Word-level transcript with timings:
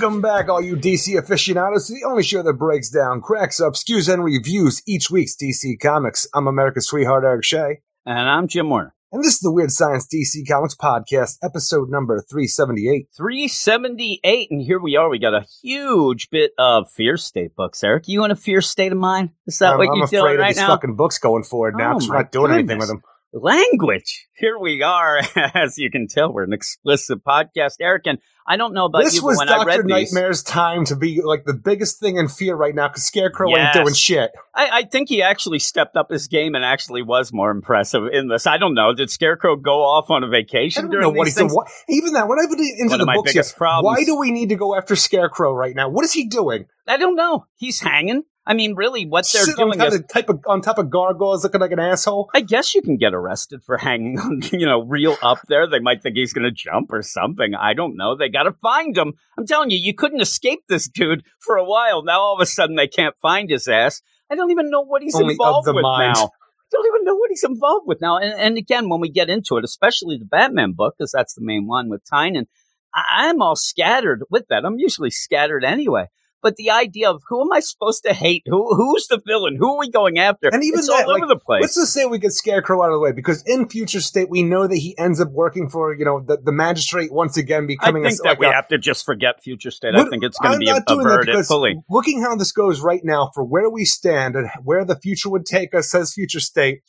Welcome 0.00 0.20
back, 0.20 0.48
all 0.48 0.62
you 0.62 0.76
DC 0.76 1.18
aficionados, 1.18 1.88
to 1.88 1.94
the 1.94 2.04
only 2.06 2.22
show 2.22 2.40
that 2.44 2.52
breaks 2.52 2.88
down, 2.88 3.20
cracks 3.20 3.60
up, 3.60 3.72
skews, 3.72 4.08
and 4.08 4.22
reviews 4.22 4.80
each 4.86 5.10
week's 5.10 5.34
DC 5.34 5.80
Comics. 5.80 6.24
I'm 6.32 6.46
America's 6.46 6.86
sweetheart, 6.86 7.24
Eric 7.24 7.42
Shea. 7.44 7.80
And 8.06 8.30
I'm 8.30 8.46
Jim 8.46 8.70
Warner. 8.70 8.94
And 9.10 9.24
this 9.24 9.34
is 9.34 9.40
the 9.40 9.50
Weird 9.50 9.72
Science 9.72 10.06
DC 10.06 10.46
Comics 10.46 10.76
Podcast, 10.76 11.38
episode 11.42 11.90
number 11.90 12.20
378. 12.20 13.08
378, 13.16 14.50
and 14.52 14.62
here 14.62 14.78
we 14.78 14.94
are. 14.94 15.08
We 15.08 15.18
got 15.18 15.34
a 15.34 15.44
huge 15.62 16.30
bit 16.30 16.52
of 16.58 16.88
Fear 16.92 17.16
State 17.16 17.56
books. 17.56 17.82
Eric, 17.82 18.06
you 18.06 18.24
in 18.24 18.30
a 18.30 18.36
Fear 18.36 18.60
State 18.60 18.92
of 18.92 18.98
mind? 18.98 19.30
Is 19.48 19.58
that 19.58 19.72
I'm, 19.72 19.78
what 19.78 19.88
I'm 19.88 19.96
you're 19.96 20.04
afraid 20.04 20.18
doing 20.20 20.34
of 20.34 20.38
right 20.38 20.48
these 20.50 20.58
now? 20.58 20.68
fucking 20.68 20.94
books 20.94 21.18
going 21.18 21.42
forward 21.42 21.74
now 21.76 21.90
Oh, 21.90 21.94
because 21.94 22.08
we're 22.08 22.14
my 22.14 22.20
not 22.22 22.30
doing 22.30 22.52
anything 22.52 22.78
with 22.78 22.86
them. 22.86 23.02
Language. 23.32 24.26
Here 24.36 24.58
we 24.58 24.82
are. 24.82 25.20
As 25.54 25.76
you 25.78 25.90
can 25.90 26.06
tell, 26.08 26.32
we're 26.32 26.44
an 26.44 26.52
explicit 26.52 27.22
podcast. 27.24 27.74
Eric, 27.80 28.02
and 28.06 28.18
I 28.46 28.56
don't 28.56 28.72
know 28.72 28.86
about 28.86 29.04
This 29.04 29.16
you, 29.16 29.24
was 29.24 29.36
when 29.36 29.48
I 29.48 29.58
Dr. 29.64 29.66
read 29.66 29.80
these, 29.84 30.12
Nightmare's 30.12 30.42
time 30.42 30.84
to 30.86 30.96
be 30.96 31.20
like 31.22 31.44
the 31.44 31.52
biggest 31.52 32.00
thing 32.00 32.16
in 32.16 32.28
fear 32.28 32.54
right 32.56 32.74
now 32.74 32.88
because 32.88 33.04
Scarecrow 33.04 33.50
Yes. 33.50 33.76
ain't 33.76 33.84
doing 33.84 33.94
shit. 33.94 34.30
I, 34.54 34.68
I 34.72 34.82
think 34.84 35.08
he 35.10 35.22
actually 35.22 35.58
stepped 35.58 35.96
up 35.96 36.10
his 36.10 36.26
game 36.28 36.54
and 36.54 36.64
actually 36.64 37.02
was 37.02 37.32
more 37.32 37.50
impressive 37.50 38.04
in 38.12 38.28
this. 38.28 38.46
I 38.46 38.56
don't 38.56 38.74
know. 38.74 38.94
Did 38.94 39.10
Scarecrow 39.10 39.56
go 39.56 39.82
off 39.82 40.10
on 40.10 40.24
a 40.24 40.28
vacation 40.28 40.88
during 40.88 41.14
what 41.14 41.24
these 41.26 41.34
he's 41.38 41.50
doing. 41.50 41.50
things? 41.50 41.84
Even 41.98 42.12
that, 42.14 42.28
when 42.28 42.38
I 42.38 42.46
put 42.48 42.58
into 42.58 42.88
One 42.90 42.98
the 43.00 43.12
books, 43.14 43.34
yet, 43.34 43.52
problems. 43.56 43.84
why 43.98 44.04
do 44.04 44.18
we 44.18 44.30
need 44.30 44.48
to 44.48 44.56
go 44.56 44.74
after 44.74 44.96
Scarecrow 44.96 45.52
right 45.52 45.76
now? 45.76 45.90
What 45.90 46.04
is 46.04 46.12
he 46.12 46.28
doing? 46.28 46.64
I 46.86 46.96
don't 46.96 47.14
know. 47.16 47.44
He's 47.56 47.80
hanging. 47.80 48.22
I 48.48 48.54
mean, 48.54 48.74
really, 48.76 49.04
what 49.04 49.28
they're 49.30 49.42
on 49.42 49.72
doing 49.74 49.78
top, 49.78 49.92
is 49.92 50.02
type 50.10 50.30
of, 50.30 50.40
on 50.46 50.62
top 50.62 50.78
of 50.78 50.88
gargoyles 50.88 51.44
looking 51.44 51.60
like 51.60 51.70
an 51.70 51.78
asshole? 51.78 52.30
I 52.34 52.40
guess 52.40 52.74
you 52.74 52.80
can 52.80 52.96
get 52.96 53.12
arrested 53.12 53.62
for 53.62 53.76
hanging 53.86 54.18
on, 54.18 54.40
you 54.50 54.64
know, 54.64 54.80
real 54.82 55.18
up 55.22 55.40
there. 55.48 55.68
They 55.68 55.80
might 55.80 56.02
think 56.02 56.16
he's 56.16 56.32
going 56.32 56.44
to 56.46 56.50
jump 56.50 56.90
or 56.90 57.02
something. 57.02 57.54
I 57.54 57.74
don't 57.74 57.94
know. 57.96 58.16
They 58.16 58.30
got 58.30 58.44
to 58.44 58.52
find 58.52 58.96
him. 58.96 59.12
I'm 59.36 59.46
telling 59.46 59.70
you, 59.70 59.76
you 59.76 59.92
couldn't 59.92 60.22
escape 60.22 60.60
this 60.66 60.88
dude 60.88 61.24
for 61.40 61.56
a 61.56 61.64
while. 61.64 62.02
Now 62.02 62.20
all 62.20 62.34
of 62.34 62.40
a 62.40 62.46
sudden 62.46 62.74
they 62.76 62.88
can't 62.88 63.14
find 63.20 63.50
his 63.50 63.68
ass. 63.68 64.00
I 64.30 64.34
don't 64.34 64.50
even 64.50 64.70
know 64.70 64.80
what 64.80 65.02
he's 65.02 65.14
Only 65.14 65.34
involved 65.34 65.68
with 65.68 65.82
mind. 65.82 66.14
now. 66.14 66.24
I 66.24 66.70
don't 66.72 66.86
even 66.86 67.04
know 67.04 67.16
what 67.16 67.30
he's 67.30 67.44
involved 67.44 67.86
with 67.86 68.00
now. 68.00 68.16
And, 68.16 68.32
and 68.32 68.56
again, 68.58 68.88
when 68.88 69.00
we 69.00 69.10
get 69.10 69.28
into 69.28 69.58
it, 69.58 69.64
especially 69.64 70.16
the 70.16 70.24
Batman 70.24 70.72
book, 70.72 70.94
because 70.98 71.12
that's 71.12 71.34
the 71.34 71.42
main 71.44 71.66
one 71.66 71.90
with 71.90 72.02
Tynion, 72.10 72.46
I- 72.94 73.28
I'm 73.28 73.42
all 73.42 73.56
scattered 73.56 74.22
with 74.30 74.46
that. 74.48 74.64
I'm 74.64 74.78
usually 74.78 75.10
scattered 75.10 75.64
anyway. 75.64 76.06
But 76.42 76.56
the 76.56 76.70
idea 76.70 77.10
of 77.10 77.22
who 77.28 77.42
am 77.42 77.52
I 77.52 77.60
supposed 77.60 78.04
to 78.04 78.14
hate? 78.14 78.44
Who 78.46 78.74
who's 78.74 79.06
the 79.08 79.20
villain? 79.26 79.56
Who 79.58 79.74
are 79.74 79.78
we 79.78 79.90
going 79.90 80.18
after? 80.18 80.48
And 80.52 80.62
even 80.62 80.78
it's 80.78 80.88
that, 80.88 81.06
all 81.06 81.16
over 81.16 81.26
the 81.26 81.38
place. 81.38 81.62
Let's 81.62 81.74
just 81.74 81.92
say 81.92 82.04
we 82.06 82.18
get 82.18 82.32
Scarecrow 82.32 82.82
out 82.82 82.90
of 82.90 82.94
the 82.94 83.00
way 83.00 83.12
because 83.12 83.42
in 83.42 83.68
future 83.68 84.00
state 84.00 84.30
we 84.30 84.42
know 84.42 84.66
that 84.66 84.76
he 84.76 84.96
ends 84.98 85.20
up 85.20 85.30
working 85.30 85.68
for 85.68 85.94
you 85.94 86.04
know 86.04 86.20
the, 86.20 86.36
the 86.36 86.52
magistrate 86.52 87.12
once 87.12 87.36
again 87.36 87.66
becoming. 87.66 88.06
I 88.06 88.10
think 88.10 88.20
a, 88.20 88.22
that 88.22 88.28
like 88.28 88.38
we 88.38 88.46
a, 88.46 88.52
have 88.52 88.68
to 88.68 88.78
just 88.78 89.04
forget 89.04 89.42
future 89.42 89.70
state. 89.70 89.94
I 89.94 90.08
think 90.08 90.22
it's 90.22 90.38
going 90.38 90.52
to 90.52 90.58
be 90.58 90.66
not 90.66 90.86
doing 90.86 91.06
that 91.06 91.20
averted 91.20 91.46
fully. 91.46 91.82
looking 91.90 92.22
how 92.22 92.36
this 92.36 92.52
goes 92.52 92.80
right 92.80 93.04
now 93.04 93.30
for 93.34 93.44
where 93.44 93.68
we 93.68 93.84
stand 93.84 94.36
and 94.36 94.48
where 94.62 94.84
the 94.84 94.96
future 94.96 95.30
would 95.30 95.44
take 95.44 95.74
us 95.74 95.90
says 95.90 96.12
future 96.12 96.40
state. 96.40 96.82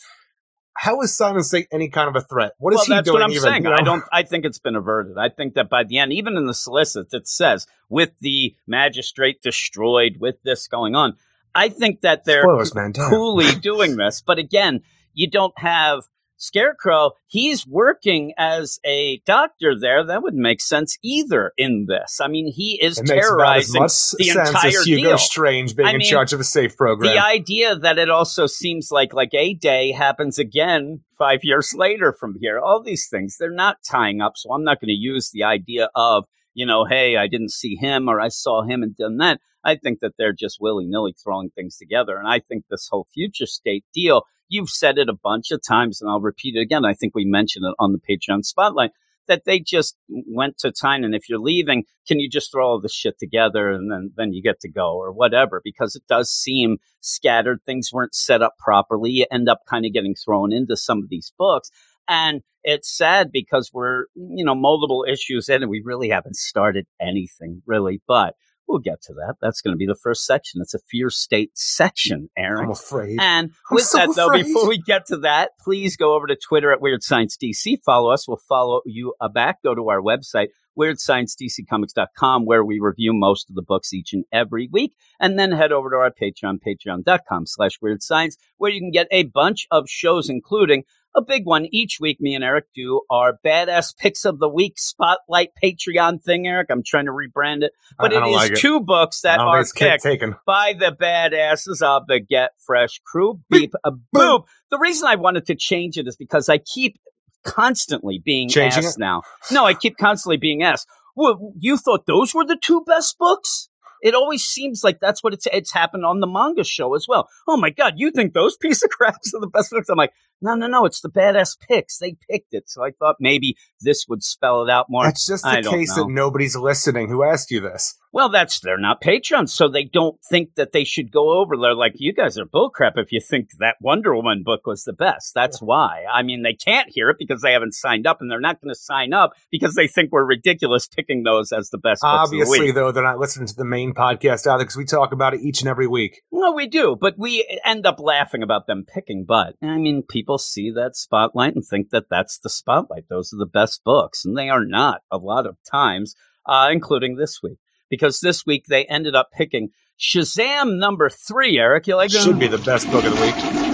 How 0.80 1.02
is 1.02 1.14
Simon 1.16 1.44
Saint 1.44 1.68
any 1.74 1.90
kind 1.90 2.08
of 2.08 2.16
a 2.16 2.26
threat? 2.26 2.54
What 2.58 2.74
is 2.74 2.78
well, 2.78 2.86
he 2.86 2.94
that's 2.94 3.06
doing? 3.06 3.16
what 3.16 3.24
I'm 3.24 3.32
even, 3.32 3.44
saying. 3.44 3.64
you 3.64 3.70
know? 3.70 3.76
I 3.76 3.82
don't. 3.82 4.04
I 4.14 4.24
think 4.24 4.46
it's 4.46 4.60
been 4.60 4.78
averted. 4.78 5.18
I 5.18 5.28
think 5.28 5.56
that 5.56 5.70
by 5.70 5.84
the 5.84 5.98
end, 5.98 6.14
even 6.14 6.38
in 6.38 6.46
the 6.46 6.54
solicits, 6.54 7.14
it 7.14 7.28
says 7.28 7.68
with 7.90 8.12
the 8.22 8.56
magistrate 8.66 9.42
destroyed, 9.42 10.18
with 10.22 10.42
this 10.44 10.70
going 10.70 10.96
on. 10.96 11.18
I 11.54 11.68
think 11.68 12.02
that 12.02 12.24
they're 12.24 12.44
Spoilers, 12.44 12.74
man. 12.74 12.94
Coolly 12.94 13.56
doing 13.62 13.98
this. 13.98 14.22
But 14.26 14.40
again, 14.40 14.80
you 15.14 15.30
don't 15.30 15.58
have 15.58 16.04
Scarecrow. 16.40 17.12
He's 17.28 17.68
working 17.68 18.34
as 18.38 18.80
a 18.86 19.22
doctor 19.26 19.78
there. 19.80 20.06
That 20.06 20.24
wouldn't 20.24 20.42
make 20.42 20.62
sense 20.62 20.98
either 21.04 21.52
in 21.58 21.86
this. 21.88 22.20
I 22.22 22.28
mean, 22.28 22.52
he 22.52 22.80
is 22.82 22.98
It 22.98 23.10
makes 23.10 23.30
about 23.30 23.58
as 23.58 23.72
terrorizing 23.72 23.82
much 23.82 23.92
the 24.18 24.24
sense 24.24 24.50
entire 24.50 24.68
as 24.70 24.86
Hugo 24.86 25.10
deal. 25.10 25.18
Strange 25.18 25.76
being 25.76 25.88
I 25.90 25.94
in 25.94 26.02
charge 26.02 26.34
of 26.34 26.40
a 26.40 26.46
safe 26.46 26.78
program. 26.78 27.14
The 27.14 27.22
idea 27.22 27.76
that 27.76 28.00
it 28.00 28.10
also 28.10 28.48
seems 28.48 28.90
like 28.90 29.14
like 29.14 29.34
a 29.34 29.54
day 29.54 29.92
happens 29.92 30.40
again 30.40 31.02
five 31.18 31.42
years 31.44 31.74
later 31.76 32.14
from 32.14 32.38
here. 32.40 32.58
All 32.60 32.82
these 32.82 33.10
things 33.10 33.36
they're 33.38 33.52
not 33.52 33.78
tying 33.88 34.22
up, 34.22 34.34
so 34.38 34.54
I'm 34.54 34.64
not 34.64 34.80
going 34.80 34.88
to 34.88 34.94
use 34.94 35.32
the 35.32 35.44
idea 35.44 35.90
of 35.94 36.24
you 36.54 36.66
know, 36.66 36.84
hey, 36.86 37.16
I 37.16 37.28
didn't 37.28 37.52
see 37.52 37.76
him 37.76 38.10
or 38.10 38.20
I 38.20 38.30
saw 38.30 38.64
him 38.64 38.82
and 38.82 38.96
done 38.96 39.18
that. 39.18 39.40
I 39.64 39.76
think 39.76 40.00
that 40.00 40.14
they're 40.18 40.34
just 40.34 40.58
willy 40.60 40.86
nilly 40.86 41.14
throwing 41.22 41.50
things 41.50 41.78
together, 41.78 42.18
and 42.18 42.28
I 42.28 42.40
think 42.40 42.64
this 42.70 42.88
whole 42.90 43.06
future 43.14 43.46
state 43.46 43.84
deal. 43.94 44.24
You've 44.50 44.70
said 44.70 44.98
it 44.98 45.10
a 45.10 45.14
bunch 45.14 45.52
of 45.52 45.62
times, 45.66 46.02
and 46.02 46.10
I'll 46.10 46.20
repeat 46.20 46.56
it 46.56 46.62
again. 46.62 46.84
I 46.84 46.94
think 46.94 47.14
we 47.16 47.26
mentioned 47.26 47.66
it 47.66 47.76
on 47.80 47.94
the 47.94 48.00
Patreon 48.00 48.44
spotlight 48.44 48.92
that 49.30 49.46
they 49.46 49.60
just 49.60 49.96
went 50.08 50.58
to 50.58 50.72
Tynion. 50.72 51.16
If 51.16 51.30
you're 51.30 51.40
leaving, 51.40 51.86
can 52.08 52.20
you 52.20 52.30
just 52.30 52.52
throw 52.52 52.68
all 52.68 52.82
the 52.82 52.90
shit 52.90 53.18
together 53.20 53.72
and 53.72 53.90
then 53.90 54.12
then 54.18 54.34
you 54.34 54.42
get 54.42 54.60
to 54.62 54.70
go 54.70 54.98
or 54.98 55.14
whatever? 55.14 55.62
Because 55.64 55.96
it 55.96 56.04
does 56.10 56.30
seem 56.30 56.78
scattered. 57.00 57.62
Things 57.64 57.92
weren't 57.94 58.16
set 58.16 58.42
up 58.42 58.58
properly. 58.58 59.12
You 59.12 59.26
end 59.32 59.48
up 59.48 59.62
kind 59.70 59.86
of 59.86 59.94
getting 59.94 60.16
thrown 60.16 60.52
into 60.52 60.76
some 60.76 60.98
of 60.98 61.10
these 61.10 61.32
books. 61.38 61.70
And 62.08 62.42
it's 62.64 62.90
sad 62.90 63.32
because 63.32 63.70
we're, 63.72 64.06
you 64.16 64.44
know, 64.44 64.56
multiple 64.56 65.06
issues 65.08 65.48
in 65.48 65.62
and 65.62 65.70
we 65.70 65.82
really 65.86 66.10
haven't 66.10 66.36
started 66.36 66.88
anything 67.00 67.62
really, 67.66 68.02
but 68.08 68.34
we'll 68.70 68.80
get 68.80 69.02
to 69.02 69.14
that. 69.16 69.36
That's 69.42 69.62
going 69.62 69.74
to 69.74 69.78
be 69.78 69.88
the 69.88 69.96
first 69.96 70.26
section. 70.26 70.62
It's 70.62 70.74
a 70.74 70.80
fear 70.88 71.10
state 71.10 71.52
section, 71.56 72.30
Aaron. 72.38 72.66
I'm 72.66 72.72
afraid. 72.72 73.18
And 73.20 73.52
with 73.72 73.84
so 73.84 73.98
that, 73.98 74.16
though, 74.16 74.32
before 74.32 74.70
we 74.70 74.78
get 74.78 75.08
to 75.08 75.18
that, 75.18 75.52
please 75.60 75.98
go 75.98 76.14
over 76.14 76.28
to 76.28 76.36
Twitter 76.36 76.72
at 76.72 76.80
Weird 76.80 77.04
Science 77.04 77.36
DC. 77.36 77.82
Follow 77.84 78.12
us. 78.12 78.28
We'll 78.28 78.38
follow 78.38 78.82
you 78.86 79.16
uh, 79.20 79.28
back. 79.28 79.64
Go 79.64 79.74
to 79.74 79.90
our 79.90 80.00
website, 80.00 80.50
WeirdScienceDCComics.com, 80.78 82.46
where 82.46 82.64
we 82.64 82.80
review 82.80 83.12
most 83.14 83.50
of 83.50 83.56
the 83.56 83.64
books 83.64 83.92
each 83.92 84.14
and 84.14 84.24
every 84.32 84.70
week. 84.72 84.94
And 85.20 85.38
then 85.38 85.52
head 85.52 85.72
over 85.72 85.90
to 85.90 85.96
our 85.98 86.12
Patreon, 86.12 86.60
patreon.com 86.66 87.48
slash 87.48 87.82
Weird 87.82 88.04
Science, 88.04 88.38
where 88.58 88.72
you 88.72 88.80
can 88.80 88.92
get 88.92 89.08
a 89.12 89.24
bunch 89.24 89.68
of 89.72 89.90
shows, 89.90 90.30
including 90.30 90.84
a 91.16 91.22
big 91.22 91.46
one 91.46 91.68
each 91.72 91.98
week. 92.00 92.20
Me 92.20 92.36
and 92.36 92.44
Eric 92.44 92.66
do 92.76 93.02
our 93.10 93.40
badass 93.46 93.98
picks 93.98 94.26
of 94.26 94.40
the 94.40 94.50
week 94.50 94.78
spotlight 94.78 95.50
Patreon 95.62 96.24
thing, 96.24 96.48
Eric. 96.48 96.68
I'm 96.70 96.84
trying 96.86 97.06
to 97.06 97.12
rebrand 97.12 97.64
it, 97.64 97.72
but 97.98 98.12
it 98.12 98.20
don't 98.20 98.52
it. 98.52 98.58
two 98.58 98.80
books 98.80 99.24
I 99.26 99.38
that 99.38 99.40
are 99.40 99.64
picked 99.64 100.04
taken. 100.04 100.36
by 100.46 100.74
the 100.78 100.96
badasses 100.96 101.82
of 101.82 102.08
the 102.08 102.20
Get 102.20 102.52
Fresh 102.66 103.02
crew. 103.06 103.42
Beep 103.50 103.74
a 103.84 103.92
boop. 104.16 104.44
The 104.72 104.80
reason 104.80 105.08
I 105.08 105.16
wanted 105.16 105.48
to 105.48 105.56
change 105.56 105.98
it 105.98 106.08
is 106.08 106.16
because 106.16 106.50
I 106.50 106.60
keep 106.60 107.00
constantly 107.44 108.22
being 108.24 108.50
Changing 108.50 108.86
asked 108.86 109.00
now. 109.00 109.24
No, 109.52 109.66
I 109.66 109.74
keep 109.74 109.98
constantly 109.98 110.38
being 110.38 110.64
asked. 110.64 110.88
Well, 111.16 111.54
you 111.58 111.78
thought 111.78 112.06
those 112.06 112.34
were 112.34 112.46
the 112.46 112.58
two 112.62 112.84
best 112.86 113.18
books? 113.18 113.70
It 114.02 114.16
always 114.16 114.44
seems 114.44 114.84
like 114.84 115.00
that's 115.02 115.22
what 115.24 115.34
it's 115.34 115.48
it's 115.52 115.74
happened 115.74 116.06
on 116.06 116.20
the 116.20 116.28
manga 116.28 116.64
show 116.64 116.96
as 116.96 117.06
well. 117.08 117.28
Oh 117.48 117.58
my 117.58 117.70
god, 117.70 117.96
you 117.98 118.12
think 118.12 118.34
those 118.34 118.56
piece 118.58 118.84
of 118.84 118.90
craps 118.90 119.34
are 119.34 119.42
the 119.42 119.48
best 119.48 119.72
books? 119.72 119.90
I'm 119.90 119.98
like, 119.98 120.14
no, 120.42 120.56
no, 120.56 120.68
no, 120.68 120.86
it's 120.86 121.02
the 121.02 121.10
badass 121.10 121.58
picks. 121.60 121.98
They 121.98 122.16
picked 122.30 122.54
it, 122.54 122.70
so 122.70 122.84
I 122.84 122.92
thought 122.92 123.18
maybe 123.20 123.56
this 123.82 124.06
would 124.08 124.24
spell 124.24 124.64
it 124.64 124.70
out 124.70 124.88
more. 124.90 125.04
That's 125.04 125.26
just 125.26 125.44
the 125.44 125.62
don't 125.62 125.74
case 125.74 125.94
that 125.96 126.08
nobody's 126.08 126.56
listening 126.56 127.10
who 127.10 127.24
asked 127.24 127.52
you 127.52 127.60
this. 127.60 127.96
Well, 128.12 128.30
that's 128.30 128.60
they're 128.60 128.80
not 128.80 129.02
patrons, 129.02 129.54
so 129.54 129.68
they 129.68 129.84
don't 129.84 130.20
think 130.30 130.56
that 130.56 130.72
they 130.72 130.84
should 130.84 131.12
go 131.12 131.40
over. 131.40 131.56
They're 131.56 131.76
like, 131.76 131.94
you 131.96 132.12
guys 132.12 132.40
are 132.40 132.46
bullcrap 132.46 132.94
if 132.96 133.12
you 133.12 133.22
think 133.22 133.50
that 133.60 133.76
Wonder 133.82 134.16
Woman 134.16 134.42
book 134.44 134.66
was 134.66 134.84
the 134.84 134.94
best. 134.94 135.34
That's 135.36 135.62
why. 135.62 136.06
I 136.12 136.24
mean, 136.24 136.42
they 136.42 136.54
can't 136.54 136.90
hear 136.90 137.10
it 137.10 137.18
because 137.20 137.42
they 137.42 137.54
haven't 137.54 137.76
signed 137.76 138.08
up, 138.08 138.18
and 138.20 138.32
they're 138.32 138.40
not 138.40 138.62
going 138.62 138.74
to 138.74 138.80
sign 138.80 139.14
up 139.14 139.34
because 139.52 139.76
they 139.76 139.88
think 139.88 140.12
we're 140.12 140.26
ridiculous 140.26 140.88
picking 140.88 141.22
those 141.24 141.52
as 141.52 141.70
the 141.70 141.78
best. 141.78 142.02
the 142.02 142.08
Obviously, 142.08 142.60
week. 142.62 142.76
though, 142.76 142.92
they're 142.92 143.04
not 143.04 143.20
listening 143.20 143.48
to 143.48 143.56
the 143.56 143.66
main 143.66 143.94
podcast 143.94 144.48
either 144.48 144.64
because 144.64 144.76
we 144.78 144.86
talk 144.86 145.12
about 145.12 145.36
it 145.36 145.42
each 145.42 145.62
and 145.62 145.70
every 145.70 145.88
week. 145.88 146.22
No, 146.32 146.52
we 146.54 146.68
do, 146.68 146.98
but 147.00 147.14
we 147.18 147.46
end 147.64 147.86
up 147.86 148.00
laughing 148.00 148.42
about 148.42 148.66
them 148.66 148.86
picking. 148.88 149.26
But 149.28 149.56
I 149.62 149.78
mean, 149.78 150.02
people 150.02 150.40
see 150.40 150.72
that 150.72 150.96
spotlight 150.96 151.54
and 151.54 151.64
think 151.64 151.92
that 151.92 152.06
that's 152.10 152.40
the 152.40 152.50
spotlight. 152.50 153.08
Those 153.08 153.34
are 153.34 153.38
the 153.38 153.46
best 153.46 153.84
books, 153.84 154.26
and 154.26 154.36
they 154.36 154.50
are 154.50 154.66
not 154.66 155.02
a 155.12 155.18
lot 155.18 155.46
of 155.46 155.58
times, 155.70 156.16
uh, 156.48 156.70
including 156.72 157.16
this 157.16 157.42
week, 157.44 157.60
because 157.90 158.20
this 158.20 158.46
week 158.46 158.66
they 158.68 158.86
ended 158.86 159.16
up 159.16 159.30
picking 159.32 159.70
Shazam 160.00 160.78
number 160.78 161.10
three. 161.10 161.60
Eric, 161.60 161.88
you 161.88 161.96
like 161.96 162.12
that? 162.12 162.24
Should 162.24 162.40
be 162.40 162.48
the 162.48 162.58
best 162.58 162.90
book 162.92 163.04
of 163.04 163.16
the 163.16 163.22
week. 163.22 163.70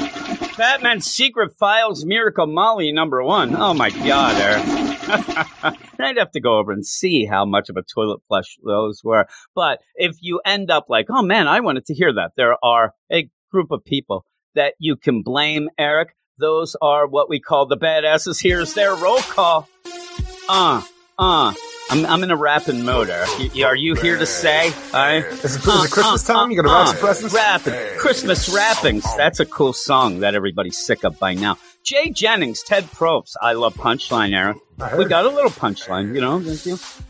Batman 0.57 1.01
Secret 1.01 1.51
Files 1.51 2.05
Miracle 2.05 2.47
Molly 2.47 2.91
number 2.91 3.21
one. 3.23 3.55
Oh 3.55 3.73
my 3.73 3.89
god, 3.89 4.35
Eric. 4.41 4.63
I'd 5.99 6.17
have 6.17 6.31
to 6.31 6.39
go 6.39 6.57
over 6.57 6.71
and 6.71 6.85
see 6.85 7.25
how 7.25 7.45
much 7.45 7.69
of 7.69 7.77
a 7.77 7.83
toilet 7.83 8.21
flush 8.27 8.57
those 8.65 9.01
were. 9.03 9.27
But 9.53 9.79
if 9.95 10.17
you 10.21 10.41
end 10.45 10.71
up 10.71 10.85
like, 10.89 11.07
oh 11.09 11.21
man, 11.21 11.47
I 11.47 11.59
wanted 11.59 11.85
to 11.85 11.93
hear 11.93 12.13
that, 12.13 12.31
there 12.37 12.55
are 12.63 12.93
a 13.11 13.29
group 13.51 13.71
of 13.71 13.83
people 13.83 14.25
that 14.55 14.73
you 14.79 14.95
can 14.95 15.21
blame, 15.21 15.69
Eric. 15.77 16.15
Those 16.37 16.75
are 16.81 17.07
what 17.07 17.29
we 17.29 17.39
call 17.39 17.65
the 17.65 17.77
badasses. 17.77 18.41
Here's 18.41 18.73
their 18.73 18.95
roll 18.95 19.19
call. 19.19 19.69
Uh, 20.49 20.81
uh. 21.17 21.53
I'm, 21.89 22.05
I'm 22.05 22.23
in 22.23 22.31
a 22.31 22.35
rapping 22.35 22.83
mode. 22.83 23.09
Are 23.09 23.75
you 23.75 23.95
here 23.95 24.17
to 24.17 24.25
say? 24.25 24.71
I, 24.93 25.17
Is 25.17 25.25
it, 25.25 25.45
is 25.45 25.55
it 25.57 25.91
Christmas 25.91 26.29
uh, 26.29 26.33
uh, 26.33 26.35
time? 26.35 26.51
You 26.51 26.61
gonna 26.61 26.73
wrap 26.73 26.87
some 26.87 26.97
presents? 26.97 27.33
Rapping. 27.35 27.73
Christmas 27.99 28.49
Wrappings. 28.49 29.03
That's 29.17 29.39
a 29.39 29.45
cool 29.45 29.73
song 29.73 30.21
that 30.21 30.33
everybody's 30.33 30.77
sick 30.77 31.03
of 31.03 31.19
by 31.19 31.35
now. 31.35 31.57
Jay 31.83 32.09
Jennings, 32.09 32.63
Ted 32.63 32.85
Probst. 32.85 33.35
I 33.39 33.53
love 33.53 33.75
Punchline, 33.75 34.35
Eric. 34.35 34.57
We 34.97 35.05
got 35.05 35.25
a 35.25 35.29
little 35.29 35.51
punchline, 35.51 36.15
you 36.15 36.21
know. 36.21 36.43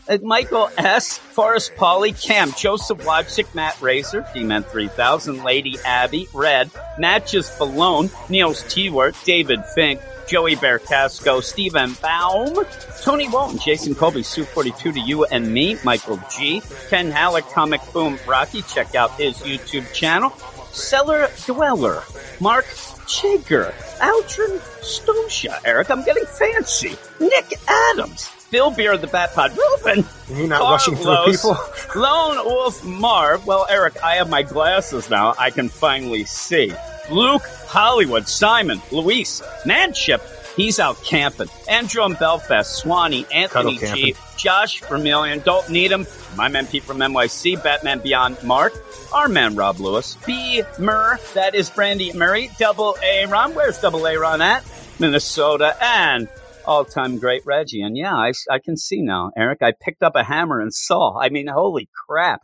Uh, 0.08 0.18
Michael 0.22 0.70
S., 0.76 1.16
Forrest 1.18 1.74
Polly, 1.76 2.12
Cam, 2.12 2.52
Joseph 2.52 2.98
Wojcik, 2.98 3.54
Matt 3.54 3.80
Razor, 3.80 4.26
D-Man 4.34 4.62
3000, 4.64 5.42
Lady 5.42 5.78
Abby, 5.84 6.28
Red, 6.34 6.70
Matches 6.98 7.50
Malone, 7.58 8.10
Niels 8.28 8.62
T-Word, 8.68 9.16
David 9.24 9.64
Fink, 9.74 10.00
Joey 10.28 10.56
Bear 10.56 10.78
Casco, 10.78 11.40
Stephen 11.40 11.96
Baum, 12.02 12.64
Tony 13.02 13.28
Walton, 13.28 13.58
Jason 13.58 13.94
Colby, 13.94 14.22
Sue 14.22 14.44
42 14.44 14.92
to 14.92 15.00
you 15.00 15.24
and 15.26 15.52
me, 15.52 15.76
Michael 15.84 16.20
G, 16.36 16.62
Ken 16.88 17.10
Halleck, 17.10 17.48
Comic 17.50 17.80
Boom 17.92 18.18
Rocky, 18.26 18.62
check 18.62 18.94
out 18.94 19.12
his 19.12 19.36
YouTube 19.38 19.90
channel, 19.92 20.30
Cellar 20.72 21.28
Dweller, 21.46 22.02
Mark 22.40 22.64
Chigger, 23.06 23.72
Aldrin 23.98 24.58
Stosha, 24.82 25.60
Eric, 25.64 25.90
I'm 25.90 26.04
getting 26.04 26.26
fancy, 26.26 26.96
Nick 27.20 27.54
Adams, 27.68 28.30
Bill 28.50 28.70
Beer, 28.70 28.96
the 28.96 29.06
Bat 29.06 29.34
Pod, 29.34 29.56
Ruben, 29.56 30.04
You're 30.28 30.48
not 30.48 30.60
rushing 30.70 30.96
through 30.96 31.24
people. 31.26 31.56
Lone 31.94 32.44
Wolf 32.44 32.84
Marv. 32.84 33.46
Well, 33.46 33.66
Eric, 33.68 34.02
I 34.02 34.16
have 34.16 34.28
my 34.28 34.42
glasses 34.42 35.08
now. 35.10 35.34
I 35.38 35.50
can 35.50 35.68
finally 35.68 36.24
see. 36.24 36.72
Luke 37.10 37.42
Hollywood, 37.66 38.28
Simon, 38.28 38.80
Luis, 38.90 39.42
Manship. 39.64 40.22
He's 40.56 40.80
out 40.80 41.02
camping. 41.04 41.48
Andrew 41.68 42.04
in 42.06 42.14
Belfast, 42.14 42.78
Swanee, 42.78 43.26
Anthony 43.32 43.76
G. 43.76 44.14
Josh 44.38 44.80
Vermillion, 44.82 45.40
Dalton 45.40 45.74
Needham, 45.74 46.06
my 46.36 46.48
man 46.48 46.66
Pete 46.66 46.82
from 46.82 46.98
NYC, 46.98 47.62
Batman 47.62 47.98
Beyond 47.98 48.42
Mark, 48.42 48.72
our 49.12 49.28
man 49.28 49.54
Rob 49.54 49.80
Lewis, 49.80 50.16
B. 50.26 50.62
Murr, 50.78 51.18
that 51.34 51.54
is 51.54 51.68
Brandy 51.68 52.12
Murray, 52.12 52.50
Double 52.58 52.96
A 53.02 53.26
Ron, 53.26 53.54
where's 53.54 53.78
Double 53.80 54.06
A 54.06 54.16
Ron 54.16 54.40
at? 54.40 54.64
Minnesota, 54.98 55.76
and 55.80 56.28
all-time 56.64 57.18
great 57.18 57.44
Reggie. 57.44 57.82
And 57.82 57.96
yeah, 57.96 58.14
I, 58.14 58.32
I 58.50 58.58
can 58.58 58.76
see 58.76 59.02
now, 59.02 59.30
Eric. 59.36 59.62
I 59.62 59.72
picked 59.78 60.02
up 60.02 60.16
a 60.16 60.24
hammer 60.24 60.60
and 60.60 60.72
saw. 60.72 61.18
I 61.18 61.28
mean, 61.28 61.46
holy 61.48 61.88
crap! 62.06 62.40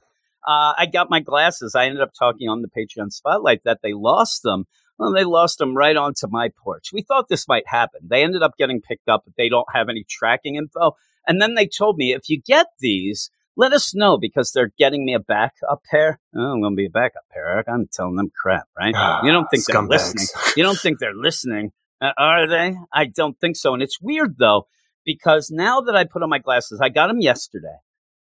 Uh, 0.47 0.75
I 0.77 0.87
got 0.93 1.11
my 1.11 1.21
glasses. 1.21 1.75
I 1.75 1.87
ended 1.87 2.03
up 2.03 2.13
talking 2.19 2.49
on 2.49 2.63
the 2.63 2.69
Patreon 2.69 3.13
Spotlight 3.13 3.63
that 3.65 3.81
they 3.83 3.93
lost 3.93 4.43
them. 4.43 4.65
Well, 4.99 5.13
they 5.13 5.25
lost 5.25 5.59
them 5.59 5.77
right 5.77 5.97
onto 5.97 6.27
my 6.29 6.51
porch. 6.63 6.91
We 6.93 7.03
thought 7.03 7.29
this 7.29 7.49
might 7.49 7.67
happen. 7.67 8.01
They 8.05 8.23
ended 8.23 8.43
up 8.43 8.57
getting 8.57 8.81
picked 8.81 9.09
up, 9.09 9.23
but 9.25 9.35
they 9.37 9.49
don't 9.49 9.67
have 9.73 9.89
any 9.89 10.05
tracking 10.09 10.57
info. 10.57 10.93
And 11.27 11.41
then 11.41 11.55
they 11.55 11.67
told 11.67 11.97
me 11.97 12.13
if 12.13 12.29
you 12.29 12.41
get 12.41 12.67
these, 12.81 13.31
let 13.57 13.73
us 13.73 13.95
know 13.95 14.19
because 14.19 14.53
they're 14.53 14.73
getting 14.79 15.05
me 15.05 15.15
a 15.15 15.21
backup 15.21 15.83
pair. 15.91 16.21
Oh, 16.35 16.41
I'm 16.41 16.61
going 16.61 16.73
to 16.73 16.77
be 16.77 16.87
a 16.87 16.91
backup 16.91 17.25
pair, 17.33 17.49
Eric. 17.49 17.69
I'm 17.69 17.89
telling 17.93 18.17
them 18.17 18.31
crap, 18.35 18.67
right? 18.79 18.95
Ah, 18.97 19.25
you 19.25 19.33
don't 19.33 19.47
think 19.51 19.65
they're 19.67 19.83
listening. 19.83 20.27
You 20.57 20.63
don't 20.63 20.79
think 20.79 20.99
they're 20.99 21.15
listening. 21.15 21.73
Uh, 22.01 22.13
are 22.19 22.49
they? 22.49 22.77
I 22.93 23.07
don't 23.07 23.39
think 23.39 23.57
so. 23.57 23.75
And 23.75 23.83
it's 23.83 24.01
weird 24.01 24.37
though, 24.39 24.67
because 25.05 25.51
now 25.51 25.83
that 25.83 25.95
I 25.95 26.05
put 26.05 26.23
on 26.23 26.31
my 26.31 26.39
glasses, 26.39 26.81
I 26.81 26.89
got 26.89 27.09
them 27.09 27.21
yesterday. 27.21 27.77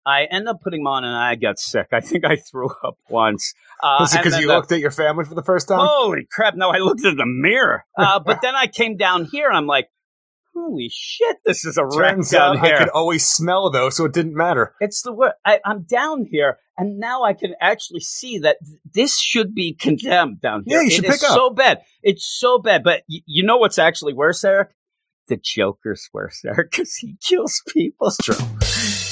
I 0.09 0.23
end 0.25 0.47
up 0.47 0.61
putting 0.61 0.81
them 0.81 0.87
on 0.87 1.03
and 1.05 1.15
I 1.15 1.35
got 1.35 1.59
sick. 1.59 1.87
I 1.91 1.99
think 2.01 2.25
I 2.25 2.35
threw 2.35 2.69
up 2.83 2.97
once. 3.09 3.53
Uh, 3.81 3.97
Was 4.01 4.13
it 4.13 4.17
because 4.23 4.39
you 4.39 4.47
the- 4.47 4.53
looked 4.55 4.71
at 4.71 4.79
your 4.79 4.91
family 4.91 5.25
for 5.25 5.35
the 5.35 5.43
first 5.43 5.67
time? 5.67 5.79
Holy 5.81 6.25
crap. 6.31 6.55
No, 6.55 6.69
I 6.69 6.77
looked 6.79 7.05
in 7.05 7.15
the 7.17 7.25
mirror. 7.25 7.85
Uh, 7.97 8.19
but 8.25 8.41
then 8.41 8.55
I 8.55 8.67
came 8.67 8.97
down 8.97 9.25
here 9.25 9.47
and 9.47 9.55
I'm 9.55 9.67
like, 9.67 9.89
holy 10.55 10.89
shit, 10.91 11.37
this 11.45 11.63
is 11.63 11.77
a 11.77 11.85
wreck 11.85 12.15
Turns 12.15 12.31
down 12.31 12.57
out 12.57 12.65
I 12.65 12.77
could 12.77 12.89
always 12.89 13.25
smell 13.25 13.69
though, 13.69 13.89
so 13.89 14.05
it 14.05 14.13
didn't 14.13 14.35
matter. 14.35 14.73
It's 14.81 15.01
the 15.03 15.13
word. 15.13 15.31
I, 15.45 15.59
I'm 15.63 15.83
down 15.83 16.25
here, 16.29 16.57
and 16.77 16.97
now 16.99 17.23
I 17.23 17.33
can 17.33 17.53
actually 17.61 18.01
see 18.01 18.39
that 18.39 18.57
th- 18.65 18.79
this 18.93 19.17
should 19.17 19.55
be 19.55 19.73
condemned 19.73 20.41
down 20.41 20.63
here. 20.65 20.79
Yeah, 20.79 20.83
you 20.83 20.89
should 20.89 21.05
It 21.05 21.11
is 21.11 21.19
pick 21.21 21.29
up. 21.29 21.35
so 21.35 21.49
bad. 21.51 21.81
It's 22.03 22.25
so 22.25 22.57
bad. 22.59 22.83
But 22.83 23.03
y- 23.09 23.21
you 23.25 23.43
know 23.43 23.55
what's 23.57 23.79
actually 23.79 24.13
worse, 24.13 24.43
Eric? 24.43 24.71
The 25.29 25.37
Joker's 25.37 26.09
worse, 26.11 26.43
Eric, 26.43 26.71
because 26.71 26.95
he 26.95 27.15
kills 27.25 27.61
people. 27.67 28.11
True. 28.21 28.35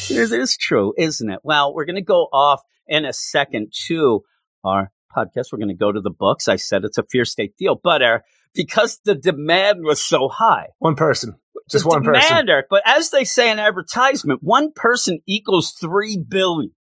It 0.09 0.31
is 0.31 0.57
true, 0.57 0.93
isn't 0.97 1.29
it? 1.29 1.39
Well, 1.43 1.73
we're 1.73 1.85
going 1.85 1.95
to 1.95 2.01
go 2.01 2.23
off 2.31 2.61
in 2.87 3.05
a 3.05 3.13
second 3.13 3.73
to 3.87 4.23
our 4.63 4.91
podcast. 5.15 5.51
We're 5.51 5.59
going 5.59 5.67
to 5.69 5.73
go 5.75 5.91
to 5.91 6.01
the 6.01 6.09
books. 6.11 6.47
I 6.47 6.55
said 6.55 6.83
it's 6.85 6.97
a 6.97 7.03
fear 7.03 7.25
state 7.25 7.55
deal, 7.57 7.79
but 7.81 8.01
Eric, 8.01 8.23
because 8.53 8.99
the 9.03 9.15
demand 9.15 9.83
was 9.83 10.01
so 10.03 10.29
high, 10.29 10.67
One 10.79 10.95
person, 10.95 11.35
just 11.69 11.85
one 11.85 12.03
person. 12.03 12.21
demand, 12.29 12.49
Eric, 12.49 12.67
but 12.69 12.83
as 12.85 13.09
they 13.09 13.23
say 13.23 13.51
in 13.51 13.59
advertisement, 13.59 14.41
one 14.41 14.71
person 14.73 15.19
equals 15.27 15.71
three 15.71 16.17
billion. 16.17 16.71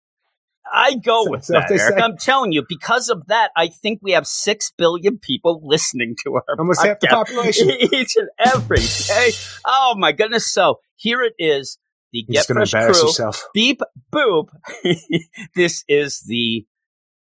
I 0.71 0.95
go 0.95 1.23
So- 1.25 1.31
with 1.31 1.45
so 1.45 1.53
that, 1.53 1.71
Eric. 1.71 1.81
say- 1.97 2.01
I'm 2.03 2.17
telling 2.17 2.51
you, 2.51 2.63
because 2.67 3.09
of 3.09 3.27
that, 3.27 3.51
I 3.55 3.67
think 3.67 3.99
we 4.01 4.11
have 4.11 4.27
six 4.27 4.71
billion 4.77 5.17
people 5.17 5.61
listening 5.63 6.15
to 6.25 6.35
our 6.35 6.43
Almost 6.59 6.85
half 6.85 6.99
the 6.99 7.07
population. 7.07 7.69
each 7.79 8.15
and 8.17 8.29
every 8.37 8.77
day. 8.79 9.31
Oh 9.65 9.95
my 9.97 10.11
goodness! 10.11 10.51
So 10.51 10.79
here 10.97 11.21
it 11.21 11.33
is, 11.39 11.77
the 12.11 12.19
You're 12.27 12.33
Get 12.33 12.35
just 12.35 12.49
going 12.49 12.55
to 12.55 12.69
Fresh 12.69 12.73
embarrass 12.73 12.99
crew. 12.99 13.07
yourself. 13.09 13.43
Beep 13.53 13.81
boop. 14.13 14.47
this 15.55 15.83
is 15.87 16.21
the 16.21 16.65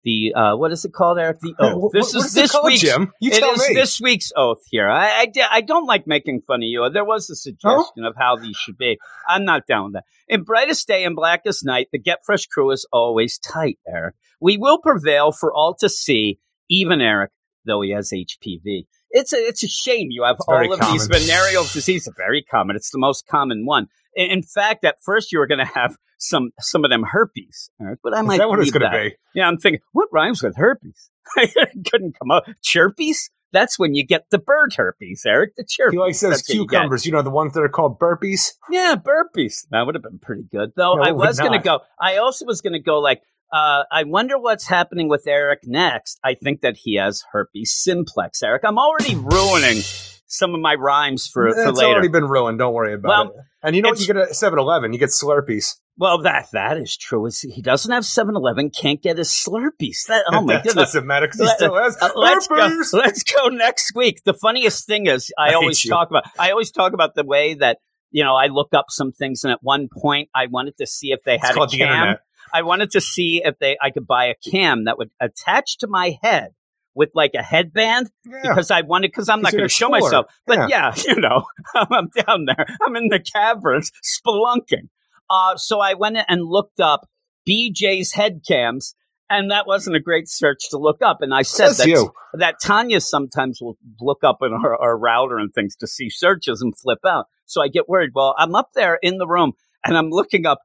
the 0.03 0.33
uh, 0.35 0.55
what 0.57 0.71
is 0.73 0.83
it 0.83 0.91
called, 0.93 1.17
Eric? 1.17 1.39
The 1.39 1.55
oath. 1.59 1.81
what- 1.81 1.91
this 1.93 2.13
what 2.13 2.19
is 2.19 2.25
is 2.25 2.33
this 2.33 2.51
called, 2.51 2.65
week's 2.65 2.81
Jim? 2.81 3.13
You 3.21 3.31
it 3.31 3.39
tell 3.39 3.53
is 3.53 3.69
me. 3.69 3.75
this 3.75 4.01
week's 4.01 4.31
oath 4.35 4.61
here. 4.69 4.89
I, 4.89 5.25
I, 5.25 5.47
I 5.49 5.61
don't 5.61 5.85
like 5.85 6.05
making 6.07 6.41
fun 6.41 6.57
of 6.61 6.63
you. 6.67 6.89
There 6.89 7.05
was 7.05 7.29
a 7.29 7.35
suggestion 7.35 8.03
of 8.03 8.13
how 8.17 8.35
these 8.35 8.57
should 8.57 8.77
be. 8.77 8.97
I'm 9.29 9.45
not 9.45 9.65
down 9.65 9.85
with 9.85 9.93
that. 9.93 10.03
In 10.27 10.43
brightest 10.43 10.87
day 10.89 11.05
and 11.05 11.15
blackest 11.15 11.63
night, 11.65 11.87
the 11.93 11.99
Get 11.99 12.19
Fresh 12.25 12.47
crew 12.47 12.71
is 12.71 12.85
always 12.91 13.37
tight, 13.37 13.79
Eric. 13.87 14.15
We 14.41 14.57
will 14.57 14.79
prevail 14.79 15.31
for 15.31 15.53
all 15.53 15.73
to 15.79 15.87
see, 15.87 16.37
even 16.69 16.99
Eric, 16.99 17.31
though 17.65 17.79
he 17.81 17.91
has 17.91 18.11
HPV. 18.13 18.87
It's 19.13 19.31
a, 19.31 19.37
it's 19.37 19.63
a 19.63 19.67
shame 19.67 20.07
you 20.09 20.23
have 20.23 20.37
It's 20.39 20.47
all 20.47 20.73
of 20.73 20.79
these 20.91 21.07
venereal 21.07 21.63
diseases. 21.71 22.11
Very 22.17 22.41
common. 22.41 22.75
It's 22.75 22.89
the 22.89 22.97
most 22.97 23.27
common 23.27 23.65
one. 23.65 23.87
In, 24.15 24.43
fact, 24.43 24.83
at 24.83 24.97
first 25.03 25.31
you 25.31 25.39
were 25.39 25.47
going 25.47 25.59
to 25.59 25.71
have 25.73 25.97
some 26.17 26.51
some 26.59 26.83
of 26.83 26.91
them 26.91 27.03
herpes, 27.03 27.69
but 28.03 28.13
I 28.13 28.21
Is 28.21 28.25
might 28.25 28.37
that 28.37 28.49
what 28.49 28.59
it's 28.59 28.71
going 28.71 28.89
to 28.89 29.09
be? 29.09 29.15
Yeah, 29.33 29.47
I'm 29.47 29.57
thinking, 29.57 29.81
what 29.91 30.09
rhymes 30.11 30.43
with 30.43 30.55
herpes? 30.55 31.09
I 31.37 31.47
couldn't 31.91 32.17
come 32.19 32.31
up. 32.31 32.45
Chirpies? 32.63 33.29
That's 33.51 33.77
when 33.77 33.93
you 33.93 34.03
get 34.03 34.25
the 34.31 34.39
bird 34.39 34.73
herpes, 34.75 35.23
Eric. 35.27 35.55
The 35.55 35.63
chirpies. 35.63 35.91
He 35.91 35.97
likes 35.99 36.19
those 36.19 36.31
That's 36.31 36.49
what 36.49 36.55
you 36.55 36.65
cucumbers, 36.65 37.05
you 37.05 37.11
know, 37.11 37.21
the 37.21 37.29
ones 37.29 37.53
that 37.53 37.61
are 37.61 37.69
called 37.69 37.99
burpees. 37.99 38.53
Yeah, 38.69 38.95
burpees. 38.95 39.67
That 39.69 39.85
would 39.85 39.93
have 39.93 40.03
been 40.03 40.17
pretty 40.17 40.43
good. 40.51 40.73
Though 40.75 40.95
No, 40.95 41.03
I 41.03 41.11
was 41.11 41.39
going 41.39 41.51
to 41.53 41.59
go. 41.59 41.81
I 41.99 42.17
also 42.17 42.45
was 42.45 42.61
going 42.61 42.73
to 42.73 42.79
go 42.79 42.99
like, 42.99 43.21
uh, 43.53 43.83
I 43.91 44.03
wonder 44.05 44.39
what's 44.39 44.67
happening 44.67 45.07
with 45.09 45.27
Eric 45.27 45.59
next. 45.63 46.19
I 46.23 46.33
think 46.33 46.61
that 46.61 46.75
he 46.77 46.95
has 46.95 47.23
herpes 47.31 47.71
simplex, 47.71 48.41
Eric. 48.41 48.63
I'm 48.65 48.77
already 48.79 49.15
ruining 49.15 49.81
some 50.25 50.55
of 50.55 50.59
my 50.61 50.73
rhymes 50.75 51.27
for, 51.27 51.51
for 51.53 51.69
It's 51.69 51.77
later. 51.77 51.91
already 51.91 52.07
been 52.07 52.25
ruined. 52.25 52.57
Don't 52.57 52.73
worry 52.73 52.95
about 52.95 53.07
Well, 53.27 53.35
it. 53.37 53.45
And 53.61 53.75
you 53.75 53.81
know 53.83 53.89
what 53.89 53.99
you 53.99 54.07
get 54.07 54.17
at 54.17 54.29
7-Eleven? 54.31 54.91
You 54.91 54.97
get 54.99 55.09
Slurpees. 55.09 55.75
well, 55.97 56.23
that 56.23 56.47
that 56.53 56.77
is 56.77 56.97
true. 56.97 57.27
Is 57.27 57.41
he 57.41 57.61
doesn't 57.61 57.91
have 57.91 58.03
7-Eleven, 58.03 58.71
can't 58.71 59.01
get 59.01 59.19
his 59.19 59.29
Slurpees. 59.29 60.07
That, 60.07 60.25
oh 60.31 60.41
my 60.41 60.53
that 60.55 60.63
goodness. 60.63 60.85
doesn't 60.93 61.05
matter 61.05 61.27
'cause 61.27 61.39
he 61.39 61.47
still 61.49 61.75
has 61.75 61.95
Uh, 62.01 62.09
let's 62.15 62.47
go. 62.47 62.55
Let's 62.93 63.21
go 63.23 63.49
next 63.49 63.93
week. 63.95 64.23
The 64.25 64.33
funniest 64.33 64.87
thing 64.87 65.05
is, 65.05 65.31
I, 65.37 65.51
I 65.51 65.53
always 65.53 65.81
talk 65.87 66.09
about. 66.09 66.23
I 66.39 66.49
always 66.51 66.71
talk 66.71 66.93
about 66.93 67.13
the 67.15 67.23
way 67.23 67.53
that 67.53 67.77
you 68.09 68.23
know 68.23 68.33
I 68.35 68.47
look 68.47 68.73
up 68.73 68.85
some 68.89 69.11
things, 69.11 69.43
and 69.43 69.51
at 69.53 69.59
one 69.61 69.87
point 69.95 70.29
I 70.35 70.47
wanted 70.47 70.75
to 70.77 70.87
see 70.87 71.11
if 71.11 71.19
they 71.25 71.35
It's 71.35 71.43
had 71.43 71.51
a 71.51 71.53
called 71.55 71.69
the 71.71 71.81
internet. 71.81 72.19
I 72.53 72.61
wanted 72.61 72.91
to 72.91 73.01
see 73.01 73.41
if 73.43 73.57
they 73.59 73.77
I 73.81 73.89
could 73.89 74.05
buy 74.07 74.25
a 74.25 74.35
cam 74.49 74.85
that 74.85 74.97
would 74.97 75.09
attach 75.19 75.79
to 75.79 75.87
my 75.87 76.17
head 76.21 76.51
with 76.95 77.09
like 77.15 77.31
a 77.37 77.41
headband 77.41 78.09
Yeah. 78.25 78.41
because 78.43 78.69
I 78.71 78.81
wanted 78.81 79.07
because 79.11 79.29
I'm 79.29 79.41
not 79.41 79.51
going 79.51 79.63
to 79.63 79.69
show 79.69 79.89
myself. 79.89 80.27
But 80.45 80.69
yeah. 80.69 80.93
you 81.07 81.15
know, 81.15 81.45
I'm 81.75 82.09
down 82.25 82.45
there. 82.45 82.65
I'm 82.85 82.95
in 82.95 83.07
the 83.09 83.19
caverns 83.19 83.91
spelunking. 84.03 84.89
Uh, 85.29 85.57
so 85.57 85.79
I 85.79 85.95
went 85.95 86.17
and 86.27 86.45
looked 86.45 86.79
up 86.79 87.07
BJ's 87.49 88.13
head 88.13 88.41
cams, 88.47 88.93
and 89.29 89.51
that 89.51 89.65
wasn't 89.65 89.95
a 89.95 89.99
great 89.99 90.29
search 90.29 90.69
to 90.69 90.77
look 90.77 91.01
up. 91.01 91.21
And 91.21 91.33
I 91.33 91.41
said 91.41 91.73
that 91.73 91.87
you. 91.87 92.11
that 92.33 92.55
Tanya 92.61 93.01
sometimes 93.01 93.59
will 93.59 93.77
look 93.99 94.23
up 94.23 94.37
in 94.41 94.51
her, 94.51 94.77
her 94.79 94.97
router 94.97 95.37
and 95.39 95.51
things 95.53 95.75
to 95.77 95.87
see 95.87 96.09
searches 96.09 96.61
and 96.61 96.77
flip 96.77 96.99
out. 97.05 97.25
So 97.45 97.61
I 97.61 97.67
get 97.69 97.89
worried. 97.89 98.11
Well, 98.13 98.35
I'm 98.37 98.53
up 98.53 98.69
there 98.75 98.99
in 99.01 99.17
the 99.17 99.27
room 99.27 99.53
and 99.83 99.97
I'm 99.97 100.09
looking 100.09 100.45
up 100.45 100.59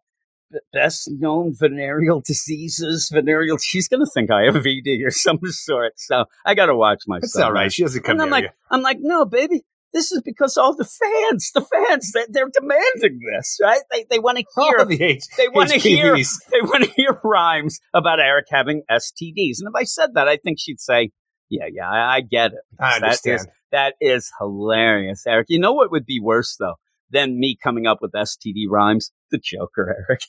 best 0.73 1.11
known 1.11 1.55
venereal 1.59 2.21
diseases, 2.21 3.11
venereal. 3.13 3.59
She's 3.59 3.89
going 3.89 4.05
to 4.05 4.11
think 4.11 4.31
I 4.31 4.45
have 4.45 4.55
VD 4.55 5.05
or 5.05 5.11
some 5.11 5.39
sort. 5.45 5.95
So 5.97 6.25
I 6.45 6.55
got 6.55 6.67
to 6.67 6.77
watch 6.77 7.03
myself. 7.07 7.25
It's 7.25 7.37
all 7.37 7.53
right. 7.53 7.73
She 7.73 7.83
doesn't 7.83 8.03
come 8.03 8.15
And 8.15 8.23
I'm 8.23 8.31
like, 8.31 8.45
you. 8.45 8.51
I'm 8.71 8.83
like, 8.83 8.99
no, 9.01 9.25
baby. 9.25 9.65
This 9.95 10.13
is 10.13 10.21
because 10.23 10.59
all 10.59 10.77
the 10.77 10.85
fans, 10.85 11.51
the 11.55 11.63
fans, 11.63 12.13
they, 12.13 12.27
they're 12.29 12.51
demanding 12.53 13.21
this, 13.35 13.59
right? 13.63 13.81
They 13.91 14.05
they 14.11 14.19
want 14.19 14.37
to 14.37 14.45
hear 14.55 14.85
the 14.85 15.03
H- 15.03 15.25
they 15.39 15.49
want 15.49 15.71
to 15.71 15.79
hear 15.79 16.15
they 16.15 16.61
want 16.61 16.85
to 16.85 16.91
hear 16.91 17.19
rhymes 17.25 17.81
about 17.95 18.21
Eric 18.21 18.47
having 18.51 18.83
STDs. 18.91 19.61
And 19.61 19.69
if 19.69 19.75
I 19.75 19.85
said 19.85 20.11
that, 20.15 20.29
I 20.29 20.37
think 20.37 20.59
she'd 20.61 20.79
say, 20.79 21.11
"Yeah, 21.49 21.69
yeah, 21.73 21.89
I, 21.89 22.17
I 22.17 22.21
get 22.21 22.53
it." 22.53 22.59
I 22.79 22.97
understand. 22.97 23.41
is 23.41 23.47
that 23.73 23.95
is 23.99 24.31
hilarious, 24.39 25.25
Eric. 25.27 25.47
You 25.49 25.59
know 25.59 25.73
what 25.73 25.91
would 25.91 26.05
be 26.05 26.21
worse 26.21 26.55
though 26.61 26.75
than 27.11 27.39
me 27.39 27.57
coming 27.63 27.87
up 27.87 27.99
with 28.01 28.13
STD 28.13 28.65
rhymes? 28.69 29.11
The 29.31 29.39
Joker, 29.39 30.05
Eric. 30.09 30.23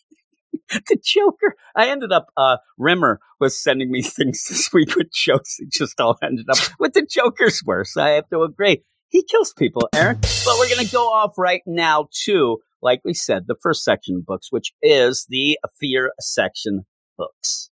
the 0.70 0.98
Joker. 1.04 1.56
I 1.76 1.90
ended 1.90 2.12
up. 2.12 2.28
Uh, 2.38 2.58
Rimmer 2.78 3.20
was 3.40 3.62
sending 3.62 3.92
me 3.92 4.02
things 4.04 4.46
this 4.50 4.72
week 4.74 4.96
with 4.96 5.12
jokes. 5.12 5.58
It 5.60 5.72
just 5.72 6.00
all 6.00 6.18
ended 6.24 6.48
up 6.50 6.58
with 6.80 6.94
the 6.94 7.06
Joker's 7.06 7.64
worse. 7.66 7.98
I 7.98 8.10
have 8.12 8.30
to 8.30 8.42
agree. 8.44 8.84
he 9.10 9.24
kills 9.24 9.54
people, 9.54 9.90
Eric. 9.96 10.22
But 10.22 10.56
we're 10.60 10.70
going 10.70 10.86
to 10.86 10.92
go 10.92 11.08
off 11.08 11.38
right 11.38 11.62
now 11.66 12.08
to, 12.26 12.58
like 12.82 13.02
we 13.04 13.14
said, 13.14 13.46
the 13.48 13.56
first 13.62 13.84
section 13.84 14.18
of 14.18 14.26
books, 14.26 14.48
which 14.52 14.74
is 14.82 15.26
the 15.30 15.58
fear 15.80 16.12
section 16.20 16.86
books. 17.18 17.69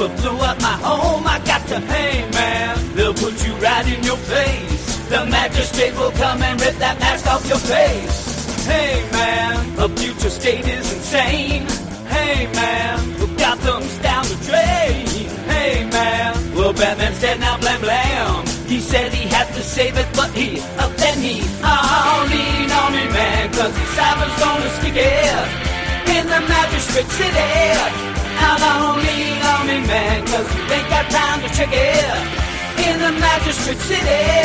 Peacekeeper 0.00 0.22
blew 0.22 0.38
up 0.38 0.60
my 0.60 0.72
home. 0.82 1.26
I 1.26 1.38
got 1.44 1.66
to, 1.68 1.80
hey 1.80 2.28
man, 2.32 2.94
they'll 2.94 3.14
put 3.14 3.46
you 3.46 3.54
right 3.56 3.86
in 3.86 4.02
your 4.04 4.16
place. 4.16 5.08
The 5.08 5.26
magistrate 5.26 5.94
will 5.94 6.12
come 6.12 6.42
and 6.42 6.60
rip 6.60 6.76
that 6.76 6.98
mask 7.00 7.26
off 7.26 7.46
your 7.48 7.58
face. 7.58 8.66
Hey 8.66 9.06
man, 9.12 9.76
the 9.76 9.88
future 10.00 10.30
state 10.30 10.66
is 10.66 10.92
insane. 10.92 11.66
Hey 12.06 12.46
man, 12.52 13.18
well, 13.18 13.36
Gotham's 13.36 13.98
down 13.98 14.24
the 14.24 14.38
drain. 14.46 15.06
Hey 15.48 15.88
man, 15.90 16.54
well 16.54 16.72
Batman's 16.72 17.20
dead 17.20 17.40
now, 17.40 17.58
blam 17.58 17.80
blam. 17.80 18.46
He 18.66 18.80
said 18.80 19.12
he 19.12 19.28
had 19.28 19.48
to 19.54 19.62
save 19.62 19.96
it, 19.96 20.06
but 20.14 20.30
he, 20.30 20.60
uh, 20.78 20.88
then 20.96 21.18
he, 21.18 21.42
oh, 21.62 22.28
lean 22.30 22.70
on 22.70 22.92
me 22.92 23.12
man, 23.12 23.48
cause 23.52 23.72
the 23.74 23.86
cyber's 23.96 24.38
gonna 24.38 24.70
stick 24.78 24.94
it 24.94 25.70
in 26.16 26.26
the 26.26 26.40
magistrate 26.48 27.06
city. 27.06 28.19
Now 28.40 28.96
lean 28.96 29.42
on 29.52 29.66
me 29.66 29.86
man, 29.86 30.26
cause 30.26 30.48
ain't 30.72 30.88
got 30.88 31.10
time 31.10 31.40
to 31.42 31.48
check 31.54 31.70
it 31.72 32.40
in 32.88 32.98
the 32.98 33.12
magistrate 33.20 33.78
city. 33.78 34.40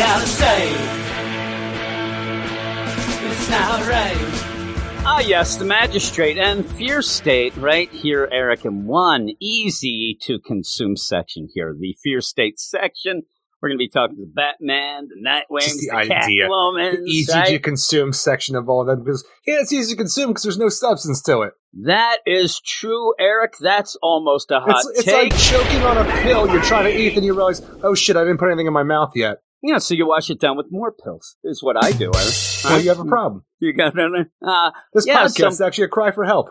Out 0.00 0.22
of 0.22 0.28
sight. 0.28 0.98
It's 3.30 3.50
not 3.50 3.86
right. 3.88 4.48
Ah, 5.06 5.20
yes, 5.20 5.56
the 5.56 5.64
magistrate 5.64 6.36
and 6.36 6.66
fear 6.66 7.00
state 7.00 7.56
right 7.56 7.88
here, 7.90 8.28
Eric, 8.30 8.64
in 8.64 8.86
one 8.86 9.30
easy 9.40 10.18
to 10.22 10.38
consume 10.40 10.96
section 10.96 11.48
here. 11.54 11.74
The 11.78 11.96
fear 12.02 12.20
state 12.20 12.58
section. 12.58 13.22
We're 13.60 13.70
going 13.70 13.78
to 13.78 13.82
be 13.82 13.88
talking 13.88 14.16
to 14.16 14.26
Batman, 14.32 15.08
the 15.08 15.16
Nightwing, 15.28 15.62
Just 15.62 15.80
the 15.80 15.88
the, 15.90 15.96
idea. 16.14 16.46
Catwoman, 16.48 16.92
The 17.04 17.10
easy 17.10 17.42
to 17.44 17.58
consume 17.58 18.12
section 18.12 18.54
of 18.54 18.68
all 18.68 18.80
of 18.82 18.86
them 18.86 19.02
because 19.04 19.24
yeah, 19.46 19.56
it's 19.60 19.72
easy 19.72 19.94
to 19.94 19.96
consume 19.96 20.28
because 20.28 20.44
there's 20.44 20.58
no 20.58 20.68
substance 20.68 21.20
to 21.22 21.42
it. 21.42 21.52
That 21.84 22.18
is 22.24 22.60
true, 22.60 23.14
Eric. 23.18 23.54
That's 23.60 23.96
almost 24.02 24.50
a 24.52 24.60
hot 24.60 24.70
It's, 24.90 25.00
it's 25.00 25.04
take. 25.04 25.32
like 25.32 25.40
choking 25.40 25.82
on 25.82 25.98
a 25.98 26.04
pill 26.22 26.48
you're 26.52 26.62
trying 26.62 26.84
to 26.84 26.96
eat, 26.96 27.16
and 27.16 27.24
you 27.26 27.34
realize, 27.34 27.60
oh 27.82 27.94
shit, 27.94 28.16
I 28.16 28.20
didn't 28.20 28.38
put 28.38 28.46
anything 28.48 28.66
in 28.68 28.72
my 28.72 28.84
mouth 28.84 29.10
yet. 29.16 29.38
yeah, 29.62 29.78
so 29.78 29.94
you 29.94 30.06
wash 30.06 30.30
it 30.30 30.38
down 30.40 30.56
with 30.56 30.66
more 30.70 30.92
pills. 30.92 31.36
Is 31.44 31.62
what 31.62 31.76
I 31.82 31.90
do. 31.92 32.10
Eric. 32.14 32.34
Well, 32.64 32.80
you 32.80 32.88
have 32.90 33.00
a 33.00 33.04
problem. 33.04 33.44
You 33.60 33.72
got 33.72 33.92
it. 33.98 34.28
Uh, 34.40 34.70
This 34.94 35.04
Yeah, 35.04 35.24
podcast 35.24 35.32
some- 35.36 35.48
is 35.48 35.60
actually 35.60 35.84
a 35.84 35.88
cry 35.88 36.12
for 36.12 36.24
help. 36.24 36.48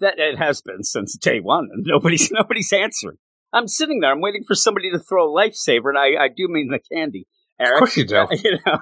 that 0.00 0.18
it 0.18 0.36
has 0.38 0.60
been 0.60 0.82
since 0.82 1.16
day 1.16 1.38
one, 1.38 1.68
and 1.72 1.84
nobody's 1.86 2.30
nobody's 2.32 2.72
answering. 2.72 3.16
I'm 3.52 3.68
sitting 3.68 4.00
there. 4.00 4.12
I'm 4.12 4.20
waiting 4.20 4.44
for 4.46 4.54
somebody 4.54 4.90
to 4.90 4.98
throw 4.98 5.32
a 5.32 5.34
lifesaver, 5.34 5.88
and 5.88 5.98
I, 5.98 6.24
I 6.24 6.28
do 6.28 6.48
mean 6.48 6.68
the 6.68 6.80
candy, 6.92 7.26
Eric. 7.58 7.74
Of 7.74 7.78
course 7.80 7.96
you 7.96 8.06
do. 8.06 8.26
you 8.44 8.58
know, 8.66 8.78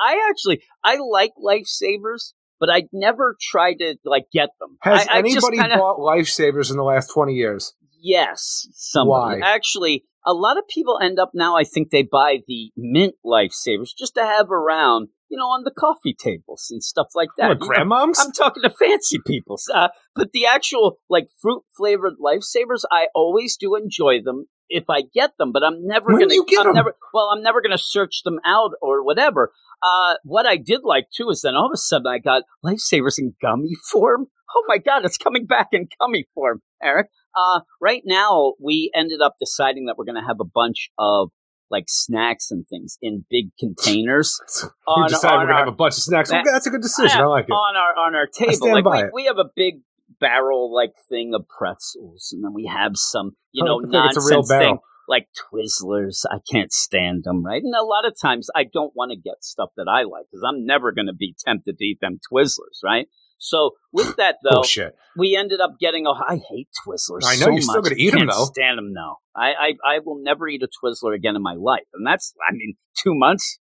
I 0.00 0.28
actually 0.30 0.62
I 0.82 0.96
like 0.96 1.32
lifesavers, 1.42 2.32
but 2.58 2.70
I 2.70 2.84
never 2.92 3.36
tried 3.40 3.74
to 3.80 3.96
like 4.04 4.26
get 4.32 4.50
them. 4.58 4.78
Has 4.82 5.06
I, 5.08 5.18
I 5.18 5.22
just 5.22 5.36
anybody 5.36 5.58
kinda, 5.58 5.76
bought 5.76 5.98
lifesavers 5.98 6.70
in 6.70 6.76
the 6.76 6.84
last 6.84 7.08
20 7.12 7.34
years? 7.34 7.74
Yes, 8.00 8.68
somebody. 8.72 9.40
Why? 9.40 9.54
Actually, 9.54 10.04
a 10.24 10.32
lot 10.32 10.58
of 10.58 10.64
people 10.68 10.98
end 11.00 11.18
up 11.18 11.30
now. 11.34 11.56
I 11.56 11.64
think 11.64 11.90
they 11.90 12.02
buy 12.02 12.38
the 12.46 12.70
mint 12.76 13.14
lifesavers 13.24 13.90
just 13.96 14.14
to 14.14 14.24
have 14.24 14.50
around, 14.50 15.08
you 15.28 15.36
know, 15.38 15.44
on 15.46 15.64
the 15.64 15.70
coffee 15.70 16.14
tables 16.18 16.68
and 16.70 16.82
stuff 16.82 17.08
like 17.14 17.28
that. 17.38 17.48
What, 17.48 17.60
grandmoms? 17.60 18.14
I'm 18.20 18.32
talking 18.32 18.62
to 18.62 18.70
fancy 18.70 19.18
people. 19.26 19.58
Uh, 19.72 19.88
but 20.14 20.32
the 20.32 20.46
actual 20.46 20.98
like 21.08 21.28
fruit 21.40 21.62
flavored 21.76 22.14
lifesavers, 22.24 22.82
I 22.90 23.06
always 23.14 23.56
do 23.56 23.74
enjoy 23.74 24.22
them 24.22 24.46
if 24.68 24.84
I 24.88 25.02
get 25.12 25.32
them. 25.38 25.52
But 25.52 25.64
I'm 25.64 25.86
never 25.86 26.10
gonna. 26.12 26.28
get 26.48 26.60
I'm 26.60 26.68
'em? 26.68 26.74
never. 26.74 26.94
Well, 27.12 27.30
I'm 27.34 27.42
never 27.42 27.60
gonna 27.60 27.78
search 27.78 28.22
them 28.24 28.38
out 28.44 28.72
or 28.80 29.04
whatever. 29.04 29.52
Uh, 29.82 30.14
what 30.24 30.46
I 30.46 30.56
did 30.56 30.80
like 30.84 31.06
too 31.14 31.28
is 31.30 31.42
then 31.42 31.54
all 31.54 31.66
of 31.66 31.72
a 31.74 31.76
sudden 31.76 32.06
I 32.06 32.18
got 32.18 32.44
lifesavers 32.64 33.18
in 33.18 33.34
gummy 33.40 33.74
form. 33.90 34.26
Oh 34.54 34.64
my 34.68 34.78
god, 34.78 35.04
it's 35.04 35.18
coming 35.18 35.44
back 35.46 35.68
in 35.72 35.88
gummy 36.00 36.26
form, 36.34 36.62
Eric. 36.82 37.08
Uh, 37.36 37.60
right 37.80 38.02
now 38.06 38.54
we 38.62 38.90
ended 38.94 39.20
up 39.20 39.34
deciding 39.40 39.86
that 39.86 39.96
we're 39.98 40.04
gonna 40.06 40.26
have 40.26 40.40
a 40.40 40.44
bunch 40.44 40.88
of 40.98 41.30
like 41.70 41.84
snacks 41.88 42.50
and 42.50 42.66
things 42.68 42.98
in 43.02 43.24
big 43.30 43.50
containers 43.58 44.40
we 44.62 44.68
on- 44.86 45.08
decided 45.08 45.34
on 45.34 45.40
we're 45.40 45.46
going 45.46 45.48
to 45.48 45.52
our- 45.54 45.58
have 45.64 45.68
a 45.68 45.76
bunch 45.76 45.96
of 45.96 46.02
snacks. 46.02 46.30
that- 46.30 46.44
that's 46.44 46.66
a 46.66 46.70
good 46.70 46.82
decision. 46.82 47.20
I 47.20 47.26
like 47.26 47.46
it. 47.48 47.52
on 47.52 47.76
our 47.76 48.06
on 48.06 48.14
our 48.14 48.26
table. 48.26 48.52
stand 48.54 48.74
Like 48.74 48.84
by 48.84 49.02
we, 49.04 49.22
we 49.22 49.24
have 49.24 49.38
a 49.38 49.50
big 49.54 49.80
barrel 50.20 50.74
like 50.74 50.92
thing 51.08 51.34
of 51.34 51.46
pretzels, 51.48 52.30
and 52.32 52.44
then 52.44 52.52
we 52.54 52.66
have 52.66 52.92
some 52.94 53.32
you 53.52 53.64
oh, 53.64 53.66
know 53.66 53.80
don't 53.80 53.90
think 53.90 54.06
it's 54.06 54.16
a 54.16 54.28
real 54.28 54.38
nonsense 54.38 54.58
thing 54.58 54.78
like 55.08 55.28
Twizzlers. 55.52 56.24
I 56.30 56.38
can't 56.50 56.72
stand 56.72 57.24
them, 57.24 57.44
right? 57.44 57.62
And 57.62 57.74
a 57.74 57.84
lot 57.84 58.06
of 58.06 58.14
times 58.20 58.48
I 58.54 58.64
don't 58.64 58.92
want 58.94 59.12
to 59.12 59.16
get 59.16 59.44
stuff 59.44 59.70
that 59.76 59.86
I 59.88 60.02
like 60.02 60.26
because 60.30 60.44
I'm 60.46 60.66
never 60.66 60.92
going 60.92 61.06
to 61.06 61.14
be 61.14 61.34
tempted 61.44 61.78
to 61.78 61.84
eat 61.84 61.98
them 62.00 62.18
Twizzlers, 62.32 62.82
right? 62.84 63.06
So 63.38 63.72
with 63.92 64.16
that 64.16 64.36
oh, 64.36 64.48
though, 64.48 64.54
Bullshit. 64.56 64.94
we 65.16 65.36
ended 65.36 65.60
up 65.60 65.74
getting. 65.78 66.06
Oh, 66.06 66.14
I 66.14 66.36
hate 66.48 66.68
Twizzlers. 66.86 67.20
I 67.24 67.36
know, 67.36 67.46
so 67.46 67.50
you're 67.50 67.60
still 67.62 67.82
gonna 67.82 67.96
eat 67.98 68.12
'em, 68.14 68.20
Can't 68.20 68.30
though. 68.30 68.44
Stand 68.46 68.78
them 68.78 68.94
though. 68.94 69.16
I, 69.36 69.48
I 69.52 69.72
I 69.96 69.98
will 70.04 70.22
never 70.22 70.48
eat 70.48 70.62
a 70.62 70.68
Twizzler 70.68 71.14
again 71.14 71.36
in 71.36 71.42
my 71.42 71.54
life, 71.54 71.86
and 71.94 72.06
that's 72.06 72.32
I 72.48 72.52
mean 72.52 72.74
two 73.02 73.14
months. 73.14 73.58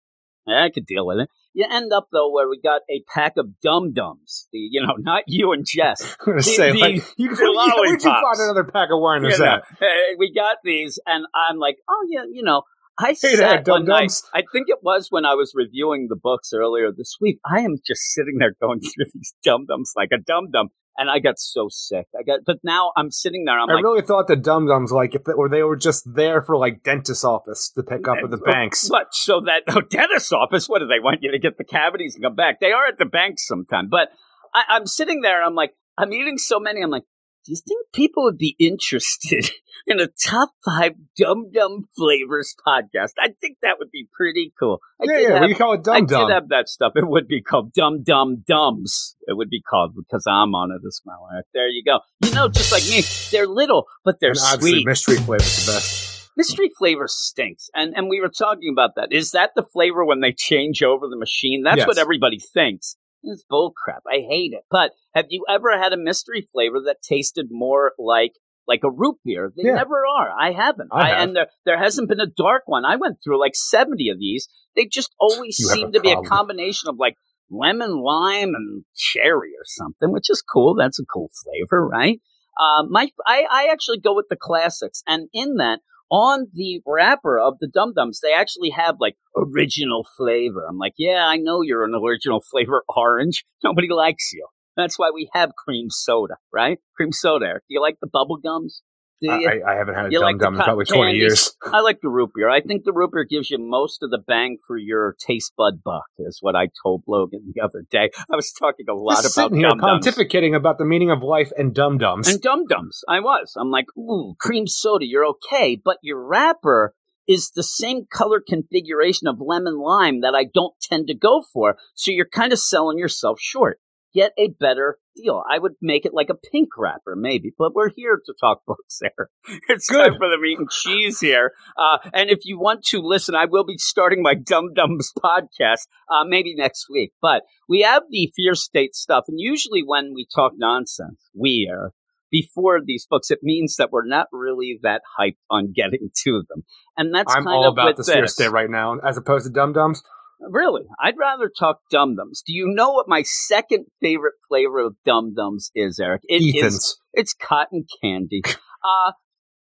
Yeah, 0.47 0.63
I 0.65 0.71
could 0.71 0.85
deal 0.87 1.07
with 1.07 1.19
it. 1.19 1.29
You 1.55 1.67
end 1.71 1.93
up 1.93 2.09
though 2.13 2.31
where 2.31 2.49
we 2.49 2.61
got 2.61 2.83
a 2.91 3.03
pack 3.13 3.37
of 3.37 3.59
dum 3.61 3.93
dums. 3.93 4.47
The 4.53 4.59
you 4.59 4.81
know 4.87 4.95
not 4.99 5.23
you 5.27 5.53
and 5.53 5.65
Jess. 5.67 6.03
I'm 6.21 6.25
going 6.25 6.39
to 6.41 6.45
The- 6.45 6.55
say, 6.55 6.73
the- 6.73 6.79
like, 6.79 6.95
you, 7.17 7.35
the 7.35 7.75
where'd 7.81 8.03
you 8.03 8.11
find 8.11 8.37
another 8.41 8.65
pack 8.65 8.91
of 8.93 9.01
wine? 9.01 9.25
Is 9.25 9.39
You 9.39 9.45
know, 9.45 9.51
that? 9.57 9.65
hey, 9.81 10.15
we 10.19 10.33
got 10.35 10.59
these, 10.65 10.99
and 11.07 11.25
I'm 11.35 11.59
like, 11.59 11.77
oh 11.89 12.07
yeah, 12.09 12.25
you 12.31 12.43
know. 12.43 12.63
I 12.99 13.09
Hey 13.09 13.15
sat 13.15 13.65
there, 13.65 13.75
one 13.75 13.87
night. 13.87 14.13
I 14.33 14.43
think 14.53 14.67
it 14.69 14.79
was 14.83 15.09
when 15.11 15.25
I 15.25 15.35
was 15.35 15.53
reviewing 15.55 16.07
the 16.09 16.17
books 16.17 16.51
earlier 16.55 16.93
this 16.97 17.17
week. 17.21 17.39
I 17.45 17.61
am 17.61 17.77
just 17.85 18.03
sitting 18.13 18.37
there 18.39 18.55
going 18.61 18.81
through 18.83 19.07
these 19.13 19.35
dum 19.43 19.67
dums 19.67 19.93
like 19.97 20.11
a 20.13 20.19
dum 20.19 20.51
dum, 20.53 20.69
and 20.97 21.11
I 21.11 21.19
got 21.19 21.39
so 21.39 21.67
sick. 21.71 22.07
I 22.17 22.23
got, 22.23 22.41
but 22.47 22.59
now 22.63 22.93
I'm 22.97 23.11
sitting 23.11 23.45
there. 23.45 23.59
I'm 23.59 23.69
I 23.69 23.75
like, 23.75 23.85
really 23.85 24.03
thought 24.03 24.29
the 24.29 24.37
dum 24.37 24.69
dums, 24.69 24.93
like, 24.93 25.15
if 25.15 25.25
they, 25.25 25.33
or 25.33 25.49
they 25.49 25.63
were 25.63 25.77
just 25.77 26.05
there 26.15 26.41
for 26.41 26.57
like 26.57 26.85
dentist 26.85 27.25
office 27.25 27.71
to 27.75 27.83
pick 27.83 28.07
up 28.07 28.19
at 28.23 28.31
the 28.31 28.37
banks. 28.45 28.89
What? 28.89 29.13
So 29.13 29.41
that 29.41 29.65
oh, 29.69 29.81
dentist 29.81 30.33
office? 30.33 30.69
What 30.69 30.79
do 30.79 30.87
they 30.87 31.01
want 31.01 31.23
you 31.23 31.33
to 31.33 31.39
get 31.39 31.59
the 31.59 31.65
cavities 31.65 32.15
and 32.15 32.23
come 32.23 32.37
back? 32.37 32.61
They 32.61 32.73
are 32.73 32.87
at 32.87 32.99
the 32.99 33.07
bank 33.07 33.41
sometime. 33.41 33.89
But 33.91 34.11
I, 34.55 34.63
I'm 34.69 34.87
sitting 34.87 35.21
there. 35.21 35.39
and 35.39 35.47
I'm 35.47 35.55
like, 35.57 35.73
I'm 35.99 36.13
eating 36.13 36.39
so 36.39 36.61
many. 36.61 36.81
I'm 36.81 36.91
like, 36.91 37.05
do 37.45 37.53
you 37.53 37.57
think 37.67 37.87
people 37.93 38.25
would 38.25 38.39
be 38.39 38.57
interested 38.59 39.51
in 39.87 40.01
a 40.01 40.09
top 40.27 40.51
five 40.65 40.93
dum 41.17 41.51
dum 41.53 41.85
flavors 41.97 42.55
podcast? 42.67 43.13
I 43.19 43.29
think 43.41 43.59
that 43.63 43.77
would 43.79 43.91
be 43.91 44.09
pretty 44.17 44.53
cool. 44.59 44.81
I 45.01 45.05
yeah, 45.07 45.19
yeah. 45.19 45.33
have- 45.41 45.49
we 45.49 45.55
call 45.55 45.75
it 45.75 45.87
I 45.89 46.01
dum 46.01 46.07
dum. 46.07 46.29
did 46.29 46.35
have 46.35 46.49
that 46.49 46.69
stuff. 46.69 46.93
It 46.97 47.07
would 47.07 47.29
be 47.29 47.43
called 47.43 47.73
Dum 47.73 48.03
Dum 48.03 48.45
Dums. 48.47 49.17
It 49.27 49.37
would 49.37 49.51
be 49.51 49.61
called 49.63 49.95
because 49.97 50.25
I'm 50.27 50.55
on 50.55 50.71
it 50.71 50.87
as 50.87 51.01
well. 51.05 51.29
Eric. 51.33 51.47
There 51.53 51.69
you 51.69 51.83
go. 51.85 52.01
You 52.23 52.35
know, 52.35 52.49
just 52.49 52.73
like 52.73 52.85
me, 52.85 53.03
they're 53.31 53.47
little, 53.47 53.87
but 54.05 54.21
they're 54.21 54.31
And 54.31 54.39
sweet. 54.63 54.87
mystery 54.87 55.17
flavor's 55.17 55.67
the 55.67 55.73
best. 55.73 56.31
Mystery 56.37 56.71
flavor 56.77 57.07
stinks, 57.07 57.71
and 57.77 57.95
and 57.97 58.09
we 58.09 58.21
were 58.21 58.29
talking 58.29 58.73
about 58.73 58.97
that. 58.97 59.13
Is 59.13 59.31
that 59.33 59.51
the 59.55 59.63
flavor 59.63 60.05
when 60.05 60.21
they 60.21 60.33
change 60.33 60.83
over 60.83 61.07
the 61.09 61.17
machine? 61.17 61.63
That's 61.63 61.79
Yes. 61.79 61.87
what 61.87 61.97
everybody 61.99 62.41
thinks. 62.41 62.97
It's 63.25 63.45
bull 63.49 63.73
crap. 63.77 64.03
I 64.07 64.19
hate 64.29 64.53
it. 64.53 64.63
But 64.71 64.93
have 65.15 65.27
you 65.31 65.45
ever 65.49 65.77
had 65.79 65.93
a 65.93 65.97
mystery 65.97 66.47
flavor 66.53 66.81
that 66.87 66.99
tasted 67.03 67.47
more 67.51 67.93
like 67.99 68.33
like 68.67 68.81
a 68.85 68.91
root 68.91 69.17
beer? 69.25 69.53
They 69.57 69.65
Yeah. 69.69 69.75
never 69.77 70.05
are. 70.07 70.31
I 70.39 70.53
haven't. 70.53 70.89
I 70.93 71.09
have. 71.09 71.19
and 71.29 71.37
there 71.37 71.47
there 71.65 71.79
hasn't 71.79 72.09
been 72.09 72.21
a 72.21 72.27
dark 72.27 72.63
one. 72.67 72.85
I 72.85 72.97
went 72.97 73.19
through 73.23 73.41
like 73.41 73.55
seventy 73.55 74.09
of 74.09 74.19
these. 74.19 74.49
They 74.77 74.87
just 74.87 75.11
always 75.19 75.57
You 75.59 75.69
seem 75.69 75.93
to 75.93 76.01
be 76.01 76.13
a 76.13 76.21
combination 76.23 76.89
of 76.89 76.97
like 76.99 77.15
lemon, 77.51 78.01
lime, 78.03 78.55
and 78.55 78.85
cherry 78.97 79.51
or 79.59 79.65
something, 79.65 80.13
which 80.13 80.31
is 80.31 80.43
cool. 80.43 80.75
That's 80.75 80.99
a 80.99 81.05
cool 81.05 81.31
flavor, 81.45 81.87
right? 81.87 82.21
Uh, 82.61 82.85
my 82.89 83.09
I, 83.27 83.45
I 83.51 83.69
actually 83.73 83.99
go 84.01 84.15
with 84.15 84.27
the 84.31 84.37
classics, 84.37 85.03
and 85.07 85.29
in 85.33 85.57
that 85.57 85.81
on 86.11 86.47
the 86.53 86.81
wrapper 86.87 87.39
of 87.39 87.55
the 87.61 87.69
Dum 87.69 87.93
Dums, 87.95 88.21
they 88.21 88.33
actually 88.33 88.71
have 88.71 88.97
like 89.01 89.17
original 89.37 90.07
flavor. 90.17 90.65
I'm 90.69 90.79
like, 90.79 90.95
yeah, 90.99 91.27
I 91.27 91.37
know 91.37 91.63
you're 91.63 91.85
an 91.85 91.95
original 91.95 92.41
flavor 92.41 92.85
orange. 92.97 93.45
Nobody 93.63 93.89
likes 93.91 94.33
you. 94.33 94.47
That's 94.77 94.99
why 94.99 95.11
we 95.15 95.31
have 95.33 95.55
cream 95.55 95.89
soda, 95.89 96.35
right? 96.53 96.79
Cream 96.97 97.13
soda. 97.13 97.55
Do 97.55 97.75
you 97.75 97.81
like 97.81 97.99
the 98.01 98.09
bubble 98.09 98.39
gums? 98.39 98.83
Do 99.25 99.31
I, 99.33 99.39
you? 99.39 99.49
I 99.65 99.73
I 99.73 99.77
haven't 99.77 99.95
had 99.95 100.07
a 100.07 100.11
You 100.11 100.19
dum 100.19 100.23
like 100.23 100.39
dum 100.39 100.55
in 100.55 100.61
probably 100.61 100.85
cotton 100.85 101.03
20 101.05 101.19
years. 101.19 101.57
I 101.65 101.81
like 101.81 102.01
the 102.03 102.09
root 102.09 102.31
beer. 102.35 102.49
I 102.51 102.61
think 102.61 102.85
the 102.85 102.93
root 102.93 103.13
beer 103.13 103.25
gives 103.25 103.51
you 103.51 103.59
most 103.59 104.03
of 104.03 104.11
the 104.11 104.19
bang 104.19 104.59
for 104.67 104.77
your 104.77 105.17
taste 105.19 105.53
bud 105.57 105.83
buck, 105.85 106.05
is 106.19 106.39
what 106.41 106.55
I 106.55 106.69
told 106.83 107.03
Logan 107.09 107.53
the 107.55 107.63
other 107.63 107.85
day. 107.91 108.11
I 108.31 108.37
was 108.37 108.53
talking 108.53 108.87
a 108.89 108.95
lot 108.95 109.23
Just 109.23 109.37
about 109.37 109.51
sitting 109.51 109.59
here 109.59 109.69
Dum 109.71 109.79
Dums. 109.79 110.07
pontificating 110.07 110.55
about 110.55 110.79
the 110.79 110.85
meaning 110.85 111.11
of 111.11 111.23
life 111.23 111.51
and 111.57 111.75
dum 111.75 111.99
dums. 111.99 112.29
And 112.29 112.41
Dum 112.41 112.67
Dums. 112.67 113.03
I 113.09 113.21
was. 113.21 113.55
I'm 113.57 113.71
like, 113.71 113.87
ooh, 113.97 114.35
cream 114.39 114.67
soda, 114.67 115.07
you're 115.07 115.27
okay, 115.27 115.81
but 115.83 115.99
your 116.03 116.25
wrapper 116.27 116.95
is 117.27 117.51
the 117.51 117.63
same 117.63 118.03
color 118.13 118.43
configuration 118.47 119.29
of 119.29 119.41
lemon 119.41 119.79
lime 119.79 120.21
that 120.21 120.35
I 120.35 120.45
don't 120.45 120.75
tend 120.83 121.07
to 121.09 121.15
go 121.15 121.43
for. 121.53 121.77
So 121.95 122.11
you're 122.11 122.29
kind 122.29 122.53
of 122.53 122.59
selling 122.59 122.99
yourself 122.99 123.39
short. 123.41 123.81
Get 124.15 124.33
a 124.39 124.49
better 124.49 124.99
deal. 125.15 125.43
I 125.51 125.59
would 125.59 125.75
make 125.81 126.05
it 126.05 126.15
like 126.15 126.31
a 126.31 126.35
pink 126.35 126.71
wrapper, 126.77 127.15
maybe, 127.17 127.53
but 127.57 127.75
we're 127.75 127.91
here 127.91 128.21
to 128.25 128.35
talk 128.41 128.63
books 128.67 129.01
there. 129.01 129.31
It's 129.69 129.89
Good. 129.89 130.03
time 130.03 130.19
for 130.19 130.29
the 130.29 130.39
meat 130.41 130.59
and 130.59 130.71
cheese 130.71 131.21
here. 131.21 131.53
Uh, 131.77 131.99
and 132.13 132.31
if 132.31 132.41
you 132.45 132.59
want 132.59 132.85
to 132.87 133.01
listen, 133.01 133.35
I 133.35 133.47
will 133.47 133.65
be 133.65 133.79
starting 133.79 134.23
my 134.23 134.35
Dum 134.35 134.75
Dums 134.75 135.13
podcast, 135.19 135.87
uh, 136.11 136.25
maybe 136.27 136.55
next 136.55 136.87
week. 136.91 137.13
But 137.21 137.43
we 137.69 137.83
have 137.83 138.03
the 138.11 138.33
fear 138.35 138.55
state 138.55 138.95
stuff. 138.95 139.25
And 139.29 139.39
usually 139.41 139.83
when 139.85 140.13
we 140.15 140.27
talk 140.35 140.53
nonsense, 140.57 141.31
we 141.35 141.71
are 141.71 141.93
before 142.31 142.81
these 142.85 143.07
books, 143.09 143.31
it 143.31 143.39
means 143.43 143.77
that 143.77 143.93
we're 143.93 144.07
not 144.07 144.27
really 144.33 144.81
that 144.83 145.03
hyped 145.19 145.37
on 145.51 145.73
getting 145.73 146.11
to 146.25 146.43
them. 146.49 146.65
And 146.97 147.15
that's 147.15 147.33
I'm 147.33 147.47
all 147.47 147.69
about 147.69 147.97
the 147.97 148.03
this. 148.03 148.33
state 148.35 148.51
right 148.51 148.69
now, 148.69 148.99
as 148.99 149.17
opposed 149.17 149.47
to 149.47 149.53
Dum 149.53 149.73
Dums. 149.73 150.03
Really, 150.51 150.83
I'd 151.01 151.19
rather 151.19 151.49
talk 151.49 151.81
Dum 151.91 152.17
Dums. 152.17 152.43
Do 152.47 152.53
you 152.53 152.67
know 152.69 152.93
what 152.93 153.09
my 153.09 153.23
second 153.23 153.87
favorite 154.01 154.35
flavor 154.49 154.79
of 154.81 154.97
Dum 155.05 155.35
Dums 155.35 155.71
is, 155.75 155.99
Eric? 155.99 156.23
It 156.29 156.43
is- 156.43 156.55
Ethan's. 156.57 156.97
it's 157.13 157.35
cotton 157.35 157.87
candy. 158.03 158.43
Uh, 158.47 159.13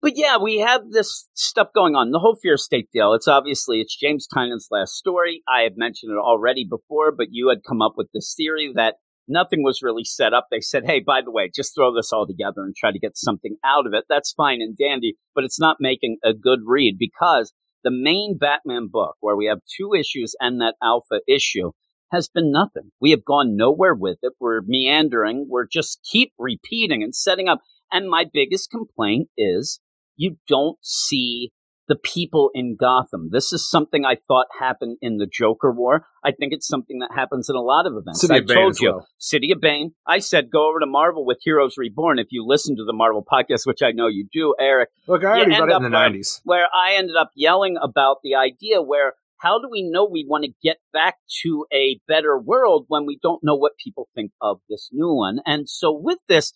but 0.02 0.14
yeah, 0.16 0.38
we 0.38 0.60
have 0.60 0.92
this 0.92 1.28
stuff 1.34 1.68
going 1.76 1.94
on. 1.96 2.12
The 2.12 2.20
whole 2.20 2.38
fear 2.42 2.56
state 2.56 2.88
deal. 2.94 3.14
It's 3.14 3.28
obviously 3.28 3.82
it's 3.82 3.98
James 3.98 4.28
Tynion's 4.34 4.70
last 4.72 4.94
story. 4.94 5.44
I 5.46 5.64
had 5.64 5.74
mentioned 5.76 6.14
it 6.14 6.18
already 6.18 6.66
before, 6.70 7.12
but 7.12 7.28
you 7.32 7.50
had 7.50 7.60
come 7.68 7.82
up 7.82 7.96
with 7.98 8.08
this 8.14 8.34
theory 8.38 8.72
that 8.76 8.96
nothing 9.28 9.62
was 9.62 9.82
really 9.84 10.06
set 10.06 10.34
up. 10.34 10.48
They 10.50 10.62
said, 10.62 10.86
"Hey, 10.86 11.02
by 11.02 11.22
the 11.22 11.32
way, 11.32 11.52
just 11.54 11.76
throw 11.76 11.94
this 11.94 12.14
all 12.14 12.26
together 12.26 12.62
and 12.62 12.74
try 12.76 12.94
to 12.94 13.00
get 13.00 13.18
something 13.18 13.58
out 13.64 13.86
of 13.86 13.94
it." 13.94 14.06
That's 14.08 14.32
fine 14.32 14.62
and 14.62 14.78
dandy, 14.78 15.18
but 15.36 15.44
it's 15.44 15.60
not 15.60 15.78
making 15.82 16.18
a 16.24 16.34
good 16.34 16.60
read 16.66 16.96
because 16.98 17.54
the 17.84 17.92
main 17.92 18.38
Batman 18.38 18.88
book, 18.92 19.16
where 19.20 19.36
we 19.36 19.46
have 19.46 19.60
two 19.78 19.94
issues 19.94 20.36
and 20.40 20.60
that 20.62 20.76
alpha 20.82 21.22
issue, 21.28 21.72
has 22.12 22.28
been 22.28 22.52
nothing. 22.52 22.92
We 23.00 23.12
have 23.12 23.24
gone 23.24 23.56
nowhere 23.56 23.94
with 23.94 24.18
it. 24.24 24.34
We're 24.40 24.62
meandering. 24.66 25.46
We're 25.48 25.68
just 25.68 26.00
keep 26.10 26.34
repeating 26.38 27.04
and 27.04 27.16
setting 27.16 27.48
up. 27.48 27.62
And 27.92 28.10
my 28.10 28.26
biggest 28.32 28.70
complaint 28.72 29.30
is 29.38 29.80
you 30.16 30.38
don't 30.48 30.78
see 30.82 31.52
the 31.90 31.98
people 31.98 32.52
in 32.54 32.78
Gotham. 32.80 33.30
This 33.32 33.52
is 33.52 33.70
something 33.70 34.06
I 34.06 34.16
thought 34.28 34.46
happened 34.58 34.98
in 35.02 35.18
the 35.18 35.26
Joker 35.28 35.72
War. 35.72 36.06
I 36.24 36.32
think 36.32 36.54
it's 36.54 36.68
something 36.68 37.00
that 37.00 37.10
happens 37.14 37.50
in 37.50 37.56
a 37.58 37.62
lot 37.62 37.86
of 37.86 37.94
events. 37.98 38.22
City 38.22 38.36
I 38.36 38.40
told 38.54 38.80
you, 38.80 38.92
well. 38.92 39.08
City 39.18 39.52
of 39.52 39.60
Bane. 39.60 39.92
I 40.08 40.20
said 40.20 40.50
go 40.52 40.70
over 40.70 40.80
to 40.80 40.86
Marvel 40.86 41.26
with 41.26 41.40
Heroes 41.44 41.74
Reborn. 41.78 42.20
If 42.20 42.28
you 42.30 42.46
listen 42.46 42.78
to 42.78 42.86
the 42.86 42.94
Marvel 42.94 43.26
podcast, 43.30 43.66
which 43.66 43.82
I 43.82 43.92
know 43.92 44.08
you 44.08 44.28
do, 44.32 44.56
Eric, 44.60 44.90
Look, 45.08 45.24
I 45.26 45.28
already 45.28 45.52
read 45.52 45.70
it 45.70 45.76
in 45.76 45.84
the 45.84 45.90
where- 45.90 46.10
90s. 46.10 46.42
where 46.46 46.68
I 46.74 46.94
ended 46.94 47.16
up 47.20 47.32
yelling 47.36 47.76
about 47.82 48.18
the 48.24 48.36
idea 48.36 48.82
where 48.82 49.16
how 49.38 49.58
do 49.60 49.68
we 49.72 49.82
know 49.90 50.06
we 50.06 50.26
want 50.28 50.44
to 50.44 50.52
get 50.62 50.78
back 50.94 51.16
to 51.44 51.66
a 51.74 52.00
better 52.08 52.38
world 52.38 52.86
when 52.88 53.06
we 53.06 53.18
don't 53.24 53.44
know 53.44 53.56
what 53.56 53.72
people 53.84 54.08
think 54.14 54.32
of 54.42 54.60
this 54.70 54.90
new 54.92 55.14
one? 55.14 55.40
And 55.46 55.68
so 55.70 55.92
with 55.92 56.20
this, 56.28 56.54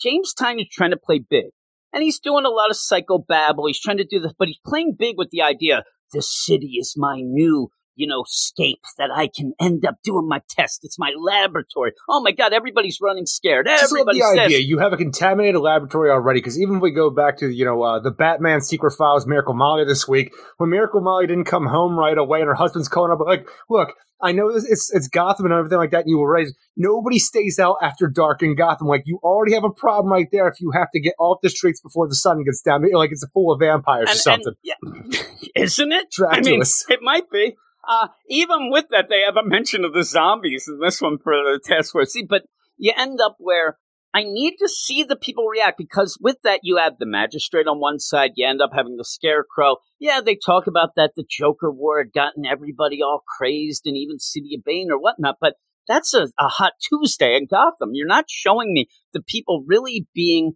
James 0.00 0.32
Tyne 0.32 0.60
is 0.60 0.68
trying 0.70 0.90
to 0.92 0.96
play 0.96 1.18
big. 1.18 1.46
And 1.94 2.02
he's 2.02 2.18
doing 2.18 2.44
a 2.44 2.50
lot 2.50 2.70
of 2.70 2.76
psychobabble. 2.76 3.68
He's 3.68 3.80
trying 3.80 3.98
to 3.98 4.04
do 4.04 4.20
this, 4.20 4.32
but 4.36 4.48
he's 4.48 4.58
playing 4.66 4.96
big 4.98 5.14
with 5.16 5.30
the 5.30 5.42
idea 5.42 5.84
this 6.12 6.28
city 6.28 6.72
is 6.78 6.94
my 6.96 7.20
new, 7.20 7.70
you 7.96 8.06
know, 8.06 8.24
scape 8.26 8.80
that 8.98 9.10
I 9.14 9.28
can 9.28 9.52
end 9.60 9.84
up 9.84 9.96
doing 10.02 10.28
my 10.28 10.40
test. 10.48 10.80
It's 10.82 10.98
my 10.98 11.12
laboratory. 11.16 11.92
Oh 12.08 12.20
my 12.20 12.32
God, 12.32 12.52
everybody's 12.52 12.98
running 13.00 13.26
scared. 13.26 13.66
Just 13.66 13.92
love 13.92 14.00
Everybody 14.00 14.18
the 14.18 14.34
says, 14.34 14.46
idea. 14.46 14.58
You 14.58 14.78
have 14.78 14.92
a 14.92 14.96
contaminated 14.96 15.60
laboratory 15.60 16.10
already. 16.10 16.40
Because 16.40 16.60
even 16.60 16.76
if 16.76 16.82
we 16.82 16.92
go 16.92 17.10
back 17.10 17.38
to 17.38 17.48
you 17.48 17.64
know 17.64 17.82
uh, 17.82 18.00
the 18.00 18.10
Batman 18.10 18.60
Secret 18.60 18.92
Files, 18.92 19.26
Miracle 19.26 19.54
Molly 19.54 19.84
this 19.84 20.08
week, 20.08 20.32
when 20.56 20.70
Miracle 20.70 21.00
Molly 21.00 21.26
didn't 21.26 21.44
come 21.44 21.66
home 21.66 21.98
right 21.98 22.18
away, 22.18 22.40
and 22.40 22.48
her 22.48 22.54
husband's 22.54 22.88
calling 22.88 23.12
up 23.12 23.20
like, 23.20 23.46
"Look, 23.68 23.94
I 24.22 24.32
know 24.32 24.52
this, 24.52 24.64
it's 24.68 24.92
it's 24.94 25.08
Gotham 25.08 25.46
and 25.46 25.54
everything 25.54 25.78
like 25.78 25.90
that. 25.90 26.02
And 26.02 26.10
you 26.10 26.18
were 26.18 26.32
raised. 26.32 26.56
Nobody 26.76 27.18
stays 27.18 27.58
out 27.58 27.76
after 27.82 28.08
dark 28.08 28.42
in 28.42 28.54
Gotham. 28.54 28.86
Like 28.86 29.02
you 29.06 29.18
already 29.22 29.54
have 29.54 29.64
a 29.64 29.70
problem 29.70 30.12
right 30.12 30.28
there. 30.32 30.48
If 30.48 30.60
you 30.60 30.70
have 30.72 30.90
to 30.92 31.00
get 31.00 31.14
off 31.18 31.38
the 31.42 31.50
streets 31.50 31.80
before 31.80 32.08
the 32.08 32.14
sun 32.14 32.42
gets 32.44 32.62
down, 32.62 32.84
like 32.92 33.10
it's 33.12 33.22
a 33.22 33.28
full 33.28 33.52
of 33.52 33.60
vampires 33.60 34.10
or 34.10 34.14
something. 34.14 34.54
and- 34.72 35.14
yeah, 35.14 35.22
isn't 35.56 35.92
it? 35.92 36.14
I 36.28 36.40
mean, 36.40 36.62
it 36.62 37.00
might 37.02 37.30
be. 37.30 37.56
Uh, 37.86 38.08
even 38.30 38.70
with 38.70 38.86
that, 38.90 39.08
they 39.10 39.20
have 39.20 39.36
a 39.36 39.46
mention 39.46 39.84
of 39.84 39.92
the 39.92 40.04
zombies 40.04 40.66
in 40.68 40.78
this 40.80 41.02
one 41.02 41.18
for 41.18 41.34
the 41.34 41.60
task 41.62 41.92
force. 41.92 42.12
See, 42.12 42.24
but 42.24 42.44
you 42.78 42.92
end 42.96 43.18
up 43.22 43.36
where 43.38 43.78
I 44.14 44.22
need 44.22 44.54
to 44.60 44.68
see 44.68 45.02
the 45.02 45.16
people 45.16 45.46
react 45.46 45.76
because 45.76 46.16
with 46.20 46.36
that, 46.44 46.60
you 46.62 46.76
have 46.76 46.98
the 46.98 47.06
magistrate 47.06 47.66
on 47.66 47.80
one 47.80 47.98
side. 47.98 48.30
You 48.36 48.46
end 48.46 48.62
up 48.62 48.70
having 48.72 48.96
the 48.96 49.04
scarecrow. 49.04 49.78
Yeah, 49.98 50.20
they 50.24 50.36
talk 50.36 50.68
about 50.68 50.90
that 50.94 51.12
the 51.16 51.24
Joker 51.28 51.70
war 51.70 51.98
had 51.98 52.12
gotten 52.12 52.46
everybody 52.46 53.02
all 53.02 53.22
crazed 53.36 53.82
and 53.86 53.96
even 53.96 54.20
City 54.20 54.54
of 54.56 54.64
Bane 54.64 54.88
or 54.92 55.00
whatnot, 55.00 55.36
but 55.40 55.54
that's 55.88 56.14
a, 56.14 56.28
a 56.38 56.46
hot 56.46 56.74
Tuesday 56.88 57.36
in 57.36 57.48
Gotham. 57.50 57.90
You're 57.92 58.06
not 58.06 58.26
showing 58.28 58.72
me 58.72 58.86
the 59.12 59.20
people 59.20 59.64
really 59.66 60.06
being 60.14 60.52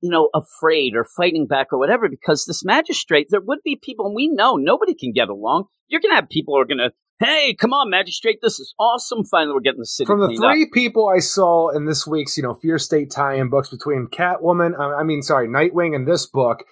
you 0.00 0.10
know, 0.10 0.28
afraid 0.34 0.94
or 0.94 1.06
fighting 1.16 1.46
back 1.46 1.68
or 1.72 1.78
whatever, 1.78 2.08
because 2.08 2.44
this 2.44 2.64
magistrate, 2.64 3.28
there 3.30 3.40
would 3.40 3.60
be 3.64 3.80
people, 3.80 4.06
and 4.06 4.14
we 4.14 4.28
know 4.28 4.56
nobody 4.56 4.94
can 4.94 5.12
get 5.12 5.28
along. 5.28 5.64
You're 5.88 6.00
going 6.00 6.12
to 6.12 6.16
have 6.16 6.28
people 6.28 6.54
who 6.54 6.60
are 6.60 6.66
going 6.66 6.78
to, 6.78 6.92
hey, 7.18 7.54
come 7.54 7.72
on, 7.72 7.90
magistrate, 7.90 8.40
this 8.42 8.58
is 8.60 8.74
awesome. 8.78 9.24
Finally, 9.24 9.54
we're 9.54 9.60
getting 9.60 9.80
the 9.80 9.86
city 9.86 10.06
From 10.06 10.20
the 10.20 10.26
cleaned 10.26 10.44
up. 10.44 10.52
three 10.52 10.66
people 10.66 11.08
I 11.08 11.18
saw 11.20 11.70
in 11.70 11.86
this 11.86 12.06
week's, 12.06 12.36
you 12.36 12.42
know, 12.42 12.54
Fear 12.54 12.78
State 12.78 13.10
tie-in 13.10 13.48
books 13.48 13.68
between 13.68 14.08
Catwoman, 14.08 14.78
uh, 14.78 14.96
I 14.96 15.02
mean, 15.02 15.22
sorry, 15.22 15.48
Nightwing, 15.48 15.94
and 15.94 16.06
this 16.06 16.26
book, 16.26 16.64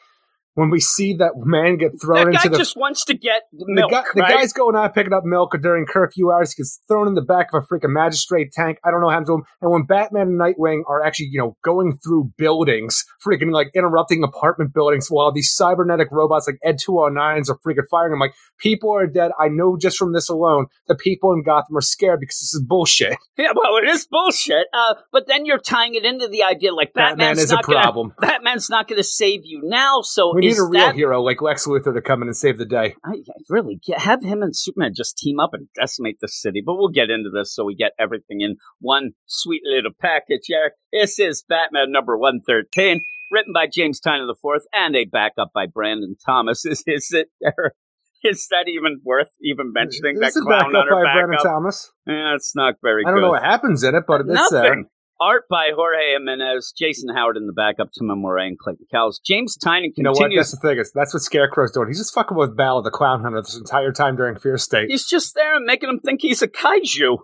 when 0.54 0.70
we 0.70 0.80
see 0.80 1.14
that 1.14 1.32
man 1.36 1.76
get 1.76 2.00
thrown 2.00 2.26
That 2.26 2.34
guy 2.34 2.42
into 2.44 2.48
the 2.50 2.58
just 2.58 2.76
wants 2.76 3.04
to 3.06 3.14
get 3.14 3.42
the, 3.52 3.66
milk, 3.66 3.90
guy, 3.90 4.04
the 4.14 4.20
guy's 4.20 4.52
going 4.52 4.76
out 4.76 4.94
picking 4.94 5.12
up 5.12 5.24
milk 5.24 5.56
during 5.60 5.84
curfew 5.84 6.30
hours. 6.30 6.52
He 6.52 6.62
gets 6.62 6.80
thrown 6.86 7.08
in 7.08 7.14
the 7.14 7.22
back 7.22 7.48
of 7.52 7.62
a 7.62 7.66
freaking 7.66 7.92
magistrate 7.92 8.52
tank. 8.52 8.78
I 8.84 8.90
don't 8.90 9.00
know 9.00 9.06
what 9.06 9.12
happened 9.12 9.26
to 9.26 9.34
him. 9.34 9.42
And 9.60 9.70
when 9.72 9.84
Batman 9.84 10.28
and 10.28 10.40
Nightwing 10.40 10.82
are 10.86 11.04
actually, 11.04 11.28
you 11.32 11.40
know, 11.40 11.56
going 11.64 11.98
through 11.98 12.32
buildings, 12.38 13.04
freaking 13.24 13.52
like 13.52 13.70
interrupting 13.74 14.22
apartment 14.22 14.72
buildings 14.72 15.08
while 15.08 15.32
these 15.32 15.52
cybernetic 15.52 16.08
robots 16.12 16.46
like 16.46 16.58
Ed 16.62 16.78
209s 16.78 17.50
are 17.50 17.58
freaking 17.58 17.88
firing. 17.90 18.12
I'm 18.12 18.20
like, 18.20 18.34
people 18.58 18.94
are 18.94 19.06
dead. 19.06 19.32
I 19.38 19.48
know 19.48 19.76
just 19.76 19.98
from 19.98 20.12
this 20.12 20.28
alone, 20.28 20.66
the 20.86 20.94
people 20.94 21.32
in 21.32 21.42
Gotham 21.42 21.76
are 21.76 21.82
scared 21.82 22.20
because 22.20 22.38
this 22.38 22.54
is 22.54 22.62
bullshit. 22.66 23.16
Yeah, 23.36 23.50
well, 23.54 23.78
it 23.78 23.88
is 23.88 24.06
bullshit. 24.06 24.68
Uh, 24.72 24.94
but 25.10 25.26
then 25.26 25.44
you're 25.44 25.58
tying 25.58 25.96
it 25.96 26.04
into 26.04 26.28
the 26.28 26.44
idea 26.44 26.72
like 26.72 26.92
Batman 26.94 27.18
Batman's 27.18 27.42
is 27.42 27.50
a 27.50 27.54
not 27.56 27.64
gonna, 27.64 27.80
problem. 27.80 28.14
Batman's 28.20 28.70
not 28.70 28.86
going 28.86 28.98
to 28.98 29.04
save 29.04 29.40
you 29.44 29.60
now. 29.64 30.02
So 30.02 30.34
need 30.48 30.58
a 30.58 30.64
real 30.64 30.86
that 30.86 30.94
hero 30.94 31.22
like 31.22 31.42
Lex 31.42 31.66
Luthor 31.66 31.94
to 31.94 32.00
come 32.00 32.22
in 32.22 32.28
and 32.28 32.36
save 32.36 32.58
the 32.58 32.64
day. 32.64 32.94
I, 33.04 33.10
I 33.10 33.34
really 33.48 33.80
get, 33.86 34.00
have 34.00 34.22
him 34.22 34.42
and 34.42 34.56
Superman 34.56 34.92
just 34.94 35.16
team 35.18 35.40
up 35.40 35.50
and 35.52 35.68
decimate 35.74 36.18
the 36.20 36.28
city. 36.28 36.62
But 36.64 36.76
we'll 36.76 36.88
get 36.88 37.10
into 37.10 37.30
this 37.30 37.54
so 37.54 37.64
we 37.64 37.74
get 37.74 37.92
everything 37.98 38.40
in 38.40 38.56
one 38.80 39.12
sweet 39.26 39.62
little 39.64 39.92
package. 40.00 40.42
Eric, 40.52 40.74
this 40.92 41.18
is 41.18 41.44
Batman 41.48 41.92
number 41.92 42.16
one 42.16 42.40
thirteen, 42.46 43.02
written 43.30 43.52
by 43.52 43.66
James 43.72 44.00
Tynion 44.00 44.28
IV 44.30 44.62
and 44.72 44.96
a 44.96 45.04
backup 45.04 45.50
by 45.54 45.66
Brandon 45.66 46.16
Thomas. 46.24 46.64
Is 46.66 46.82
is 46.86 47.12
it? 47.12 47.28
Eric? 47.42 47.74
Is 48.22 48.46
that 48.50 48.64
even 48.68 49.00
worth 49.04 49.28
even 49.42 49.72
mentioning 49.74 50.18
This 50.18 50.34
that 50.34 50.40
clown 50.40 50.60
back 50.60 50.68
up 50.68 50.74
on 50.74 50.88
her 50.88 51.04
by 51.04 51.12
Brandon? 51.12 51.38
Thomas. 51.42 51.92
Yeah, 52.06 52.34
it's 52.34 52.56
not 52.56 52.76
very 52.82 53.02
I 53.04 53.10
don't 53.10 53.16
good. 53.18 53.22
know 53.22 53.30
what 53.30 53.42
happens 53.44 53.82
in 53.82 53.94
it, 53.94 54.04
but 54.08 54.22
it's 54.22 54.30
Nothing. 54.30 54.86
Art 55.20 55.44
by 55.48 55.70
Jorge 55.74 56.12
Jimenez, 56.12 56.72
Jason 56.76 57.14
Howard 57.14 57.36
in 57.36 57.46
the 57.46 57.52
backup, 57.52 57.90
Tomeu 57.92 58.16
Morey 58.16 58.48
and 58.48 58.58
Clayton 58.58 58.86
Cowles. 58.90 59.20
James 59.24 59.56
Tynion 59.56 59.92
You 59.96 60.02
know 60.04 60.12
what? 60.12 60.30
That's 60.34 60.50
the 60.50 60.56
thing. 60.56 60.78
Is 60.78 60.92
that's 60.92 61.14
what 61.14 61.22
Scarecrow's 61.22 61.70
doing. 61.70 61.88
He's 61.88 61.98
just 61.98 62.14
fucking 62.14 62.36
with 62.36 62.56
Bao 62.56 62.82
the 62.82 62.90
Clown 62.90 63.22
Hunter 63.22 63.40
this 63.40 63.56
entire 63.56 63.92
time 63.92 64.16
during 64.16 64.36
Fear 64.36 64.58
State. 64.58 64.90
He's 64.90 65.06
just 65.06 65.34
there 65.34 65.54
and 65.54 65.64
making 65.64 65.88
him 65.88 66.00
think 66.00 66.20
he's 66.22 66.42
a 66.42 66.48
kaiju. 66.48 67.18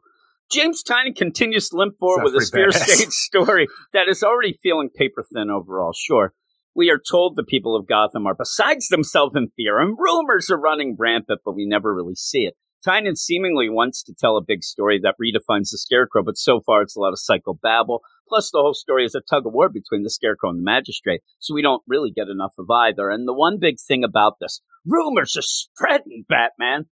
James 0.52 0.82
Tynion 0.82 1.14
continues 1.16 1.68
to 1.68 1.76
limp 1.76 1.98
forward 1.98 2.22
Sounds 2.22 2.32
with 2.32 2.40
his 2.42 2.50
Fear. 2.50 2.72
State 2.72 3.12
story 3.12 3.68
that 3.92 4.08
is 4.08 4.22
already 4.22 4.58
feeling 4.62 4.88
paper 4.88 5.24
thin 5.32 5.50
overall. 5.50 5.92
Sure, 5.92 6.32
we 6.74 6.90
are 6.90 6.98
told 6.98 7.34
the 7.34 7.44
people 7.44 7.76
of 7.76 7.88
Gotham 7.88 8.26
are 8.26 8.34
besides 8.34 8.88
themselves 8.88 9.34
in 9.34 9.48
fear, 9.56 9.80
and 9.80 9.96
rumors 9.98 10.50
are 10.50 10.60
running 10.60 10.96
rampant, 10.98 11.40
but 11.44 11.54
we 11.54 11.66
never 11.66 11.94
really 11.94 12.14
see 12.14 12.42
it. 12.42 12.54
Tynion 12.86 13.16
seemingly 13.16 13.68
wants 13.68 14.02
to 14.04 14.14
tell 14.14 14.36
a 14.36 14.44
big 14.44 14.62
story 14.62 15.00
that 15.02 15.16
redefines 15.20 15.70
the 15.70 15.78
Scarecrow, 15.78 16.22
but 16.22 16.38
so 16.38 16.60
far 16.60 16.82
it's 16.82 16.96
a 16.96 17.00
lot 17.00 17.12
of 17.12 17.18
psychobabble. 17.18 18.00
Plus, 18.28 18.50
the 18.50 18.60
whole 18.60 18.74
story 18.74 19.04
is 19.04 19.14
a 19.14 19.20
tug 19.20 19.46
of 19.46 19.52
war 19.52 19.68
between 19.68 20.02
the 20.02 20.10
Scarecrow 20.10 20.50
and 20.50 20.60
the 20.60 20.64
Magistrate, 20.64 21.20
so 21.38 21.54
we 21.54 21.62
don't 21.62 21.82
really 21.86 22.10
get 22.10 22.28
enough 22.28 22.54
of 22.58 22.70
either. 22.70 23.10
And 23.10 23.26
the 23.26 23.34
one 23.34 23.58
big 23.58 23.76
thing 23.80 24.04
about 24.04 24.34
this, 24.40 24.60
rumors 24.86 25.36
are 25.36 25.42
spreading, 25.42 26.24
Batman. 26.28 26.86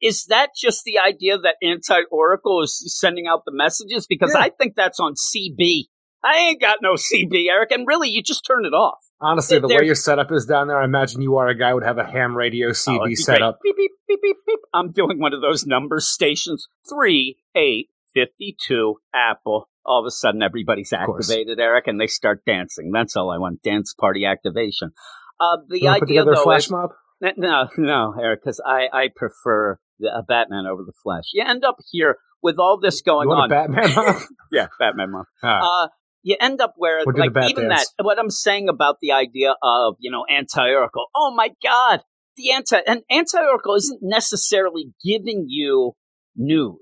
Is 0.00 0.26
that 0.26 0.50
just 0.56 0.84
the 0.84 0.98
idea 0.98 1.38
that 1.38 1.56
Anti 1.62 2.02
Oracle 2.10 2.62
is 2.62 2.96
sending 3.00 3.26
out 3.26 3.44
the 3.44 3.52
messages? 3.52 4.06
Because 4.06 4.32
Yeah. 4.34 4.42
I 4.42 4.50
think 4.50 4.74
that's 4.76 5.00
on 5.00 5.14
CB. 5.14 5.86
I 6.24 6.38
ain't 6.38 6.60
got 6.60 6.78
no 6.80 6.94
CB, 6.94 7.48
Eric, 7.50 7.70
and 7.72 7.86
really, 7.86 8.08
you 8.08 8.22
just 8.22 8.44
turn 8.46 8.64
it 8.64 8.74
off. 8.74 8.98
Honestly, 9.20 9.58
the 9.58 9.68
way 9.68 9.84
your 9.84 9.94
setup 9.94 10.32
is 10.32 10.46
down 10.46 10.68
there, 10.68 10.80
I 10.80 10.84
imagine 10.84 11.20
you 11.20 11.36
are 11.36 11.48
a 11.48 11.56
guy 11.56 11.70
who 11.70 11.76
would 11.76 11.84
have 11.84 11.98
a 11.98 12.04
ham 12.04 12.36
radio 12.36 12.68
Oh, 12.68 12.72
CB 12.72 12.96
it'd 12.96 13.06
be 13.06 13.16
set 13.16 13.42
up. 13.42 13.58
Beep, 13.62 13.76
beep, 13.76 13.90
beep, 14.08 14.20
beep, 14.22 14.36
beep. 14.46 14.58
I'm 14.74 14.92
doing 14.92 15.20
one 15.20 15.32
of 15.32 15.40
those 15.40 15.66
number 15.66 16.00
stations. 16.00 16.68
Three, 16.88 17.38
eight, 17.54 17.88
52, 18.14 18.96
Apple. 19.14 19.68
All 19.84 20.00
of 20.00 20.06
a 20.06 20.10
sudden, 20.12 20.42
everybody's 20.42 20.92
activated, 20.92 21.58
Eric, 21.58 21.88
and 21.88 22.00
they 22.00 22.06
start 22.06 22.44
dancing. 22.44 22.92
That's 22.92 23.16
all 23.16 23.30
I 23.30 23.38
want. 23.38 23.62
Dance 23.62 23.94
party 23.94 24.24
activation. 24.24 24.92
Uh, 25.40 25.58
the 25.68 25.82
wanna 25.82 25.98
put 25.98 26.04
idea, 26.04 26.20
together 26.20 26.32
a 26.32 26.36
though, 26.36 26.42
flash 26.44 26.64
is 26.66 26.70
mob? 26.70 26.90
No, 27.36 27.68
no, 27.76 28.14
Eric, 28.20 28.40
because 28.44 28.60
I, 28.64 28.86
I 28.92 29.08
prefer 29.14 29.78
the, 29.98 30.08
a 30.08 30.22
Batman 30.22 30.66
over 30.66 30.82
the 30.84 30.92
Flash. 31.02 31.30
You 31.32 31.44
end 31.46 31.64
up 31.64 31.76
here 31.90 32.18
with 32.42 32.58
all 32.58 32.78
this 32.80 33.00
going 33.00 33.28
on. 33.28 33.46
a 33.46 33.48
Batman 33.48 34.20
yeah, 34.52 34.66
Batman 34.78 35.12
month. 35.12 35.28
Ah. 35.42 35.84
Uh, 35.84 35.88
you 36.22 36.36
end 36.40 36.60
up 36.60 36.74
where, 36.76 37.00
We'll 37.04 37.16
like, 37.16 37.50
even 37.50 37.68
dance. 37.68 37.92
that, 37.98 38.04
what 38.04 38.18
I'm 38.18 38.30
saying 38.30 38.68
about 38.68 38.96
the 39.00 39.12
idea 39.12 39.54
of, 39.62 39.96
you 39.98 40.10
know, 40.10 40.24
anti-oracle. 40.28 41.06
Oh 41.14 41.34
my 41.34 41.50
God. 41.62 42.00
The 42.36 42.52
anti, 42.52 42.78
and 42.86 43.02
anti-oracle 43.10 43.74
isn't 43.74 44.00
necessarily 44.02 44.92
giving 45.04 45.46
you 45.48 45.92
news. 46.36 46.78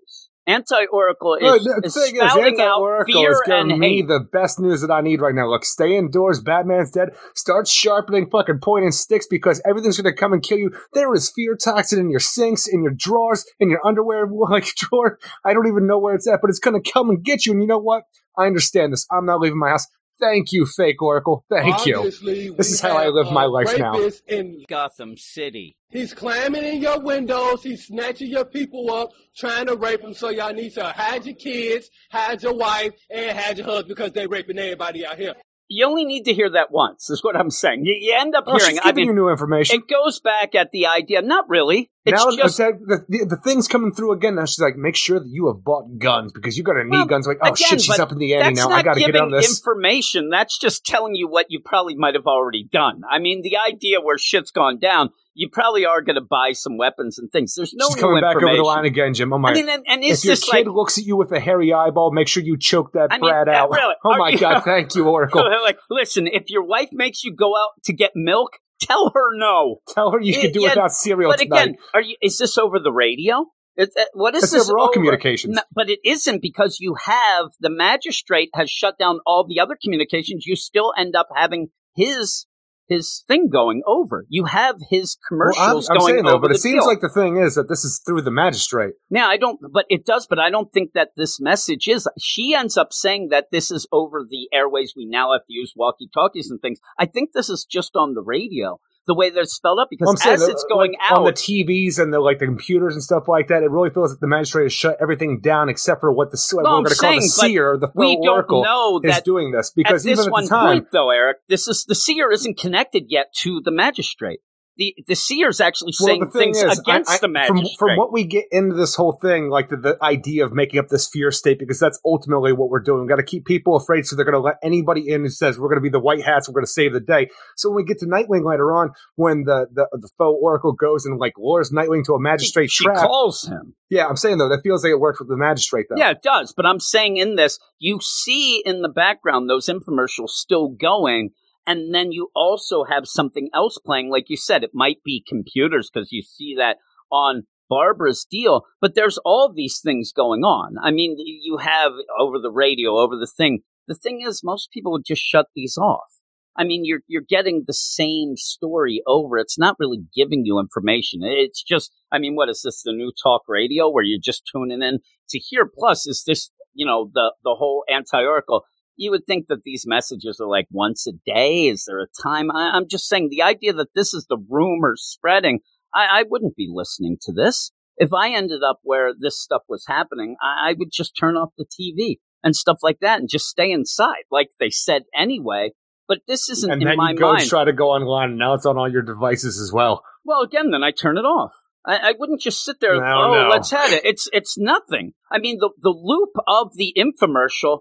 Anti-oracle 0.46 1.34
is, 1.34 1.64
the 1.64 1.80
is 1.84 1.94
thing 1.94 2.16
is, 2.16 2.32
spouting 2.32 2.60
out 2.60 3.04
fear 3.06 3.32
is 3.32 3.42
and 3.46 3.82
hate. 3.82 4.08
the 4.08 4.20
best 4.32 4.58
news 4.58 4.80
that 4.80 4.90
I 4.90 5.00
need 5.00 5.20
right 5.20 5.34
now. 5.34 5.48
Look, 5.48 5.64
stay 5.64 5.96
indoors. 5.96 6.40
Batman's 6.40 6.90
dead. 6.90 7.10
Start 7.34 7.68
sharpening 7.68 8.28
fucking 8.30 8.58
pointing 8.62 8.90
sticks 8.90 9.26
because 9.28 9.60
everything's 9.68 10.00
going 10.00 10.12
to 10.12 10.18
come 10.18 10.32
and 10.32 10.42
kill 10.42 10.58
you. 10.58 10.70
There 10.94 11.12
is 11.14 11.30
fear 11.30 11.56
toxin 11.56 11.98
in 11.98 12.10
your 12.10 12.20
sinks, 12.20 12.66
in 12.66 12.82
your 12.82 12.94
drawers, 12.96 13.44
in 13.60 13.70
your 13.70 13.86
underwear 13.86 14.26
like 14.50 14.66
drawer. 14.76 15.18
I 15.44 15.52
don't 15.52 15.68
even 15.68 15.86
know 15.86 15.98
where 15.98 16.14
it's 16.14 16.28
at, 16.28 16.40
but 16.40 16.48
it's 16.48 16.58
going 16.58 16.80
to 16.80 16.90
come 16.90 17.10
and 17.10 17.22
get 17.22 17.44
you. 17.44 17.52
And 17.52 17.60
you 17.60 17.68
know 17.68 17.78
what? 17.78 18.04
I 18.36 18.46
understand 18.46 18.92
this. 18.92 19.06
I'm 19.10 19.26
not 19.26 19.40
leaving 19.40 19.58
my 19.58 19.70
house. 19.70 19.86
Thank 20.20 20.52
you, 20.52 20.66
fake 20.66 21.00
Oracle. 21.02 21.44
Thank 21.48 21.86
you. 21.86 22.02
This 22.02 22.70
is 22.70 22.80
how 22.80 22.96
I 22.96 23.08
live 23.08 23.32
my 23.32 23.46
life 23.46 23.76
now. 23.78 23.92
rapist 23.92 24.22
In, 24.28 24.64
Gotham 24.68 25.16
City. 25.16 25.76
he's 25.88 26.12
climbing 26.12 26.64
in 26.64 26.80
your 26.82 27.00
windows. 27.00 27.62
He's 27.62 27.86
snatching 27.86 28.28
your 28.30 28.44
people 28.44 28.92
up, 28.92 29.10
trying 29.36 29.66
to 29.66 29.76
rape 29.76 30.02
them. 30.02 30.14
So 30.14 30.28
y'all 30.28 30.52
need 30.52 30.74
to 30.74 30.84
hide 30.84 31.24
your 31.24 31.36
kids, 31.36 31.90
hide 32.10 32.42
your 32.42 32.54
wife, 32.54 32.92
and 33.10 33.36
hide 33.36 33.58
your 33.58 33.66
husband 33.66 33.88
because 33.88 34.12
they're 34.12 34.28
raping 34.28 34.58
everybody 34.58 35.06
out 35.06 35.16
here. 35.16 35.34
You 35.72 35.86
only 35.86 36.04
need 36.04 36.24
to 36.24 36.34
hear 36.34 36.50
that 36.50 36.72
once, 36.72 37.10
is 37.10 37.22
what 37.22 37.36
I'm 37.36 37.48
saying. 37.48 37.84
You, 37.84 37.96
you 38.00 38.16
end 38.18 38.34
up 38.34 38.42
Oh, 38.48 38.58
hearing, 38.58 38.70
she's 38.72 38.80
I 38.80 38.86
giving 38.86 39.02
mean, 39.06 39.06
you 39.16 39.22
new 39.22 39.28
information. 39.28 39.76
it 39.76 39.86
goes 39.88 40.18
back 40.18 40.56
at 40.56 40.72
the 40.72 40.86
idea, 40.86 41.22
not 41.22 41.48
really. 41.48 41.92
It's 42.04 42.24
now 42.24 42.34
just, 42.34 42.56
the, 42.56 42.72
the, 42.84 43.04
the, 43.08 43.24
the 43.26 43.36
thing's 43.36 43.68
coming 43.68 43.92
through 43.92 44.12
again. 44.12 44.34
Now 44.34 44.46
she's 44.46 44.58
like, 44.58 44.74
make 44.76 44.96
sure 44.96 45.20
that 45.20 45.28
you 45.28 45.46
have 45.46 45.62
bought 45.62 45.98
guns 45.98 46.32
because 46.32 46.58
you're 46.58 46.64
to 46.74 46.82
need 46.82 46.90
Well, 46.90 47.06
guns. 47.06 47.28
Like, 47.28 47.38
oh 47.40 47.52
again, 47.52 47.56
shit, 47.56 47.82
she's 47.82 47.98
up 48.00 48.10
in 48.10 48.18
the 48.18 48.34
ante 48.34 48.54
now. 48.54 48.68
not 48.68 48.78
I 48.80 48.82
got 48.82 48.94
to 48.94 48.98
giving 49.00 49.12
get 49.14 49.22
on 49.22 49.30
this. 49.30 49.48
information. 49.60 50.28
That's 50.28 50.58
just 50.58 50.84
telling 50.84 51.14
you 51.14 51.28
what 51.28 51.46
you 51.50 51.60
probably 51.64 51.94
might 51.94 52.16
have 52.16 52.26
already 52.26 52.64
done. 52.64 53.02
I 53.08 53.20
mean, 53.20 53.42
the 53.42 53.56
idea 53.58 54.00
where 54.00 54.18
shit's 54.18 54.50
gone 54.50 54.78
down, 54.80 55.10
you 55.40 55.48
probably 55.48 55.86
are 55.86 56.02
going 56.02 56.16
to 56.16 56.20
buy 56.20 56.52
some 56.52 56.76
weapons 56.76 57.18
and 57.18 57.32
things. 57.32 57.54
There's 57.54 57.72
no 57.72 57.86
she's 57.88 57.96
coming 57.96 58.20
back 58.20 58.36
over 58.36 58.54
the 58.54 58.62
line 58.62 58.84
again, 58.84 59.14
Jim. 59.14 59.32
Oh 59.32 59.38
my! 59.38 59.50
I 59.50 59.54
mean, 59.54 59.68
and, 59.70 59.82
and 59.88 60.04
if 60.04 60.22
your 60.22 60.36
kid 60.36 60.66
like, 60.66 60.66
looks 60.66 60.98
at 60.98 61.04
you 61.04 61.16
with 61.16 61.32
a 61.32 61.40
hairy 61.40 61.72
eyeball, 61.72 62.12
make 62.12 62.28
sure 62.28 62.42
you 62.42 62.58
choke 62.58 62.92
that 62.92 63.08
I 63.10 63.18
mean, 63.18 63.30
brat 63.30 63.48
out. 63.48 63.70
really, 63.70 63.94
oh 64.04 64.16
my 64.18 64.34
god! 64.36 64.60
Thank 64.64 64.94
you, 64.94 65.08
Oracle. 65.08 65.42
like, 65.64 65.78
listen, 65.88 66.26
if 66.26 66.50
your 66.50 66.62
wife 66.64 66.90
makes 66.92 67.24
you 67.24 67.34
go 67.34 67.56
out 67.56 67.70
to 67.84 67.94
get 67.94 68.10
milk, 68.14 68.58
tell 68.82 69.10
her 69.14 69.36
no. 69.36 69.76
Tell 69.88 70.10
her 70.10 70.20
you 70.20 70.34
Yeah, 70.34 70.40
can 70.42 70.52
do 70.52 70.60
yeah, 70.60 70.68
without 70.70 70.92
cereal 70.92 71.30
But 71.32 71.38
tonight. 71.40 71.62
again, 71.62 71.76
are 71.94 72.02
you? 72.02 72.16
Is 72.22 72.36
this 72.36 72.58
over 72.58 72.78
the 72.78 72.92
radio? 72.92 73.46
Uh, 73.80 73.86
what 74.12 74.34
is 74.34 74.42
It's 74.42 74.52
this? 74.52 74.68
all 74.68 74.82
over? 74.82 74.92
communications. 74.92 75.54
No, 75.56 75.62
but 75.74 75.88
it 75.88 76.00
isn't 76.04 76.42
because 76.42 76.78
you 76.80 76.96
have 77.06 77.46
the 77.60 77.70
magistrate 77.70 78.50
has 78.54 78.68
shut 78.70 78.98
down 78.98 79.20
all 79.24 79.46
the 79.48 79.60
other 79.60 79.76
communications. 79.82 80.44
You 80.44 80.54
still 80.56 80.92
end 80.98 81.16
up 81.16 81.28
having 81.34 81.68
his 81.94 82.46
his 82.90 83.24
thing 83.26 83.48
going 83.48 83.82
over. 83.86 84.26
You 84.28 84.44
have 84.44 84.76
his 84.90 85.16
Well, 85.30 85.52
I'm, 85.58 85.76
I'm 85.76 85.98
going 85.98 86.14
saying 86.14 86.26
over 86.26 86.30
though, 86.32 86.38
but 86.40 86.48
the 86.48 86.54
it 86.56 86.60
seems 86.60 86.82
deal. 86.82 86.86
like 86.86 87.00
the 87.00 87.08
thing 87.08 87.38
is 87.38 87.54
that 87.54 87.68
this 87.68 87.84
is 87.84 88.02
through 88.04 88.22
the 88.22 88.30
magistrate. 88.30 88.94
Now 89.08 89.30
I 89.30 89.36
don't, 89.38 89.58
but 89.72 89.86
it 89.88 90.04
does. 90.04 90.26
But 90.26 90.40
I 90.40 90.50
don't 90.50 90.72
think 90.72 90.92
that 90.94 91.10
this 91.16 91.40
message 91.40 91.88
is. 91.88 92.06
She 92.18 92.52
ends 92.54 92.76
up 92.76 92.92
saying 92.92 93.28
that 93.30 93.46
this 93.52 93.70
is 93.70 93.86
over 93.92 94.26
the 94.28 94.48
airways. 94.52 94.92
We 94.96 95.06
now 95.06 95.32
have 95.32 95.46
to 95.46 95.52
use 95.52 95.72
walkie 95.76 96.10
talkies 96.12 96.50
and 96.50 96.60
things. 96.60 96.80
I 96.98 97.06
think 97.06 97.30
this 97.32 97.48
is 97.48 97.64
just 97.64 97.92
on 97.94 98.14
the 98.14 98.22
radio. 98.22 98.80
The 99.10 99.14
way 99.16 99.30
they're 99.30 99.44
spelled 99.44 99.80
up, 99.80 99.88
because 99.90 100.08
I'm 100.08 100.16
saying 100.16 100.34
as 100.34 100.40
that, 100.42 100.50
it's 100.52 100.64
going 100.70 100.92
like, 100.92 101.10
out, 101.10 101.18
on 101.18 101.24
the 101.24 101.32
TVs 101.32 101.98
and 101.98 102.14
the 102.14 102.20
like 102.20 102.38
the 102.38 102.46
computers 102.46 102.94
and 102.94 103.02
stuff 103.02 103.26
like 103.26 103.48
that, 103.48 103.64
it 103.64 103.70
really 103.72 103.90
feels 103.90 104.12
like 104.12 104.20
the 104.20 104.28
magistrate 104.28 104.66
has 104.66 104.72
shut 104.72 104.96
everything 105.02 105.40
down 105.40 105.68
except 105.68 105.98
for 105.98 106.12
what 106.12 106.30
the 106.30 106.36
No, 106.62 106.70
we're 106.78 106.84
going 106.84 106.84
to 106.84 106.94
call 106.94 107.14
the 107.16 107.20
saying, 107.22 107.50
seer, 107.50 107.76
the 107.76 107.90
we 107.92 108.20
don't 108.22 108.48
know 108.48 109.00
is 109.02 109.12
that 109.12 109.24
doing 109.24 109.50
this 109.50 109.72
because 109.74 110.06
at 110.06 110.10
this 110.10 110.20
even 110.20 110.28
at 110.28 110.32
one 110.32 110.44
the 110.44 110.48
time, 110.48 110.76
point, 110.76 110.88
though, 110.92 111.10
Eric, 111.10 111.38
this 111.48 111.66
is 111.66 111.84
the 111.88 111.96
seer 111.96 112.30
isn't 112.30 112.56
connected 112.56 113.06
yet 113.08 113.34
to 113.40 113.60
the 113.64 113.72
magistrate. 113.72 114.42
The 114.76 114.94
the 115.06 115.14
seer 115.16 115.48
is 115.48 115.60
actually 115.60 115.92
saying 115.92 116.30
thing 116.30 116.54
things 116.54 116.62
is, 116.62 116.78
against 116.78 117.10
I- 117.10 117.14
I- 117.14 117.16
the 117.18 117.20
from, 117.22 117.32
magistrate. 117.32 117.76
from 117.78 117.96
what 117.96 118.12
we 118.12 118.24
get 118.24 118.44
into 118.50 118.74
this 118.76 118.94
whole 118.94 119.12
thing, 119.20 119.50
like 119.50 119.68
the, 119.68 119.76
the 119.76 119.98
idea 120.02 120.44
of 120.44 120.52
making 120.52 120.78
up 120.78 120.88
this 120.88 121.08
fear 121.08 121.30
state, 121.30 121.58
because 121.58 121.78
that's 121.78 122.00
ultimately 122.04 122.52
what 122.52 122.70
we're 122.70 122.80
doing. 122.80 123.00
We've 123.00 123.08
got 123.08 123.16
to 123.16 123.22
keep 123.22 123.44
people 123.44 123.76
afraid, 123.76 124.06
so 124.06 124.16
they're 124.16 124.24
going 124.24 124.32
to 124.34 124.40
let 124.40 124.56
anybody 124.62 125.08
in 125.08 125.22
who 125.22 125.28
says 125.28 125.58
we're 125.58 125.68
going 125.68 125.78
to 125.78 125.82
be 125.82 125.90
the 125.90 126.00
white 126.00 126.22
hats, 126.22 126.48
we're 126.48 126.54
going 126.54 126.64
to 126.64 126.70
save 126.70 126.92
the 126.94 127.00
day. 127.00 127.28
So 127.56 127.68
when 127.68 127.76
we 127.76 127.84
get 127.84 127.98
to 127.98 128.06
Nightwing 128.06 128.44
later 128.44 128.72
on, 128.74 128.92
when 129.16 129.42
the 129.44 129.66
the, 129.72 129.86
the 129.92 130.08
faux 130.16 130.38
oracle 130.40 130.72
goes 130.72 131.04
and 131.04 131.18
like 131.18 131.34
lures 131.36 131.70
Nightwing 131.70 132.04
to 132.04 132.14
a 132.14 132.20
magistrate 132.20 132.70
she 132.70 132.84
trap, 132.84 132.98
calls 133.06 133.44
him. 133.48 133.74
yeah, 133.90 134.06
I'm 134.06 134.16
saying 134.16 134.38
though 134.38 134.48
that 134.48 134.62
feels 134.62 134.82
like 134.84 134.92
it 134.92 135.00
works 135.00 135.18
with 135.18 135.28
the 135.28 135.36
magistrate 135.36 135.86
though. 135.90 135.96
Yeah, 135.98 136.10
it 136.12 136.22
does. 136.22 136.54
But 136.56 136.64
I'm 136.64 136.80
saying 136.80 137.16
in 137.18 137.36
this, 137.36 137.58
you 137.78 137.98
see 138.00 138.62
in 138.64 138.80
the 138.82 138.88
background 138.88 139.50
those 139.50 139.66
infomercials 139.68 140.30
still 140.30 140.68
going. 140.68 141.30
And 141.70 141.94
then 141.94 142.10
you 142.10 142.30
also 142.34 142.82
have 142.82 143.06
something 143.06 143.48
else 143.54 143.78
playing. 143.78 144.10
Like 144.10 144.24
you 144.26 144.36
said, 144.36 144.64
it 144.64 144.72
might 144.74 145.04
be 145.04 145.24
computers 145.24 145.88
because 145.88 146.10
you 146.10 146.20
see 146.20 146.56
that 146.58 146.78
on 147.12 147.44
Barbara's 147.68 148.26
deal. 148.28 148.62
But 148.80 148.96
there's 148.96 149.18
all 149.24 149.52
these 149.54 149.78
things 149.80 150.10
going 150.12 150.40
on. 150.40 150.74
I 150.82 150.90
mean, 150.90 151.14
you 151.16 151.58
have 151.58 151.92
over 152.18 152.40
the 152.40 152.50
radio, 152.50 152.98
over 152.98 153.14
the 153.16 153.30
thing. 153.36 153.60
The 153.86 153.94
thing 153.94 154.20
is, 154.26 154.42
most 154.42 154.72
people 154.72 154.90
would 154.90 155.04
just 155.06 155.22
shut 155.22 155.46
these 155.54 155.78
off. 155.78 156.10
I 156.56 156.64
mean, 156.64 156.84
you're 156.84 157.02
you're 157.06 157.22
getting 157.28 157.62
the 157.68 157.72
same 157.72 158.36
story 158.36 159.00
over. 159.06 159.38
It's 159.38 159.56
not 159.56 159.76
really 159.78 160.00
giving 160.12 160.42
you 160.44 160.58
information. 160.58 161.20
It's 161.22 161.62
just, 161.62 161.92
I 162.10 162.18
mean, 162.18 162.34
what 162.34 162.48
is 162.48 162.62
this? 162.64 162.82
The 162.82 162.90
new 162.90 163.12
talk 163.22 163.42
radio 163.46 163.88
where 163.88 164.02
you're 164.02 164.18
just 164.20 164.42
tuning 164.52 164.82
in 164.82 164.98
to 165.28 165.38
hear. 165.38 165.70
Plus, 165.72 166.04
is 166.08 166.24
this, 166.26 166.50
you 166.74 166.84
know, 166.84 167.12
the 167.14 167.32
the 167.44 167.54
whole 167.56 167.84
anti-oracle? 167.88 168.64
You 168.96 169.10
would 169.12 169.26
think 169.26 169.46
that 169.48 169.62
these 169.64 169.84
messages 169.86 170.40
are 170.40 170.48
like 170.48 170.66
once 170.70 171.06
a 171.06 171.12
day. 171.26 171.68
Is 171.68 171.84
there 171.86 172.00
a 172.00 172.22
time? 172.22 172.50
I, 172.50 172.72
I'm 172.74 172.88
just 172.88 173.08
saying 173.08 173.28
the 173.30 173.42
idea 173.42 173.72
that 173.72 173.94
this 173.94 174.12
is 174.12 174.26
the 174.28 174.38
rumor 174.48 174.94
spreading. 174.96 175.60
I, 175.94 176.20
I 176.20 176.24
wouldn't 176.28 176.56
be 176.56 176.68
listening 176.70 177.16
to 177.22 177.32
this 177.32 177.72
if 177.96 178.12
I 178.12 178.30
ended 178.30 178.62
up 178.62 178.80
where 178.82 179.12
this 179.18 179.40
stuff 179.40 179.62
was 179.68 179.84
happening. 179.86 180.36
I, 180.42 180.70
I 180.70 180.74
would 180.78 180.90
just 180.92 181.16
turn 181.18 181.36
off 181.36 181.50
the 181.56 181.66
TV 181.66 182.16
and 182.42 182.56
stuff 182.56 182.78
like 182.82 183.00
that 183.00 183.20
and 183.20 183.28
just 183.28 183.46
stay 183.46 183.70
inside, 183.70 184.24
like 184.30 184.50
they 184.58 184.70
said 184.70 185.02
anyway. 185.14 185.72
But 186.08 186.20
this 186.26 186.48
isn't 186.48 186.70
and 186.70 186.82
in 186.82 186.96
my 186.96 187.10
you 187.10 187.16
go 187.16 187.34
mind. 187.34 187.48
try 187.48 187.64
to 187.64 187.72
go 187.72 187.90
online, 187.90 188.30
and 188.30 188.38
now 188.38 188.54
it's 188.54 188.66
on 188.66 188.76
all 188.76 188.90
your 188.90 189.02
devices 189.02 189.60
as 189.60 189.72
well. 189.72 190.02
Well, 190.24 190.42
again, 190.42 190.70
then 190.72 190.82
I 190.82 190.90
turn 190.90 191.16
it 191.16 191.24
off. 191.24 191.52
I, 191.86 191.96
I 191.96 192.14
wouldn't 192.18 192.40
just 192.40 192.64
sit 192.64 192.80
there. 192.80 192.96
No, 192.96 193.00
oh, 193.06 193.42
no. 193.42 193.48
let's 193.48 193.70
have 193.70 193.92
it. 193.92 194.04
It's 194.04 194.28
it's 194.32 194.58
nothing. 194.58 195.12
I 195.30 195.38
mean, 195.38 195.58
the 195.60 195.70
the 195.80 195.90
loop 195.90 196.30
of 196.46 196.72
the 196.74 196.92
infomercial. 196.96 197.80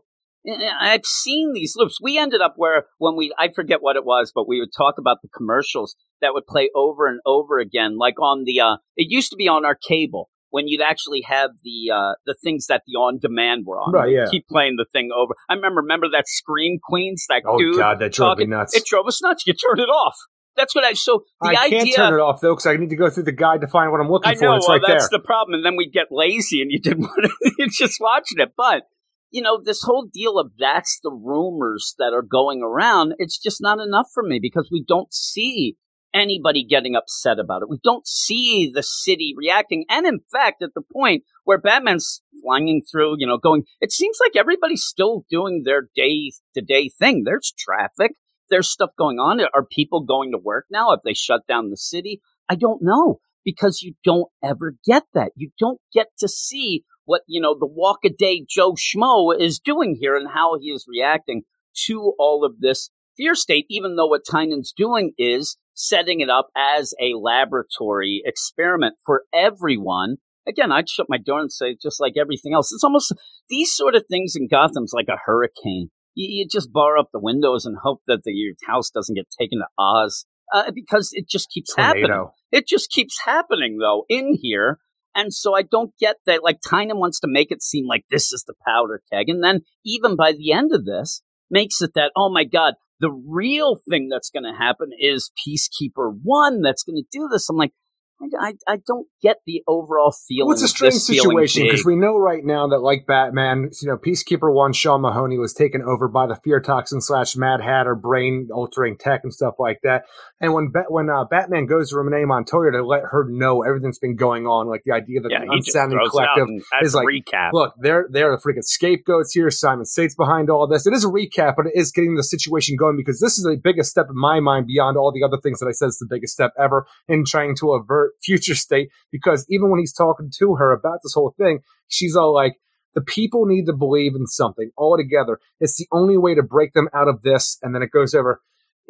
I've 0.79 1.05
seen 1.05 1.53
these 1.53 1.73
loops. 1.75 1.99
We 2.01 2.17
ended 2.17 2.41
up 2.41 2.53
where 2.55 2.85
when 2.97 3.15
we 3.15 3.33
I 3.37 3.49
forget 3.53 3.81
what 3.81 3.95
it 3.95 4.05
was, 4.05 4.31
but 4.33 4.47
we 4.47 4.59
would 4.59 4.69
talk 4.75 4.95
about 4.97 5.17
the 5.21 5.27
commercials 5.35 5.95
that 6.21 6.33
would 6.33 6.45
play 6.47 6.69
over 6.75 7.07
and 7.07 7.19
over 7.25 7.59
again, 7.59 7.97
like 7.97 8.19
on 8.19 8.43
the. 8.45 8.59
uh 8.61 8.77
It 8.95 9.07
used 9.09 9.29
to 9.31 9.35
be 9.35 9.47
on 9.47 9.65
our 9.65 9.75
cable 9.75 10.29
when 10.51 10.67
you'd 10.67 10.81
actually 10.81 11.21
have 11.27 11.51
the 11.63 11.91
uh 11.93 12.13
the 12.25 12.35
things 12.43 12.67
that 12.67 12.83
the 12.87 12.93
on 12.97 13.19
demand 13.19 13.65
were 13.65 13.79
on. 13.79 13.91
Right, 13.93 14.11
yeah. 14.11 14.27
Keep 14.31 14.47
playing 14.47 14.77
the 14.77 14.85
thing 14.91 15.09
over. 15.15 15.33
I 15.49 15.53
remember 15.55 15.81
remember 15.81 16.07
that 16.11 16.27
Scream 16.27 16.79
Queens. 16.83 17.25
That 17.29 17.43
Oh 17.45 17.57
dude 17.57 17.77
god, 17.77 17.99
that 17.99 18.13
drove 18.13 18.37
me 18.37 18.45
talking- 18.45 18.49
nuts. 18.49 18.75
It 18.75 18.85
drove 18.85 19.07
us 19.07 19.21
nuts. 19.21 19.43
You 19.45 19.53
turn 19.53 19.79
it 19.79 19.89
off. 19.89 20.15
That's 20.55 20.73
what 20.75 20.83
I. 20.83 20.93
So 20.93 21.23
the 21.41 21.49
I 21.57 21.65
idea. 21.65 21.79
can't 21.83 21.95
turn 21.95 22.13
it 22.15 22.21
off 22.21 22.41
though 22.41 22.53
because 22.53 22.65
I 22.65 22.75
need 22.77 22.89
to 22.89 22.95
go 22.97 23.09
through 23.09 23.23
the 23.23 23.31
guide 23.31 23.61
to 23.61 23.67
find 23.67 23.91
what 23.91 24.01
I'm 24.01 24.09
looking 24.09 24.29
I 24.31 24.35
for. 24.35 24.45
know. 24.45 24.55
It's 24.55 24.67
well, 24.67 24.79
right 24.79 24.83
that's 24.87 25.09
there. 25.09 25.19
the 25.19 25.23
problem, 25.25 25.53
and 25.55 25.65
then 25.65 25.75
we 25.77 25.89
get 25.89 26.07
lazy, 26.11 26.61
and 26.61 26.71
you 26.71 26.79
didn't 26.79 27.01
want 27.03 27.25
to. 27.25 27.51
You're 27.57 27.67
just 27.71 27.97
watching 28.01 28.39
it, 28.39 28.53
but 28.57 28.83
you 29.31 29.41
know 29.41 29.59
this 29.63 29.81
whole 29.83 30.07
deal 30.11 30.39
of 30.39 30.51
that's 30.57 30.99
the 31.03 31.11
rumors 31.11 31.95
that 31.99 32.13
are 32.13 32.23
going 32.23 32.61
around. 32.61 33.13
It's 33.17 33.37
just 33.37 33.61
not 33.61 33.79
enough 33.79 34.07
for 34.13 34.23
me 34.23 34.39
because 34.41 34.69
we 34.71 34.83
don't 34.87 35.13
see 35.13 35.75
anybody 36.13 36.65
getting 36.65 36.95
upset 36.95 37.37
about 37.39 37.61
it. 37.61 37.69
We 37.69 37.79
don't 37.83 38.07
see 38.07 38.71
the 38.73 38.83
city 38.83 39.33
reacting, 39.37 39.85
and 39.89 40.05
in 40.05 40.19
fact, 40.31 40.61
at 40.61 40.73
the 40.73 40.81
point 40.81 41.23
where 41.43 41.59
Batman's 41.59 42.21
flying 42.43 42.81
through, 42.89 43.15
you 43.17 43.27
know, 43.27 43.37
going, 43.37 43.63
it 43.81 43.91
seems 43.91 44.17
like 44.19 44.35
everybody's 44.35 44.83
still 44.83 45.25
doing 45.29 45.63
their 45.65 45.89
day 45.95 46.31
to 46.55 46.61
day 46.61 46.89
thing. 46.89 47.23
There's 47.25 47.53
traffic. 47.57 48.11
There's 48.49 48.69
stuff 48.69 48.91
going 48.97 49.19
on. 49.19 49.39
Are 49.53 49.65
people 49.65 50.01
going 50.01 50.31
to 50.31 50.37
work 50.37 50.65
now? 50.71 50.89
Have 50.89 51.01
they 51.05 51.13
shut 51.13 51.41
down 51.47 51.69
the 51.69 51.77
city? 51.77 52.21
I 52.49 52.55
don't 52.55 52.81
know 52.81 53.19
because 53.45 53.81
you 53.81 53.93
don't 54.03 54.29
ever 54.43 54.75
get 54.85 55.03
that. 55.13 55.31
You 55.35 55.51
don't 55.59 55.79
get 55.93 56.07
to 56.19 56.27
see 56.27 56.83
what, 57.09 57.21
you 57.25 57.41
know, 57.41 57.55
the 57.59 57.65
walk 57.65 58.01
a 58.05 58.09
day 58.09 58.45
Joe 58.47 58.73
Schmo 58.73 59.33
is 59.35 59.57
doing 59.57 59.97
here 59.99 60.15
and 60.15 60.29
how 60.31 60.59
he 60.59 60.67
is 60.67 60.85
reacting 60.87 61.41
to 61.87 62.13
all 62.19 62.45
of 62.45 62.59
this 62.59 62.91
fear 63.17 63.33
state, 63.33 63.65
even 63.67 63.95
though 63.95 64.05
what 64.05 64.21
Tynion's 64.29 64.71
doing 64.77 65.13
is 65.17 65.57
setting 65.73 66.19
it 66.19 66.29
up 66.29 66.49
as 66.55 66.93
a 67.01 67.17
laboratory 67.19 68.21
experiment 68.23 68.93
for 69.03 69.23
everyone. 69.33 70.17
Again, 70.47 70.71
I'd 70.71 70.87
shut 70.87 71.07
my 71.09 71.17
door 71.17 71.39
and 71.39 71.51
say, 71.51 71.75
just 71.81 71.99
like 71.99 72.13
everything 72.15 72.53
else, 72.53 72.71
it's 72.71 72.83
almost 72.83 73.11
these 73.49 73.73
sort 73.73 73.95
of 73.95 74.05
things 74.07 74.35
in 74.35 74.47
Gotham's 74.47 74.93
like 74.93 75.07
a 75.09 75.17
hurricane. 75.25 75.89
You, 76.13 76.27
you 76.29 76.47
just 76.47 76.71
bar 76.71 76.99
up 76.99 77.09
the 77.11 77.19
windows 77.19 77.65
and 77.65 77.75
hope 77.81 78.01
that 78.05 78.19
the, 78.23 78.33
your 78.33 78.53
house 78.67 78.91
doesn't 78.91 79.15
get 79.15 79.25
taken 79.39 79.59
to 79.59 79.65
Oz. 79.79 80.25
uh, 80.53 80.69
because 80.75 81.09
it 81.13 81.27
just 81.27 81.49
keeps 81.49 81.73
Tornado. 81.73 81.99
happening. 81.99 82.27
It 82.51 82.67
just 82.67 82.91
keeps 82.91 83.19
happening 83.25 83.79
though 83.79 84.05
in 84.09 84.37
here. 84.39 84.77
And 85.15 85.33
so 85.33 85.55
I 85.55 85.63
don't 85.63 85.91
get 85.99 86.17
that. 86.25 86.43
Like 86.43 86.59
Tynion 86.61 86.99
wants 86.99 87.19
to 87.21 87.27
make 87.27 87.51
it 87.51 87.61
seem 87.61 87.87
like 87.87 88.05
this 88.09 88.31
is 88.31 88.43
the 88.47 88.53
powder 88.65 89.01
keg. 89.11 89.29
And 89.29 89.43
then 89.43 89.61
even 89.85 90.15
by 90.15 90.31
the 90.31 90.51
end 90.51 90.71
of 90.73 90.85
this, 90.85 91.21
makes 91.49 91.81
it 91.81 91.91
that, 91.95 92.11
oh 92.15 92.31
my 92.31 92.43
God, 92.43 92.75
the 92.99 93.11
real 93.11 93.79
thing 93.89 94.09
that's 94.09 94.29
going 94.29 94.43
to 94.43 94.57
happen 94.57 94.89
is 94.97 95.31
Peacekeeper 95.47 96.19
One 96.21 96.61
that's 96.61 96.83
going 96.83 97.01
to 97.01 97.07
do 97.11 97.27
this. 97.31 97.49
I'm 97.49 97.55
like, 97.55 97.71
I, 98.21 98.49
I, 98.49 98.53
I 98.67 98.77
don't 98.85 99.07
get 99.21 99.37
the 99.45 99.63
overall 99.67 100.11
feeling. 100.11 100.47
Well, 100.47 100.53
it's 100.53 100.63
a 100.63 100.67
strange 100.67 100.95
situation 100.95 101.63
because 101.63 101.85
we 101.85 101.95
know 101.95 102.17
right 102.17 102.43
now 102.43 102.67
that, 102.67 102.79
like 102.79 103.05
Batman, 103.07 103.69
you 103.81 103.87
know, 103.87 103.97
Peacekeeper 103.97 104.53
One, 104.53 104.73
Sean 104.73 105.01
Mahoney 105.01 105.37
was 105.37 105.53
taken 105.53 105.81
over 105.81 106.07
by 106.07 106.27
the 106.27 106.35
fear 106.35 106.59
toxin 106.59 107.01
slash 107.01 107.35
Mad 107.35 107.61
Hatter 107.61 107.95
brain 107.95 108.49
altering 108.53 108.97
tech 108.97 109.21
and 109.23 109.33
stuff 109.33 109.55
like 109.57 109.79
that. 109.83 110.03
And 110.41 110.53
when 110.53 110.69
Bat- 110.71 110.91
when 110.91 111.09
uh, 111.09 111.25
Batman 111.25 111.65
goes 111.65 111.89
to 111.89 111.97
Renee 111.97 112.25
Montoya 112.25 112.71
to 112.71 112.85
let 112.85 113.03
her 113.11 113.25
know 113.29 113.63
everything's 113.63 113.99
been 113.99 114.15
going 114.15 114.45
on, 114.45 114.67
like 114.67 114.83
the 114.83 114.91
idea 114.91 115.21
that 115.21 115.31
yeah, 115.31 115.45
the 115.45 115.53
he 115.53 115.59
just 115.59 115.75
Unsanity 115.75 115.95
throws 115.95 116.13
it 116.13 116.23
out 116.23 116.35
Collective 116.35 116.65
is 116.81 116.95
like, 116.95 117.07
recap. 117.07 117.51
look, 117.53 117.73
they're 117.79 118.07
they're 118.11 118.31
the 118.31 118.41
freaking 118.41 118.63
scapegoats 118.63 119.33
here. 119.33 119.49
Simon 119.49 119.85
Saint's 119.85 120.15
behind 120.15 120.49
all 120.49 120.67
this. 120.67 120.85
It 120.85 120.93
is 120.93 121.05
a 121.05 121.09
recap, 121.09 121.55
but 121.55 121.67
it 121.67 121.73
is 121.75 121.91
getting 121.91 122.15
the 122.15 122.23
situation 122.23 122.75
going 122.75 122.97
because 122.97 123.19
this 123.19 123.37
is 123.37 123.43
the 123.43 123.59
biggest 123.61 123.89
step 123.89 124.07
in 124.09 124.17
my 124.17 124.39
mind 124.39 124.67
beyond 124.67 124.97
all 124.97 125.11
the 125.11 125.23
other 125.23 125.37
things 125.41 125.59
that 125.59 125.67
I 125.67 125.71
said 125.71 125.87
is 125.87 125.97
the 125.97 126.07
biggest 126.09 126.33
step 126.33 126.51
ever 126.59 126.85
in 127.07 127.23
trying 127.25 127.55
to 127.57 127.71
avert 127.73 128.08
future 128.21 128.55
state. 128.55 128.89
Because 129.11 129.45
even 129.49 129.69
when 129.69 129.79
he's 129.79 129.93
talking 129.93 130.31
to 130.39 130.55
her 130.55 130.71
about 130.71 130.99
this 131.03 131.13
whole 131.13 131.33
thing, 131.37 131.59
she's 131.87 132.15
all 132.15 132.33
like, 132.33 132.55
the 132.95 133.01
people 133.01 133.45
need 133.45 133.65
to 133.65 133.73
believe 133.73 134.15
in 134.15 134.25
something 134.25 134.71
all 134.75 134.97
together. 134.97 135.39
It's 135.59 135.77
the 135.77 135.87
only 135.91 136.17
way 136.17 136.35
to 136.35 136.41
break 136.43 136.73
them 136.73 136.89
out 136.93 137.07
of 137.07 137.21
this. 137.21 137.57
And 137.61 137.73
then 137.73 137.83
it 137.83 137.91
goes 137.91 138.13
over. 138.13 138.41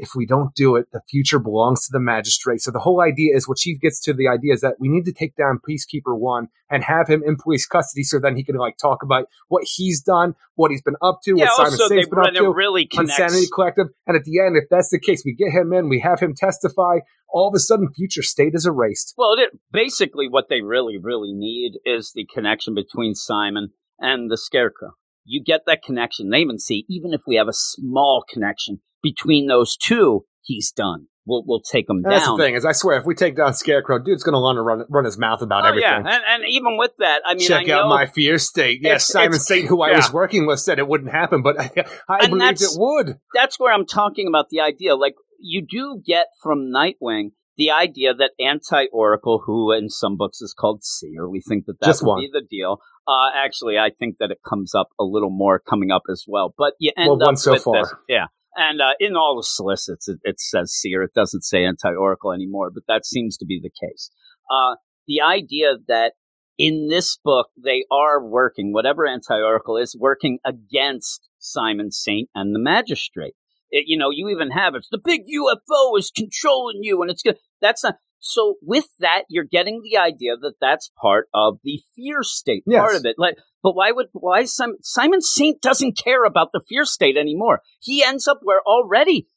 If 0.01 0.15
we 0.15 0.25
don't 0.25 0.55
do 0.55 0.77
it, 0.77 0.87
the 0.93 1.01
future 1.09 1.39
belongs 1.39 1.85
to 1.85 1.91
the 1.91 1.99
magistrate. 1.99 2.61
So 2.61 2.71
the 2.71 2.79
whole 2.79 3.01
idea 3.01 3.35
is 3.35 3.47
what 3.47 3.59
she 3.59 3.77
gets 3.77 3.99
to 4.01 4.13
the 4.13 4.29
idea 4.29 4.53
is 4.53 4.61
that 4.61 4.75
we 4.79 4.87
need 4.87 5.03
to 5.05 5.11
take 5.11 5.35
down 5.35 5.59
Peacekeeper 5.67 6.17
One 6.17 6.47
and 6.69 6.83
have 6.83 7.09
him 7.09 7.21
in 7.25 7.35
police 7.35 7.65
custody 7.65 8.03
so 8.03 8.17
then 8.17 8.37
he 8.37 8.43
can 8.43 8.55
like 8.55 8.77
talk 8.77 9.03
about 9.03 9.25
what 9.49 9.65
he's 9.65 10.01
done, 10.01 10.35
what 10.55 10.71
he's 10.71 10.81
been 10.81 10.95
up 11.01 11.19
to, 11.25 11.33
yeah, 11.35 11.45
what 11.45 11.71
Simon 11.71 11.89
Saint's 11.89 12.09
been 12.09 12.19
up 12.19 12.27
and 12.27 12.37
to. 12.37 12.53
really 12.53 12.85
connects. 12.85 13.19
Unsanity 13.19 13.47
Collective. 13.53 13.87
And 14.07 14.15
at 14.15 14.23
the 14.23 14.39
end, 14.39 14.55
if 14.55 14.69
that's 14.69 14.89
the 14.89 14.99
case, 14.99 15.23
we 15.25 15.33
get 15.33 15.51
him 15.51 15.73
in, 15.73 15.89
we 15.89 15.99
have 15.99 16.19
him 16.19 16.33
testify. 16.33 16.99
All 17.31 17.47
of 17.47 17.53
a 17.53 17.59
sudden, 17.59 17.91
future 17.93 18.23
state 18.23 18.55
is 18.55 18.65
erased. 18.65 19.13
Well, 19.17 19.33
it, 19.33 19.49
basically, 19.71 20.27
what 20.27 20.49
they 20.49 20.61
really, 20.61 20.97
really 20.97 21.33
need 21.33 21.79
is 21.85 22.13
the 22.13 22.25
connection 22.33 22.73
between 22.73 23.13
Simon 23.13 23.73
and 23.99 24.31
the 24.31 24.37
Scarecrow. 24.37 24.93
You 25.31 25.43
get 25.43 25.61
that 25.67 25.83
connection. 25.83 26.29
They 26.29 26.39
even 26.39 26.57
see, 26.57 26.85
even 26.89 27.13
if 27.13 27.21
we 27.27 27.35
have 27.35 27.47
a 27.47 27.53
small 27.53 28.23
connection 28.27 28.81
between 29.03 29.47
those 29.47 29.77
two, 29.77 30.25
he's 30.41 30.71
done. 30.71 31.05
We'll 31.27 31.43
we'll 31.45 31.61
take 31.61 31.87
him 31.87 31.97
And 32.03 32.11
that's 32.11 32.25
down. 32.25 32.37
the 32.39 32.43
thing 32.43 32.55
is, 32.55 32.65
I 32.65 32.71
swear, 32.71 32.97
if 32.97 33.05
we 33.05 33.13
take 33.13 33.37
down 33.37 33.53
Scarecrow, 33.53 33.99
dude's 33.99 34.23
going 34.23 34.33
to 34.33 34.39
want 34.39 34.55
to 34.57 34.63
run 34.63 34.83
run 34.89 35.05
his 35.05 35.19
mouth 35.19 35.43
about 35.43 35.63
Oh 35.63 35.67
everything. 35.67 35.87
yeah, 35.87 35.97
and, 36.15 36.23
and 36.27 36.43
even 36.49 36.75
with 36.77 36.91
that, 36.97 37.21
I 37.23 37.35
mean, 37.35 37.47
Check 37.47 37.69
I 37.69 37.73
out 37.73 37.87
my 37.87 38.07
fear 38.07 38.39
state. 38.39 38.79
Yes, 38.81 39.07
It's- 39.07 39.13
Simon 39.23 39.39
Saint, 39.39 39.67
who 39.67 39.83
I 39.83 39.91
yeah. 39.91 39.97
was 39.97 40.11
working 40.11 40.47
with, 40.47 40.59
said 40.59 40.79
it 40.79 40.87
wouldn't 40.87 41.11
happen, 41.11 41.43
but 41.43 41.59
I, 41.59 41.71
I 42.09 42.27
believed 42.27 42.63
it 42.63 42.69
would. 42.75 43.17
that's 43.35 43.59
where 43.59 43.71
I'm 43.71 43.85
talking 43.85 44.27
about 44.27 44.49
the 44.49 44.61
idea. 44.61 44.95
Like 44.95 45.13
you 45.39 45.63
do 45.69 46.01
get 46.03 46.25
from 46.41 46.71
Nightwing 46.73 47.33
the 47.57 47.69
idea 47.71 48.13
that 48.15 48.31
anti-Oracle, 48.39 49.43
who 49.45 49.71
in 49.71 49.89
some 49.89 50.15
books 50.17 50.41
is 50.41 50.53
called 50.57 50.83
Seer, 50.83 51.27
we 51.29 51.41
think 51.41 51.65
that 51.65 51.79
that 51.81 51.85
Just 51.87 52.01
would 52.03 52.07
one. 52.09 52.21
be 52.21 52.29
the 52.31 52.41
deal. 52.49 52.79
Uh, 53.07 53.29
actually, 53.35 53.77
I 53.77 53.89
think 53.89 54.17
that 54.19 54.31
it 54.31 54.39
comes 54.47 54.75
up 54.75 54.89
a 54.99 55.03
little 55.03 55.31
more 55.31 55.59
coming 55.59 55.91
up 55.91 56.03
as 56.11 56.25
well. 56.27 56.53
But 56.57 56.73
you 56.79 56.91
end 56.95 57.09
Well, 57.09 57.29
up 57.29 57.37
so 57.37 57.53
with 57.53 57.63
far. 57.63 57.81
this, 57.83 57.93
yeah. 58.07 58.25
And 58.55 58.81
uh, 58.81 58.93
in 58.99 59.15
all 59.15 59.37
the 59.37 59.43
solicits, 59.43 60.07
it, 60.07 60.19
it 60.23 60.39
says 60.39 60.73
Seer. 60.73 61.03
It 61.03 61.13
doesn't 61.13 61.43
say 61.43 61.63
anti-Oracle 61.63 62.33
anymore, 62.33 62.71
but 62.73 62.83
that 62.87 63.05
seems 63.05 63.37
to 63.37 63.45
be 63.45 63.59
the 63.61 63.69
case. 63.69 64.11
Uh, 64.51 64.75
the 65.07 65.21
idea 65.21 65.75
that 65.87 66.13
in 66.57 66.87
this 66.89 67.17
book 67.23 67.47
they 67.57 67.85
are 67.91 68.23
working, 68.23 68.73
whatever 68.73 69.07
anti-Oracle 69.07 69.77
is, 69.77 69.95
working 69.97 70.39
against 70.45 71.29
Simon 71.39 71.91
Saint 71.91 72.29
and 72.35 72.53
the 72.53 72.59
Magistrate. 72.59 73.33
It, 73.71 73.85
you 73.87 73.97
know, 73.97 74.09
you 74.11 74.29
even 74.29 74.51
have 74.51 74.75
it's 74.75 74.89
the 74.89 74.99
big 75.03 75.21
UFO 75.21 75.97
is 75.97 76.11
controlling 76.15 76.79
you, 76.81 77.01
and 77.01 77.09
it's 77.09 77.23
good. 77.23 77.37
That's 77.61 77.83
not. 77.83 77.95
So 78.19 78.55
with 78.61 78.87
that, 78.99 79.23
you're 79.29 79.45
getting 79.49 79.81
the 79.83 79.97
idea 79.97 80.35
that 80.41 80.53
that's 80.59 80.91
part 81.01 81.27
of 81.33 81.59
the 81.63 81.81
fear 81.95 82.19
state 82.21 82.63
Yes. 82.67 82.79
part 82.81 82.95
of 82.95 83.05
it. 83.05 83.15
Like, 83.17 83.35
but 83.63 83.75
why 83.75 83.91
would 83.91 84.07
why 84.13 84.45
Simon, 84.45 84.77
Simon 84.81 85.21
Saint 85.21 85.61
doesn't 85.61 85.97
care 85.97 86.23
about 86.25 86.49
the 86.53 86.61
fear 86.67 86.85
state 86.85 87.17
anymore? 87.17 87.61
He 87.81 88.03
ends 88.03 88.27
up 88.27 88.39
where 88.43 88.61
already 88.65 89.27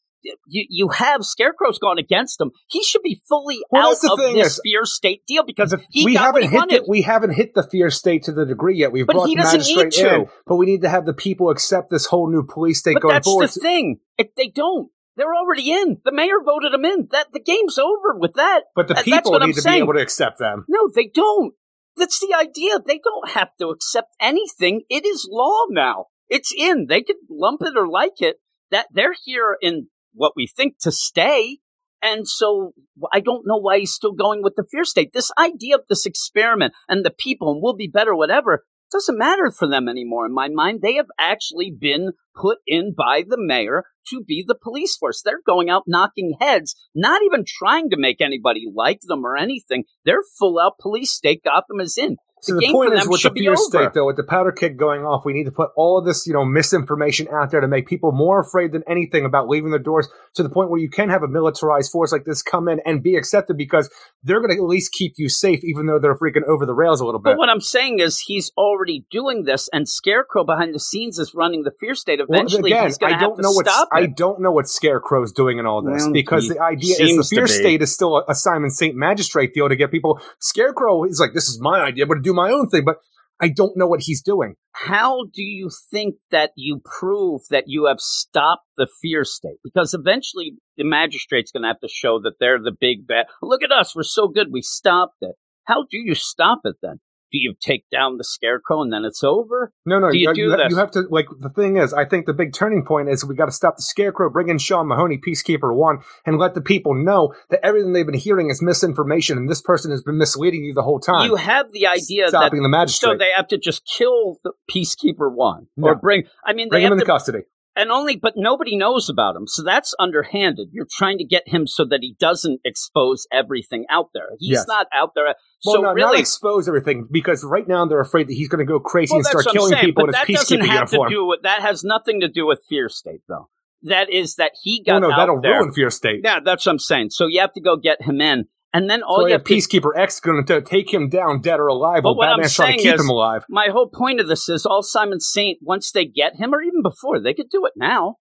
you 0.46 0.64
you 0.68 0.88
have 0.90 1.24
Scarecrow's 1.24 1.80
gone 1.80 1.98
against 1.98 2.40
him. 2.40 2.52
He 2.68 2.84
should 2.84 3.02
be 3.02 3.20
fully 3.28 3.58
Well, 3.72 3.86
out 3.86 3.88
that's 3.90 4.00
the 4.02 4.12
of 4.12 4.18
this 4.34 4.46
is- 4.54 4.60
fear 4.64 4.84
state 4.84 5.22
deal 5.26 5.42
because 5.44 5.74
he 5.90 6.04
we 6.04 6.14
got 6.14 6.26
haven't 6.26 6.42
he 6.42 6.48
hit 6.48 6.56
wanted. 6.56 6.80
the, 6.82 6.86
we 6.88 7.02
haven't 7.02 7.30
hit 7.34 7.54
the 7.54 7.64
fear 7.64 7.90
state 7.90 8.22
to 8.24 8.32
the 8.32 8.46
degree 8.46 8.76
yet. 8.76 8.92
We've 8.92 9.04
But 9.06 9.14
brought 9.14 9.28
he 9.28 9.34
the 9.34 9.42
doesn't 9.42 9.58
magistrate 9.58 9.84
need 9.86 9.92
to. 10.08 10.14
in, 10.22 10.26
but 10.46 10.56
we 10.56 10.66
need 10.66 10.82
to 10.82 10.88
have 10.88 11.06
the 11.06 11.12
people 11.14 11.50
accept 11.50 11.90
this 11.90 12.06
whole 12.06 12.30
new 12.30 12.44
police 12.44 12.78
state 12.78 12.94
But 12.94 13.02
going 13.02 13.14
that's 13.14 13.26
forward. 13.26 13.48
the 13.48 13.60
thing. 13.60 13.98
If 14.18 14.28
they 14.36 14.46
don't, 14.48 14.90
they're 15.16 15.34
already 15.34 15.70
in. 15.70 15.98
The 16.04 16.12
mayor 16.12 16.40
voted 16.44 16.72
them 16.72 16.84
in. 16.84 17.08
That 17.10 17.32
the 17.32 17.40
game's 17.40 17.78
over 17.78 18.16
with 18.16 18.34
that. 18.34 18.64
but 18.74 18.88
the 18.88 18.94
That- 18.94 19.04
that's 19.04 19.16
people 19.18 19.32
what 19.32 19.42
need 19.42 19.48
I'm 19.48 19.52
to 19.54 19.60
saying. 19.60 19.78
be 19.80 19.82
able 19.84 19.94
to 19.94 20.00
accept 20.02 20.38
them. 20.38 20.64
No, 20.68 20.88
they 20.94 21.06
don't. 21.06 21.54
That's 21.96 22.18
the 22.20 22.34
idea. 22.34 22.78
They 22.78 22.98
don't 22.98 23.30
have 23.30 23.50
to 23.60 23.68
accept 23.68 24.14
anything. 24.20 24.82
It 24.88 25.04
is 25.04 25.28
law 25.30 25.66
now. 25.68 26.06
It's 26.28 26.52
in. 26.56 26.86
They 26.88 27.02
can 27.02 27.16
lump 27.28 27.60
it 27.62 27.76
or 27.76 27.86
like 27.88 28.20
it. 28.22 28.36
That 28.70 28.86
they're 28.92 29.14
here 29.24 29.58
in 29.60 29.88
what 30.14 30.32
we 30.34 30.46
think 30.46 30.76
to 30.80 30.90
stay. 30.92 31.58
And 32.00 32.26
so 32.26 32.72
I 33.12 33.20
don't 33.20 33.46
know 33.46 33.58
why 33.58 33.78
he's 33.78 33.92
still 33.92 34.12
going 34.12 34.42
with 34.42 34.54
the 34.56 34.64
fear 34.70 34.84
state. 34.84 35.12
This 35.12 35.30
idea 35.38 35.76
of 35.76 35.82
this 35.88 36.06
experiment 36.06 36.72
and 36.88 37.04
the 37.04 37.10
people 37.10 37.52
and 37.52 37.60
we'll 37.62 37.76
be 37.76 37.86
better, 37.86 38.14
whatever, 38.14 38.64
doesn't 38.90 39.18
matter 39.18 39.50
for 39.50 39.68
them 39.68 39.88
anymore. 39.88 40.26
In 40.26 40.34
my 40.34 40.48
mind, 40.48 40.80
they 40.82 40.94
have 40.94 41.06
actually 41.18 41.70
been 41.70 42.12
put 42.34 42.58
in 42.66 42.92
by 42.96 43.22
the 43.26 43.36
mayor 43.38 43.84
to 44.10 44.22
be 44.22 44.44
the 44.46 44.54
police 44.54 44.96
force. 44.96 45.22
They're 45.22 45.40
going 45.44 45.70
out 45.70 45.84
knocking 45.86 46.36
heads, 46.40 46.74
not 46.94 47.22
even 47.22 47.44
trying 47.46 47.90
to 47.90 47.96
make 47.96 48.20
anybody 48.20 48.66
like 48.74 49.00
them 49.02 49.24
or 49.24 49.36
anything. 49.36 49.84
They're 50.04 50.22
full 50.38 50.58
out 50.58 50.78
police 50.80 51.12
state. 51.12 51.42
Gotham 51.44 51.80
is 51.80 51.96
in. 51.98 52.16
So 52.42 52.54
the 52.54 52.60
the 52.66 52.72
point 52.72 52.94
is, 52.94 53.08
with 53.08 53.22
the 53.22 53.30
fear 53.30 53.56
state, 53.56 53.92
though, 53.94 54.06
with 54.06 54.16
the 54.16 54.24
powder 54.24 54.52
keg 54.52 54.76
going 54.76 55.02
off, 55.04 55.24
we 55.24 55.32
need 55.32 55.44
to 55.44 55.52
put 55.52 55.70
all 55.76 55.98
of 55.98 56.04
this, 56.04 56.26
you 56.26 56.32
know, 56.32 56.44
misinformation 56.44 57.28
out 57.28 57.50
there 57.50 57.60
to 57.60 57.68
make 57.68 57.86
people 57.86 58.10
more 58.12 58.40
afraid 58.40 58.72
than 58.72 58.82
anything 58.88 59.24
about 59.24 59.48
leaving 59.48 59.70
their 59.70 59.78
doors 59.78 60.08
to 60.34 60.42
the 60.42 60.48
point 60.48 60.70
where 60.70 60.80
you 60.80 60.90
can 60.90 61.08
have 61.08 61.22
a 61.22 61.28
militarized 61.28 61.92
force 61.92 62.10
like 62.10 62.24
this 62.24 62.42
come 62.42 62.68
in 62.68 62.80
and 62.84 63.02
be 63.02 63.16
accepted 63.16 63.56
because 63.56 63.90
they're 64.24 64.40
going 64.40 64.50
to 64.50 64.56
at 64.56 64.66
least 64.66 64.92
keep 64.92 65.14
you 65.18 65.28
safe, 65.28 65.62
even 65.62 65.86
though 65.86 65.98
they're 65.98 66.16
freaking 66.16 66.42
over 66.48 66.66
the 66.66 66.74
rails 66.74 67.00
a 67.00 67.04
little 67.04 67.20
bit. 67.20 67.30
But 67.30 67.38
what 67.38 67.48
I'm 67.48 67.60
saying 67.60 68.00
is 68.00 68.18
he's 68.18 68.50
already 68.56 69.04
doing 69.10 69.44
this, 69.44 69.68
and 69.72 69.88
Scarecrow 69.88 70.44
behind 70.44 70.74
the 70.74 70.80
scenes 70.80 71.18
is 71.18 71.34
running 71.34 71.62
the 71.62 71.72
fear 71.78 71.94
state. 71.94 72.20
Well, 72.26 72.40
Eventually, 72.40 72.72
again, 72.72 72.86
he's 72.86 72.98
going 72.98 73.14
I 73.14 73.16
to 73.16 73.20
have 73.20 73.28
don't 73.28 73.36
to 73.36 73.42
know 73.42 73.52
what 73.52 73.68
stop 73.68 73.88
I 73.92 74.06
don't 74.06 74.40
know 74.40 74.50
what 74.50 74.68
Scarecrow's 74.68 75.32
doing 75.32 75.58
in 75.58 75.66
all 75.66 75.82
this 75.82 76.02
Well, 76.02 76.12
because 76.12 76.48
the 76.48 76.60
idea 76.60 76.96
is 76.98 77.16
the 77.16 77.36
fear 77.36 77.46
state 77.46 77.82
is 77.82 77.92
still 77.92 78.16
a, 78.16 78.24
a 78.28 78.34
Simon 78.34 78.70
Saint 78.70 78.96
magistrate 78.96 79.54
deal 79.54 79.68
to 79.68 79.76
get 79.76 79.90
people. 79.90 80.20
Scarecrow 80.40 81.04
is 81.04 81.20
like, 81.20 81.34
this 81.34 81.48
is 81.48 81.60
my 81.60 81.80
idea, 81.80 82.04
I'm 82.04 82.08
going 82.08 82.22
to 82.22 82.31
my 82.34 82.50
own 82.50 82.68
thing, 82.68 82.84
but 82.84 82.96
I 83.40 83.48
don't 83.48 83.76
know 83.76 83.88
what 83.88 84.02
he's 84.02 84.22
doing. 84.22 84.54
How 84.72 85.24
do 85.24 85.42
you 85.42 85.68
think 85.90 86.14
that 86.30 86.52
you 86.56 86.80
prove 86.84 87.42
that 87.50 87.64
you 87.66 87.86
have 87.86 87.98
stopped 87.98 88.66
the 88.76 88.86
fear 89.00 89.24
state? 89.24 89.58
Because 89.64 89.94
eventually, 89.94 90.52
the 90.76 90.84
magistrate's 90.84 91.50
going 91.50 91.62
to 91.62 91.68
have 91.68 91.80
to 91.80 91.88
show 91.88 92.20
that 92.22 92.34
they're 92.38 92.60
the 92.62 92.76
big 92.78 93.06
bad. 93.06 93.26
Look 93.42 93.62
at 93.62 93.72
us, 93.72 93.96
we're 93.96 94.04
so 94.04 94.28
good, 94.28 94.48
we 94.52 94.62
stopped 94.62 95.16
it. 95.22 95.34
How 95.64 95.82
do 95.90 95.98
you 95.98 96.14
stop 96.14 96.60
it 96.64 96.76
then? 96.82 97.00
Do 97.32 97.38
you 97.38 97.54
take 97.60 97.84
down 97.90 98.18
the 98.18 98.24
Scarecrow 98.24 98.82
and 98.82 98.92
then 98.92 99.04
it's 99.06 99.24
over? 99.24 99.72
No, 99.86 99.98
no, 99.98 100.10
Do 100.10 100.18
you 100.18 100.28
you, 100.28 100.34
do 100.34 100.40
you, 100.42 100.50
ha- 100.50 100.66
you 100.68 100.76
have 100.76 100.90
to 100.92 101.04
like 101.10 101.26
the 101.40 101.48
thing 101.48 101.78
is, 101.78 101.94
I 101.94 102.04
think 102.04 102.26
the 102.26 102.34
big 102.34 102.52
turning 102.52 102.84
point 102.84 103.08
is 103.08 103.24
we 103.24 103.34
got 103.34 103.46
to 103.46 103.52
stop 103.52 103.76
the 103.76 103.82
scarecrow, 103.82 104.28
bring 104.30 104.50
in 104.50 104.58
Sean 104.58 104.86
Mahoney, 104.86 105.18
Peacekeeper 105.18 105.74
One, 105.74 106.00
and 106.26 106.38
let 106.38 106.52
the 106.54 106.60
people 106.60 106.94
know 106.94 107.34
that 107.48 107.60
everything 107.64 107.94
they've 107.94 108.04
been 108.04 108.14
hearing 108.14 108.50
is 108.50 108.60
misinformation, 108.60 109.38
and 109.38 109.48
this 109.48 109.62
person 109.62 109.90
has 109.90 110.02
been 110.02 110.18
misleading 110.18 110.62
you 110.64 110.74
the 110.74 110.82
whole 110.82 111.00
time. 111.00 111.24
You 111.26 111.36
have 111.36 111.72
the 111.72 111.86
idea 111.86 112.24
that 112.24 112.30
stopping 112.30 112.62
the 112.62 112.68
magistrate. 112.68 113.12
so 113.12 113.16
they 113.18 113.30
have 113.34 113.48
to 113.48 113.56
just 113.58 113.82
kill 113.86 114.38
the 114.44 114.52
Peacekeeper 114.70 115.32
One 115.32 115.68
No. 115.76 115.88
or 115.88 115.94
bring. 115.94 116.24
I 116.44 116.52
mean, 116.52 116.68
they 116.68 116.74
bring 116.76 116.84
him 116.84 116.92
into 116.92 117.04
to 117.04 117.10
custody. 117.10 117.38
And 117.76 117.90
only 117.90 118.16
but 118.16 118.34
nobody 118.36 118.76
knows 118.76 119.08
about 119.08 119.34
him 119.36 119.46
so 119.46 119.62
that's 119.62 119.94
underhanded 119.98 120.68
you're 120.72 120.86
trying 120.98 121.18
to 121.18 121.24
get 121.24 121.42
him 121.46 121.66
so 121.66 121.84
that 121.84 121.98
he 122.02 122.14
doesn't 122.18 122.60
expose 122.64 123.26
everything 123.32 123.84
out 123.90 124.08
there 124.14 124.28
he's 124.38 124.50
Yes. 124.58 124.64
not 124.68 124.86
out 124.94 125.12
there 125.14 125.24
Well, 125.64 125.76
so 125.76 125.80
no, 125.80 125.92
not 125.92 126.18
expose 126.18 126.68
everything 126.68 127.06
because 127.10 127.44
right 127.44 127.66
now 127.66 127.84
they're 127.86 128.00
afraid 128.00 128.28
that 128.28 128.34
he's 128.34 128.48
going 128.48 128.64
to 128.64 128.70
go 128.70 128.78
crazy 128.80 129.12
well, 129.12 129.18
and 129.18 129.26
start 129.26 129.46
killing 129.52 129.72
saying, 129.72 129.84
people 129.84 130.04
in 130.04 130.10
that 130.12 130.26
his 130.26 130.40
doesn't 130.40 130.60
peacekeeping 130.60 130.66
have 130.66 130.92
uniform. 130.92 131.08
to 131.10 131.14
do 131.14 131.26
with 131.26 131.42
that 131.42 131.62
has 131.62 131.82
nothing 131.84 132.20
to 132.20 132.28
do 132.28 132.46
with 132.46 132.60
fear 132.68 132.88
state 132.88 133.20
though 133.28 133.48
that 133.84 134.08
is 134.10 134.36
that 134.36 134.52
he 134.62 134.82
got. 134.84 134.96
oh 134.96 135.00
got 135.00 135.08
no, 135.08 135.12
out 135.12 135.16
that'll 135.18 135.40
there 135.40 135.58
ruin 135.60 135.72
Fear 135.72 135.90
State. 135.90 136.20
yeah 136.24 136.40
that's 136.44 136.64
what 136.66 136.72
i'm 136.72 136.78
saying 136.78 137.10
so 137.10 137.26
you 137.26 137.40
have 137.40 137.52
to 137.54 137.60
go 137.60 137.76
get 137.76 138.00
him 138.02 138.20
in 138.20 138.46
and 138.72 138.88
then 138.88 139.02
all 139.02 139.20
so 139.20 139.26
you 139.26 139.32
have 139.34 139.44
Peacekeeper 139.44 139.90
X 139.96 140.20
going 140.20 140.44
to 140.46 140.60
take 140.62 140.92
him 140.92 141.08
down, 141.08 141.40
dead 141.40 141.60
or 141.60 141.66
alive, 141.68 142.02
But 142.02 142.14
what 142.14 142.28
I'm 142.28 142.36
Batman's 142.36 142.54
trying 142.54 142.78
to 142.78 142.82
saying 142.82 142.90
keep 142.92 142.94
is- 143.00 143.04
him 143.04 143.10
alive. 143.10 143.44
my 143.48 143.68
whole 143.70 143.88
point 143.88 144.20
of 144.20 144.28
this 144.28 144.48
is 144.48 144.64
all 144.66 144.82
simon 144.82 145.20
saint 145.20 145.58
once 145.62 145.90
they 145.92 146.04
get 146.04 146.36
him 146.36 146.54
or 146.54 146.62
even 146.62 146.82
before 146.82 147.20
they 147.20 147.34
could 147.34 147.50
do 147.50 147.66
it 147.66 147.72
now 147.76 148.16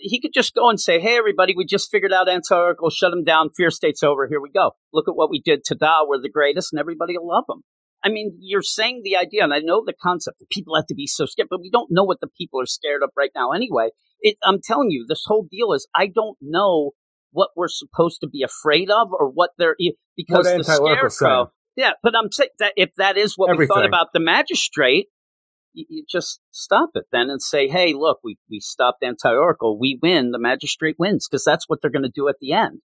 he 0.00 0.20
could 0.20 0.32
just 0.32 0.54
go 0.54 0.68
and 0.70 0.78
say, 0.78 1.00
"Hey, 1.00 1.16
everybody, 1.16 1.52
we 1.56 1.64
just 1.64 1.90
figured 1.90 2.12
out 2.12 2.28
anti-Oracle, 2.28 2.90
shut 2.90 3.12
him 3.12 3.24
down. 3.24 3.50
Fear 3.56 3.70
state's 3.70 4.04
over. 4.04 4.28
Here 4.28 4.40
we 4.40 4.48
go. 4.50 4.72
Look 4.92 5.08
at 5.08 5.16
what 5.16 5.30
we 5.30 5.40
did 5.40 5.64
to 5.64 5.74
Da. 5.74 6.04
We're 6.06 6.20
the 6.22 6.28
greatest, 6.30 6.72
and 6.72 6.78
everybody 6.78 7.18
will 7.18 7.26
love 7.26 7.42
him." 7.48 7.62
I 8.04 8.08
mean, 8.08 8.36
you're 8.38 8.62
saying 8.62 9.00
the 9.02 9.16
idea, 9.16 9.42
and 9.42 9.52
I 9.52 9.58
know 9.58 9.82
the 9.84 9.92
concept. 10.00 10.38
that 10.38 10.48
people 10.50 10.76
have 10.76 10.86
to 10.86 10.94
be 10.94 11.08
so 11.08 11.26
scared, 11.26 11.48
but 11.50 11.60
we 11.60 11.70
don't 11.70 11.90
know 11.90 12.04
what 12.04 12.20
the 12.20 12.28
people 12.38 12.60
are 12.60 12.66
scared 12.66 13.02
of 13.02 13.10
right 13.16 13.32
now 13.34 13.50
anyway. 13.50 13.88
It, 14.20 14.36
I'm 14.44 14.60
telling 14.62 14.90
you, 14.90 15.06
this 15.08 15.24
whole 15.26 15.44
deal 15.50 15.72
is 15.72 15.88
I 15.92 16.06
don't 16.06 16.36
know 16.40 16.92
what 17.34 17.50
we're 17.56 17.68
supposed 17.68 18.20
to 18.20 18.28
be 18.28 18.42
afraid 18.42 18.90
of 18.90 19.08
or 19.12 19.28
what 19.28 19.50
they're 19.58 19.76
because 20.16 20.46
What 20.46 20.58
the 20.58 20.64
scarecrow. 20.64 21.52
Yeah, 21.76 21.90
but 22.02 22.16
I'm 22.16 22.30
saying 22.30 22.50
that 22.60 22.72
if 22.76 22.90
that 22.96 23.18
is 23.18 23.34
what 23.36 23.58
we 23.58 23.66
thought 23.66 23.84
about 23.84 24.12
the 24.14 24.20
magistrate, 24.20 25.08
you, 25.72 25.84
you 25.88 26.04
just 26.08 26.40
stop 26.52 26.90
it 26.94 27.04
then 27.10 27.30
and 27.30 27.42
say, 27.42 27.66
"Hey, 27.68 27.92
look, 27.92 28.20
we 28.22 28.38
we 28.48 28.60
stopped 28.60 29.02
anti-Oracle. 29.02 29.78
We 29.78 29.98
win. 30.00 30.30
The 30.30 30.38
magistrate 30.38 30.96
wins 30.98 31.28
because 31.28 31.44
that's 31.44 31.68
what 31.68 31.80
they're 31.82 31.90
going 31.90 32.04
to 32.04 32.12
do 32.14 32.28
at 32.28 32.36
the 32.40 32.52
end." 32.52 32.80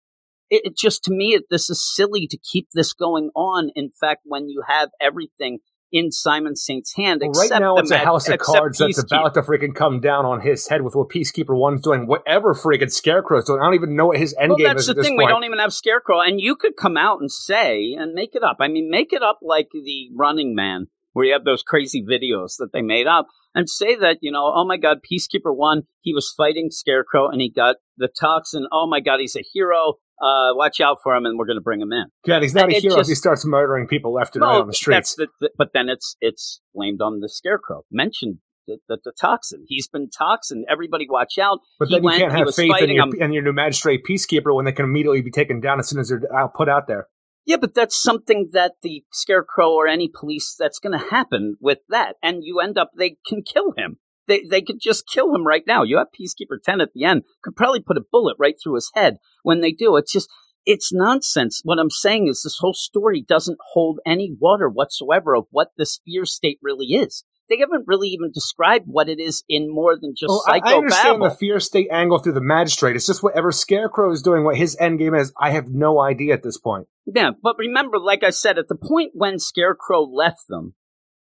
It, 0.49 0.62
it 0.65 0.77
just 0.77 1.03
to 1.03 1.12
me, 1.13 1.35
it, 1.35 1.43
this 1.51 1.69
is 1.69 1.88
silly 1.95 2.27
to 2.27 2.38
keep 2.51 2.69
this 2.73 2.93
going 2.93 3.29
on. 3.35 3.69
In 3.75 3.91
fact, 3.99 4.21
when 4.25 4.49
you 4.49 4.63
have 4.67 4.89
everything 4.99 5.59
in 5.91 6.12
Simon 6.12 6.56
Saint's 6.56 6.93
hand, 6.95 7.21
Well, 7.21 7.32
right 7.32 7.60
now 7.60 7.75
the 7.75 7.82
it's 7.82 7.91
a 7.91 7.97
house 7.97 8.28
of 8.30 8.39
cards 8.39 8.78
that's 8.78 8.99
about 8.99 9.34
to 9.34 9.41
freaking 9.41 9.73
come 9.73 9.99
down 9.99 10.25
on 10.25 10.41
his 10.41 10.67
head 10.67 10.82
with 10.82 10.95
what 10.95 11.10
Peacekeeper 11.10 11.58
One's 11.58 11.82
doing, 11.82 12.08
whatever 12.08 12.54
freaking 12.54 12.91
Scarecrow's 12.91 13.45
doing. 13.45 13.62
I 13.62 13.65
don't 13.65 13.75
even 13.75 13.95
know 13.95 14.08
what 14.08 14.17
his 14.17 14.36
end 14.39 14.49
well, 14.49 14.58
game 14.58 14.67
that's 14.67 14.82
is 14.82 14.88
the 14.88 14.91
at 14.91 14.95
this 14.97 15.06
thing. 15.08 15.17
point. 15.17 15.28
We 15.28 15.32
don't 15.32 15.43
even 15.43 15.60
have 15.60 15.73
Scarecrow, 15.73 16.21
and 16.21 16.39
you 16.39 16.56
could 16.56 16.75
come 16.75 16.97
out 16.97 17.19
and 17.21 17.32
say 17.32 17.95
and 17.97 18.13
make 18.13 18.36
it 18.36 18.43
up. 18.43 18.58
I 18.60 18.67
mean, 18.67 18.89
make 18.89 19.13
it 19.13 19.23
up 19.23 19.39
like 19.41 19.69
the 19.71 20.10
Running 20.15 20.56
Man, 20.56 20.88
where 21.13 21.25
you 21.25 21.34
have 21.34 21.43
those 21.43 21.63
crazy 21.63 22.04
videos 22.04 22.58
that 22.58 22.69
they 22.71 22.82
made 22.82 23.08
up, 23.08 23.28
and 23.55 23.69
say 23.69 23.95
that 23.95 24.17
you 24.21 24.31
know, 24.31 24.51
oh 24.55 24.65
my 24.65 24.77
God, 24.77 24.99
Peacekeeper 24.99 25.55
One, 25.55 25.83
he 26.01 26.13
was 26.13 26.33
fighting 26.35 26.69
Scarecrow, 26.71 27.29
and 27.29 27.41
he 27.41 27.49
got 27.49 27.77
the 27.97 28.07
toxin. 28.07 28.67
Oh 28.71 28.88
my 28.88 28.99
God, 28.99 29.19
he's 29.19 29.35
a 29.35 29.43
hero. 29.53 29.95
Uh, 30.21 30.51
watch 30.53 30.81
out 30.81 30.97
for 31.01 31.15
him, 31.15 31.25
and 31.25 31.39
we're 31.39 31.45
going 31.45 31.57
to 31.57 31.62
bring 31.62 31.79
him 31.79 31.93
in. 31.93 32.05
God, 32.27 32.41
he's 32.41 32.53
not 32.53 32.65
And 32.65 32.73
a 32.73 32.79
hero 32.79 32.95
if 32.95 32.99
just- 32.99 33.09
he 33.09 33.15
starts 33.15 33.45
murdering 33.45 33.88
people 33.88 34.13
left 34.13 34.35
and 34.35 34.43
right 34.43 34.59
on 34.59 34.67
the 34.67 34.73
streets. 34.73 35.15
The, 35.15 35.27
the, 35.39 35.49
but 35.57 35.69
then 35.73 35.88
it's 35.88 36.17
it's 36.19 36.59
blamed 36.73 37.01
on 37.01 37.21
the 37.21 37.29
Scarecrow. 37.29 37.83
Mentioned 37.89 38.39
the, 38.67 38.77
the, 38.88 38.97
the 39.05 39.12
toxin. 39.19 39.65
He's 39.67 39.88
been 39.88 40.09
toxin. 40.09 40.65
Everybody, 40.69 41.07
watch 41.09 41.38
out. 41.38 41.59
But 41.79 41.88
he 41.88 41.95
then 41.95 42.03
you 42.03 42.05
went, 42.05 42.19
can't 42.19 42.33
have 42.33 42.53
faith 42.53 42.71
in 42.81 42.89
your, 42.91 43.15
in 43.23 43.33
your 43.33 43.43
new 43.43 43.53
magistrate 43.53 44.01
peacekeeper 44.07 44.53
when 44.53 44.65
they 44.65 44.71
can 44.71 44.85
immediately 44.85 45.21
be 45.21 45.31
taken 45.31 45.59
down 45.59 45.79
as 45.79 45.89
soon 45.89 45.99
as 45.99 46.09
they're 46.09 46.21
out, 46.35 46.53
put 46.53 46.69
out 46.69 46.88
there. 46.88 47.07
Yeah, 47.49 47.57
but 47.59 47.73
that's 47.73 47.99
something 47.99 48.49
that 48.51 48.73
the 48.83 49.03
scarecrow 49.12 49.71
or 49.71 49.88
any 49.88 50.07
police 50.07 50.55
that's 50.55 50.77
going 50.77 50.91
to 50.91 51.09
happen 51.09 51.55
with 51.59 51.79
that, 51.89 52.17
and 52.21 52.43
you 52.43 52.59
end 52.59 52.77
up 52.77 52.91
they 52.95 53.17
can 53.25 53.41
kill 53.41 53.73
him. 53.75 53.97
They 54.27 54.43
they 54.47 54.62
could 54.62 54.79
just 54.79 55.09
kill 55.12 55.33
him 55.33 55.47
right 55.47 55.63
now. 55.65 55.81
You 55.81 55.97
have 55.97 56.09
Peacekeeper 56.13 56.62
Ten 56.63 56.79
at 56.79 56.93
the 56.93 57.05
end, 57.05 57.23
could 57.41 57.55
probably 57.55 57.79
put 57.79 57.97
a 57.97 58.05
bullet 58.12 58.35
right 58.38 58.53
through 58.62 58.75
his 58.75 58.91
head 58.93 59.17
when 59.41 59.62
they 59.62 59.71
do. 59.71 59.95
It's 59.95 60.12
just 60.12 60.29
it's 60.63 60.93
nonsense. 60.93 61.62
What 61.63 61.79
I'm 61.79 61.89
saying 61.89 62.27
is 62.27 62.43
this 62.43 62.57
whole 62.59 62.75
story 62.75 63.25
doesn't 63.27 63.57
hold 63.73 63.99
any 64.05 64.31
water 64.39 64.69
whatsoever 64.69 65.33
of 65.33 65.45
what 65.49 65.69
this 65.75 65.99
fear 66.05 66.25
state 66.25 66.59
really 66.62 66.93
is. 66.93 67.23
They 67.49 67.57
haven't 67.57 67.85
really 67.88 68.09
even 68.09 68.31
described 68.31 68.85
what 68.88 69.09
it 69.09 69.19
is 69.19 69.43
in 69.49 69.73
more 69.73 69.97
than 69.99 70.13
just 70.15 70.29
Well, 70.29 70.43
I, 70.47 70.62
I 70.63 70.75
understand 70.75 71.21
the 71.21 71.31
fear 71.31 71.59
state 71.59 71.88
angle 71.91 72.19
through 72.19 72.33
the 72.33 72.41
magistrate. 72.41 72.95
It's 72.95 73.07
just 73.07 73.23
whatever 73.23 73.51
Scarecrow 73.51 74.12
is 74.12 74.21
doing, 74.21 74.43
what 74.43 74.57
his 74.57 74.77
end 74.79 74.99
game 74.99 75.15
is. 75.15 75.33
I 75.39 75.51
have 75.51 75.69
no 75.69 75.99
idea 75.99 76.33
at 76.33 76.43
this 76.43 76.57
point. 76.57 76.88
Yeah, 77.05 77.31
but 77.41 77.57
remember, 77.57 77.97
like 77.97 78.23
I 78.23 78.29
said, 78.29 78.59
at 78.59 78.67
the 78.67 78.75
point 78.75 79.12
when 79.13 79.39
Scarecrow 79.39 80.03
left 80.03 80.47
them, 80.47 80.75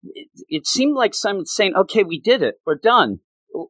it, 0.03 0.29
it 0.49 0.67
seemed 0.67 0.97
like 0.97 1.15
Simon's 1.15 1.53
saying, 1.53 1.75
"Okay, 1.77 2.03
we 2.03 2.21
did 2.21 2.43
it. 2.43 2.57
We're 2.67 2.79
done. 2.79 3.21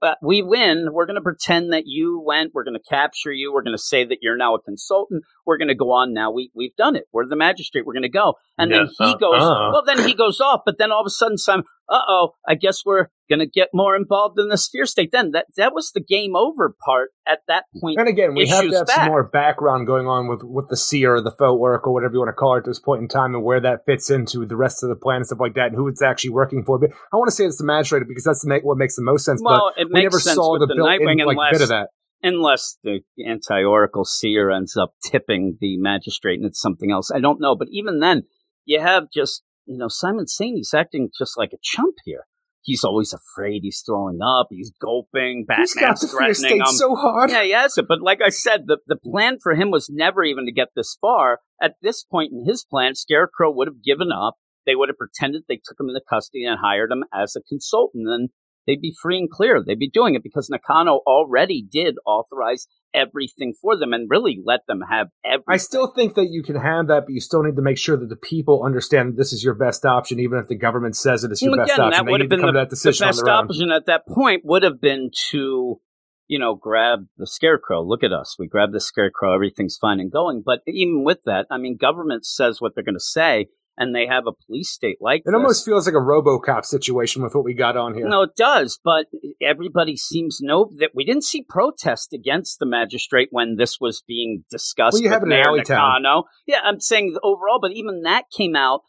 Uh, 0.02 0.14
we 0.22 0.42
win. 0.42 0.88
We're 0.92 1.06
going 1.06 1.16
to 1.16 1.22
pretend 1.22 1.72
that 1.72 1.84
you 1.86 2.22
went. 2.24 2.52
We're 2.54 2.64
going 2.64 2.76
to 2.76 2.88
capture 2.88 3.32
you. 3.32 3.52
We're 3.52 3.62
going 3.62 3.76
to 3.76 3.82
say 3.82 4.04
that 4.04 4.18
you're 4.22 4.36
now 4.36 4.54
a 4.54 4.60
consultant. 4.60 5.24
We're 5.46 5.58
going 5.58 5.68
to 5.68 5.74
go 5.74 5.90
on 5.92 6.12
now. 6.12 6.30
We 6.30 6.50
we've 6.54 6.76
done 6.76 6.96
it. 6.96 7.04
We're 7.12 7.26
the 7.26 7.36
magistrate. 7.36 7.86
We're 7.86 7.94
going 7.94 8.02
to 8.02 8.08
go." 8.08 8.34
And 8.56 8.72
then 8.72 8.88
he 8.98 9.04
uh, 9.04 9.16
goes. 9.16 9.42
uh. 9.42 9.70
Well, 9.72 9.84
then 9.86 10.06
he 10.06 10.14
goes 10.14 10.40
off. 10.40 10.62
But 10.64 10.78
then 10.78 10.92
all 10.92 11.00
of 11.00 11.06
a 11.06 11.10
sudden, 11.10 11.38
Simon, 11.38 11.64
uh 11.88 12.00
oh, 12.08 12.30
I 12.46 12.54
guess 12.54 12.84
we're 12.84 13.06
going 13.28 13.40
to 13.40 13.46
get 13.46 13.68
more 13.74 13.94
involved 13.94 14.38
in 14.38 14.48
the 14.48 14.56
fear 14.56 14.86
state. 14.86 15.10
Then 15.12 15.32
that 15.32 15.46
that 15.56 15.74
was 15.74 15.90
the 15.92 16.00
game 16.00 16.34
over 16.34 16.74
part 16.84 17.10
at 17.26 17.40
that 17.48 17.64
point. 17.80 17.98
And 17.98 18.08
again, 18.08 18.34
we 18.34 18.48
have 18.48 18.64
to 18.64 18.76
have 18.76 18.86
back. 18.86 18.96
some 18.96 19.06
more 19.06 19.24
background 19.24 19.86
going 19.86 20.06
on 20.06 20.28
with, 20.28 20.42
with 20.42 20.68
the 20.68 20.76
seer 20.76 21.16
or 21.16 21.20
the 21.20 21.30
faux 21.30 21.58
oracle, 21.58 21.92
whatever 21.92 22.14
you 22.14 22.20
want 22.20 22.28
to 22.28 22.32
call 22.32 22.54
it 22.54 22.58
at 22.58 22.64
this 22.64 22.78
point 22.78 23.02
in 23.02 23.08
time, 23.08 23.34
and 23.34 23.44
where 23.44 23.60
that 23.60 23.84
fits 23.86 24.10
into 24.10 24.46
the 24.46 24.56
rest 24.56 24.82
of 24.82 24.88
the 24.88 24.96
plan 24.96 25.16
and 25.16 25.26
stuff 25.26 25.40
like 25.40 25.54
that, 25.54 25.66
and 25.66 25.76
who 25.76 25.88
it's 25.88 26.02
actually 26.02 26.30
working 26.30 26.64
for. 26.64 26.78
But 26.78 26.90
I 27.12 27.16
want 27.16 27.28
to 27.28 27.34
say 27.34 27.44
it's 27.44 27.58
the 27.58 27.64
magistrate 27.64 28.02
because 28.08 28.24
that's 28.24 28.42
the, 28.42 28.60
what 28.62 28.78
makes 28.78 28.96
the 28.96 29.02
most 29.02 29.24
sense. 29.24 29.40
Well, 29.44 29.72
but 29.76 29.82
it 29.82 29.88
we 29.92 30.02
never 30.02 30.20
sense 30.20 30.36
saw 30.36 30.58
the 30.58 30.66
the 30.66 30.74
built-in 30.74 31.06
Nightwing 31.06 31.26
like, 31.26 31.36
unless 31.36 31.52
bit 31.52 31.62
of 31.62 31.68
that. 31.68 31.88
unless 32.22 32.78
the 32.82 33.00
anti-oracle 33.26 34.04
seer 34.04 34.50
ends 34.50 34.76
up 34.76 34.94
tipping 35.02 35.56
the 35.60 35.76
magistrate 35.78 36.36
and 36.36 36.46
it's 36.46 36.60
something 36.60 36.90
else. 36.90 37.10
I 37.14 37.20
don't 37.20 37.40
know, 37.40 37.54
but 37.56 37.68
even 37.70 38.00
then, 38.00 38.22
you 38.64 38.80
have 38.80 39.10
just 39.12 39.42
you 39.66 39.76
know 39.76 39.88
Simon 39.88 40.26
Saint. 40.26 40.56
He's 40.56 40.72
acting 40.72 41.10
just 41.18 41.36
like 41.36 41.50
a 41.52 41.58
chump 41.62 41.96
here. 42.04 42.24
He's 42.62 42.84
always 42.84 43.14
afraid. 43.14 43.60
He's 43.62 43.82
throwing 43.84 44.18
up. 44.22 44.48
He's 44.50 44.72
gulping. 44.80 45.46
He's 45.56 45.74
got 45.74 45.80
Batman's 45.80 46.00
the 46.00 46.08
threatening 46.08 46.34
state 46.34 46.60
him. 46.60 46.66
so 46.66 46.94
hard. 46.94 47.30
Yeah, 47.30 47.42
he 47.42 47.52
has 47.52 47.78
it. 47.78 47.86
But 47.88 48.02
like 48.02 48.20
I 48.24 48.28
said, 48.28 48.62
the, 48.66 48.78
the 48.86 48.96
plan 48.96 49.38
for 49.42 49.54
him 49.54 49.70
was 49.70 49.88
never 49.90 50.22
even 50.22 50.46
to 50.46 50.52
get 50.52 50.68
this 50.76 50.96
far. 51.00 51.40
At 51.62 51.74
this 51.82 52.04
point 52.04 52.32
in 52.32 52.44
his 52.46 52.64
plan, 52.68 52.94
Scarecrow 52.94 53.50
would 53.52 53.68
have 53.68 53.82
given 53.82 54.10
up. 54.12 54.34
They 54.66 54.74
would 54.74 54.90
have 54.90 54.98
pretended 54.98 55.44
they 55.48 55.60
took 55.64 55.80
him 55.80 55.88
into 55.88 56.02
custody 56.08 56.44
and 56.44 56.58
hired 56.62 56.92
him 56.92 57.04
as 57.14 57.34
a 57.34 57.42
consultant. 57.48 58.06
And 58.08 58.28
they'd 58.68 58.80
be 58.80 58.94
free 59.02 59.18
and 59.18 59.30
clear. 59.30 59.62
They'd 59.66 59.78
be 59.78 59.90
doing 59.90 60.14
it 60.14 60.22
because 60.22 60.48
Nakano 60.50 61.00
already 61.06 61.66
did 61.68 61.96
authorize 62.06 62.68
everything 62.94 63.54
for 63.60 63.76
them 63.78 63.92
and 63.92 64.08
really 64.10 64.38
let 64.44 64.60
them 64.68 64.80
have 64.88 65.08
everything. 65.24 65.44
I 65.48 65.56
still 65.56 65.88
think 65.92 66.14
that 66.14 66.28
you 66.30 66.42
can 66.42 66.56
have 66.56 66.88
that, 66.88 67.04
but 67.06 67.12
you 67.12 67.20
still 67.20 67.42
need 67.42 67.56
to 67.56 67.62
make 67.62 67.78
sure 67.78 67.96
that 67.96 68.08
the 68.08 68.16
people 68.16 68.62
understand 68.64 69.08
that 69.08 69.16
this 69.16 69.32
is 69.32 69.42
your 69.42 69.54
best 69.54 69.84
option, 69.84 70.20
even 70.20 70.38
if 70.38 70.48
the 70.48 70.54
government 70.56 70.96
says 70.96 71.24
it 71.24 71.32
is 71.32 71.42
your 71.42 71.52
Well, 71.56 71.66
best 71.66 71.72
again, 71.72 71.86
option. 71.86 72.04
that 72.06 72.10
would 72.10 72.20
have 72.20 72.28
been 72.30 72.40
the, 72.42 72.52
that 72.52 72.70
the 72.70 72.80
best 72.84 73.02
on 73.02 73.24
their 73.26 73.34
own. 73.34 73.44
option 73.46 73.70
at 73.72 73.86
that 73.86 74.06
point 74.06 74.42
would 74.44 74.62
have 74.62 74.80
been 74.80 75.10
to, 75.30 75.80
you 76.28 76.38
know, 76.38 76.54
grab 76.54 77.06
the 77.16 77.26
scarecrow. 77.26 77.82
Look 77.82 78.04
at 78.04 78.12
us. 78.12 78.36
We 78.38 78.46
grab 78.48 78.72
the 78.72 78.80
scarecrow. 78.80 79.34
Everything's 79.34 79.78
fine 79.80 79.98
and 79.98 80.12
going. 80.12 80.42
But 80.44 80.60
even 80.66 81.04
with 81.04 81.22
that, 81.24 81.46
I 81.50 81.56
mean, 81.56 81.76
government 81.80 82.26
says 82.26 82.60
what 82.60 82.74
they're 82.74 82.84
going 82.84 82.94
to 82.94 83.00
say, 83.00 83.46
and 83.78 83.94
they 83.94 84.06
have 84.06 84.26
a 84.26 84.32
police 84.46 84.70
state 84.70 84.98
like 85.00 85.20
It 85.20 85.26
this. 85.26 85.34
almost 85.34 85.64
feels 85.64 85.86
like 85.86 85.94
a 85.94 85.98
RoboCop 85.98 86.64
situation 86.64 87.22
with 87.22 87.34
what 87.34 87.44
we 87.44 87.54
got 87.54 87.76
on 87.76 87.94
here. 87.94 88.06
No, 88.08 88.22
it 88.22 88.36
does, 88.36 88.78
but 88.82 89.06
everybody 89.40 89.96
seems 89.96 90.38
to 90.38 90.46
know 90.46 90.70
that 90.78 90.90
we 90.94 91.04
didn't 91.04 91.24
see 91.24 91.44
protest 91.48 92.12
against 92.12 92.58
the 92.58 92.66
magistrate 92.66 93.28
when 93.30 93.56
this 93.56 93.78
was 93.80 94.02
being 94.06 94.44
discussed. 94.50 94.94
Well, 94.94 95.02
you 95.02 95.10
have 95.10 95.22
Mayor 95.22 95.44
Alleytown. 95.46 96.02
Nakano. 96.02 96.24
Yeah, 96.46 96.58
I'm 96.64 96.80
saying 96.80 97.16
overall, 97.22 97.60
but 97.62 97.72
even 97.72 98.02
that 98.02 98.24
came 98.36 98.56
out 98.56 98.80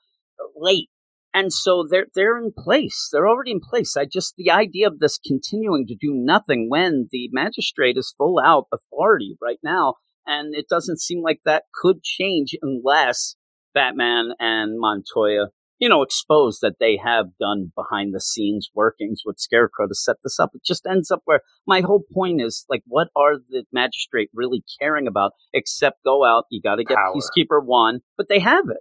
late. 0.56 0.90
And 1.32 1.54
so 1.54 1.86
they're 1.88 2.08
they're 2.16 2.40
in 2.40 2.52
place. 2.58 3.08
They're 3.12 3.30
already 3.30 3.52
in 3.52 3.60
place. 3.60 3.96
I 3.96 4.06
just 4.06 4.34
the 4.36 4.50
idea 4.50 4.88
of 4.88 4.98
this 4.98 5.20
continuing 5.24 5.86
to 5.86 5.96
do 5.96 6.12
nothing 6.12 6.68
when 6.70 7.08
the 7.12 7.30
magistrate 7.32 7.98
is 7.98 8.16
full 8.18 8.40
out 8.44 8.66
authority 8.74 9.38
right 9.40 9.60
now, 9.62 9.96
and 10.26 10.56
it 10.56 10.66
doesn't 10.68 11.00
seem 11.00 11.22
like 11.22 11.42
that 11.46 11.66
could 11.80 12.02
change 12.02 12.56
unless 12.64 13.36
Batman 13.80 14.32
and 14.40 14.80
Montoya 14.80 15.48
you 15.80 15.88
know, 15.88 16.02
expose 16.02 16.60
that 16.60 16.76
they 16.80 17.00
have 17.04 17.28
done 17.40 17.72
behind 17.74 18.14
the 18.14 18.20
scenes 18.20 18.70
workings 18.76 19.22
with 19.26 19.40
Scarecrow 19.40 19.88
to 19.88 19.96
set 19.96 20.18
this 20.24 20.38
up. 20.38 20.52
It 20.54 20.62
just 20.64 20.86
ends 20.86 21.10
up 21.10 21.22
where 21.24 21.40
my 21.66 21.82
whole 21.82 22.04
point 22.14 22.42
is 22.42 22.66
like, 22.70 22.84
what 22.86 23.08
are 23.16 23.36
the 23.50 23.64
magistrate 23.72 24.30
really 24.34 24.64
caring 24.80 25.08
about 25.08 25.32
except 25.54 26.04
go 26.04 26.26
out, 26.26 26.46
you 26.52 26.62
got 26.62 26.76
to 26.76 26.84
get 26.84 26.98
Power. 26.98 27.14
Peacekeeper 27.16 27.64
one, 27.64 28.02
but 28.18 28.28
they 28.28 28.40
have 28.40 28.66
it. 28.70 28.80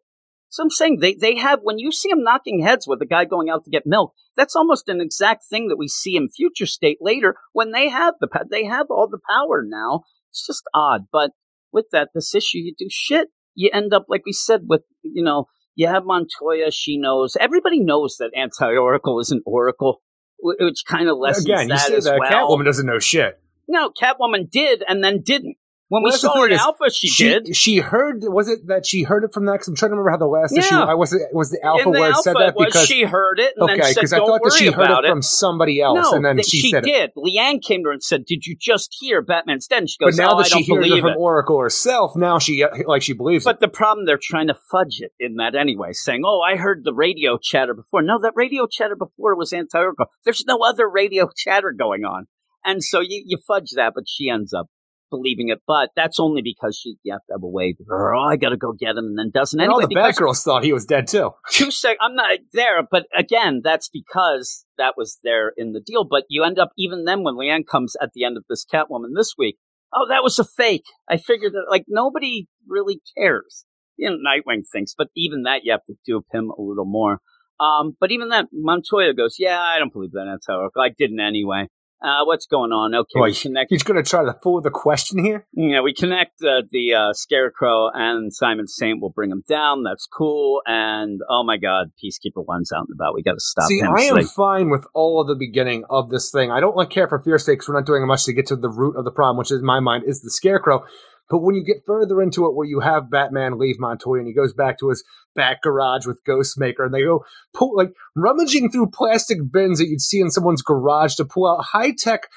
So 0.50 0.62
I'm 0.62 0.70
saying 0.70 0.98
they, 1.00 1.14
they 1.14 1.36
have, 1.36 1.60
when 1.62 1.78
you 1.78 1.92
see 1.92 2.08
them 2.08 2.24
knocking 2.24 2.62
heads 2.62 2.86
with 2.88 3.00
a 3.00 3.06
guy 3.06 3.26
going 3.26 3.48
out 3.48 3.64
to 3.64 3.70
get 3.70 3.82
milk, 3.86 4.14
that's 4.36 4.56
almost 4.56 4.88
an 4.88 5.00
exact 5.00 5.44
thing 5.48 5.68
that 5.68 5.76
we 5.78 5.88
see 5.88 6.16
in 6.16 6.30
Future 6.30 6.66
State 6.66 6.98
later 7.00 7.36
when 7.52 7.70
they 7.70 7.90
have 7.90 8.14
the, 8.20 8.28
they 8.50 8.64
have 8.64 8.86
all 8.90 9.08
the 9.08 9.20
power 9.30 9.62
now. 9.64 10.02
It's 10.30 10.46
just 10.46 10.62
odd. 10.74 11.02
But 11.12 11.30
with 11.70 11.86
that, 11.92 12.08
this 12.14 12.34
issue, 12.34 12.58
you 12.58 12.74
do 12.76 12.86
shit. 12.90 13.28
You 13.60 13.70
end 13.72 13.92
up, 13.92 14.06
like 14.08 14.22
we 14.24 14.32
said, 14.32 14.60
with, 14.68 14.82
you 15.02 15.24
know, 15.24 15.46
you 15.74 15.88
have 15.88 16.04
Montoya. 16.04 16.70
She 16.70 16.96
knows. 16.96 17.36
Everybody 17.40 17.80
knows 17.80 18.18
that 18.18 18.30
anti-Oracle 18.36 19.18
is 19.18 19.32
an 19.32 19.42
Oracle, 19.44 20.00
which 20.40 20.84
kind 20.86 21.08
of 21.08 21.18
lessens 21.18 21.46
Again, 21.46 21.62
you 21.62 21.68
that 21.70 21.80
see 21.80 21.94
as 21.94 22.04
that 22.04 22.20
well. 22.20 22.30
Catwoman 22.30 22.64
doesn't 22.64 22.86
know 22.86 23.00
shit. 23.00 23.40
No, 23.66 23.90
Catwoman 23.90 24.48
did 24.48 24.84
and 24.86 25.02
then 25.02 25.22
didn't. 25.22 25.56
When 25.90 26.02
Well, 26.02 26.10
we 26.10 26.12
the 26.12 26.18
saw 26.18 26.34
thing 26.34 26.42
her 26.42 26.48
in 26.48 26.54
Alpha, 26.58 26.90
she, 26.90 27.08
she, 27.08 27.24
did. 27.24 27.56
She 27.56 27.78
heard. 27.78 28.22
Was 28.24 28.46
it 28.48 28.66
that 28.66 28.84
she 28.84 29.04
heard 29.04 29.24
it 29.24 29.32
from 29.32 29.46
that? 29.46 29.58
'Cause 29.58 29.68
I'm 29.68 29.74
trying 29.74 29.88
to 29.90 29.96
remember 29.96 30.10
how 30.10 30.18
the 30.18 30.26
last 30.26 30.54
issue. 30.56 30.74
I 30.74 30.92
was 30.94 31.14
it 31.14 31.28
was 31.32 31.50
the 31.50 31.64
alpha 31.64 31.84
the 31.84 31.90
where 31.90 32.10
it 32.10 32.16
said 32.16 32.34
that 32.36 32.54
because 32.58 32.84
she 32.86 33.04
heard 33.04 33.40
it 33.40 33.54
and 33.56 33.70
okay, 33.70 33.94
because 33.94 34.12
I 34.12 34.18
thought 34.18 34.40
that 34.44 34.52
she 34.58 34.66
heard 34.66 34.90
it 34.90 35.08
from 35.08 35.22
somebody 35.22 35.80
else, 35.80 36.10
no, 36.10 36.12
and 36.12 36.24
then 36.24 36.42
she, 36.42 36.58
she 36.58 36.70
said 36.70 36.86
it. 36.86 36.90
did. 36.90 37.10
Leanne 37.16 37.62
came 37.62 37.82
to 37.84 37.88
her 37.88 37.92
and 37.92 38.02
said, 38.02 38.26
"Did 38.26 38.44
you 38.46 38.54
just 38.54 38.94
hear 39.00 39.22
Batman's 39.22 39.66
dead?" 39.66 39.78
And 39.78 39.88
she 39.90 39.96
But 39.98 40.06
goes, 40.08 40.18
now 40.18 40.34
"Oh, 40.34 40.36
that 40.42 40.52
I 40.52 40.58
she 40.58 40.62
hears 40.62 40.84
it 40.86 41.00
from 41.00 41.10
it." 41.10 41.16
Oracle 41.16 41.58
herself, 41.58 42.14
now 42.16 42.38
she 42.38 42.66
like 42.86 43.00
she 43.00 43.14
believes 43.14 43.44
But 43.46 43.60
the 43.60 43.68
problem, 43.68 44.04
they're 44.04 44.20
trying 44.20 44.48
to 44.48 44.56
fudge 44.70 45.00
it 45.00 45.12
in 45.18 45.36
that 45.36 45.54
anyway, 45.54 45.92
saying, 45.92 46.20
"Oh, 46.26 46.40
I 46.42 46.56
heard 46.56 46.84
the 46.84 46.92
radio 46.92 47.38
chatter 47.40 47.72
before." 47.72 48.02
No, 48.02 48.18
that 48.20 48.32
radio 48.36 48.66
chatter 48.66 48.94
before 48.94 49.34
was 49.36 49.54
anti-Oracle. 49.54 50.06
There's 50.24 50.44
no 50.46 50.58
other 50.62 50.86
radio 50.86 51.30
chatter 51.36 51.72
going 51.72 52.04
on. 52.04 52.26
And 52.62 52.84
so 52.84 53.00
you, 53.00 53.22
you 53.24 53.38
fudge 53.46 53.70
that, 53.76 53.92
but 53.94 54.04
she 54.06 54.28
ends 54.28 54.52
up 54.52 54.66
believing 55.10 55.48
it. 55.48 55.60
But 55.66 55.90
that's 55.96 56.20
only 56.20 56.42
because 56.42 56.76
she 56.76 56.96
you 57.02 57.12
have 57.12 57.24
to 57.26 57.34
have 57.34 57.42
a 57.42 57.48
way. 57.48 57.74
Oh, 57.90 58.18
I 58.18 58.36
got 58.36 58.50
to 58.50 58.56
go 58.56 58.72
get 58.72 58.96
him, 58.96 59.06
and 59.06 59.18
then 59.18 59.30
doesn't. 59.32 59.58
And 59.58 59.70
anyway, 59.70 59.84
all 59.84 59.88
the 59.88 59.94
Batgirls 59.94 60.42
thought 60.42 60.64
he 60.64 60.72
was 60.72 60.84
dead 60.84 61.06
too. 61.06 61.30
two 61.50 61.70
sec. 61.70 61.96
I'm 62.00 62.14
not 62.14 62.38
there, 62.52 62.82
but 62.88 63.06
again, 63.16 63.60
that's 63.62 63.88
because 63.88 64.64
that 64.76 64.94
was 64.96 65.18
there 65.22 65.52
in 65.56 65.72
the 65.72 65.80
deal. 65.80 66.04
But 66.04 66.24
you 66.28 66.44
end 66.44 66.58
up 66.58 66.70
even 66.78 67.04
then 67.04 67.22
when 67.22 67.34
Leanne 67.34 67.66
comes 67.66 67.96
at 68.00 68.10
the 68.14 68.24
end 68.24 68.36
of 68.36 68.44
this 68.48 68.64
Catwoman 68.64 69.14
this 69.14 69.34
week. 69.36 69.58
Oh, 69.92 70.06
that 70.08 70.22
was 70.22 70.38
a 70.38 70.44
fake. 70.44 70.84
I 71.08 71.16
figured 71.16 71.52
that 71.52 71.66
like 71.70 71.84
nobody 71.88 72.46
really 72.66 73.00
cares. 73.16 73.64
You 73.96 74.10
know, 74.10 74.16
Nightwing 74.16 74.62
thinks, 74.70 74.94
but 74.96 75.08
even 75.16 75.42
that 75.42 75.62
you 75.64 75.72
have 75.72 75.84
to 75.86 75.96
dupe 76.06 76.26
him 76.32 76.50
a 76.50 76.60
little 76.62 76.84
more. 76.84 77.20
Um, 77.58 77.96
but 77.98 78.12
even 78.12 78.28
that 78.28 78.46
Montoya 78.52 79.14
goes, 79.14 79.36
yeah, 79.38 79.60
I 79.60 79.78
don't 79.78 79.92
believe 79.92 80.12
that. 80.12 80.26
That's 80.30 80.46
how. 80.46 80.68
I 80.80 80.90
didn't 80.96 81.20
anyway. 81.20 81.68
Uh, 82.00 82.24
what's 82.24 82.46
going 82.46 82.70
on? 82.70 82.94
Okay, 82.94 83.08
we 83.16 83.32
Boy, 83.32 83.34
connect. 83.34 83.70
He's 83.70 83.82
going 83.82 84.02
to 84.02 84.08
try 84.08 84.24
to 84.24 84.32
fool 84.42 84.60
the 84.60 84.70
question 84.70 85.22
here. 85.24 85.46
Yeah, 85.52 85.80
we 85.80 85.92
connect 85.92 86.42
uh, 86.42 86.62
the 86.70 86.94
uh, 86.94 87.12
Scarecrow 87.12 87.90
and 87.92 88.32
Simon 88.32 88.68
Saint 88.68 89.00
will 89.02 89.10
bring 89.10 89.30
him 89.32 89.42
down. 89.48 89.82
That's 89.82 90.06
cool. 90.06 90.62
And 90.64 91.20
oh 91.28 91.42
my 91.42 91.56
God, 91.56 91.90
Peacekeeper 92.02 92.44
One's 92.46 92.70
out 92.70 92.86
and 92.88 92.94
about. 92.94 93.14
We 93.14 93.22
got 93.22 93.32
to 93.32 93.40
stop 93.40 93.66
See, 93.68 93.80
him. 93.80 93.92
I 93.96 94.02
am 94.02 94.14
like- 94.14 94.26
fine 94.26 94.70
with 94.70 94.86
all 94.94 95.20
of 95.20 95.26
the 95.26 95.34
beginning 95.34 95.84
of 95.90 96.08
this 96.10 96.30
thing. 96.30 96.52
I 96.52 96.60
don't 96.60 96.76
like 96.76 96.90
care 96.90 97.08
for 97.08 97.18
fear 97.20 97.38
stakes. 97.38 97.68
We're 97.68 97.74
not 97.74 97.86
doing 97.86 98.06
much 98.06 98.24
to 98.26 98.32
get 98.32 98.46
to 98.46 98.56
the 98.56 98.70
root 98.70 98.96
of 98.96 99.04
the 99.04 99.10
problem, 99.10 99.36
which 99.36 99.50
in 99.50 99.64
my 99.64 99.80
mind 99.80 100.04
is 100.06 100.22
the 100.22 100.30
scarecrow. 100.30 100.84
But 101.30 101.38
when 101.38 101.54
you 101.54 101.64
get 101.64 101.84
further 101.86 102.22
into 102.22 102.46
it, 102.46 102.54
where 102.54 102.66
you 102.66 102.80
have 102.80 103.10
Batman 103.10 103.58
leave 103.58 103.76
Montoya 103.78 104.20
and 104.20 104.28
he 104.28 104.34
goes 104.34 104.54
back 104.54 104.78
to 104.78 104.88
his 104.88 105.04
back 105.34 105.62
garage 105.62 106.06
with 106.06 106.22
Ghostmaker, 106.24 106.86
and 106.86 106.94
they 106.94 107.02
go 107.02 107.24
pull 107.54 107.76
like 107.76 107.92
rummaging 108.16 108.70
through 108.70 108.90
plastic 108.90 109.38
bins 109.52 109.78
that 109.78 109.88
you'd 109.88 110.00
see 110.00 110.20
in 110.20 110.30
someone's 110.30 110.62
garage 110.62 111.14
to 111.16 111.24
pull 111.24 111.46
out 111.46 111.64
high 111.64 111.92
tech, 111.96 112.28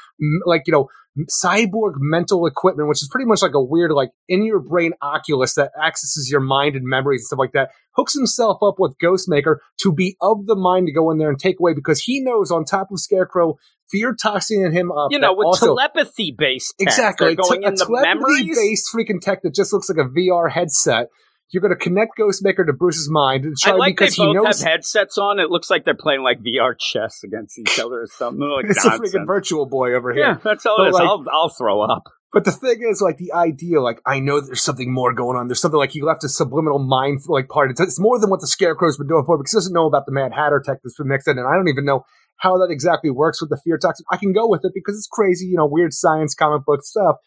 like 0.45 0.63
you 0.67 0.73
know, 0.73 0.87
cyborg 1.29 1.93
mental 1.97 2.45
equipment, 2.45 2.87
which 2.87 3.01
is 3.01 3.09
pretty 3.09 3.25
much 3.25 3.41
like 3.41 3.53
a 3.53 3.61
weird, 3.61 3.91
like 3.91 4.11
in 4.27 4.45
your 4.45 4.59
brain 4.59 4.93
Oculus 5.01 5.55
that 5.55 5.71
accesses 5.81 6.29
your 6.29 6.41
mind 6.41 6.75
and 6.75 6.85
memories 6.85 7.21
and 7.21 7.27
stuff 7.27 7.39
like 7.39 7.51
that. 7.53 7.71
Hooks 7.95 8.13
himself 8.13 8.63
up 8.63 8.75
with 8.77 8.97
Ghostmaker 8.97 9.57
to 9.81 9.91
be 9.91 10.15
of 10.21 10.45
the 10.45 10.55
mind 10.55 10.87
to 10.87 10.93
go 10.93 11.11
in 11.11 11.17
there 11.17 11.29
and 11.29 11.39
take 11.39 11.59
away 11.59 11.73
because 11.73 12.01
he 12.01 12.21
knows 12.21 12.51
on 12.51 12.63
top 12.63 12.91
of 12.91 12.99
Scarecrow, 12.99 13.57
fear 13.91 14.15
toxing 14.15 14.71
him 14.71 14.91
up. 14.91 15.11
you 15.11 15.19
know, 15.19 15.33
with 15.33 15.45
also, 15.45 15.67
telepathy 15.75 16.33
based 16.37 16.73
exactly 16.79 17.35
going 17.35 17.63
a 17.63 17.67
in 17.67 17.73
the 17.75 17.85
telepathy 17.85 18.07
memories. 18.15 18.57
based 18.57 18.89
freaking 18.93 19.19
tech 19.21 19.41
that 19.43 19.53
just 19.53 19.73
looks 19.73 19.89
like 19.89 19.97
a 19.97 20.09
VR 20.09 20.51
headset. 20.51 21.07
You're 21.53 21.61
going 21.61 21.77
to 21.77 21.83
connect 21.83 22.17
Ghostmaker 22.17 22.65
to 22.65 22.71
Bruce's 22.71 23.09
mind 23.09 23.43
and 23.43 23.55
I 23.65 23.69
try 23.71 23.77
like 23.77 23.97
they 23.97 24.05
because 24.05 24.15
he 24.15 24.23
both 24.25 24.35
knows 24.35 24.61
have 24.61 24.71
headsets 24.71 25.17
on. 25.17 25.37
It 25.39 25.49
looks 25.49 25.69
like 25.69 25.83
they're 25.83 25.93
playing 25.93 26.23
like 26.23 26.39
VR 26.39 26.73
chess 26.79 27.23
against 27.25 27.59
each 27.59 27.77
other 27.77 28.03
or 28.03 28.07
something. 28.07 28.39
Like 28.47 28.65
it's 28.69 28.85
a 28.85 28.91
freaking 28.91 29.27
virtual 29.27 29.65
boy 29.65 29.93
over 29.93 30.13
here. 30.13 30.23
Yeah, 30.23 30.37
that's 30.41 30.65
all 30.65 30.77
But 30.77 30.85
it 30.85 30.89
is. 30.89 30.93
like- 30.93 31.03
I'll, 31.03 31.25
I'll 31.31 31.49
throw 31.49 31.81
up. 31.81 32.03
But 32.33 32.45
the 32.45 32.53
thing 32.53 32.79
is, 32.89 33.01
like, 33.01 33.17
the 33.17 33.33
idea, 33.33 33.81
like, 33.81 33.99
I 34.05 34.21
know 34.21 34.39
there's 34.39 34.61
something 34.63 34.93
more 34.93 35.11
going 35.13 35.35
on. 35.35 35.49
There's 35.49 35.59
something 35.59 35.77
like 35.77 35.91
he 35.91 36.01
left 36.01 36.23
a 36.23 36.29
subliminal 36.29 36.79
mind, 36.79 37.19
like, 37.27 37.49
part. 37.49 37.71
It's, 37.71 37.81
it's 37.81 37.99
more 37.99 38.17
than 38.21 38.29
what 38.29 38.39
the 38.39 38.47
Scarecrow's 38.47 38.97
been 38.97 39.09
doing 39.09 39.25
for 39.25 39.37
because 39.37 39.51
he 39.51 39.57
doesn't 39.57 39.73
know 39.73 39.85
about 39.85 40.05
the 40.05 40.13
Mad 40.13 40.31
Hatter 40.31 40.63
tech 40.65 40.77
that's 40.81 40.95
been 40.95 41.09
mixed 41.09 41.27
in. 41.27 41.37
And 41.37 41.45
I 41.45 41.57
don't 41.57 41.67
even 41.67 41.83
know 41.83 42.05
how 42.41 42.57
that 42.57 42.71
exactly 42.71 43.11
works 43.11 43.39
with 43.39 43.51
the 43.51 43.61
fear 43.63 43.77
toxin. 43.77 44.05
I 44.11 44.17
can 44.17 44.33
go 44.33 44.47
with 44.47 44.65
it 44.65 44.71
because 44.73 44.97
it's 44.97 45.07
crazy, 45.07 45.45
you 45.45 45.57
know, 45.57 45.67
weird 45.67 45.93
science 45.93 46.33
comic 46.33 46.65
book 46.65 46.83
stuff. 46.83 47.17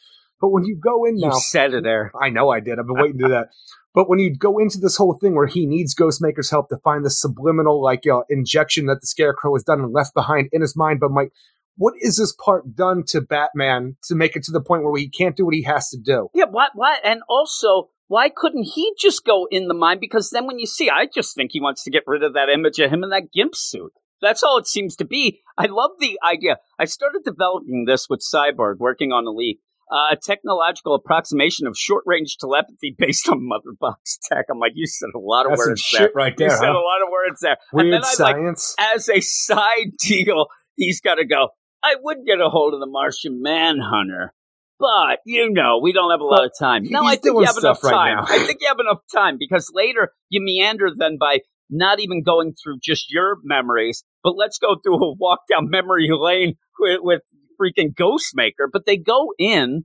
But 0.41 0.49
when 0.49 0.65
you 0.65 0.77
go 0.77 1.05
in 1.05 1.17
You 1.17 1.29
now, 1.29 1.39
said 1.39 1.73
it 1.73 1.85
there. 1.85 2.11
I 2.21 2.31
know 2.31 2.51
I 2.51 2.59
did. 2.59 2.79
I've 2.79 2.87
been 2.87 2.97
waiting 2.97 3.19
to 3.19 3.25
do 3.27 3.31
that. 3.31 3.51
But 3.95 4.09
when 4.09 4.19
you 4.19 4.37
go 4.37 4.59
into 4.59 4.79
this 4.79 4.97
whole 4.97 5.17
thing 5.21 5.37
where 5.37 5.47
he 5.47 5.67
needs 5.67 5.95
Ghostmaker's 5.95 6.51
help 6.51 6.69
to 6.71 6.79
find 6.79 7.05
the 7.05 7.11
subliminal, 7.11 7.81
like, 7.81 8.05
you 8.05 8.11
know, 8.11 8.25
injection 8.29 8.87
that 8.87 9.01
the 9.01 9.07
Scarecrow 9.07 9.55
has 9.55 9.62
done 9.62 9.81
and 9.81 9.93
left 9.93 10.15
behind 10.15 10.49
in 10.53 10.61
his 10.61 10.77
mind, 10.77 10.99
but 10.99 11.12
Mike, 11.12 11.31
what 11.77 11.95
is 12.01 12.17
this 12.17 12.33
part 12.33 12.75
done 12.75 13.05
to 13.09 13.21
Batman 13.21 13.97
to 14.05 14.17
make 14.17 14.35
it 14.35 14.43
to 14.45 14.53
the 14.53 14.61
point 14.61 14.83
where 14.83 14.97
he 14.97 15.09
can't 15.09 15.37
do 15.37 15.45
what 15.45 15.55
he 15.55 15.62
has 15.62 15.91
to 15.91 15.99
do? 15.99 16.29
Yeah, 16.35 16.47
what? 16.51 16.73
What? 16.75 17.01
And 17.05 17.23
also, 17.29 17.91
why 18.09 18.31
couldn't 18.35 18.65
he 18.65 18.93
just 18.99 19.25
go 19.25 19.47
in 19.49 19.69
the 19.69 19.75
mind? 19.75 20.01
Because 20.01 20.31
then 20.31 20.47
when 20.47 20.59
you 20.59 20.67
see, 20.67 20.91
I 20.91 21.07
just 21.07 21.37
think 21.37 21.51
he 21.53 21.61
wants 21.61 21.85
to 21.85 21.91
get 21.91 22.03
rid 22.07 22.25
of 22.25 22.35
that 22.35 22.49
image 22.49 22.81
of 22.81 22.91
him 22.91 23.05
in 23.05 23.11
that 23.11 23.33
gimp 23.33 23.55
suit. 23.55 23.93
That's 24.25 24.43
all 24.43 24.59
it 24.59 24.66
seems 24.66 24.97
to 24.97 25.05
be. 25.05 25.41
I 25.57 25.66
love 25.66 25.91
the 26.01 26.18
idea. 26.27 26.57
I 26.79 26.87
started 26.87 27.22
developing 27.25 27.85
this 27.87 28.09
with 28.09 28.20
Cyborg, 28.20 28.79
working 28.79 29.12
on 29.12 29.27
Elite. 29.27 29.61
Uh, 29.93 30.12
a 30.12 30.16
technological 30.16 30.95
approximation 30.95 31.66
of 31.66 31.77
short-range 31.77 32.39
telepathy 32.41 32.97
based 32.99 33.29
on 33.29 33.47
Mother 33.47 33.77
Box 33.79 34.18
tech. 34.29 34.47
I'm 34.51 34.59
like, 34.59 34.72
you 34.75 34.87
said 34.87 35.11
a 35.14 35.18
lot 35.18 35.45
of 35.45 35.51
That's 35.51 35.59
words 35.66 35.81
shit 35.83 36.01
there. 36.01 36.11
right 36.14 36.33
You 36.33 36.49
there, 36.49 36.57
said 36.57 36.70
a 36.70 36.72
lot 36.72 37.03
of 37.05 37.11
words 37.12 37.41
there. 37.43 37.59
Weird 37.72 37.87
and 37.87 37.93
then 37.93 38.01
I 38.03 38.09
like 38.25 38.35
science. 38.37 38.75
as 38.79 39.09
a 39.11 39.20
side 39.20 39.93
deal, 40.01 40.47
he's 40.77 41.01
got 41.03 41.16
to 41.16 41.27
go. 41.27 41.49
I 41.83 41.97
would 42.03 42.25
get 42.27 42.41
a 42.41 42.49
hold 42.49 42.72
of 42.72 42.81
the 42.81 42.87
Martian 42.87 43.43
Manhunter, 43.43 44.33
but 44.81 45.18
you 45.27 45.51
know 45.53 45.81
we 45.83 45.93
don't 45.93 46.11
have 46.11 46.20
a 46.20 46.25
lot 46.25 46.47
of 46.47 46.53
time. 46.59 46.85
No, 46.85 47.05
I 47.05 47.16
think 47.16 47.39
you 47.39 47.45
have 47.45 47.59
enough 47.59 47.85
right 47.85 47.91
time. 47.93 48.16
now. 48.16 48.22
I 48.27 48.39
think 48.47 48.59
you 48.62 48.68
have 48.68 48.81
enough 48.81 49.01
time 49.14 49.37
because 49.39 49.70
later 49.75 50.12
you 50.31 50.41
meander 50.43 50.89
then 50.97 51.18
by 51.20 51.41
not 51.68 52.01
even 52.01 52.22
going 52.22 52.55
through 52.55 52.79
just 52.83 53.12
your 53.12 53.37
memories, 53.45 54.03
but 54.25 54.35
let's 54.37 54.59
go 54.59 54.77
through 54.83 54.97
a 54.97 55.14
walk 55.14 55.41
down 55.49 55.70
memory 55.70 56.09
lane 56.11 56.55
with, 56.81 57.01
with 57.03 57.20
freaking 57.61 57.95
Ghostmaker. 57.95 58.66
But 58.72 58.87
they 58.87 58.97
go 58.97 59.33
in, 59.39 59.85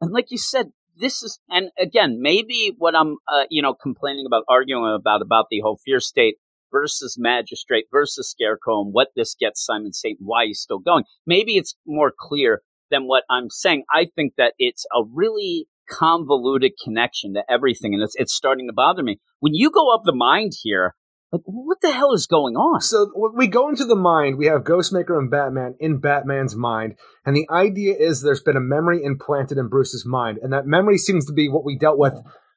and 0.00 0.10
like 0.12 0.30
you 0.30 0.38
said, 0.38 0.70
this 0.98 1.22
is 1.22 1.38
and 1.50 1.68
again 1.78 2.18
maybe 2.20 2.74
what 2.78 2.96
I'm 2.96 3.16
uh, 3.28 3.44
you 3.50 3.62
know 3.62 3.74
complaining 3.74 4.24
about, 4.26 4.44
arguing 4.48 4.92
about 4.92 5.22
about 5.22 5.46
the 5.50 5.60
whole 5.60 5.78
fear 5.84 6.00
state 6.00 6.36
versus 6.72 7.16
magistrate 7.18 7.84
versus 7.92 8.28
scarecrow 8.28 8.80
and 8.82 8.92
what 8.92 9.08
this 9.14 9.36
gets 9.38 9.64
Simon 9.64 9.92
Saint 9.92 10.18
why 10.20 10.46
he's 10.46 10.60
still 10.60 10.78
going. 10.78 11.04
Maybe 11.26 11.56
it's 11.56 11.76
more 11.86 12.12
clear 12.18 12.62
than 12.90 13.06
what 13.06 13.24
I'm 13.30 13.50
saying. 13.50 13.84
I 13.92 14.06
think 14.14 14.34
that 14.38 14.54
it's 14.58 14.86
a 14.94 15.02
really 15.12 15.68
convoluted 15.88 16.72
connection 16.82 17.34
to 17.34 17.44
everything, 17.48 17.94
and 17.94 18.02
it's 18.02 18.14
it's 18.16 18.34
starting 18.34 18.66
to 18.68 18.72
bother 18.72 19.02
me. 19.02 19.18
When 19.40 19.54
you 19.54 19.70
go 19.70 19.94
up 19.94 20.02
the 20.04 20.14
mind 20.14 20.52
here, 20.62 20.94
like 21.32 21.42
what 21.44 21.80
the 21.80 21.92
hell 21.92 22.12
is 22.12 22.26
going 22.26 22.54
on? 22.54 22.80
So 22.80 23.10
we 23.34 23.46
go 23.48 23.68
into 23.68 23.84
the 23.84 23.96
mind, 23.96 24.38
we 24.38 24.46
have 24.46 24.62
Ghostmaker 24.62 25.18
and 25.18 25.30
Batman 25.30 25.74
in 25.80 25.98
Batman's 25.98 26.56
mind, 26.56 26.94
and 27.24 27.36
the 27.36 27.48
idea 27.50 27.94
is 27.98 28.22
there's 28.22 28.42
been 28.42 28.56
a 28.56 28.60
memory 28.60 29.02
implanted 29.02 29.58
in 29.58 29.68
Bruce's 29.68 30.06
mind, 30.06 30.38
and 30.42 30.52
that 30.52 30.66
memory 30.66 30.98
seems 30.98 31.26
to 31.26 31.32
be 31.32 31.48
what 31.48 31.64
we 31.64 31.78
dealt 31.78 31.98
with 31.98 32.14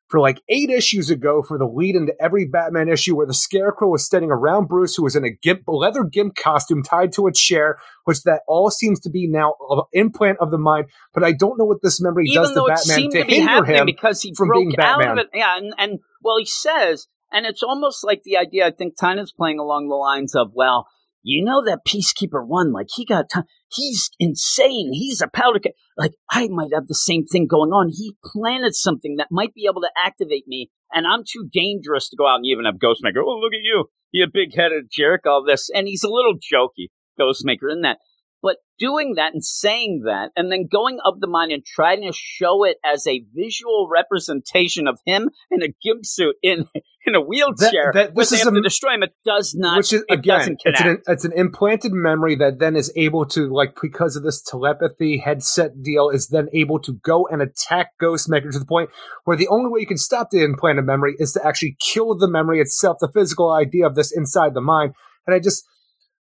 for 0.10 0.20
like 0.20 0.42
eight 0.50 0.72
issues 0.72 1.12
ago 1.12 1.44
for 1.48 1.58
the 1.58 1.66
lead 1.66 1.96
into 1.96 2.14
every 2.20 2.46
Batman 2.46 2.90
issue, 2.90 3.16
where 3.16 3.28
the 3.28 3.34
Scarecrow 3.34 3.90
was 3.90 4.04
standing 4.04 4.32
around 4.32 4.68
Bruce, 4.68 4.96
who 4.96 5.04
was 5.04 5.16
in 5.16 5.24
a 5.24 5.30
gimp, 5.30 5.62
leather 5.68 6.04
gimp 6.04 6.36
costume 6.36 6.82
tied 6.82 7.14
to 7.14 7.28
a 7.28 7.32
chair, 7.34 7.78
which 8.06 8.24
that 8.24 8.42
all 8.48 8.72
seems 8.72 9.00
to 9.02 9.10
be 9.10 9.28
now 9.28 9.54
an 9.70 9.84
implant 9.94 10.40
of 10.42 10.50
the 10.50 10.58
mind. 10.58 10.88
But 11.14 11.24
I 11.24 11.34
don't 11.34 11.60
know 11.60 11.66
what 11.66 11.84
this 11.84 12.02
memory 12.02 12.26
Even 12.26 12.42
does 12.42 12.54
to 12.54 12.66
Batman 12.68 13.12
to 13.12 13.24
to 13.24 13.32
hinder 13.32 13.66
him. 13.66 13.86
because 13.86 14.22
he 14.22 14.34
from 14.36 14.48
broke 14.48 14.70
being 14.70 14.80
out 14.80 15.12
of 15.12 15.18
it. 15.20 15.28
Yeah, 15.34 15.58
and, 15.58 15.74
and 15.78 16.00
well, 16.24 16.38
he 16.40 16.46
says, 16.46 17.08
and 17.32 17.46
it's 17.46 17.64
almost 17.64 18.04
like 18.04 18.24
the 18.24 18.38
idea. 18.38 18.68
I 18.68 18.72
think 18.72 18.96
Tynion's 18.98 19.32
playing 19.32 19.60
along 19.60 19.88
the 19.88 19.96
lines 19.96 20.36
of, 20.36 20.52
well, 20.54 20.88
you 21.22 21.44
know 21.44 21.64
that 21.66 21.86
Peacekeeper 21.86 22.46
one, 22.46 22.72
like 22.72 22.88
he 22.96 23.06
got 23.06 23.30
time. 23.30 23.44
He's 23.72 24.10
insane. 24.20 24.92
He's 24.94 25.22
a 25.22 25.28
powder 25.28 25.60
keg. 25.60 25.74
Like 25.98 26.14
I 26.32 26.48
might 26.48 26.74
have 26.74 26.88
the 26.88 26.96
same 26.96 27.26
thing 27.26 27.46
going 27.48 27.72
on. 27.72 27.90
He 27.90 28.16
planted 28.24 28.74
something 28.74 29.18
that 29.18 29.28
might 29.30 29.54
be 29.54 29.68
able 29.70 29.82
to 29.82 29.92
activate 29.98 30.48
me, 30.48 30.72
and 30.94 31.06
I'm 31.06 31.24
too 31.30 31.50
dangerous 31.52 32.10
to 32.10 32.16
go 32.16 32.28
out 32.28 32.38
and 32.38 32.46
even 32.46 32.66
have 32.66 32.76
Ghostmaker. 32.76 33.22
Oh, 33.26 33.38
look 33.40 33.54
at 33.54 33.62
you, 33.62 33.86
you 34.12 34.28
big 34.32 34.56
headed 34.56 34.86
jerk! 34.92 35.26
All 35.26 35.44
this, 35.44 35.70
and 35.74 35.88
he's 35.88 36.04
a 36.04 36.10
little 36.10 36.36
jokey, 36.36 36.88
Ghostmaker, 37.20 37.72
in 37.72 37.82
that. 37.82 38.00
But 38.42 38.58
doing 38.80 39.16
that 39.16 39.34
and 39.34 39.44
saying 39.44 40.04
that, 40.06 40.32
and 40.36 40.50
then 40.52 40.68
going 40.72 41.00
up 41.06 41.16
the 41.20 41.28
mind 41.28 41.52
and 41.52 41.64
trying 41.66 42.02
to 42.04 42.14
show 42.14 42.64
it 42.64 42.78
as 42.86 43.06
a 43.06 43.24
visual 43.36 43.90
representation 43.92 44.88
of 44.88 45.00
him 45.06 45.30
in 45.52 45.62
a 45.62 45.68
gimp 45.84 46.06
suit 46.06 46.36
in 46.42 46.66
in 47.06 47.16
a 47.16 47.22
wheelchair, 47.22 47.92
that- 47.94 48.16
this 48.16 48.30
but 48.30 48.36
they 48.36 48.42
is 48.42 48.48
a- 48.48 48.52
to 48.52 48.62
destroy 48.62 48.94
him. 48.94 49.04
It 49.04 49.14
does 49.26 49.56
not. 49.56 49.78
which 49.78 49.94
is 49.94 50.04
it 50.08 50.14
again 50.14 50.58
it's 50.64 50.82
an 50.82 51.02
it's 51.08 51.26
an 51.26 51.34
implanted 51.34 51.92
memory 51.92 52.36
that 52.36 52.60
then 52.60 52.76
is 52.76 52.92
able 52.96 53.26
to 53.28 53.54
like 53.54 53.76
because 53.82 54.16
of 54.16 54.24
this 54.24 54.42
telepathy 54.42 55.18
headset 55.18 55.82
deal 55.84 56.10
is 56.10 56.28
then 56.28 56.48
able 56.54 56.80
to 56.80 56.94
go 57.04 57.28
and 57.28 57.42
attack 57.42 57.92
Ghostmaker 58.02 58.52
to 58.52 58.60
the 58.60 58.66
point 58.66 58.90
where 59.26 59.38
the 59.38 59.48
only 59.50 59.70
way 59.70 59.82
you 59.82 59.88
can 59.88 59.98
stop 59.98 60.30
the 60.30 60.44
implanted 60.44 60.86
memory 60.86 61.16
is 61.20 61.34
to 61.34 61.46
actually 61.46 61.76
kill 61.80 62.16
the 62.16 62.30
memory 62.30 62.60
itself, 62.62 62.98
the 63.00 63.12
physical 63.12 63.52
idea 63.52 63.86
of 63.86 63.96
this 63.96 64.16
inside 64.16 64.54
the 64.54 64.62
mind. 64.62 64.94
And 65.28 65.36
I 65.36 65.40
just 65.40 65.66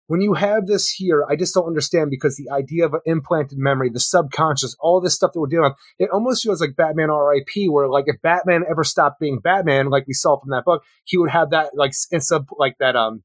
when 0.09 0.21
you 0.21 0.35
have 0.35 0.67
this 0.67 0.89
here, 0.91 1.25
I 1.29 1.37
just 1.37 1.55
don't 1.55 1.67
understand 1.67 2.11
because 2.11 2.37
the 2.37 2.51
idea 2.51 2.87
of 2.87 2.95
an 2.95 3.01
implanted 3.07 3.59
memory, 3.59 3.91
the 3.91 4.01
subconscious, 4.01 4.77
all 4.79 5.01
this 5.01 5.15
stuff 5.15 5.33
that 5.33 5.41
we're 5.41 5.49
dealing 5.49 5.71
with, 5.71 5.79
it 5.99 6.11
almost 6.11 6.43
feels 6.43 6.61
like 6.61 6.77
Batman 6.77 7.11
R.I.P. 7.11 7.69
Where 7.69 7.89
like 7.89 8.05
if 8.07 8.21
Batman 8.23 8.65
ever 8.71 8.85
stopped 8.85 9.21
being 9.21 9.41
Batman, 9.41 9.91
like 9.91 10.07
we 10.07 10.15
saw 10.15 10.39
from 10.39 10.51
that 10.51 10.65
book, 10.65 10.83
he 11.05 11.19
would 11.19 11.31
have 11.31 11.51
that 11.51 11.71
like 11.75 11.93
sub 11.95 12.47
like 12.59 12.77
that 12.79 12.95
um 12.95 13.23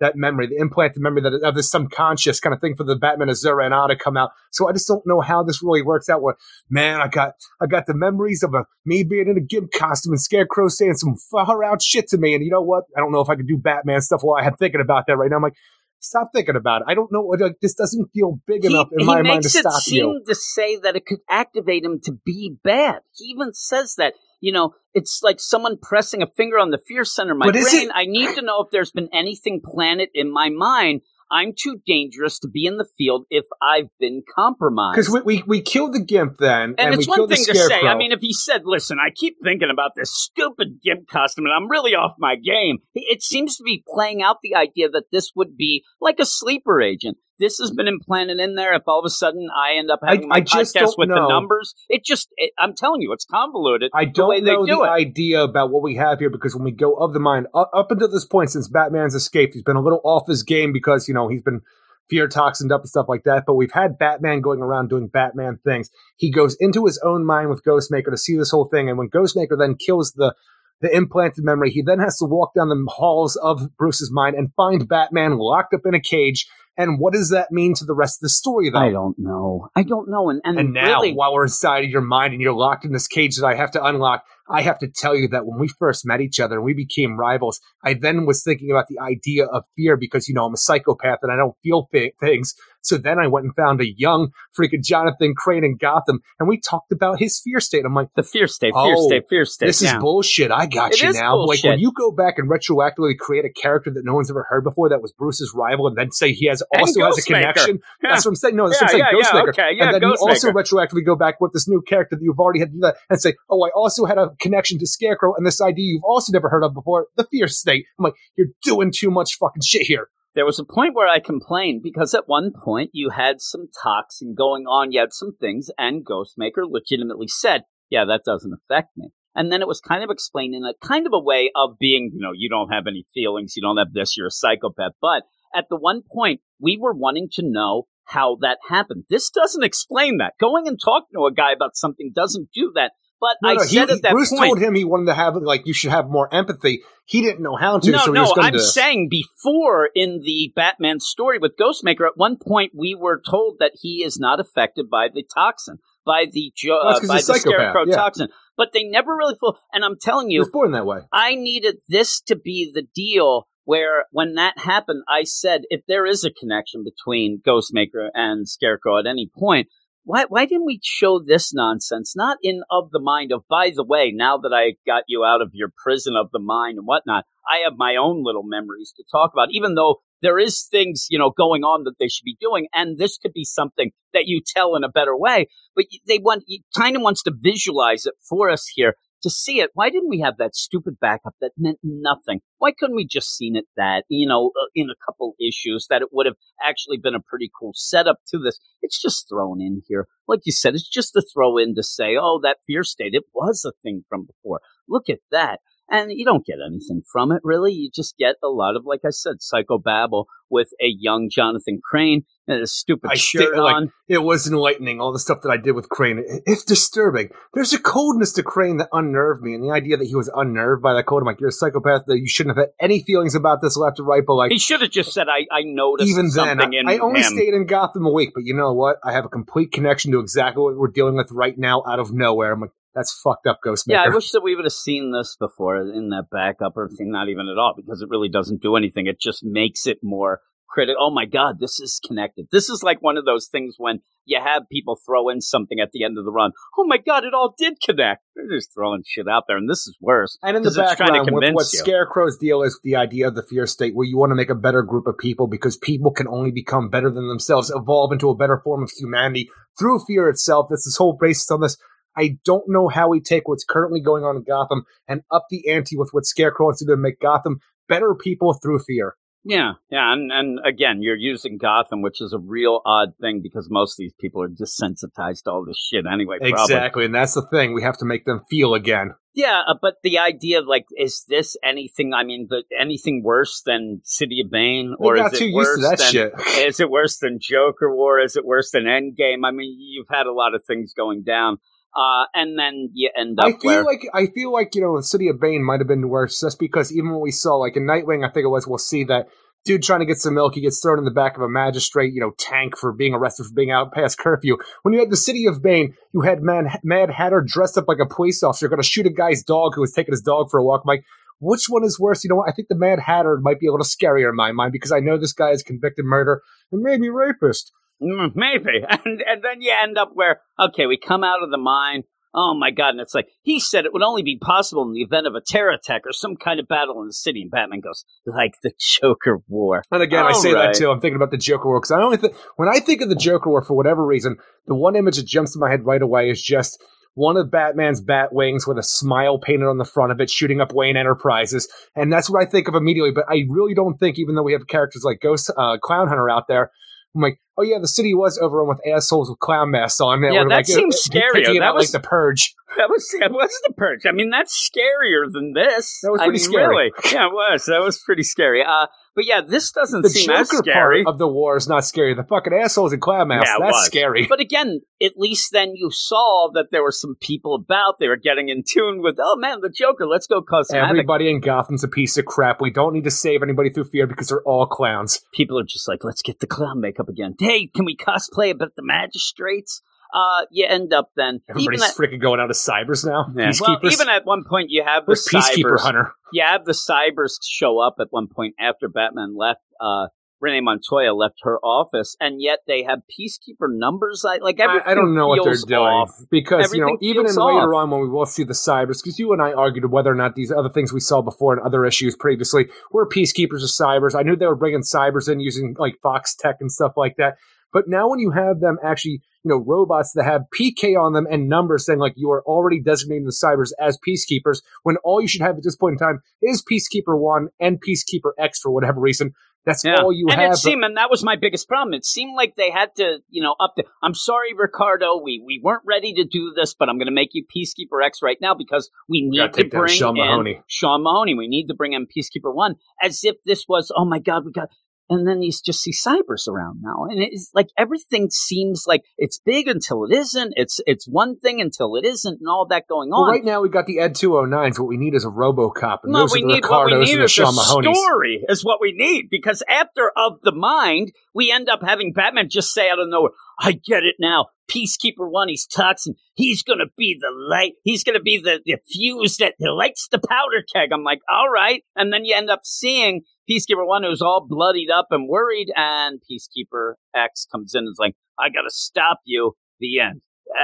that 0.00 0.16
memory, 0.16 0.46
the 0.46 0.56
implanted 0.56 1.02
memory 1.02 1.20
that 1.22 1.34
of 1.44 1.54
the 1.54 1.62
subconscious 1.62 2.40
kind 2.40 2.54
of 2.54 2.60
thing 2.60 2.74
for 2.74 2.84
the 2.84 2.96
Batman 2.96 3.28
of 3.28 3.36
Zur-En-Arrh 3.36 3.88
to 3.88 3.96
come 3.96 4.16
out. 4.16 4.30
So 4.50 4.68
I 4.68 4.72
just 4.72 4.88
don't 4.88 5.06
know 5.06 5.20
how 5.20 5.42
this 5.42 5.62
really 5.62 5.82
works 5.82 6.08
out. 6.08 6.22
Where 6.22 6.36
man, 6.70 7.00
I 7.00 7.08
got 7.08 7.34
I 7.60 7.66
got 7.66 7.86
the 7.86 7.94
memories 7.94 8.42
of 8.42 8.54
a 8.54 8.66
me 8.84 9.04
being 9.04 9.28
in 9.28 9.36
a 9.36 9.40
gimp 9.40 9.72
costume 9.72 10.12
and 10.12 10.20
Scarecrow 10.20 10.68
saying 10.68 10.94
some 10.94 11.16
far 11.16 11.62
out 11.62 11.82
shit 11.82 12.08
to 12.08 12.18
me, 12.18 12.34
and 12.34 12.44
you 12.44 12.50
know 12.50 12.62
what? 12.62 12.84
I 12.96 13.00
don't 13.00 13.12
know 13.12 13.20
if 13.20 13.28
I 13.28 13.36
could 13.36 13.48
do 13.48 13.58
Batman 13.58 14.00
stuff 14.00 14.22
while 14.22 14.42
I'm 14.42 14.54
thinking 14.56 14.80
about 14.80 15.06
that 15.06 15.16
right 15.16 15.30
now. 15.30 15.36
I'm 15.36 15.42
like. 15.42 15.56
Stop 16.00 16.30
thinking 16.34 16.56
about 16.56 16.82
it. 16.82 16.86
I 16.88 16.94
don't 16.94 17.12
know. 17.12 17.22
Like, 17.22 17.60
this 17.62 17.74
doesn't 17.74 18.10
feel 18.12 18.40
big 18.46 18.62
He, 18.62 18.68
enough 18.68 18.88
in 18.96 19.06
my 19.06 19.22
mind 19.22 19.26
to 19.26 19.32
makes 19.34 19.54
it 19.54 19.60
stop 19.60 19.80
seem 19.82 19.96
you. 19.96 20.22
to 20.26 20.34
say 20.34 20.76
that 20.78 20.96
it 20.96 21.06
could 21.06 21.20
activate 21.28 21.84
him 21.84 22.00
to 22.04 22.12
be 22.24 22.56
bad. 22.64 23.00
He 23.14 23.26
even 23.26 23.54
says 23.54 23.94
that. 23.96 24.14
You 24.42 24.52
know, 24.52 24.72
it's 24.94 25.20
like 25.22 25.38
someone 25.38 25.76
pressing 25.76 26.22
a 26.22 26.26
finger 26.26 26.58
on 26.58 26.70
the 26.70 26.80
fear 26.88 27.04
center 27.04 27.32
of 27.32 27.38
my 27.38 27.44
But 27.44 27.60
brain. 27.60 27.90
I 27.94 28.06
need 28.06 28.34
to 28.36 28.40
know 28.40 28.62
if 28.62 28.70
there's 28.72 28.90
been 28.90 29.10
anything 29.12 29.60
planted 29.62 30.08
in 30.14 30.32
my 30.32 30.48
mind. 30.48 31.02
I'm 31.30 31.52
too 31.56 31.80
dangerous 31.86 32.38
to 32.40 32.48
be 32.48 32.66
in 32.66 32.76
the 32.76 32.86
field 32.98 33.24
if 33.30 33.44
I've 33.62 33.88
been 33.98 34.22
compromised. 34.34 34.96
Because 34.96 35.10
we, 35.10 35.20
we 35.20 35.42
we 35.46 35.60
killed 35.60 35.94
the 35.94 36.00
gimp 36.00 36.38
then, 36.38 36.74
And, 36.76 36.80
and, 36.80 36.94
it's 36.94 37.08
one 37.08 37.28
thing 37.28 37.44
to 37.44 37.54
say. 37.54 37.80
I 37.80 37.96
mean, 37.96 38.12
if 38.12 38.20
he 38.20 38.32
said, 38.32 38.62
"Listen, 38.64 38.98
I 39.04 39.10
keep 39.10 39.36
thinking 39.42 39.70
about 39.70 39.92
this 39.96 40.10
stupid 40.12 40.80
gimp 40.82 41.08
costume, 41.08 41.46
and 41.46 41.54
I'm 41.54 41.70
really 41.70 41.94
off 41.94 42.14
my 42.18 42.36
game," 42.36 42.78
it 42.94 43.22
seems 43.22 43.56
to 43.56 43.62
be 43.62 43.84
playing 43.88 44.22
out 44.22 44.38
the 44.42 44.54
idea 44.54 44.88
that 44.90 45.04
this 45.12 45.30
would 45.34 45.56
be 45.56 45.84
like 46.00 46.18
a 46.18 46.26
sleeper 46.26 46.80
agent. 46.80 47.18
This 47.40 47.58
has 47.58 47.72
been 47.72 47.88
implanted 47.88 48.38
in 48.38 48.54
there. 48.54 48.74
If 48.74 48.82
all 48.86 49.00
of 49.00 49.04
a 49.06 49.10
sudden 49.10 49.48
I 49.50 49.78
end 49.78 49.90
up 49.90 49.98
I- 50.02 50.12
having 50.12 50.28
my 50.28 50.36
I 50.36 50.40
just 50.42 50.76
podcast 50.76 50.94
with 50.98 51.08
the 51.08 51.26
numbers, 51.28 51.74
it 51.88 52.04
just, 52.04 52.28
it, 52.36 52.52
I'm 52.58 52.74
telling 52.74 53.00
you, 53.00 53.12
it's 53.12 53.24
convoluted. 53.24 53.90
I 53.94 54.04
the 54.04 54.10
don't 54.12 54.44
they 54.44 54.52
know 54.52 54.66
do 54.66 54.76
the 54.76 54.82
it. 54.82 54.88
idea 54.88 55.42
about 55.42 55.70
what 55.70 55.82
we 55.82 55.96
have 55.96 56.18
here 56.20 56.30
because 56.30 56.54
when 56.54 56.64
we 56.64 56.70
go 56.70 56.94
of 56.94 57.12
the 57.14 57.18
mind, 57.18 57.46
up, 57.54 57.70
up 57.74 57.90
until 57.90 58.08
this 58.10 58.26
point, 58.26 58.50
since 58.50 58.68
Batman's 58.68 59.14
escaped, 59.14 59.54
he's 59.54 59.62
been 59.64 59.76
a 59.76 59.82
little 59.82 60.00
off 60.04 60.28
his 60.28 60.42
game 60.42 60.72
because 60.72 61.08
you 61.08 61.14
know 61.14 61.28
he's 61.28 61.42
been 61.42 61.62
fear 62.10 62.28
toxined 62.28 62.72
up 62.72 62.82
and 62.82 62.88
stuff 62.90 63.06
like 63.08 63.22
that. 63.24 63.44
But 63.46 63.54
we've 63.54 63.72
had 63.72 63.98
Batman 63.98 64.40
going 64.42 64.60
around 64.60 64.90
doing 64.90 65.08
Batman 65.08 65.58
things. 65.64 65.90
He 66.16 66.30
goes 66.30 66.56
into 66.60 66.84
his 66.86 67.00
own 67.04 67.24
mind 67.24 67.48
with 67.48 67.64
Ghostmaker 67.64 68.10
to 68.10 68.18
see 68.18 68.36
this 68.36 68.50
whole 68.50 68.66
thing, 68.66 68.88
and 68.88 68.98
when 68.98 69.08
Ghostmaker 69.08 69.58
then 69.58 69.76
kills 69.76 70.12
the 70.12 70.34
the 70.80 70.94
implanted 70.94 71.44
memory, 71.44 71.70
he 71.70 71.82
then 71.82 71.98
has 71.98 72.18
to 72.18 72.24
walk 72.24 72.54
down 72.54 72.68
the 72.68 72.84
halls 72.88 73.36
of 73.36 73.76
Bruce's 73.76 74.10
mind 74.12 74.36
and 74.36 74.52
find 74.54 74.88
Batman 74.88 75.38
locked 75.38 75.74
up 75.74 75.82
in 75.84 75.94
a 75.94 76.00
cage. 76.00 76.46
And 76.76 76.98
what 76.98 77.12
does 77.12 77.28
that 77.30 77.50
mean 77.50 77.74
to 77.74 77.84
the 77.84 77.94
rest 77.94 78.18
of 78.18 78.22
the 78.22 78.30
story, 78.30 78.70
though? 78.70 78.78
I 78.78 78.90
don't 78.90 79.18
know. 79.18 79.68
I 79.76 79.82
don't 79.82 80.08
know. 80.08 80.30
And, 80.30 80.40
and, 80.44 80.58
And 80.58 80.72
now, 80.72 80.86
really, 80.86 81.12
while 81.12 81.34
we're 81.34 81.42
inside 81.42 81.84
of 81.84 81.90
your 81.90 82.00
mind 82.00 82.32
and 82.32 82.40
you're 82.40 82.54
locked 82.54 82.86
in 82.86 82.92
this 82.92 83.06
cage 83.06 83.36
that 83.36 83.46
I 83.46 83.54
have 83.54 83.72
to 83.72 83.84
unlock, 83.84 84.24
I 84.50 84.62
have 84.62 84.78
to 84.80 84.88
tell 84.88 85.14
you 85.16 85.28
that 85.28 85.46
when 85.46 85.58
we 85.60 85.68
first 85.68 86.04
met 86.04 86.20
each 86.20 86.40
other 86.40 86.56
and 86.56 86.64
we 86.64 86.74
became 86.74 87.16
rivals, 87.18 87.60
I 87.84 87.94
then 87.94 88.26
was 88.26 88.42
thinking 88.42 88.70
about 88.70 88.86
the 88.88 88.98
idea 88.98 89.44
of 89.46 89.64
fear 89.76 89.96
because, 89.96 90.28
you 90.28 90.34
know, 90.34 90.44
I'm 90.46 90.54
a 90.54 90.56
psychopath 90.58 91.20
and 91.22 91.30
I 91.32 91.36
don't 91.36 91.54
feel 91.62 91.88
th- 91.92 92.14
things. 92.20 92.54
So 92.82 92.96
then 92.96 93.18
I 93.18 93.26
went 93.26 93.44
and 93.44 93.54
found 93.54 93.82
a 93.82 93.86
young 93.94 94.30
freaking 94.58 94.82
Jonathan 94.82 95.34
Crane 95.36 95.64
in 95.64 95.76
Gotham 95.76 96.20
and 96.38 96.48
we 96.48 96.58
talked 96.58 96.92
about 96.92 97.18
his 97.18 97.38
fear 97.44 97.60
state. 97.60 97.84
I'm 97.84 97.94
like, 97.94 98.08
the 98.16 98.22
fear 98.22 98.46
state, 98.46 98.72
fear 98.72 98.94
Oh, 98.96 99.06
state, 99.06 99.24
fear 99.28 99.44
state. 99.44 99.66
this 99.66 99.82
yeah. 99.82 99.96
is 99.96 100.00
bullshit. 100.00 100.50
I 100.50 100.64
got 100.64 100.92
It 100.92 101.02
you 101.02 101.12
now. 101.12 101.36
Like 101.44 101.62
when 101.62 101.78
you 101.78 101.92
go 101.92 102.10
back 102.10 102.38
and 102.38 102.48
retroactively 102.50 103.18
create 103.18 103.44
a 103.44 103.50
character 103.52 103.90
that 103.90 104.04
no 104.04 104.14
one's 104.14 104.30
ever 104.30 104.46
heard 104.48 104.64
before 104.64 104.88
that 104.88 105.02
was 105.02 105.12
Bruce's 105.12 105.52
rival 105.54 105.88
and 105.88 105.96
then 105.96 106.10
say 106.10 106.32
he 106.32 106.46
has 106.46 106.62
also 106.74 107.04
has 107.04 107.18
a 107.18 107.22
connection. 107.22 107.80
Yeah. 108.02 108.10
That's 108.12 108.24
what 108.24 108.30
I'm 108.30 108.36
saying. 108.36 108.56
No, 108.56 108.68
that's 108.68 108.80
Yeah, 108.80 108.86
what 108.86 108.94
I'm 108.94 109.22
saying. 109.22 109.24
Ghostmaker. 109.44 109.48
okay, 109.50 109.78
and 109.78 109.94
then 109.94 110.02
you 110.02 110.16
also 110.18 110.50
retroactively 110.50 111.04
go 111.04 111.16
back 111.16 111.38
with 111.40 111.52
this 111.52 111.68
new 111.68 111.82
character 111.82 112.16
that 112.16 112.22
you've 112.22 112.40
already 112.40 112.60
had 112.60 112.68
to 112.70 112.74
do 112.74 112.80
that 112.80 112.96
and 113.10 113.20
say, 113.20 113.34
oh, 113.50 113.62
I 113.66 113.68
also 113.76 114.06
had 114.06 114.16
a 114.16 114.30
connection 114.40 114.78
to 114.78 114.86
Scarecrow 114.86 115.34
and 115.34 115.46
this 115.46 115.60
idea 115.60 115.84
you've 115.86 116.04
also 116.04 116.32
never 116.32 116.48
heard 116.48 116.64
of 116.64 116.74
before, 116.74 117.06
the 117.16 117.26
fear 117.30 117.48
state. 117.48 117.86
I'm 117.98 118.04
like, 118.04 118.14
you're 118.36 118.48
doing 118.62 118.92
too 118.94 119.10
much 119.10 119.36
fucking 119.38 119.62
shit 119.64 119.82
here. 119.82 120.08
There 120.34 120.46
was 120.46 120.60
a 120.60 120.64
point 120.64 120.94
where 120.94 121.08
I 121.08 121.18
complained 121.18 121.82
because 121.82 122.14
at 122.14 122.28
one 122.28 122.52
point 122.52 122.90
you 122.92 123.10
had 123.10 123.40
some 123.40 123.68
toxin 123.82 124.34
going 124.36 124.64
on, 124.64 124.92
you 124.92 125.00
had 125.00 125.12
some 125.12 125.34
things, 125.34 125.70
and 125.76 126.06
Ghostmaker 126.06 126.68
legitimately 126.68 127.26
said, 127.28 127.62
Yeah, 127.90 128.04
that 128.04 128.22
doesn't 128.24 128.52
affect 128.52 128.96
me. 128.96 129.10
And 129.34 129.50
then 129.50 129.60
it 129.60 129.68
was 129.68 129.80
kind 129.80 130.04
of 130.04 130.10
explained 130.10 130.54
in 130.54 130.64
a 130.64 130.74
kind 130.86 131.06
of 131.06 131.12
a 131.12 131.22
way 131.22 131.50
of 131.54 131.78
being, 131.78 132.10
you 132.14 132.20
know, 132.20 132.32
you 132.34 132.48
don't 132.48 132.70
have 132.70 132.86
any 132.86 133.06
feelings, 133.12 133.54
you 133.56 133.62
don't 133.62 133.76
have 133.76 133.92
this, 133.92 134.16
you're 134.16 134.28
a 134.28 134.30
psychopath. 134.30 134.92
But 135.00 135.24
at 135.54 135.66
the 135.68 135.76
one 135.76 136.02
point, 136.02 136.40
we 136.60 136.76
were 136.80 136.94
wanting 136.94 137.28
to 137.32 137.42
know 137.44 137.86
how 138.04 138.36
that 138.40 138.58
happened. 138.68 139.04
This 139.08 139.30
doesn't 139.30 139.64
explain 139.64 140.18
that. 140.18 140.34
Going 140.40 140.66
and 140.66 140.78
talking 140.82 141.08
to 141.14 141.26
a 141.26 141.32
guy 141.32 141.52
about 141.52 141.76
something 141.76 142.12
doesn't 142.14 142.50
do 142.52 142.72
that. 142.74 142.92
But 143.20 143.36
No, 143.42 143.50
I 143.50 143.54
no, 143.54 143.62
he- 143.62 143.68
said 143.76 143.90
at 143.90 144.02
that 144.02 144.12
Bruce 144.12 144.30
point, 144.30 144.44
told 144.44 144.58
him 144.60 144.74
he 144.74 144.84
wanted 144.84 145.06
to 145.06 145.14
have, 145.14 145.36
like, 145.36 145.66
you 145.66 145.74
should 145.74 145.90
have 145.90 146.08
more 146.08 146.32
empathy. 146.32 146.82
He 147.04 147.20
didn't 147.22 147.42
know 147.42 147.56
how 147.56 147.78
to, 147.78 147.90
no, 147.90 147.98
so 147.98 148.12
he 148.12 148.18
no, 148.18 148.34
I'm 148.38 148.52
to 148.54 148.60
saying 148.60 149.08
before 149.10 149.90
in 149.94 150.20
the 150.24 150.52
Batman 150.54 151.00
story 151.00 151.38
with 151.38 151.52
Ghostmaker, 151.60 152.06
at 152.06 152.16
one 152.16 152.36
point 152.40 152.72
we 152.74 152.94
were 152.94 153.20
told 153.20 153.56
that 153.58 153.72
he 153.80 154.02
is 154.04 154.18
not 154.18 154.40
affected 154.40 154.88
by 154.88 155.08
the 155.12 155.24
toxin, 155.34 155.78
by 156.06 156.26
the 156.30 156.52
jo- 156.56 156.80
That's 156.88 157.04
uh, 157.04 157.08
by 157.08 157.16
the 157.16 157.34
scarecrow 157.38 157.84
yeah. 157.86 157.96
toxin, 157.96 158.28
but 158.56 158.72
they 158.72 158.84
never 158.84 159.14
really 159.14 159.34
full. 159.38 159.58
And 159.72 159.84
I'm 159.84 159.96
telling 160.00 160.28
He 160.28 160.34
you, 160.34 160.40
was 160.40 160.50
born 160.50 160.70
that 160.72 160.86
way. 160.86 161.00
I 161.12 161.34
needed 161.34 161.78
this 161.88 162.20
to 162.22 162.36
be 162.36 162.70
the 162.72 162.82
deal 162.94 163.48
where 163.64 164.06
when 164.12 164.34
that 164.34 164.58
happened, 164.58 165.02
I 165.08 165.24
said 165.24 165.62
if 165.68 165.82
there 165.86 166.06
is 166.06 166.24
a 166.24 166.30
connection 166.30 166.84
between 166.84 167.42
Ghostmaker 167.46 168.08
and 168.14 168.48
Scarecrow 168.48 168.98
at 168.98 169.06
any 169.06 169.30
point, 169.36 169.68
why 170.04 170.24
why 170.28 170.46
didn't 170.46 170.66
we 170.66 170.80
show 170.82 171.20
this 171.20 171.52
nonsense? 171.52 172.14
Not 172.16 172.38
in 172.42 172.62
of 172.70 172.90
the 172.90 173.00
mind 173.00 173.32
of 173.32 173.44
by 173.48 173.70
the 173.74 173.84
way, 173.84 174.12
now 174.14 174.38
that 174.38 174.52
I 174.52 174.74
got 174.86 175.04
you 175.08 175.24
out 175.24 175.42
of 175.42 175.50
your 175.52 175.70
prison 175.82 176.14
of 176.16 176.30
the 176.32 176.38
mind 176.38 176.78
and 176.78 176.86
whatnot, 176.86 177.24
I 177.48 177.58
have 177.64 177.74
my 177.76 177.96
own 177.96 178.22
little 178.24 178.44
memories 178.44 178.92
to 178.96 179.04
talk 179.10 179.32
about, 179.32 179.48
even 179.52 179.74
though 179.74 179.96
there 180.22 180.38
is 180.38 180.66
things, 180.70 181.06
you 181.10 181.18
know, 181.18 181.30
going 181.30 181.62
on 181.62 181.84
that 181.84 181.94
they 181.98 182.08
should 182.08 182.24
be 182.24 182.36
doing, 182.40 182.68
and 182.74 182.98
this 182.98 183.18
could 183.18 183.32
be 183.32 183.44
something 183.44 183.90
that 184.12 184.26
you 184.26 184.42
tell 184.44 184.76
in 184.76 184.84
a 184.84 184.88
better 184.88 185.16
way. 185.16 185.48
But 185.74 185.86
they 186.06 186.18
want, 186.18 186.44
Tynion 186.76 187.02
wants 187.02 187.22
to 187.22 187.32
visualize 187.34 188.06
it 188.06 188.14
for 188.28 188.50
us 188.50 188.66
here 188.74 188.94
to 189.22 189.30
see 189.30 189.60
it. 189.60 189.70
Why 189.74 189.90
didn't 189.90 190.08
we 190.08 190.20
have 190.20 190.36
that 190.38 190.54
stupid 190.54 190.98
backup 191.00 191.34
that 191.40 191.52
meant 191.56 191.78
nothing? 191.82 192.40
Why 192.58 192.72
couldn't 192.78 192.96
we 192.96 193.06
just 193.06 193.36
seen 193.36 193.56
it 193.56 193.66
that, 193.76 194.04
you 194.08 194.26
know, 194.26 194.48
uh, 194.48 194.66
in 194.74 194.88
a 194.90 195.04
couple 195.04 195.34
issues 195.40 195.86
that 195.90 196.02
it 196.02 196.08
would 196.12 196.26
have 196.26 196.36
actually 196.62 196.98
been 196.98 197.14
a 197.14 197.20
pretty 197.20 197.50
cool 197.58 197.72
setup 197.74 198.18
to 198.28 198.38
this? 198.38 198.58
It's 198.82 199.00
just 199.00 199.28
thrown 199.28 199.60
in 199.60 199.82
here. 199.86 200.08
Like 200.26 200.40
you 200.44 200.52
said, 200.52 200.74
it's 200.74 200.88
just 200.88 201.16
a 201.16 201.22
throw 201.22 201.56
in 201.58 201.74
to 201.74 201.82
say, 201.82 202.16
oh, 202.20 202.40
that 202.42 202.58
fear 202.66 202.82
state, 202.82 203.14
it 203.14 203.24
was 203.34 203.64
a 203.64 203.72
thing 203.82 204.04
from 204.08 204.26
before. 204.26 204.60
Look 204.88 205.08
at 205.08 205.20
that. 205.30 205.60
And 205.92 206.12
you 206.12 206.24
don't 206.24 206.46
get 206.46 206.58
anything 206.64 207.02
from 207.12 207.32
it, 207.32 207.40
really. 207.42 207.72
You 207.72 207.90
just 207.92 208.16
get 208.16 208.36
a 208.44 208.48
lot 208.48 208.76
of, 208.76 208.84
like 208.86 209.00
I 209.04 209.10
said, 209.10 209.36
psychobabble 209.40 210.26
with 210.48 210.68
a 210.80 210.86
young 210.86 211.28
Jonathan 211.30 211.80
Crane 211.88 212.22
and 212.46 212.60
a 212.62 212.66
stupid 212.66 213.10
I 213.12 213.14
shirt 213.16 213.48
still, 213.52 213.64
like, 213.64 213.74
on. 213.74 213.92
It 214.08 214.22
was 214.22 214.46
enlightening, 214.46 215.00
all 215.00 215.12
the 215.12 215.18
stuff 215.18 215.38
that 215.42 215.50
I 215.50 215.56
did 215.56 215.72
with 215.72 215.88
Crane. 215.88 216.18
It- 216.18 216.42
It's 216.46 216.64
disturbing. 216.64 217.30
There's 217.54 217.72
a 217.72 217.78
coldness 217.78 218.32
to 218.34 218.42
Crane 218.44 218.76
that 218.78 218.88
unnerved 218.92 219.42
me, 219.42 219.54
and 219.54 219.62
the 219.64 219.70
idea 219.72 219.96
that 219.96 220.06
he 220.06 220.14
was 220.16 220.30
unnerved 220.34 220.82
by 220.82 220.94
that 220.94 221.06
cold, 221.06 221.22
I'm 221.22 221.26
like, 221.26 221.40
you're 221.40 221.48
a 221.48 221.52
psychopath, 221.52 222.02
that 222.06 222.18
you 222.18 222.28
shouldn't 222.28 222.56
have 222.56 222.66
had 222.66 222.72
any 222.80 223.02
feelings 223.02 223.34
about 223.34 223.60
this 223.60 223.76
left 223.76 223.98
or 224.00 224.04
right, 224.04 224.22
but 224.26 224.34
like, 224.34 224.50
He 224.52 224.58
should 224.58 224.80
have 224.82 224.90
just 224.90 225.12
said, 225.12 225.28
I, 225.28 225.46
I 225.52 225.62
noticed 225.62 226.08
even 226.08 226.30
then, 226.34 226.60
I, 226.60 226.94
I 226.94 226.98
only 226.98 227.20
him. 227.20 227.26
stayed 227.32 227.54
in 227.54 227.66
Gotham 227.66 228.06
a 228.06 228.12
week, 228.12 228.30
but 228.34 228.44
you 228.44 228.54
know 228.54 228.72
what? 228.72 228.96
I 229.04 229.12
have 229.12 229.24
a 229.24 229.28
complete 229.28 229.70
connection 229.72 230.12
to 230.12 230.20
exactly 230.20 230.62
what 230.62 230.76
we're 230.76 230.88
dealing 230.88 231.16
with 231.16 231.30
right 231.32 231.56
now 231.58 231.82
out 231.86 231.98
of 231.98 232.12
nowhere. 232.12 232.52
I'm 232.52 232.60
like, 232.60 232.70
that's 232.94 233.18
fucked 233.22 233.46
up, 233.46 233.60
Ghostmaker. 233.64 233.88
Yeah, 233.88 234.02
I 234.02 234.08
wish 234.08 234.30
that 234.30 234.42
we 234.42 234.54
would 234.54 234.64
have 234.64 234.72
seen 234.72 235.12
this 235.12 235.36
before 235.38 235.76
in 235.76 236.10
that 236.10 236.26
backup 236.30 236.76
or 236.76 236.86
anything, 236.86 237.10
not 237.10 237.28
even 237.28 237.48
at 237.48 237.58
all, 237.58 237.74
because 237.76 238.02
it 238.02 238.08
really 238.10 238.28
doesn't 238.28 238.62
do 238.62 238.76
anything. 238.76 239.06
It 239.06 239.20
just 239.20 239.44
makes 239.44 239.86
it 239.86 239.98
more 240.02 240.40
critical. 240.68 241.02
Oh 241.04 241.10
my 241.10 241.26
God, 241.26 241.58
this 241.60 241.80
is 241.80 242.00
connected. 242.06 242.46
This 242.50 242.68
is 242.68 242.82
like 242.82 243.02
one 243.02 243.16
of 243.16 243.24
those 243.24 243.48
things 243.48 243.74
when 243.78 244.00
you 244.24 244.40
have 244.40 244.62
people 244.70 244.96
throw 245.04 245.28
in 245.28 245.40
something 245.40 245.80
at 245.80 245.90
the 245.92 246.04
end 246.04 246.16
of 246.16 246.24
the 246.24 246.30
run. 246.30 246.52
Oh 246.78 246.84
my 246.84 246.98
God, 246.98 247.24
it 247.24 247.34
all 247.34 247.54
did 247.58 247.80
connect. 247.84 248.22
They're 248.36 248.58
just 248.58 248.72
throwing 248.72 249.02
shit 249.04 249.28
out 249.28 249.44
there, 249.48 249.56
and 249.56 249.68
this 249.68 249.86
is 249.86 249.96
worse. 250.00 250.38
And 250.42 250.56
in 250.56 250.62
the 250.62 250.70
background, 250.70 251.28
with 251.30 251.54
what 251.54 251.72
you. 251.72 251.78
Scarecrow's 251.80 252.38
deal 252.38 252.62
is 252.62 252.78
the 252.84 252.96
idea 252.96 253.28
of 253.28 253.34
the 253.34 253.42
fear 253.42 253.66
state, 253.66 253.94
where 253.94 254.06
you 254.06 254.16
want 254.16 254.30
to 254.30 254.36
make 254.36 254.50
a 254.50 254.54
better 254.54 254.82
group 254.82 255.06
of 255.06 255.18
people 255.18 255.46
because 255.46 255.76
people 255.76 256.12
can 256.12 256.28
only 256.28 256.52
become 256.52 256.88
better 256.88 257.10
than 257.10 257.28
themselves, 257.28 257.72
evolve 257.74 258.12
into 258.12 258.30
a 258.30 258.36
better 258.36 258.60
form 258.62 258.82
of 258.82 258.90
humanity 258.96 259.48
through 259.78 260.00
fear 260.06 260.28
itself. 260.28 260.66
That's 260.70 260.84
this 260.84 260.96
whole 260.96 261.16
basis 261.20 261.50
on 261.50 261.60
this. 261.60 261.76
I 262.16 262.38
don't 262.44 262.64
know 262.68 262.88
how 262.88 263.08
we 263.08 263.20
take 263.20 263.48
what's 263.48 263.64
currently 263.64 264.00
going 264.00 264.24
on 264.24 264.36
in 264.36 264.44
Gotham 264.44 264.84
and 265.08 265.22
up 265.30 265.46
the 265.50 265.70
ante 265.70 265.96
with 265.96 266.10
what 266.12 266.26
Scarecrow 266.26 266.66
wants 266.66 266.80
to 266.80 266.86
do 266.86 266.92
to 266.92 266.96
make 266.96 267.20
Gotham 267.20 267.60
better 267.88 268.14
people 268.14 268.54
through 268.54 268.80
fear. 268.80 269.16
Yeah, 269.42 269.74
yeah, 269.90 270.12
and 270.12 270.30
and 270.30 270.60
again, 270.66 271.02
you're 271.02 271.16
using 271.16 271.56
Gotham, 271.56 272.02
which 272.02 272.20
is 272.20 272.34
a 272.34 272.38
real 272.38 272.82
odd 272.84 273.14
thing 273.22 273.40
because 273.42 273.68
most 273.70 273.94
of 273.94 273.96
these 273.98 274.12
people 274.20 274.42
are 274.42 274.48
desensitized 274.48 275.44
to 275.44 275.50
all 275.50 275.64
this 275.64 275.78
shit 275.78 276.04
anyway. 276.06 276.36
Probably. 276.38 276.62
Exactly, 276.62 277.04
and 277.06 277.14
that's 277.14 277.32
the 277.32 277.46
thing. 277.50 277.72
We 277.72 277.82
have 277.82 277.96
to 277.98 278.04
make 278.04 278.26
them 278.26 278.42
feel 278.50 278.74
again. 278.74 279.14
Yeah, 279.32 279.62
uh, 279.66 279.74
but 279.80 279.94
the 280.02 280.18
idea 280.18 280.58
of 280.58 280.66
like, 280.66 280.86
is 280.94 281.24
this 281.28 281.56
anything? 281.64 282.12
I 282.12 282.22
mean, 282.22 282.48
the, 282.50 282.64
anything 282.78 283.22
worse 283.22 283.62
than 283.64 284.02
City 284.04 284.42
of 284.44 284.50
Bane, 284.50 284.94
or 284.98 285.16
is 285.16 285.38
too 285.38 285.44
it 285.44 285.48
used 285.48 285.54
worse 285.54 285.76
to 285.76 285.80
that 285.82 285.98
than? 285.98 286.12
shit. 286.12 286.32
Is 286.68 286.80
it 286.80 286.90
worse 286.90 287.18
than 287.18 287.38
Joker 287.40 287.94
War? 287.94 288.18
Is 288.18 288.36
it 288.36 288.44
worse 288.44 288.72
than 288.72 288.84
Endgame? 288.84 289.46
I 289.46 289.52
mean, 289.52 289.74
you've 289.78 290.08
had 290.10 290.26
a 290.26 290.32
lot 290.32 290.54
of 290.54 290.64
things 290.66 290.92
going 290.92 291.22
down, 291.22 291.58
uh, 291.94 292.24
and 292.34 292.58
then 292.58 292.90
you 292.94 293.10
end 293.16 293.38
up 293.40 293.46
I 293.46 293.50
feel 293.52 293.58
where 293.62 293.84
like 293.84 294.02
I 294.14 294.26
feel 294.26 294.52
like 294.52 294.74
you 294.74 294.82
know, 294.82 294.96
the 294.96 295.02
City 295.02 295.28
of 295.28 295.40
Bane 295.40 295.64
might 295.64 295.80
have 295.80 295.88
been 295.88 296.08
worse, 296.08 296.40
just 296.40 296.58
because 296.58 296.92
even 296.92 297.10
when 297.10 297.20
we 297.20 297.30
saw 297.32 297.56
like 297.56 297.76
in 297.76 297.86
Nightwing, 297.86 298.26
I 298.26 298.30
think 298.30 298.44
it 298.44 298.48
was, 298.48 298.66
we'll 298.66 298.78
see 298.78 299.04
that 299.04 299.28
dude 299.64 299.82
trying 299.82 300.00
to 300.00 300.06
get 300.06 300.18
some 300.18 300.34
milk, 300.34 300.54
he 300.54 300.60
gets 300.60 300.80
thrown 300.80 300.98
in 300.98 301.04
the 301.04 301.10
back 301.10 301.36
of 301.36 301.42
a 301.42 301.48
magistrate, 301.48 302.14
you 302.14 302.20
know, 302.20 302.32
tank 302.38 302.76
for 302.76 302.92
being 302.92 303.14
arrested 303.14 303.44
for 303.44 303.52
being 303.52 303.70
out 303.70 303.92
past 303.92 304.18
curfew. 304.18 304.56
When 304.82 304.94
you 304.94 305.00
had 305.00 305.10
the 305.10 305.16
City 305.16 305.46
of 305.46 305.62
Bane, 305.62 305.94
you 306.14 306.22
had 306.22 306.42
Man, 306.42 306.68
Mad 306.82 307.10
Hatter 307.10 307.44
dressed 307.46 307.76
up 307.76 307.84
like 307.86 307.98
a 308.00 308.06
police 308.06 308.42
officer, 308.42 308.68
going 308.68 308.80
to 308.80 308.88
shoot 308.88 309.06
a 309.06 309.10
guy's 309.10 309.42
dog 309.42 309.74
who 309.74 309.80
was 309.80 309.92
taking 309.92 310.12
his 310.12 310.22
dog 310.22 310.50
for 310.50 310.58
a 310.58 310.64
walk. 310.64 310.82
I'm 310.84 310.88
like, 310.88 311.04
which 311.40 311.66
one 311.68 311.84
is 311.84 311.98
worse? 311.98 312.22
You 312.22 312.30
know 312.30 312.36
what? 312.36 312.48
I 312.48 312.52
think 312.52 312.68
the 312.68 312.74
Mad 312.76 313.00
Hatter 313.00 313.38
might 313.40 313.60
be 313.60 313.66
a 313.66 313.72
little 313.72 313.84
scarier 313.84 314.28
in 314.28 314.36
my 314.36 314.52
mind 314.52 314.72
because 314.72 314.92
I 314.92 315.00
know 315.00 315.18
this 315.18 315.32
guy 315.32 315.50
is 315.50 315.62
convicted 315.62 316.04
murder 316.04 316.42
and 316.70 316.82
maybe 316.82 317.08
rapist. 317.08 317.72
Mm, 318.02 318.32
maybe. 318.34 318.84
And, 318.90 319.22
and 319.26 319.42
then 319.42 319.60
you 319.60 319.72
end 319.82 319.98
up 319.98 320.10
where, 320.14 320.40
okay, 320.58 320.86
we 320.86 320.96
come 320.98 321.24
out 321.24 321.42
of 321.42 321.50
the 321.50 321.58
mine. 321.58 322.04
Oh 322.32 322.54
my 322.54 322.70
God. 322.70 322.90
And 322.90 323.00
it's 323.00 323.14
like, 323.14 323.28
he 323.42 323.58
said 323.58 323.84
it 323.84 323.92
would 323.92 324.02
only 324.02 324.22
be 324.22 324.38
possible 324.38 324.82
in 324.82 324.92
the 324.92 325.02
event 325.02 325.26
of 325.26 325.34
a 325.34 325.40
terror 325.40 325.72
attack 325.72 326.02
or 326.06 326.12
some 326.12 326.36
kind 326.36 326.60
of 326.60 326.68
battle 326.68 327.00
in 327.00 327.08
the 327.08 327.12
city. 327.12 327.42
And 327.42 327.50
Batman 327.50 327.80
goes, 327.80 328.04
like 328.24 328.52
the 328.62 328.72
Joker 328.78 329.42
War. 329.48 329.82
And 329.90 330.02
again, 330.02 330.24
I 330.24 330.32
say 330.32 330.52
right. 330.52 330.66
that 330.66 330.74
too. 330.74 330.90
I'm 330.90 331.00
thinking 331.00 331.16
about 331.16 331.32
the 331.32 331.38
Joker 331.38 331.68
War 331.68 331.80
because 331.80 331.90
I 331.90 332.00
only 332.00 332.18
think 332.18 332.36
when 332.56 332.68
I 332.68 332.78
think 332.78 333.00
of 333.00 333.08
the 333.08 333.16
Joker 333.16 333.50
War 333.50 333.62
for 333.62 333.76
whatever 333.76 334.04
reason, 334.06 334.36
the 334.66 334.76
one 334.76 334.94
image 334.94 335.16
that 335.16 335.26
jumps 335.26 335.54
to 335.54 335.58
my 335.58 335.70
head 335.70 335.84
right 335.84 336.02
away 336.02 336.30
is 336.30 336.40
just 336.40 336.80
one 337.14 337.36
of 337.36 337.50
Batman's 337.50 338.00
bat 338.00 338.32
wings 338.32 338.66
with 338.66 338.78
a 338.78 338.82
smile 338.82 339.38
painted 339.38 339.66
on 339.66 339.78
the 339.78 339.84
front 339.84 340.12
of 340.12 340.20
it, 340.20 340.30
shooting 340.30 340.60
up 340.60 340.72
Wayne 340.72 340.96
Enterprises, 340.96 341.68
and 341.96 342.12
that's 342.12 342.30
what 342.30 342.42
I 342.42 342.48
think 342.48 342.68
of 342.68 342.74
immediately. 342.74 343.10
But 343.12 343.24
I 343.28 343.44
really 343.48 343.74
don't 343.74 343.98
think, 343.98 344.18
even 344.18 344.36
though 344.36 344.44
we 344.44 344.52
have 344.52 344.68
characters 344.68 345.02
like 345.04 345.20
Ghost 345.20 345.50
uh, 345.56 345.78
Clown 345.82 346.08
Hunter 346.08 346.30
out 346.30 346.46
there. 346.48 346.70
I'm 347.14 347.22
like, 347.22 347.40
oh 347.58 347.62
yeah, 347.62 347.78
the 347.80 347.88
city 347.88 348.14
was 348.14 348.38
overrun 348.38 348.68
with 348.68 348.80
assholes 348.86 349.28
with 349.28 349.38
clown 349.38 349.70
masks 349.70 350.00
on. 350.00 350.22
Yeah, 350.22 350.44
that 350.44 350.48
like, 350.48 350.66
seems 350.66 351.02
scarier. 351.02 351.44
That 351.44 351.56
about, 351.56 351.74
was- 351.74 351.92
like 351.92 352.02
the 352.02 352.06
purge. 352.06 352.54
That 352.76 352.88
was 352.88 353.12
that 353.18 353.32
was 353.32 353.50
the 353.66 353.74
purge. 353.74 354.06
I 354.06 354.12
mean, 354.12 354.30
that's 354.30 354.54
scarier 354.56 355.30
than 355.30 355.54
this. 355.54 355.98
That 356.04 356.12
was 356.12 356.20
I 356.20 356.26
pretty 356.26 356.38
mean, 356.38 356.50
scary. 356.52 356.66
Really. 356.68 356.90
Yeah, 357.12 357.26
it 357.26 357.32
was. 357.32 357.64
That 357.64 357.80
was 357.82 357.98
pretty 357.98 358.22
scary. 358.22 358.62
Uh, 358.62 358.86
but 359.14 359.24
yeah, 359.26 359.40
this 359.46 359.72
doesn't 359.72 360.02
The 360.02 360.08
seem 360.10 360.30
as 360.30 360.48
Joker 360.50 360.62
scary. 360.62 361.04
part 361.04 361.14
of 361.14 361.18
the 361.18 361.28
war 361.28 361.56
is 361.56 361.68
not 361.68 361.84
scary. 361.84 362.14
The 362.14 362.24
fucking 362.24 362.52
assholes 362.52 362.92
in 362.92 363.00
clown 363.00 363.28
masks, 363.28 363.50
yeah, 363.50 363.58
that's 363.64 363.76
was. 363.78 363.86
scary. 363.86 364.26
But 364.28 364.40
again, 364.40 364.80
at 365.02 365.12
least 365.16 365.50
then 365.52 365.72
you 365.74 365.90
saw 365.90 366.50
that 366.54 366.66
there 366.70 366.82
were 366.82 366.92
some 366.92 367.16
people 367.20 367.54
about. 367.54 367.98
They 367.98 368.08
were 368.08 368.16
getting 368.16 368.48
in 368.48 368.62
tune 368.66 369.02
with, 369.02 369.16
oh 369.20 369.36
man, 369.36 369.60
the 369.60 369.70
Joker. 369.70 370.06
Let's 370.06 370.26
go 370.26 370.42
cause 370.42 370.70
havoc. 370.70 370.90
Everybody 370.90 371.30
in 371.30 371.40
Gotham's 371.40 371.84
a 371.84 371.88
piece 371.88 372.16
of 372.18 372.24
crap. 372.24 372.60
We 372.60 372.70
don't 372.70 372.92
need 372.92 373.04
to 373.04 373.10
save 373.10 373.42
anybody 373.42 373.70
through 373.70 373.84
fear 373.90 374.06
because 374.06 374.28
they're 374.28 374.42
all 374.42 374.66
clowns. 374.66 375.20
People 375.34 375.58
are 375.58 375.64
just 375.64 375.88
like, 375.88 376.04
let's 376.04 376.22
get 376.22 376.40
the 376.40 376.46
clown 376.46 376.80
makeup 376.80 377.08
again. 377.08 377.34
Hey, 377.38 377.66
can 377.66 377.84
we 377.84 377.96
cosplay 377.96 378.50
about 378.50 378.76
the 378.76 378.82
magistrates? 378.84 379.82
Uh, 380.12 380.44
you 380.50 380.66
end 380.66 380.92
up 380.92 381.10
then. 381.16 381.40
Everybody's 381.48 381.82
at, 381.82 381.94
freaking 381.94 382.20
going 382.20 382.40
out 382.40 382.50
of 382.50 382.56
cybers 382.56 383.06
now. 383.06 383.26
yeah, 383.36 383.52
well, 383.60 383.78
Peacekeepers. 383.78 383.92
even 383.92 384.08
at 384.08 384.24
one 384.24 384.44
point, 384.48 384.70
you 384.70 384.82
have 384.84 385.04
the 385.06 385.10
Where's 385.10 385.26
Peacekeeper. 385.26 385.80
Hunter? 385.80 386.12
You 386.32 386.42
have 386.42 386.64
the 386.64 386.72
cybers 386.72 387.38
show 387.42 387.78
up 387.78 387.96
at 388.00 388.08
one 388.10 388.28
point 388.28 388.54
after 388.60 388.88
Batman 388.88 389.36
left. 389.36 389.60
Uh, 389.80 390.08
Renee 390.40 390.62
Montoya 390.62 391.12
left 391.12 391.40
her 391.42 391.58
office, 391.58 392.16
and 392.18 392.40
yet 392.40 392.60
they 392.66 392.82
have 392.82 393.00
peacekeeper 393.00 393.68
numbers. 393.68 394.24
I 394.26 394.38
like 394.38 394.58
I, 394.58 394.64
everything. 394.64 394.90
I 394.90 394.94
don't 394.94 395.14
know 395.14 395.28
what 395.28 395.44
they're 395.44 395.54
doing 395.54 395.80
off. 395.80 396.12
because 396.30 396.72
you 396.72 396.80
know 396.80 396.96
even 397.00 397.26
in 397.26 397.32
feels 397.32 397.36
later 397.36 397.74
off. 397.74 397.82
on 397.82 397.90
when 397.90 398.00
we 398.00 398.08
will 398.08 398.26
see 398.26 398.44
the 398.44 398.54
cybers 398.54 399.02
because 399.02 399.18
you 399.18 399.32
and 399.32 399.42
I 399.42 399.52
argued 399.52 399.90
whether 399.90 400.10
or 400.10 400.14
not 400.14 400.34
these 400.34 400.50
other 400.50 400.70
things 400.70 400.92
we 400.92 401.00
saw 401.00 401.20
before 401.20 401.58
in 401.58 401.64
other 401.64 401.84
issues 401.84 402.16
previously 402.16 402.68
were 402.90 403.06
peacekeepers 403.06 403.62
or 403.62 403.84
cybers. 403.84 404.18
I 404.18 404.22
knew 404.22 404.34
they 404.34 404.46
were 404.46 404.56
bringing 404.56 404.82
cybers 404.82 405.30
in 405.30 405.40
using 405.40 405.76
like 405.78 405.96
Fox 406.02 406.34
Tech 406.34 406.56
and 406.60 406.72
stuff 406.72 406.92
like 406.96 407.16
that. 407.18 407.36
But 407.72 407.84
now 407.88 408.08
when 408.08 408.18
you 408.18 408.30
have 408.30 408.60
them 408.60 408.78
actually, 408.82 409.22
you 409.44 409.48
know, 409.48 409.58
robots 409.58 410.12
that 410.14 410.24
have 410.24 410.42
PK 410.58 411.00
on 411.00 411.12
them 411.12 411.26
and 411.30 411.48
numbers 411.48 411.86
saying 411.86 411.98
like 411.98 412.14
you 412.16 412.30
are 412.30 412.42
already 412.42 412.80
designating 412.80 413.24
the 413.24 413.32
cybers 413.32 413.70
as 413.80 413.98
peacekeepers, 414.06 414.62
when 414.82 414.96
all 414.98 415.20
you 415.20 415.28
should 415.28 415.42
have 415.42 415.56
at 415.56 415.62
this 415.62 415.76
point 415.76 415.94
in 415.94 415.98
time 415.98 416.20
is 416.42 416.62
Peacekeeper 416.62 417.18
One 417.18 417.48
and 417.58 417.80
Peacekeeper 417.80 418.32
X 418.38 418.60
for 418.60 418.70
whatever 418.70 419.00
reason. 419.00 419.32
That's 419.66 419.84
Yeah. 419.84 420.02
all 420.02 420.12
you 420.12 420.26
have. 420.28 420.38
and 420.38 420.42
have. 420.42 420.52
it 420.52 420.56
seemed, 420.56 420.84
and 420.84 420.96
that 420.96 421.10
was 421.10 421.22
my 421.22 421.36
biggest 421.36 421.68
problem. 421.68 421.92
It 421.92 422.04
seemed 422.04 422.34
like 422.34 422.56
they 422.56 422.70
had 422.70 422.94
to, 422.96 423.18
you 423.28 423.42
know, 423.42 423.54
up 423.60 423.74
the. 423.76 423.84
I'm 424.02 424.14
sorry, 424.14 424.54
Ricardo, 424.54 425.20
we 425.22 425.42
we 425.44 425.60
weren't 425.62 425.82
ready 425.84 426.14
to 426.14 426.24
do 426.24 426.52
this, 426.56 426.74
but 426.74 426.88
I'm 426.88 426.96
going 426.96 427.08
to 427.08 427.12
make 427.12 427.30
you 427.34 427.44
Peacekeeper 427.44 428.02
X 428.04 428.22
right 428.22 428.38
now 428.40 428.54
because 428.54 428.90
we 429.08 429.22
need 429.22 429.52
to 429.52 429.64
bring 429.64 429.92
Sean 429.92 430.16
in 430.16 430.26
Mahoney. 430.26 430.62
Sean 430.66 431.02
Mahoney. 431.02 431.34
We 431.34 431.46
need 431.48 431.66
to 431.66 431.74
bring 431.74 431.92
in 431.92 432.06
Peacekeeper 432.06 432.54
One, 432.54 432.76
as 433.02 433.20
if 433.22 433.36
this 433.44 433.66
was, 433.68 433.92
oh 433.94 434.04
my 434.04 434.18
God, 434.18 434.44
we 434.46 434.52
got. 434.52 434.70
And 435.10 435.26
then 435.26 435.42
you 435.42 435.50
just 435.50 435.82
see 435.82 435.92
cybers 435.92 436.46
around 436.48 436.80
now, 436.82 437.06
and 437.10 437.20
it's 437.20 437.50
like 437.52 437.66
everything 437.76 438.30
seems 438.30 438.84
like 438.86 439.02
it's 439.18 439.40
big 439.44 439.66
until 439.66 440.04
it 440.04 440.12
isn't. 440.14 440.54
It's 440.56 440.80
it's 440.86 441.08
one 441.08 441.36
thing 441.36 441.60
until 441.60 441.96
it 441.96 442.04
isn't, 442.04 442.38
and 442.38 442.48
all 442.48 442.66
that 442.70 442.86
going 442.88 443.10
well, 443.10 443.22
on. 443.22 443.30
right 443.32 443.44
now 443.44 443.60
we 443.60 443.68
got 443.70 443.86
the 443.86 443.98
Ed 443.98 444.14
209s. 444.14 444.78
What 444.78 444.86
we 444.88 444.96
need 444.96 445.14
is 445.14 445.24
a 445.24 445.28
RoboCop, 445.28 446.04
and 446.04 446.12
No, 446.12 446.20
those 446.20 446.32
we 446.32 446.38
are 446.38 446.42
the 446.42 446.54
need 446.54 446.64
what 446.64 446.86
we 446.86 446.92
Ricardos 446.92 447.08
need 447.08 447.22
is 447.24 447.32
Sean 447.32 447.48
a 447.48 447.52
Mahoney's. 447.56 447.98
story 447.98 448.44
is 448.48 448.64
what 448.64 448.80
we 448.80 448.92
need 448.92 449.28
because 449.30 449.64
after 449.68 450.12
of 450.16 450.40
the 450.42 450.52
mind, 450.52 451.10
we 451.34 451.50
end 451.50 451.68
up 451.68 451.80
having 451.82 452.12
Batman 452.12 452.48
just 452.48 452.72
say 452.72 452.88
out 452.88 453.00
of 453.00 453.08
nowhere, 453.08 453.32
"I 453.60 453.72
get 453.72 454.04
it 454.04 454.16
now." 454.18 454.46
Peacekeeper 454.70 455.28
One, 455.28 455.48
he's 455.48 455.66
toxin. 455.66 456.14
He's 456.34 456.62
gonna 456.62 456.86
be 456.96 457.18
the 457.20 457.32
light. 457.32 457.72
He's 457.82 458.04
gonna 458.04 458.20
be 458.20 458.38
the, 458.38 458.60
the 458.64 458.76
fuse 458.88 459.36
that 459.38 459.54
lights 459.58 460.06
the 460.08 460.20
powder 460.20 460.64
keg. 460.72 460.92
I'm 460.92 461.02
like, 461.02 461.18
all 461.28 461.50
right, 461.50 461.82
and 461.96 462.12
then 462.12 462.24
you 462.24 462.34
end 462.36 462.50
up 462.50 462.60
seeing 462.64 463.22
Peacekeeper 463.50 463.86
One, 463.86 464.04
who's 464.04 464.22
all 464.22 464.46
bloodied 464.48 464.90
up 464.90 465.08
and 465.10 465.28
worried, 465.28 465.72
and 465.74 466.20
Peacekeeper 466.30 466.94
X 467.14 467.46
comes 467.50 467.74
in 467.74 467.80
and 467.80 467.90
is 467.92 467.98
like, 467.98 468.14
"I 468.38 468.48
gotta 468.48 468.70
stop 468.70 469.20
you." 469.24 469.56
The 469.80 469.98
end. 469.98 470.20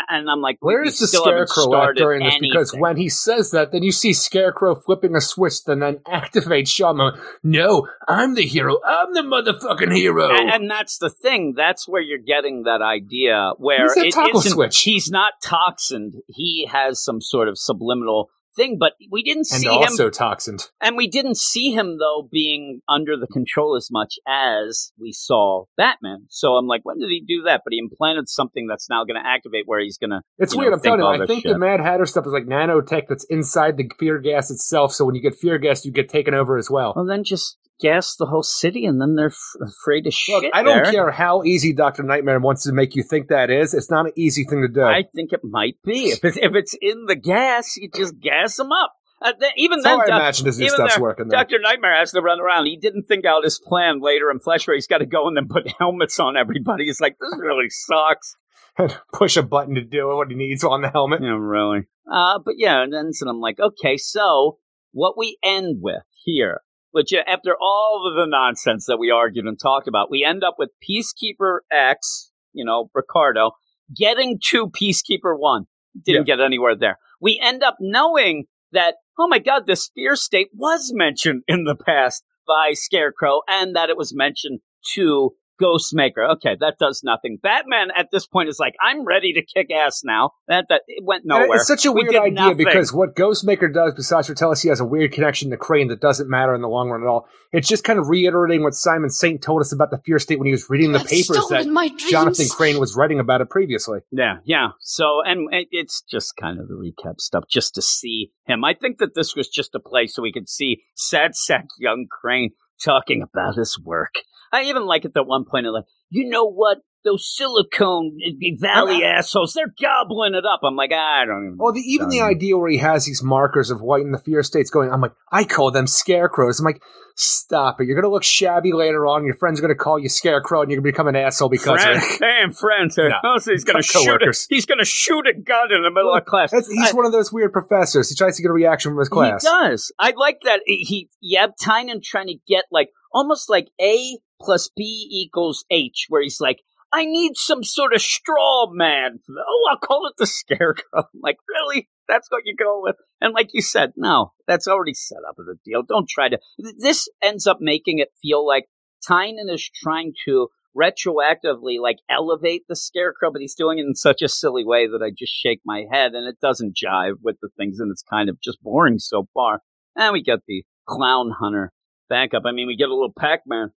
And 0.08 0.30
I'm 0.30 0.40
like, 0.40 0.58
where 0.60 0.82
is 0.82 0.98
the 0.98 1.06
Scarecrow 1.06 1.42
at 1.42 1.46
started 1.46 1.96
during 1.96 2.24
this? 2.24 2.36
Because 2.40 2.74
when 2.76 2.96
he 2.96 3.08
says 3.08 3.50
that, 3.52 3.72
then 3.72 3.82
you 3.82 3.92
see 3.92 4.12
Scarecrow 4.12 4.74
flipping 4.74 5.14
a 5.14 5.20
switch, 5.20 5.54
and 5.66 5.82
then 5.82 5.96
activates 6.06 6.68
Sean. 6.68 6.96
Mahoney. 6.96 7.20
No, 7.42 7.88
I'm 8.08 8.34
the 8.34 8.46
hero. 8.46 8.78
I'm 8.84 9.14
the 9.14 9.22
motherfucking 9.22 9.94
hero. 9.94 10.30
And, 10.30 10.50
and 10.50 10.70
that's 10.70 10.98
the 10.98 11.10
thing. 11.10 11.54
That's 11.56 11.86
where 11.88 12.02
you're 12.02 12.18
getting 12.18 12.64
that 12.64 12.82
idea 12.82 13.52
where 13.58 13.88
that 13.88 14.06
it 14.06 14.42
switch? 14.42 14.82
He's 14.82 15.10
not 15.10 15.34
toxined. 15.42 16.14
He 16.28 16.68
has 16.70 17.02
some 17.02 17.20
sort 17.20 17.48
of 17.48 17.58
subliminal 17.58 18.30
thing, 18.56 18.78
but 18.80 18.94
we 19.10 19.22
didn't 19.22 19.46
And 19.52 19.60
see 19.62 19.68
also 19.68 19.80
him, 19.82 19.90
also 19.90 20.10
toxined. 20.10 20.70
and 20.80 20.96
we 20.96 21.06
didn't 21.08 21.36
see 21.36 21.70
him 21.72 21.98
though 21.98 22.28
being 22.30 22.80
under 22.88 23.16
the 23.16 23.26
control 23.26 23.76
as 23.76 23.88
much 23.90 24.14
as 24.26 24.92
we 24.98 25.12
saw 25.12 25.64
Batman. 25.76 26.26
So 26.30 26.54
I'm 26.54 26.66
like, 26.66 26.80
when 26.84 26.98
did 26.98 27.08
he 27.10 27.22
do 27.26 27.42
that? 27.44 27.62
But 27.64 27.72
he 27.72 27.78
implanted 27.78 28.28
something 28.28 28.66
that's 28.66 28.88
now 28.90 29.04
going 29.04 29.22
to 29.22 29.26
activate 29.28 29.64
where 29.66 29.80
he's 29.80 29.98
going 29.98 30.10
to. 30.10 30.22
It's 30.38 30.54
weird. 30.56 30.70
know, 30.70 30.76
I'm 30.76 30.82
telling 30.82 31.00
you. 31.18 31.22
I 31.22 31.26
think 31.26 31.42
shit. 31.42 31.52
the 31.52 31.58
Mad 31.58 31.80
Hatter 31.80 32.06
stuff 32.06 32.26
is 32.26 32.32
like 32.32 32.46
nanotech 32.46 33.04
that's 33.08 33.24
inside 33.24 33.76
the 33.76 33.90
fear 33.98 34.18
gas 34.18 34.50
itself. 34.50 34.92
So 34.92 35.04
when 35.04 35.14
you 35.14 35.22
get 35.22 35.34
fear 35.34 35.58
gas, 35.58 35.84
you 35.84 35.92
get 35.92 36.08
taken 36.08 36.34
over 36.34 36.56
as 36.56 36.70
well. 36.70 36.92
Well, 36.96 37.06
then 37.06 37.24
just 37.24 37.58
gas 37.80 38.16
the 38.16 38.26
whole 38.26 38.42
city, 38.42 38.84
and 38.86 39.00
then 39.00 39.14
they're 39.16 39.26
f- 39.26 39.68
afraid 39.68 40.02
to 40.02 40.10
shit. 40.10 40.42
Look, 40.42 40.52
I 40.54 40.62
don't 40.62 40.84
there. 40.84 40.92
care 40.92 41.10
how 41.10 41.42
easy 41.44 41.72
Doctor 41.72 42.02
Nightmare 42.02 42.40
wants 42.40 42.64
to 42.64 42.72
make 42.72 42.94
you 42.94 43.02
think 43.02 43.28
that 43.28 43.50
is. 43.50 43.74
It's 43.74 43.90
not 43.90 44.06
an 44.06 44.12
easy 44.16 44.44
thing 44.44 44.62
to 44.62 44.68
do. 44.68 44.82
I 44.82 45.04
think 45.14 45.32
it 45.32 45.40
might 45.42 45.76
be. 45.84 46.08
If 46.08 46.24
it's, 46.24 46.36
if 46.36 46.54
it's 46.54 46.76
in 46.80 47.06
the 47.06 47.16
gas, 47.16 47.76
you 47.76 47.88
just 47.94 48.18
gas 48.20 48.56
them 48.56 48.72
up. 48.72 48.92
Uh, 49.22 49.32
th- 49.32 49.52
even 49.56 49.80
That's 49.80 49.96
then, 49.96 50.00
I 50.00 50.06
Doc- 50.06 50.20
imagine 50.20 50.44
this 50.44 50.58
new 50.58 50.68
stuff's 50.68 50.94
there, 50.94 51.02
working. 51.02 51.28
There. 51.28 51.38
Dr. 51.38 51.58
Nightmare 51.60 51.96
has 51.96 52.12
to 52.12 52.20
run 52.20 52.38
around. 52.40 52.66
He 52.66 52.76
didn't 52.76 53.04
think 53.04 53.24
out 53.24 53.44
his 53.44 53.58
plan 53.58 54.00
later 54.00 54.30
in 54.30 54.40
Flesh 54.40 54.66
where 54.66 54.74
he's 54.76 54.86
got 54.86 54.98
to 54.98 55.06
go 55.06 55.26
and 55.26 55.36
then 55.36 55.48
put 55.48 55.66
helmets 55.78 56.20
on 56.20 56.36
everybody. 56.36 56.84
He's 56.84 57.00
like, 57.00 57.16
this 57.20 57.40
really 57.40 57.68
sucks. 57.70 58.36
And 58.78 58.94
push 59.10 59.38
a 59.38 59.42
button 59.42 59.74
to 59.76 59.80
do. 59.82 60.06
What 60.08 60.28
he 60.28 60.34
needs 60.34 60.62
on 60.62 60.82
the 60.82 60.90
helmet. 60.90 61.22
Yeah, 61.22 61.38
really. 61.38 61.86
Uh, 62.12 62.38
but 62.44 62.56
yeah, 62.58 62.82
and 62.82 62.92
then 62.92 63.14
so 63.14 63.26
I'm 63.26 63.40
like, 63.40 63.58
okay, 63.58 63.96
so 63.96 64.58
what 64.92 65.16
we 65.16 65.38
end 65.42 65.78
with 65.80 66.02
here, 66.24 66.60
which 66.96 67.12
uh, 67.12 67.18
after 67.26 67.54
all 67.60 68.08
of 68.08 68.16
the 68.16 68.26
nonsense 68.26 68.86
that 68.86 68.96
we 68.96 69.10
argued 69.10 69.44
and 69.44 69.60
talked 69.60 69.86
about, 69.86 70.10
we 70.10 70.24
end 70.24 70.42
up 70.42 70.54
with 70.58 70.70
Peacekeeper 70.82 71.58
X, 71.70 72.30
you 72.54 72.64
know, 72.64 72.88
Ricardo, 72.94 73.50
getting 73.94 74.40
to 74.46 74.70
Peacekeeper 74.70 75.38
One. 75.38 75.64
Didn't 76.02 76.24
get 76.24 76.40
anywhere 76.40 76.74
there. 76.74 76.98
We 77.20 77.38
end 77.42 77.62
up 77.62 77.76
knowing 77.80 78.44
that, 78.72 78.94
oh 79.18 79.28
my 79.28 79.38
God, 79.38 79.66
this 79.66 79.90
fear 79.94 80.16
state 80.16 80.48
was 80.54 80.90
mentioned 80.94 81.42
in 81.46 81.64
the 81.64 81.76
past 81.76 82.24
by 82.48 82.72
Scarecrow 82.72 83.42
and 83.46 83.76
that 83.76 83.90
it 83.90 83.98
was 83.98 84.14
mentioned 84.16 84.60
to 84.94 85.32
Ghostmaker. 85.60 86.36
Okay, 86.36 86.56
that 86.60 86.76
does 86.78 87.02
nothing. 87.04 87.38
Batman 87.42 87.88
at 87.96 88.08
this 88.10 88.26
point 88.26 88.48
is 88.48 88.58
like, 88.58 88.74
I'm 88.80 89.04
ready 89.04 89.32
to 89.34 89.42
kick 89.42 89.70
ass 89.70 90.02
now. 90.04 90.30
That 90.48 90.66
that 90.68 90.82
it 90.86 91.04
went 91.04 91.22
And 91.24 91.28
nowhere. 91.28 91.56
It's 91.56 91.66
such 91.66 91.84
a 91.84 91.92
weird 91.92 92.10
did 92.10 92.20
idea 92.20 92.32
nothing. 92.32 92.56
because 92.58 92.92
what 92.92 93.14
Ghostmaker 93.14 93.72
does, 93.72 93.94
besides 93.94 94.26
for 94.26 94.34
tell 94.34 94.50
us 94.50 94.62
he 94.62 94.68
has 94.68 94.80
a 94.80 94.84
weird 94.84 95.12
connection 95.12 95.50
to 95.50 95.56
Crane 95.56 95.88
that 95.88 96.00
doesn't 96.00 96.28
matter 96.28 96.54
in 96.54 96.62
the 96.62 96.68
long 96.68 96.90
run 96.90 97.02
at 97.02 97.06
all, 97.06 97.28
it's 97.52 97.68
just 97.68 97.84
kind 97.84 97.98
of 97.98 98.08
reiterating 98.08 98.62
what 98.62 98.74
Simon 98.74 99.10
Saint 99.10 99.42
told 99.42 99.60
us 99.60 99.72
about 99.72 99.90
the 99.90 99.98
Fear 99.98 100.18
State 100.18 100.38
when 100.38 100.46
he 100.46 100.52
was 100.52 100.68
reading 100.68 100.92
the 100.92 101.00
I've 101.00 101.06
papers 101.06 101.46
that 101.50 101.66
my. 101.66 101.90
Jonathan 102.10 102.46
Crane 102.48 102.78
was 102.78 102.96
writing 102.96 103.20
about 103.20 103.40
it 103.40 103.50
previously. 103.50 104.00
Yeah, 104.10 104.38
yeah. 104.44 104.68
So, 104.80 105.22
and 105.24 105.48
it's 105.70 106.02
just 106.02 106.36
kind 106.36 106.60
of 106.60 106.68
the 106.68 106.74
recap 106.74 107.20
stuff, 107.20 107.44
just 107.48 107.74
to 107.74 107.82
see 107.82 108.32
him. 108.46 108.64
I 108.64 108.74
think 108.74 108.98
that 108.98 109.14
this 109.14 109.34
was 109.34 109.48
just 109.48 109.74
a 109.74 109.80
play 109.80 110.06
so 110.06 110.22
we 110.22 110.32
could 110.32 110.48
see 110.48 110.82
sad 110.94 111.34
sack 111.34 111.66
young 111.78 112.06
Crane 112.10 112.50
talking 112.82 113.22
about 113.22 113.56
his 113.56 113.78
work. 113.82 114.14
I 114.56 114.62
even 114.64 114.86
like 114.86 115.04
it 115.04 115.08
at 115.08 115.14
that 115.14 115.26
one 115.26 115.44
point, 115.44 115.66
like, 115.66 115.84
you 116.10 116.28
know 116.28 116.50
what? 116.50 116.78
Those 117.04 117.30
silicone 117.36 118.18
eh, 118.24 118.30
eh, 118.42 118.56
Valley 118.58 119.04
assholes, 119.04 119.52
they're 119.52 119.72
gobbling 119.80 120.34
it 120.34 120.44
up. 120.44 120.60
I'm 120.64 120.74
like, 120.74 120.92
I 120.92 121.24
don't 121.24 121.46
even. 121.46 121.56
Well, 121.58 121.72
the, 121.72 121.80
even 121.80 122.08
the 122.08 122.20
idea 122.20 122.58
where 122.58 122.70
he 122.70 122.78
has 122.78 123.04
these 123.04 123.22
markers 123.22 123.70
of 123.70 123.80
white 123.80 124.02
in 124.02 124.10
the 124.10 124.18
fear 124.18 124.42
states 124.42 124.70
going, 124.70 124.90
I'm 124.90 125.00
like, 125.00 125.12
I 125.30 125.44
call 125.44 125.70
them 125.70 125.86
scarecrows. 125.86 126.58
I'm 126.58 126.64
like, 126.64 126.82
stop 127.14 127.80
it. 127.80 127.86
You're 127.86 127.94
going 127.94 128.08
to 128.08 128.12
look 128.12 128.22
shabby 128.22 128.72
later 128.72 129.06
on. 129.06 129.24
Your 129.24 129.34
friend's 129.34 129.60
are 129.60 129.62
going 129.62 129.74
to 129.74 129.78
call 129.78 129.98
you 129.98 130.08
scarecrow 130.08 130.62
and 130.62 130.70
you're 130.70 130.80
going 130.80 130.86
to 130.86 130.92
become 130.92 131.08
an 131.08 131.16
asshole 131.16 131.48
because 131.48 131.82
Friend, 131.82 131.96
of 131.96 132.02
it. 132.02 132.20
damn 132.20 132.52
friends. 132.52 132.98
Also, 132.98 133.12
oh, 133.24 133.38
he's 133.52 133.64
going 133.64 133.80
to 133.80 133.86
shoot. 133.86 134.22
A, 134.22 134.34
he's 134.48 134.66
going 134.66 134.78
to 134.78 134.84
shoot 134.84 135.26
a 135.26 135.32
gun 135.32 135.72
in 135.72 135.82
the 135.82 135.90
middle 135.90 136.14
of 136.14 136.24
class. 136.24 136.50
That's, 136.50 136.68
he's 136.68 136.92
I- 136.92 136.96
one 136.96 137.06
of 137.06 137.12
those 137.12 137.32
weird 137.32 137.52
professors. 137.52 138.08
He 138.08 138.14
tries 138.14 138.36
to 138.36 138.42
get 138.42 138.50
a 138.50 138.54
reaction 138.54 138.92
from 138.92 138.98
his 138.98 139.08
class. 139.08 139.42
He 139.42 139.48
does. 139.48 139.92
I 139.98 140.12
like 140.16 140.40
that. 140.44 140.60
He, 140.66 141.08
have 141.36 141.52
Tynion 141.60 142.02
trying 142.02 142.28
to 142.28 142.36
get 142.48 142.64
like 142.70 142.88
almost 143.16 143.48
like 143.48 143.70
A 143.80 144.18
plus 144.40 144.68
B 144.76 145.08
equals 145.10 145.64
H, 145.70 146.06
where 146.10 146.22
he's 146.22 146.40
like, 146.40 146.58
I 146.92 147.06
need 147.06 147.32
some 147.36 147.64
sort 147.64 147.94
of 147.94 148.02
straw 148.02 148.66
man. 148.70 149.20
Oh, 149.28 149.68
I'll 149.70 149.78
call 149.78 150.06
it 150.06 150.14
the 150.18 150.26
scarecrow. 150.26 150.84
I'm 150.94 151.20
like, 151.22 151.38
really? 151.48 151.88
That's 152.08 152.30
what 152.30 152.42
you 152.44 152.54
go 152.54 152.80
with? 152.82 152.96
And 153.20 153.34
like 153.34 153.48
you 153.52 153.62
said, 153.62 153.94
no, 153.96 154.32
that's 154.46 154.68
already 154.68 154.94
set 154.94 155.18
up 155.28 155.36
as 155.40 155.46
a 155.48 155.58
deal. 155.64 155.82
Don't 155.82 156.08
try 156.08 156.28
to. 156.28 156.38
This 156.78 157.08
ends 157.22 157.46
up 157.46 157.58
making 157.60 157.98
it 157.98 158.12
feel 158.22 158.46
like 158.46 158.66
Tynion 159.08 159.52
is 159.52 159.68
trying 159.82 160.12
to 160.26 160.48
retroactively 160.76 161.80
like 161.80 161.96
elevate 162.08 162.64
the 162.68 162.76
scarecrow, 162.76 163.32
but 163.32 163.40
he's 163.40 163.54
doing 163.54 163.78
it 163.78 163.86
in 163.86 163.94
such 163.94 164.20
a 164.20 164.28
silly 164.28 164.64
way 164.64 164.86
that 164.86 165.02
I 165.02 165.10
just 165.10 165.32
shake 165.32 165.62
my 165.64 165.84
head 165.90 166.14
and 166.14 166.28
it 166.28 166.38
doesn't 166.40 166.76
jive 166.76 167.14
with 167.22 167.36
the 167.40 167.48
things 167.56 167.80
and 167.80 167.90
it's 167.90 168.02
kind 168.02 168.28
of 168.28 168.40
just 168.42 168.62
boring 168.62 168.98
so 168.98 169.26
far. 169.32 169.62
And 169.96 170.12
we 170.12 170.22
get 170.22 170.40
the 170.46 170.64
clown 170.86 171.32
hunter 171.40 171.72
backup. 172.08 172.42
I 172.46 172.52
mean, 172.52 172.66
we 172.66 172.76
get 172.76 172.88
a 172.88 172.94
little 172.94 173.12
Pac-Man. 173.18 173.70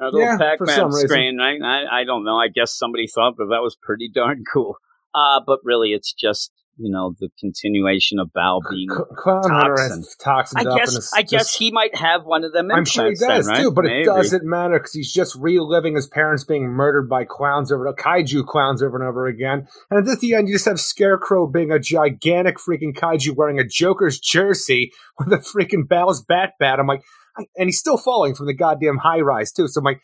A 0.00 0.04
little 0.06 0.20
Yeah, 0.20 0.36
Pac-Man 0.38 0.76
some 0.76 0.88
reason. 0.92 1.08
screen, 1.08 1.38
right? 1.38 1.60
I, 1.62 2.00
I 2.00 2.04
don't 2.04 2.24
know. 2.24 2.36
I 2.36 2.48
guess 2.48 2.76
somebody 2.76 3.06
thought 3.06 3.36
that 3.38 3.46
that 3.50 3.62
was 3.62 3.76
pretty 3.80 4.10
darn 4.14 4.44
cool. 4.52 4.76
Uh, 5.14 5.40
but 5.46 5.60
really, 5.64 5.92
it's 5.92 6.12
just, 6.12 6.52
you 6.76 6.90
know, 6.92 7.14
the 7.18 7.30
continuation 7.40 8.18
of 8.18 8.28
Val 8.34 8.60
being. 8.70 8.90
C- 8.90 9.02
Clown 9.16 9.42
Toxin. 9.44 10.04
toxins 10.20 10.66
I 10.66 10.76
guess, 10.76 11.10
I 11.14 11.22
guess 11.22 11.54
he 11.56 11.70
might 11.70 11.96
have 11.96 12.26
one 12.26 12.44
of 12.44 12.52
them. 12.52 12.70
I'm 12.70 12.84
sure 12.84 13.04
he 13.06 13.12
implants 13.12 13.20
then, 13.20 13.36
does 13.38 13.46
right? 13.48 13.62
too, 13.62 13.72
but 13.72 13.84
Maybe. 13.86 14.02
it 14.02 14.04
doesn't 14.04 14.44
matter 14.44 14.78
because 14.78 14.92
he's 14.92 15.10
just 15.10 15.34
reliving 15.36 15.94
his 15.94 16.06
parents 16.06 16.44
being 16.44 16.66
murdered 16.66 17.08
by 17.08 17.24
clowns 17.24 17.72
over 17.72 17.90
kaiju 17.98 18.44
clowns 18.46 18.82
over 18.82 18.98
and 18.98 19.08
over 19.08 19.26
again. 19.26 19.66
And 19.90 20.06
at 20.06 20.20
the 20.20 20.34
end, 20.34 20.48
you 20.48 20.56
just 20.56 20.66
have 20.66 20.78
Scarecrow 20.78 21.46
being 21.46 21.70
a 21.72 21.78
gigantic 21.78 22.58
freaking 22.58 22.92
kaiju 22.94 23.34
wearing 23.34 23.58
a 23.58 23.64
Joker's 23.66 24.20
jersey 24.20 24.92
with 25.18 25.32
a 25.32 25.38
freaking 25.38 25.88
Bao's 25.88 26.22
bat 26.22 26.52
bat. 26.60 26.78
I'm 26.78 26.86
like, 26.86 27.00
and 27.56 27.66
he's 27.66 27.78
still 27.78 27.98
falling 27.98 28.34
from 28.34 28.46
the 28.46 28.54
goddamn 28.54 28.98
high 28.98 29.20
rise 29.20 29.52
too. 29.52 29.68
So 29.68 29.80
I'm 29.80 29.84
like, 29.84 30.00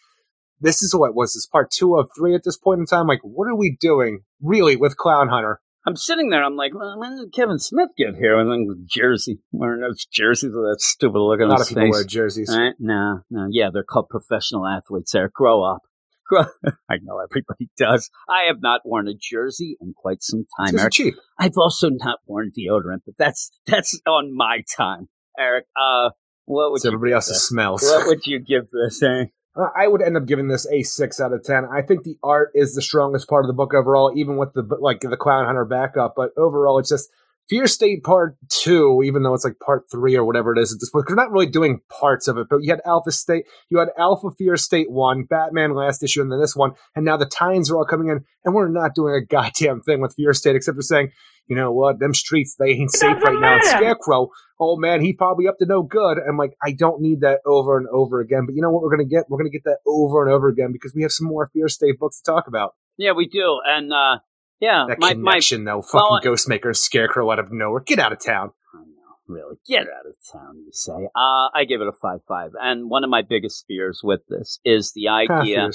this 0.61 0.83
is 0.83 0.95
what 0.95 1.15
was 1.15 1.33
this 1.35 1.47
part 1.47 1.71
two 1.71 1.97
of 1.97 2.09
three 2.17 2.35
at 2.35 2.43
this 2.45 2.57
point 2.57 2.81
in 2.81 2.87
time? 2.87 3.07
Like, 3.07 3.21
what 3.23 3.49
are 3.49 3.57
we 3.57 3.77
doing 3.81 4.21
really 4.41 4.77
with 4.77 4.97
Clown 4.97 5.29
Hunter? 5.29 5.61
I'm 5.85 5.97
sitting 5.97 6.31
there. 6.31 6.45
I'm 6.45 6.55
like, 6.55 6.73
well, 6.75 6.97
when 6.97 7.17
did 7.17 7.33
Kevin 7.33 7.59
Smith 7.59 7.89
get 7.99 8.15
here? 8.15 8.39
And 8.39 8.49
then 8.49 8.87
jersey, 8.89 9.41
wearing 9.51 9.81
those 9.81 10.05
jerseys 10.07 10.53
with 10.55 10.63
that 10.71 10.77
stupid 10.81 11.19
look 11.19 11.41
A 11.41 11.45
lot 11.45 11.61
of 11.61 11.67
people 11.67 11.83
face. 11.83 11.91
wear 11.93 12.05
jerseys. 12.05 12.55
Right? 12.57 12.75
No, 12.79 13.23
no. 13.31 13.49
Yeah, 13.51 13.71
they're 13.73 13.83
called 13.83 14.09
professional 14.09 14.65
athletes. 14.65 15.11
There, 15.11 15.29
grow 15.35 15.63
up. 15.65 15.81
Grow. 16.33 16.45
I 16.89 16.99
know 17.03 17.19
everybody 17.19 17.69
does. 17.77 18.09
I 18.29 18.45
have 18.47 18.63
not 18.63 18.83
worn 18.85 19.09
a 19.09 19.13
jersey 19.13 19.77
in 19.81 19.93
quite 19.95 20.23
some 20.23 20.47
time, 20.57 20.79
Eric. 20.79 20.93
cheap. 20.93 21.15
I've 21.37 21.59
also 21.59 21.91
not 21.91 22.21
worn 22.27 22.53
deodorant, 22.57 23.01
but 23.05 23.17
that's 23.19 23.51
that's 23.67 24.01
on 24.07 24.35
my 24.35 24.63
time, 24.77 25.09
Eric. 25.37 25.67
Uh, 25.79 26.11
what 26.45 26.71
would 26.71 26.77
It's 26.77 26.87
everybody 26.87 27.11
give 27.11 27.17
else's 27.17 27.47
smells. 27.47 27.83
What 27.83 28.07
would 28.07 28.27
you 28.27 28.39
give 28.39 28.69
this? 28.71 29.03
Eh? 29.03 29.27
Uh, 29.55 29.69
I 29.77 29.87
would 29.87 30.03
end 30.03 30.17
up 30.17 30.27
giving 30.27 30.49
this 30.49 30.67
a 30.71 30.83
six 30.83 31.21
out 31.21 31.33
of 31.33 31.45
ten. 31.45 31.65
I 31.71 31.83
think 31.83 32.05
the 32.05 32.17
art 32.23 32.51
is 32.55 32.75
the 32.75 32.83
strongest 32.83 33.29
part 33.29 33.45
of 33.45 33.49
the 33.49 33.55
book 33.55 33.75
overall, 33.75 34.13
even 34.17 34.37
with 34.37 34.53
the 34.55 34.63
like 34.81 35.01
the 35.01 35.17
Clown 35.17 35.45
Hunter 35.45 35.65
backup. 35.65 36.15
But 36.17 36.31
overall, 36.39 36.79
it's 36.79 36.89
just 36.89 37.11
Fear 37.51 37.67
State 37.67 38.03
Part 38.03 38.37
Two, 38.49 39.03
even 39.05 39.23
though 39.23 39.35
it's 39.35 39.45
like 39.45 39.59
Part 39.59 39.85
Three 39.91 40.17
or 40.17 40.25
whatever 40.25 40.57
it 40.57 40.59
is 40.59 40.73
at 40.73 40.81
this 40.81 40.89
point. 40.89 41.05
Because 41.05 41.17
we're 41.17 41.23
not 41.23 41.33
really 41.33 41.51
doing 41.51 41.81
parts 41.91 42.29
of 42.29 42.39
it, 42.39 42.47
but 42.49 42.63
you 42.63 42.71
had 42.71 42.81
Alpha 42.87 43.13
State, 43.13 43.45
you 43.69 43.79
had 43.79 43.89
Alpha 43.99 44.31
Fear 44.39 44.57
State 44.57 44.91
One, 44.91 45.25
Batman 45.25 45.75
last 45.75 46.03
issue, 46.03 46.23
and 46.23 46.33
then 46.33 46.41
this 46.41 46.57
one, 46.57 46.73
and 46.97 47.05
now 47.05 47.19
the 47.19 47.27
tie-ins 47.27 47.71
are 47.71 47.77
all 47.77 47.85
coming 47.85 48.09
in, 48.09 48.25
and 48.45 48.55
we're 48.55 48.69
not 48.69 48.95
doing 48.95 49.15
a 49.15 49.25
goddamn 49.25 49.83
thing 49.83 50.01
with 50.01 50.15
Fear 50.15 50.33
State 50.33 50.57
except 50.57 50.77
for 50.77 50.83
saying, 50.83 51.11
you 51.47 51.57
know 51.57 51.73
what, 51.73 51.99
them 51.99 52.15
streets 52.15 52.57
they 52.59 52.71
ain't 52.71 52.93
safe 52.93 53.23
right 53.23 53.41
now. 53.41 53.55
And 53.55 53.65
Scarecrow, 53.65 54.29
oh 54.61 54.77
man, 54.77 55.01
he 55.01 55.13
probably 55.13 55.49
up 55.49 55.59
to 55.59 55.67
no 55.67 55.83
good. 55.83 56.19
I'm 56.19 56.37
like, 56.37 56.55
I 56.63 56.73
don't 56.73 57.01
need 57.01 57.21
that 57.21 57.41
over 57.47 57.77
and 57.77 57.87
over 57.93 58.21
again. 58.21 58.47
But 58.47 58.55
you 58.55 58.63
know 58.63 58.71
what 58.71 58.83
we're 58.83 58.91
gonna 58.91 59.09
get? 59.09 59.25
We're 59.29 59.39
gonna 59.39 59.51
get 59.51 59.65
that 59.65 59.79
over 59.87 60.25
and 60.25 60.33
over 60.33 60.49
again 60.49 60.73
because 60.73 60.95
we 60.95 61.03
have 61.03 61.13
some 61.13 61.27
more 61.27 61.51
Fear 61.53 61.69
State 61.69 61.99
books 61.99 62.21
to 62.21 62.31
talk 62.31 62.47
about. 62.47 62.75
Yeah, 62.97 63.13
we 63.13 63.27
do, 63.27 63.61
and 63.67 63.93
uh, 63.93 64.19
yeah, 64.63 64.87
That 64.89 65.01
my 65.01 65.15
my 65.15 65.33
connection, 65.33 65.65
though, 65.65 65.83
fucking 65.83 66.09
well, 66.09 66.21
Ghostmaker 66.21 66.67
and 66.67 66.77
Scarecrow 66.77 67.29
out 67.33 67.41
of 67.41 67.51
nowhere. 67.51 67.81
Get 67.81 67.99
out 67.99 68.13
of 68.13 68.25
town. 68.25 68.53
I 68.73 68.79
know, 68.79 69.17
really. 69.27 69.57
Get 69.67 69.89
out 69.89 70.07
of 70.07 70.15
town, 70.33 70.59
you 70.65 70.71
say. 70.71 71.09
Uh, 71.17 71.49
I 71.53 71.65
give 71.67 71.81
it 71.81 71.89
a 71.89 71.93
5 71.93 72.21
5. 72.29 72.51
And 72.63 72.89
one 72.89 73.03
of 73.03 73.11
my 73.11 73.23
biggest 73.23 73.65
fears 73.67 74.03
with 74.05 74.21
this 74.29 74.61
is 74.65 74.93
the 74.95 75.09
idea. 75.09 75.69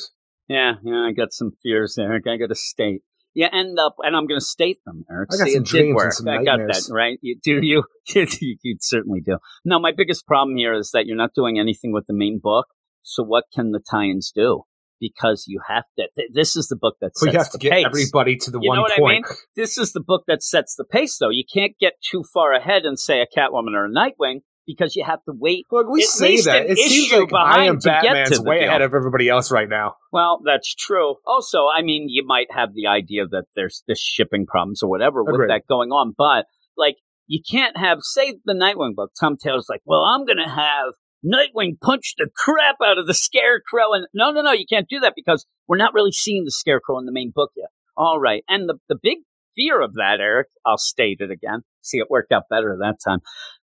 Yeah, 0.47 0.75
yeah, 0.81 0.99
I 0.99 1.11
got 1.11 1.33
some 1.33 1.51
fears, 1.61 1.95
there. 1.97 2.13
I 2.13 2.37
got 2.37 2.47
to 2.47 2.55
state. 2.55 3.01
You 3.37 3.47
end 3.53 3.77
up, 3.77 3.97
and 3.99 4.15
I'm 4.15 4.25
going 4.25 4.39
to 4.39 4.43
state 4.43 4.79
them, 4.83 5.05
Eric. 5.11 5.29
I 5.31 5.37
got 5.37 5.45
See, 5.45 5.53
some 5.53 5.63
dreams 5.63 6.01
and 6.01 6.11
some 6.11 6.27
I 6.27 6.37
got 6.43 6.57
nightmares. 6.57 6.87
that, 6.87 6.91
right? 6.91 7.19
You, 7.21 7.37
do 7.43 7.59
you? 7.61 7.83
you? 8.15 8.25
You 8.63 8.77
certainly 8.81 9.21
do. 9.23 9.37
No, 9.63 9.79
my 9.79 9.91
biggest 9.95 10.25
problem 10.25 10.57
here 10.57 10.73
is 10.73 10.89
that 10.95 11.05
you're 11.05 11.15
not 11.15 11.35
doing 11.35 11.59
anything 11.59 11.93
with 11.93 12.07
the 12.07 12.15
main 12.15 12.39
book. 12.41 12.65
So 13.03 13.21
what 13.21 13.43
can 13.53 13.73
the 13.73 13.79
tie-ins 13.79 14.31
do? 14.33 14.63
Because 14.99 15.45
you 15.47 15.59
have 15.67 15.83
to. 15.99 16.07
Th- 16.15 16.29
this 16.33 16.55
is 16.55 16.65
the 16.67 16.75
book 16.75 16.95
that 16.99 17.15
sets 17.15 17.31
We 17.31 17.37
have 17.37 17.51
to 17.51 17.59
get 17.59 17.73
pace 17.73 17.85
everybody 17.85 18.37
to 18.37 18.49
the 18.49 18.59
You 18.59 18.69
one 18.69 18.77
know 18.77 18.81
what 18.81 18.93
I 18.93 18.97
point. 18.97 19.27
mean? 19.29 19.37
this 19.55 19.77
is 19.77 19.91
the 19.91 20.01
book 20.01 20.23
that 20.27 20.41
sets 20.41 20.75
the 20.75 20.83
pace, 20.83 21.19
though. 21.19 21.29
You 21.29 21.43
can't 21.53 21.73
get 21.79 21.93
too 22.01 22.23
far 22.33 22.53
ahead 22.53 22.85
and 22.85 22.97
say 22.97 23.21
a 23.21 23.27
Catwoman 23.27 23.75
or 23.75 23.85
a 23.85 23.89
Nightwing 23.91 24.39
because 24.67 24.95
you 24.95 25.03
have 25.03 25.23
to 25.23 25.33
wait. 25.33 25.65
Look, 25.71 25.87
we 25.89 26.03
say 26.03 26.41
that. 26.41 26.69
It 26.69 26.77
seems 26.77 27.11
issue 27.11 27.21
like 27.21 27.33
I 27.33 27.65
am 27.65 27.77
behind 27.77 27.81
to 27.81 27.87
get 27.87 28.01
to 28.01 28.07
Batman's 28.07 28.39
way 28.41 28.59
deal. 28.59 28.67
ahead 28.67 28.81
of 28.81 28.93
everybody 28.93 29.29
else 29.29 29.51
right 29.51 29.69
now. 29.69 29.95
Well, 30.11 30.41
that's 30.45 30.75
true. 30.75 31.15
Also, 31.25 31.65
I 31.75 31.81
mean, 31.81 32.07
you 32.09 32.25
might 32.25 32.47
have 32.51 32.73
the 32.75 32.87
idea 32.87 33.25
that 33.27 33.45
there's 33.55 33.83
this 33.87 33.99
shipping 33.99 34.45
problems 34.45 34.83
or 34.83 34.89
whatever 34.89 35.23
with 35.23 35.35
Agreed. 35.35 35.49
that 35.49 35.67
going 35.67 35.89
on, 35.89 36.13
but 36.15 36.45
like, 36.77 36.97
you 37.25 37.41
can't 37.49 37.75
have, 37.77 37.99
say, 38.01 38.35
the 38.45 38.53
Nightwing 38.53 38.95
book. 38.95 39.11
Tom 39.19 39.37
Taylor's 39.37 39.67
like, 39.69 39.81
well, 39.85 40.01
I'm 40.01 40.25
going 40.25 40.37
to 40.37 40.49
have 40.49 40.93
Nightwing 41.25 41.79
punch 41.81 42.13
the 42.17 42.29
crap 42.33 42.75
out 42.85 42.97
of 42.97 43.07
the 43.07 43.13
Scarecrow. 43.13 43.93
And 43.93 44.07
no, 44.13 44.31
no, 44.31 44.41
no, 44.41 44.51
you 44.51 44.65
can't 44.69 44.87
do 44.87 44.99
that 45.01 45.13
because 45.15 45.45
we're 45.67 45.77
not 45.77 45.93
really 45.93 46.11
seeing 46.11 46.45
the 46.45 46.51
Scarecrow 46.51 46.99
in 46.99 47.05
the 47.05 47.11
main 47.11 47.31
book 47.33 47.51
yet. 47.57 47.69
All 47.97 48.19
right. 48.19 48.43
And 48.47 48.69
the, 48.69 48.75
the 48.87 48.97
big 49.01 49.19
fear 49.55 49.81
of 49.81 49.95
that, 49.95 50.19
Eric, 50.19 50.47
I'll 50.65 50.77
state 50.77 51.17
it 51.19 51.31
again. 51.31 51.63
See, 51.81 51.97
it 51.97 52.09
worked 52.09 52.31
out 52.31 52.43
better 52.49 52.77
that 52.79 52.97
time. 53.03 53.19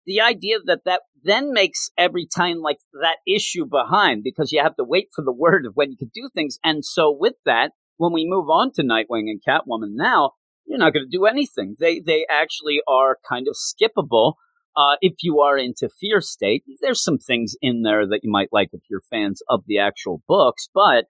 The 0.09 0.21
idea 0.21 0.57
that 0.65 0.85
that 0.85 1.01
then 1.23 1.53
makes 1.53 1.91
every 1.95 2.25
time 2.25 2.61
like 2.61 2.79
that 2.93 3.17
issue 3.27 3.67
behind 3.67 4.23
because 4.23 4.51
you 4.51 4.59
have 4.59 4.75
to 4.77 4.83
wait 4.83 5.09
for 5.15 5.23
the 5.23 5.31
word 5.31 5.67
of 5.67 5.73
when 5.75 5.91
you 5.91 5.97
can 5.97 6.09
do 6.11 6.29
things. 6.33 6.57
And 6.63 6.83
so 6.83 7.15
with 7.15 7.35
that, 7.45 7.73
when 7.97 8.11
we 8.11 8.25
move 8.25 8.49
on 8.49 8.71
to 8.73 8.81
Nightwing 8.81 9.29
and 9.29 9.39
Catwoman 9.47 9.91
now, 9.91 10.31
you're 10.65 10.79
not 10.79 10.93
going 10.93 11.05
to 11.05 11.15
do 11.15 11.25
anything. 11.25 11.75
They 11.79 11.99
they 11.99 12.25
actually 12.27 12.81
are 12.87 13.19
kind 13.29 13.47
of 13.47 13.55
skippable 13.55 14.33
uh, 14.75 14.95
if 14.99 15.13
you 15.21 15.41
are 15.41 15.59
into 15.59 15.89
Fear 15.99 16.21
State. 16.21 16.63
There's 16.81 17.03
some 17.03 17.19
things 17.19 17.55
in 17.61 17.83
there 17.83 18.07
that 18.07 18.21
you 18.23 18.31
might 18.31 18.49
like 18.51 18.69
if 18.73 18.81
you're 18.89 19.03
fans 19.11 19.43
of 19.47 19.61
the 19.67 19.77
actual 19.77 20.23
books, 20.27 20.69
but 20.73 21.05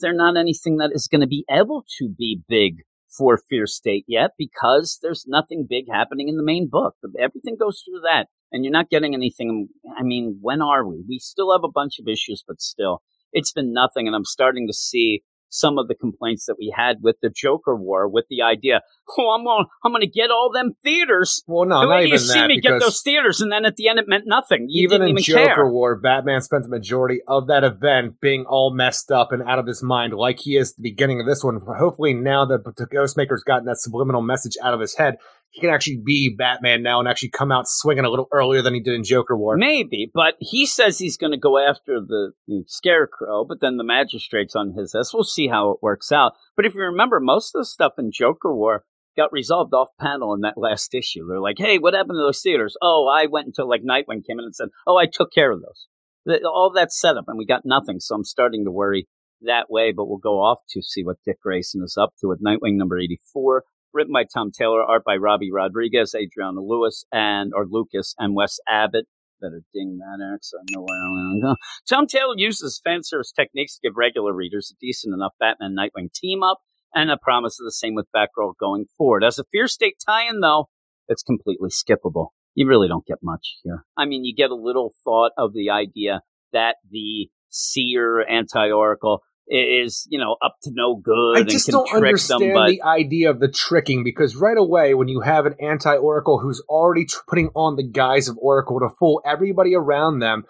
they're 0.00 0.12
not 0.12 0.36
anything 0.36 0.76
that 0.78 0.90
is 0.92 1.08
going 1.10 1.22
to 1.22 1.26
be 1.26 1.46
able 1.50 1.84
to 1.98 2.10
be 2.10 2.42
big 2.46 2.82
for 3.16 3.38
Fear 3.48 3.66
State 3.66 4.04
yet 4.08 4.32
because 4.38 4.98
there's 5.02 5.24
nothing 5.26 5.66
big 5.68 5.84
happening 5.90 6.28
in 6.28 6.36
the 6.36 6.42
main 6.42 6.68
book. 6.70 6.94
Everything 7.18 7.56
goes 7.58 7.82
through 7.84 8.00
that, 8.00 8.26
and 8.52 8.64
you're 8.64 8.72
not 8.72 8.90
getting 8.90 9.14
anything. 9.14 9.68
I 9.96 10.02
mean, 10.02 10.38
when 10.40 10.62
are 10.62 10.86
we? 10.86 11.04
We 11.08 11.18
still 11.18 11.52
have 11.52 11.64
a 11.64 11.72
bunch 11.72 11.98
of 11.98 12.08
issues, 12.08 12.44
but 12.46 12.60
still, 12.60 13.02
it's 13.32 13.52
been 13.52 13.72
nothing, 13.72 14.06
and 14.06 14.14
I'm 14.14 14.24
starting 14.24 14.66
to 14.68 14.72
see 14.72 15.22
some 15.54 15.78
of 15.78 15.88
the 15.88 15.94
complaints 15.94 16.46
that 16.46 16.56
we 16.58 16.74
had 16.76 16.96
with 17.02 17.16
the 17.22 17.30
Joker 17.30 17.76
War, 17.76 18.08
with 18.08 18.26
the 18.28 18.42
idea, 18.42 18.82
oh, 19.16 19.30
I'm 19.30 19.44
gonna, 19.44 19.64
I'm 19.84 19.92
gonna 19.92 20.06
get 20.06 20.30
all 20.30 20.50
them 20.52 20.72
theaters. 20.82 21.44
Well, 21.46 21.66
no, 21.66 21.80
the 21.80 21.86
not 21.86 21.94
way 21.96 22.06
you 22.06 22.18
see 22.18 22.38
that. 22.38 22.48
me 22.48 22.60
get 22.60 22.80
those 22.80 23.00
theaters, 23.02 23.40
and 23.40 23.50
then 23.52 23.64
at 23.64 23.76
the 23.76 23.88
end 23.88 23.98
it 23.98 24.08
meant 24.08 24.24
nothing. 24.26 24.66
You 24.68 24.84
even 24.84 25.02
in 25.02 25.10
even 25.10 25.22
Joker 25.22 25.46
care. 25.46 25.68
War, 25.68 25.96
Batman 25.96 26.42
spent 26.42 26.64
the 26.64 26.68
majority 26.68 27.20
of 27.26 27.46
that 27.46 27.64
event 27.64 28.20
being 28.20 28.44
all 28.46 28.74
messed 28.74 29.10
up 29.10 29.32
and 29.32 29.42
out 29.42 29.58
of 29.58 29.66
his 29.66 29.82
mind, 29.82 30.12
like 30.12 30.40
he 30.40 30.56
is 30.56 30.72
at 30.72 30.76
the 30.76 30.90
beginning 30.90 31.20
of 31.20 31.26
this 31.26 31.44
one. 31.44 31.60
Hopefully, 31.78 32.14
now 32.14 32.44
that 32.46 32.64
the 32.64 32.86
Ghostmaker's 32.86 33.44
gotten 33.44 33.66
that 33.66 33.78
subliminal 33.78 34.22
message 34.22 34.56
out 34.62 34.74
of 34.74 34.80
his 34.80 34.96
head, 34.96 35.16
he 35.54 35.60
can 35.60 35.70
actually 35.70 36.00
be 36.04 36.34
Batman 36.36 36.82
now 36.82 36.98
and 36.98 37.08
actually 37.08 37.28
come 37.28 37.52
out 37.52 37.68
swinging 37.68 38.04
a 38.04 38.10
little 38.10 38.26
earlier 38.32 38.60
than 38.60 38.74
he 38.74 38.80
did 38.80 38.94
in 38.94 39.04
Joker 39.04 39.36
War. 39.36 39.56
Maybe, 39.56 40.10
but 40.12 40.34
he 40.40 40.66
says 40.66 40.98
he's 40.98 41.16
going 41.16 41.30
to 41.30 41.38
go 41.38 41.58
after 41.58 42.00
the, 42.00 42.32
the 42.48 42.64
scarecrow, 42.66 43.44
but 43.44 43.60
then 43.60 43.76
the 43.76 43.84
magistrate's 43.84 44.56
on 44.56 44.74
his 44.76 44.96
ass. 44.96 45.14
We'll 45.14 45.22
see 45.22 45.46
how 45.46 45.70
it 45.70 45.78
works 45.80 46.10
out. 46.10 46.32
But 46.56 46.66
if 46.66 46.74
you 46.74 46.80
remember, 46.80 47.20
most 47.20 47.54
of 47.54 47.60
the 47.60 47.66
stuff 47.66 47.92
in 47.98 48.10
Joker 48.10 48.52
War 48.52 48.84
got 49.16 49.32
resolved 49.32 49.72
off 49.72 49.90
panel 50.00 50.34
in 50.34 50.40
that 50.40 50.58
last 50.58 50.92
issue. 50.92 51.24
They're 51.28 51.38
like, 51.38 51.58
hey, 51.58 51.78
what 51.78 51.94
happened 51.94 52.16
to 52.16 52.24
those 52.26 52.40
theaters? 52.40 52.76
Oh, 52.82 53.06
I 53.06 53.26
went 53.26 53.46
until 53.46 53.68
like 53.68 53.82
Nightwing 53.82 54.26
came 54.26 54.40
in 54.40 54.44
and 54.46 54.56
said, 54.56 54.70
oh, 54.88 54.96
I 54.96 55.06
took 55.06 55.32
care 55.32 55.52
of 55.52 55.60
those. 55.60 55.86
The, 56.26 56.48
all 56.48 56.72
that 56.74 56.90
setup, 56.90 57.26
and 57.28 57.38
we 57.38 57.46
got 57.46 57.62
nothing. 57.64 58.00
So 58.00 58.16
I'm 58.16 58.24
starting 58.24 58.64
to 58.64 58.72
worry 58.72 59.06
that 59.42 59.70
way. 59.70 59.92
But 59.92 60.08
we'll 60.08 60.18
go 60.18 60.40
off 60.40 60.58
to 60.70 60.82
see 60.82 61.04
what 61.04 61.18
Dick 61.24 61.40
Grayson 61.40 61.82
is 61.84 61.96
up 61.96 62.14
to 62.20 62.26
with 62.26 62.42
Nightwing 62.42 62.74
number 62.74 62.98
84, 62.98 63.62
written 63.94 64.12
by 64.12 64.24
Tom 64.24 64.50
Taylor, 64.50 64.82
art 64.82 65.04
by 65.04 65.16
Robbie 65.16 65.52
Rodriguez, 65.52 66.14
Adriana 66.14 66.60
Lewis, 66.60 67.04
and 67.12 67.52
or 67.54 67.66
Lucas, 67.68 68.14
and 68.18 68.34
Wes 68.34 68.58
Abbott. 68.68 69.06
Better 69.40 69.62
ding 69.72 69.98
that, 69.98 70.24
Eric, 70.24 70.42
I 70.58 70.64
know 70.70 70.82
where 70.82 70.98
I'm 70.98 71.40
going. 71.40 71.56
Tom 71.88 72.06
Taylor 72.06 72.34
uses 72.36 72.80
fan 72.82 73.02
service 73.02 73.32
techniques 73.32 73.74
to 73.74 73.80
give 73.82 73.96
regular 73.96 74.32
readers 74.32 74.72
a 74.72 74.78
decent 74.80 75.14
enough 75.14 75.32
Batman 75.38 75.76
Nightwing 75.78 76.12
team 76.12 76.42
up 76.42 76.58
and 76.94 77.10
a 77.10 77.18
promise 77.18 77.58
of 77.60 77.64
the 77.64 77.72
same 77.72 77.94
with 77.94 78.06
Batgirl 78.14 78.54
going 78.58 78.86
forward. 78.96 79.24
As 79.24 79.38
a 79.38 79.44
Fear 79.52 79.66
State 79.66 79.96
tie-in, 80.06 80.40
though, 80.40 80.68
it's 81.08 81.22
completely 81.22 81.68
skippable. 81.68 82.28
You 82.54 82.68
really 82.68 82.88
don't 82.88 83.04
get 83.04 83.18
much 83.22 83.58
here. 83.62 83.84
I 83.96 84.06
mean, 84.06 84.24
you 84.24 84.34
get 84.34 84.50
a 84.50 84.56
little 84.56 84.94
thought 85.04 85.32
of 85.36 85.52
the 85.52 85.70
idea 85.70 86.22
that 86.52 86.76
the 86.88 87.28
seer 87.50 88.24
anti-oracle 88.26 89.22
is, 89.48 90.06
you 90.10 90.18
know, 90.18 90.36
up 90.42 90.56
to 90.62 90.70
no 90.72 90.96
good. 90.96 91.38
I 91.38 91.42
just 91.42 91.68
don't 91.68 91.92
understand 91.94 92.42
them, 92.42 92.54
but... 92.54 92.70
the 92.70 92.82
idea 92.82 93.30
of 93.30 93.40
the 93.40 93.48
tricking 93.48 94.04
because 94.04 94.36
right 94.36 94.56
away, 94.56 94.94
when 94.94 95.08
you 95.08 95.20
have 95.20 95.46
an 95.46 95.54
anti 95.60 95.94
Oracle 95.94 96.38
who's 96.38 96.62
already 96.68 97.04
tr- 97.04 97.18
putting 97.28 97.48
on 97.54 97.76
the 97.76 97.82
guise 97.82 98.28
of 98.28 98.38
Oracle 98.38 98.80
to 98.80 98.88
fool 98.98 99.22
everybody 99.26 99.74
around 99.74 100.20
them, 100.20 100.44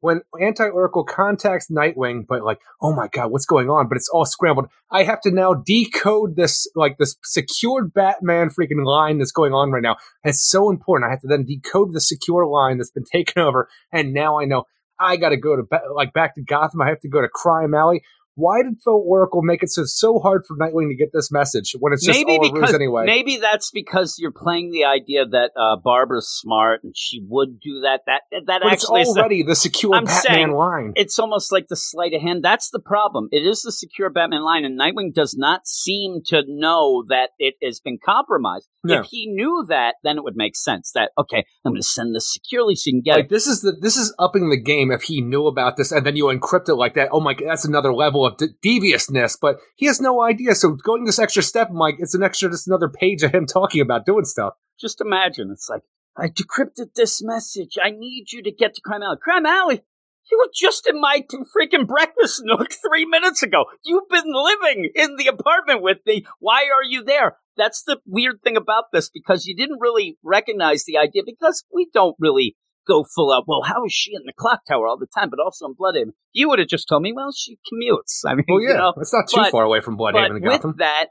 when 0.00 0.22
anti 0.40 0.64
Oracle 0.64 1.04
contacts 1.04 1.70
Nightwing, 1.70 2.24
but 2.28 2.42
like, 2.42 2.58
oh 2.80 2.94
my 2.94 3.08
god, 3.08 3.30
what's 3.30 3.46
going 3.46 3.68
on? 3.68 3.88
But 3.88 3.96
it's 3.96 4.08
all 4.08 4.24
scrambled. 4.24 4.68
I 4.90 5.02
have 5.02 5.20
to 5.22 5.30
now 5.30 5.54
decode 5.54 6.36
this, 6.36 6.66
like 6.74 6.98
this 6.98 7.16
secured 7.24 7.92
Batman 7.92 8.48
freaking 8.48 8.84
line 8.84 9.18
that's 9.18 9.32
going 9.32 9.52
on 9.52 9.70
right 9.70 9.82
now. 9.82 9.96
And 10.22 10.30
it's 10.30 10.48
so 10.48 10.70
important. 10.70 11.08
I 11.08 11.10
have 11.10 11.20
to 11.22 11.28
then 11.28 11.44
decode 11.44 11.92
the 11.92 12.00
secure 12.00 12.46
line 12.46 12.78
that's 12.78 12.90
been 12.90 13.04
taken 13.12 13.42
over, 13.42 13.68
and 13.92 14.12
now 14.12 14.40
I 14.40 14.44
know 14.44 14.64
I 15.00 15.16
got 15.16 15.30
to 15.30 15.36
go 15.36 15.56
to 15.56 15.62
like 15.94 16.12
back 16.12 16.34
to 16.36 16.42
Gotham. 16.42 16.80
I 16.80 16.88
have 16.88 17.00
to 17.00 17.08
go 17.08 17.20
to 17.20 17.28
Crime 17.28 17.74
Alley 17.74 18.02
why 18.38 18.62
did 18.62 18.74
Phil 18.84 19.02
Oracle 19.04 19.42
make 19.42 19.64
it 19.64 19.70
so 19.70 19.82
so 19.84 20.20
hard 20.20 20.44
for 20.46 20.56
Nightwing 20.56 20.90
to 20.90 20.94
get 20.94 21.12
this 21.12 21.32
message 21.32 21.74
when 21.80 21.92
it's 21.92 22.06
just 22.06 22.16
maybe 22.16 22.38
all 22.38 22.52
because, 22.52 22.72
anyway? 22.72 23.04
Maybe 23.04 23.38
that's 23.38 23.72
because 23.72 24.16
you're 24.16 24.30
playing 24.30 24.70
the 24.70 24.84
idea 24.84 25.26
that 25.26 25.50
uh, 25.56 25.74
Barbara's 25.82 26.28
smart 26.28 26.84
and 26.84 26.96
she 26.96 27.20
would 27.28 27.58
do 27.58 27.80
that. 27.80 28.02
That 28.06 28.22
that 28.46 28.60
but 28.62 28.72
actually 28.72 29.00
it's 29.00 29.16
already 29.16 29.42
the, 29.42 29.48
the 29.48 29.56
secure 29.56 29.92
I'm 29.92 30.04
Batman 30.04 30.22
saying, 30.22 30.52
line. 30.52 30.92
It's 30.94 31.18
almost 31.18 31.50
like 31.50 31.66
the 31.66 31.74
sleight 31.74 32.14
of 32.14 32.22
hand. 32.22 32.44
That's 32.44 32.70
the 32.70 32.78
problem. 32.78 33.28
It 33.32 33.44
is 33.44 33.62
the 33.62 33.72
secure 33.72 34.08
Batman 34.08 34.44
line, 34.44 34.64
and 34.64 34.78
Nightwing 34.78 35.12
does 35.12 35.34
not 35.36 35.66
seem 35.66 36.20
to 36.26 36.44
know 36.46 37.04
that 37.08 37.30
it 37.40 37.54
has 37.60 37.80
been 37.80 37.98
compromised. 38.04 38.68
No. 38.84 39.00
If 39.00 39.06
he 39.10 39.26
knew 39.26 39.66
that, 39.68 39.96
then 40.04 40.16
it 40.16 40.22
would 40.22 40.36
make 40.36 40.54
sense. 40.54 40.92
That 40.94 41.10
okay, 41.18 41.44
I'm 41.64 41.72
going 41.72 41.82
to 41.82 41.82
send 41.82 42.14
this 42.14 42.32
securely 42.32 42.76
so 42.76 42.84
you 42.86 42.92
can 42.92 43.02
get 43.02 43.16
like 43.16 43.24
it. 43.24 43.30
this 43.30 43.48
is 43.48 43.62
the 43.62 43.72
this 43.72 43.96
is 43.96 44.14
upping 44.20 44.48
the 44.50 44.60
game. 44.60 44.92
If 44.92 45.02
he 45.02 45.22
knew 45.22 45.48
about 45.48 45.76
this 45.76 45.90
and 45.90 46.06
then 46.06 46.14
you 46.14 46.26
encrypt 46.26 46.68
it 46.68 46.76
like 46.76 46.94
that, 46.94 47.08
oh 47.10 47.20
my, 47.20 47.34
god, 47.34 47.48
that's 47.48 47.64
another 47.64 47.92
level 47.92 48.27
of 48.28 48.36
de- 48.36 48.48
devious 48.62 49.08
but 49.40 49.56
he 49.76 49.86
has 49.86 50.00
no 50.00 50.22
idea. 50.22 50.54
So 50.54 50.70
going 50.72 51.04
this 51.04 51.18
extra 51.18 51.42
step, 51.42 51.70
Mike, 51.70 51.96
it's 51.98 52.14
an 52.14 52.22
extra, 52.22 52.50
just 52.50 52.68
another 52.68 52.88
page 52.88 53.22
of 53.22 53.34
him 53.34 53.46
talking 53.46 53.80
about 53.80 54.06
doing 54.06 54.24
stuff. 54.24 54.54
Just 54.80 55.00
imagine, 55.00 55.50
it's 55.50 55.68
like 55.68 55.82
I 56.16 56.28
decrypted 56.28 56.94
this 56.94 57.22
message. 57.22 57.78
I 57.82 57.90
need 57.90 58.32
you 58.32 58.42
to 58.42 58.50
get 58.50 58.74
to 58.74 58.80
Crime 58.80 59.02
Alley. 59.02 59.18
Crime 59.22 59.46
Alley. 59.46 59.82
You 60.30 60.38
were 60.38 60.50
just 60.54 60.86
in 60.86 61.00
my 61.00 61.24
freaking 61.56 61.86
breakfast 61.86 62.42
nook 62.44 62.72
three 62.72 63.06
minutes 63.06 63.42
ago. 63.42 63.64
You've 63.84 64.08
been 64.10 64.24
living 64.26 64.90
in 64.94 65.16
the 65.16 65.28
apartment 65.28 65.82
with 65.82 65.98
me. 66.04 66.26
Why 66.38 66.64
are 66.64 66.84
you 66.86 67.02
there? 67.02 67.38
That's 67.56 67.82
the 67.82 67.98
weird 68.06 68.42
thing 68.42 68.56
about 68.56 68.84
this 68.92 69.08
because 69.08 69.46
you 69.46 69.56
didn't 69.56 69.80
really 69.80 70.18
recognize 70.22 70.84
the 70.84 70.98
idea 70.98 71.22
because 71.24 71.64
we 71.72 71.88
don't 71.94 72.16
really 72.18 72.56
go 72.88 73.04
full 73.14 73.32
out. 73.32 73.44
Well, 73.46 73.62
how 73.62 73.84
is 73.84 73.92
she 73.92 74.12
in 74.14 74.22
the 74.24 74.32
clock 74.32 74.62
tower 74.66 74.88
all 74.88 74.98
the 74.98 75.06
time, 75.06 75.30
but 75.30 75.38
also 75.38 75.66
in 75.66 75.74
Blüdhaven? 75.74 76.12
You 76.32 76.48
would 76.48 76.58
have 76.58 76.68
just 76.68 76.88
told 76.88 77.02
me, 77.02 77.12
well, 77.12 77.30
she 77.36 77.58
commutes. 77.72 78.22
I 78.26 78.34
mean, 78.34 78.46
well, 78.48 78.62
yeah, 78.62 78.68
you 78.68 78.74
know, 78.74 78.94
it's 78.96 79.12
not 79.12 79.28
too 79.28 79.42
but, 79.42 79.50
far 79.50 79.64
away 79.64 79.80
from 79.80 79.96
Blüdhaven 79.96 80.12
but 80.12 80.30
and 80.30 80.44
Gotham. 80.44 80.70
With 80.70 80.78
that, 80.78 81.06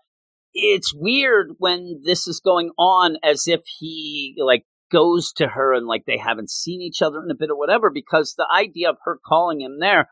it's 0.53 0.93
weird 0.93 1.51
when 1.59 2.01
this 2.03 2.27
is 2.27 2.39
going 2.39 2.71
on 2.77 3.17
as 3.23 3.47
if 3.47 3.61
he 3.79 4.35
like 4.39 4.65
goes 4.91 5.31
to 5.33 5.47
her 5.47 5.73
and 5.73 5.85
like 5.85 6.05
they 6.05 6.17
haven't 6.17 6.49
seen 6.49 6.81
each 6.81 7.01
other 7.01 7.21
in 7.23 7.29
a 7.29 7.35
bit 7.35 7.49
or 7.49 7.57
whatever, 7.57 7.91
because 7.93 8.33
the 8.37 8.47
idea 8.53 8.89
of 8.89 8.97
her 9.03 9.19
calling 9.23 9.61
him 9.61 9.79
there 9.79 10.09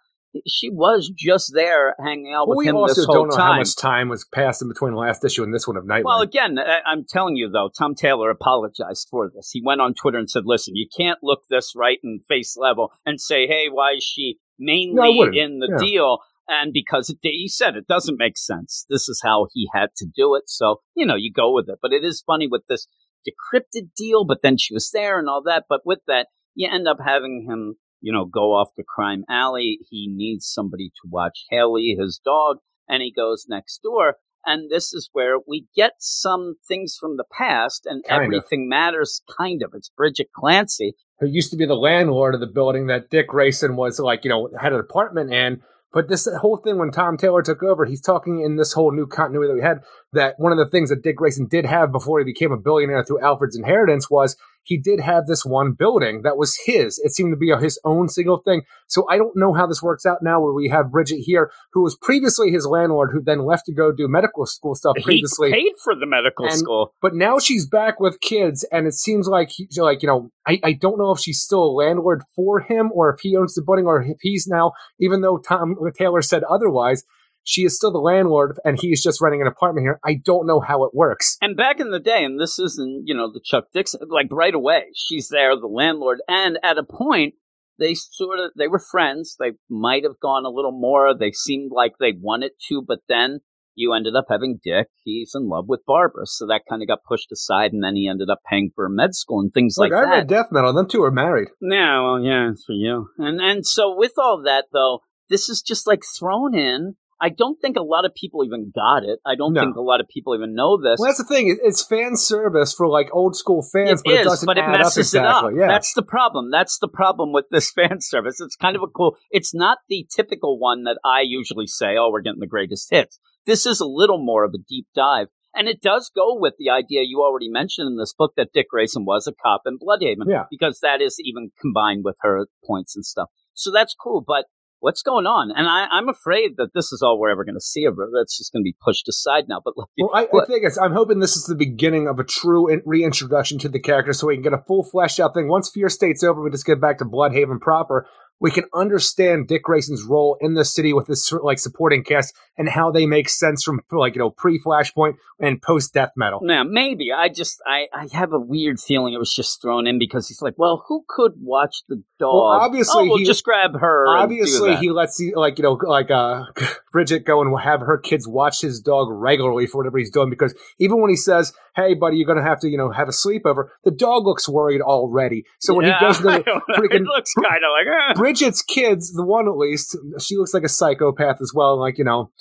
she 0.48 0.70
was 0.70 1.12
just 1.16 1.52
there 1.54 1.96
hanging 2.04 2.34
out 2.34 2.48
well, 2.48 2.58
with 2.58 2.66
we 2.66 2.68
him 2.70 2.76
also 2.76 2.94
this 3.02 3.06
whole 3.06 3.16
don't 3.16 3.30
know 3.30 3.36
time. 3.38 3.52
how 3.54 3.58
much 3.60 3.76
time 3.76 4.10
was 4.10 4.26
passed 4.26 4.62
in 4.62 4.68
between 4.68 4.92
the 4.94 5.00
last 5.00 5.24
issue 5.24 5.44
and 5.44 5.54
this 5.54 5.68
one 5.68 5.78
of 5.78 5.86
Nightwing. 5.86 6.04
Well, 6.06 6.22
again, 6.22 6.58
I- 6.60 6.82
I'm 6.86 7.06
telling 7.08 7.36
you 7.36 7.50
though, 7.50 7.70
Tom 7.78 7.96
Taylor 7.96 8.30
apologized 8.30 9.08
for 9.10 9.30
this. 9.34 9.52
He 9.52 9.62
went 9.64 9.82
on 9.82 9.94
Twitter 9.94 10.18
and 10.18 10.30
said, 10.30 10.44
"Listen, 10.46 10.76
you 10.76 10.88
can't 10.96 11.20
look 11.24 11.44
this 11.50 11.74
right 11.76 12.00
in 12.04 12.20
face 12.28 12.56
level 12.58 12.92
and 13.06 13.20
say, 13.22 13.48
hey, 13.48 13.68
why 13.72 13.94
is 13.98 14.04
she 14.04 14.38
mainly 14.60 15.18
wouldn't. 15.18 15.38
in 15.38 15.60
the 15.60 15.70
Yeah. 15.72 15.78
deal?" 15.86 16.20
And 16.48 16.72
because 16.74 17.10
it, 17.10 17.18
he 17.24 17.48
said 17.48 17.76
it 17.76 17.88
doesn't 17.88 18.20
make 18.20 18.38
sense. 18.38 18.86
This 18.90 19.10
is 19.10 19.22
how 19.24 19.48
he 19.54 19.68
had 19.74 19.90
to 19.98 20.06
do 20.06 20.36
it. 20.36 20.44
So 20.48 20.82
you 20.96 21.06
know, 21.06 21.16
you 21.16 21.32
go 21.32 21.52
with 21.54 21.68
it. 21.70 21.80
But 21.82 21.92
it 21.94 22.04
is 22.04 22.22
funny 22.26 22.48
with 22.48 22.64
this 22.68 22.88
decrypted 23.28 23.90
deal. 23.96 24.26
But 24.26 24.42
then 24.44 24.58
she 24.58 24.74
was 24.74 24.90
there 24.92 25.18
and 25.18 25.28
all 25.28 25.42
that. 25.44 25.66
But 25.68 25.82
with 25.86 26.00
that, 26.08 26.28
you 26.54 26.70
end 26.72 26.88
up 26.88 26.98
having 27.04 27.48
him 27.50 27.76
you 28.02 28.12
know, 28.14 28.26
go 28.26 28.54
off 28.54 28.70
to 28.76 28.84
Crime 28.84 29.24
Alley. 29.30 29.80
He 29.89 30.08
needs 30.14 30.46
somebody 30.48 30.89
to 30.89 31.10
watch 31.10 31.46
Haley, 31.50 31.96
his 32.00 32.20
dog, 32.24 32.58
and 32.88 33.02
he 33.02 33.12
goes 33.12 33.46
next 33.50 33.82
door. 33.84 34.16
And 34.48 34.70
this 34.70 34.93
is 34.93 35.10
where 35.14 35.38
we 35.48 35.66
get 35.76 35.93
some 35.98 36.54
things 36.68 36.96
from 37.00 37.18
the 37.18 37.24
past, 37.36 37.88
and 37.88 38.04
Kind 38.08 38.22
of. 38.22 38.26
everything 38.28 38.70
matters. 38.70 39.22
Kind 39.38 39.64
of. 39.64 39.72
It's 39.74 39.89
Bridget 39.89 40.28
Clancy. 40.36 40.93
who 41.20 41.28
used 41.28 41.50
to 41.50 41.58
be 41.58 41.66
the 41.66 41.74
landlord 41.76 42.36
of 42.36 42.41
the 42.41 42.46
building 42.48 42.86
that 42.88 43.10
Dick 43.10 43.30
Grayson 43.30 43.76
was 43.76 44.00
like, 44.00 44.24
you 44.24 44.30
know, 44.30 44.50
had 44.60 44.74
an 44.74 44.80
apartment 44.80 45.34
in. 45.34 45.62
But 45.93 46.10
this 46.10 46.28
whole 46.41 46.58
thing 46.58 46.78
when 46.78 46.91
Tom 46.91 47.16
Taylor 47.18 47.41
took 47.41 47.64
over, 47.64 47.86
he's 47.86 48.02
talking 48.02 48.41
in 48.41 48.58
this 48.58 48.74
whole 48.74 48.91
new 48.91 49.08
continuity 49.08 49.48
that 49.54 49.56
we 49.56 49.62
had 49.62 49.80
that 50.12 50.36
one 50.38 50.52
of 50.52 50.58
the 50.58 50.70
things 50.70 50.89
that 50.89 51.02
Dick 51.04 51.16
Grayson 51.16 51.48
did 51.48 51.66
have 51.66 51.91
before 51.93 52.20
he 52.20 52.26
became 52.26 52.52
a 52.52 52.58
billionaire 52.58 53.04
through 53.06 53.22
Alfred's 53.22 53.56
inheritance 53.56 54.10
was 54.10 54.36
he 54.66 54.78
did 54.78 54.99
have 54.99 55.28
this 55.28 55.45
one 55.45 55.74
building 55.74 56.22
that 56.24 56.38
was 56.38 56.57
his. 56.66 56.99
It 57.03 57.13
seemed 57.13 57.32
to 57.32 57.38
be 57.38 57.53
his 57.59 57.80
own 57.86 58.09
single 58.09 58.38
thing. 58.38 58.63
So 58.88 59.05
I 59.09 59.18
don't 59.18 59.36
know 59.36 59.53
how 59.53 59.68
this 59.68 59.82
works 59.82 60.05
out 60.05 60.20
now 60.22 60.41
where 60.41 60.53
we 60.53 60.70
have 60.70 60.91
Bridget 60.91 61.20
here, 61.20 61.51
who 61.74 61.84
was 61.84 61.95
previously 61.95 62.51
his 62.51 62.66
landlord, 62.66 63.11
who 63.13 63.22
then 63.22 63.45
left 63.45 63.66
to 63.68 63.74
go 63.74 63.91
do 63.91 64.07
medical 64.07 64.45
school 64.45 64.76
stuff 64.76 64.95
previously. 65.03 65.49
He 65.49 65.55
paid 65.55 65.74
for 65.84 65.95
the 65.95 66.05
medical 66.05 66.45
And- 66.45 66.57
school. 66.57 66.93
But 67.01 67.16
now 67.16 67.39
she's 67.39 67.68
back 67.68 67.99
with 67.99 68.20
kids, 68.22 68.66
and 68.72 68.88
it 68.88 68.93
seems 68.93 69.28
like 69.28 69.49
he, 69.51 69.68
like 69.78 70.01
you 70.01 70.07
know, 70.07 70.32
I, 70.47 70.59
I 70.63 70.74
don't 70.74 70.97
know 70.97 71.11
if 71.11 71.20
she's 71.20 71.39
still 71.39 71.63
a 71.63 71.72
landlord 71.72 72.24
for 72.36 72.59
him, 72.61 72.91
or 72.93 73.13
if 73.13 73.20
he 73.22 73.36
owns 73.38 73.53
the 73.53 73.61
building, 73.61 73.86
or 73.86 74.01
if 74.01 74.18
he's 74.22 74.47
now, 74.47 74.74
even 74.99 75.22
though 75.22 75.38
Tom 75.38 75.76
Taylor 75.97 76.22
said 76.22 76.43
otherwise, 76.43 77.03
she 77.46 77.62
is 77.64 77.76
still 77.76 77.91
the 77.91 78.00
landlord, 78.00 78.60
and 78.66 78.78
he's 78.82 79.02
just 79.02 79.22
renting 79.22 79.41
an 79.41 79.48
apartment 79.48 79.86
here. 79.86 80.00
I 80.04 80.16
don't 80.16 80.48
know 80.48 80.60
how 80.60 80.84
it 80.84 80.93
works. 80.93 81.38
And 81.41 81.56
back 81.56 81.80
in 81.80 81.91
the 81.91 82.00
day, 82.00 82.26
and 82.26 82.39
this 82.39 82.60
isn't, 82.60 83.04
you 83.06 83.16
know, 83.16 83.32
the 83.32 83.39
Chuck 83.41 83.66
Dixon, 83.72 84.02
like 84.10 84.28
right 84.32 84.54
away, 84.54 84.86
she's 84.96 85.30
there, 85.30 85.56
the 85.56 85.68
landlord, 85.68 86.22
and 86.28 86.58
at 86.64 86.78
a 86.80 86.84
point, 86.84 87.36
they 87.78 87.93
sort 87.93 88.39
of, 88.39 88.52
they 88.58 88.68
were 88.68 88.80
friends. 88.80 89.36
They 89.39 89.52
might 89.70 90.04
have 90.04 90.20
gone 90.22 90.46
a 90.46 90.50
little 90.50 90.72
more. 90.72 91.14
They 91.14 91.32
seemed 91.32 91.72
like 91.72 91.93
they 92.00 92.14
wanted 92.20 92.54
to, 92.70 92.82
but 92.86 93.00
then 93.08 93.41
you 93.76 93.93
ended 93.93 94.16
up 94.16 94.26
having 94.30 94.60
Dick. 94.64 94.88
He's 95.04 95.34
in 95.36 95.50
love 95.50 95.66
with 95.68 95.82
Barbara. 95.86 96.26
So 96.26 96.48
that 96.48 96.62
kind 96.68 96.82
of 96.82 96.88
got 96.88 97.04
pushed 97.08 97.32
aside, 97.32 97.74
and 97.74 97.84
then 97.84 97.96
he 97.96 98.08
ended 98.08 98.30
up 98.30 98.39
paying 98.50 98.72
for 98.74 98.89
med 98.89 99.14
school 99.14 99.41
and 99.41 99.54
things 99.54 99.76
Like, 99.78 99.91
like, 99.91 100.02
I 100.02 100.06
that. 100.06 100.12
read 100.12 100.28
Death 100.28 100.48
Metal; 100.52 100.74
them 100.74 100.88
two 100.88 101.04
are 101.04 101.12
married. 101.12 101.50
Yeah, 101.62 102.02
well, 102.02 102.22
yeah, 102.22 102.50
it's 102.52 102.64
for 102.64 102.74
you. 102.74 103.10
And 103.18 103.39
and 103.41 103.66
so 103.66 103.93
with 103.96 104.14
all 104.18 104.41
that 104.46 104.66
though, 104.72 105.02
this 105.30 105.50
is 105.50 105.62
just 105.62 105.86
like 105.86 106.02
thrown 106.18 106.56
in. 106.56 106.96
I 107.22 107.30
don't 107.30 107.55
think 107.61 107.78
a 107.78 107.82
lot 107.84 108.03
of 108.05 108.13
people 108.13 108.43
even 108.43 108.72
got 108.76 109.03
it. 109.03 109.20
I 109.26 109.36
don't 109.36 109.53
No. 109.53 109.61
think 109.61 109.76
a 109.78 109.82
lot 109.82 110.01
of 110.01 110.07
people 110.07 110.36
even 110.36 110.53
know 110.53 110.78
this. 110.78 110.99
Well, 110.99 111.07
that's 111.07 111.18
the 111.18 111.24
thing; 111.24 111.57
it's 111.63 111.86
fan 111.86 112.18
service 112.18 112.74
for 112.74 112.88
like 112.89 113.07
old 113.13 113.36
school 113.38 113.61
fans, 113.61 114.01
It 114.01 114.03
but 114.05 114.13
it 114.13 114.20
is, 114.22 114.26
doesn't 114.28 114.45
but 114.45 114.57
it 114.57 114.68
messes 114.68 115.16
up 115.16 115.22
it 115.22 115.26
up. 115.26 115.51
Yeah, 115.57 115.68
That's 115.68 115.93
the 115.93 116.03
problem. 116.03 116.51
That's 116.51 116.78
the 116.80 116.89
problem 116.89 117.32
with 117.32 117.45
this 117.51 117.72
fan 117.76 118.01
service. 118.01 118.41
It's 118.41 118.55
kind 118.57 118.76
of 118.76 118.82
a 118.84 118.88
cool. 118.88 119.16
It's 119.32 119.53
not 119.55 119.78
the 119.88 120.05
typical 120.13 120.59
one 120.59 120.84
that 120.84 120.99
I 121.05 121.22
usually 121.22 121.68
say. 121.68 121.95
Oh, 121.97 122.09
we're 122.11 122.22
getting 122.22 122.41
the 122.41 122.47
greatest 122.47 122.89
hits. 122.91 123.18
This 123.45 123.66
is 123.66 123.80
a 123.80 123.86
little 123.88 124.18
more 124.24 124.43
of 124.43 124.51
a 124.53 124.57
deep 124.68 124.88
dive, 124.93 125.28
and 125.53 125.68
it 125.70 125.82
does 125.82 126.11
go 126.13 126.36
with 126.38 126.55
the 126.59 126.70
idea 126.70 127.01
you 127.05 127.22
already 127.22 127.49
mentioned 127.49 127.88
in 127.88 127.97
this 127.97 128.13
book 128.13 128.34
that 128.36 128.51
Dick 128.53 128.68
Grayson 128.70 129.05
was 129.05 129.26
a 129.28 129.34
cop 129.41 129.61
in 129.66 129.78
Blüdhaven. 129.80 130.26
Yeah. 130.28 130.43
because 130.51 130.80
that 130.82 131.01
is 131.01 131.18
even 131.24 131.51
combined 131.61 132.03
with 132.03 132.18
her 132.22 132.47
points 132.66 132.95
and 132.95 133.05
stuff. 133.05 133.30
So 133.53 133.72
that's 133.72 133.95
cool, 133.95 134.22
but. 134.26 134.45
What's 134.86 135.02
going 135.02 135.26
on? 135.26 135.50
And 135.50 135.68
I, 135.68 135.88
I'm 135.90 136.10
afraid 136.10 136.58
that 136.58 136.76
this 136.76 136.92
is 136.92 137.02
all 137.02 137.18
we're 137.20 137.32
ever 137.32 137.44
going 137.44 137.56
to 137.56 137.60
see 137.60 137.86
of 137.86 137.96
her. 137.98 138.08
That's 138.16 138.38
just 138.38 138.54
going 138.54 138.62
to 138.62 138.64
be 138.64 138.76
pushed 138.86 139.08
aside 139.08 139.46
now. 139.50 139.60
But 139.66 139.74
like, 139.76 139.88
Well, 139.98 140.12
I, 140.14 140.26
I 140.26 140.46
think 140.46 140.64
it's, 140.64 140.78
I'm 140.78 140.94
hoping 140.94 141.22
this 141.22 141.36
is 141.36 141.46
the 141.46 141.56
beginning 141.56 142.08
of 142.08 142.20
a 142.20 142.24
true 142.24 142.70
reintroduction 142.86 143.58
to 143.60 143.68
the 143.68 143.80
character, 143.80 144.14
so 144.14 144.28
we 144.28 144.36
can 144.36 144.44
get 144.44 144.54
a 144.54 144.64
full 144.68 144.84
fleshed 144.84 145.20
out 145.20 145.34
thing. 145.34 145.48
Once 145.48 145.72
Fear 145.74 145.90
State's 145.90 146.24
over, 146.24 146.40
we 146.40 146.52
just 146.52 146.68
get 146.68 146.80
back 146.80 147.00
to 147.00 147.06
Blüdhaven 147.06 147.60
proper. 147.60 148.06
We 148.40 148.52
can 148.52 148.66
understand 148.74 149.48
Dick 149.48 149.64
Grayson's 149.64 150.04
role 150.04 150.38
in 150.42 150.54
the 150.54 150.66
city 150.66 150.94
with 150.94 151.08
this 151.08 151.32
like 151.32 151.60
supporting 151.60 152.04
cast 152.04 152.36
and 152.58 152.70
how 152.70 152.92
they 152.92 153.06
make 153.06 153.30
sense 153.30 153.64
from 153.64 153.82
like 153.92 154.16
you 154.16 154.20
know 154.20 154.30
pre 154.30 154.60
Flashpoint 154.60 155.16
and 155.40 155.62
post 155.62 155.94
Death 155.94 156.12
Metal. 156.16 156.40
Now, 156.42 156.64
maybe 156.64 157.12
I 157.12 157.30
just 157.30 157.62
I, 157.66 157.88
I 157.94 158.08
have 158.14 158.34
a 158.34 158.40
weird 158.40 158.80
feeling 158.80 159.14
it 159.14 159.18
was 159.18 159.34
just 159.34 159.62
thrown 159.62 159.88
in 159.88 160.00
because 160.00 160.28
he's 160.28 160.42
like, 160.42 160.56
well, 160.58 160.84
who 160.88 161.04
could 161.08 161.34
watch 161.38 161.84
the 161.88 162.04
dog? 162.20 162.34
Well, 162.34 162.44
obviously 162.44 163.04
oh, 163.04 163.06
we'll 163.06 163.18
he- 163.20 163.26
just 163.26 163.44
grab 163.44 163.80
her. 163.80 164.08
Obviously, 164.08 164.76
he 164.78 164.90
lets 164.92 165.20
you 165.20 165.34
like 165.36 165.58
you 165.58 165.64
know 165.64 165.74
like 165.74 166.12
uh 166.12 166.44
Bridget 166.92 167.26
go 167.26 167.42
and 167.42 167.60
have 167.60 167.82
her 167.82 167.98
kids 167.98 168.28
watch 168.28 168.62
his 168.62 168.80
dog 168.80 169.08
regularly 169.12 169.68
for 169.68 169.78
whatever 169.80 169.98
he's 169.98 170.12
doing 170.12 170.30
because 170.30 170.56
even 170.80 171.02
when 171.02 171.10
he 171.10 171.18
says, 171.18 171.54
"Hey, 171.76 171.94
buddy, 171.94 172.18
you're 172.18 172.28
gonna 172.28 172.44
have 172.44 172.60
to 172.62 172.70
you 172.70 172.78
know 172.78 172.92
have 172.92 173.08
a 173.08 173.12
sleepover," 173.12 173.70
the 173.84 173.92
dog 173.92 174.26
looks 174.26 174.48
worried 174.48 174.82
already. 174.82 175.46
So 175.60 175.74
when 175.74 175.86
Yeah, 175.86 176.00
he 176.00 176.06
goes 176.06 176.18
to 176.18 176.24
the 176.24 176.30
freaking 176.78 177.02
it 177.02 177.04
looks 177.04 177.34
kind 177.34 177.64
of 177.64 177.72
like 177.72 177.88
eh. 177.88 178.14
Bridget's 178.26 178.64
kids, 178.64 179.14
the 179.14 179.24
one 179.24 179.48
at 179.48 179.56
least, 179.56 179.96
she 180.20 180.36
looks 180.36 180.52
like 180.52 180.64
a 180.64 180.70
psychopath 180.70 181.38
as 181.42 181.52
well. 181.54 181.80
Like, 181.80 182.00
you 182.00 182.04
know, 182.04 182.32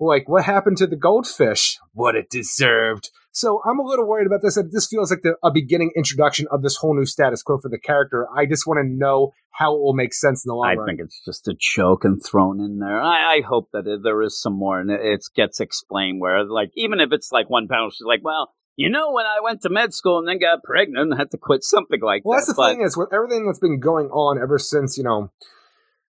like 0.00 0.26
what 0.26 0.42
happened 0.42 0.78
to 0.78 0.86
the 0.86 0.96
goldfish? 0.96 1.78
What 1.92 2.16
it 2.16 2.30
deserved. 2.30 3.10
So 3.30 3.60
I'm 3.68 3.78
a 3.78 3.82
little 3.82 4.06
worried 4.06 4.26
about 4.26 4.40
this. 4.40 4.58
This 4.72 4.86
feels 4.86 5.10
like 5.10 5.20
the, 5.20 5.34
a 5.42 5.50
beginning 5.50 5.92
introduction 5.96 6.46
of 6.50 6.62
this 6.62 6.76
whole 6.76 6.96
new 6.96 7.04
status 7.04 7.42
quo 7.42 7.58
for 7.58 7.68
the 7.68 7.78
character. 7.78 8.26
I 8.34 8.46
just 8.46 8.66
want 8.66 8.78
to 8.78 8.88
know 8.88 9.34
how 9.50 9.74
it 9.74 9.80
will 9.80 9.92
make 9.92 10.14
sense 10.14 10.46
in 10.46 10.48
the 10.48 10.54
long 10.54 10.66
I 10.66 10.74
run. 10.76 10.88
I 10.88 10.92
think 10.92 11.00
it's 11.00 11.20
just 11.22 11.46
a 11.46 11.54
joke 11.60 12.06
and 12.06 12.24
thrown 12.24 12.58
in 12.58 12.78
there. 12.78 13.02
I, 13.02 13.34
I 13.34 13.40
hope 13.46 13.68
that 13.74 13.86
it, 13.86 14.00
there 14.02 14.22
is 14.22 14.40
some 14.40 14.54
more 14.54 14.80
and 14.80 14.90
it, 14.90 15.00
it 15.02 15.26
gets 15.36 15.60
explained 15.60 16.22
where, 16.22 16.42
like, 16.44 16.70
even 16.74 17.00
if 17.00 17.12
it's 17.12 17.32
like 17.32 17.50
one 17.50 17.68
panel, 17.68 17.90
she's 17.90 18.06
like, 18.06 18.24
well, 18.24 18.53
you 18.76 18.90
know, 18.90 19.12
when 19.12 19.26
I 19.26 19.38
went 19.42 19.62
to 19.62 19.68
med 19.70 19.94
school 19.94 20.18
and 20.18 20.26
then 20.28 20.38
got 20.38 20.62
pregnant 20.62 21.10
and 21.10 21.18
had 21.18 21.30
to 21.32 21.38
quit 21.38 21.62
something 21.64 22.00
like 22.00 22.22
Well, 22.24 22.36
that. 22.38 22.46
that's 22.46 22.48
the 22.48 22.54
but- 22.62 22.70
thing 22.70 22.82
is 22.82 22.96
with 22.96 23.12
everything 23.12 23.46
that's 23.46 23.58
been 23.60 23.80
going 23.80 24.08
on 24.10 24.40
ever 24.40 24.58
since 24.58 24.96
you 24.98 25.04
know, 25.04 25.30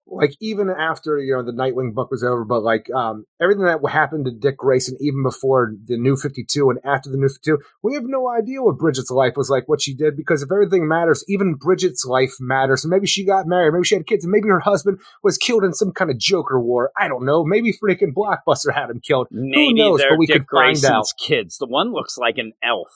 like 0.07 0.37
even 0.41 0.69
after 0.71 1.19
you 1.19 1.35
know 1.35 1.43
the 1.43 1.53
Nightwing 1.53 1.95
book 1.95 2.11
was 2.11 2.23
over, 2.23 2.45
but 2.45 2.63
like 2.63 2.89
um 2.95 3.25
everything 3.41 3.65
that 3.65 3.81
happened 3.91 4.27
to 4.27 4.33
Dick 4.33 4.59
Grayson, 4.59 4.97
even 5.01 5.23
before 5.23 5.73
the 5.87 5.97
New 5.97 6.17
Fifty 6.17 6.45
Two 6.45 6.71
and 6.71 6.79
after 6.85 7.11
the 7.11 7.17
New 7.17 7.29
Fifty 7.29 7.51
Two, 7.51 7.59
we 7.83 7.95
have 7.95 8.05
no 8.05 8.29
idea 8.29 8.63
what 8.63 8.79
Bridget's 8.79 9.11
life 9.11 9.35
was 9.37 9.49
like, 9.49 9.69
what 9.69 9.83
she 9.83 9.95
did, 9.95 10.17
because 10.17 10.43
if 10.43 10.53
everything 10.53 10.87
matters, 10.87 11.25
even 11.29 11.55
Bridget's 11.55 12.05
life 12.05 12.35
matters. 12.39 12.85
And 12.85 12.91
maybe 12.91 13.07
she 13.07 13.25
got 13.25 13.47
married, 13.47 13.73
maybe 13.73 13.85
she 13.85 13.95
had 13.95 14.07
kids, 14.07 14.25
and 14.25 14.33
maybe 14.33 14.49
her 14.49 14.61
husband 14.61 14.99
was 15.23 15.39
killed 15.39 15.65
in 15.65 15.73
some 15.73 15.93
kind 15.93 16.11
of 16.11 16.19
Joker 16.19 16.61
war. 16.61 16.91
I 16.99 17.09
don't 17.09 17.25
know. 17.25 17.45
Maybe 17.45 17.73
freaking 17.73 18.13
Blockbuster 18.15 18.75
had 18.75 18.91
him 18.91 19.01
killed. 19.01 19.29
Maybe 19.31 19.69
Who 19.69 19.75
knows? 19.75 20.03
But 20.09 20.19
we 20.19 20.27
Dick 20.27 20.41
could 20.41 20.47
find 20.51 20.75
Grayson's 20.75 20.85
out. 20.85 21.07
kids. 21.19 21.59
The 21.59 21.67
one 21.67 21.93
looks 21.93 22.19
like 22.19 22.39
an 22.39 22.53
elf. 22.63 22.89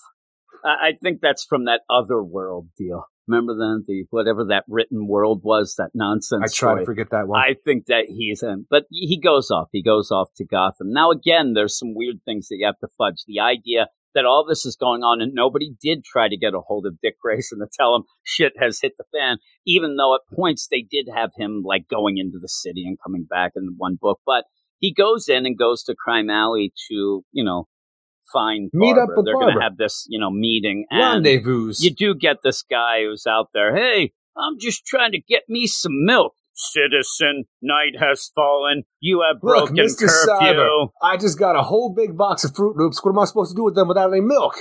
I, 0.65 0.89
I 0.89 0.93
think 1.03 1.21
that's 1.21 1.45
from 1.45 1.65
that 1.65 1.81
other 1.89 2.23
world 2.23 2.69
deal. 2.77 3.07
Remember 3.29 3.55
then 3.55 3.85
the 3.87 4.05
whatever 4.11 4.47
that 4.47 4.65
written 4.69 5.07
world 5.07 5.43
was, 5.45 5.75
that 5.77 5.91
nonsense. 5.95 6.43
I 6.43 6.47
try 6.47 6.71
story? 6.71 6.81
to 6.81 6.87
forget 6.87 7.11
that 7.11 7.29
one. 7.29 7.41
I 7.41 7.55
think 7.65 7.87
that 7.87 8.07
he's 8.09 8.43
in, 8.43 8.67
but 8.71 8.87
he 8.91 9.21
goes 9.21 9.51
off. 9.51 9.69
He 9.71 9.83
goes 9.83 10.11
off 10.11 10.29
to 10.37 10.45
Gotham. 10.45 10.93
Now 10.93 11.11
again, 11.11 11.53
there's 11.53 11.79
some 11.79 11.95
weird 11.95 12.23
things 12.25 12.49
that 12.49 12.57
you 12.59 12.67
have 12.67 12.79
to 12.79 12.89
fudge. 12.97 13.25
The 13.27 13.41
idea 13.41 13.89
that 14.15 14.25
all 14.25 14.45
this 14.49 14.65
is 14.65 14.77
going 14.77 15.03
on 15.03 15.21
and 15.21 15.33
nobody 15.35 15.75
did 15.81 16.05
try 16.05 16.29
to 16.29 16.37
get 16.37 16.55
a 16.55 16.61
hold 16.61 16.87
of 16.87 17.01
Dick 17.01 17.21
Grayson 17.21 17.59
to 17.59 17.67
tell 17.73 17.95
him 17.95 18.05
shit 18.25 18.55
has 18.59 18.81
hit 18.81 18.93
the 18.99 19.05
fan, 19.13 19.37
even 19.67 19.97
though 19.97 20.15
at 20.15 20.23
points 20.35 20.67
they 20.67 20.81
did 20.81 21.09
have 21.15 21.31
him 21.37 21.63
like 21.65 21.87
going 21.89 22.19
into 22.19 22.39
the 22.41 22.49
city 22.49 22.85
and 22.87 22.99
coming 23.05 23.25
back 23.29 23.53
in 23.55 23.75
one 23.77 23.99
book. 24.01 24.21
But 24.25 24.45
he 24.79 24.93
goes 24.93 25.29
in 25.29 25.45
and 25.45 25.59
goes 25.59 25.83
to 25.85 25.95
Crime 25.95 26.31
Alley 26.31 26.73
to, 26.89 27.25
you 27.33 27.45
know, 27.45 27.69
find 28.33 28.71
Meet 28.73 28.91
up 28.93 28.97
Barbara. 28.97 29.15
with 29.17 29.25
They're 29.27 29.35
going 29.35 29.55
to 29.57 29.61
have 29.63 29.77
this, 29.77 30.07
you 30.09 30.19
know, 30.21 30.31
meeting. 30.31 30.87
And 30.91 31.25
Rendezvous. 31.25 31.73
you 31.79 31.95
do 31.95 32.15
get 32.15 32.39
this 32.43 32.63
guy 32.63 33.03
who's 33.05 33.27
out 33.27 33.49
there. 33.55 33.75
Hey, 33.77 34.13
I'm 34.37 34.59
just 34.61 34.85
trying 34.87 35.13
to 35.13 35.21
get 35.21 35.43
me 35.49 35.67
some 35.67 36.05
milk. 36.05 36.35
Citizen, 36.61 37.45
night 37.63 37.93
has 38.01 38.33
fallen. 38.35 38.83
You 38.99 39.23
have 39.23 39.37
Look, 39.43 39.69
broken 39.69 39.77
Mr. 39.77 40.09
curfew. 40.09 40.35
Cyber, 40.57 40.89
I 41.01 41.17
just 41.17 41.39
got 41.39 41.55
a 41.55 41.63
whole 41.63 41.95
big 41.95 42.17
box 42.17 42.43
of 42.43 42.57
Fruit 42.57 42.77
Loops. 42.77 43.03
What 43.05 43.13
am 43.13 43.19
I 43.21 43.27
supposed 43.27 43.53
to 43.53 43.57
do 43.57 43.63
with 43.65 43.77
them 43.77 43.87
without 43.87 44.11
any 44.11 44.21
milk? 44.21 44.57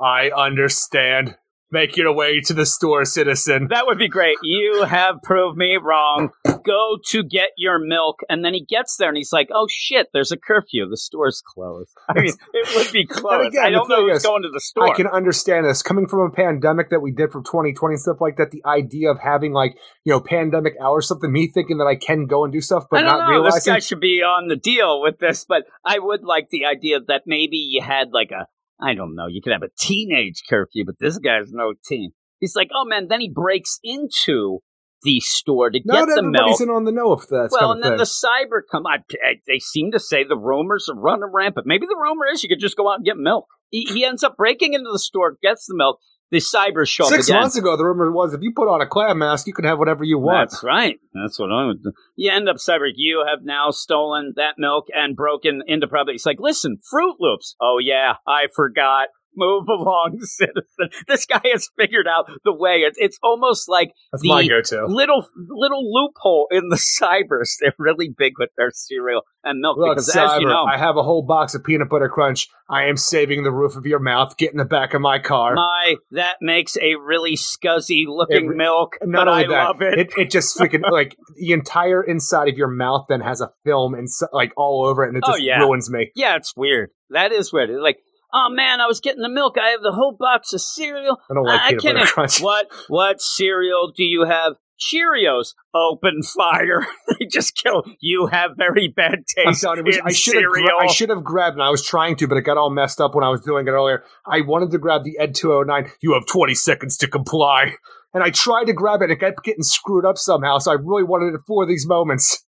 I 0.00 0.30
understand. 0.30 1.36
Make 1.70 1.96
your 1.96 2.14
way 2.14 2.40
to 2.42 2.54
the 2.54 2.64
store, 2.64 3.04
citizen. 3.04 3.66
That 3.70 3.86
would 3.86 3.98
be 3.98 4.08
great. 4.08 4.36
You 4.42 4.84
have 4.84 5.16
proved 5.22 5.58
me 5.58 5.76
wrong. 5.82 6.30
Go 6.44 6.98
to 7.08 7.24
get 7.24 7.50
your 7.56 7.80
milk. 7.80 8.20
And 8.28 8.44
then 8.44 8.54
he 8.54 8.64
gets 8.64 8.96
there 8.96 9.08
and 9.08 9.16
he's 9.16 9.32
like, 9.32 9.48
oh 9.52 9.66
shit, 9.68 10.06
there's 10.12 10.30
a 10.30 10.36
curfew. 10.36 10.88
The 10.88 10.96
store's 10.96 11.42
closed. 11.44 11.90
I 12.08 12.20
mean, 12.20 12.32
it 12.52 12.76
would 12.76 12.92
be 12.92 13.04
closed. 13.04 13.48
again, 13.48 13.64
I 13.64 13.70
don't 13.70 13.88
know 13.88 14.06
who's 14.06 14.18
is, 14.18 14.22
going 14.22 14.42
to 14.42 14.48
the 14.52 14.60
store. 14.60 14.92
I 14.92 14.94
can 14.94 15.08
understand 15.08 15.66
this. 15.66 15.82
Coming 15.82 16.06
from 16.06 16.20
a 16.20 16.30
pandemic 16.30 16.90
that 16.90 17.00
we 17.00 17.10
did 17.10 17.32
from 17.32 17.42
2020 17.42 17.94
and 17.94 18.00
stuff 18.00 18.20
like 18.20 18.36
that, 18.36 18.52
the 18.52 18.64
idea 18.64 19.10
of 19.10 19.18
having 19.18 19.52
like, 19.52 19.76
you 20.04 20.12
know, 20.12 20.20
pandemic 20.20 20.74
hours, 20.80 21.08
something, 21.08 21.32
me 21.32 21.50
thinking 21.52 21.78
that 21.78 21.86
I 21.86 21.96
can 21.96 22.26
go 22.26 22.44
and 22.44 22.52
do 22.52 22.60
stuff, 22.60 22.84
but 22.90 23.00
not 23.00 23.28
know. 23.28 23.42
This 23.42 23.66
guy 23.66 23.80
should 23.80 24.00
be 24.00 24.22
on 24.22 24.46
the 24.46 24.56
deal 24.56 25.02
with 25.02 25.18
this, 25.18 25.44
but 25.44 25.64
I 25.84 25.98
would 25.98 26.22
like 26.22 26.50
the 26.50 26.66
idea 26.66 27.00
that 27.08 27.22
maybe 27.26 27.56
you 27.56 27.82
had 27.82 28.12
like 28.12 28.30
a, 28.30 28.46
I 28.80 28.94
don't 28.94 29.14
know, 29.14 29.26
you 29.26 29.40
could 29.42 29.52
have 29.52 29.62
a 29.62 29.70
teenage 29.78 30.42
curfew, 30.48 30.84
but 30.84 30.96
this 30.98 31.18
guy's 31.18 31.50
no 31.52 31.74
teen. 31.88 32.12
He's 32.40 32.54
like, 32.54 32.68
oh 32.74 32.84
man, 32.84 33.08
then 33.08 33.20
he 33.20 33.30
breaks 33.30 33.78
into 33.82 34.58
the 35.02 35.20
store 35.20 35.70
to 35.70 35.80
not 35.84 36.06
get 36.08 36.14
the 36.14 36.18
everybody's 36.18 36.58
milk. 36.58 36.60
in 36.60 36.70
on 36.70 36.84
the 36.84 36.92
know 36.92 37.12
if 37.12 37.28
that's 37.30 37.52
well, 37.52 37.72
and 37.72 37.82
then 37.82 37.92
thing. 37.92 37.98
the 37.98 38.04
cyber 38.04 38.60
come. 38.70 38.86
I, 38.86 38.98
I- 39.24 39.40
they 39.46 39.58
seem 39.58 39.92
to 39.92 40.00
say 40.00 40.24
the 40.24 40.36
rumors 40.36 40.88
are 40.88 40.98
running 40.98 41.30
rampant. 41.32 41.66
Maybe 41.66 41.86
the 41.86 41.98
rumor 42.00 42.26
is 42.32 42.42
you 42.42 42.48
could 42.48 42.60
just 42.60 42.76
go 42.76 42.90
out 42.90 42.96
and 42.96 43.04
get 43.04 43.16
milk. 43.16 43.46
He, 43.70 43.84
he 43.84 44.04
ends 44.04 44.22
up 44.22 44.36
breaking 44.36 44.74
into 44.74 44.90
the 44.92 44.98
store, 44.98 45.36
gets 45.42 45.66
the 45.66 45.76
milk. 45.76 45.98
The 46.30 46.38
cyber 46.38 46.86
show 46.88 47.04
Six 47.04 47.28
again. 47.28 47.40
months 47.40 47.56
ago, 47.56 47.76
the 47.76 47.84
rumor 47.84 48.10
was 48.10 48.34
if 48.34 48.40
you 48.42 48.52
put 48.54 48.68
on 48.68 48.80
a 48.80 48.86
clam 48.86 49.18
mask, 49.18 49.46
you 49.46 49.52
could 49.52 49.64
have 49.64 49.78
whatever 49.78 50.02
you 50.02 50.18
want. 50.18 50.50
That's 50.50 50.64
right. 50.64 50.98
That's 51.14 51.38
what 51.38 51.52
I 51.52 51.66
would 51.66 51.82
do. 51.84 51.92
You 52.16 52.32
end 52.32 52.48
up 52.48 52.56
cyber. 52.56 52.88
You 52.92 53.24
have 53.28 53.44
now 53.44 53.70
stolen 53.70 54.32
that 54.36 54.54
milk 54.58 54.86
and 54.92 55.14
broken 55.14 55.62
into 55.66 55.86
property. 55.86 56.16
It's 56.16 56.26
like, 56.26 56.40
listen, 56.40 56.78
Fruit 56.90 57.14
Loops. 57.20 57.54
Oh 57.60 57.78
yeah, 57.80 58.14
I 58.26 58.48
forgot. 58.54 59.08
Move 59.36 59.68
along, 59.68 60.18
citizen. 60.22 60.88
This 61.06 61.26
guy 61.26 61.42
has 61.52 61.68
figured 61.78 62.06
out 62.08 62.26
the 62.44 62.54
way. 62.54 62.78
It's 62.78 62.96
it's 62.98 63.18
almost 63.22 63.68
like 63.68 63.92
That's 64.12 64.22
the 64.22 64.28
my 64.30 64.46
go-to. 64.46 64.86
little 64.86 65.26
little 65.48 65.82
loophole 65.92 66.46
in 66.50 66.68
the 66.70 66.76
cybers. 67.00 67.50
They're 67.60 67.74
really 67.78 68.08
big 68.16 68.32
with 68.38 68.50
their 68.56 68.70
cereal 68.72 69.22
and 69.44 69.60
milk 69.60 69.76
Look, 69.78 69.90
because, 69.96 70.12
Cyber, 70.12 70.36
as 70.36 70.40
you 70.40 70.48
know, 70.48 70.64
I 70.64 70.76
have 70.78 70.96
a 70.96 71.02
whole 71.02 71.22
box 71.22 71.54
of 71.54 71.62
peanut 71.64 71.88
butter 71.88 72.08
crunch. 72.08 72.48
I 72.68 72.84
am 72.86 72.96
saving 72.96 73.44
the 73.44 73.52
roof 73.52 73.76
of 73.76 73.86
your 73.86 74.00
mouth. 74.00 74.36
Get 74.36 74.50
in 74.50 74.56
the 74.58 74.64
back 74.64 74.92
of 74.94 75.00
my 75.00 75.18
car. 75.20 75.54
my 75.54 75.96
that 76.12 76.36
makes 76.40 76.76
a 76.78 76.96
really 76.96 77.36
scuzzy 77.36 78.04
looking 78.08 78.50
It- 78.52 78.56
milk. 78.56 78.96
Not 79.02 79.26
but 79.26 79.28
only 79.28 79.44
I 79.44 79.48
that, 79.48 79.64
love 79.66 79.82
it. 79.82 79.98
it. 79.98 80.12
it 80.16 80.30
just 80.30 80.58
freaking 80.58 80.82
like 80.90 81.16
the 81.36 81.52
entire 81.52 82.02
inside 82.02 82.48
of 82.48 82.56
your 82.56 82.68
mouth 82.68 83.06
then 83.08 83.20
has 83.20 83.40
a 83.40 83.50
film 83.64 83.94
and 83.94 84.08
like 84.32 84.52
all 84.56 84.86
over 84.86 85.04
it, 85.04 85.08
and 85.08 85.16
it 85.18 85.22
Oh, 85.26 85.32
just 85.32 85.42
yeah. 85.42 85.58
ruins 85.60 85.90
me. 85.90 86.10
Yeah, 86.16 86.36
it's 86.36 86.54
weird. 86.56 86.90
That 87.10 87.30
is 87.30 87.52
weird. 87.52 87.70
Like, 87.70 87.98
oh 88.32 88.48
man, 88.50 88.80
I 88.80 88.86
was 88.86 89.00
getting 89.00 89.22
the 89.22 89.28
milk. 89.28 89.56
I 89.60 89.70
have 89.70 89.82
the 89.82 89.92
whole 89.92 90.16
box 90.18 90.52
of 90.52 90.60
cereal. 90.60 91.18
I 91.30 91.34
don't 91.34 91.44
like 91.44 91.60
I 91.60 91.68
peanut 91.70 91.82
butter 91.82 91.96
can't- 91.98 92.08
crunch. 92.10 92.40
What 92.42 92.66
what 92.88 93.20
cereal 93.20 93.92
do 93.96 94.04
you 94.04 94.24
have? 94.24 94.54
Cheerios. 94.78 95.54
Open 95.74 96.20
fire. 96.22 96.86
they 97.18 97.24
just 97.26 97.56
kill. 97.56 97.82
You 98.00 98.26
have 98.26 98.50
very 98.58 98.88
bad 98.94 99.14
I'm 99.14 99.24
taste 99.52 99.62
telling 99.62 99.86
you, 99.86 99.92
in 99.92 100.00
I 100.04 100.12
should 100.12 100.34
have 100.34 100.42
cereal. 100.52 100.66
gra- 100.66 100.84
I 100.84 100.86
should 100.86 101.08
have 101.08 101.24
grabbed, 101.24 101.54
and 101.54 101.62
I 101.62 101.70
was 101.70 101.82
trying 101.84 102.16
to, 102.16 102.28
but 102.28 102.36
it 102.36 102.42
got 102.42 102.58
all 102.58 102.68
messed 102.70 103.00
up 103.00 103.14
when 103.14 103.24
I 103.24 103.30
was 103.30 103.40
doing 103.40 103.66
it 103.66 103.70
earlier. 103.70 104.04
I 104.26 104.42
wanted 104.42 104.70
to 104.72 104.78
grab 104.78 105.02
the 105.04 105.18
Ed 105.18 105.34
209. 105.34 105.90
You 106.02 106.12
have 106.12 106.26
20 106.26 106.54
seconds 106.54 106.98
to 106.98 107.08
comply. 107.08 107.76
And 108.12 108.22
I 108.22 108.30
tried 108.30 108.64
to 108.64 108.72
grab 108.74 109.00
it, 109.00 109.04
and 109.04 109.12
it 109.12 109.20
kept 109.20 109.42
getting 109.44 109.62
screwed 109.62 110.04
up 110.04 110.18
somehow, 110.18 110.58
so 110.58 110.70
I 110.72 110.74
really 110.74 111.04
wanted 111.04 111.34
it 111.34 111.40
for 111.46 111.64
these 111.66 111.86
moments. 111.86 112.44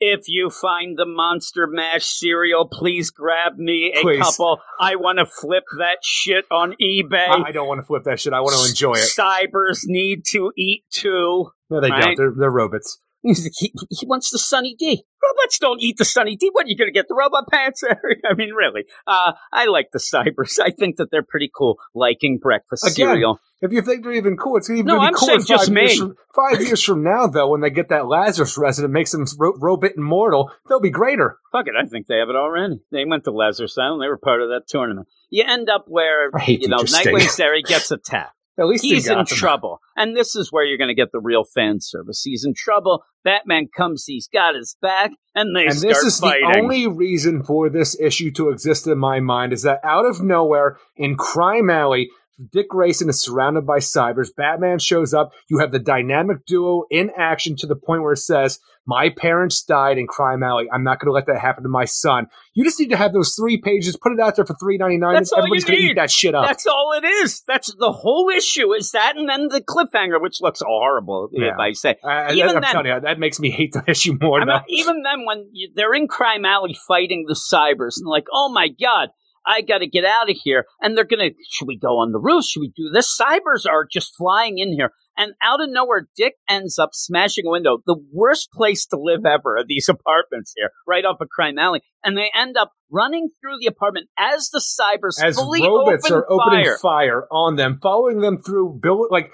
If 0.00 0.28
you 0.28 0.50
find 0.50 0.96
the 0.98 1.06
Monster 1.06 1.66
Mash 1.66 2.06
cereal, 2.06 2.68
please 2.68 3.10
grab 3.10 3.56
me 3.58 3.92
a 3.96 4.00
Please. 4.02 4.20
couple. 4.20 4.60
I 4.80 4.96
want 4.96 5.18
to 5.18 5.26
flip 5.26 5.64
that 5.78 5.98
shit 6.02 6.44
on 6.50 6.74
eBay. 6.80 7.28
I, 7.28 7.48
I 7.48 7.52
don't 7.52 7.66
want 7.68 7.80
to 7.80 7.86
flip 7.86 8.04
that 8.04 8.20
shit. 8.20 8.32
I 8.32 8.40
want 8.40 8.56
to 8.62 8.68
enjoy 8.68 8.94
it. 8.94 9.08
Cybers 9.16 9.80
need 9.86 10.24
to 10.32 10.52
eat 10.56 10.84
too. 10.90 11.50
No, 11.70 11.80
they 11.80 11.90
Right. 11.90 12.02
don't. 12.02 12.16
They're, 12.16 12.32
they're 12.36 12.50
robots. 12.50 12.98
He, 13.24 13.72
he 13.90 14.06
wants 14.06 14.30
the 14.30 14.38
Sunny 14.38 14.76
D. 14.78 15.04
Robots 15.22 15.58
don't 15.58 15.80
eat 15.80 15.96
the 15.98 16.04
Sunny 16.04 16.36
D. 16.36 16.50
What 16.52 16.66
are 16.66 16.68
you 16.68 16.76
going 16.76 16.88
to 16.88 16.92
get? 16.92 17.08
The 17.08 17.14
robot 17.14 17.48
pants? 17.50 17.82
I 18.30 18.34
mean, 18.34 18.52
really. 18.52 18.84
Uh, 19.06 19.32
I 19.52 19.66
like 19.66 19.90
the 19.92 19.98
Cybers. 19.98 20.58
I 20.62 20.70
think 20.70 20.96
that 20.96 21.10
they're 21.10 21.22
pretty 21.22 21.50
cool, 21.54 21.78
liking 21.94 22.38
breakfast 22.38 22.84
Again, 22.84 22.94
cereal. 22.94 23.40
If 23.60 23.72
you 23.72 23.82
think 23.82 24.04
they're 24.04 24.12
even 24.12 24.36
cool, 24.36 24.56
it's 24.56 24.70
even 24.70 24.86
No, 24.86 25.00
be 25.00 25.06
I'm 25.06 25.14
cool 25.14 25.28
saying 25.28 25.44
just 25.46 25.68
years 25.68 25.70
me. 25.70 25.98
From, 25.98 26.16
five 26.34 26.60
years 26.60 26.82
from 26.82 27.02
now, 27.02 27.26
though, 27.26 27.48
when 27.48 27.60
they 27.60 27.70
get 27.70 27.88
that 27.88 28.06
Lazarus 28.06 28.56
resin 28.56 28.84
and 28.84 28.94
makes 28.94 29.10
them 29.10 29.24
ro- 29.36 29.56
robot 29.58 29.92
immortal, 29.96 30.52
they'll 30.68 30.80
be 30.80 30.90
greater. 30.90 31.38
Fuck 31.50 31.66
it. 31.66 31.74
I 31.76 31.86
think 31.86 32.06
they 32.06 32.18
have 32.18 32.28
it 32.28 32.36
already. 32.36 32.80
They 32.92 33.04
went 33.04 33.24
to 33.24 33.32
Lazarus 33.32 33.76
Island. 33.76 34.00
They 34.00 34.08
were 34.08 34.18
part 34.18 34.42
of 34.42 34.50
that 34.50 34.68
tournament. 34.68 35.08
You 35.30 35.44
end 35.46 35.68
up 35.68 35.86
where, 35.88 36.30
you 36.46 36.68
know, 36.68 36.78
Nightwing 36.78 37.28
Sari 37.28 37.62
gets 37.62 37.90
attacked. 37.90 38.37
At 38.58 38.66
least 38.66 38.84
He's 38.84 39.08
in 39.08 39.24
trouble. 39.24 39.80
And 39.96 40.16
this 40.16 40.34
is 40.34 40.50
where 40.50 40.64
you're 40.64 40.78
going 40.78 40.88
to 40.88 40.94
get 40.94 41.12
the 41.12 41.20
real 41.20 41.44
fan 41.44 41.78
service. 41.80 42.22
He's 42.24 42.44
in 42.44 42.54
trouble. 42.54 43.04
Batman 43.24 43.68
comes, 43.74 44.04
he's 44.06 44.28
got 44.32 44.54
his 44.54 44.76
back, 44.82 45.12
and 45.34 45.54
they 45.54 45.66
And 45.66 45.74
start 45.74 45.94
this 45.94 46.02
is 46.02 46.20
fighting. 46.20 46.50
the 46.50 46.58
only 46.58 46.86
reason 46.86 47.42
for 47.42 47.68
this 47.68 47.98
issue 48.00 48.30
to 48.32 48.48
exist 48.50 48.86
in 48.86 48.98
my 48.98 49.20
mind 49.20 49.52
is 49.52 49.62
that 49.62 49.80
out 49.84 50.06
of 50.06 50.22
nowhere 50.22 50.78
in 50.96 51.16
Crime 51.16 51.70
Alley, 51.70 52.08
Dick 52.52 52.68
Grayson 52.68 53.08
is 53.08 53.20
surrounded 53.20 53.66
by 53.66 53.78
cybers. 53.78 54.28
Batman 54.36 54.78
shows 54.78 55.12
up. 55.12 55.32
You 55.48 55.58
have 55.58 55.72
the 55.72 55.78
dynamic 55.80 56.46
duo 56.46 56.84
in 56.90 57.10
action 57.16 57.56
to 57.56 57.66
the 57.66 57.74
point 57.74 58.02
where 58.02 58.12
it 58.12 58.18
says, 58.18 58.60
"My 58.86 59.08
parents 59.10 59.62
died 59.62 59.98
in 59.98 60.06
Crime 60.06 60.42
Alley. 60.44 60.66
I'm 60.72 60.84
not 60.84 61.00
going 61.00 61.08
to 61.08 61.12
let 61.12 61.26
that 61.26 61.40
happen 61.40 61.64
to 61.64 61.68
my 61.68 61.84
son." 61.84 62.26
You 62.54 62.62
just 62.64 62.78
need 62.78 62.90
to 62.90 62.96
have 62.96 63.12
those 63.12 63.34
three 63.34 63.60
pages, 63.60 63.96
put 63.96 64.12
it 64.12 64.20
out 64.20 64.36
there 64.36 64.44
for 64.46 64.54
three 64.54 64.78
ninety 64.78 64.98
nine, 64.98 65.14
That's 65.14 65.32
all 65.32 65.40
everybody's 65.40 65.64
going 65.64 65.78
to 65.80 65.84
eat 65.84 65.94
that 65.96 66.10
shit 66.12 66.34
up. 66.34 66.46
That's 66.46 66.66
all 66.66 66.92
it 66.96 67.04
is. 67.04 67.42
That's 67.48 67.74
the 67.76 67.90
whole 67.92 68.28
issue 68.30 68.72
is 68.72 68.92
that, 68.92 69.16
and 69.16 69.28
then 69.28 69.48
the 69.48 69.60
cliffhanger, 69.60 70.20
which 70.22 70.40
looks 70.40 70.60
horrible, 70.64 71.30
if 71.32 71.42
Yeah. 71.42 71.56
I 71.58 71.72
say. 71.72 71.96
I, 72.04 72.32
Even 72.34 72.56
am 72.56 72.62
then- 72.62 72.70
telling 72.70 72.86
you, 72.86 73.00
that 73.00 73.18
makes 73.18 73.40
me 73.40 73.50
hate 73.50 73.72
the 73.72 73.82
issue 73.88 74.16
more. 74.20 74.38
Mean, 74.44 74.60
even 74.68 75.02
then, 75.02 75.24
when 75.26 75.48
you, 75.52 75.70
they're 75.74 75.94
in 75.94 76.06
Crime 76.06 76.44
Alley 76.44 76.76
fighting 76.86 77.24
the 77.26 77.34
cybers, 77.34 77.96
and 77.98 78.06
like, 78.06 78.26
oh 78.32 78.48
my 78.48 78.68
god, 78.68 79.08
I 79.48 79.62
got 79.62 79.78
to 79.78 79.88
get 79.88 80.04
out 80.04 80.30
of 80.30 80.36
here. 80.42 80.66
And 80.80 80.96
they're 80.96 81.04
gonna, 81.04 81.30
should 81.48 81.66
we 81.66 81.78
go 81.78 81.98
on 81.98 82.12
the 82.12 82.20
roof? 82.20 82.44
Should 82.44 82.60
we 82.60 82.72
do 82.76 82.90
this? 82.92 83.18
Cybers 83.18 83.66
are 83.68 83.86
just 83.90 84.14
flying 84.16 84.58
in 84.58 84.72
here, 84.72 84.92
and 85.16 85.32
out 85.42 85.60
of 85.60 85.70
nowhere, 85.70 86.08
Dick 86.16 86.34
ends 86.48 86.78
up 86.78 86.90
smashing 86.92 87.44
a 87.46 87.50
window. 87.50 87.78
The 87.86 87.96
worst 88.12 88.50
place 88.52 88.86
to 88.86 88.98
live 89.00 89.26
ever 89.26 89.56
are 89.56 89.64
these 89.66 89.88
apartments 89.88 90.52
here, 90.54 90.70
right 90.86 91.04
off 91.04 91.20
of 91.20 91.28
Crime 91.28 91.58
Alley, 91.58 91.80
and 92.04 92.16
they 92.16 92.30
end 92.36 92.56
up 92.56 92.72
running 92.90 93.30
through 93.40 93.56
the 93.60 93.66
apartment 93.66 94.08
as 94.18 94.50
the 94.50 94.60
cybers 94.60 95.22
as 95.22 95.36
fully 95.36 95.62
robots 95.62 96.06
open 96.06 96.16
are 96.16 96.30
opening 96.30 96.64
fire. 96.64 96.78
fire 96.78 97.26
on 97.30 97.56
them, 97.56 97.78
following 97.82 98.20
them 98.20 98.38
through 98.38 98.78
build 98.82 99.08
like 99.10 99.30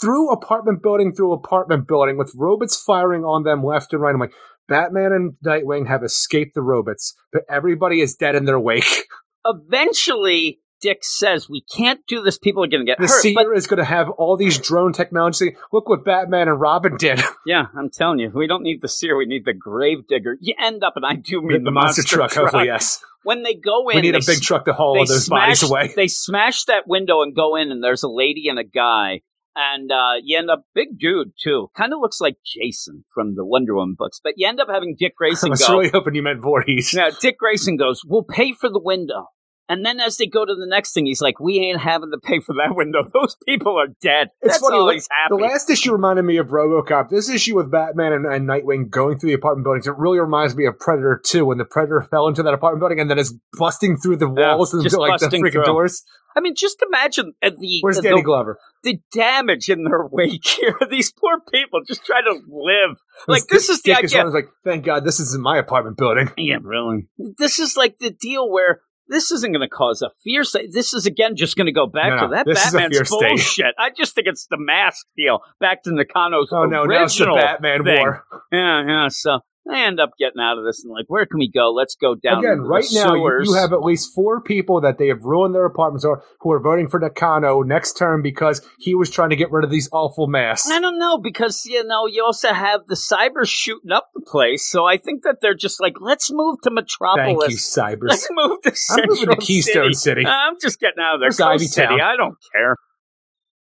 through 0.00 0.30
apartment 0.30 0.82
building 0.82 1.12
through 1.12 1.32
apartment 1.32 1.88
building 1.88 2.16
with 2.16 2.32
robots 2.36 2.80
firing 2.80 3.24
on 3.24 3.42
them 3.42 3.64
left 3.64 3.92
and 3.92 4.00
right. 4.00 4.14
I'm 4.14 4.20
like, 4.20 4.32
Batman 4.68 5.12
and 5.12 5.32
Nightwing 5.44 5.88
have 5.88 6.04
escaped 6.04 6.54
the 6.54 6.62
robots, 6.62 7.14
but 7.32 7.42
everybody 7.50 8.00
is 8.00 8.14
dead 8.14 8.36
in 8.36 8.44
their 8.44 8.60
wake. 8.60 9.06
Eventually, 9.44 10.60
Dick 10.80 10.98
says, 11.02 11.48
"We 11.48 11.62
can't 11.62 12.00
do 12.06 12.22
this. 12.22 12.38
People 12.38 12.64
are 12.64 12.66
going 12.66 12.80
to 12.80 12.86
get 12.86 12.98
The 12.98 13.06
hurt." 13.06 13.22
seer 13.22 13.34
But 13.34 13.46
is 13.54 13.66
going 13.66 13.78
to 13.78 13.84
have 13.84 14.08
all 14.10 14.36
these 14.36 14.58
drone 14.58 14.92
technology. 14.92 15.56
Look 15.72 15.88
what 15.88 16.04
Batman 16.04 16.48
and 16.48 16.60
Robin 16.60 16.96
did. 16.96 17.22
Yeah, 17.46 17.66
I'm 17.76 17.88
telling 17.90 18.18
you, 18.18 18.30
we 18.34 18.46
don't 18.46 18.62
need 18.62 18.82
the 18.82 18.88
seer. 18.88 19.16
We 19.16 19.24
need 19.24 19.46
the 19.46 19.54
grave 19.54 20.06
digger. 20.06 20.36
You 20.40 20.54
end 20.60 20.84
up, 20.84 20.92
and 20.96 21.06
I 21.06 21.14
do 21.14 21.40
mean 21.40 21.64
the, 21.64 21.70
monster, 21.70 22.02
truck, 22.02 22.34
hopefully, 22.34 22.66
yes. 22.66 23.02
When 23.22 23.42
they 23.42 23.54
go 23.54 23.88
in, 23.88 23.96
We 23.96 24.02
need 24.02 24.14
a 24.14 24.20
big 24.24 24.40
truck 24.40 24.66
to 24.66 24.72
haul 24.72 24.98
all 24.98 25.06
those 25.06 25.26
smash, 25.26 25.60
bodies 25.60 25.62
away. 25.62 25.92
They 25.94 26.06
smash 26.08 26.64
that 26.64 26.86
window 26.86 27.22
and 27.22 27.34
go 27.34 27.56
in, 27.56 27.70
and 27.70 27.82
there's 27.82 28.02
a 28.02 28.08
lady 28.08 28.48
and 28.48 28.58
a 28.58 28.64
guy, 28.64 29.22
and 29.56 29.90
uh, 29.90 30.14
you 30.22 30.38
end 30.38 30.50
up 30.50 30.64
big 30.74 30.98
dude 30.98 31.32
too. 31.42 31.70
Kind 31.76 31.92
of 31.92 32.00
looks 32.00 32.20
like 32.20 32.36
Jason 32.44 33.04
from 33.12 33.34
the 33.34 33.44
Wonder 33.44 33.74
Woman 33.74 33.96
books, 33.98 34.20
but 34.22 34.34
you 34.36 34.46
end 34.46 34.60
up 34.60 34.68
having 34.68 34.96
Dick 34.98 35.12
I 35.16 35.18
Grayson 35.18 35.50
was 35.50 35.66
go. 35.66 35.78
really 35.78 35.90
hoping 35.90 36.14
you 36.14 36.22
meant 36.22 36.40
Voorhees. 36.42 36.92
Now, 36.94 37.10
Dick 37.20 37.38
Grayson 37.38 37.76
goes, 37.76 38.02
"We'll 38.06 38.24
pay 38.24 38.52
for 38.52 38.68
the 38.70 38.80
window." 38.80 39.26
And 39.70 39.86
then 39.86 40.00
as 40.00 40.16
they 40.18 40.26
go 40.26 40.44
to 40.44 40.54
the 40.54 40.66
next 40.66 40.92
thing, 40.92 41.06
he's 41.06 41.22
like, 41.22 41.38
"We 41.40 41.58
ain't 41.60 41.80
having 41.80 42.10
to 42.10 42.18
pay 42.18 42.40
for 42.40 42.54
that 42.56 42.74
window. 42.76 43.04
Those 43.14 43.36
people 43.46 43.78
are 43.78 43.86
dead." 44.02 44.28
It's 44.42 44.54
That's 44.54 44.58
funny, 44.60 44.76
all 44.78 44.86
like, 44.86 44.94
he's 44.96 45.08
happy. 45.10 45.36
The 45.36 45.42
last 45.48 45.70
issue 45.70 45.92
reminded 45.92 46.24
me 46.24 46.36
of 46.38 46.48
RoboCop. 46.48 47.08
This 47.08 47.30
issue 47.30 47.54
with 47.56 47.70
Batman 47.70 48.12
and, 48.12 48.26
and 48.26 48.48
Nightwing 48.48 48.90
going 48.90 49.18
through 49.18 49.28
the 49.30 49.34
apartment 49.34 49.64
buildings, 49.64 49.86
it 49.86 49.96
really 49.96 50.18
reminds 50.18 50.56
me 50.56 50.66
of 50.66 50.78
Predator 50.78 51.20
2 51.24 51.44
when 51.46 51.58
the 51.58 51.64
Predator 51.64 52.02
fell 52.10 52.26
into 52.28 52.42
that 52.42 52.52
apartment 52.52 52.80
building 52.80 53.00
and 53.00 53.08
then 53.10 53.18
is 53.18 53.32
busting 53.56 53.96
through 53.98 54.16
the 54.16 54.30
Yeah, 54.30 54.56
walls 54.56 54.74
and 54.74 54.82
like 54.92 55.20
the 55.20 55.26
freaking 55.28 55.52
through. 55.52 55.64
doors. 55.64 56.02
I 56.36 56.40
mean, 56.40 56.54
just 56.54 56.80
imagine 56.86 57.32
uh, 57.42 57.50
the 57.58 57.78
Where's 57.80 57.96
the, 57.96 58.02
Danny 58.02 58.20
the, 58.20 58.24
Glover? 58.24 58.58
the 58.84 59.00
damage 59.12 59.68
in 59.68 59.82
their 59.84 60.06
wake 60.10 60.46
here. 60.46 60.76
These 60.90 61.12
poor 61.12 61.40
people 61.52 61.80
just 61.86 62.04
trying 62.04 62.24
to 62.24 62.40
live. 62.48 62.98
Like 63.26 63.42
This- 63.48 63.66
this 63.66 63.68
is 63.78 63.82
the 63.82 63.94
Dick 63.94 64.04
is 64.04 64.14
idea. 64.14 64.30
like, 64.30 64.48
thank 64.64 64.84
God 64.84 65.04
this 65.04 65.18
isn't 65.20 65.42
my 65.42 65.58
apartment 65.58 65.96
building. 65.96 66.30
Yeah, 66.36 66.58
really. 66.62 67.08
This 67.38 67.58
is 67.58 67.76
like 67.76 67.98
the 67.98 68.10
deal 68.10 68.48
where 68.50 68.80
this 69.10 69.30
isn't 69.30 69.52
going 69.52 69.60
to 69.60 69.68
cause 69.68 70.00
a 70.00 70.10
fear 70.24 70.44
state. 70.44 70.70
This 70.72 70.94
is 70.94 71.04
again 71.04 71.36
just 71.36 71.56
going 71.56 71.66
to 71.66 71.72
go 71.72 71.86
back 71.86 72.18
No, 72.20 72.28
to 72.28 72.34
that 72.34 72.46
Batman's 72.46 72.96
fear 72.96 73.04
state. 73.04 73.28
bullshit. 73.28 73.74
I 73.78 73.90
just 73.90 74.14
think 74.14 74.26
it's 74.26 74.46
the 74.46 74.56
mask 74.58 75.06
deal. 75.16 75.40
Back 75.60 75.82
to 75.82 75.90
Nakano's 75.90 76.48
Oh 76.52 76.64
no, 76.64 76.84
now 76.84 77.04
it's 77.04 77.18
the 77.18 77.26
Batman 77.26 77.84
thing. 77.84 77.98
war. 77.98 78.24
Yeah, 78.50 78.86
yeah. 78.86 79.08
So 79.08 79.40
I 79.68 79.86
end 79.86 80.00
up 80.00 80.10
getting 80.18 80.40
out 80.40 80.58
of 80.58 80.64
this 80.64 80.82
and 80.84 80.92
like, 80.92 81.04
where 81.08 81.26
can 81.26 81.38
we 81.38 81.50
go? 81.50 81.72
Let's 81.72 81.94
go 81.94 82.14
down 82.14 82.38
Again, 82.38 82.58
the 82.58 82.64
right 82.64 82.84
now 82.92 83.14
you, 83.14 83.42
you 83.44 83.54
have 83.54 83.72
at 83.72 83.82
least 83.82 84.14
four 84.14 84.40
people 84.40 84.80
that 84.80 84.98
they 84.98 85.08
have 85.08 85.22
ruined 85.22 85.54
their 85.54 85.66
apartments 85.66 86.04
or 86.04 86.22
who 86.40 86.50
are 86.52 86.60
voting 86.60 86.88
for 86.88 86.98
Nakano 86.98 87.62
next 87.62 87.96
term 87.96 88.22
because 88.22 88.62
he 88.78 88.94
was 88.94 89.10
trying 89.10 89.30
to 89.30 89.36
get 89.36 89.50
rid 89.52 89.64
of 89.64 89.70
these 89.70 89.88
awful 89.92 90.26
masks. 90.26 90.70
I 90.70 90.80
don't 90.80 90.98
know 90.98 91.18
because 91.18 91.64
you 91.66 91.84
know 91.84 92.06
you 92.06 92.24
also 92.24 92.52
have 92.52 92.80
the 92.88 92.94
cybers 92.94 93.48
shooting 93.48 93.92
up 93.92 94.08
the 94.14 94.22
place, 94.22 94.66
so 94.66 94.86
I 94.86 94.96
think 94.96 95.24
that 95.24 95.36
they're 95.42 95.54
just 95.54 95.80
like, 95.80 95.94
let's 96.00 96.32
move 96.32 96.56
to 96.62 96.70
Metropolis. 96.70 97.38
Thank 97.40 97.50
you, 97.50 97.56
Cybers. 97.56 98.08
Let's 98.08 98.28
move 98.30 98.62
to 98.62 98.74
Central 98.74 99.12
I'm 99.12 99.20
moving 99.20 99.40
to 99.40 99.46
Keystone 99.46 99.94
City. 99.94 100.26
I'm 100.26 100.54
just 100.60 100.80
getting 100.80 101.02
out 101.02 101.16
of 101.16 101.20
there. 101.20 101.46
Ivy 101.46 101.66
City. 101.66 101.86
Town? 101.86 102.00
I 102.00 102.16
don't 102.16 102.36
care. 102.52 102.76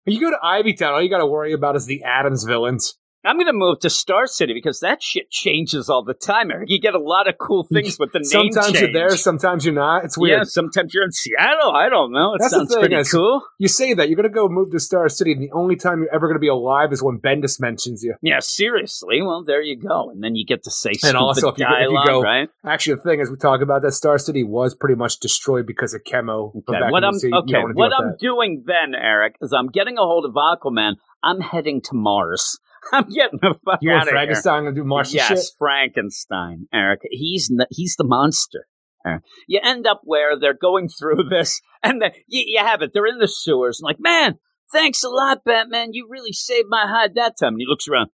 You 0.04 0.20
go 0.20 0.30
to 0.30 0.38
Ivy 0.42 0.74
Town, 0.74 0.94
all 0.94 1.02
you 1.02 1.10
got 1.10 1.18
to 1.18 1.26
worry 1.26 1.52
about 1.52 1.74
is 1.74 1.86
the 1.86 2.04
Atom's 2.04 2.44
villains. 2.44 2.96
I'm 3.26 3.36
going 3.36 3.46
to 3.46 3.52
move 3.52 3.80
to 3.80 3.90
Star 3.90 4.26
City 4.26 4.54
because 4.54 4.80
that 4.80 5.02
shit 5.02 5.30
changes 5.30 5.88
all 5.90 6.04
the 6.04 6.14
time, 6.14 6.50
Eric. 6.50 6.70
You 6.70 6.80
get 6.80 6.94
a 6.94 7.00
lot 7.00 7.28
of 7.28 7.36
cool 7.38 7.64
things 7.64 7.98
with 7.98 8.12
the 8.12 8.20
name 8.20 8.52
Sometimes 8.52 8.66
change. 8.66 8.80
you're 8.80 8.92
there, 8.92 9.16
sometimes 9.16 9.64
you're 9.64 9.74
not. 9.74 10.04
It's 10.04 10.16
weird. 10.16 10.38
Yeah, 10.38 10.44
sometimes 10.44 10.94
you're 10.94 11.04
in 11.04 11.10
Seattle. 11.12 11.72
I 11.72 11.88
don't 11.88 12.12
know. 12.12 12.34
It 12.34 12.38
That's 12.40 12.52
the 12.52 12.58
sounds 12.60 12.74
thing 12.74 12.80
pretty 12.88 13.08
cool. 13.10 13.42
You 13.58 13.68
say 13.68 13.94
that 13.94 14.08
you're 14.08 14.16
going 14.16 14.28
to 14.28 14.34
go 14.34 14.48
move 14.48 14.70
to 14.70 14.78
Star 14.80 15.08
City, 15.08 15.32
and 15.32 15.42
the 15.42 15.50
only 15.52 15.74
time 15.76 16.00
you're 16.00 16.14
ever 16.14 16.28
going 16.28 16.36
to 16.36 16.40
be 16.40 16.48
alive 16.48 16.92
is 16.92 17.02
when 17.02 17.18
Bendis 17.18 17.60
mentions 17.60 18.02
you. 18.04 18.14
Yeah, 18.22 18.38
seriously. 18.40 19.20
Well, 19.22 19.42
there 19.44 19.60
you 19.62 19.76
go, 19.76 20.10
and 20.10 20.22
then 20.22 20.36
you 20.36 20.46
get 20.46 20.62
to 20.64 20.70
say 20.70 20.90
And 20.90 20.98
stupid 20.98 21.16
also, 21.16 21.48
if 21.48 21.58
you 21.58 21.64
go- 21.66 21.72
if 21.74 21.80
you 21.80 21.86
dialogue, 21.88 22.06
go- 22.06 22.22
right? 22.22 22.48
Actually, 22.64 22.96
the 22.96 23.02
thing 23.02 23.20
is, 23.20 23.30
we 23.30 23.36
talk 23.36 23.60
about 23.60 23.82
that 23.82 23.92
Star 23.92 24.18
City 24.18 24.44
was 24.44 24.74
pretty 24.74 24.94
much 24.94 25.18
destroyed 25.18 25.66
because 25.66 25.94
of 25.94 26.04
Chemo. 26.04 26.50
Okay, 26.56 26.78
what 26.90 27.04
I'm 27.04 27.14
the. 27.18 27.28
You 27.28 27.38
okay. 27.38 27.62
What 27.74 27.92
I'm 27.92 28.10
that. 28.12 28.18
doing 28.20 28.62
then, 28.66 28.94
Eric, 28.94 29.36
is 29.40 29.52
I'm 29.52 29.66
getting 29.68 29.98
a 29.98 30.02
hold 30.02 30.24
of 30.24 30.32
Aquaman. 30.34 30.94
I'm 31.22 31.40
heading 31.40 31.80
to 31.82 31.90
Mars. 31.94 32.58
I'm 32.92 33.08
getting 33.08 33.38
the 33.40 33.54
fuck 33.64 33.78
You 33.80 33.92
out 33.92 34.02
of 34.02 34.04
here. 34.04 34.12
Frankenstein 34.12 34.64
to 34.64 34.72
do 34.72 34.84
Martian 34.84 35.16
yes, 35.16 35.28
shit? 35.28 35.44
Frankenstein, 35.58 36.68
Eric. 36.72 37.00
He's 37.10 37.50
n- 37.50 37.66
he's 37.70 37.96
the 37.96 38.04
monster. 38.04 38.66
Eric. 39.06 39.22
You 39.46 39.60
end 39.62 39.86
up 39.86 40.00
where 40.04 40.38
they're 40.38 40.54
going 40.54 40.88
through 40.88 41.24
this, 41.30 41.60
and 41.82 42.00
then 42.00 42.12
you, 42.26 42.44
you 42.46 42.58
have 42.58 42.82
it. 42.82 42.90
They're 42.92 43.06
in 43.06 43.18
the 43.18 43.28
sewers, 43.28 43.80
and 43.80 43.86
like, 43.86 43.98
man, 44.00 44.38
thanks 44.72 45.02
a 45.04 45.08
lot, 45.08 45.44
Batman. 45.44 45.92
You 45.92 46.08
really 46.10 46.32
saved 46.32 46.68
my 46.68 46.86
hide 46.86 47.14
that 47.14 47.34
time. 47.38 47.54
And 47.54 47.60
he 47.60 47.66
looks 47.66 47.88
around. 47.88 48.10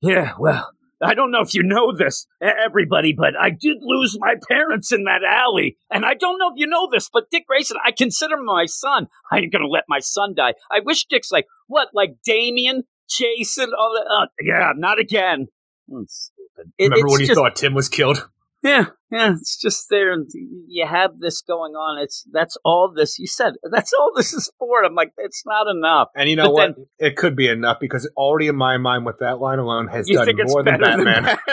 Yeah, 0.00 0.32
well, 0.38 0.68
I 1.02 1.14
don't 1.14 1.30
know 1.30 1.40
if 1.40 1.54
you 1.54 1.62
know 1.62 1.96
this, 1.96 2.26
everybody, 2.40 3.12
but 3.12 3.34
I 3.38 3.50
did 3.50 3.78
lose 3.80 4.16
my 4.18 4.34
parents 4.48 4.92
in 4.92 5.04
that 5.04 5.22
alley. 5.24 5.76
And 5.90 6.04
I 6.04 6.14
don't 6.14 6.38
know 6.38 6.48
if 6.48 6.54
you 6.56 6.66
know 6.66 6.88
this, 6.90 7.08
but 7.12 7.30
Dick 7.30 7.46
Grayson, 7.46 7.76
I 7.84 7.90
consider 7.90 8.34
him 8.34 8.44
my 8.44 8.66
son. 8.66 9.08
I 9.30 9.38
ain't 9.38 9.52
gonna 9.52 9.66
let 9.66 9.84
my 9.88 10.00
son 10.00 10.34
die. 10.36 10.54
I 10.70 10.80
wish 10.80 11.06
Dick's 11.06 11.32
like, 11.32 11.46
what, 11.66 11.88
like 11.92 12.16
Damian, 12.24 12.84
Jason, 13.18 13.70
all 13.78 13.92
that? 13.94 14.06
Uh, 14.10 14.26
yeah, 14.40 14.72
not 14.76 14.98
again. 14.98 15.48
Hmm, 15.90 16.02
stupid. 16.08 16.72
It- 16.78 16.84
Remember 16.90 17.10
when 17.10 17.20
you 17.20 17.26
just- 17.26 17.38
thought 17.38 17.56
Tim 17.56 17.74
was 17.74 17.88
killed? 17.88 18.28
yeah, 18.62 18.86
yeah, 19.10 19.32
it's 19.32 19.60
just 19.60 19.88
there. 19.90 20.12
and 20.12 20.28
You 20.68 20.86
have 20.86 21.18
this 21.18 21.42
going 21.42 21.72
on. 21.72 22.00
It's 22.02 22.24
that's 22.32 22.56
all 22.64 22.92
this. 22.94 23.18
You 23.18 23.26
said 23.26 23.54
that's 23.70 23.92
all 23.92 24.12
this 24.14 24.32
is 24.32 24.50
for. 24.58 24.84
I'm 24.84 24.94
like, 24.94 25.12
it's 25.18 25.42
not 25.44 25.66
enough. 25.68 26.08
And 26.16 26.30
you 26.30 26.36
know 26.36 26.44
But 26.44 26.52
what? 26.52 26.74
it 26.98 27.16
could 27.16 27.34
be 27.34 27.48
enough 27.48 27.78
because 27.80 28.08
already 28.16 28.46
in 28.48 28.56
my 28.56 28.78
mind, 28.78 29.04
with 29.04 29.18
that 29.18 29.40
line 29.40 29.58
alone, 29.58 29.88
has 29.88 30.08
done 30.08 30.28
more 30.46 30.62
than 30.62 30.80
Batman. 30.80 31.24
than 31.24 31.36
Batman? 31.40 31.40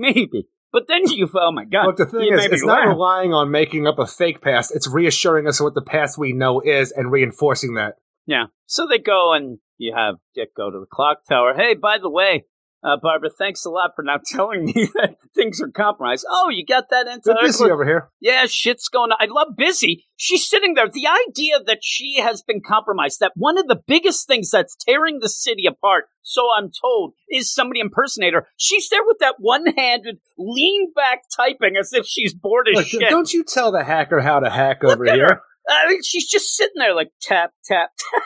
Maybe, 0.00 0.46
but 0.72 0.84
then 0.86 1.00
you, 1.10 1.28
oh 1.34 1.50
my 1.50 1.64
god! 1.64 1.86
Look, 1.86 1.96
the 1.96 2.06
thing 2.06 2.32
is, 2.32 2.44
it's 2.44 2.64
not 2.64 2.86
relying 2.86 3.34
on 3.34 3.50
making 3.50 3.88
up 3.88 3.98
a 3.98 4.06
fake 4.06 4.40
past. 4.40 4.70
It's 4.72 4.88
reassuring 4.88 5.48
us 5.48 5.60
what 5.60 5.74
the 5.74 5.82
past 5.82 6.16
we 6.18 6.32
know 6.32 6.60
is 6.60 6.92
and 6.92 7.10
reinforcing 7.10 7.74
that. 7.74 7.94
Yeah. 8.28 8.44
So 8.66 8.86
they 8.86 8.98
go 8.98 9.32
and 9.32 9.58
you 9.78 9.94
have 9.96 10.16
Dick 10.34 10.54
go 10.54 10.70
to 10.70 10.78
the 10.78 10.86
clock 10.86 11.24
tower. 11.28 11.54
Hey, 11.56 11.74
by 11.74 11.96
the 11.98 12.10
way, 12.10 12.44
uh, 12.84 12.96
Barbara, 13.02 13.30
thanks 13.36 13.64
a 13.64 13.70
lot 13.70 13.92
for 13.96 14.02
not 14.02 14.20
telling 14.26 14.66
me 14.66 14.88
that 14.94 15.16
things 15.34 15.60
are 15.62 15.70
compromised. 15.70 16.26
Oh, 16.30 16.50
you 16.50 16.64
got 16.64 16.90
that 16.90 17.06
into 17.06 17.34
busy 17.40 17.70
over 17.70 17.86
here. 17.86 18.10
Yeah, 18.20 18.44
shit's 18.46 18.88
going 18.88 19.10
on. 19.12 19.16
I 19.18 19.26
love 19.30 19.56
Busy. 19.56 20.06
She's 20.16 20.46
sitting 20.46 20.74
there. 20.74 20.88
The 20.88 21.08
idea 21.28 21.58
that 21.64 21.78
she 21.80 22.20
has 22.20 22.42
been 22.42 22.60
compromised, 22.60 23.20
that 23.20 23.32
one 23.34 23.56
of 23.56 23.66
the 23.66 23.80
biggest 23.86 24.26
things 24.28 24.50
that's 24.50 24.76
tearing 24.76 25.20
the 25.20 25.28
city 25.30 25.64
apart, 25.66 26.04
so 26.22 26.48
I'm 26.56 26.70
told, 26.70 27.14
is 27.30 27.52
somebody 27.52 27.80
impersonator. 27.80 28.46
She's 28.58 28.90
there 28.90 29.04
with 29.06 29.18
that 29.20 29.36
one 29.38 29.64
handed, 29.76 30.18
lean 30.36 30.92
back 30.94 31.22
typing 31.34 31.76
as 31.80 31.92
if 31.94 32.04
she's 32.06 32.34
bored 32.34 32.68
as 32.70 32.76
Look, 32.76 32.86
shit. 32.88 33.08
don't 33.08 33.32
you 33.32 33.42
tell 33.42 33.72
the 33.72 33.84
hacker 33.84 34.20
how 34.20 34.40
to 34.40 34.50
hack 34.50 34.82
Look 34.82 34.96
over 34.96 35.04
here. 35.04 35.26
her. 35.28 35.40
I 35.68 35.88
mean, 35.88 36.02
she's 36.02 36.26
just 36.28 36.56
sitting 36.56 36.74
there 36.76 36.94
like 36.94 37.10
tap, 37.20 37.52
tap, 37.64 37.90
tap. 38.14 38.22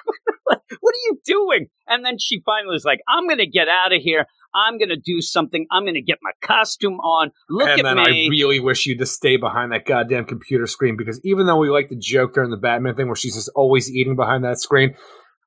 like, 0.48 0.60
what 0.80 0.94
are 0.94 1.04
you 1.06 1.18
doing? 1.24 1.66
And 1.88 2.04
then 2.04 2.18
she 2.18 2.40
finally 2.44 2.76
is 2.76 2.84
like, 2.84 3.00
I'm 3.08 3.26
going 3.26 3.38
to 3.38 3.46
get 3.46 3.68
out 3.68 3.92
of 3.92 4.00
here. 4.00 4.26
I'm 4.54 4.78
going 4.78 4.90
to 4.90 4.96
do 4.96 5.20
something. 5.20 5.66
I'm 5.70 5.84
going 5.84 5.94
to 5.94 6.02
get 6.02 6.18
my 6.22 6.32
costume 6.42 7.00
on. 7.00 7.30
Look 7.48 7.68
and 7.68 7.80
at 7.80 7.82
then 7.82 7.96
me. 7.96 8.26
I 8.26 8.30
really 8.30 8.60
wish 8.60 8.86
you 8.86 8.96
to 8.98 9.06
stay 9.06 9.36
behind 9.36 9.72
that 9.72 9.86
goddamn 9.86 10.26
computer 10.26 10.66
screen 10.66 10.96
because 10.96 11.20
even 11.24 11.46
though 11.46 11.56
we 11.56 11.70
like 11.70 11.88
the 11.88 11.96
joke 11.96 12.34
during 12.34 12.50
the 12.50 12.56
Batman 12.56 12.94
thing 12.94 13.06
where 13.06 13.16
she's 13.16 13.34
just 13.34 13.50
always 13.54 13.90
eating 13.90 14.14
behind 14.14 14.44
that 14.44 14.60
screen, 14.60 14.94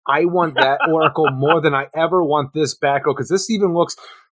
I 0.07 0.25
want 0.25 0.55
that 0.55 0.79
Oracle 0.89 1.29
more 1.31 1.61
than 1.61 1.73
I 1.73 1.87
ever 1.95 2.23
want 2.23 2.53
this 2.53 2.77
Batgirl 2.77 3.15
because 3.15 3.29
this 3.29 3.49
even 3.49 3.73
looks. 3.73 3.95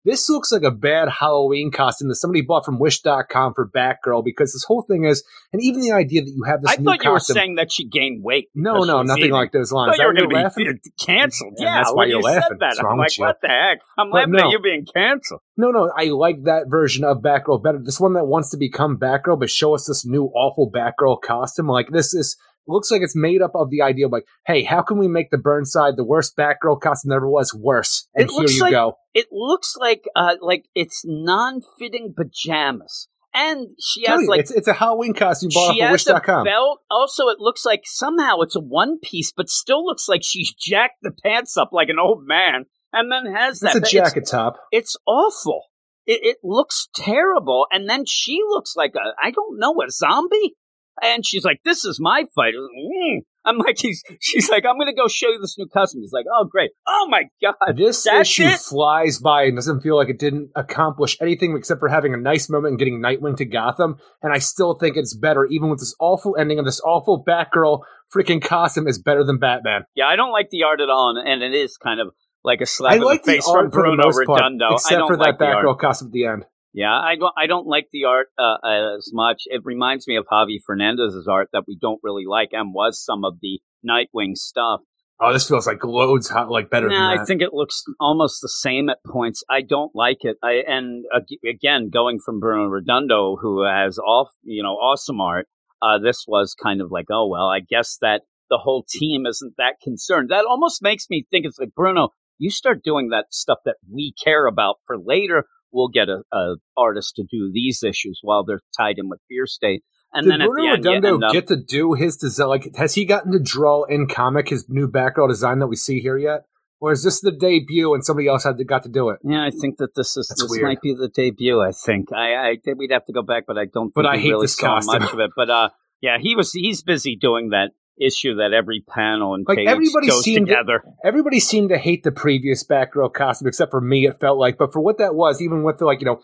This 0.08 0.28
looks 0.30 0.50
like 0.50 0.62
a 0.62 0.70
bad 0.70 1.08
Halloween 1.20 1.70
costume 1.70 2.08
that 2.08 2.14
somebody 2.16 2.40
bought 2.40 2.64
from 2.64 2.78
Wish.com 2.78 3.52
for 3.52 3.68
Batgirl 3.68 4.24
because 4.24 4.54
this 4.54 4.64
whole 4.64 4.80
thing 4.80 5.04
is, 5.04 5.22
and 5.52 5.62
even 5.62 5.82
the 5.82 5.92
idea 5.92 6.22
that 6.22 6.30
you 6.30 6.44
have 6.44 6.62
this 6.62 6.70
I 6.70 6.76
thought 6.76 7.04
you 7.04 7.10
were 7.10 7.20
saying 7.20 7.56
that 7.56 7.70
she 7.70 7.86
gained 7.86 8.24
weight. 8.24 8.48
no, 8.54 8.84
no, 8.84 9.02
nothing 9.02 9.24
eating. 9.24 9.32
like 9.32 9.52
those 9.52 9.70
I 9.70 9.76
lines. 9.76 9.96
thought 9.96 10.02
you 10.02 10.06
were 10.08 10.14
going 10.28 10.50
to 10.50 10.80
be 10.80 10.90
canceled. 10.98 11.54
Yeah, 11.58 11.76
that's 11.76 11.92
why 11.92 12.06
you're 12.06 12.20
you 12.20 12.24
laughing. 12.24 12.42
said 12.48 12.58
that, 12.60 12.84
I'm 12.84 12.96
like, 12.96 13.12
what 13.18 13.38
the 13.42 13.48
heck? 13.48 13.80
I'm 13.98 14.10
But 14.10 14.16
laughing 14.16 14.32
no. 14.32 14.46
at 14.46 14.50
you 14.50 14.60
being 14.60 14.86
canceled. 14.86 15.40
No, 15.58 15.70
no, 15.70 15.92
I 15.94 16.04
like 16.04 16.44
that 16.44 16.68
version 16.68 17.04
of 17.04 17.18
Batgirl 17.18 17.62
better. 17.62 17.78
This 17.82 18.00
one 18.00 18.14
that 18.14 18.24
wants 18.24 18.50
to 18.50 18.56
become 18.56 18.96
Batgirl, 18.98 19.38
but 19.38 19.50
show 19.50 19.74
us 19.74 19.86
this 19.86 20.06
new 20.06 20.24
awful 20.26 20.70
Batgirl 20.70 21.20
costume. 21.20 21.66
Like 21.66 21.88
this 21.90 22.14
is 22.14 22.36
looks 22.68 22.90
like 22.90 23.02
it's 23.02 23.16
made 23.16 23.42
up 23.42 23.52
of 23.54 23.70
the 23.70 23.82
idea 23.82 24.06
of 24.06 24.12
like, 24.12 24.24
hey, 24.46 24.62
how 24.64 24.82
can 24.82 24.98
we 24.98 25.08
make 25.08 25.30
the 25.30 25.38
Burnside 25.38 25.96
the 25.96 26.04
worst 26.04 26.36
Batgirl 26.36 26.80
costume 26.80 27.12
ever 27.12 27.28
was 27.28 27.52
worse? 27.54 28.08
And 28.14 28.24
It 28.24 28.30
here 28.30 28.40
looks 28.40 28.54
you 28.56 28.60
like- 28.62 28.72
go. 28.72 28.94
It 29.14 29.26
looks 29.32 29.74
like 29.76 30.04
uh, 30.14 30.36
like 30.40 30.66
it's 30.74 31.02
non-fitting 31.04 32.14
pajamas, 32.16 33.08
and 33.34 33.68
she 33.80 34.04
has 34.06 34.20
you, 34.22 34.28
like 34.28 34.40
it's 34.40 34.50
it's 34.52 34.68
a 34.68 34.72
Halloween 34.72 35.12
costume 35.14 35.50
bought 35.52 35.70
off 35.76 35.82
of 35.86 35.90
Wish.com. 35.92 36.44
belt. 36.44 36.80
Also, 36.90 37.28
it 37.28 37.38
looks 37.40 37.64
like 37.64 37.80
somehow 37.84 38.38
it's 38.40 38.54
a 38.56 38.60
one 38.60 38.98
piece, 39.02 39.32
but 39.36 39.48
still 39.48 39.84
looks 39.84 40.08
like 40.08 40.20
she's 40.22 40.52
jacked 40.54 40.98
the 41.02 41.10
pants 41.24 41.56
up 41.56 41.70
like 41.72 41.88
an 41.88 41.98
old 41.98 42.24
man, 42.26 42.66
and 42.92 43.10
then 43.10 43.32
has 43.34 43.60
that. 43.60 43.74
It's 43.76 43.88
a 43.88 43.90
jacket 43.90 44.26
top. 44.30 44.56
It's, 44.70 44.96
awful. 45.06 45.62
It, 46.06 46.20
it 46.22 46.36
looks 46.44 46.88
terrible, 46.94 47.66
and 47.72 47.88
then 47.90 48.04
she 48.06 48.40
looks 48.48 48.74
like 48.76 48.92
a 48.94 49.14
I 49.22 49.30
don't 49.30 49.58
know 49.58 49.74
a 49.84 49.90
zombie, 49.90 50.54
and 51.02 51.24
she's 51.24 51.44
like, 51.44 51.60
"This 51.64 51.84
is 51.84 51.98
my 52.00 52.24
fight." 52.34 52.54
Mm. 52.54 53.20
I'm 53.48 53.58
like, 53.58 53.78
he's, 53.80 54.02
she's 54.20 54.50
like, 54.50 54.64
I'm 54.68 54.78
gonna 54.78 54.94
go 54.94 55.08
show 55.08 55.30
you 55.30 55.40
this 55.40 55.56
new 55.58 55.66
costume. 55.66 56.02
He's 56.02 56.12
like, 56.12 56.26
oh 56.32 56.44
great, 56.44 56.70
oh 56.86 57.08
my 57.08 57.24
god, 57.42 57.54
This 57.76 58.04
that's 58.04 58.28
issue 58.28 58.44
it? 58.44 58.60
flies 58.60 59.18
by 59.18 59.44
and 59.44 59.56
doesn't 59.56 59.80
feel 59.80 59.96
like 59.96 60.10
it 60.10 60.18
didn't 60.18 60.50
accomplish 60.54 61.16
anything 61.20 61.56
except 61.56 61.80
for 61.80 61.88
having 61.88 62.14
a 62.14 62.18
nice 62.18 62.50
moment 62.50 62.72
and 62.72 62.78
getting 62.78 63.00
Nightwing 63.00 63.36
to 63.38 63.44
Gotham. 63.44 63.96
And 64.22 64.32
I 64.32 64.38
still 64.38 64.74
think 64.74 64.96
it's 64.96 65.16
better, 65.16 65.46
even 65.46 65.70
with 65.70 65.80
this 65.80 65.94
awful 65.98 66.36
ending 66.38 66.58
of 66.58 66.64
this 66.64 66.80
awful 66.80 67.24
Batgirl 67.24 67.80
freaking 68.14 68.42
costume, 68.42 68.86
is 68.86 69.00
better 69.00 69.24
than 69.24 69.38
Batman. 69.38 69.84
Yeah, 69.94 70.06
I 70.06 70.16
don't 70.16 70.32
like 70.32 70.50
the 70.50 70.64
art 70.64 70.80
at 70.80 70.90
all, 70.90 71.16
and, 71.16 71.26
and 71.26 71.42
it 71.42 71.56
is 71.56 71.76
kind 71.76 72.00
of 72.00 72.08
like 72.44 72.60
a 72.60 72.66
slap 72.66 72.92
I 72.92 72.96
in 72.96 73.02
like 73.02 73.22
the 73.22 73.32
the 73.32 73.36
face 73.36 73.44
from 73.44 73.56
art 73.56 73.72
for 73.72 73.78
the 73.78 73.82
Bruno 73.82 74.02
most 74.04 74.26
part, 74.26 74.40
Redondo. 74.40 74.74
Except 74.74 74.98
don't 74.98 75.08
for 75.08 75.16
like 75.16 75.38
that. 75.38 75.56
Batgirl 75.56 75.78
costume 75.78 76.08
at 76.08 76.12
the 76.12 76.26
end. 76.26 76.44
Yeah, 76.78 76.94
I 76.94 77.16
don't. 77.16 77.34
I 77.36 77.48
don't 77.48 77.66
like 77.66 77.88
the 77.90 78.04
art 78.04 78.28
uh, 78.38 78.58
as 78.64 79.10
much. 79.12 79.42
It 79.46 79.62
reminds 79.64 80.06
me 80.06 80.16
of 80.16 80.26
Javi 80.30 80.58
Fernandez's 80.64 81.26
art 81.26 81.48
that 81.52 81.64
we 81.66 81.76
don't 81.76 81.98
really 82.04 82.22
like, 82.24 82.50
and 82.52 82.72
was 82.72 83.02
some 83.04 83.24
of 83.24 83.38
the 83.42 83.58
Nightwing 83.84 84.36
stuff. 84.36 84.82
Oh, 85.20 85.32
this 85.32 85.48
feels 85.48 85.66
like 85.66 85.82
loads 85.82 86.28
hot, 86.28 86.52
like 86.52 86.70
better 86.70 86.88
Nah, 86.88 87.08
than 87.08 87.16
that. 87.16 87.22
I 87.22 87.24
think 87.24 87.42
it 87.42 87.52
looks 87.52 87.82
almost 87.98 88.40
the 88.42 88.48
same 88.48 88.88
at 88.90 88.98
points. 89.04 89.42
I 89.50 89.62
don't 89.62 89.90
like 89.92 90.18
it. 90.20 90.36
I 90.40 90.62
and 90.68 91.04
ag- 91.12 91.40
again, 91.44 91.90
going 91.92 92.20
from 92.24 92.38
Bruno 92.38 92.66
Redondo, 92.68 93.34
who 93.42 93.64
has 93.64 93.98
off, 93.98 94.28
you 94.44 94.62
know, 94.62 94.74
awesome 94.74 95.20
art. 95.20 95.48
Uh, 95.82 95.98
this 95.98 96.26
was 96.28 96.54
kind 96.62 96.80
of 96.80 96.92
like, 96.92 97.06
oh 97.10 97.26
well, 97.26 97.48
I 97.48 97.58
guess 97.58 97.98
that 98.02 98.22
the 98.50 98.58
whole 98.58 98.84
team 98.88 99.26
isn't 99.26 99.54
that 99.58 99.80
concerned. 99.82 100.28
That 100.30 100.46
almost 100.48 100.80
makes 100.80 101.06
me 101.10 101.26
think 101.28 101.44
it's 101.44 101.58
like 101.58 101.74
Bruno. 101.74 102.10
You 102.38 102.52
start 102.52 102.84
doing 102.84 103.08
that 103.08 103.26
stuff 103.30 103.58
that 103.64 103.78
we 103.92 104.14
care 104.22 104.46
about 104.46 104.76
for 104.86 104.96
later. 104.96 105.46
We'll 105.72 105.88
get 105.88 106.08
a, 106.08 106.22
a 106.32 106.56
artist 106.76 107.16
to 107.16 107.24
do 107.30 107.50
these 107.52 107.82
issues 107.82 108.20
while 108.22 108.44
they're 108.44 108.60
tied 108.76 108.96
in 108.98 109.08
with 109.08 109.20
Fear 109.28 109.46
State, 109.46 109.82
and 110.12 110.24
Did 110.24 110.32
then 110.32 110.40
at 110.42 110.48
Bruno 110.48 110.62
the 110.82 110.90
end, 110.94 111.04
Redondo 111.04 111.26
up- 111.26 111.32
get 111.32 111.46
to 111.48 111.56
do 111.56 111.92
his 111.94 112.16
design? 112.16 112.48
Like, 112.48 112.74
has 112.76 112.94
he 112.94 113.04
gotten 113.04 113.32
to 113.32 113.38
draw 113.38 113.84
in 113.84 114.06
comic 114.08 114.48
his 114.48 114.66
new 114.68 114.88
Batgirl 114.88 115.28
design 115.28 115.58
that 115.58 115.66
we 115.66 115.76
see 115.76 116.00
here 116.00 116.16
yet? 116.18 116.44
Or 116.80 116.92
is 116.92 117.02
this 117.02 117.20
the 117.20 117.32
debut 117.32 117.92
and 117.92 118.04
somebody 118.04 118.28
else 118.28 118.44
had 118.44 118.56
to, 118.58 118.64
got 118.64 118.84
to 118.84 118.88
do 118.88 119.08
it? 119.08 119.18
Yeah, 119.24 119.44
I 119.44 119.50
think 119.50 119.78
that 119.78 119.96
this 119.96 120.16
is 120.16 120.28
That's 120.28 120.42
this 120.42 120.50
weird. 120.50 120.62
might 120.64 120.80
be 120.80 120.94
the 120.94 121.08
debut. 121.08 121.60
I 121.60 121.72
think 121.72 122.12
I, 122.12 122.50
I 122.50 122.56
think 122.64 122.78
we'd 122.78 122.92
have 122.92 123.04
to 123.06 123.12
go 123.12 123.22
back, 123.22 123.44
but 123.48 123.58
I 123.58 123.64
don't. 123.64 123.86
Think 123.86 123.94
But 123.94 124.06
I 124.06 124.16
hate 124.16 124.30
really 124.30 124.44
this 124.44 124.54
costume. 124.54 125.02
much 125.02 125.12
of 125.12 125.18
it. 125.18 125.30
But 125.34 125.50
uh, 125.50 125.70
yeah, 126.00 126.18
he 126.20 126.36
was 126.36 126.52
he's 126.52 126.82
busy 126.84 127.16
doing 127.16 127.48
that 127.50 127.72
issue 128.00 128.36
that 128.36 128.52
every 128.52 128.80
panel 128.88 129.34
and 129.34 129.44
Like, 129.48 129.58
page 129.58 129.68
everybody 129.68 130.08
goes 130.08 130.22
seemed 130.24 130.48
to- 130.48 130.80
Everybody 131.04 131.40
seemed 131.40 131.70
to 131.70 131.78
hate 131.78 132.02
the 132.04 132.12
previous 132.12 132.64
Batgirl 132.66 133.12
costume, 133.12 133.48
except 133.48 133.70
for 133.70 133.80
me. 133.80 134.06
It 134.06 134.20
felt 134.20 134.38
like, 134.38 134.58
but 134.58 134.72
for 134.72 134.80
what 134.80 134.98
that 134.98 135.14
was, 135.14 135.40
even 135.42 135.62
with 135.62 135.78
the 135.78 135.84
like, 135.86 136.00
you 136.00 136.06
know, 136.06 136.20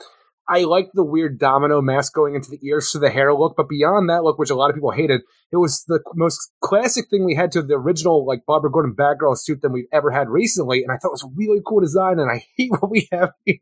I 0.46 0.64
liked 0.64 0.90
the 0.92 1.04
weird 1.04 1.38
domino 1.38 1.80
mask 1.80 2.12
going 2.12 2.34
into 2.34 2.50
the 2.50 2.58
ears 2.66 2.90
for 2.90 2.98
the 2.98 3.08
hair 3.08 3.32
look, 3.32 3.54
but 3.56 3.66
beyond 3.66 4.10
that 4.10 4.24
look, 4.24 4.38
which 4.38 4.50
a 4.50 4.54
lot 4.54 4.68
of 4.68 4.74
people 4.76 4.90
hated, 4.90 5.22
it 5.50 5.56
was 5.56 5.84
the 5.88 6.00
most 6.14 6.52
classic 6.60 7.06
thing 7.08 7.24
we 7.24 7.34
had 7.34 7.50
to 7.52 7.62
the 7.62 7.74
original 7.76 8.26
like 8.26 8.40
Barbara 8.46 8.70
Gordon 8.70 8.94
Batgirl 8.94 9.38
suit 9.38 9.62
than 9.62 9.72
we've 9.72 9.86
ever 9.90 10.10
had 10.10 10.28
recently, 10.28 10.82
and 10.82 10.92
I 10.92 10.96
thought 10.98 11.08
it 11.08 11.22
was 11.22 11.24
a 11.24 11.32
really 11.34 11.60
cool 11.66 11.80
design, 11.80 12.18
and 12.18 12.30
I 12.30 12.44
hate 12.58 12.70
what 12.78 12.90
we 12.90 13.08
have 13.10 13.30
here. 13.46 13.56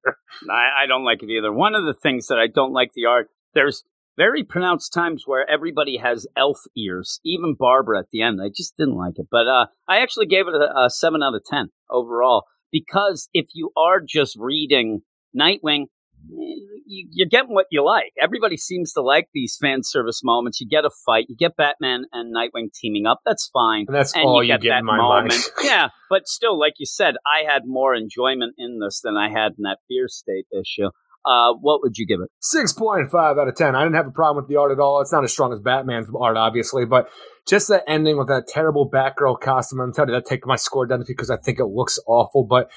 I, 0.50 0.82
I 0.82 0.86
don't 0.88 1.04
like 1.04 1.22
it 1.22 1.30
either. 1.30 1.52
One 1.52 1.76
of 1.76 1.84
the 1.84 1.94
things 1.94 2.26
that 2.26 2.38
I 2.38 2.48
don't 2.48 2.72
like 2.72 2.92
the 2.94 3.06
art. 3.06 3.28
There's 3.54 3.84
very 4.16 4.44
pronounced 4.44 4.92
times 4.92 5.24
where 5.26 5.48
everybody 5.50 5.96
has 5.96 6.26
elf 6.36 6.58
ears, 6.76 7.20
even 7.24 7.54
Barbara 7.58 8.00
at 8.00 8.06
the 8.12 8.22
end. 8.22 8.40
I 8.42 8.48
just 8.54 8.76
didn't 8.76 8.96
like 8.96 9.14
it, 9.16 9.26
but 9.30 9.46
uh, 9.48 9.66
I 9.88 10.00
actually 10.00 10.26
gave 10.26 10.46
it 10.48 10.54
a, 10.54 10.84
a 10.86 10.90
seven 10.90 11.22
out 11.22 11.34
of 11.34 11.42
ten 11.44 11.68
overall 11.90 12.44
because 12.70 13.28
if 13.32 13.46
you 13.54 13.70
are 13.76 14.00
just 14.06 14.36
reading 14.38 15.00
Nightwing, 15.38 15.84
you, 16.28 17.08
you're 17.12 17.28
getting 17.28 17.54
what 17.54 17.66
you 17.70 17.84
like. 17.84 18.12
Everybody 18.20 18.56
seems 18.56 18.92
to 18.92 19.02
like 19.02 19.26
these 19.34 19.56
fan 19.60 19.80
service 19.82 20.20
moments. 20.22 20.60
You 20.60 20.68
get 20.68 20.84
a 20.84 20.90
fight, 21.04 21.26
you 21.28 21.36
get 21.36 21.56
Batman 21.56 22.04
and 22.12 22.34
Nightwing 22.34 22.68
teaming 22.74 23.06
up. 23.06 23.20
That's 23.24 23.48
fine. 23.52 23.86
And 23.88 23.96
that's 23.96 24.14
And 24.14 24.24
all 24.24 24.42
you 24.42 24.52
you 24.52 24.54
get 24.58 24.62
get 24.62 24.68
that 24.70 24.78
in 24.80 24.84
my 24.86 24.96
moment. 24.98 25.30
mind. 25.32 25.42
yeah, 25.64 25.88
but 26.10 26.26
still, 26.28 26.58
like 26.58 26.74
you 26.78 26.86
said, 26.86 27.14
I 27.26 27.50
had 27.50 27.62
more 27.66 27.94
enjoyment 27.94 28.54
in 28.58 28.78
this 28.80 29.00
than 29.02 29.16
I 29.16 29.28
had 29.30 29.52
in 29.58 29.62
that 29.62 29.78
Fear 29.88 30.08
State 30.08 30.46
issue. 30.52 30.90
Uh, 31.24 31.54
what 31.60 31.82
would 31.82 31.96
you 31.96 32.06
give 32.06 32.20
it? 32.20 32.30
Six 32.40 32.72
point 32.72 33.10
five 33.10 33.38
out 33.38 33.48
of 33.48 33.54
ten. 33.54 33.76
I 33.76 33.82
didn't 33.82 33.96
have 33.96 34.08
a 34.08 34.12
problem 34.12 34.42
with 34.42 34.48
the 34.48 34.56
art 34.56 34.72
at 34.72 34.80
all. 34.80 35.00
It's 35.00 35.12
not 35.12 35.24
as 35.24 35.32
strong 35.32 35.52
as 35.52 35.60
Batman's 35.60 36.08
art, 36.18 36.36
obviously, 36.36 36.84
but 36.84 37.08
just 37.46 37.68
that 37.68 37.84
ending 37.86 38.18
with 38.18 38.28
that 38.28 38.48
terrible 38.48 38.90
Batgirl 38.90 39.40
costume. 39.40 39.80
I'm 39.80 39.92
telling 39.92 40.10
you, 40.10 40.16
that 40.16 40.26
take 40.26 40.46
my 40.46 40.56
score 40.56 40.86
down 40.86 41.04
because 41.06 41.30
I 41.30 41.36
think 41.36 41.60
it 41.60 41.66
looks 41.66 41.98
awful. 42.06 42.44
But 42.44 42.70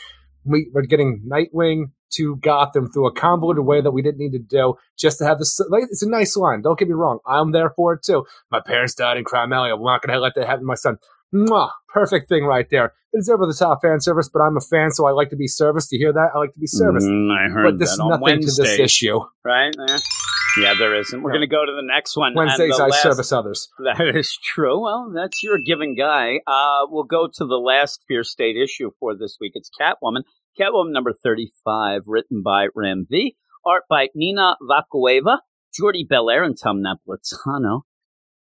we, 0.43 0.69
we're 0.73 0.83
getting 0.83 1.23
Nightwing 1.27 1.85
to 2.13 2.35
Gotham 2.37 2.91
through 2.91 3.07
a 3.07 3.13
convoluted 3.13 3.65
way 3.65 3.81
that 3.81 3.91
we 3.91 4.01
didn't 4.01 4.19
need 4.19 4.33
to 4.33 4.39
do 4.39 4.75
just 4.97 5.17
to 5.17 5.25
have 5.25 5.39
this. 5.39 5.59
It's 5.89 6.03
a 6.03 6.09
nice 6.09 6.37
line. 6.37 6.61
Don't 6.61 6.77
get 6.77 6.87
me 6.87 6.93
wrong. 6.93 7.19
I'm 7.25 7.51
there 7.51 7.71
for 7.75 7.93
it 7.93 8.03
too. 8.03 8.25
My 8.51 8.61
parents 8.65 8.93
died 8.93 9.17
in 9.17 9.23
Crime 9.23 9.51
Alley. 9.51 9.71
I'm 9.71 9.83
not 9.83 10.01
going 10.01 10.13
to 10.13 10.19
let 10.19 10.35
that 10.35 10.45
happen 10.45 10.61
to 10.61 10.65
my 10.65 10.75
son. 10.75 10.97
Mwah, 11.35 11.69
perfect 11.89 12.29
thing 12.29 12.45
right 12.45 12.65
there. 12.71 12.93
It's 13.11 13.29
over 13.29 13.45
the 13.45 13.53
top 13.57 13.79
fan 13.81 13.99
service, 13.99 14.29
but 14.31 14.39
I'm 14.41 14.55
a 14.57 14.61
fan, 14.61 14.91
so 14.91 15.05
I 15.05 15.11
like 15.11 15.29
to 15.29 15.35
be 15.35 15.47
serviced. 15.47 15.91
You 15.91 15.99
hear 15.99 16.13
that? 16.13 16.29
I 16.33 16.37
like 16.39 16.53
to 16.53 16.59
be 16.59 16.67
serviced. 16.67 17.07
Mm, 17.07 17.29
I 17.31 17.49
heard 17.49 17.63
but 17.65 17.79
this 17.79 17.91
is 17.91 17.97
that 17.97 18.03
on 18.03 18.19
nothing 18.21 18.39
to 18.41 18.45
this 18.45 18.79
issue. 18.79 19.19
right? 19.43 19.73
Eh. 19.89 19.97
Yeah, 20.61 20.73
there 20.79 20.95
isn't. 20.95 21.21
We're 21.21 21.31
No. 21.31 21.39
going 21.39 21.49
to 21.49 21.53
go 21.53 21.65
to 21.65 21.71
the 21.73 21.81
next 21.85 22.15
one. 22.15 22.33
Wednesdays, 22.33 22.79
I 22.79 22.87
last- 22.87 23.01
service 23.03 23.31
others. 23.33 23.67
That 23.79 24.15
is 24.15 24.37
true. 24.41 24.81
Well, 24.83 25.11
that's 25.13 25.43
your 25.43 25.57
giving 25.65 25.95
guy. 25.97 26.39
Uh, 26.47 26.87
we'll 26.89 27.03
go 27.03 27.27
to 27.27 27.45
the 27.45 27.57
last 27.57 28.01
Fear 28.07 28.23
State 28.23 28.55
issue 28.55 28.91
for 28.99 29.15
this 29.17 29.37
week. 29.41 29.51
It's 29.55 29.69
Catwoman. 29.79 30.21
Catwoman 30.57 30.91
number 30.93 31.11
35, 31.11 32.03
written 32.05 32.41
by 32.41 32.67
Ram 32.73 33.05
V. 33.09 33.35
Art 33.65 33.83
by 33.89 34.07
Nina 34.15 34.55
Vakueva, 34.61 35.39
Jordie 35.73 36.07
Bellaire, 36.09 36.43
and 36.45 36.55
Tom 36.61 36.81
Napolitano. 36.81 37.81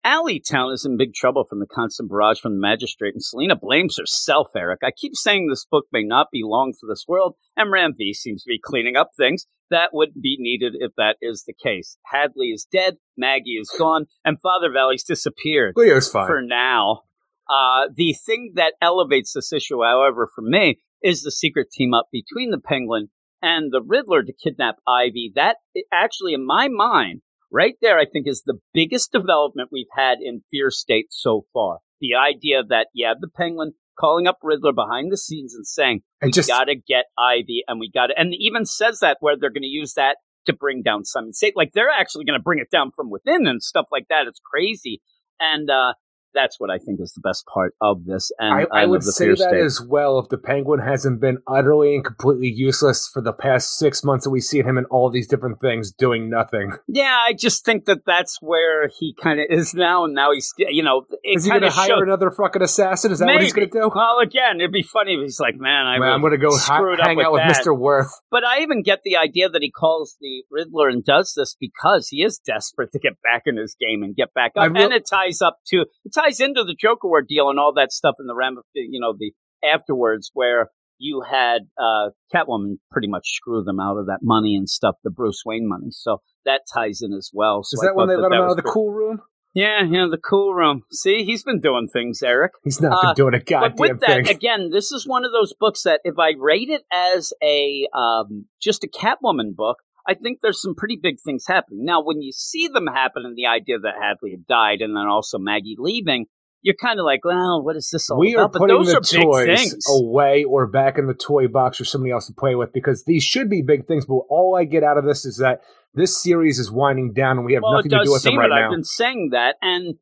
Alleytown 0.04 0.72
is 0.72 0.84
in 0.84 0.98
big 0.98 1.14
trouble 1.14 1.44
from 1.44 1.60
the 1.60 1.66
constant 1.66 2.10
barrage 2.10 2.38
from 2.38 2.54
the 2.54 2.60
magistrate, 2.60 3.14
and 3.14 3.22
Selina 3.22 3.56
blames 3.56 3.96
herself, 3.98 4.48
Eric. 4.54 4.80
I 4.84 4.90
keep 4.90 5.14
saying 5.14 5.48
this 5.48 5.64
book 5.64 5.86
may 5.92 6.02
not 6.02 6.26
be 6.30 6.42
long 6.44 6.74
for 6.78 6.86
this 6.86 7.06
world, 7.08 7.36
and 7.56 7.72
Ram 7.72 7.94
V 7.96 8.12
seems 8.12 8.42
to 8.42 8.48
be 8.48 8.60
cleaning 8.62 8.96
up 8.96 9.12
things 9.16 9.46
that 9.70 9.90
would 9.92 10.10
be 10.20 10.36
needed 10.38 10.74
if 10.78 10.92
that 10.96 11.16
is 11.22 11.44
the 11.46 11.54
case. 11.54 11.96
Hadley 12.06 12.48
is 12.48 12.66
dead, 12.70 12.96
Maggie 13.16 13.58
is 13.60 13.72
gone, 13.78 14.06
and 14.24 14.40
Father 14.40 14.70
Valley's 14.70 15.04
disappeared 15.04 15.74
Leo's 15.76 16.10
fine. 16.10 16.26
for 16.26 16.42
now. 16.42 17.02
Uh, 17.48 17.88
the 17.94 18.14
thing 18.26 18.52
that 18.56 18.74
elevates 18.80 19.32
this 19.32 19.52
issue, 19.52 19.82
however, 19.82 20.28
for 20.34 20.42
me, 20.42 20.80
is 21.02 21.22
the 21.22 21.30
secret 21.30 21.70
team 21.70 21.92
up 21.92 22.08
between 22.12 22.50
the 22.50 22.60
Penguin 22.60 23.08
and 23.42 23.72
the 23.72 23.82
Riddler 23.82 24.22
to 24.22 24.32
kidnap 24.32 24.76
Ivy. 24.86 25.32
That 25.34 25.56
actually, 25.92 26.32
in 26.34 26.46
my 26.46 26.68
mind, 26.68 27.20
right 27.54 27.76
there, 27.80 27.98
I 27.98 28.04
think 28.04 28.26
is 28.26 28.42
the 28.44 28.58
biggest 28.74 29.12
development 29.12 29.70
we've 29.70 29.86
had 29.96 30.18
in 30.20 30.42
Fear 30.50 30.70
State 30.70 31.06
so 31.10 31.44
far. 31.52 31.78
The 32.00 32.16
idea 32.16 32.62
that 32.68 32.88
you 32.92 33.06
have 33.06 33.20
the 33.20 33.28
Penguin 33.28 33.72
calling 33.98 34.26
up 34.26 34.38
Riddler 34.42 34.72
behind 34.72 35.12
the 35.12 35.16
scenes 35.16 35.54
and 35.54 35.66
saying, 35.66 36.02
and 36.20 36.28
we 36.28 36.32
just 36.32 36.48
gotta 36.48 36.74
get 36.74 37.04
Ivy, 37.16 37.62
and 37.68 37.78
we 37.78 37.90
gotta, 37.92 38.12
and 38.16 38.34
even 38.36 38.66
says 38.66 38.98
that 39.00 39.18
where 39.20 39.36
they're 39.38 39.50
gonna 39.50 39.66
use 39.66 39.94
that 39.94 40.16
to 40.46 40.52
bring 40.52 40.82
down 40.82 41.04
Simon 41.04 41.32
Saint. 41.32 41.56
Like 41.56 41.72
they're 41.72 41.88
actually 41.88 42.24
gonna 42.24 42.40
bring 42.40 42.58
it 42.58 42.70
down 42.70 42.90
from 42.94 43.08
within 43.08 43.46
and 43.46 43.62
stuff 43.62 43.86
like 43.92 44.08
that. 44.08 44.26
It's 44.26 44.40
crazy. 44.44 45.00
And 45.40 45.70
uh 45.70 45.94
that's 46.34 46.58
what 46.58 46.70
I 46.70 46.78
think 46.78 47.00
is 47.00 47.12
the 47.12 47.20
best 47.20 47.46
part 47.46 47.74
of 47.80 48.04
this. 48.04 48.30
And 48.38 48.66
I, 48.72 48.82
I 48.82 48.86
would 48.86 49.02
say 49.02 49.28
that 49.28 49.38
State. 49.38 49.60
as 49.60 49.80
well. 49.80 50.18
If 50.18 50.28
the 50.28 50.38
Penguin 50.38 50.80
hasn't 50.80 51.20
been 51.20 51.38
utterly 51.46 51.94
and 51.94 52.04
completely 52.04 52.48
useless 52.48 53.08
for 53.12 53.22
the 53.22 53.32
past 53.32 53.78
six 53.78 54.04
months 54.04 54.24
that 54.24 54.30
we 54.30 54.40
see 54.40 54.62
him 54.62 54.78
in 54.78 54.84
all 54.86 55.10
these 55.10 55.26
different 55.28 55.60
things 55.60 55.92
doing 55.92 56.28
nothing, 56.30 56.72
Yeah, 56.88 57.16
I 57.26 57.32
just 57.32 57.64
think 57.64 57.86
that 57.86 58.04
that's 58.06 58.38
where 58.40 58.88
he 58.98 59.14
kind 59.20 59.40
of 59.40 59.46
is 59.50 59.74
now, 59.74 60.04
and 60.04 60.14
now 60.14 60.32
he's, 60.32 60.52
you 60.58 60.82
know, 60.82 61.06
is 61.24 61.44
he 61.44 61.50
going 61.50 61.62
to 61.62 61.70
hire 61.70 62.02
another 62.02 62.30
fucking 62.30 62.62
assassin? 62.62 63.12
Is 63.12 63.18
that 63.20 63.26
what 63.26 63.42
he's 63.42 63.52
going 63.52 63.68
to 63.68 63.72
do? 63.72 63.90
Well, 63.94 64.18
again, 64.18 64.56
it'd 64.60 64.72
be 64.72 64.82
funny 64.82 65.14
if 65.14 65.20
he's 65.22 65.40
like, 65.40 65.56
"Man, 65.56 65.86
I 65.86 65.98
Man, 65.98 66.12
I'm 66.12 66.20
going 66.20 66.32
to 66.32 66.38
go 66.38 66.56
hi- 66.56 66.76
hang 67.02 67.16
with 67.16 67.26
out 67.26 67.32
with 67.32 67.42
that. 67.42 67.62
Mr. 67.64 67.76
Worth. 67.76 68.10
But 68.30 68.44
I 68.44 68.60
even 68.60 68.82
get 68.82 69.00
the 69.04 69.16
idea 69.16 69.48
that 69.48 69.62
he 69.62 69.70
calls 69.70 70.16
the 70.20 70.44
Riddler 70.50 70.88
and 70.88 71.04
does 71.04 71.34
this 71.36 71.56
because 71.58 72.08
he 72.08 72.22
is 72.22 72.38
desperate 72.38 72.92
to 72.92 72.98
get 72.98 73.12
back 73.22 73.42
in 73.46 73.56
his 73.56 73.76
game 73.78 74.02
and 74.02 74.14
get 74.14 74.34
back 74.34 74.52
up, 74.56 74.72
and 74.74 74.92
it 74.92 75.04
ties 75.08 75.40
up 75.42 75.58
to 75.68 75.84
it 76.04 76.12
ties 76.14 76.23
into 76.40 76.64
the 76.64 76.74
Joker 76.78 77.08
ordeal 77.08 77.50
and 77.50 77.58
all 77.58 77.72
that 77.74 77.92
stuff 77.92 78.16
in 78.18 78.26
the 78.26 78.34
ram, 78.34 78.56
you 78.74 79.00
know, 79.00 79.14
the 79.18 79.32
afterwards 79.66 80.30
where 80.34 80.68
you 80.98 81.22
had 81.28 81.62
uh, 81.78 82.10
Catwoman 82.34 82.78
pretty 82.90 83.08
much 83.08 83.28
screw 83.34 83.62
them 83.64 83.80
out 83.80 83.96
of 83.96 84.06
that 84.06 84.20
money 84.22 84.54
and 84.54 84.68
stuff, 84.68 84.96
the 85.02 85.10
Bruce 85.10 85.42
Wayne 85.44 85.68
money. 85.68 85.88
So 85.90 86.18
that 86.44 86.62
ties 86.72 87.00
in 87.02 87.12
as 87.12 87.30
well. 87.32 87.62
So 87.64 87.76
Is 87.76 87.80
that 87.80 87.94
when 87.96 88.08
they 88.08 88.16
let 88.16 88.26
him 88.32 88.32
out 88.40 88.50
of 88.50 88.56
the 88.56 88.62
pretty- 88.62 88.74
cool 88.74 88.92
room? 88.92 89.20
Yeah, 89.56 89.84
yeah, 89.84 90.08
the 90.10 90.18
cool 90.18 90.52
room. 90.52 90.82
See, 90.90 91.24
he's 91.24 91.44
been 91.44 91.60
doing 91.60 91.86
things, 91.92 92.22
Eric. 92.24 92.52
He's 92.64 92.80
not 92.80 92.92
Uh, 92.92 93.02
been 93.08 93.14
doing 93.14 93.34
a 93.34 93.38
But 93.38 93.46
goddamn 93.46 93.76
with 93.78 94.00
that, 94.00 94.26
thing. 94.26 94.28
again, 94.28 94.70
this 94.72 94.90
is 94.90 95.06
one 95.06 95.24
of 95.24 95.30
those 95.30 95.52
books 95.52 95.84
that 95.84 96.00
if 96.02 96.18
I 96.18 96.32
rate 96.36 96.70
it 96.70 96.82
as 96.92 97.32
a 97.40 97.86
um, 97.94 98.46
just 98.60 98.82
a 98.82 98.88
Catwoman 98.88 99.54
book, 99.54 99.76
I 100.06 100.14
think 100.14 100.40
there's 100.42 100.60
some 100.60 100.74
pretty 100.74 100.98
big 101.02 101.16
things 101.24 101.44
happening. 101.46 101.84
Now, 101.84 102.02
when 102.02 102.20
you 102.20 102.32
see 102.32 102.68
them 102.68 102.86
happen, 102.86 103.24
and 103.24 103.36
the 103.36 103.46
idea 103.46 103.78
that 103.78 103.94
Hadley 104.00 104.32
had 104.32 104.46
died, 104.46 104.80
and 104.80 104.96
then 104.96 105.06
also 105.06 105.38
Maggie 105.38 105.76
leaving, 105.78 106.26
you're 106.64 106.74
kind 106.74 106.98
of 106.98 107.04
like, 107.04 107.24
well, 107.24 107.62
what 107.62 107.76
is 107.76 107.90
this 107.92 108.08
all 108.10 108.18
we 108.18 108.34
about? 108.34 108.42
are 108.42 108.48
but 108.48 108.58
putting 108.58 108.76
those 108.76 108.86
the 108.86 108.98
are 108.98 109.22
toys 109.22 109.58
things. 109.58 109.84
away 109.88 110.44
or 110.44 110.66
back 110.66 110.98
in 110.98 111.06
the 111.06 111.14
toy 111.14 111.46
box 111.46 111.76
for 111.76 111.84
somebody 111.84 112.10
else 112.10 112.26
to 112.26 112.32
play 112.32 112.54
with 112.54 112.72
because 112.72 113.04
these 113.04 113.22
should 113.22 113.50
be 113.50 113.62
big 113.62 113.86
things. 113.86 114.06
But 114.06 114.20
all 114.30 114.56
I 114.56 114.64
get 114.64 114.82
out 114.82 114.96
of 114.96 115.04
this 115.04 115.26
is 115.26 115.36
that 115.38 115.60
this 115.92 116.20
series 116.22 116.58
is 116.58 116.70
winding 116.70 117.12
down 117.12 117.36
and 117.36 117.44
we 117.44 117.52
have 117.52 117.62
well, 117.62 117.74
nothing 117.74 117.90
to 117.90 118.04
do 118.04 118.12
with 118.12 118.22
them 118.22 118.38
right 118.38 118.46
it. 118.46 118.48
now. 118.48 118.64
I've 118.64 118.70
been 118.70 118.82
saying 118.82 119.30
that, 119.32 119.56
and 119.60 119.96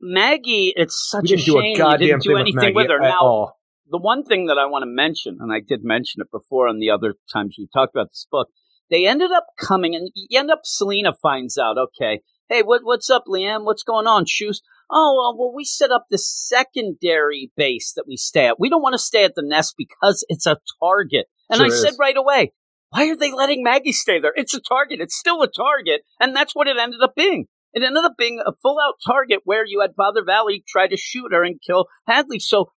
Maggie, 0.00 0.74
it's 0.76 1.08
such 1.10 1.30
a 1.30 1.38
shame 1.38 1.80
a 1.80 1.92
you 1.92 1.98
didn't 1.98 2.22
do 2.22 2.36
anything 2.36 2.56
Maggie 2.56 2.74
with 2.74 2.90
her. 2.90 3.00
Now, 3.00 3.20
all. 3.20 3.60
the 3.88 3.98
one 3.98 4.22
thing 4.24 4.46
that 4.46 4.58
I 4.58 4.66
want 4.66 4.82
to 4.82 4.90
mention, 4.90 5.38
and 5.40 5.50
I 5.50 5.60
did 5.60 5.82
mention 5.82 6.20
it 6.20 6.30
before 6.30 6.68
on 6.68 6.78
the 6.78 6.90
other 6.90 7.14
times 7.32 7.56
we 7.58 7.68
talked 7.72 7.94
about 7.94 8.10
this 8.10 8.26
book, 8.30 8.48
they 8.92 9.06
ended 9.06 9.32
up 9.32 9.46
coming, 9.58 9.94
and 9.96 10.10
you 10.14 10.38
end 10.38 10.50
up 10.50 10.60
Selina 10.64 11.12
finds 11.20 11.58
out, 11.58 11.76
okay, 11.78 12.20
hey, 12.48 12.62
what 12.62 12.82
what's 12.84 13.10
up, 13.10 13.24
Liam? 13.26 13.64
What's 13.64 13.82
going 13.82 14.06
on? 14.06 14.26
Shoes? 14.26 14.60
Oh, 14.90 15.34
well, 15.38 15.52
we 15.54 15.64
set 15.64 15.90
up 15.90 16.04
this 16.10 16.30
secondary 16.30 17.50
base 17.56 17.94
that 17.96 18.04
we 18.06 18.16
stay 18.16 18.46
at. 18.48 18.60
We 18.60 18.68
don't 18.68 18.82
want 18.82 18.92
to 18.92 18.98
stay 18.98 19.24
at 19.24 19.34
the 19.34 19.42
nest 19.42 19.74
because 19.78 20.24
it's 20.28 20.46
a 20.46 20.58
target. 20.80 21.26
And 21.48 21.56
Sure 21.56 21.64
I 21.66 21.68
is. 21.68 21.82
said 21.82 21.94
right 21.98 22.16
away, 22.16 22.52
why 22.90 23.08
are 23.08 23.16
they 23.16 23.32
letting 23.32 23.62
Maggie 23.62 23.92
stay 23.92 24.20
there? 24.20 24.34
It's 24.36 24.52
a 24.52 24.60
target. 24.60 25.00
It's 25.00 25.16
still 25.16 25.40
a 25.42 25.48
target. 25.50 26.02
And 26.20 26.36
that's 26.36 26.54
what 26.54 26.68
it 26.68 26.76
ended 26.78 27.00
up 27.02 27.14
being. 27.16 27.46
It 27.72 27.82
ended 27.82 28.04
up 28.04 28.16
being 28.18 28.40
a 28.44 28.52
full 28.62 28.76
out 28.78 28.96
target 29.06 29.40
where 29.44 29.64
you 29.66 29.80
had 29.80 29.94
Father 29.96 30.22
Valley 30.22 30.62
try 30.68 30.88
to 30.88 30.96
shoot 30.98 31.32
her 31.32 31.42
and 31.42 31.58
kill 31.66 31.86
Hadley. 32.06 32.38
So 32.38 32.70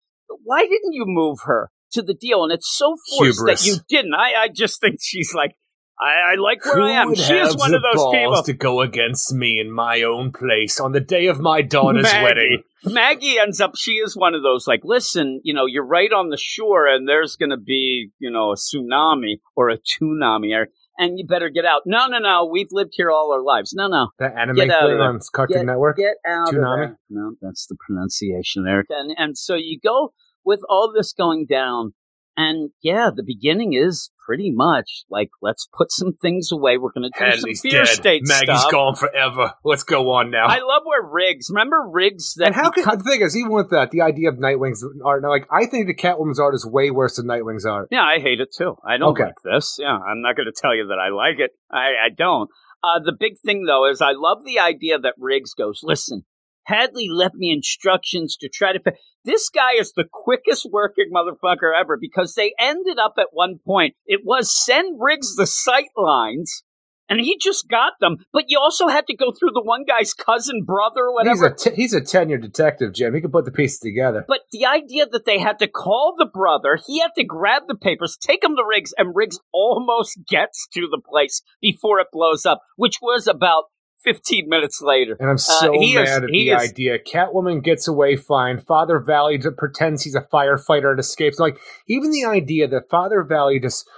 why 0.45 0.63
didn't 0.63 0.93
you 0.93 1.05
move 1.07 1.39
her 1.47 1.71
to 1.95 2.03
the 2.03 2.15
deal? 2.15 2.45
And 2.45 2.53
it's 2.53 2.73
so 2.73 2.97
forced 3.17 3.39
Hubris. 3.41 3.63
that 3.63 3.67
you 3.67 3.79
didn't. 3.89 4.15
I, 4.15 4.45
I 4.45 4.49
just 4.55 4.81
think 4.81 4.99
she's 5.01 5.35
like, 5.35 5.57
I, 6.01 6.33
I 6.33 6.35
like 6.37 6.65
where 6.65 6.75
Who 6.75 6.83
I 6.87 6.91
am. 7.03 7.15
She 7.15 7.35
is 7.35 7.57
one 7.57 7.73
of 7.75 7.83
those 7.83 8.05
people. 8.13 8.43
to 8.43 8.53
go 8.53 8.81
against 8.81 9.33
me 9.33 9.61
in 9.61 9.71
my 9.71 10.03
own 10.03 10.33
place 10.33 10.81
on 10.81 10.93
the 10.93 11.01
day 11.01 11.27
of 11.27 11.39
my 11.41 11.63
daughter's 11.63 12.03
Maggie. 12.03 12.23
wedding? 12.25 12.63
Maggie 12.85 13.39
ends 13.39 13.61
up, 13.61 13.73
she 13.77 13.93
is 13.93 14.17
one 14.17 14.35
of 14.35 14.43
those 14.43 14.67
like, 14.67 14.81
listen, 14.85 15.41
you 15.45 15.55
know, 15.55 15.67
you're 15.67 15.87
right 15.87 16.13
on 16.13 16.31
the 16.31 16.37
shore 16.37 16.87
and 16.87 17.09
there's 17.09 17.37
going 17.37 17.51
to 17.51 17.57
be, 17.57 18.11
you 18.19 18.31
know, 18.31 18.51
a 18.51 18.57
tsunami 18.57 19.39
or 19.57 19.71
a 19.71 19.79
tsunami 19.79 20.53
or, 20.55 20.67
and 20.99 21.19
you 21.19 21.27
better 21.27 21.49
get 21.49 21.65
out. 21.65 21.83
No, 21.87 22.07
no, 22.09 22.19
no. 22.19 22.45
We've 22.51 22.69
lived 22.73 22.93
here 22.95 23.11
all 23.11 23.33
our 23.33 23.43
lives. 23.43 23.73
No, 23.73 23.87
no. 23.89 24.09
That 24.19 24.37
anime 24.37 24.57
Get 24.57 24.71
out 24.71 24.87
there. 24.89 25.01
on 25.03 25.21
Cartoon 25.33 25.59
Get- 25.59 25.67
Network. 25.67 25.97
Get 25.97 26.17
out 26.27 26.49
Tsunami? 26.53 26.77
there. 26.77 26.99
No, 27.11 27.35
that's 27.41 27.67
the 27.67 27.77
pronunciation, 27.85 28.65
Eric. 28.69 28.87
And 28.91 29.15
and 29.17 29.39
so 29.39 29.55
you 29.55 29.79
go 29.83 30.13
with 30.45 30.61
all 30.69 30.93
this 30.95 31.13
going 31.13 31.47
down, 31.47 31.95
and 32.37 32.71
yeah, 32.83 33.11
the 33.15 33.23
beginning 33.25 33.73
is 33.75 34.11
pretty 34.27 34.51
much 34.53 35.05
like 35.11 35.29
let's 35.43 35.69
put 35.77 35.93
some 35.93 36.15
things 36.21 36.51
away. 36.51 36.79
We're 36.79 36.93
going 36.93 37.11
to 37.11 37.19
do 37.19 37.25
Hadley's 37.25 37.61
some 37.61 37.71
fear 37.71 37.85
dead. 37.85 37.89
state 37.95 38.23
Maggie's 38.25 38.61
stuff. 38.61 38.71
gone 38.73 38.95
forever. 38.97 39.53
Let's 39.65 39.83
go 39.83 40.11
on 40.13 40.31
now. 40.31 40.47
I 40.47 40.61
love 40.61 40.83
where 40.85 41.03
Riggs. 41.03 41.49
Remember 41.51 41.87
Riggs? 41.93 42.35
That 42.39 42.47
and 42.49 42.55
how 42.55 42.71
can 42.71 42.85
beco- 42.85 42.99
the 42.99 43.05
thing 43.05 43.21
is, 43.23 43.37
even 43.37 43.53
with 43.53 43.71
that, 43.71 43.91
the 43.91 44.01
idea 44.01 44.29
of 44.31 44.37
Nightwing's 44.39 44.85
art, 45.05 45.23
now, 45.23 45.29
like 45.29 45.47
I 45.51 45.67
think 45.67 45.87
the 45.87 45.95
Catwoman's 45.95 46.41
art 46.41 46.55
is 46.55 46.67
way 46.67 46.91
worse 46.91 47.17
than 47.17 47.27
Nightwing's 47.27 47.67
art. 47.67 47.89
Yeah, 47.91 48.03
I 48.03 48.19
hate 48.19 48.41
it 48.41 48.49
too. 48.57 48.77
I 48.87 48.97
don't 48.97 49.11
Okay. 49.13 49.25
like 49.25 49.43
this. 49.45 49.77
Yeah, 49.79 49.97
I'm 49.97 50.23
not 50.23 50.37
going 50.37 50.47
to 50.47 50.61
tell 50.61 50.75
you 50.75 50.87
that 50.89 50.99
I 50.99 51.11
like 51.11 51.39
it. 51.39 51.51
I, 51.71 52.07
I 52.07 52.09
don't. 52.17 52.49
Uh, 52.83 52.99
the 53.05 53.17
big 53.19 53.35
thing 53.45 53.65
though 53.65 53.89
is 53.91 54.01
I 54.03 54.13
love 54.15 54.45
the 54.45 54.59
idea 54.59 54.99
that 54.99 55.15
Riggs 55.19 55.55
goes, 55.55 55.81
listen, 55.83 56.25
Hadley 56.67 57.09
left 57.11 57.35
me 57.35 57.53
instructions 57.53 58.37
to 58.41 58.49
try 58.49 58.73
to. 58.73 58.81
Fi-. 58.81 58.99
This 59.25 59.49
guy 59.49 59.73
is 59.79 59.93
the 59.93 60.05
quickest 60.11 60.67
working 60.71 61.11
motherfucker 61.15 61.73
ever 61.79 61.97
because 62.01 62.35
they 62.35 62.55
ended 62.59 62.99
up 62.99 63.15
at 63.19 63.29
one 63.33 63.59
point. 63.65 63.95
It 64.07 64.21
was 64.25 64.65
send 64.65 64.99
Riggs 65.01 65.35
the 65.37 65.47
sight 65.47 65.89
lines. 65.97 66.63
And 67.07 67.21
he 67.21 67.37
just 67.39 67.69
got 67.69 67.93
them, 68.01 68.17
but 68.33 68.45
you 68.49 68.59
also 68.59 68.89
had 68.89 69.07
to 69.09 69.15
go 69.15 69.31
through 69.31 69.51
the 69.53 69.63
one 69.63 69.85
guy's 69.85 70.15
cousin, 70.15 70.63
brother, 70.65 71.03
He's 71.23 71.39
whatever. 71.39 71.47
a 71.49 71.55
t- 71.55 71.75
he's 71.75 71.93
a 71.93 72.01
tenured 72.01 72.41
detective, 72.41 72.95
Jim. 72.95 73.15
He 73.15 73.21
can 73.21 73.31
put 73.31 73.45
the 73.45 73.51
pieces 73.51 73.79
together. 73.79 74.25
But 74.27 74.41
the 74.53 74.65
idea 74.65 75.05
that 75.13 75.27
they 75.27 75.39
had 75.39 75.59
to 75.59 75.69
call 75.69 76.15
the 76.17 76.25
brother, 76.25 76.79
he 76.87 77.01
had 77.01 77.11
to 77.19 77.25
grab 77.25 77.65
the 77.69 77.77
papers, 77.77 78.17
take 78.19 78.41
them 78.41 78.57
to 78.57 78.65
Riggs, 78.67 78.95
and 78.97 79.15
Riggs 79.15 79.39
almost 79.53 80.19
gets 80.27 80.67
to 80.73 80.89
the 80.91 81.01
place 81.07 81.43
before 81.61 82.01
it 82.01 82.07
blows 82.11 82.47
up, 82.47 82.63
which 82.77 82.97
was 83.03 83.27
about 83.27 83.65
15 84.05 84.49
minutes 84.49 84.81
later. 84.83 85.17
And 85.19 85.31
I'm 85.31 85.39
so 85.39 85.75
Uh, 85.75 85.79
he 85.79 85.97
is- 85.97 86.09
mad 86.09 86.25
at 86.25 86.31
he 86.31 86.51
the 86.51 86.57
is- 86.57 86.71
idea. 86.71 86.99
Catwoman 86.99 87.63
gets 87.63 87.89
away 87.89 88.17
fine. 88.17 88.61
Father 88.61 88.99
Valley 89.01 89.39
just 89.39 89.57
pretends 89.57 90.03
he's 90.05 90.15
a 90.15 90.21
firefighter 90.33 90.91
and 90.91 91.01
escapes. 91.01 91.39
Like 91.39 91.59
even 91.89 92.11
the 92.11 92.25
idea 92.25 92.69
that 92.69 92.89
Father 92.91 93.23
Valley 93.25 93.59
just 93.61 93.89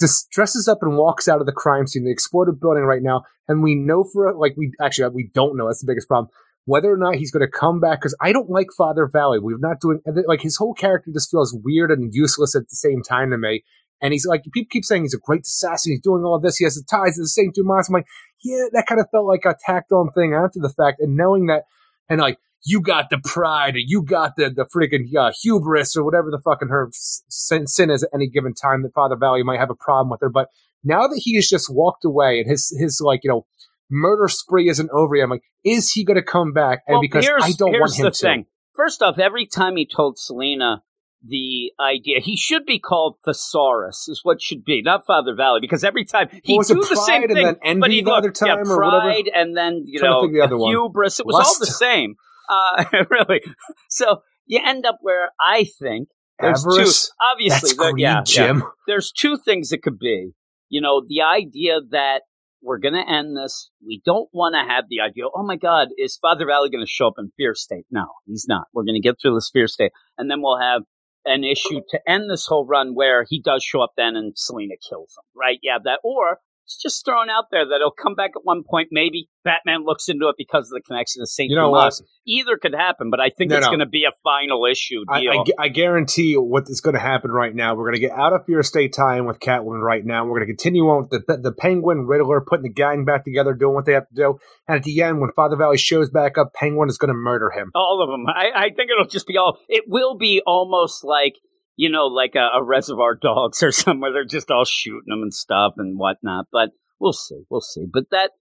just 0.00 0.30
dresses 0.30 0.68
up 0.68 0.78
and 0.82 0.96
walks 0.96 1.28
out 1.28 1.40
of 1.40 1.46
the 1.46 1.52
crime 1.52 1.86
scene, 1.86 2.04
the 2.04 2.10
exploded 2.10 2.60
building 2.60 2.82
right 2.84 3.02
now, 3.02 3.22
and 3.46 3.62
we 3.62 3.74
know 3.74 4.04
for 4.04 4.34
like 4.36 4.54
we 4.56 4.72
actually 4.82 5.08
we 5.14 5.30
don't 5.32 5.56
know. 5.56 5.66
That's 5.68 5.80
the 5.80 5.90
biggest 5.90 6.08
problem. 6.08 6.28
Whether 6.64 6.92
or 6.92 6.98
not 6.98 7.14
he's 7.14 7.30
going 7.30 7.46
to 7.46 7.50
come 7.50 7.80
back, 7.80 8.00
because 8.00 8.14
I 8.20 8.30
don't 8.32 8.50
like 8.50 8.66
Father 8.76 9.08
Valley. 9.10 9.38
We're 9.40 9.56
not 9.58 9.80
doing 9.80 10.00
like 10.26 10.42
his 10.42 10.56
whole 10.58 10.74
character 10.74 11.10
just 11.14 11.30
feels 11.30 11.56
weird 11.64 11.90
and 11.90 12.10
useless 12.12 12.54
at 12.54 12.62
the 12.68 12.76
same 12.76 13.02
time 13.02 13.30
to 13.30 13.38
me. 13.38 13.62
And 14.00 14.12
he's 14.12 14.26
like, 14.26 14.44
people 14.52 14.68
keep 14.70 14.84
saying 14.84 15.02
he's 15.02 15.14
a 15.14 15.18
great 15.18 15.42
assassin. 15.42 15.92
He's 15.92 16.00
doing 16.00 16.22
all 16.22 16.36
of 16.36 16.42
this. 16.42 16.56
He 16.56 16.64
has 16.64 16.74
the 16.76 16.84
ties 16.88 17.16
to 17.16 17.22
the 17.22 17.28
Saint 17.28 17.54
Dumas. 17.54 17.88
I'm 17.88 17.94
like, 17.94 18.06
yeah, 18.44 18.66
that 18.72 18.86
kind 18.86 19.00
of 19.00 19.08
felt 19.10 19.26
like 19.26 19.44
a 19.44 19.56
tacked 19.66 19.92
on 19.92 20.10
thing 20.12 20.34
after 20.34 20.60
the 20.60 20.68
fact. 20.68 21.00
And 21.00 21.16
knowing 21.16 21.46
that, 21.46 21.64
and 22.08 22.20
like, 22.20 22.38
you 22.64 22.80
got 22.80 23.10
the 23.10 23.18
pride 23.18 23.76
or 23.76 23.80
you 23.80 24.02
got 24.02 24.36
the, 24.36 24.50
the 24.50 24.66
freaking 24.66 25.14
uh, 25.16 25.32
hubris 25.42 25.96
or 25.96 26.04
whatever 26.04 26.30
the 26.30 26.40
fucking 26.44 26.68
her 26.68 26.90
sin, 26.92 27.66
sin 27.66 27.90
is 27.90 28.02
at 28.02 28.10
any 28.12 28.28
given 28.28 28.54
time 28.54 28.82
that 28.82 28.94
Father 28.94 29.16
Valley 29.16 29.42
might 29.42 29.60
have 29.60 29.70
a 29.70 29.74
problem 29.74 30.10
with 30.10 30.20
her. 30.20 30.28
But 30.28 30.48
now 30.84 31.06
that 31.06 31.20
he 31.22 31.36
has 31.36 31.48
just 31.48 31.72
walked 31.72 32.04
away 32.04 32.40
and 32.40 32.50
his, 32.50 32.74
his 32.78 33.00
like, 33.00 33.20
you 33.22 33.30
know, 33.30 33.46
murder 33.90 34.28
spree 34.28 34.68
isn't 34.68 34.90
over 34.90 35.16
yet, 35.16 35.24
I'm 35.24 35.30
like, 35.30 35.44
is 35.64 35.92
he 35.92 36.04
going 36.04 36.16
to 36.16 36.22
come 36.22 36.52
back? 36.52 36.82
And 36.86 36.96
well, 36.96 37.00
because 37.00 37.28
I 37.28 37.52
don't 37.52 37.72
want 37.72 37.96
him 37.96 38.04
the 38.04 38.10
to. 38.10 38.16
thing. 38.16 38.46
First 38.74 39.02
off, 39.02 39.18
every 39.18 39.46
time 39.46 39.76
he 39.76 39.86
told 39.86 40.18
Selina 40.18 40.82
the 41.24 41.72
idea, 41.80 42.20
he 42.20 42.36
should 42.36 42.64
be 42.64 42.78
called 42.78 43.16
Thesaurus, 43.24 44.06
is 44.08 44.20
what 44.22 44.40
should 44.40 44.64
be, 44.64 44.82
not 44.82 45.04
Father 45.06 45.34
Valley, 45.34 45.58
because 45.60 45.82
every 45.82 46.04
time 46.04 46.28
he 46.44 46.56
Well, 46.56 46.66
do 46.66 46.74
the 46.74 46.94
same 46.96 47.24
and 47.24 47.32
thing, 47.32 47.44
then 47.44 47.56
envy 47.62 47.80
but 47.80 47.90
he 47.90 48.02
the 48.02 48.10
look, 48.10 48.18
other 48.18 48.30
time 48.30 48.48
yeah, 48.48 48.54
or 48.72 48.76
whatever? 48.78 49.00
pride 49.00 49.30
and 49.34 49.56
then 49.56 49.82
you 49.86 50.00
know 50.00 50.30
the 50.30 50.40
other 50.40 50.56
one. 50.56 50.70
hubris. 50.70 51.18
It 51.20 51.26
was 51.26 51.34
all 51.34 51.58
the 51.58 51.66
same, 51.66 52.14
uh, 52.48 52.84
really. 53.10 53.40
So 53.88 54.18
you 54.46 54.60
end 54.64 54.86
up 54.86 54.98
where 55.00 55.30
I 55.40 55.64
think 55.80 56.08
there's 56.40 56.64
Avarice? 56.64 57.08
two. 57.08 57.12
Obviously, 57.20 57.70
there- 57.76 57.92
greed, 57.92 58.02
yeah, 58.02 58.14
yeah 58.18 58.22
Jim. 58.24 58.62
there's 58.86 59.10
two 59.10 59.36
things 59.36 59.72
it 59.72 59.82
could 59.82 59.98
be. 59.98 60.32
You 60.68 60.80
know, 60.80 61.02
the 61.06 61.22
idea 61.22 61.80
that 61.90 62.22
we're 62.62 62.78
going 62.78 62.94
to 62.94 63.08
end 63.08 63.36
this. 63.36 63.70
We 63.86 64.02
don't 64.04 64.28
want 64.32 64.54
to 64.54 64.68
have 64.68 64.84
the 64.88 65.00
idea, 65.00 65.24
oh 65.32 65.44
my 65.44 65.56
God, 65.56 65.88
is 65.96 66.16
Father 66.20 66.44
Valley 66.46 66.70
going 66.70 66.84
to 66.84 66.90
show 66.90 67.06
up 67.06 67.14
in 67.18 67.30
Fear 67.36 67.54
State? 67.54 67.86
No, 67.90 68.06
he's 68.26 68.46
not. 68.48 68.64
We're 68.72 68.82
going 68.84 69.00
to 69.00 69.06
get 69.06 69.14
through 69.20 69.34
this 69.34 69.48
Fear 69.52 69.68
State. 69.68 69.92
And 70.18 70.28
then 70.30 70.42
we'll 70.42 70.58
have 70.60 70.82
an 71.24 71.44
issue 71.44 71.80
to 71.90 72.00
end 72.06 72.30
this 72.30 72.46
whole 72.46 72.66
run 72.66 72.94
where 72.94 73.24
he 73.28 73.40
does 73.40 73.62
show 73.62 73.80
up 73.80 73.92
then 73.96 74.16
and 74.16 74.32
Selina 74.36 74.74
kills 74.88 75.14
him, 75.16 75.24
right? 75.34 75.58
Yeah, 75.62 75.78
that. 75.84 76.00
Or 76.02 76.38
It's 76.68 76.76
just 76.82 77.02
thrown 77.02 77.30
out 77.30 77.44
there 77.50 77.64
that 77.66 77.76
it'll 77.76 77.90
come 77.90 78.14
back 78.14 78.32
at 78.36 78.44
one 78.44 78.62
point. 78.62 78.88
Maybe 78.92 79.30
Batman 79.42 79.86
looks 79.86 80.06
into 80.06 80.28
it 80.28 80.34
because 80.36 80.64
of 80.70 80.72
the 80.76 80.82
connection 80.86 81.22
to 81.22 81.26
St. 81.26 81.48
You 81.48 81.56
know 81.56 81.70
what? 81.70 81.94
Either 82.26 82.58
could 82.60 82.74
happen, 82.74 83.08
but 83.10 83.20
I 83.20 83.30
think 83.30 83.48
No, 83.50 83.56
it's 83.56 83.64
no. 83.64 83.70
going 83.70 83.78
to 83.80 83.86
be 83.86 84.04
a 84.04 84.12
final 84.22 84.66
issue 84.66 85.02
I, 85.08 85.20
deal. 85.20 85.30
I, 85.32 85.44
gu- 85.44 85.52
I 85.58 85.68
guarantee 85.68 86.34
what 86.34 86.64
is 86.68 86.82
going 86.82 86.92
to 86.92 87.00
happen 87.00 87.30
right 87.30 87.54
now. 87.54 87.74
We're 87.74 87.84
going 87.90 87.94
to 87.94 88.06
get 88.06 88.10
out 88.10 88.34
of 88.34 88.44
Fear 88.44 88.62
State 88.62 88.92
tie-in 88.92 89.24
with 89.24 89.40
Catwoman 89.40 89.80
right 89.80 90.04
now. 90.04 90.24
We're 90.26 90.40
going 90.40 90.46
to 90.46 90.52
continue 90.52 90.82
on 90.90 91.08
with 91.10 91.26
the, 91.26 91.38
the 91.38 91.52
Penguin, 91.52 92.06
Riddler, 92.06 92.42
putting 92.46 92.64
the 92.64 92.68
gang 92.72 93.06
back 93.06 93.24
together, 93.24 93.54
doing 93.54 93.74
what 93.74 93.86
they 93.86 93.94
have 93.94 94.06
to 94.10 94.14
do. 94.14 94.38
And 94.68 94.76
at 94.76 94.82
the 94.84 95.00
end, 95.00 95.22
when 95.22 95.30
Father 95.34 95.56
Valley 95.56 95.78
shows 95.78 96.10
back 96.10 96.36
up, 96.36 96.52
Penguin 96.52 96.90
is 96.90 96.98
going 96.98 97.08
to 97.08 97.14
murder 97.14 97.48
him. 97.48 97.70
all 97.74 98.02
of 98.02 98.10
them. 98.10 98.26
I, 98.28 98.50
I 98.54 98.68
think 98.76 98.90
it'll 98.90 99.08
just 99.08 99.26
be 99.26 99.38
all. 99.38 99.56
It 99.70 99.84
will 99.88 100.18
be 100.18 100.42
almost 100.46 101.02
like 101.02 101.36
you 101.78 101.88
know, 101.88 102.06
like 102.06 102.34
a, 102.34 102.58
a 102.58 102.62
Reservoir 102.62 103.14
Dogs 103.14 103.62
or 103.62 103.72
somewhere. 103.72 104.12
they're 104.12 104.24
just 104.24 104.50
all 104.50 104.66
shooting 104.66 105.06
them 105.06 105.22
and 105.22 105.32
stuff 105.32 105.74
and 105.78 105.98
whatnot. 105.98 106.46
But 106.52 106.70
we'll 107.00 107.14
see, 107.14 107.44
we'll 107.48 107.62
see. 107.62 107.86
But 107.90 108.10
that 108.10 108.32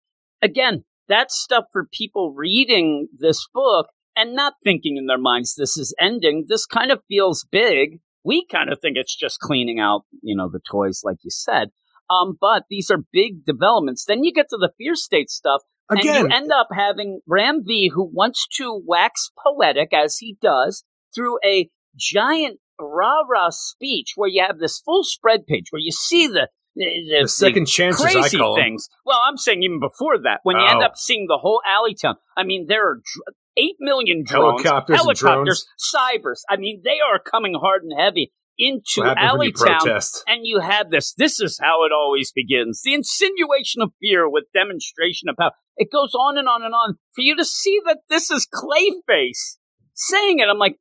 again, 0.41 0.83
that's 1.07 1.39
stuff 1.39 1.65
for 1.71 1.87
people 1.89 2.33
reading 2.33 3.07
this 3.17 3.47
book 3.53 3.87
and 4.15 4.33
not 4.33 4.55
thinking 4.63 4.97
in 4.97 5.05
their 5.05 5.19
minds 5.19 5.55
this 5.55 5.77
is 5.77 5.95
ending. 6.01 6.45
This 6.49 6.65
kind 6.65 6.91
of 6.91 7.03
feels 7.07 7.45
big. 7.49 7.99
We 8.25 8.45
kind 8.51 8.73
of 8.73 8.79
think 8.81 8.97
it's 8.97 9.15
just 9.15 9.39
cleaning 9.39 9.79
out, 9.79 10.01
you 10.21 10.35
know, 10.35 10.49
the 10.51 10.59
toys, 10.69 11.01
like 11.03 11.17
you 11.23 11.29
said. 11.29 11.69
Um, 12.09 12.37
but 12.39 12.63
these 12.69 12.89
are 12.89 12.97
big 13.13 13.45
developments. 13.45 14.05
Then 14.05 14.23
you 14.23 14.33
get 14.33 14.47
to 14.49 14.57
the 14.57 14.71
Fear 14.77 14.95
State 14.95 15.29
stuff, 15.29 15.61
Again, 15.89 16.15
and 16.15 16.31
you 16.31 16.35
end 16.35 16.51
up 16.51 16.67
having 16.73 17.19
Ram 17.27 17.63
V, 17.65 17.91
who 17.93 18.09
wants 18.11 18.47
to 18.57 18.81
wax 18.85 19.31
poetic 19.41 19.93
as 19.93 20.17
he 20.17 20.37
does 20.41 20.83
through 21.13 21.37
a 21.45 21.69
giant 21.95 22.59
rah 22.79 23.21
rah 23.29 23.49
speech 23.49 24.13
where 24.15 24.29
you 24.29 24.43
have 24.45 24.59
this 24.59 24.79
full 24.79 25.03
spread 25.03 25.45
page 25.47 25.65
where 25.71 25.81
you 25.81 25.91
see 25.91 26.27
the 26.27 26.47
the, 26.75 27.21
the 27.23 27.27
second 27.27 27.65
chances, 27.65 28.05
I 28.05 28.11
crazy 28.11 28.37
things. 28.55 28.87
Well, 29.03 29.19
I'm 29.27 29.37
saying 29.37 29.63
even 29.63 29.79
before 29.79 30.19
that, 30.19 30.41
when 30.43 30.57
you 30.57 30.65
end 30.67 30.81
Oh. 30.83 30.85
up 30.85 30.95
seeing 30.95 31.25
the 31.27 31.39
whole 31.41 31.59
alley 31.65 31.95
town. 31.95 32.15
I 32.37 32.43
mean, 32.43 32.67
there 32.69 32.87
are 32.87 32.95
dr- 32.95 33.35
eight 33.57 33.77
million 33.79 34.23
drones, 34.23 34.61
Helicopters 34.61 34.95
helicopters, 34.97 35.65
cybers. 35.79 36.41
I 36.47 36.57
mean, 36.57 36.81
they 36.83 36.99
are 36.99 37.17
coming 37.19 37.55
hard 37.59 37.81
and 37.81 37.99
heavy 37.99 38.31
into 38.59 39.01
alley 39.03 39.51
town 39.51 39.79
protest? 39.79 40.23
and 40.27 40.41
you 40.43 40.59
have 40.59 40.91
this. 40.91 41.13
This 41.17 41.39
is 41.39 41.59
how 41.59 41.83
it 41.85 41.91
always 41.91 42.31
begins. 42.31 42.81
The 42.83 42.93
insinuation 42.93 43.81
of 43.81 43.91
fear 43.99 44.29
with 44.29 44.43
demonstration 44.53 45.29
of 45.29 45.35
power. 45.37 45.51
It 45.77 45.91
goes 45.91 46.13
on 46.13 46.37
and 46.37 46.47
on 46.47 46.63
and 46.63 46.75
on. 46.75 46.95
For 47.15 47.21
you 47.21 47.35
to 47.37 47.45
see 47.45 47.79
that 47.85 47.99
this 48.09 48.29
is 48.29 48.47
Clayface 48.53 49.57
saying 49.93 50.39
it, 50.39 50.47
I'm 50.49 50.57
like, 50.59 50.77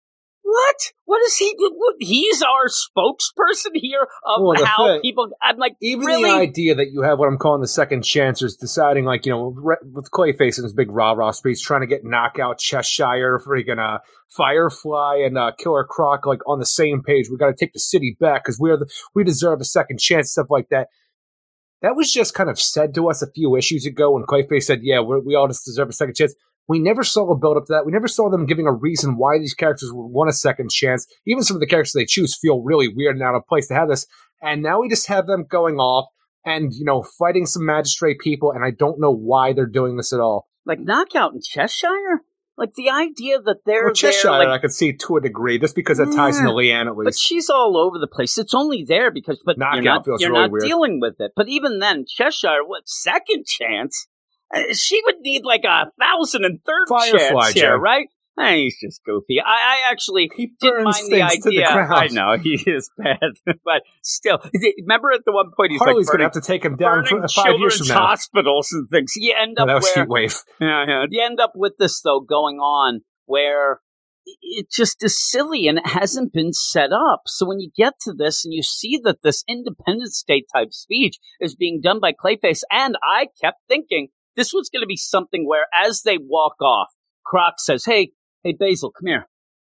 what? 0.48 0.76
What 1.06 1.22
is 1.24 1.36
he? 1.36 1.52
What, 1.58 1.96
he's 1.98 2.40
our 2.40 2.68
spokesperson 2.68 3.72
here 3.74 4.06
of 4.24 4.42
Well, 4.42 4.64
how 4.64 4.86
thing- 4.86 5.00
people. 5.00 5.28
I'm 5.42 5.56
like, 5.56 5.74
Even 5.82 6.06
really? 6.06 6.30
the 6.30 6.36
idea 6.36 6.74
that 6.76 6.90
you 6.92 7.02
have 7.02 7.18
what 7.18 7.26
I'm 7.26 7.36
calling 7.36 7.60
the 7.60 7.66
second 7.68 8.02
chancers 8.02 8.54
deciding, 8.56 9.04
like, 9.04 9.26
you 9.26 9.32
know, 9.32 9.52
re- 9.56 9.76
with 9.92 10.10
Clayface 10.12 10.56
and 10.58 10.64
his 10.64 10.72
big 10.72 10.90
rah 10.90 11.12
rah 11.12 11.32
speech, 11.32 11.62
trying 11.62 11.80
to 11.80 11.86
get 11.88 12.04
knockout 12.04 12.58
Cheshire, 12.58 13.40
freaking 13.44 13.78
uh, 13.80 13.98
Firefly 14.28 15.22
and 15.26 15.36
uh, 15.36 15.50
Killer 15.58 15.84
Croc, 15.84 16.26
like, 16.26 16.40
on 16.46 16.60
the 16.60 16.66
same 16.66 17.02
page. 17.02 17.28
We 17.28 17.36
got 17.38 17.48
to 17.48 17.54
take 17.56 17.72
the 17.72 17.80
city 17.80 18.16
back 18.20 18.44
because 18.44 18.58
we're 18.60 18.76
the 18.76 18.88
we 19.14 19.24
deserve 19.24 19.60
a 19.60 19.64
second 19.64 19.98
chance, 19.98 20.30
stuff 20.30 20.46
like 20.48 20.68
that. 20.70 20.88
That 21.82 21.96
was 21.96 22.12
just 22.12 22.34
kind 22.34 22.48
of 22.48 22.60
said 22.60 22.94
to 22.94 23.10
us 23.10 23.20
a 23.20 23.30
few 23.30 23.56
issues 23.56 23.84
ago 23.84 24.12
when 24.12 24.22
Clayface 24.24 24.62
said, 24.62 24.80
"Yeah, 24.82 25.00
we're, 25.00 25.18
we 25.20 25.34
all 25.34 25.48
just 25.48 25.64
deserve 25.64 25.88
a 25.88 25.92
second 25.92 26.14
chance." 26.14 26.34
We 26.68 26.78
never 26.78 27.04
saw 27.04 27.30
a 27.30 27.36
build 27.36 27.56
up 27.56 27.66
to 27.66 27.72
that. 27.74 27.86
We 27.86 27.92
never 27.92 28.08
saw 28.08 28.28
them 28.28 28.46
giving 28.46 28.66
a 28.66 28.72
reason 28.72 29.16
why 29.16 29.38
these 29.38 29.54
characters 29.54 29.92
would 29.92 30.08
want 30.08 30.30
a 30.30 30.32
second 30.32 30.70
chance. 30.70 31.06
Even 31.26 31.42
some 31.42 31.56
of 31.56 31.60
the 31.60 31.66
characters 31.66 31.92
they 31.92 32.04
choose 32.04 32.36
feel 32.36 32.62
really 32.62 32.88
weird 32.88 33.16
and 33.16 33.22
out 33.22 33.34
of 33.34 33.46
place 33.46 33.68
to 33.68 33.74
have 33.74 33.88
this. 33.88 34.06
And 34.42 34.62
now 34.62 34.80
we 34.80 34.88
just 34.88 35.06
have 35.08 35.26
them 35.26 35.44
going 35.48 35.76
off 35.76 36.06
and, 36.44 36.72
you 36.72 36.84
know, 36.84 37.02
fighting 37.18 37.46
some 37.46 37.66
magistrate 37.66 38.18
people, 38.20 38.52
and 38.52 38.64
I 38.64 38.70
don't 38.70 39.00
know 39.00 39.10
why 39.10 39.52
they're 39.52 39.66
doing 39.66 39.96
this 39.96 40.12
at 40.12 40.20
all. 40.20 40.48
like 40.64 40.80
knockout 40.80 41.34
in 41.34 41.40
Cheshire. 41.40 42.22
Like 42.58 42.72
the 42.74 42.88
idea 42.88 43.38
that 43.42 43.66
they're 43.66 43.84
Well, 43.84 43.92
Cheshire, 43.94 44.30
there, 44.30 44.38
like, 44.38 44.48
I 44.48 44.58
could 44.58 44.72
see 44.72 44.94
to 44.94 45.16
a 45.18 45.20
degree, 45.20 45.58
just 45.58 45.74
because 45.74 45.98
that 45.98 46.10
ties 46.16 46.38
into 46.38 46.52
Leanne 46.52 46.86
at 46.86 47.04
But 47.04 47.18
she's 47.18 47.50
all 47.50 47.76
over 47.76 47.98
the 47.98 48.06
place. 48.06 48.38
It's 48.38 48.54
only 48.54 48.82
there 48.82 49.10
because, 49.10 49.42
but 49.44 49.58
Knockout 49.58 49.82
you're 49.82 49.84
not, 49.84 50.06
you're 50.20 50.32
really 50.32 50.48
not 50.48 50.60
dealing 50.60 50.98
with 50.98 51.20
it. 51.20 51.32
But 51.36 51.48
even 51.48 51.80
then, 51.80 52.06
Cheshire, 52.08 52.64
what 52.64 52.88
second 52.88 53.44
chance? 53.44 54.08
Uh, 54.54 54.60
she 54.72 55.00
would 55.04 55.16
need 55.20 55.44
like 55.44 55.64
a 55.64 55.90
thousand 56.00 56.44
and 56.44 56.60
third 56.64 56.86
Firefly, 56.88 57.42
chance 57.42 57.52
here, 57.54 57.70
Joe. 57.72 57.76
right? 57.76 58.06
Eh, 58.38 58.54
he's 58.56 58.76
just 58.78 59.02
goofy. 59.04 59.40
I, 59.40 59.46
I 59.50 59.90
actually 59.90 60.30
He 60.36 60.52
didn't 60.60 60.84
mind 60.84 61.06
the 61.06 61.10
to 61.10 61.50
the 61.50 61.64
idea. 61.64 61.68
I 61.68 62.08
know 62.08 62.36
he 62.42 62.54
is 62.66 62.90
bad, 62.98 63.18
but 63.64 63.82
still, 64.02 64.38
remember 64.78 65.10
at 65.12 65.24
the 65.24 65.32
one 65.32 65.50
point 65.56 65.72
he's 65.72 65.80
Harley's 65.80 66.06
like 66.06 66.12
going 66.12 66.18
to 66.18 66.24
have 66.24 66.32
to 66.32 66.40
take 66.42 66.62
him 66.64 66.76
down 66.76 67.06
for 67.06 67.26
five 67.28 67.54
years 67.58 67.78
from 67.78 67.88
now. 67.88 68.06
hospitals 68.08 68.70
and 68.72 68.88
things. 68.90 69.14
You 69.16 69.34
end 69.40 69.54
No, 69.56 69.62
up 69.62 69.68
that 69.68 69.74
was 69.76 70.06
where 70.06 70.22
yeah, 70.60 70.84
yeah. 70.86 71.04
You 71.10 71.24
end 71.24 71.40
up 71.40 71.52
with 71.54 71.78
this 71.78 72.00
though 72.02 72.20
going 72.20 72.58
on 72.58 73.00
where 73.24 73.80
it 74.42 74.70
just 74.70 75.02
is 75.02 75.18
silly 75.18 75.66
and 75.66 75.78
it 75.78 75.86
hasn't 75.86 76.32
been 76.32 76.52
set 76.52 76.90
up. 76.92 77.22
So 77.26 77.46
when 77.46 77.60
you 77.60 77.70
get 77.76 77.94
to 78.02 78.12
this 78.12 78.44
and 78.44 78.52
you 78.52 78.62
see 78.62 79.00
that 79.04 79.22
this 79.22 79.44
independent 79.48 80.12
state 80.12 80.46
type 80.52 80.72
speech 80.72 81.16
is 81.40 81.54
being 81.54 81.80
done 81.80 82.00
by 82.00 82.12
Clayface, 82.12 82.62
and 82.70 82.96
I 83.02 83.28
kept 83.40 83.60
thinking 83.68 84.08
this 84.36 84.52
was 84.52 84.68
going 84.68 84.82
to 84.82 84.86
be 84.86 84.96
something 84.96 85.46
where 85.46 85.66
as 85.74 86.02
they 86.02 86.18
walk 86.18 86.60
off, 86.60 86.88
Croc 87.24 87.54
says, 87.58 87.84
"Hey, 87.84 88.12
hey, 88.44 88.54
Basil, 88.58 88.92
come 88.92 89.06
here." 89.06 89.26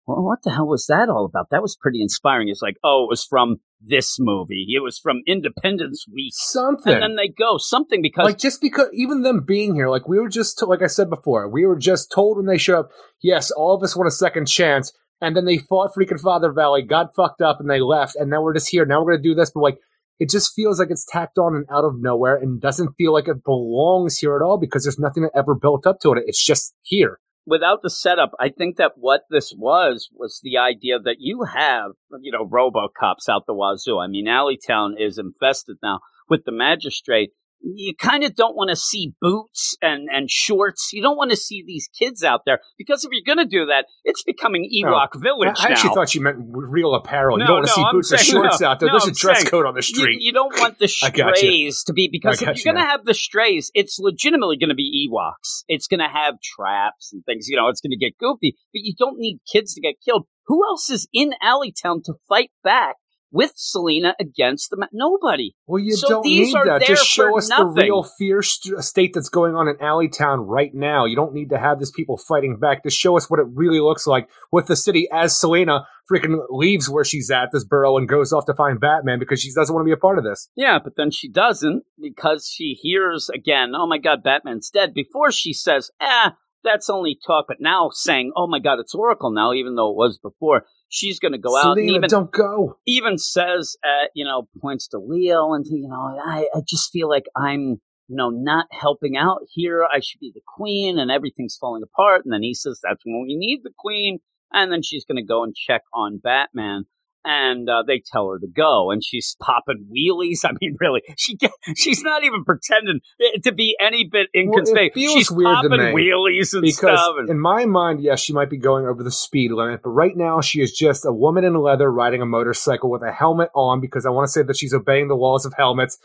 Well, 0.05 0.21
what 0.21 0.39
the 0.43 0.51
hell 0.51 0.67
was 0.67 0.85
that 0.87 1.07
all 1.07 1.25
about? 1.25 1.49
That 1.51 1.61
was 1.61 1.77
pretty 1.77 2.01
inspiring. 2.01 2.49
It's 2.49 2.61
like, 2.61 2.75
oh, 2.83 3.05
it 3.05 3.09
was 3.09 3.23
from 3.23 3.57
this 3.79 4.17
movie. 4.19 4.65
It 4.75 4.81
was 4.81 4.99
from 4.99 5.21
Independence 5.25 6.05
Week. 6.13 6.33
Something. 6.35 6.93
And 6.93 7.01
then 7.01 7.15
they 7.15 7.29
go 7.29 7.57
something 7.57 8.01
because 8.01 8.25
like 8.25 8.37
just 8.37 8.59
because 8.59 8.89
even 8.93 9.21
them 9.21 9.45
being 9.45 9.75
here, 9.75 9.89
like 9.89 10.07
we 10.07 10.19
were 10.19 10.27
just 10.27 10.57
to, 10.59 10.65
like 10.65 10.81
I 10.81 10.87
said 10.87 11.09
before, 11.09 11.47
we 11.47 11.65
were 11.65 11.77
just 11.77 12.11
told 12.11 12.37
when 12.37 12.47
they 12.47 12.57
show 12.57 12.81
up, 12.81 12.91
yes, 13.21 13.49
all 13.51 13.75
of 13.75 13.83
us 13.83 13.95
want 13.95 14.07
a 14.07 14.11
second 14.11 14.47
chance, 14.47 14.91
and 15.21 15.37
then 15.37 15.45
they 15.45 15.57
fought 15.57 15.91
freaking 15.97 16.19
Father 16.19 16.51
Valley, 16.51 16.81
got 16.81 17.15
fucked 17.15 17.41
up, 17.41 17.61
and 17.61 17.69
they 17.69 17.79
left, 17.79 18.17
and 18.17 18.29
now 18.29 18.41
we're 18.41 18.53
just 18.53 18.69
here. 18.69 18.85
Now 18.85 19.01
we're 19.01 19.13
gonna 19.13 19.23
do 19.23 19.35
this, 19.35 19.51
but 19.51 19.61
like 19.61 19.77
it 20.19 20.29
just 20.29 20.53
feels 20.55 20.79
like 20.79 20.89
it's 20.91 21.05
tacked 21.05 21.37
on 21.37 21.55
and 21.55 21.65
out 21.71 21.85
of 21.85 21.95
nowhere, 21.99 22.35
and 22.35 22.61
doesn't 22.61 22.93
feel 22.97 23.13
like 23.13 23.27
it 23.27 23.43
belongs 23.43 24.19
here 24.19 24.35
at 24.35 24.41
all 24.41 24.57
because 24.57 24.83
there's 24.83 24.99
nothing 24.99 25.23
that 25.23 25.31
ever 25.35 25.55
built 25.55 25.85
up 25.87 25.99
to 26.01 26.11
it. 26.13 26.23
It's 26.27 26.43
just 26.43 26.73
here. 26.81 27.19
without 27.45 27.81
the 27.81 27.89
setup, 27.89 28.31
I 28.39 28.49
think 28.49 28.77
that 28.77 28.93
what 28.95 29.21
this 29.29 29.53
was 29.55 30.09
was 30.13 30.39
the 30.43 30.57
idea 30.57 30.99
that 30.99 31.17
you 31.19 31.43
have, 31.43 31.91
you 32.21 32.31
know, 32.31 32.47
RoboCops 32.47 33.29
out 33.29 33.45
the 33.45 33.53
wazoo. 33.53 33.99
I 33.99 34.07
mean, 34.07 34.27
Alleytown 34.27 34.95
is 34.97 35.17
infested 35.17 35.77
now 35.83 35.99
with 36.29 36.45
the 36.45 36.51
magistrate. 36.51 37.31
You 37.65 37.95
kind 37.95 38.25
of 38.25 38.35
don't 38.35 38.55
want 38.55 38.71
to 38.71 38.75
see 38.75 39.13
boots 39.21 39.75
and, 39.81 40.09
and 40.11 40.29
shorts. 40.29 40.89
You 40.91 41.01
don't 41.01 41.15
want 41.15 41.31
to 41.31 41.37
see 41.37 41.63
these 41.65 41.87
kids 41.97 42.21
out 42.23 42.41
there 42.45 42.59
because 42.77 43.05
if 43.05 43.11
you're 43.13 43.35
going 43.35 43.45
to 43.45 43.49
do 43.49 43.67
that, 43.67 43.85
it's 44.03 44.21
becoming 44.23 44.69
Ewok 44.69 45.09
I, 45.15 45.19
Village 45.19 45.57
I 45.59 45.71
actually 45.71 45.89
now. 45.89 45.95
thought 45.95 46.13
you 46.13 46.21
meant 46.21 46.37
real 46.39 46.93
apparel. 46.93 47.39
you 47.39 47.45
don't 47.47 47.55
want 47.63 47.67
to 47.67 47.71
no, 47.71 47.75
see 47.75 47.83
I'm 47.83 47.95
boots 47.95 48.11
or 48.11 48.17
shorts 48.17 48.59
no, 48.59 48.67
out 48.67 48.79
there. 48.79 48.87
no, 48.87 48.93
There's 48.93 49.05
a 49.05 49.07
I'm 49.07 49.13
dress 49.13 49.37
saying 49.39 49.49
code 49.49 49.65
on 49.65 49.75
the 49.75 49.81
street. 49.81 50.21
you 50.21 50.33
don't 50.33 50.53
want 50.59 50.77
the 50.79 50.85
I 51.03 51.09
strays 51.09 51.83
to 51.85 51.93
be 51.93 52.09
because 52.11 52.41
if 52.41 52.47
you're 52.47 52.55
you 52.55 52.63
going 52.65 52.75
to 52.75 52.89
have 52.89 53.05
the 53.05 53.13
strays, 53.13 53.71
it's 53.73 53.97
legitimately 53.97 54.57
going 54.57 54.69
to 54.69 54.75
be 54.75 55.09
Ewoks. 55.09 55.63
It's 55.69 55.87
going 55.87 56.01
to 56.01 56.09
have 56.09 56.35
traps 56.41 57.13
and 57.13 57.23
things. 57.25 57.47
You 57.47 57.55
know, 57.55 57.69
it's 57.69 57.81
going 57.81 57.91
to 57.91 57.97
get 57.97 58.17
goofy, 58.17 58.57
but 58.73 58.81
you 58.83 58.93
don't 58.97 59.17
need 59.17 59.39
kids 59.51 59.73
to 59.75 59.81
get 59.81 59.95
killed. 60.03 60.27
Who 60.47 60.65
else 60.65 60.89
is 60.89 61.07
in 61.13 61.31
Alleytown 61.41 62.03
to 62.03 62.13
fight 62.27 62.51
back 62.63 62.95
with 63.33 63.53
Selina 63.55 64.15
against 64.19 64.69
the 64.69 64.87
nobody? 64.93 65.55
Well, 65.65 65.83
you 65.83 65.95
So 65.95 66.07
don't 66.07 66.25
need 66.25 66.53
that. 66.53 66.83
Just 66.85 67.05
show 67.05 67.37
us 67.37 67.49
the 67.49 67.65
real 67.65 68.03
fear 68.03 68.41
state 68.43 69.11
that's 69.13 69.29
going 69.29 69.55
on 69.55 69.67
in 69.67 69.75
Alleytown 69.77 70.45
right 70.47 70.73
now. 70.73 71.05
You 71.05 71.15
don't 71.15 71.33
need 71.33 71.49
to 71.49 71.57
have 71.57 71.79
these 71.79 71.91
people 71.91 72.15
fighting 72.15 72.57
back. 72.57 72.83
Just 72.83 72.97
show 72.97 73.17
us 73.17 73.29
what 73.29 73.39
it 73.39 73.47
really 73.53 73.79
looks 73.79 74.05
like 74.05 74.29
with 74.51 74.67
the 74.67 74.75
city 74.75 75.09
as 75.11 75.37
Selina 75.37 75.87
freaking 76.09 76.37
leaves 76.49 76.89
where 76.89 77.03
she's 77.03 77.31
at, 77.31 77.49
this 77.51 77.63
borough, 77.63 77.97
and 77.97 78.07
goes 78.07 78.31
off 78.31 78.45
to 78.45 78.53
find 78.53 78.79
Batman 78.79 79.19
because 79.19 79.41
she 79.41 79.51
doesn't 79.51 79.73
want 79.73 79.83
to 79.83 79.89
be 79.89 79.93
a 79.93 79.97
part 79.97 80.19
of 80.19 80.23
this. 80.23 80.49
Yeah, 80.55 80.77
but 80.83 80.95
then 80.95 81.09
she 81.11 81.27
doesn't 81.27 81.83
because 81.99 82.47
she 82.47 82.77
hears 82.79 83.29
again, 83.33 83.73
oh 83.75 83.87
my 83.87 83.97
god, 83.97 84.21
Batman's 84.23 84.69
dead. 84.69 84.93
Before 84.93 85.31
she 85.31 85.53
says, 85.53 85.89
ah, 85.99 86.35
that's 86.63 86.89
only 86.89 87.17
talk, 87.25 87.45
but 87.47 87.57
now 87.59 87.89
saying, 87.91 88.31
oh 88.35 88.47
my 88.47 88.59
god, 88.59 88.79
it's 88.79 88.95
Oracle 88.95 89.31
now, 89.31 89.53
even 89.53 89.75
though 89.75 89.89
it 89.89 89.97
was 89.97 90.17
before. 90.17 90.65
She's 90.95 91.19
going 91.19 91.31
to 91.31 91.39
go 91.39 91.57
out 91.57 91.75
and 91.79 91.89
even 91.89 92.07
don't 92.07 92.31
go. 92.31 92.77
even 92.85 93.17
says, 93.17 93.75
uh, 93.83 94.05
you 94.13 94.23
know, 94.23 94.47
points 94.61 94.87
to 94.89 94.99
Leo 94.99 95.53
and 95.53 95.65
you 95.65 95.87
know, 95.87 96.15
I, 96.23 96.45
I 96.53 96.59
just 96.69 96.91
feel 96.91 97.09
like 97.09 97.25
I'm, 97.35 97.81
you 98.07 98.15
know, 98.15 98.29
not 98.29 98.67
helping 98.69 99.17
out 99.17 99.39
here. 99.49 99.87
I 99.91 100.01
should 100.01 100.19
be 100.19 100.31
the 100.31 100.43
queen, 100.45 100.99
and 100.99 101.09
everything's 101.09 101.57
falling 101.59 101.81
apart. 101.81 102.25
And 102.25 102.31
then 102.31 102.43
he 102.43 102.53
says, 102.53 102.79
"That's 102.83 103.03
when 103.05 103.23
we 103.25 103.35
need 103.35 103.61
the 103.63 103.73
queen." 103.75 104.19
And 104.51 104.71
then 104.71 104.83
she's 104.83 105.03
going 105.03 105.17
to 105.17 105.27
go 105.27 105.43
and 105.43 105.55
check 105.55 105.81
on 105.95 106.19
Batman, 106.23 106.85
and 107.25 107.69
uh, 107.69 107.83
they 107.85 108.01
tell 108.05 108.29
her 108.29 108.39
to 108.39 108.47
go, 108.47 108.91
and 108.91 109.03
she's 109.03 109.35
popping 109.41 109.87
wheelies. 109.89 110.39
I 110.45 110.51
mean, 110.59 110.75
really, 110.79 111.01
she 111.17 111.35
get, 111.35 111.51
she's 111.75 112.01
not 112.01 112.23
even 112.23 112.43
pretending 112.43 112.99
eh, 113.21 113.39
to 113.43 113.51
be 113.53 113.75
any 113.79 114.07
bit 114.11 114.27
inconspicuous. 114.35 114.93
feels 114.93 115.13
she's 115.13 115.31
weird 115.31 115.55
popping 115.55 115.71
wheelies 115.71 116.53
and 116.53 116.61
Because 116.61 116.77
stuff. 116.77 117.15
And, 117.19 117.29
in 117.29 117.39
my 117.39 117.65
mind, 117.65 118.01
yes, 118.01 118.19
she 118.19 118.33
might 118.33 118.49
be 118.49 118.57
going 118.57 118.85
over 118.85 119.03
the 119.03 119.11
speed 119.11 119.51
limit, 119.51 119.81
but 119.83 119.91
right 119.91 120.15
now 120.15 120.41
she 120.41 120.61
is 120.61 120.71
just 120.71 121.05
a 121.05 121.13
woman 121.13 121.43
in 121.43 121.55
leather 121.55 121.91
riding 121.91 122.21
a 122.21 122.25
motorcycle 122.25 122.89
with 122.89 123.01
a 123.01 123.11
helmet 123.11 123.49
on 123.55 123.79
because 123.79 124.05
I 124.05 124.09
want 124.09 124.27
to 124.27 124.31
say 124.31 124.43
that 124.43 124.57
she's 124.57 124.73
obeying 124.73 125.07
the 125.07 125.15
laws 125.15 125.45
of 125.45 125.53
helmets. 125.57 125.97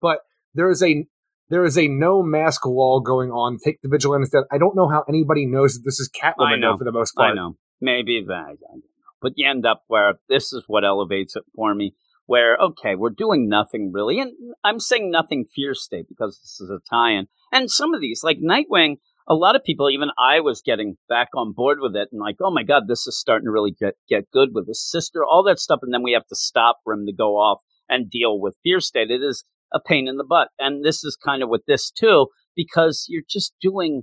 But 0.00 0.18
there 0.54 0.70
is 0.70 0.82
a 0.82 1.06
There 1.48 1.64
is 1.64 1.78
a 1.78 1.88
no 1.88 2.22
mask 2.22 2.66
law 2.66 3.00
going 3.00 3.30
on. 3.30 3.58
Take 3.64 3.80
the 3.80 3.88
vigilantes 3.88 4.30
down. 4.30 4.44
I 4.50 4.58
don't 4.58 4.74
know 4.74 4.88
how 4.88 5.04
anybody 5.08 5.46
knows 5.46 5.74
that 5.74 5.82
this 5.84 6.00
is 6.00 6.10
Catwoman 6.10 6.46
I 6.46 6.56
know. 6.56 6.72
though, 6.72 6.78
for 6.78 6.84
the 6.84 6.92
most 6.92 7.14
part. 7.14 7.32
I 7.32 7.34
know. 7.34 7.56
Maybe 7.80 8.24
that. 8.26 8.56
But 9.26 9.32
you 9.34 9.50
end 9.50 9.66
up 9.66 9.82
where 9.88 10.20
this 10.28 10.52
is 10.52 10.62
what 10.68 10.84
elevates 10.84 11.34
it 11.34 11.42
for 11.56 11.74
me. 11.74 11.96
Where 12.26 12.56
okay, 12.58 12.94
we're 12.94 13.10
doing 13.10 13.48
nothing 13.48 13.90
really, 13.92 14.20
and 14.20 14.30
I'm 14.62 14.78
saying 14.78 15.10
nothing 15.10 15.46
Fear 15.52 15.74
State 15.74 16.06
because 16.08 16.38
this 16.38 16.60
is 16.60 16.70
a 16.70 16.78
tie-in. 16.88 17.26
And 17.50 17.68
some 17.68 17.92
of 17.92 18.00
these, 18.00 18.22
like 18.22 18.38
Nightwing, 18.38 18.98
a 19.26 19.34
lot 19.34 19.56
of 19.56 19.64
people, 19.64 19.90
even 19.90 20.10
I, 20.16 20.38
was 20.38 20.62
getting 20.64 20.96
back 21.08 21.30
on 21.34 21.54
board 21.54 21.78
with 21.80 21.96
it, 21.96 22.10
and 22.12 22.20
like, 22.20 22.36
oh 22.40 22.52
my 22.52 22.62
god, 22.62 22.84
this 22.86 23.08
is 23.08 23.18
starting 23.18 23.46
to 23.46 23.50
really 23.50 23.72
get 23.72 23.94
get 24.08 24.30
good 24.30 24.50
with 24.52 24.68
his 24.68 24.80
sister, 24.88 25.24
all 25.24 25.42
that 25.42 25.58
stuff, 25.58 25.80
and 25.82 25.92
then 25.92 26.04
we 26.04 26.12
have 26.12 26.28
to 26.28 26.36
stop 26.36 26.76
for 26.84 26.92
him 26.92 27.04
to 27.06 27.12
go 27.12 27.34
off 27.34 27.62
and 27.88 28.08
deal 28.08 28.38
with 28.38 28.54
Fear 28.62 28.78
State. 28.78 29.10
It 29.10 29.24
is 29.24 29.42
a 29.74 29.80
pain 29.80 30.06
in 30.06 30.18
the 30.18 30.24
butt, 30.24 30.50
and 30.56 30.84
this 30.84 31.02
is 31.02 31.16
kind 31.16 31.42
of 31.42 31.48
with 31.48 31.64
this 31.66 31.90
too, 31.90 32.28
because 32.54 33.06
you're 33.08 33.24
just 33.28 33.54
doing 33.60 34.02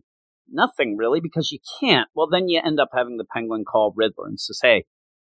nothing 0.51 0.97
really 0.97 1.21
because 1.21 1.49
you 1.49 1.59
can't. 1.79 2.09
Well, 2.13 2.27
then 2.27 2.49
you 2.49 2.59
end 2.61 2.81
up 2.81 2.89
having 2.93 3.15
the 3.15 3.25
Penguin 3.33 3.63
call 3.63 3.93
Riddler 3.95 4.27
and 4.27 4.37
says, 4.37 4.59
hey 4.61 4.83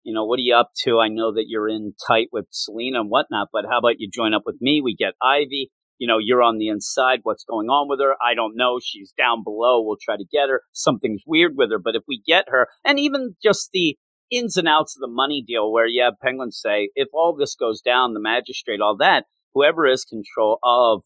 you 0.09 0.15
know, 0.15 0.25
what 0.25 0.39
are 0.39 0.43
you 0.43 0.55
up 0.55 0.71
to? 0.85 1.01
I 1.01 1.09
know 1.09 1.35
that 1.35 1.49
you're 1.49 1.69
in 1.69 1.93
tight 2.07 2.29
with 2.33 2.47
Selina 2.51 3.01
and 3.01 3.11
whatnot, 3.11 3.49
but 3.53 3.67
how 3.69 3.77
about 3.77 3.97
you 3.99 4.09
join 4.11 4.33
up 4.33 4.45
with 4.47 4.57
me? 4.59 4.81
We 4.83 4.97
get 4.97 5.13
Ivy. 5.23 5.71
You 5.99 6.09
know, 6.09 6.17
you're 6.19 6.43
on 6.43 6.57
the 6.57 6.69
inside. 6.69 7.21
What's 7.25 7.45
going 7.45 7.67
on 7.67 7.91
with 7.91 8.01
her? 8.01 8.15
I 8.27 8.33
don't 8.33 8.57
know. 8.57 8.79
She's 8.83 9.13
down 9.19 9.45
below. 9.45 9.83
We'll 9.83 9.99
try 10.03 10.17
to 10.17 10.25
get 10.33 10.49
her. 10.49 10.63
Something's 10.73 11.25
weird 11.27 11.59
with 11.59 11.71
her. 11.71 11.79
But 11.79 11.95
if 11.95 12.05
we 12.09 12.23
get 12.27 12.47
her, 12.49 12.69
and 12.87 12.99
even 12.99 13.37
just 13.43 13.69
the 13.75 13.99
ins 14.31 14.57
and 14.57 14.67
outs 14.67 14.97
of 14.97 15.03
the 15.03 15.15
money 15.15 15.45
deal 15.47 15.71
where 15.71 15.87
have 16.03 16.15
Penguins 16.23 16.59
say, 16.59 16.89
if 16.95 17.09
all 17.13 17.37
this 17.37 17.55
goes 17.55 17.83
down, 17.83 18.15
the 18.15 18.21
magistrate, 18.21 18.81
all 18.81 18.97
that, 18.97 19.27
whoever 19.53 19.87
is 19.87 20.07
control 20.07 20.59
of 20.65 21.03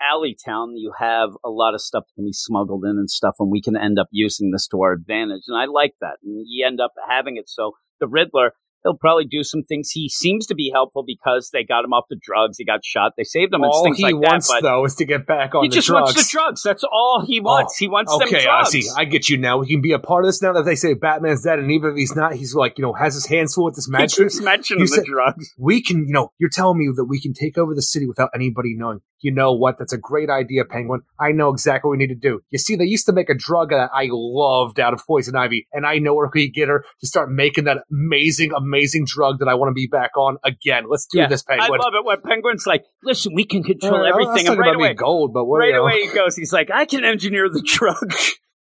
Alleytown, 0.00 0.76
you 0.76 0.92
have 0.98 1.30
a 1.44 1.50
lot 1.50 1.74
of 1.74 1.82
stuff 1.82 2.04
that 2.06 2.14
can 2.14 2.24
be 2.24 2.32
smuggled 2.32 2.84
in 2.84 2.92
and 2.92 3.10
stuff, 3.10 3.34
and 3.38 3.50
we 3.50 3.60
can 3.60 3.76
end 3.76 3.98
up 3.98 4.08
using 4.10 4.50
this 4.50 4.66
to 4.68 4.80
our 4.80 4.92
advantage. 4.92 5.42
And 5.46 5.58
I 5.58 5.66
like 5.66 5.92
that. 6.00 6.16
And 6.22 6.44
you 6.46 6.66
end 6.66 6.80
up 6.80 6.92
having 7.06 7.36
it 7.36 7.48
so 7.48 7.72
the 8.00 8.06
Riddler, 8.08 8.52
he'll 8.84 8.96
probably 8.96 9.24
do 9.24 9.42
some 9.42 9.62
things. 9.64 9.90
He 9.90 10.08
seems 10.08 10.46
to 10.46 10.54
be 10.54 10.70
helpful 10.72 11.02
because 11.06 11.50
they 11.52 11.64
got 11.64 11.84
him 11.84 11.92
off 11.92 12.04
the 12.08 12.16
drugs. 12.20 12.56
He 12.58 12.64
got 12.64 12.84
shot. 12.84 13.12
They 13.16 13.24
saved 13.24 13.52
him. 13.52 13.64
All 13.64 13.92
he 13.92 14.02
like 14.04 14.14
wants 14.14 14.48
that, 14.48 14.60
though 14.62 14.84
is 14.84 14.94
to 14.96 15.04
get 15.04 15.26
back 15.26 15.54
on 15.54 15.64
he 15.64 15.68
just 15.68 15.88
drugs. 15.88 16.14
wants 16.14 16.24
the 16.24 16.28
drugs. 16.38 16.62
That's 16.62 16.84
all 16.84 17.24
he 17.26 17.40
wants. 17.40 17.74
Oh, 17.74 17.76
he 17.80 17.88
wants 17.88 18.12
them 18.16 18.28
okay, 18.28 18.44
drugs. 18.44 18.68
I 18.68 18.70
see. 18.70 18.88
I 18.96 19.04
get 19.04 19.28
you 19.28 19.38
now. 19.38 19.58
We 19.58 19.66
can 19.66 19.80
be 19.80 19.92
a 19.92 19.98
part 19.98 20.24
of 20.24 20.28
this 20.28 20.40
now 20.40 20.52
that 20.52 20.64
they 20.64 20.76
say 20.76 20.94
Batman's 20.94 21.42
dead, 21.42 21.58
and 21.58 21.70
even 21.72 21.90
if 21.90 21.96
he's 21.96 22.14
not, 22.14 22.34
he's 22.34 22.54
like 22.54 22.78
you 22.78 22.82
know 22.82 22.92
has 22.92 23.14
his 23.14 23.26
hands 23.26 23.54
full 23.54 23.64
with 23.64 23.74
this 23.74 23.86
he 23.86 23.92
magic. 23.92 24.18
keeps 24.18 24.40
mentioning 24.40 24.80
You 24.82 24.86
the 24.86 24.94
said- 24.96 25.04
drugs. 25.04 25.52
we 25.58 25.82
can, 25.82 26.06
you 26.06 26.12
know, 26.12 26.30
you're 26.38 26.50
telling 26.50 26.78
me 26.78 26.88
that 26.94 27.06
we 27.06 27.20
can 27.20 27.32
take 27.32 27.58
over 27.58 27.74
the 27.74 27.82
city 27.82 28.06
without 28.06 28.30
anybody 28.34 28.74
knowing. 28.76 29.00
You 29.20 29.32
know 29.32 29.52
what? 29.52 29.78
That's 29.78 29.92
a 29.92 29.98
great 29.98 30.28
idea, 30.30 30.64
Penguin. 30.64 31.00
I 31.18 31.32
know 31.32 31.50
exactly 31.50 31.88
what 31.88 31.98
we 31.98 32.06
need 32.06 32.12
to 32.14 32.20
do. 32.20 32.40
You 32.50 32.58
see, 32.58 32.76
they 32.76 32.84
used 32.84 33.06
to 33.06 33.12
make 33.12 33.30
a 33.30 33.34
drug 33.34 33.70
that 33.70 33.90
I 33.94 34.08
loved 34.10 34.78
out 34.78 34.92
of 34.92 35.00
poison 35.06 35.34
ivy, 35.36 35.66
and 35.72 35.86
I 35.86 35.98
know 35.98 36.14
where 36.14 36.28
we 36.32 36.46
can 36.50 36.52
get 36.54 36.68
her 36.68 36.84
to 37.00 37.06
start 37.06 37.30
making 37.30 37.64
that 37.64 37.78
amazing, 37.90 38.52
amazing 38.56 39.04
drug 39.06 39.38
that 39.38 39.48
I 39.48 39.54
want 39.54 39.70
to 39.70 39.74
be 39.74 39.88
back 39.90 40.16
on 40.16 40.36
again. 40.44 40.84
Let's 40.88 41.06
do 41.06 41.18
Yeah, 41.18 41.28
this, 41.28 41.42
Penguin. 41.42 41.80
I 41.80 41.84
love 41.84 41.94
it 41.94 42.04
when 42.04 42.20
Penguin's 42.20 42.66
like, 42.66 42.84
"Listen, 43.02 43.32
we 43.34 43.44
can 43.44 43.62
control 43.62 44.02
Uh, 44.04 44.08
everything," 44.08 44.48
and 44.48 44.58
right 44.58 44.74
away, 44.74 44.94
gold, 44.94 45.32
but 45.32 45.44
what, 45.46 45.58
right 45.58 45.68
you 45.68 45.72
know, 45.74 45.82
away 45.84 46.02
he 46.02 46.08
goes. 46.14 46.36
He's 46.36 46.52
like, 46.52 46.70
"I 46.70 46.84
can 46.84 47.04
engineer 47.04 47.48
the 47.48 47.62
drug. 47.66 48.12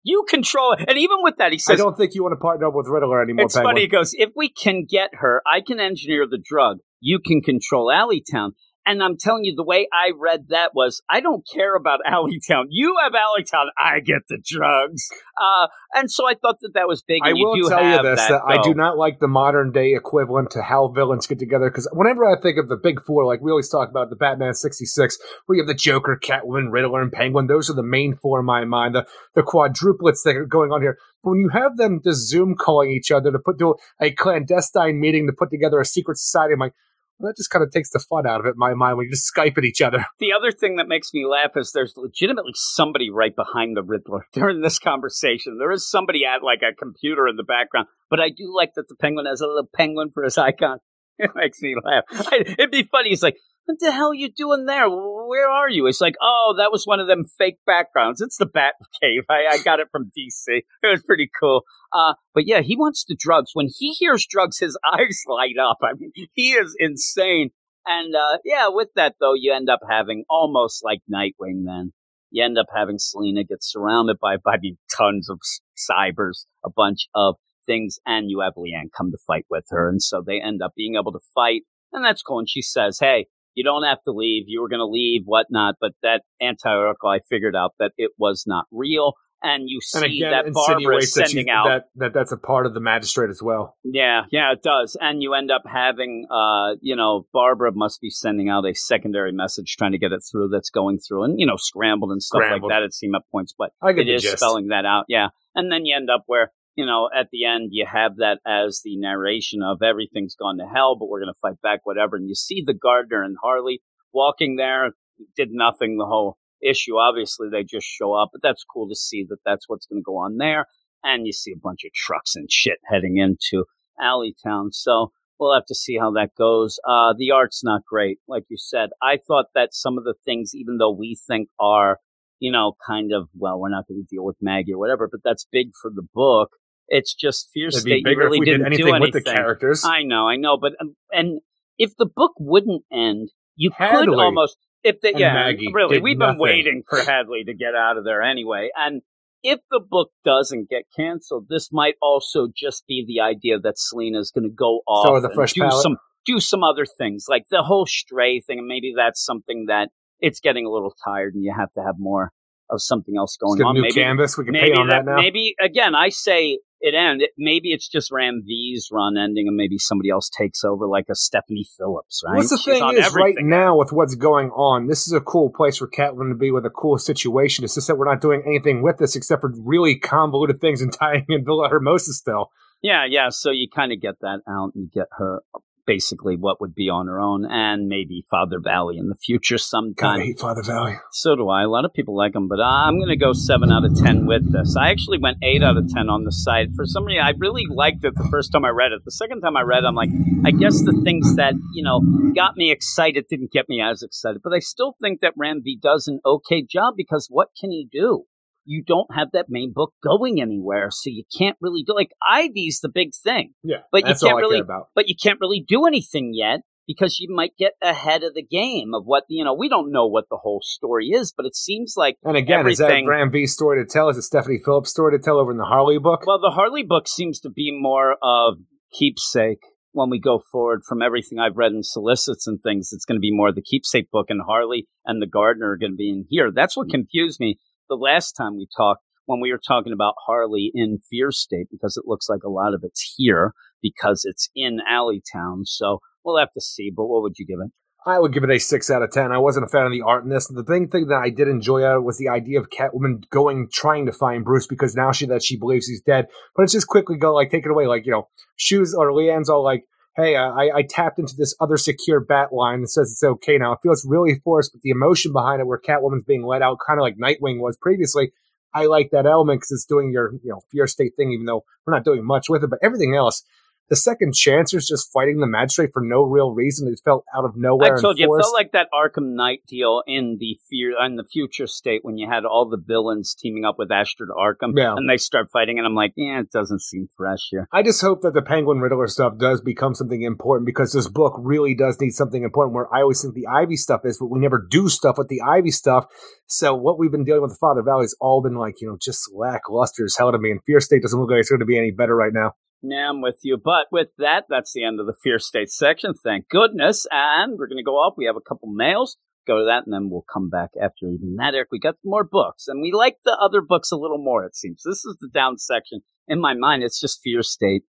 you 0.04 0.24
control 0.30 0.74
it." 0.74 0.86
And 0.88 0.98
even 0.98 1.18
with 1.22 1.36
that, 1.38 1.52
he 1.52 1.58
says, 1.58 1.80
I 1.80 1.84
don't 1.84 1.98
think 1.98 2.14
you 2.16 2.24
want 2.24 2.34
to 2.34 2.38
partner 2.42 2.68
up 2.68 2.74
with 2.76 2.88
Riddler 2.88 3.22
anymore, 3.22 3.46
It's 3.46 3.56
Penguin. 3.56 3.74
funny. 3.76 3.82
He 3.82 3.88
goes, 3.88 4.14
if 4.14 4.30
we 4.36 4.50
can 4.50 4.86
get 4.90 5.10
her, 5.16 5.42
I 5.46 5.62
can 5.62 5.80
engineer 5.80 6.26
the 6.28 6.38
drug. 6.44 6.78
You 7.02 7.20
can 7.20 7.42
control 7.42 7.92
Alleytown. 7.92 8.52
And 8.86 9.02
I'm 9.02 9.18
telling 9.18 9.46
you, 9.46 9.56
the 9.56 9.64
way 9.64 9.88
I 9.92 10.12
read 10.18 10.50
that 10.50 10.76
was, 10.76 11.02
I 11.10 11.20
don't 11.20 11.46
care 11.52 11.76
about 11.76 12.02
Alleytown. 12.08 12.66
You 12.70 12.96
have 13.02 13.14
Alleytown. 13.14 13.66
I 13.78 14.00
get 14.00 14.28
the 14.30 14.38
drugs. 14.44 15.10
Uh, 15.40 15.68
and 15.94 16.12
so 16.12 16.28
I 16.28 16.36
thought 16.36 16.60
that 16.62 16.74
that 16.76 16.88
was 16.88 17.02
big. 17.02 17.22
I 17.24 17.30
you 17.30 17.46
will 17.46 17.56
do 17.56 17.70
tell 17.70 17.84
you 17.84 18.02
this: 18.04 18.20
that, 18.20 18.30
that, 18.30 18.42
I 18.46 18.62
do 18.62 18.74
not 18.74 18.98
like 18.98 19.20
the 19.20 19.28
modern 19.28 19.72
day 19.72 19.94
equivalent 19.96 20.52
to 20.52 20.62
how 20.62 20.88
villains 20.90 21.26
get 21.26 21.40
together. 21.40 21.70
Because 21.70 21.90
whenever 21.94 22.26
I 22.26 22.40
think 22.40 22.58
of 22.58 22.70
the 22.70 22.78
big 22.78 23.02
four, 23.02 23.26
like 23.26 23.42
we 23.42 23.52
always 23.52 23.70
talk 23.70 23.90
about 23.90 24.10
the 24.10 24.16
Batman 24.16 24.54
'66, 24.54 25.18
where 25.46 25.58
you 25.58 25.64
have 25.64 25.68
the 25.68 25.74
Joker, 25.74 26.20
Catwoman, 26.22 26.72
Riddler, 26.72 27.02
and 27.02 27.12
Penguin. 27.12 27.48
Those 27.48 27.70
are 27.70 27.76
the 27.76 27.84
main 27.84 28.16
four 28.16 28.40
in 28.40 28.46
my 28.46 28.66
mind. 28.66 28.96
The 28.96 29.08
the 29.34 29.42
quadruplets 29.42 30.24
that 30.24 30.36
are 30.36 30.46
going 30.46 30.72
on 30.72 30.82
here. 30.82 30.98
But 31.24 31.32
when 31.32 31.40
you 31.40 31.50
have 31.50 31.78
them 31.78 32.02
just 32.04 32.28
Zoom 32.28 32.56
calling 32.56 32.92
each 32.92 33.12
other 33.12 33.32
to 33.32 33.40
put 33.40 33.58
to 33.60 33.76
a 34.00 34.12
clandestine 34.12 35.00
meeting 35.00 35.26
to 35.28 35.34
put 35.34 35.50
together 35.50 35.80
a 35.80 35.86
secret 35.86 36.18
society, 36.18 36.54
I'm 36.54 36.60
like. 36.60 36.74
Well, 37.18 37.30
that 37.30 37.38
just 37.38 37.50
kind 37.50 37.64
of 37.64 37.72
takes 37.72 37.92
the 37.92 38.00
fun 38.00 38.28
out 38.28 38.42
of 38.42 38.46
it 38.46 38.56
in 38.56 38.58
my 38.58 38.74
mind 38.74 38.98
when 38.98 39.06
you 39.06 39.12
just 39.12 39.32
Skype 39.34 39.58
at 39.58 39.64
each 39.64 39.82
other. 39.82 40.06
The 40.20 40.34
other 40.34 40.52
thing 40.52 40.78
that 40.78 40.88
makes 40.88 41.14
me 41.14 41.26
laugh 41.26 41.52
is 41.56 41.72
there's 41.72 41.94
legitimately 41.96 42.54
somebody 42.56 43.10
right 43.10 43.36
behind 43.36 43.78
the 43.78 43.84
Riddler 43.84 44.26
during 44.34 44.62
this 44.62 44.80
conversation. 44.80 45.58
There 45.60 45.72
is 45.72 45.90
somebody 45.90 46.26
at 46.26 46.44
like 46.44 46.62
a 46.62 46.74
computer 46.74 47.28
in 47.28 47.36
the 47.36 47.44
background, 47.44 47.88
but 48.10 48.20
I 48.20 48.30
do 48.30 48.54
like 48.54 48.74
that 48.76 48.88
the 48.88 48.96
penguin 48.96 49.28
has 49.28 49.42
a 49.42 49.48
little 49.48 49.70
penguin 49.74 50.12
for 50.14 50.24
his 50.24 50.38
icon. 50.38 50.80
It 51.18 51.32
makes 51.34 51.62
me 51.62 51.76
laugh. 51.82 52.04
I, 52.12 52.44
it'd 52.46 52.72
be 52.72 52.84
funny. 52.84 53.12
He's 53.12 53.24
like, 53.24 53.38
"What 53.66 53.80
the 53.80 53.92
hell 53.92 54.10
are 54.10 54.14
you 54.14 54.32
doing 54.32 54.66
there? 54.66 54.90
Where 54.90 55.50
are 55.50 55.70
you?" 55.70 55.88
It's 55.88 56.02
like, 56.02 56.16
"Oh, 56.22 56.56
that 56.58 56.72
was 56.72 56.86
one 56.86 57.00
of 57.00 57.08
them 57.08 57.24
fake 57.38 57.58
backgrounds. 57.66 58.22
It's 58.22 58.38
the 58.38 58.46
Bat 58.46 58.76
Cave. 59.02 59.24
I, 59.30 59.46
I 59.52 59.58
got 59.64 59.80
it 59.80 59.88
from 59.92 60.12
DC. 60.18 60.48
It 60.48 60.66
was 60.84 61.04
pretty 61.04 61.30
cool." 61.40 61.64
Uh, 61.94 62.14
but 62.34 62.48
yeah, 62.48 62.62
he 62.62 62.76
wants 62.76 63.06
the 63.08 63.16
drugs. 63.18 63.52
When 63.54 63.68
he 63.74 63.94
hears 63.94 64.28
drugs, 64.30 64.60
his 64.60 64.78
eyes 64.94 65.24
light 65.28 65.58
up. 65.62 65.78
I 65.84 65.94
mean, 65.98 66.12
he 66.34 66.52
is 66.52 66.76
insane. 66.80 67.52
And 67.86 68.16
uh, 68.16 68.40
yeah, 68.44 68.68
with 68.70 68.90
that 68.96 69.16
though, 69.20 69.34
you 69.36 69.54
end 69.54 69.70
up 69.70 69.82
having 69.90 70.24
almost 70.30 70.84
like 70.84 71.00
Nightwing. 71.12 71.66
Then 71.66 71.94
you 72.32 72.44
end 72.44 72.58
up 72.58 72.68
having 72.76 72.98
Selena 72.98 73.44
get 73.44 73.64
surrounded 73.64 74.18
by 74.20 74.38
by 74.38 74.58
tons 74.96 75.30
of 75.30 75.40
cybers, 75.78 76.46
a 76.66 76.70
bunch 76.70 77.08
of 77.14 77.36
things, 77.66 77.98
and 78.06 78.30
you 78.30 78.42
have 78.42 78.54
Leanne 78.56 78.92
come 78.96 79.12
to 79.12 79.18
fight 79.26 79.46
with 79.50 79.66
her, 79.70 79.88
and 79.88 80.02
so 80.02 80.22
they 80.26 80.42
end 80.42 80.62
up 80.62 80.74
being 80.76 80.96
able 80.96 81.12
to 81.12 81.20
fight, 81.34 81.62
and 81.94 82.04
that's 82.04 82.22
cool. 82.22 82.40
And 82.40 82.50
she 82.50 82.62
says, 82.62 82.98
"Hey." 83.00 83.28
You 83.56 83.64
don't 83.64 83.84
have 83.84 84.02
to 84.04 84.12
leave. 84.12 84.44
You 84.48 84.62
were 84.62 84.70
going 84.70 84.80
to 84.80 84.86
leave, 84.86 85.22
whatnot. 85.26 85.76
But 85.82 85.94
that 86.04 86.22
anti-oracle, 86.40 87.10
I 87.10 87.20
figured 87.30 87.56
out 87.56 87.72
that 87.80 87.94
it 87.98 88.12
was 88.18 88.44
not 88.46 88.66
real. 88.72 89.14
And 89.44 89.66
you 89.68 89.80
see 89.82 89.98
And 90.00 90.06
again, 90.06 90.32
that 90.32 90.54
Barbara 90.54 90.98
is 90.98 91.14
that, 91.14 91.28
sending 91.28 91.46
she, 91.48 91.52
out 91.52 91.66
that 91.68 91.84
that 91.98 92.14
that's 92.14 92.32
a 92.32 92.38
part 92.38 92.66
of 92.66 92.74
the 92.74 92.80
magistrate 92.80 93.30
as 93.30 93.44
well. 93.44 93.76
yeah, 93.84 94.24
yeah, 94.32 94.52
it 94.54 94.64
does. 94.64 94.98
And 95.00 95.22
you 95.22 95.36
end 95.36 95.52
up 95.52 95.62
having, 95.68 96.26
uh, 96.32 96.76
you 96.82 96.96
know, 96.96 97.28
Barbara 97.32 97.72
must 97.76 98.02
be 98.02 98.10
sending 98.10 98.50
out 98.50 98.66
a 98.66 98.74
secondary 98.74 99.32
message 99.32 99.76
trying 99.78 99.92
to 99.92 100.00
get 100.00 100.12
it 100.14 100.22
through 100.32 100.50
that's 100.50 100.72
going 100.72 100.98
through 100.98 101.26
and, 101.26 101.40
you 101.40 101.46
know, 101.46 101.58
scrambled 101.58 102.12
and 102.12 102.24
stuff 102.24 102.40
Scrambled. 102.44 102.72
like 102.72 102.80
that. 102.80 102.86
It 102.86 102.94
seemed 102.96 103.14
at 103.16 103.22
points, 103.32 103.54
but 103.56 103.70
I 103.84 103.92
get 103.92 104.08
it 104.08 104.16
is 104.16 104.24
gist. 104.24 104.38
spelling 104.38 104.70
that 104.70 104.86
out. 104.86 105.06
Yeah. 105.10 105.28
And 105.54 105.72
then 105.72 105.86
you 105.86 105.96
end 105.96 106.10
up 106.10 106.24
where, 106.26 106.52
you 106.76 106.86
know, 106.86 107.10
at 107.18 107.30
the 107.32 107.46
end, 107.46 107.70
you 107.72 107.86
have 107.92 108.18
that 108.18 108.40
as 108.46 108.82
the 108.84 108.98
narration 108.98 109.62
of 109.64 109.82
everything's 109.82 110.36
gone 110.36 110.58
to 110.58 110.66
hell, 110.66 110.96
but 110.98 111.08
we're 111.08 111.22
going 111.22 111.34
to 111.34 111.40
fight 111.42 111.62
back, 111.62 111.82
whatever. 111.84 112.18
And 112.18 112.28
you 112.28 112.36
see 112.36 112.64
the 112.66 112.74
gardener 112.74 113.24
and 113.24 113.38
Harley 113.42 113.82
walking 114.14 114.58
there, 114.58 114.92
did 115.36 115.50
nothing 115.52 115.98
the 115.98 116.06
whole 116.06 116.38
issue. 116.62 116.98
Obviously, 116.98 117.48
they 117.50 117.64
just 117.64 117.88
show 117.88 118.14
up, 118.14 118.30
but 118.34 118.42
that's 118.42 118.66
cool 118.66 118.90
to 118.90 118.96
see 118.96 119.26
that 119.30 119.38
that's 119.46 119.70
what's 119.70 119.86
going 119.86 120.02
to 120.02 120.06
go 120.06 120.18
on 120.18 120.38
there. 120.38 120.66
And 121.04 121.26
you 121.26 121.34
see 121.34 121.52
a 121.52 121.62
bunch 121.62 121.86
of 121.86 121.94
trucks 121.94 122.36
and 122.36 122.52
shit 122.52 122.80
heading 122.86 123.18
into 123.18 123.66
Alleytown. 124.02 124.74
So 124.74 125.12
we'll 125.40 125.54
have 125.54 125.66
to 125.68 125.76
see 125.76 125.98
how 125.98 126.12
that 126.12 126.32
goes. 126.38 126.80
Uh, 126.88 127.14
the 127.18 127.32
art's 127.32 127.64
not 127.64 127.86
great. 127.86 128.20
Like 128.28 128.44
you 128.50 128.58
said, 128.58 128.90
I 129.02 129.18
thought 129.26 129.48
that 129.54 129.74
some 129.74 129.98
of 129.98 130.04
the 130.04 130.16
things, 130.26 130.52
even 130.54 130.78
though 130.78 130.92
we 130.92 131.18
think 131.28 131.50
are, 131.60 132.00
you 132.40 132.52
know, 132.52 132.76
kind 132.86 133.14
of, 133.14 133.30
well, 133.36 133.60
we're 133.60 133.70
not 133.70 133.88
going 133.88 134.02
to 134.02 134.16
deal 134.16 134.26
with 134.26 134.38
Maggie 134.42 134.74
or 134.74 134.80
whatever, 134.80 135.08
but 135.10 135.22
that's 135.24 135.48
big 135.52 135.70
for 135.80 135.92
the 135.94 136.06
book. 136.14 136.50
It's 136.88 137.14
just 137.14 137.50
Fierce 137.54 137.76
It'd 137.76 137.86
be 137.86 138.00
State. 138.02 138.04
You 138.06 138.18
really 138.18 138.38
if 138.38 138.40
we 138.40 138.46
didn't 138.46 138.60
did 138.60 138.68
anything 138.68 138.86
do 138.86 138.94
anything. 138.94 139.14
with 139.14 139.24
the 139.24 139.34
characters. 139.34 139.84
I 139.86 140.04
know, 140.04 140.28
I 140.28 140.36
know, 140.36 140.58
but 140.58 140.74
um, 140.80 140.96
and 141.12 141.42
if 141.78 141.92
the 141.98 142.06
book 142.06 142.34
wouldn't 142.40 142.84
end, 142.92 143.30
you 143.56 143.72
could 143.72 144.10
almost 144.10 144.58
if 144.84 145.02
they 145.02 145.14
yeah 145.16 145.34
Maggie 145.34 145.72
really 145.74 146.00
we've 146.00 146.18
nothing. 146.18 146.36
been 146.36 146.42
waiting 146.42 146.84
for 146.88 147.00
Hadley 147.00 147.44
to 147.46 147.54
get 147.54 147.76
out 147.76 147.98
of 147.98 148.04
there 148.04 148.22
anyway, 148.22 148.70
and 148.76 149.02
if 149.44 149.60
the 149.70 149.80
book 149.80 150.10
doesn't 150.24 150.70
get 150.70 150.84
canceled, 150.96 151.46
this 151.50 151.70
might 151.72 151.96
also 152.02 152.48
just 152.56 152.86
be 152.88 153.06
the 153.08 153.22
idea 153.22 153.60
that 153.60 153.78
Selina's 153.78 154.32
going 154.32 154.50
to 154.50 154.54
go 154.54 154.82
off 154.88 155.08
So 155.08 155.22
the 155.22 155.28
and 155.28 155.36
fresh 155.36 155.54
do 155.54 155.62
palette? 155.62 155.84
some 155.84 155.98
do 156.26 156.40
some 156.40 156.64
other 156.64 156.86
things 156.86 157.26
like 157.30 157.46
the 157.50 157.62
whole 157.62 157.86
stray 157.86 158.42
thing, 158.42 158.60
and 158.60 158.68
maybe 158.68 158.94
that's 158.96 159.24
something 159.24 159.66
that 159.68 159.90
it's 160.20 160.40
getting 160.40 160.66
a 160.66 160.70
little 160.70 160.94
tired, 161.04 161.36
and 161.36 161.44
you 161.44 161.54
have 161.56 161.72
to 161.74 161.84
have 161.84 161.96
more 161.98 162.32
of 162.70 162.82
something 162.82 163.16
else 163.18 163.38
going 163.38 163.62
on. 163.62 163.80
maybe 163.80 163.94
canvas. 163.94 164.38
We 164.38 164.46
can 164.46 164.54
maybe 164.54 164.72
pay 164.72 164.74
on 164.74 164.88
that, 164.88 165.06
now. 165.06 165.18
Maybe 165.18 165.56
again, 165.62 165.94
I 165.94 166.10
say 166.10 166.60
it 166.86 166.94
end. 166.94 167.24
It, 167.24 167.32
maybe 167.38 167.70
it's 167.70 167.88
just 167.88 168.12
Ram 168.12 168.44
V's 168.46 168.90
run 168.92 169.18
ending, 169.18 169.48
and 169.48 169.56
maybe 169.56 169.78
somebody 169.78 170.10
else 170.10 170.30
takes 170.30 170.64
over, 170.64 170.88
like 170.88 171.06
a 171.10 171.16
Stephanie 171.16 171.66
Phillips. 171.78 172.22
Right? 172.26 172.38
What's 172.38 172.52
the 172.52 172.58
She's 172.58 172.80
thing 172.80 172.98
is, 172.98 173.14
right 173.14 173.36
now 173.40 173.78
with 173.78 173.92
what's 173.92 174.16
going 174.16 174.52
on, 174.52 174.88
this 174.88 175.08
is 175.08 175.14
a 175.14 175.20
cool 175.20 175.50
place 175.50 175.78
for 175.78 175.88
Catwoman 175.88 176.30
to 176.30 176.36
be 176.36 176.52
with 176.52 176.66
a 176.66 176.70
cool 176.70 176.98
situation. 176.98 177.66
It's 177.66 177.76
just 177.76 177.88
that 177.88 177.98
we're 177.98 178.10
not 178.10 178.22
doing 178.22 178.44
anything 178.46 178.84
with 178.84 178.98
this 178.98 179.16
except 179.16 179.42
for 179.42 179.52
really 179.58 179.98
convoluted 179.98 180.62
things 180.62 180.82
and 180.82 180.94
tying 181.00 181.26
in 181.28 181.44
Villa 181.44 181.70
Hermosa 181.70 182.14
still. 182.14 182.52
Yeah, 182.82 183.06
yeah. 183.06 183.30
So 183.30 183.50
you 183.50 183.68
kind 183.68 183.92
of 183.92 184.00
get 184.00 184.20
that 184.22 184.42
out, 184.48 184.72
and 184.76 184.84
you 184.84 184.90
get 184.94 185.08
her 185.18 185.42
basically 185.86 186.36
what 186.36 186.60
would 186.62 186.74
be 186.74 186.90
on 186.90 187.08
her 187.08 187.20
own, 187.20 187.46
and 187.46 187.88
maybe 187.88 188.24
Father 188.30 188.60
Valley 188.60 188.98
in 188.98 189.10
the 189.10 189.16
future 189.16 189.58
sometime. 189.58 190.20
I 190.20 190.24
hate 190.24 190.40
Father 190.40 190.64
Valley. 190.64 190.98
So 191.12 191.36
do 191.36 191.50
I. 191.50 191.64
A 191.64 191.70
lot 191.70 191.86
of 191.86 191.94
people 191.94 192.16
like 192.16 192.36
him, 192.36 192.48
but 192.48 192.60
I'm 192.62 192.98
going 192.98 193.10
to 193.10 193.18
go 193.18 193.34
seven 193.34 193.72
out 193.72 193.86
of 193.86 193.96
ten 193.96 194.26
with 194.26 194.52
this. 194.52 194.76
I 194.80 194.90
actually 194.90 195.20
went 195.20 195.38
eight 195.44 195.64
out 195.64 195.78
of 195.78 195.88
ten 195.94 196.10
on 196.10 196.24
the 196.24 196.32
site. 196.32 196.70
For 196.76 196.86
some 196.86 197.06
reason, 197.06 197.24
I 197.24 197.34
really 197.38 197.66
liked 197.70 198.04
it 198.04 198.14
the 198.16 198.28
first 198.30 198.52
time 198.52 198.66
I 198.66 198.70
read 198.70 198.92
it. 198.92 199.02
The 199.06 199.12
second 199.12 199.42
time 199.42 199.58
I 199.58 199.62
read 199.62 199.84
it, 199.84 199.88
I'm 199.88 199.96
like, 199.96 200.10
I 200.46 200.52
guess 200.52 200.82
the 200.82 201.02
things 201.04 201.36
that 201.36 201.54
you 201.74 201.84
know 201.84 202.02
got 202.36 202.56
me 202.58 202.72
excited 202.72 203.26
didn't 203.30 203.52
get 203.52 203.70
me 203.70 203.82
as 203.82 204.02
excited. 204.02 204.42
But 204.44 204.54
I 204.54 204.60
still 204.60 204.96
think 205.02 205.22
that 205.22 205.34
Ram 205.38 205.62
V 205.64 205.80
does 205.82 206.08
an 206.08 206.20
okay 206.26 206.64
job 206.64 206.96
because 206.98 207.28
what 207.30 207.50
can 207.60 207.72
he 207.72 207.88
do? 207.92 208.26
You 208.66 208.84
don't 208.86 209.14
have 209.16 209.30
that 209.34 209.46
main 209.48 209.72
book 209.74 209.94
going 210.04 210.42
anywhere, 210.42 210.90
so 210.92 211.10
you 211.10 211.24
can't 211.38 211.58
really 211.62 211.84
do 211.84 211.94
like 211.96 212.12
Ivy's 212.28 212.80
the 212.82 212.90
big 212.90 213.10
thing 213.24 213.54
Yeah, 213.64 213.78
But 213.92 214.08
you 214.08 214.16
can't 214.16 214.24
all 214.24 214.40
really- 214.40 214.60
about. 214.60 214.88
but 214.96 215.08
you 215.08 215.16
can't 215.22 215.40
really 215.40 215.64
do 215.66 215.86
anything 215.86 216.32
yet 216.34 216.62
because 216.88 217.20
you 217.20 217.34
might 217.34 217.52
get 217.58 217.74
ahead 217.82 218.24
of 218.24 218.34
the 218.34 218.44
game 218.44 218.94
of 218.94 219.04
what 219.06 219.24
you 219.28 219.44
know 219.44 219.54
we 219.54 219.70
don't 219.70 219.92
know 219.92 220.08
what 220.08 220.26
the 220.30 220.38
whole 220.38 220.62
story 220.64 221.08
is 221.08 221.34
but 221.36 221.46
it 221.46 221.56
seems 221.56 221.96
like 221.98 222.18
And 222.24 222.38
again, 222.38 222.68
is 222.68 222.78
that 222.78 223.04
Ram 223.08 223.32
V's 223.32 223.54
story 223.54 223.84
to 223.84 223.90
tell? 223.90 224.10
Is 224.10 224.18
it 224.18 224.24
Stephanie 224.24 224.60
Phillips' 224.64 224.92
story 224.92 225.18
to 225.18 225.24
tell 225.24 225.38
over 225.38 225.52
in 225.52 225.58
the 225.58 225.66
Harley 225.66 225.98
book? 225.98 226.24
well 226.28 226.40
the 226.40 226.52
harley 226.52 226.84
book 226.84 227.08
seems 227.08 227.40
to 227.42 227.50
be 227.50 227.72
more 227.72 228.18
of 228.22 228.56
keepsake 228.92 229.64
when 229.92 230.10
we 230.10 230.20
go 230.20 230.40
forward 230.52 230.82
from 230.88 231.02
everything 231.02 231.40
i've 231.40 231.58
read 231.58 231.72
in 231.72 231.84
solicits 231.84 232.48
and 232.48 232.62
things 232.62 232.90
it's 232.92 233.06
going 233.06 233.18
to 233.18 233.22
be 233.22 233.32
more 233.32 233.52
the 233.52 233.62
keepsake 233.62 234.10
book 234.12 234.28
and 234.30 234.42
harley 234.46 234.88
and 235.06 235.22
the 235.22 235.28
gardener 235.28 235.72
are 235.72 235.78
going 235.78 235.92
to 235.92 235.98
be 235.98 236.10
in 236.10 236.26
here 236.30 236.52
that's 236.54 236.78
what 236.78 236.88
mm. 236.88 236.92
confused 236.92 237.40
me 237.40 237.58
the 237.90 237.96
last 237.96 238.34
time 238.34 238.56
we 238.58 238.68
talked 238.76 239.02
when 239.26 239.40
we 239.40 239.52
were 239.52 239.62
talking 239.66 239.94
about 239.94 240.14
harley 240.26 240.72
in 240.74 241.00
fear 241.10 241.32
state 241.32 241.68
because 241.72 241.98
it 241.98 242.08
looks 242.08 242.30
like 242.30 242.44
a 242.44 242.50
lot 242.50 242.74
of 242.74 242.82
it's 242.84 243.16
here 243.18 243.54
because 243.82 244.24
it's 244.26 244.50
in 244.56 244.80
alleytown 244.90 245.66
so 245.66 246.00
we'll 246.24 246.38
have 246.38 246.54
to 246.54 246.62
see 246.62 246.92
but 246.96 247.06
what 247.06 247.22
would 247.22 247.38
you 247.38 247.46
give 247.46 247.60
it 247.64 247.72
I 248.08 248.20
would 248.20 248.34
give 248.34 248.44
it 248.44 248.52
a 248.52 248.60
six 248.60 248.92
out 248.92 249.02
of 249.02 249.12
ten. 249.12 249.32
I 249.32 249.40
wasn't 249.40 249.66
a 249.66 249.68
fan 249.68 249.88
of 249.88 249.92
the 249.92 250.04
art 250.04 250.24
in 250.24 250.30
this. 250.30 250.48
The 250.48 250.64
thing 250.64 250.88
thing 250.88 251.08
that 251.08 251.22
I 251.24 251.32
did 251.32 251.48
enjoy 251.48 251.84
out 251.84 251.98
of 251.98 252.04
was 252.04 252.20
the 252.20 252.30
idea 252.30 252.60
of 252.60 252.70
Catwoman 252.70 253.28
going 253.32 253.68
trying 253.74 254.06
to 254.06 254.12
find 254.12 254.46
Bruce 254.46 254.68
because 254.68 254.96
now 254.96 255.12
she 255.12 255.26
that 255.26 255.42
she 255.42 255.58
believes 255.58 255.88
he's 255.88 256.02
dead. 256.02 256.28
But 256.56 256.64
it's 256.64 256.74
just 256.74 256.88
quickly 256.88 257.18
go 257.18 257.34
like 257.34 257.50
take 257.50 257.66
it 257.66 257.72
away. 257.72 257.88
Like 257.88 258.06
you 258.06 258.12
know, 258.12 258.30
shoes 258.58 258.94
or 258.94 259.12
Leanne's 259.12 259.50
all 259.50 259.64
like, 259.64 259.86
"Hey, 260.16 260.36
I, 260.36 260.70
I 260.74 260.82
tapped 260.84 261.20
into 261.20 261.36
this 261.36 261.56
other 261.60 261.78
secure 261.78 262.20
bat 262.20 262.54
line 262.54 262.82
that 262.82 262.90
says 262.90 263.12
it's 263.12 263.24
okay 263.24 263.58
now." 263.58 263.74
It 263.74 263.80
feels 263.84 264.06
really 264.08 264.40
forced, 264.44 264.74
but 264.74 264.82
the 264.82 264.92
emotion 264.92 265.32
behind 265.32 265.62
it, 265.62 265.68
where 265.68 265.80
Catwoman's 265.80 266.26
being 266.26 266.46
let 266.46 266.62
out, 266.62 266.80
kind 266.86 267.00
of 267.00 267.04
like 267.04 267.18
Nightwing 267.18 267.60
was 267.60 267.78
previously. 267.78 268.32
I 268.74 268.88
like 268.88 269.12
that 269.12 269.26
element 269.26 269.62
because 269.62 269.72
it's 269.72 269.86
doing 269.86 270.12
your 270.12 270.34
you 270.44 270.52
know 270.52 270.62
fear 270.72 270.88
state 270.88 271.14
thing, 271.16 271.32
even 271.32 271.46
though 271.46 271.64
we're 271.86 271.94
not 271.94 272.04
doing 272.04 272.26
much 272.26 272.50
with 272.50 272.64
it. 272.64 272.70
But 272.70 272.80
everything 272.82 273.16
else. 273.16 273.44
The 273.90 273.96
second 273.96 274.34
chancers 274.34 274.88
just 274.88 275.12
fighting 275.14 275.40
the 275.40 275.48
magistrate 275.48 275.92
for 275.94 276.02
no 276.02 276.24
real 276.24 276.52
reason. 276.52 276.88
It 276.88 277.00
felt 277.06 277.24
out 277.38 277.46
of 277.46 277.52
nowhere. 277.56 277.98
I 277.98 278.02
told 278.02 278.18
you, 278.18 278.26
it 278.26 278.42
felt 278.42 278.54
like 278.54 278.72
that 278.72 278.88
Arkham 278.94 279.36
Knight 279.36 279.60
deal 279.68 280.02
in 280.08 280.38
the 280.40 280.58
fear 280.70 280.94
in 281.06 281.18
the 281.18 281.24
future 281.24 281.68
state 281.68 282.04
when 282.04 282.18
you 282.18 282.28
had 282.28 282.46
all 282.46 282.68
the 282.68 282.82
villains 282.84 283.36
teaming 283.36 283.64
up 283.64 283.76
with 283.78 283.92
Astrid 283.92 284.30
Arkham, 284.30 284.74
Yeah. 284.76 284.96
and 284.96 285.08
they 285.10 285.18
start 285.18 285.50
fighting, 285.52 285.78
and 285.78 285.86
I'm 285.86 285.94
like, 285.94 286.14
yeah, 286.16 286.40
it 286.40 286.50
doesn't 286.52 286.82
seem 286.82 287.08
fresh 287.16 287.48
here. 287.52 287.68
I 287.72 287.84
just 287.84 288.02
hope 288.02 288.22
that 288.24 288.34
the 288.34 288.42
Penguin 288.42 288.80
Riddler 288.80 289.08
stuff 289.08 289.38
does 289.38 289.62
become 289.62 289.94
something 289.94 290.24
important 290.24 290.66
because 290.66 290.92
this 290.92 291.08
book 291.08 291.36
really 291.38 291.76
does 291.76 292.00
need 292.02 292.12
something 292.12 292.44
important. 292.44 292.74
Where 292.76 292.92
I 292.94 293.02
always 293.02 293.22
think 293.22 293.36
the 293.36 293.48
Ivy 293.48 293.76
stuff 293.76 294.02
is, 294.06 294.18
but 294.18 294.28
we 294.28 294.40
never 294.40 294.66
do 294.68 294.90
stuff 294.90 295.18
with 295.18 295.28
the 295.28 295.42
Ivy 295.42 295.72
stuff. 295.72 296.08
So 296.48 296.74
what 296.76 296.98
we've 296.98 297.12
been 297.12 297.24
dealing 297.24 297.42
with 297.42 297.52
the 297.52 297.58
Father 297.60 297.84
Valley 297.84 298.04
has 298.04 298.16
all 298.20 298.42
been 298.42 298.56
like 298.56 298.82
you 298.82 298.88
know 298.88 298.98
just 299.02 299.32
lackluster 299.34 300.06
as 300.06 300.16
hell 300.18 300.32
to 300.32 300.40
me. 300.40 300.52
And 300.52 300.62
Fear 300.66 300.80
State 300.80 301.02
doesn't 301.04 301.20
look 301.20 301.30
like 301.30 301.40
it's 301.40 301.50
going 301.50 301.60
to 301.60 301.66
be 301.66 301.78
any 301.78 301.92
better 301.92 302.16
right 302.16 302.34
now. 302.34 302.54
Yeah, 302.88 303.10
I'm 303.10 303.22
with 303.22 303.40
you. 303.44 303.58
But 303.58 303.88
with 303.92 304.10
that, 304.18 304.46
that's 304.50 304.74
the 304.74 304.84
end 304.84 305.00
of 305.00 305.06
the 305.06 305.16
fear 305.24 305.40
state 305.40 305.70
section. 305.70 306.14
Thank 306.14 306.50
goodness. 306.50 307.08
And 307.12 307.58
we're 307.58 307.68
going 307.68 307.78
to 307.78 307.84
go 307.84 307.96
off. 307.96 308.14
We 308.18 308.26
have 308.26 308.36
a 308.36 308.42
couple 308.42 308.70
mails. 308.72 309.18
Go 309.48 309.60
to 309.60 309.66
that, 309.66 309.84
and 309.86 309.94
then 309.94 310.10
we'll 310.10 310.26
come 310.32 310.50
back 310.50 310.72
after 310.82 311.06
reading 311.06 311.36
that. 311.38 311.54
Eric, 311.54 311.68
we 311.72 311.78
got 311.78 311.98
more 312.04 312.24
books, 312.24 312.68
and 312.68 312.82
we 312.82 312.92
like 312.92 313.18
the 313.26 313.38
other 313.40 313.62
books 313.62 313.92
a 313.92 313.96
little 313.96 314.18
more. 314.18 314.44
It 314.44 314.56
seems 314.56 314.82
this 314.84 315.06
is 315.06 315.18
the 315.22 315.30
down 315.32 315.60
section. 315.60 316.02
In 316.28 316.42
my 316.42 316.56
mind, 316.56 316.82
it's 316.82 317.00
just 317.00 317.22
fear 317.24 317.44
state. 317.44 317.84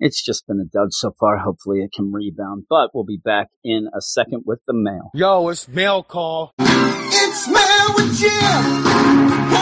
It's 0.00 0.24
just 0.24 0.46
been 0.46 0.60
a 0.60 0.64
dud 0.64 0.94
so 0.94 1.12
far. 1.20 1.38
Hopefully, 1.38 1.80
it 1.80 1.92
can 1.92 2.10
rebound. 2.10 2.64
But 2.70 2.90
we'll 2.94 3.04
be 3.04 3.20
back 3.22 3.48
in 3.62 3.88
a 3.94 4.00
second 4.00 4.44
with 4.46 4.60
the 4.66 4.72
mail. 4.72 5.10
Yo, 5.12 5.46
it's 5.48 5.68
mail 5.68 6.02
call. 6.02 6.52
It's 6.58 7.48
Mail 7.48 7.94
with 7.96 8.18
Jim. 8.18 9.53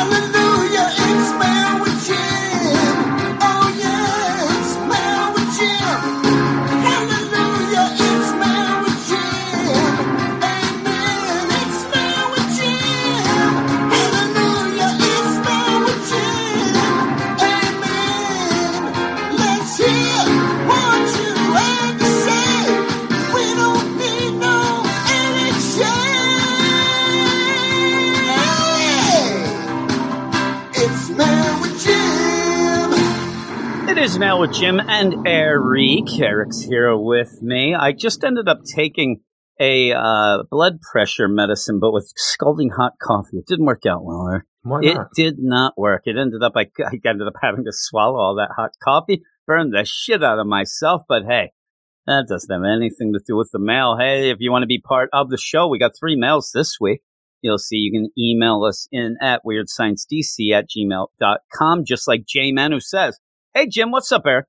Jim. 34.03 34.09
It 34.09 34.15
is 34.15 34.19
now 34.19 34.41
with 34.41 34.53
Jim 34.53 34.81
and 34.81 35.29
Eric. 35.29 36.19
Eric's 36.19 36.61
here 36.61 36.97
with 36.97 37.41
me. 37.41 37.73
I 37.73 37.93
just 37.93 38.25
ended 38.25 38.49
up 38.49 38.65
taking 38.65 39.21
a 39.61 39.93
uh, 39.93 40.43
blood 40.51 40.81
pressure 40.81 41.29
medicine, 41.29 41.79
but 41.79 41.93
with 41.93 42.13
scalding 42.17 42.71
hot 42.71 42.95
coffee. 43.01 43.37
It 43.39 43.47
didn't 43.47 43.65
work 43.65 43.87
out 43.87 44.05
well. 44.05 44.41
It 44.83 44.99
did 45.15 45.37
not 45.39 45.75
work. 45.79 46.03
It 46.07 46.17
ended 46.19 46.43
up 46.43 46.55
I, 46.57 46.63
I 46.85 46.99
ended 47.05 47.29
up 47.29 47.35
having 47.41 47.65
to 47.65 47.71
swallow 47.73 48.19
all 48.19 48.35
that 48.37 48.51
hot 48.57 48.73
coffee, 48.83 49.23
burn 49.47 49.71
the 49.71 49.85
shit 49.85 50.25
out 50.25 50.41
of 50.41 50.49
myself. 50.49 51.03
But 51.09 51.23
hey, 51.29 51.53
that 52.09 52.27
doesn't 52.29 52.51
have 52.53 52.65
anything 52.65 53.13
to 53.13 53.21
do 53.25 53.37
with 53.37 53.51
the 53.53 53.61
mail. 53.61 53.97
Hey, 53.97 54.31
if 54.31 54.39
you 54.41 54.51
want 54.51 54.65
to 54.65 54.67
be 54.67 54.81
part 54.81 55.11
of 55.13 55.31
the 55.31 55.39
show, 55.39 55.69
we 55.69 55.79
got 55.79 55.93
three 55.97 56.17
mails 56.17 56.51
this 56.53 56.79
week. 56.81 57.03
You'll 57.41 57.59
see 57.59 57.77
you 57.77 57.93
can 57.93 58.11
email 58.19 58.65
us 58.65 58.89
in 58.91 59.17
at 59.23 59.43
weirdsciencedc 59.47 60.53
at 60.53 60.67
gmail.com, 60.69 61.85
just 61.85 62.09
like 62.09 62.27
J 62.27 62.51
Man 62.51 62.73
who 62.73 62.81
says, 62.81 63.21
Hey 63.55 63.67
Jim, 63.67 63.91
what's 63.91 64.11
up, 64.13 64.23
Eric? 64.27 64.47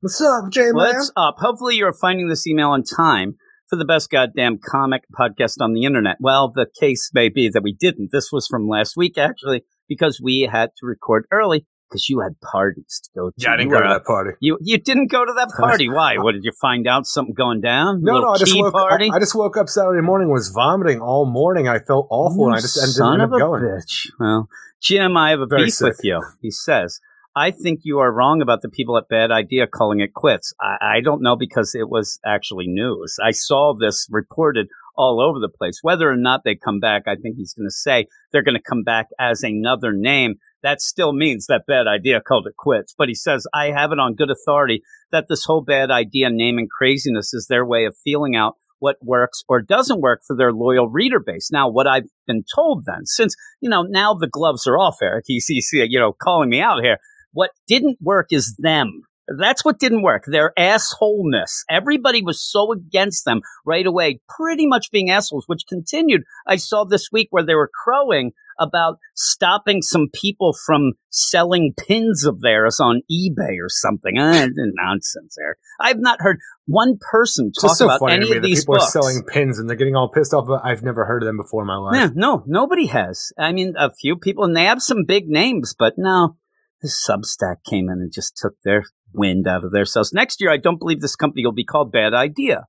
What's 0.00 0.20
up, 0.20 0.50
J 0.50 0.66
man? 0.66 0.74
What's 0.74 1.12
up? 1.16 1.36
Hopefully 1.38 1.76
you're 1.76 1.92
finding 1.92 2.28
this 2.28 2.46
email 2.46 2.70
on 2.70 2.82
time 2.84 3.34
for 3.68 3.76
the 3.76 3.84
best 3.84 4.10
goddamn 4.10 4.58
comic 4.64 5.02
podcast 5.18 5.56
on 5.60 5.74
the 5.74 5.84
internet. 5.84 6.16
Well, 6.20 6.52
the 6.54 6.66
case 6.80 7.10
may 7.12 7.28
be 7.28 7.48
that 7.50 7.62
we 7.62 7.74
didn't. 7.74 8.10
This 8.12 8.30
was 8.32 8.46
from 8.46 8.68
last 8.68 8.94
week, 8.96 9.18
actually, 9.18 9.62
because 9.88 10.20
we 10.22 10.42
had 10.50 10.70
to 10.78 10.86
record 10.86 11.26
early 11.30 11.66
because 11.90 12.08
you 12.08 12.20
had 12.20 12.40
parties 12.40 13.00
to 13.04 13.10
go 13.18 13.28
to. 13.28 13.34
Yeah, 13.36 13.52
I 13.52 13.56
didn't 13.56 13.70
You 13.70 13.76
go 13.76 13.82
to 13.82 13.88
were- 13.88 13.94
that 13.94 14.04
party. 14.04 14.30
You 14.40 14.58
you 14.62 14.78
didn't 14.78 15.10
go 15.10 15.24
to 15.24 15.32
that 15.36 15.50
party. 15.58 15.90
Why? 15.90 16.16
What 16.16 16.32
did 16.32 16.44
you 16.44 16.52
find 16.60 16.86
out? 16.88 17.04
Something 17.06 17.34
going 17.34 17.60
down? 17.60 18.02
No, 18.02 18.20
no, 18.20 18.28
I 18.30 18.38
just 18.38 18.56
woke. 18.58 18.72
party. 18.72 19.10
I, 19.12 19.16
I 19.16 19.18
just 19.18 19.34
woke 19.34 19.56
up 19.58 19.68
Saturday 19.68 20.00
morning, 20.00 20.30
was 20.30 20.48
vomiting 20.48 21.00
all 21.00 21.26
morning. 21.26 21.68
I 21.68 21.78
felt 21.80 22.06
awful, 22.10 22.46
and 22.46 22.56
I 22.56 22.60
just 22.60 22.78
ended 22.78 22.94
Son 22.94 23.20
up 23.20 23.28
of 23.28 23.34
a 23.34 23.38
going. 23.38 23.62
bitch. 23.64 24.08
Well, 24.18 24.48
Jim, 24.80 25.16
I 25.16 25.30
have 25.30 25.40
a 25.40 25.46
Very 25.46 25.64
beef 25.66 25.74
sick. 25.74 25.88
with 25.88 26.00
you. 26.04 26.22
He 26.40 26.50
says, 26.50 27.00
I 27.38 27.50
think 27.50 27.80
you 27.82 27.98
are 27.98 28.10
wrong 28.10 28.40
about 28.40 28.62
the 28.62 28.70
people 28.70 28.96
at 28.96 29.10
Bad 29.10 29.30
Idea 29.30 29.66
calling 29.66 30.00
it 30.00 30.14
quits. 30.14 30.54
I, 30.58 30.96
I 30.96 31.00
don't 31.04 31.22
know 31.22 31.36
because 31.36 31.74
it 31.74 31.86
was 31.86 32.18
actually 32.24 32.66
news. 32.66 33.18
I 33.22 33.32
saw 33.32 33.74
this 33.78 34.08
reported 34.10 34.68
all 34.96 35.20
over 35.20 35.38
the 35.38 35.54
place. 35.54 35.80
Whether 35.82 36.10
or 36.10 36.16
not 36.16 36.44
they 36.44 36.54
come 36.54 36.80
back, 36.80 37.02
I 37.06 37.16
think 37.16 37.36
he's 37.36 37.52
going 37.52 37.66
to 37.66 37.70
say 37.70 38.06
they're 38.32 38.42
going 38.42 38.56
to 38.56 38.62
come 38.62 38.84
back 38.84 39.08
as 39.20 39.42
another 39.42 39.92
name. 39.92 40.36
That 40.62 40.80
still 40.80 41.12
means 41.12 41.44
that 41.46 41.66
Bad 41.68 41.86
Idea 41.86 42.22
called 42.22 42.46
it 42.46 42.56
quits. 42.56 42.94
But 42.96 43.08
he 43.08 43.14
says, 43.14 43.46
I 43.52 43.66
have 43.66 43.92
it 43.92 43.98
on 43.98 44.14
good 44.14 44.30
authority 44.30 44.82
that 45.12 45.26
this 45.28 45.44
whole 45.44 45.62
Bad 45.62 45.90
Idea 45.90 46.30
naming 46.30 46.68
craziness 46.74 47.34
is 47.34 47.48
their 47.50 47.66
way 47.66 47.84
of 47.84 47.98
feeling 48.02 48.34
out 48.34 48.54
what 48.78 48.96
works 49.02 49.44
or 49.46 49.60
doesn't 49.60 50.00
work 50.00 50.22
for 50.26 50.34
their 50.34 50.54
loyal 50.54 50.88
reader 50.88 51.20
base. 51.20 51.50
Now, 51.52 51.68
what 51.68 51.86
I've 51.86 52.08
been 52.26 52.44
told 52.54 52.86
then, 52.86 53.04
since, 53.04 53.36
you 53.60 53.68
know, 53.68 53.82
now 53.82 54.14
the 54.14 54.26
gloves 54.26 54.66
are 54.66 54.78
off, 54.78 54.96
Eric, 55.02 55.24
he's, 55.26 55.44
he's 55.46 55.68
you 55.72 55.98
know, 55.98 56.14
calling 56.14 56.48
me 56.48 56.62
out 56.62 56.82
here. 56.82 56.96
What 57.36 57.50
didn't 57.68 57.98
work 58.00 58.28
is 58.30 58.56
them. 58.58 59.02
That's 59.28 59.62
what 59.62 59.78
didn't 59.78 60.02
work. 60.02 60.24
Their 60.26 60.54
assholeness. 60.58 61.64
Everybody 61.68 62.22
was 62.22 62.40
so 62.40 62.72
against 62.72 63.26
them 63.26 63.42
right 63.66 63.86
away, 63.86 64.20
pretty 64.26 64.66
much 64.66 64.90
being 64.90 65.10
assholes, 65.10 65.44
which 65.46 65.66
continued. 65.68 66.22
I 66.46 66.56
saw 66.56 66.84
this 66.84 67.10
week 67.12 67.28
where 67.30 67.44
they 67.44 67.54
were 67.54 67.68
crowing 67.84 68.32
about 68.58 68.96
stopping 69.14 69.82
some 69.82 70.06
people 70.14 70.54
from 70.64 70.92
selling 71.10 71.74
pins 71.76 72.24
of 72.24 72.40
theirs 72.40 72.80
on 72.80 73.02
eBay 73.12 73.58
or 73.60 73.68
something. 73.68 74.16
Eh, 74.16 74.48
nonsense 74.56 75.34
there. 75.36 75.58
I've 75.78 76.00
not 76.00 76.22
heard 76.22 76.38
one 76.64 76.96
person 76.98 77.52
talk 77.52 77.76
so 77.76 77.84
about 77.84 78.10
any 78.10 78.34
of 78.34 78.42
these 78.42 78.60
people 78.60 78.76
books. 78.76 78.86
are 78.96 79.02
selling 79.02 79.24
pins 79.24 79.58
and 79.58 79.68
they're 79.68 79.76
getting 79.76 79.94
all 79.94 80.08
pissed 80.08 80.32
off. 80.32 80.46
But 80.46 80.62
I've 80.64 80.82
never 80.82 81.04
heard 81.04 81.22
of 81.22 81.26
them 81.26 81.36
before 81.36 81.64
in 81.64 81.66
my 81.66 81.76
life. 81.76 81.96
Yeah, 81.96 82.08
no, 82.14 82.44
nobody 82.46 82.86
has. 82.86 83.30
I 83.38 83.52
mean, 83.52 83.74
a 83.76 83.92
few 83.92 84.16
people, 84.16 84.44
and 84.44 84.56
they 84.56 84.64
have 84.64 84.80
some 84.80 85.04
big 85.06 85.28
names, 85.28 85.74
but 85.78 85.94
no, 85.98 86.38
Substack 86.86 87.56
came 87.68 87.88
in 87.88 87.98
and 88.00 88.12
just 88.12 88.36
took 88.36 88.54
their 88.64 88.84
wind 89.12 89.46
out 89.46 89.64
of 89.64 89.72
their 89.72 89.84
sails. 89.84 90.12
Next 90.12 90.40
year, 90.40 90.50
I 90.50 90.56
don't 90.56 90.78
believe 90.78 91.00
this 91.00 91.16
company 91.16 91.44
will 91.44 91.52
be 91.52 91.64
called 91.64 91.92
Bad 91.92 92.14
Idea. 92.14 92.66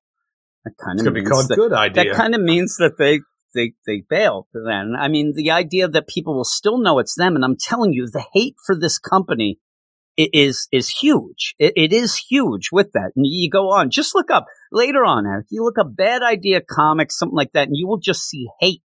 That 0.65 0.73
kind 0.83 0.99
It's 0.99 1.07
of 1.07 1.13
means 1.13 1.29
called 1.29 1.49
that, 1.49 1.55
good 1.55 1.73
idea. 1.73 2.05
that 2.05 2.13
kind 2.15 2.35
of 2.35 2.41
means 2.41 2.77
that 2.77 2.97
they 2.97 3.21
they 3.53 3.73
they 3.85 4.03
bailed 4.09 4.47
then. 4.53 4.93
I 4.97 5.07
mean, 5.07 5.33
the 5.35 5.51
idea 5.51 5.87
that 5.87 6.07
people 6.07 6.35
will 6.35 6.43
still 6.43 6.77
know 6.77 6.99
it's 6.99 7.15
them, 7.15 7.35
and 7.35 7.43
I'm 7.45 7.57
telling 7.57 7.93
you, 7.93 8.07
the 8.11 8.25
hate 8.33 8.55
for 8.65 8.75
this 8.75 8.99
company 8.99 9.59
is 10.17 10.67
is 10.71 10.89
huge. 10.89 11.55
It, 11.59 11.73
it 11.75 11.93
is 11.93 12.15
huge 12.17 12.69
with 12.71 12.91
that. 12.93 13.11
And 13.15 13.25
you 13.25 13.49
go 13.49 13.69
on, 13.71 13.89
just 13.91 14.15
look 14.15 14.31
up 14.31 14.45
later 14.71 15.05
on, 15.05 15.25
Eric. 15.25 15.47
You 15.49 15.63
look 15.63 15.77
up 15.77 15.95
bad 15.95 16.21
idea 16.23 16.61
comics, 16.61 17.17
something 17.17 17.35
like 17.35 17.51
that, 17.53 17.67
and 17.67 17.77
you 17.77 17.87
will 17.87 17.99
just 17.99 18.27
see 18.27 18.47
hate. 18.59 18.81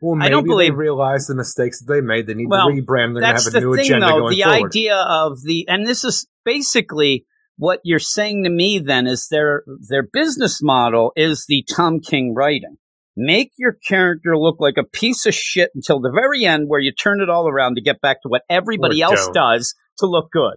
Well, 0.00 0.14
I 0.16 0.18
maybe 0.18 0.30
don't 0.30 0.46
believe- 0.46 0.72
they 0.72 0.76
realize 0.76 1.26
the 1.26 1.34
mistakes 1.34 1.80
that 1.80 1.92
they 1.92 2.00
made. 2.00 2.26
They 2.26 2.34
need 2.34 2.48
Well, 2.48 2.68
to 2.68 2.74
rebrand. 2.74 3.14
They're 3.14 3.22
going 3.22 3.36
to 3.36 3.44
have 3.44 3.54
a 3.54 3.60
new 3.60 3.74
thing, 3.74 3.84
agenda 3.84 4.06
though. 4.06 4.18
going 4.20 4.36
The 4.36 4.42
forward. 4.42 4.66
idea 4.70 4.96
of 4.96 5.42
the, 5.42 5.66
and 5.68 5.86
this 5.86 6.04
is 6.04 6.26
basically 6.44 7.26
what 7.56 7.80
you're 7.84 7.98
saying 7.98 8.44
to 8.44 8.50
me. 8.50 8.78
Then 8.78 9.06
is 9.06 9.28
their 9.28 9.62
their 9.88 10.02
business 10.02 10.60
model 10.62 11.12
is 11.16 11.44
the 11.46 11.64
Tom 11.70 12.00
King 12.00 12.34
writing. 12.34 12.76
Make 13.16 13.52
your 13.58 13.72
character 13.86 14.38
look 14.38 14.56
like 14.60 14.76
a 14.78 14.84
piece 14.84 15.26
of 15.26 15.34
shit 15.34 15.70
until 15.74 16.00
the 16.00 16.10
very 16.10 16.46
end, 16.46 16.68
where 16.68 16.80
you 16.80 16.92
turn 16.92 17.20
it 17.20 17.28
all 17.28 17.48
around 17.48 17.74
to 17.74 17.82
get 17.82 18.00
back 18.00 18.22
to 18.22 18.28
what 18.28 18.42
everybody 18.48 19.02
Or 19.02 19.10
else 19.10 19.26
don't. 19.26 19.34
does 19.34 19.74
to 19.98 20.06
look 20.06 20.30
good. 20.32 20.54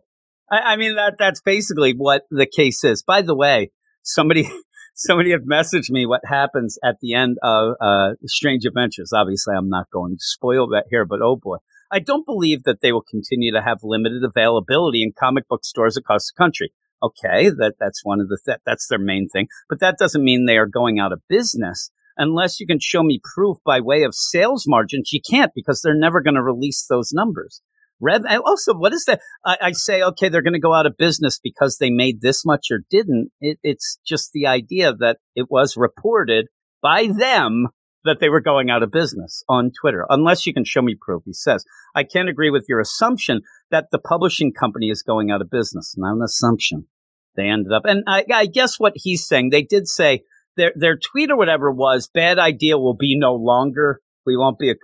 I, 0.49 0.74
I 0.74 0.76
mean 0.78 0.95
that 0.95 1.15
that's 1.20 1.41
basically 1.41 1.94
what 1.94 2.24
the 2.32 2.45
case 2.45 2.84
is. 2.86 3.03
By 3.03 3.22
the 3.22 3.36
way, 3.36 3.72
somebody 4.03 4.49
somebody 4.94 5.32
had 5.32 5.41
messaged 5.41 5.90
me 5.90 6.06
what 6.06 6.22
happens 6.26 6.78
at 6.84 6.98
the 7.02 7.14
end 7.14 7.38
of 7.44 7.76
uh, 7.82 8.11
Strange 8.26 8.65
Adventures. 8.65 9.11
Obviously, 9.14 9.56
I'm 9.56 9.70
not 9.70 9.90
going 9.91 10.14
to 10.15 10.24
spoil 10.24 10.68
that 10.70 10.86
here, 10.90 11.06
but 11.06 11.22
oh 11.22 11.36
boy. 11.36 11.57
I 11.91 11.99
don't 11.99 12.26
believe 12.26 12.64
that 12.64 12.82
they 12.82 12.91
will 12.91 13.03
continue 13.07 13.52
to 13.53 13.61
have 13.61 13.80
limited 13.84 14.24
availability 14.24 15.03
in 15.03 15.14
comic 15.18 15.48
book 15.48 15.64
stores 15.64 15.95
across 15.95 16.32
the 16.32 16.38
country. 16.38 16.74
Okay, 17.03 17.49
that 17.49 17.76
that's 17.80 18.03
one 18.03 18.20
of 18.20 18.30
the 18.30 18.40
th- 18.44 18.60
that's 18.65 18.88
their 18.88 18.98
main 18.98 19.28
thing, 19.28 19.48
but 19.70 19.80
that 19.82 19.98
doesn't 19.99 20.24
mean 20.24 20.45
they 20.45 20.57
are 20.57 20.65
going 20.65 20.99
out 20.99 21.11
of 21.11 21.22
business 21.28 21.91
unless 22.18 22.60
you 22.60 22.68
can 22.68 22.80
show 22.80 23.03
me 23.03 23.20
proof 23.36 23.57
by 23.65 23.80
way 23.80 24.03
of 24.03 24.15
sales 24.15 24.65
margins. 24.68 25.11
You 25.11 25.20
can't 25.22 25.52
because 25.53 25.82
they're 25.82 25.94
never 25.94 26.22
going 26.22 26.36
to 26.36 26.44
release 26.44 26.86
those 26.88 27.11
numbers. 27.11 27.61
Rev, 28.02 28.24
and 28.28 28.41
also, 28.45 28.74
what 28.74 28.94
is 28.94 29.06
that? 29.06 29.22
I, 29.45 29.57
I 29.61 29.72
say, 29.72 30.02
okay, 30.02 30.30
they're 30.30 30.41
going 30.41 30.53
to 30.53 30.60
go 30.60 30.74
out 30.74 30.86
of 30.86 30.98
business 30.98 31.40
because 31.41 31.78
they 31.78 31.90
made 31.90 32.22
this 32.22 32.45
much 32.45 32.68
or 32.72 32.80
didn't. 32.90 33.32
It, 33.40 33.60
it's 33.64 33.98
just 34.06 34.32
the 34.34 34.48
idea 34.48 34.94
that 34.99 35.18
it 35.36 35.48
was 35.49 35.78
reported 35.78 36.48
by 36.82 37.07
them 37.07 37.68
that 38.06 38.20
they 38.20 38.30
were 38.30 38.41
going 38.41 38.70
out 38.70 38.84
of 38.84 38.91
business 38.91 39.44
on 39.48 39.72
Twitter, 39.80 40.06
unless 40.10 40.45
you 40.45 40.53
can 40.53 40.65
show 40.65 40.82
me 40.82 40.98
proof. 40.99 41.24
He 41.26 41.34
says, 41.34 41.64
I 41.95 42.03
can't 42.03 42.28
agree 42.28 42.49
with 42.49 42.65
your 42.68 42.82
assumption 42.82 43.41
that 43.72 43.88
the 43.91 43.99
publishing 43.99 44.52
company 44.52 44.90
is 44.90 45.03
going 45.03 45.32
out 45.32 45.41
of 45.41 45.49
business. 45.49 45.95
Not 45.98 46.18
an 46.18 46.22
assumption. 46.22 46.88
They 47.36 47.48
ended 47.48 47.72
up, 47.72 47.84
and 47.86 48.03
I, 48.06 48.26
I 48.32 48.45
guess 48.45 48.80
what 48.80 48.94
he's 48.95 49.26
saying, 49.26 49.49
they 49.49 49.64
did 49.64 49.88
say 49.88 50.24
their 50.56 50.72
their 50.76 50.98
tweet 50.98 51.32
or 51.32 51.38
whatever 51.38 51.72
was 51.72 52.10
bad 52.14 52.38
idea 52.38 52.78
will 52.78 52.95
be 52.95 53.18
no 53.18 53.34
longer. 53.36 54.02
We 54.26 54.38
won't 54.38 54.60
be 54.60 54.70
a. 54.70 54.76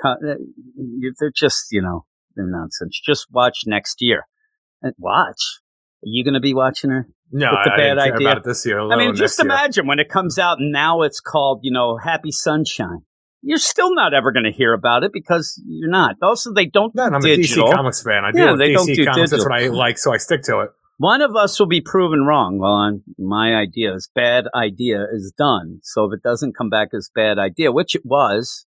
They're 1.20 1.32
just 1.36 1.68
you 1.72 1.82
know 1.82 2.06
they're 2.40 2.48
nonsense. 2.48 3.00
Just 3.06 3.28
watch 3.32 3.64
next 3.66 3.98
year. 4.00 4.24
And 4.82 4.94
watch. 4.98 5.60
Are 6.02 6.08
you 6.08 6.24
going 6.24 6.34
to 6.34 6.40
be 6.40 6.54
watching 6.54 6.90
her? 6.90 7.08
No, 7.32 7.52
with 7.52 7.66
the 7.66 7.74
I 7.74 7.78
bad 7.78 7.98
idea. 8.00 8.42
this 8.44 8.66
year. 8.66 8.80
I 8.80 8.96
mean, 8.98 9.16
just 9.16 9.38
next 9.38 9.40
year. 9.40 9.46
imagine 9.46 9.88
when 9.88 10.00
it 10.00 10.10
comes 10.10 10.40
out 10.40 10.60
and 10.60 10.72
now 10.72 11.02
it's 11.02 11.20
called, 11.20 11.60
you 11.64 11.72
know, 11.72 11.98
Happy 11.98 12.32
Sunshine. 12.32 13.02
You're 13.42 13.58
still 13.58 13.94
not 13.94 14.14
ever 14.14 14.32
going 14.32 14.46
to 14.46 14.52
hear 14.52 14.74
about 14.74 15.04
it 15.04 15.14
because 15.14 15.62
you're 15.66 15.90
not. 15.90 16.16
Also, 16.22 16.54
they 16.54 16.66
don't 16.66 16.94
and 16.96 17.16
I'm 17.16 17.22
digital. 17.22 17.68
a 17.68 17.72
DC 17.72 17.76
Comics 17.76 18.04
fan. 18.04 18.26
I 18.26 18.32
Yeah, 18.34 18.48
deal 18.48 18.58
they 18.58 18.70
DC 18.70 18.74
don't 18.74 18.96
do 18.96 19.06
Comics. 19.06 19.32
That's 19.32 19.46
what 19.46 19.54
I 19.54 19.68
like, 19.68 19.98
so 19.98 20.14
I 20.14 20.18
stick 20.18 20.42
to 20.44 20.60
it. 20.62 20.72
One 20.98 21.22
of 21.22 21.34
us 21.38 21.58
will 21.58 21.68
be 21.68 21.80
proven 21.80 22.26
wrong. 22.26 22.60
Well, 22.60 22.72
on 22.72 23.04
my 23.18 23.56
idea 23.56 23.94
is 23.96 24.10
bad 24.14 24.46
idea 24.54 25.06
is 25.14 25.32
done. 25.38 25.80
So 25.84 26.06
if 26.06 26.14
it 26.14 26.24
doesn't 26.24 26.58
come 26.58 26.70
back 26.70 26.90
as 26.94 27.10
bad 27.16 27.40
idea, 27.40 27.72
which 27.72 27.96
it 27.96 28.02
was, 28.04 28.66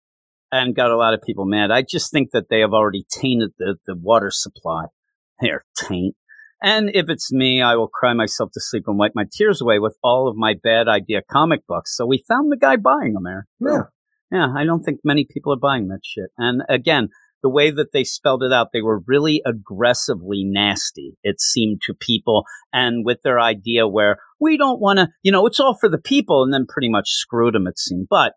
and 0.53 0.77
got 0.77 0.91
a 0.91 0.97
lot 0.97 1.15
of 1.15 1.23
people 1.23 1.47
mad, 1.47 1.71
I 1.71 1.83
just 1.83 2.13
think 2.13 2.31
that 2.33 2.49
they 2.51 2.61
have 2.61 2.73
already 2.73 3.07
tainted 3.11 3.53
the, 3.59 3.77
the 3.87 3.97
water 3.97 4.31
supply. 4.31 4.85
They're 5.41 5.65
taint. 5.75 6.15
And 6.63 6.91
if 6.95 7.07
it's 7.09 7.33
me, 7.33 7.61
I 7.61 7.75
will 7.75 7.89
cry 7.89 8.13
myself 8.13 8.51
to 8.53 8.61
sleep 8.61 8.85
and 8.87 8.97
wipe 8.97 9.13
my 9.17 9.25
tears 9.33 9.61
away 9.61 9.81
with 9.81 9.97
all 10.05 10.29
of 10.29 10.37
my 10.37 10.55
bad 10.63 10.87
idea 10.87 11.23
comic 11.29 11.67
books. 11.67 11.97
So 11.97 12.07
we 12.07 12.23
found 12.29 12.53
the 12.53 12.57
guy 12.57 12.77
buying 12.77 13.15
them 13.15 13.25
there. 13.25 13.49
Yeah. 13.59 13.83
Yeah, 14.31 14.47
I 14.57 14.65
don't 14.65 14.83
think 14.83 15.01
many 15.03 15.27
people 15.29 15.53
are 15.53 15.59
buying 15.59 15.89
that 15.89 16.01
shit. 16.05 16.31
And 16.39 16.63
again, 16.69 17.09
the 17.43 17.51
way 17.51 17.71
that 17.71 17.93
they 17.93 18.05
spelled 18.05 18.43
it 18.43 18.53
out, 18.53 18.69
they 18.73 18.81
were 18.81 19.03
really 19.07 19.43
aggressively 19.45 20.43
nasty, 20.45 21.17
it 21.23 21.41
seemed 21.41 21.83
to 21.83 21.95
people, 21.95 22.45
and 22.73 23.05
with 23.05 23.19
their 23.23 23.41
idea 23.41 23.87
where 23.87 24.17
we 24.41 24.57
don't 24.57 24.81
want 24.81 25.01
to, 25.01 25.09
you 25.23 25.33
know, 25.33 25.45
it's 25.47 25.61
all 25.61 25.77
for 25.79 25.89
the 25.89 25.99
people, 25.99 26.45
and 26.45 26.55
then 26.55 26.67
pretty 26.67 26.89
much 26.89 27.11
screwed 27.11 27.55
them, 27.55 27.67
it 27.67 27.79
seemed. 27.79 28.07
But 28.09 28.35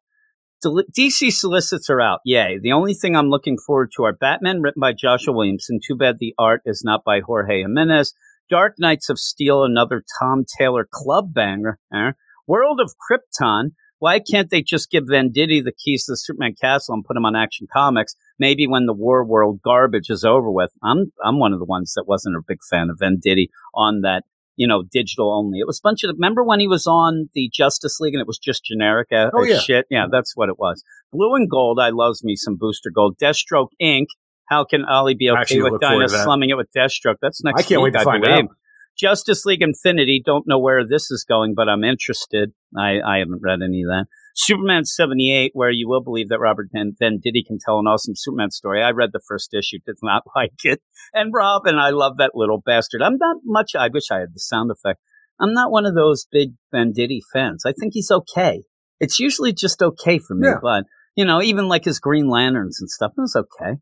DC 0.65 1.31
solicits 1.31 1.89
are 1.89 2.01
out. 2.01 2.19
Yay. 2.25 2.59
The 2.61 2.71
only 2.71 2.93
thing 2.93 3.15
I'm 3.15 3.29
looking 3.29 3.57
forward 3.57 3.91
to 3.95 4.03
are 4.03 4.13
Batman 4.13 4.61
written 4.61 4.79
by 4.79 4.93
Joshua 4.93 5.33
Williamson. 5.33 5.79
Too 5.85 5.95
bad 5.95 6.17
the 6.19 6.33
art 6.37 6.61
is 6.65 6.81
not 6.83 7.03
by 7.05 7.19
Jorge 7.21 7.61
Jimenez. 7.61 8.13
Dark 8.49 8.75
Knights 8.77 9.09
of 9.09 9.17
Steel, 9.17 9.63
another 9.63 10.03
Tom 10.19 10.45
Taylor 10.57 10.87
club 10.89 11.33
banger. 11.33 11.79
eh? 11.93 12.11
World 12.47 12.79
of 12.79 12.93
Krypton. 12.95 13.71
Why 13.99 14.19
can't 14.19 14.49
they 14.49 14.61
just 14.61 14.91
give 14.91 15.05
Venditti 15.05 15.63
the 15.63 15.73
keys 15.73 16.05
to 16.05 16.11
the 16.11 16.17
Superman 16.17 16.53
castle 16.59 16.93
and 16.93 17.03
put 17.03 17.17
him 17.17 17.25
on 17.25 17.35
Action 17.35 17.65
Comics? 17.71 18.15
Maybe 18.37 18.67
when 18.67 18.85
the 18.85 18.93
War 18.93 19.25
World 19.25 19.61
garbage 19.63 20.09
is 20.09 20.23
over 20.23 20.51
with. 20.51 20.71
I'm 20.83 21.11
I'm 21.23 21.39
one 21.39 21.53
of 21.53 21.59
the 21.59 21.65
ones 21.65 21.93
that 21.95 22.07
wasn't 22.07 22.35
a 22.35 22.43
big 22.45 22.59
fan 22.69 22.89
of 22.89 22.99
Venditti 22.99 23.47
on 23.73 24.01
that, 24.01 24.23
you 24.55 24.67
know, 24.67 24.83
digital 24.91 25.33
only. 25.33 25.59
It 25.59 25.67
was 25.67 25.79
a 25.79 25.83
bunch 25.83 26.03
of. 26.03 26.11
Remember 26.13 26.43
when 26.43 26.59
he 26.59 26.67
was 26.67 26.85
on 26.87 27.29
the 27.33 27.49
Justice 27.53 27.99
League 27.99 28.13
and 28.13 28.21
it 28.21 28.27
was 28.27 28.37
just 28.37 28.63
generic 28.65 29.07
as, 29.11 29.29
Oh, 29.33 29.43
yeah. 29.43 29.59
shit? 29.59 29.85
Yeah, 29.89 30.05
that's 30.11 30.35
what 30.35 30.49
it 30.49 30.57
was. 30.59 30.83
Blue 31.11 31.35
and 31.35 31.49
Gold. 31.49 31.79
I 31.79 31.89
loves 31.89 32.23
me 32.23 32.35
some 32.35 32.55
Booster 32.55 32.89
Gold. 32.93 33.17
Deathstroke 33.21 33.69
Inc. 33.81 34.05
How 34.47 34.63
can 34.63 34.85
Ollie 34.85 35.15
be 35.15 35.29
okay 35.31 35.39
Actually, 35.41 35.71
with 35.71 35.81
Dinah 35.81 36.07
slumming 36.07 36.49
it 36.51 36.57
with 36.57 36.67
Deathstroke? 36.75 37.15
That's 37.21 37.43
next 37.43 37.59
I 37.59 37.63
can't 37.67 37.81
week, 37.81 37.93
wait 37.95 37.99
to 37.99 37.99
I 38.01 38.03
find 38.03 38.23
believe. 38.23 38.45
out. 38.45 38.51
Justice 38.97 39.45
League 39.45 39.61
Infinity. 39.61 40.21
Don't 40.25 40.47
know 40.47 40.59
where 40.59 40.87
this 40.87 41.11
is 41.11 41.25
going, 41.27 41.53
but 41.55 41.67
I'm 41.67 41.83
interested. 41.83 42.53
I, 42.77 42.99
I 43.01 43.17
haven't 43.17 43.41
read 43.41 43.59
any 43.63 43.81
of 43.81 43.89
that. 43.89 44.05
Superman 44.35 44.83
78, 44.85 45.51
where 45.53 45.71
you 45.71 45.87
will 45.87 46.03
believe 46.03 46.29
that 46.29 46.39
Robert 46.39 46.67
Van 46.73 46.93
Venditti 47.01 47.45
can 47.47 47.57
tell 47.57 47.79
an 47.79 47.87
awesome 47.87 48.13
Superman 48.15 48.51
story. 48.51 48.83
I 48.83 48.91
read 48.91 49.11
the 49.13 49.21
first 49.27 49.53
issue, 49.53 49.79
did 49.85 49.95
not 50.03 50.23
like 50.35 50.51
it. 50.63 50.81
And 51.13 51.33
Robin, 51.33 51.75
I 51.77 51.89
love 51.91 52.17
that 52.17 52.31
little 52.35 52.61
bastard. 52.63 53.01
I'm 53.01 53.17
not 53.17 53.37
much, 53.45 53.71
I 53.75 53.87
wish 53.87 54.11
I 54.11 54.19
had 54.19 54.33
the 54.33 54.39
sound 54.39 54.71
effect. 54.71 54.99
I'm 55.39 55.53
not 55.53 55.71
one 55.71 55.85
of 55.85 55.95
those 55.95 56.27
big 56.31 56.49
Venditti 56.73 57.19
fans. 57.33 57.63
I 57.65 57.71
think 57.71 57.93
he's 57.93 58.11
okay. 58.11 58.63
It's 58.99 59.19
usually 59.19 59.53
just 59.53 59.81
okay 59.81 60.19
for 60.19 60.35
me, 60.35 60.47
Yeah. 60.47 60.59
but, 60.61 60.83
you 61.15 61.25
know, 61.25 61.41
even 61.41 61.67
like 61.67 61.85
his 61.85 61.99
Green 61.99 62.29
Lanterns 62.29 62.79
and 62.79 62.89
stuff, 62.89 63.11
it 63.17 63.21
was 63.21 63.35
okay. 63.35 63.77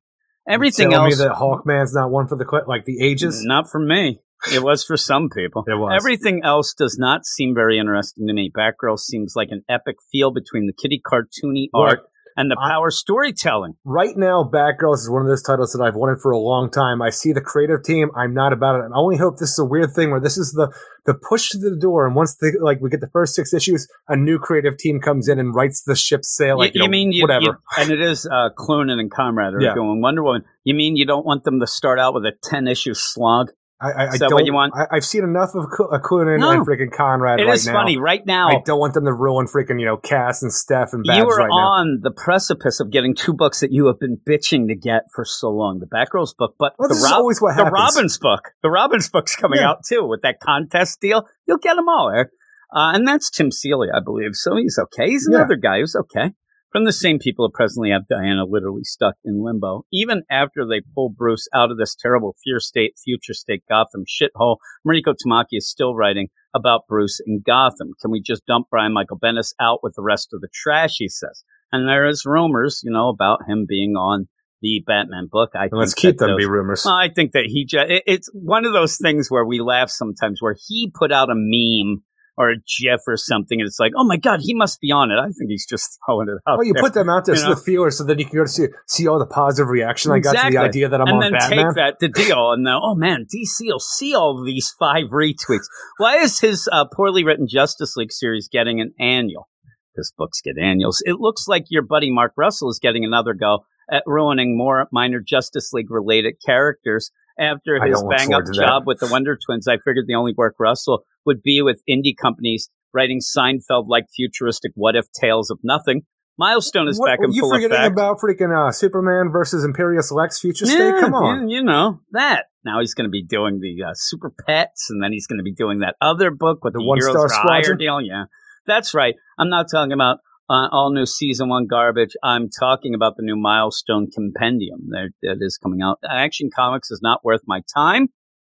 Everything 0.48 0.94
else, 0.94 1.18
me 1.18 1.24
that 1.26 1.36
Hawkman's 1.36 1.94
not 1.96 2.12
one 2.12 2.28
for 2.28 2.36
the 2.36 2.46
like 2.68 2.86
the 2.86 3.02
ages. 3.02 3.44
not 3.46 3.70
for 3.70 3.80
me. 3.80 4.20
It 4.52 4.64
was 4.64 4.84
for 4.84 4.98
some 4.98 5.30
people. 5.30 5.64
It 5.68 5.76
was. 5.76 5.94
Everything 5.96 6.42
else 6.44 6.74
does 6.74 6.98
not 7.00 7.26
seem 7.26 7.54
very 7.54 7.78
interesting 7.80 8.28
to 8.28 8.34
me. 8.34 8.52
Batgirl 8.56 9.00
seems 9.00 9.34
like 9.36 9.50
an 9.52 9.64
epic 9.70 9.98
feel 10.12 10.32
between 10.32 10.66
the 10.68 10.74
kitty 10.74 11.02
cartoony 11.06 11.68
Look, 11.74 11.90
art 11.90 12.00
and 12.36 12.50
the 12.50 12.58
I- 12.60 12.70
power 12.72 12.90
storytelling. 12.92 13.76
Right 13.86 14.18
now, 14.18 14.44
Batgirls 14.44 14.96
is 14.98 15.10
one 15.10 15.22
of 15.22 15.28
those 15.28 15.44
titles 15.44 15.72
that 15.74 15.84
I've 15.84 15.96
wanted 15.96 16.20
for 16.20 16.32
a 16.32 16.38
long 16.38 16.72
time. 16.72 17.02
I 17.02 17.10
see 17.12 17.32
the 17.32 17.42
creative 17.42 17.84
team. 17.84 18.10
I'm 18.18 18.34
not 18.34 18.52
about 18.54 18.80
it. 18.80 18.92
I 18.94 18.98
only 18.98 19.18
hope 19.18 19.38
this 19.38 19.52
is 19.52 19.60
a 19.60 19.66
weird 19.66 19.94
thing 19.94 20.10
where 20.12 20.20
this 20.20 20.38
is 20.38 20.52
the 20.52 20.74
the 21.06 21.14
push 21.14 21.50
to 21.50 21.58
the 21.58 21.76
door, 21.76 22.08
and 22.08 22.16
once 22.16 22.36
the 22.38 22.58
like 22.62 22.80
we 22.82 22.90
get 22.90 23.02
the 23.02 23.10
first 23.14 23.36
six 23.36 23.54
issues, 23.54 23.88
a 24.08 24.16
new 24.16 24.40
creative 24.40 24.78
team 24.78 25.00
comes 25.00 25.28
in 25.28 25.38
and 25.40 25.54
writes 25.54 25.84
the 25.84 25.96
ship 25.96 26.24
sail. 26.24 26.58
Like 26.58 26.74
you, 26.74 26.82
you, 26.82 26.88
know, 26.88 26.92
mean 26.92 27.12
you, 27.12 27.24
whatever? 27.24 27.44
you- 27.44 27.56
and 27.78 27.92
it 27.92 28.02
is 28.02 28.26
uh, 28.26 28.50
and 28.68 29.12
Conrad 29.12 29.54
are 29.54 29.62
Yeah. 29.62 29.74
doing 29.76 30.02
Wonder 30.02 30.24
Woman. 30.24 30.44
You 30.64 30.74
mean 30.74 30.96
you 30.96 31.06
don't 31.06 31.26
want 31.26 31.44
them 31.44 31.60
to 31.60 31.68
start 31.68 32.00
out 32.00 32.14
with 32.14 32.26
a 32.26 32.32
ten 32.44 32.68
issue 32.68 32.94
slog? 32.94 33.52
I, 33.82 33.92
I, 33.92 34.08
I 34.12 34.18
don't. 34.18 34.34
what 34.34 34.46
you 34.46 34.54
want? 34.54 34.74
I, 34.76 34.96
I've 34.96 35.04
seen 35.04 35.24
enough 35.24 35.50
of 35.56 35.66
Cl- 35.76 35.90
uh, 35.94 35.98
No. 36.38 36.52
and 36.52 36.66
freaking 36.66 36.92
Conrad 36.92 37.40
It 37.42 37.46
right 37.46 37.56
is 37.56 37.68
now. 37.68 37.74
funny 37.74 37.98
right 37.98 38.26
now. 38.26 38.48
I 38.48 38.62
don't 38.64 38.80
want 38.80 38.94
them 38.94 39.04
to 39.06 39.14
ruin 39.14 39.46
freaking 39.48 39.80
you 39.80 39.86
know 39.86 39.98
Cass 39.98 40.42
and 40.42 40.54
Steph 40.54 40.94
and 40.94 41.04
Babs 41.06 41.18
you 41.18 41.26
are 41.26 41.38
right 41.38 41.48
now. 41.48 41.54
on 41.84 42.00
the 42.02 42.12
precipice 42.12 42.80
of 42.80 42.92
getting 42.92 43.14
two 43.14 43.34
books 43.34 43.60
that 43.60 43.72
you 43.72 43.88
have 43.88 44.00
been 44.00 44.18
bitching 44.18 44.68
to 44.70 44.76
get 44.76 45.04
for 45.14 45.26
so 45.26 45.50
long. 45.50 45.80
The 45.80 45.86
Batgirls 45.88 46.36
book, 46.38 46.56
but 46.58 46.74
Well, 46.80 46.88
the, 46.88 46.96
this 46.96 47.04
is 47.04 47.12
always 47.12 47.42
what 47.42 47.58
the. 47.58 47.66
Robins 47.66 48.18
book. 48.20 48.52
The 48.62 48.70
Robins 48.70 49.10
book's 49.10 49.36
coming 49.36 49.60
Yeah. 49.60 49.72
out 49.72 49.84
too 49.88 50.08
with 50.08 50.22
that 50.22 50.40
contest 50.40 51.02
deal. 51.02 51.28
You'll 51.48 51.58
get 51.58 51.76
them 51.76 51.90
all, 51.90 52.10
Eric. 52.14 52.30
Uh, 52.74 52.94
and 52.96 53.08
that's 53.08 53.30
Tim 53.30 53.52
Seeley, 53.52 53.90
I 53.94 54.00
believe. 54.04 54.32
So 54.34 54.56
he's 54.56 54.80
okay. 54.82 55.10
He's 55.10 55.28
Yeah. 55.30 55.40
another 55.40 55.56
guy 55.58 55.80
who's 55.80 55.96
okay. 55.96 56.34
From 56.74 56.86
the 56.86 56.92
same 56.92 57.20
people 57.20 57.46
who 57.46 57.52
presently 57.52 57.92
have 57.92 58.08
Diana 58.08 58.46
literally 58.46 58.84
stuck 58.84 59.14
in 59.24 59.44
limbo. 59.44 59.86
Even 59.94 60.24
after 60.28 60.66
they 60.66 60.82
pull 60.96 61.10
Bruce 61.10 61.48
out 61.54 61.70
of 61.70 61.78
this 61.78 61.96
terrible 61.96 62.36
fear 62.44 62.60
state, 62.60 62.96
future 62.98 63.36
state 63.36 63.62
Gotham 63.70 64.06
shithole, 64.06 64.58
Mariko 64.86 65.14
Tamaki 65.14 65.58
is 65.58 65.70
still 65.70 65.94
writing 65.94 66.30
about 66.56 66.88
Bruce 66.90 67.22
in 67.24 67.44
Gotham. 67.46 67.92
Can 68.02 68.10
we 68.10 68.24
just 68.24 68.48
dump 68.48 68.68
Brian 68.72 68.92
Michael 68.92 69.20
Bendis 69.20 69.54
out 69.62 69.82
with 69.84 69.94
the 69.94 70.02
rest 70.02 70.30
of 70.34 70.42
the 70.42 70.48
trash, 70.52 70.96
he 70.98 71.08
says. 71.08 71.44
And 71.72 71.88
there 71.88 72.08
is 72.08 72.26
rumors, 72.26 72.82
you 72.84 72.92
know, 72.92 73.10
about 73.10 73.48
him 73.48 73.68
being 73.70 73.92
on 73.92 74.28
the 74.64 74.84
Batman 74.84 75.28
book. 75.32 75.52
I 75.54 75.70
let's 75.72 75.94
think 75.94 76.16
keep 76.16 76.18
them 76.18 76.38
be 76.38 76.48
rumors. 76.48 76.86
well, 76.86 76.96
I 76.96 77.10
think 77.10 77.34
that 77.34 77.46
he 77.46 77.66
just, 77.66 77.88
it, 77.88 78.04
it's 78.08 78.32
one 78.34 78.66
of 78.66 78.74
those 78.74 78.98
things 78.98 79.30
where 79.30 79.46
we 79.46 79.60
laugh 79.60 79.92
sometimes 79.92 80.42
where 80.42 80.56
he 80.68 80.92
put 80.92 81.12
out 81.12 81.30
a 81.30 81.36
meme 81.36 82.02
or 82.38 82.52
a 82.52 82.56
GIF 82.56 83.02
or 83.08 83.18
something, 83.18 83.60
and 83.60 83.68
it's 83.68 83.80
like, 83.80 83.92
oh 83.96 84.04
my 84.04 84.18
god, 84.18 84.40
he 84.42 84.54
must 84.54 84.80
be 84.82 84.92
on 84.92 85.12
it. 85.12 85.16
I 85.16 85.26
think 85.26 85.50
he's 85.50 85.66
just 85.66 86.00
throwing 86.06 86.28
it 86.30 86.38
out. 86.48 86.60
Oh, 86.60 86.62
you 86.64 86.74
there. 86.74 86.82
put 86.82 86.94
them 86.94 87.10
out 87.10 87.26
there 87.26 87.36
You 87.36 87.42
so 87.42 87.50
know? 87.50 87.56
the 87.56 87.62
feelers, 87.62 87.98
so 87.98 88.04
that 88.06 88.20
you 88.20 88.26
can 88.26 88.36
go 88.38 88.44
to 88.44 88.50
see 88.50 88.68
see 88.88 89.08
all 89.08 89.20
the 89.20 89.26
positive 89.26 89.70
reaction 89.70 90.12
I 90.12 90.20
got 90.20 90.34
to 90.34 90.52
the 90.52 90.58
idea 90.58 90.90
that 90.90 91.00
I'm 91.00 91.08
and 91.08 91.16
on 91.16 91.20
then 91.22 91.32
Batman. 91.34 91.66
take 91.66 91.76
that 91.76 92.00
to 92.00 92.08
deal, 92.08 92.52
and 92.52 92.66
then 92.66 92.74
oh 92.82 92.96
man, 92.96 93.26
DC 93.34 93.62
will 93.62 93.80
see 93.80 94.16
all 94.16 94.44
these 94.44 94.74
five 94.80 95.06
retweets. 95.12 95.66
Why 95.98 96.18
is 96.18 96.40
his 96.40 96.68
uh, 96.72 96.86
poorly 96.86 97.24
written 97.24 97.48
Justice 97.48 97.96
League 97.96 98.12
series 98.12 98.48
getting 98.52 98.82
an 98.82 98.94
annual? 99.00 99.48
Because 99.96 100.12
books 100.18 100.42
get 100.42 100.56
annuals. 100.58 101.04
It 101.06 101.20
looks 101.20 101.48
like 101.48 101.66
your 101.70 101.84
buddy 101.84 102.10
Mark 102.12 102.34
Russell 102.36 102.70
is 102.70 102.80
getting 102.82 103.06
another 103.06 103.36
go 103.36 103.66
at 103.92 104.02
ruining 104.08 104.58
more 104.58 104.88
minor 104.92 105.20
Justice 105.20 105.72
League 105.72 105.92
related 105.92 106.36
characters. 106.44 107.12
After 107.40 107.84
his 107.84 108.04
bang 108.10 108.34
up 108.34 108.44
forward 108.44 108.48
that. 108.48 108.54
job 108.56 108.84
with 108.86 109.00
the 109.00 109.08
Wonder 109.08 109.38
Twins, 109.44 109.68
I 109.68 109.78
figured 109.78 110.06
the 110.08 110.16
only 110.16 110.34
work 110.38 110.56
Russell 110.60 111.04
would 111.26 111.42
be 111.42 111.62
with 111.62 111.82
indie 111.90 112.16
companies 112.20 112.70
writing 112.94 113.20
Seinfeld 113.22 113.86
like 113.88 114.06
futuristic 114.16 114.72
what 114.76 114.96
if 114.96 115.06
tales 115.20 115.50
of 115.50 115.60
nothing. 115.64 116.04
Milestone 116.38 116.88
is 116.88 117.00
What- 117.00 117.08
back 117.08 117.20
in 117.24 117.32
you 117.32 117.42
full 117.42 117.52
forgetting 117.52 117.78
effect. 117.78 117.92
about 117.94 118.18
freaking 118.20 118.52
uh, 118.56 118.72
Superman 118.72 119.30
versus 119.32 119.66
Imperius 119.66 120.12
Lex 120.12 120.40
Future 120.40 120.66
State? 120.66 120.94
Come 121.00 121.14
on. 121.14 121.48
yeah, 121.48 121.58
you 121.58 121.64
know 121.64 122.00
that. 122.12 122.46
Now 122.66 122.80
he's 122.80 122.94
going 122.96 123.06
to 123.06 123.12
be 123.12 123.24
doing 123.24 123.60
the 123.60 123.84
uh, 123.84 123.92
Super 123.94 124.32
Pets, 124.48 124.90
and 124.90 125.02
then 125.04 125.12
he's 125.12 125.28
going 125.28 125.38
to 125.38 125.44
be 125.44 125.54
doing 125.54 125.80
that 125.80 125.96
other 126.02 126.32
book 126.32 126.64
with 126.64 126.74
The 126.74 126.80
the, 126.80 126.86
One 126.86 126.98
Heroes 127.00 127.14
Star 127.14 127.30
Squadron? 127.30 127.78
deal. 127.78 128.02
Yeah, 128.02 128.26
that's 128.66 128.94
right. 128.96 129.16
I'm 129.38 129.50
not 129.50 129.68
talking 129.72 129.92
about 129.92 130.20
uh, 130.54 130.70
all 130.72 130.94
new 130.94 131.06
season 131.06 131.50
one 131.50 131.66
garbage. 131.66 132.16
I'm 132.22 132.48
talking 132.48 132.94
about 132.94 133.18
the 133.18 133.24
new 133.24 133.36
Milestone 133.36 134.12
Compendium 134.12 134.90
that, 134.90 135.10
that 135.24 135.38
is 135.42 135.58
coming 135.58 135.82
out. 135.82 135.98
Action 136.08 136.52
Comics 136.56 136.92
is 136.92 137.02
not 137.02 137.26
worth 137.26 137.42
my 137.48 137.62
time. 137.74 138.10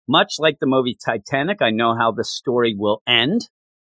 Much 0.09 0.37
like 0.39 0.59
the 0.61 0.67
movie 0.67 0.97
Titanic, 1.05 1.61
I 1.61 1.71
know 1.71 1.95
how 1.95 2.11
the 2.11 2.25
story 2.25 2.75
will 2.77 3.03
end. 3.07 3.43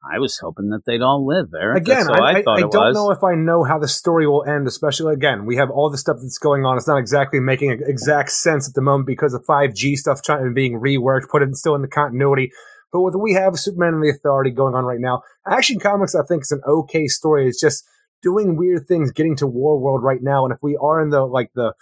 I 0.08 0.20
was 0.20 0.38
hoping 0.38 0.70
that 0.70 0.86
they'd 0.86 1.02
all 1.02 1.26
live, 1.26 1.48
Eric. 1.60 1.82
Again, 1.82 2.08
I, 2.08 2.14
I, 2.14 2.32
I, 2.34 2.38
I 2.38 2.60
don't 2.60 2.74
was. 2.74 2.96
know 2.96 3.10
if 3.10 3.24
I 3.24 3.34
know 3.34 3.64
how 3.64 3.80
the 3.80 3.88
story 3.88 4.28
will 4.28 4.44
end, 4.44 4.68
especially 4.68 5.12
again, 5.16 5.48
we 5.48 5.56
have 5.56 5.72
all 5.72 5.90
the 5.90 5.98
stuff 5.98 6.18
that's 6.22 6.38
going 6.38 6.64
on. 6.64 6.78
It's 6.78 6.88
not 6.88 6.98
exactly 6.98 7.40
making 7.40 7.82
exact 7.88 8.30
sense 8.30 8.70
at 8.70 8.76
the 8.76 8.82
moment 8.82 9.08
because 9.08 9.34
of 9.34 9.44
5G 9.46 9.96
stuff 9.96 10.22
trying 10.22 10.54
being 10.54 10.80
reworked, 10.80 11.30
put 11.32 11.42
it 11.42 11.56
still 11.56 11.74
in 11.74 11.82
the 11.82 11.88
continuity. 11.88 12.52
But 12.94 13.02
what 13.02 13.20
we 13.20 13.34
have 13.34 13.58
Superman 13.58 13.96
and 13.96 14.04
the 14.04 14.12
Authority 14.12 14.52
going 14.52 14.76
on 14.76 14.86
right 14.86 15.02
now, 15.02 15.24
Action 15.48 15.80
Comics, 15.80 16.14
I 16.14 16.24
think, 16.24 16.44
is 16.44 16.52
an 16.52 16.62
okay 16.68 17.08
story. 17.08 17.48
It's 17.48 17.60
just 17.60 17.84
doing 18.26 18.58
weird 18.58 18.88
things, 18.88 19.12
getting 19.12 19.36
to 19.38 19.46
War 19.46 19.80
World 19.80 20.02
right 20.02 20.22
now. 20.22 20.46
And 20.46 20.54
if 20.54 20.64
we 20.64 20.76
are 20.78 21.00
in 21.00 21.12
the 21.12 21.24
like 21.24 21.52
the 21.54 21.74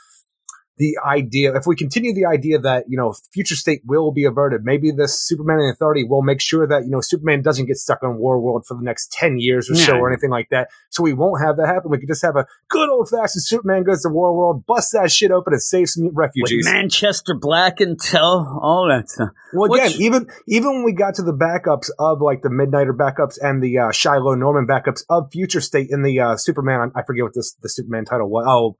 the 0.77 0.97
idea, 1.05 1.55
if 1.55 1.65
we 1.67 1.75
continue 1.75 2.13
the 2.13 2.25
idea 2.25 2.57
that, 2.59 2.85
you 2.87 2.97
know, 2.97 3.13
future 3.31 3.55
state 3.55 3.81
will 3.85 4.11
be 4.11 4.25
averted, 4.25 4.63
maybe 4.63 4.91
this 4.91 5.19
Superman 5.19 5.59
and 5.59 5.71
Authority 5.71 6.03
will 6.03 6.23
make 6.23 6.41
sure 6.41 6.67
that, 6.67 6.83
you 6.83 6.89
know, 6.89 6.99
Superman 7.01 7.41
doesn't 7.41 7.67
get 7.67 7.77
stuck 7.77 8.01
on 8.03 8.17
War 8.17 8.39
World 8.39 8.65
for 8.67 8.75
the 8.75 8.83
next 8.83 9.11
10 9.11 9.37
years 9.39 9.69
or 9.69 9.75
so 9.75 9.97
or 9.97 10.09
anything 10.09 10.31
like 10.31 10.49
that. 10.49 10.69
So 10.89 11.03
we 11.03 11.13
won't 11.13 11.41
have 11.43 11.57
that 11.57 11.67
happen. 11.67 11.91
We 11.91 11.99
could 11.99 12.07
just 12.07 12.23
have 12.23 12.35
a 12.35 12.47
good 12.69 12.89
old 12.89 13.09
fashioned 13.09 13.43
Superman 13.43 13.83
goes 13.83 14.01
to 14.01 14.09
War 14.09 14.35
World, 14.35 14.65
busts 14.65 14.91
that 14.91 15.11
shit 15.11 15.31
open 15.31 15.53
and 15.53 15.61
saves 15.61 15.93
some 15.93 16.05
With 16.05 16.15
refugees. 16.15 16.65
Manchester 16.65 17.35
Black 17.35 17.79
and 17.79 17.99
Tell, 17.99 18.59
all 18.61 18.87
that 18.89 19.09
stuff. 19.09 19.29
Well, 19.53 19.71
again, 19.71 19.91
Which- 19.91 19.99
even 19.99 20.27
even 20.47 20.69
when 20.73 20.83
we 20.83 20.93
got 20.93 21.15
to 21.15 21.21
the 21.21 21.33
backups 21.33 21.89
of 21.99 22.21
like 22.21 22.41
the 22.41 22.49
Midnighter 22.49 22.95
backups 22.97 23.37
and 23.41 23.61
the 23.61 23.77
uh, 23.77 23.91
Shiloh 23.91 24.35
Norman 24.35 24.65
backups 24.65 25.03
of 25.09 25.31
Future 25.31 25.61
State 25.61 25.89
in 25.91 26.01
the 26.01 26.19
uh, 26.19 26.35
Superman, 26.35 26.91
I 26.95 27.03
forget 27.03 27.23
what 27.23 27.33
this 27.35 27.53
the 27.61 27.69
Superman 27.69 28.05
title 28.05 28.29
was. 28.29 28.45
Oh, 28.47 28.77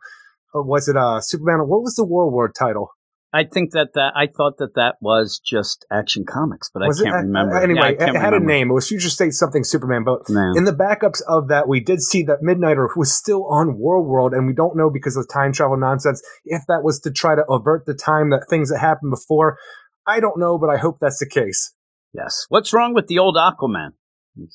was 0.54 0.88
it 0.88 0.96
uh 0.98 1.20
Superman? 1.22 1.60
What 1.68 1.82
was 1.82 1.96
the 1.96 2.06
War 2.06 2.30
World 2.32 2.52
title? 2.58 2.90
I 3.36 3.46
think 3.52 3.72
that 3.72 3.94
that 3.96 4.14
I 4.16 4.28
thought 4.28 4.58
that 4.60 4.76
that 4.76 4.98
was 5.02 5.42
just 5.44 5.88
Action 5.92 6.24
Comics, 6.24 6.70
but 6.72 6.84
was 6.86 7.02
I 7.02 7.06
can't 7.06 7.16
it? 7.16 7.18
Uh, 7.18 7.22
remember. 7.24 7.56
uh, 7.56 7.62
Anyway, 7.64 7.96
Yeah, 8.00 8.10
it, 8.10 8.16
had 8.16 8.26
remember. 8.34 8.36
a 8.38 8.40
name. 8.48 8.70
It 8.70 8.74
was 8.76 8.88
Future 8.88 9.10
State 9.10 9.32
something 9.34 9.64
Superman, 9.64 10.04
but 10.04 10.20
No. 10.30 10.54
in 10.56 10.66
the 10.66 10.72
backups 10.72 11.20
of 11.28 11.48
that, 11.48 11.68
we 11.68 11.80
did 11.80 12.00
see 12.02 12.22
that 12.26 12.44
Midnighter 12.44 12.90
was 12.96 13.12
still 13.12 13.46
on 13.48 13.76
War 13.80 14.04
World, 14.04 14.34
and 14.34 14.46
we 14.46 14.54
don't 14.54 14.78
know 14.78 14.92
because 14.92 15.18
of 15.18 15.28
time 15.28 15.52
travel 15.52 15.78
nonsense 15.78 16.22
if 16.46 16.62
that 16.68 16.84
was 16.84 17.00
to 17.00 17.12
try 17.12 17.34
to 17.34 17.44
avert 17.50 17.88
the 17.88 17.96
time 17.96 18.30
that 18.30 18.46
things 18.50 18.70
that 18.70 18.78
happened 18.78 19.10
before. 19.10 19.58
I 20.06 20.20
don't 20.20 20.38
know, 20.38 20.60
but 20.60 20.70
I 20.70 20.78
hope 20.78 20.98
that's 21.02 21.18
the 21.18 21.28
case. 21.28 21.74
Yes. 22.14 22.46
What's 22.50 22.72
wrong 22.72 22.94
with 22.94 23.08
the 23.08 23.18
old 23.18 23.36
Aquaman? 23.36 23.94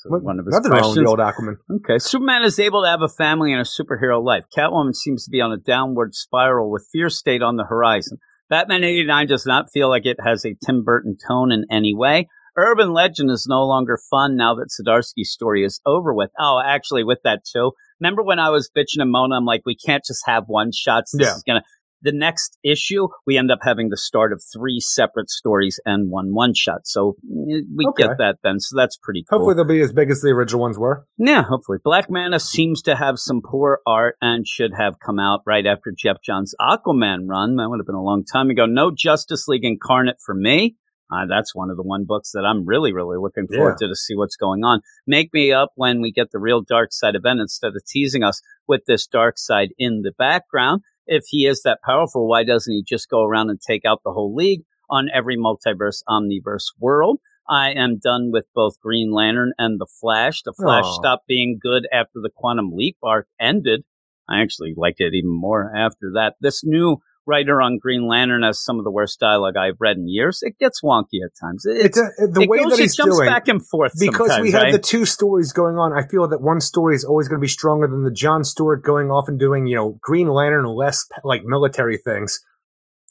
What- 0.07 0.23
One 0.23 0.39
of 0.41 0.47
his 0.47 0.55
Nothing 0.55 0.73
wrong 0.73 0.91
with 0.91 0.99
the 0.99 1.09
old 1.09 1.19
Aquaman. 1.21 1.57
Okay. 1.77 1.99
Superman 1.99 2.43
is 2.43 2.59
able 2.59 2.83
to 2.83 2.89
have 2.89 3.03
a 3.03 3.09
family 3.09 3.53
and 3.53 3.61
a 3.61 3.65
superhero 3.65 4.23
life. 4.23 4.45
Catwoman 4.57 4.95
seems 4.95 5.25
to 5.25 5.31
be 5.31 5.41
on 5.41 5.53
a 5.53 5.57
downward 5.57 6.15
spiral 6.15 6.71
with 6.71 6.89
Fear 6.93 7.11
State 7.11 7.43
on 7.43 7.57
the 7.57 7.65
horizon. 7.65 8.19
Batman 8.51 8.83
89 8.83 9.27
does 9.29 9.47
not 9.47 9.71
feel 9.73 9.89
like 9.89 10.07
it 10.07 10.17
has 10.25 10.45
a 10.45 10.57
Tim 10.65 10.83
Burton 10.83 11.17
tone 11.29 11.53
in 11.53 11.65
any 11.71 11.95
way. 11.95 12.29
Urban 12.57 12.93
Legend 12.93 13.31
is 13.31 13.47
no 13.49 13.65
longer 13.65 13.97
fun 14.11 14.37
now 14.37 14.55
that 14.57 14.71
Zdarsky's 14.71 15.31
story 15.31 15.65
is 15.65 15.81
over 15.87 16.13
with. 16.13 16.31
Oh, 16.41 16.61
actually, 16.65 17.05
with 17.05 17.21
that 17.23 17.43
too. 17.45 17.71
Remember 18.01 18.23
when 18.25 18.41
I 18.41 18.51
was 18.51 18.69
bitching 18.77 19.01
and 19.01 19.13
moaning? 19.13 19.37
I'm 19.37 19.45
like, 19.45 19.63
we 19.65 19.77
can't 19.77 20.03
just 20.05 20.23
have 20.27 20.45
one 20.49 20.73
shots. 20.73 21.13
This 21.13 21.29
Yeah. 21.29 21.35
is 21.37 21.45
gonna. 21.47 21.63
The 22.03 22.13
next 22.13 22.59
issue, 22.65 23.09
we 23.27 23.37
end 23.37 23.51
up 23.51 23.59
having 23.63 23.89
the 23.89 23.97
start 23.97 24.33
of 24.33 24.43
three 24.53 24.79
separate 24.81 25.31
stories 25.31 25.81
and 25.85 26.11
one 26.11 26.33
one 26.35 26.55
shot. 26.55 26.87
So 26.87 27.17
eh, 27.51 27.63
we 27.77 27.87
Okay. 27.89 28.05
get 28.07 28.19
that 28.19 28.37
then. 28.45 28.61
So 28.61 28.77
that's 28.77 28.97
pretty 28.97 29.25
cool. 29.29 29.39
Hopefully, 29.41 29.55
they'll 29.57 29.65
be 29.65 29.81
as 29.81 29.93
big 29.93 30.11
as 30.11 30.21
the 30.21 30.29
original 30.29 30.61
ones 30.61 30.79
were. 30.79 31.05
Yeah, 31.19 31.43
hopefully. 31.43 31.79
Black 31.83 32.09
Manta 32.11 32.39
seems 32.41 32.83
to 32.83 32.95
have 32.95 33.19
some 33.19 33.41
poor 33.45 33.81
art 33.87 34.17
and 34.23 34.47
should 34.47 34.73
have 34.79 34.95
come 35.05 35.19
out 35.19 35.41
right 35.47 35.67
after 35.67 35.93
Geoff 35.97 36.19
Johns' 36.25 36.55
Aquaman 36.61 37.27
run. 37.29 37.57
That 37.57 37.69
would 37.69 37.81
have 37.81 37.87
been 37.87 37.95
a 37.97 38.03
long 38.03 38.25
time 38.25 38.51
ago. 38.51 38.67
No 38.67 38.93
Justice 38.97 39.49
League 39.49 39.65
Incarnate 39.65 40.17
for 40.25 40.35
me. 40.35 40.77
Uh, 41.11 41.25
that's 41.27 41.55
one 41.55 41.71
of 41.71 41.77
the 41.79 41.83
one 41.83 42.05
books 42.05 42.33
that 42.33 42.45
I'm 42.45 42.67
really, 42.67 42.93
really 42.93 43.17
looking 43.19 43.47
forward 43.49 43.79
to 43.79 43.89
to 43.89 43.97
see 43.97 44.15
what's 44.15 44.37
going 44.37 44.63
on. 44.63 44.83
Make 45.07 45.33
me 45.33 45.53
up 45.53 45.71
when 45.75 46.03
we 46.03 46.13
get 46.13 46.31
the 46.33 46.39
real 46.39 46.63
Darkseid 46.63 47.15
event 47.17 47.41
instead 47.41 47.69
of 47.69 47.83
teasing 47.87 48.23
us 48.23 48.43
with 48.67 48.83
this 48.87 49.09
Darkseid 49.09 49.69
in 49.79 50.03
the 50.03 50.13
background. 50.19 50.83
If 51.09 51.25
he 51.29 51.47
is 51.47 51.63
that 51.63 51.81
powerful, 51.83 52.29
why 52.29 52.45
doesn't 52.45 52.73
he 52.73 52.85
just 52.87 53.09
go 53.09 53.25
around 53.25 53.49
and 53.49 53.59
take 53.61 53.85
out 53.87 54.03
the 54.05 54.13
whole 54.13 54.35
league 54.35 54.63
on 54.91 55.09
every 55.13 55.39
multiverse, 55.39 56.03
omniverse 56.09 56.67
world? 56.79 57.19
I 57.49 57.71
am 57.71 57.99
done 57.99 58.31
with 58.31 58.47
both 58.55 58.79
Green 58.81 59.11
Lantern 59.11 59.53
and 59.59 59.81
The 59.81 59.87
Flash. 60.01 60.43
The 60.43 60.53
Flash 60.53 60.85
Aw. 60.85 60.99
stopped 61.01 61.27
being 61.27 61.59
good 61.61 61.89
after 61.91 62.21
the 62.23 62.31
Quantum 62.35 62.73
Leap 62.75 62.99
arc 63.03 63.27
ended. 63.41 63.85
I 64.29 64.43
actually 64.43 64.75
liked 64.77 65.01
it 65.01 65.15
even 65.15 65.31
more 65.31 65.75
after 65.75 66.13
that. 66.15 66.35
This 66.43 66.63
new 66.63 66.99
writer 67.29 67.61
on 67.61 67.79
Green 67.79 68.09
Lantern 68.09 68.43
has 68.43 68.59
some 68.59 68.79
of 68.79 68.85
the 68.85 68.91
worst 68.91 69.21
dialogue 69.21 69.57
I've 69.57 69.77
read 69.79 69.99
in 69.99 70.09
years. 70.09 70.41
It 70.43 70.59
gets 70.59 70.81
wonky 70.83 71.21
at 71.25 71.37
times. 71.39 71.67
It, 71.67 71.87
It's 71.87 71.99
the 71.99 72.41
it 72.41 72.49
way 72.49 72.59
goes, 72.59 72.71
that 72.71 72.79
it 72.79 72.83
he's 72.83 72.97
jumps 72.97 73.17
doing 73.17 73.29
back 73.29 73.47
and 73.47 73.65
forth 73.65 73.93
because 74.01 74.41
we 74.41 74.51
have 74.53 74.63
right? 74.63 74.73
the 74.73 74.79
two 74.79 75.05
stories 75.05 75.53
going 75.53 75.77
on. 75.77 75.93
I 75.93 76.07
feel 76.09 76.27
that 76.29 76.41
one 76.41 76.61
story 76.61 76.97
is 76.97 77.05
always 77.05 77.29
going 77.29 77.39
to 77.39 77.45
be 77.45 77.49
stronger 77.49 77.87
than 77.87 78.03
the 78.03 78.11
John 78.11 78.43
Stewart 78.43 78.83
going 78.83 79.11
off 79.11 79.29
and 79.29 79.39
doing 79.39 79.67
you 79.67 79.77
know 79.77 79.99
Green 80.01 80.29
Lantern 80.29 80.65
less 80.65 81.07
like 81.23 81.45
military 81.45 81.99
things. 81.99 82.41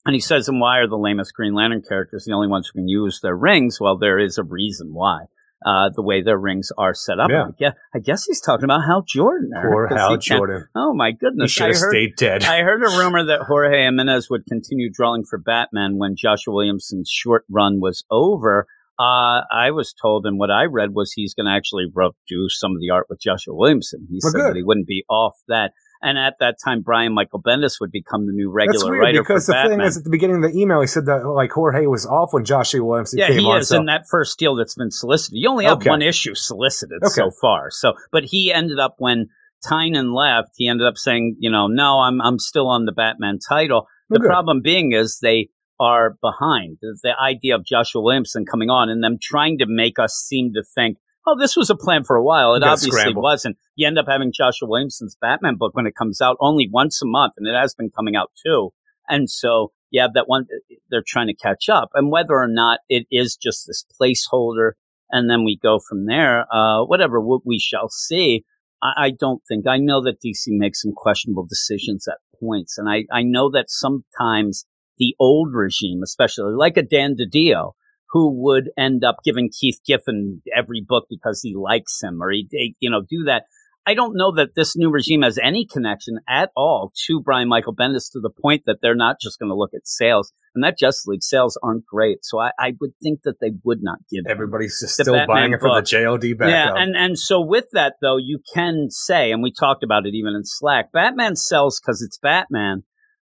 And 0.05 0.13
he 0.13 0.21
says, 0.21 0.47
and 0.47 0.61
why 0.61 0.77
are 0.77 0.87
the 0.87 0.97
lamest 0.97 1.33
Green 1.33 1.53
Lantern 1.53 1.83
characters 1.87 2.23
the 2.25 2.33
only 2.33 2.47
ones 2.47 2.67
who 2.67 2.79
can 2.79 2.87
use 2.87 3.19
their 3.21 3.35
rings? 3.35 3.77
Well, 3.79 3.97
there 3.97 4.17
is 4.17 4.37
a 4.37 4.43
reason 4.43 4.93
why. 4.93 5.25
Uh, 5.65 5.89
the 5.95 6.03
way 6.03 6.21
their 6.21 6.37
rings 6.37 6.71
are 6.77 6.93
set 6.93 7.19
up. 7.19 7.31
Yeah. 7.31 7.45
I, 7.47 7.51
guess, 7.57 7.73
I 7.95 7.99
guess 7.99 8.25
he's 8.25 8.39
talking 8.39 8.63
about 8.65 8.81
Hal 8.85 9.01
Jordan. 9.01 9.49
Poor 9.59 9.87
Hal 9.87 10.17
Jordan. 10.17 10.67
Oh 10.75 10.93
my 10.93 11.11
goodness! 11.11 11.51
He 11.51 11.57
should 11.59 11.67
have 11.69 11.77
stayed 11.77 12.15
dead. 12.15 12.43
I 12.43 12.61
heard 12.61 12.83
a 12.83 12.97
rumor 12.97 13.25
that 13.25 13.41
Jorge 13.47 13.83
Jimenez 13.85 14.29
would 14.29 14.45
continue 14.45 14.91
drawing 14.93 15.23
for 15.25 15.39
Batman 15.39 15.97
when 15.97 16.15
Joshua 16.15 16.53
Williamson's 16.53 17.09
short 17.09 17.43
run 17.49 17.79
was 17.81 18.05
over. 18.11 18.67
Uh, 18.99 19.41
I 19.51 19.71
was 19.71 19.93
told, 19.93 20.25
and 20.25 20.39
what 20.39 20.49
I 20.51 20.65
read 20.65 20.93
was 20.93 21.11
he's 21.11 21.33
going 21.33 21.45
to 21.45 21.51
actually 21.51 21.85
do 22.27 22.49
some 22.49 22.71
of 22.71 22.79
the 22.79 22.89
art 22.91 23.07
with 23.09 23.19
Joshua 23.19 23.53
Williamson. 23.55 24.07
He 24.09 24.19
Well, 24.23 24.31
said 24.31 24.37
good. 24.39 24.49
that 24.51 24.55
he 24.55 24.63
wouldn't 24.63 24.87
be 24.87 25.05
off 25.09 25.37
that. 25.47 25.71
And 26.01 26.17
at 26.17 26.35
that 26.39 26.57
time, 26.63 26.81
Brian 26.81 27.13
Michael 27.13 27.41
Bendis 27.41 27.79
would 27.81 27.91
become 27.91 28.25
the 28.27 28.31
new 28.33 28.51
regular 28.51 28.79
That's 28.79 28.89
weird 28.89 29.01
writer 29.01 29.21
because 29.21 29.47
the 29.47 29.53
Batman. 29.53 29.79
thing 29.79 29.87
is, 29.87 29.97
at 29.97 30.03
the 30.03 30.09
beginning 30.09 30.43
of 30.43 30.51
the 30.51 30.59
email, 30.59 30.79
he 30.81 30.87
said 30.87 31.05
that 31.07 31.25
like 31.27 31.51
Jorge 31.51 31.85
was 31.87 32.05
off 32.05 32.33
when 32.33 32.45
Joshua 32.45 32.83
Williamson 32.83 33.19
yeah, 33.19 33.27
came 33.27 33.39
he 33.39 33.45
on. 33.45 33.59
is 33.59 33.69
so- 33.69 33.79
in 33.79 33.85
that 33.87 34.07
first 34.09 34.37
deal 34.37 34.55
that's 34.55 34.75
been 34.75 34.91
solicited. 34.91 35.37
You 35.39 35.49
only 35.49 35.65
have 35.65 35.77
Okay. 35.77 35.89
one 35.89 36.01
issue 36.01 36.35
solicited 36.35 36.99
Okay. 37.03 37.09
so 37.13 37.31
far. 37.41 37.69
So, 37.71 37.93
but 38.11 38.23
he 38.25 38.53
ended 38.53 38.79
up 38.79 38.95
when 38.99 39.27
Tynion 39.65 40.13
left, 40.13 40.49
he 40.55 40.67
ended 40.67 40.85
up 40.87 40.97
saying, 40.97 41.37
you 41.39 41.49
know, 41.49 41.67
no, 41.67 41.99
I'm 41.99 42.21
I'm 42.21 42.37
still 42.39 42.67
on 42.67 42.85
the 42.85 42.91
Batman 42.91 43.39
title. 43.39 43.87
Oh, 43.87 43.89
the 44.09 44.19
Okay. 44.19 44.27
problem 44.27 44.61
being 44.61 44.91
is 44.93 45.19
they 45.21 45.49
are 45.79 46.15
behind. 46.21 46.77
The, 46.81 46.97
the 47.03 47.13
idea 47.19 47.55
of 47.55 47.65
Joshua 47.65 48.01
Williamson 48.01 48.45
coming 48.45 48.69
on 48.69 48.89
and 48.89 49.03
them 49.03 49.17
trying 49.21 49.57
to 49.59 49.65
make 49.67 49.99
us 49.99 50.13
seem 50.13 50.53
to 50.53 50.63
think, 50.75 50.97
oh, 51.27 51.37
this 51.37 51.55
was 51.55 51.69
a 51.69 51.75
plan 51.75 52.03
for 52.03 52.15
a 52.15 52.23
while. 52.23 52.55
It 52.55 52.63
obviously 52.63 52.91
scramble. 52.91 53.21
wasn't. 53.21 53.57
You 53.75 53.85
end 53.85 53.99
up 53.99 54.05
having 54.07 54.31
Joshua 54.33 54.67
Williamson's 54.67 55.17
Batman 55.19 55.57
book 55.57 55.75
when 55.75 55.85
it 55.85 55.95
comes 55.95 56.21
out 56.21 56.37
only 56.39 56.69
once 56.71 57.01
a 57.01 57.05
month, 57.05 57.33
and 57.37 57.45
it 57.45 57.53
has 57.53 57.75
been 57.75 57.91
coming 57.91 58.15
out 58.15 58.31
too. 58.43 58.71
And 59.09 59.29
so 59.29 59.71
you 59.91 60.01
have 60.01 60.13
that 60.13 60.27
one, 60.27 60.45
they're 60.89 61.03
trying 61.05 61.27
to 61.27 61.35
catch 61.35 61.69
up. 61.69 61.89
And 61.93 62.11
whether 62.11 62.33
or 62.33 62.47
not 62.47 62.79
it 62.89 63.05
is 63.11 63.35
just 63.35 63.67
this 63.67 63.85
placeholder, 63.99 64.71
and 65.09 65.29
then 65.29 65.43
we 65.43 65.59
go 65.61 65.79
from 65.79 66.05
there, 66.05 66.45
uh, 66.53 66.83
whatever 66.83 67.21
we, 67.21 67.39
we 67.45 67.59
shall 67.59 67.89
see. 67.89 68.43
I, 68.81 69.05
I 69.05 69.11
don't 69.11 69.41
think, 69.47 69.67
I 69.67 69.77
know 69.77 70.03
that 70.03 70.21
DC 70.21 70.47
makes 70.47 70.81
some 70.81 70.93
questionable 70.93 71.45
decisions 71.45 72.07
at 72.07 72.17
points. 72.39 72.77
And 72.77 72.89
I, 72.89 73.05
I 73.11 73.23
know 73.23 73.49
that 73.51 73.69
sometimes 73.69 74.65
the 74.97 75.15
old 75.19 75.53
regime, 75.53 76.01
especially 76.03 76.53
like 76.53 76.77
a 76.77 76.83
Dan 76.83 77.15
DiDio, 77.15 77.73
who 78.09 78.31
would 78.43 78.69
end 78.77 79.03
up 79.03 79.17
giving 79.23 79.49
Keith 79.49 79.79
Giffen 79.85 80.41
every 80.55 80.83
book 80.85 81.05
because 81.09 81.41
he 81.41 81.55
likes 81.55 82.01
him 82.01 82.21
or 82.21 82.31
he, 82.31 82.47
they, 82.51 82.75
you 82.79 82.89
know, 82.89 83.01
do 83.01 83.25
that. 83.25 83.43
I 83.85 83.93
don't 83.93 84.17
know 84.17 84.33
that 84.35 84.49
this 84.53 84.75
new 84.75 84.89
regime 84.89 85.21
has 85.21 85.37
any 85.37 85.65
connection 85.65 86.19
at 86.27 86.51
all 86.57 86.91
to 87.05 87.21
Brian 87.21 87.47
Michael 87.47 87.73
Bendis 87.73 88.11
to 88.11 88.19
the 88.19 88.29
point 88.29 88.63
that 88.65 88.79
they're 88.81 88.95
not 88.95 89.15
just 89.21 89.39
going 89.39 89.49
to 89.49 89.55
look 89.55 89.71
at 89.73 89.87
sales 89.87 90.33
and 90.57 90.63
that 90.63 90.77
Justice 90.77 91.05
League 91.05 91.23
sales 91.23 91.57
aren't 91.61 91.85
great. 91.85 92.25
So 92.25 92.39
I, 92.39 92.49
I 92.59 92.73
would 92.81 92.89
think 93.01 93.21
that 93.23 93.35
they 93.39 93.51
would 93.63 93.79
not 93.81 93.99
give 94.11 94.25
Everybody's 94.27 94.79
just 94.81 94.95
still 94.95 95.13
Batman 95.13 95.27
buying 95.27 95.53
it 95.53 95.59
for 95.61 95.69
the. 95.69 95.81
JLD 95.81 96.37
backup. 96.37 96.51
yeah, 96.51 96.73
and 96.75 96.95
and 96.97 97.17
so 97.17 97.39
with 97.41 97.65
that 97.73 97.93
though, 98.01 98.17
you 98.17 98.39
can 98.53 98.87
say, 98.89 99.31
and 99.31 99.43
we 99.43 99.53
talked 99.53 99.83
about 99.83 100.07
it 100.07 100.15
even 100.15 100.33
in 100.33 100.43
Slack, 100.43 100.91
Batman 100.91 101.35
sells 101.35 101.79
because 101.79 102.01
it's 102.01 102.17
Batman. 102.17 102.83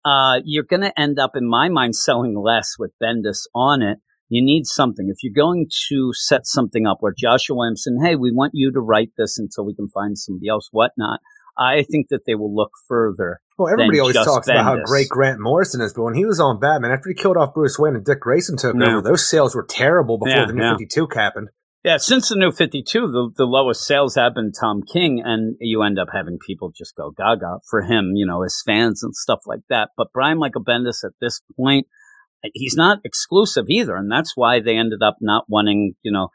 Uh, 0.05 0.39
you're 0.45 0.63
going 0.63 0.83
to 0.83 0.99
end 0.99 1.19
up, 1.19 1.33
in 1.35 1.49
my 1.49 1.69
mind, 1.69 1.97
selling 1.97 2.41
less 2.41 2.77
with 2.79 2.93
Bendis 3.03 3.47
on 3.53 3.83
it. 3.83 3.99
You 4.29 4.45
need 4.45 4.67
something. 4.67 5.09
If 5.09 5.23
you're 5.23 5.33
going 5.33 5.67
to 5.89 6.11
set 6.13 6.47
something 6.47 6.87
up 6.87 6.99
where 7.01 7.15
Joshua 7.17 7.57
Williamson, 7.57 7.99
hey, 8.03 8.17
we 8.17 8.33
want 8.33 8.53
you 8.55 8.73
to 8.73 8.81
write 8.81 9.11
this 9.17 9.39
until 9.39 9.65
we 9.65 9.75
can 9.75 9.89
find 9.89 10.19
somebody 10.19 10.49
else, 10.49 10.69
whatnot. 10.73 11.21
I 11.59 11.85
think 11.91 12.09
that 12.11 12.23
they 12.27 12.35
will 12.35 12.55
look 12.55 12.73
further. 12.87 13.41
well, 13.57 13.73
everybody 13.73 13.99
always 14.01 14.17
talks 14.17 14.47
about 14.47 14.65
how 14.65 14.77
great 14.85 15.09
Grant 15.09 15.41
Morrison 15.41 15.81
is, 15.81 15.95
but 15.95 16.03
when 16.03 16.15
he 16.15 16.27
was 16.27 16.39
on 16.39 16.61
Batman, 16.61 16.91
after 16.91 17.09
he 17.09 17.15
killed 17.15 17.39
off 17.39 17.55
Bruce 17.55 17.79
Wayne 17.79 17.95
and 17.95 18.05
Dick 18.05 18.21
Grayson 18.21 18.59
took 18.59 18.75
Yeah. 18.79 18.89
over, 18.97 19.01
those 19.03 19.27
sales 19.29 19.55
were 19.55 19.65
terrible 19.69 20.19
before 20.19 20.37
Yeah, 20.37 20.45
the 20.47 20.53
New 20.53 20.63
yeah. 20.63 20.73
52 20.73 21.09
happened. 21.15 21.49
Yeah, 21.83 21.99
since 21.99 22.29
the 22.29 22.35
new 22.37 22.51
52, 22.51 23.01
the, 23.07 23.31
the 23.37 23.45
lowest 23.47 23.87
sales 23.87 24.17
have 24.17 24.35
been 24.35 24.51
Tom 24.51 24.83
King, 24.83 25.23
and 25.25 25.57
you 25.61 25.83
end 25.83 25.99
up 26.01 26.09
having 26.13 26.37
people 26.45 26.73
just 26.77 26.97
go 26.97 27.13
gaga 27.17 27.61
for 27.71 27.81
him, 27.83 28.13
you 28.17 28.27
know, 28.27 28.43
his 28.43 28.61
fans 28.67 29.03
and 29.05 29.15
stuff 29.15 29.39
like 29.47 29.61
that. 29.71 29.91
But 29.97 30.09
Brian 30.13 30.37
Michael 30.39 30.65
Bendis 30.65 31.05
at 31.05 31.13
this 31.21 31.41
point, 31.57 31.87
he's 32.55 32.77
not 32.77 32.99
exclusive 33.05 33.67
either, 33.69 33.97
and 33.97 34.11
that's 34.11 34.33
why 34.35 34.61
they 34.61 34.77
ended 34.77 35.03
up 35.03 35.17
not 35.21 35.45
wanting, 35.49 35.95
you 36.03 36.13
know, 36.13 36.29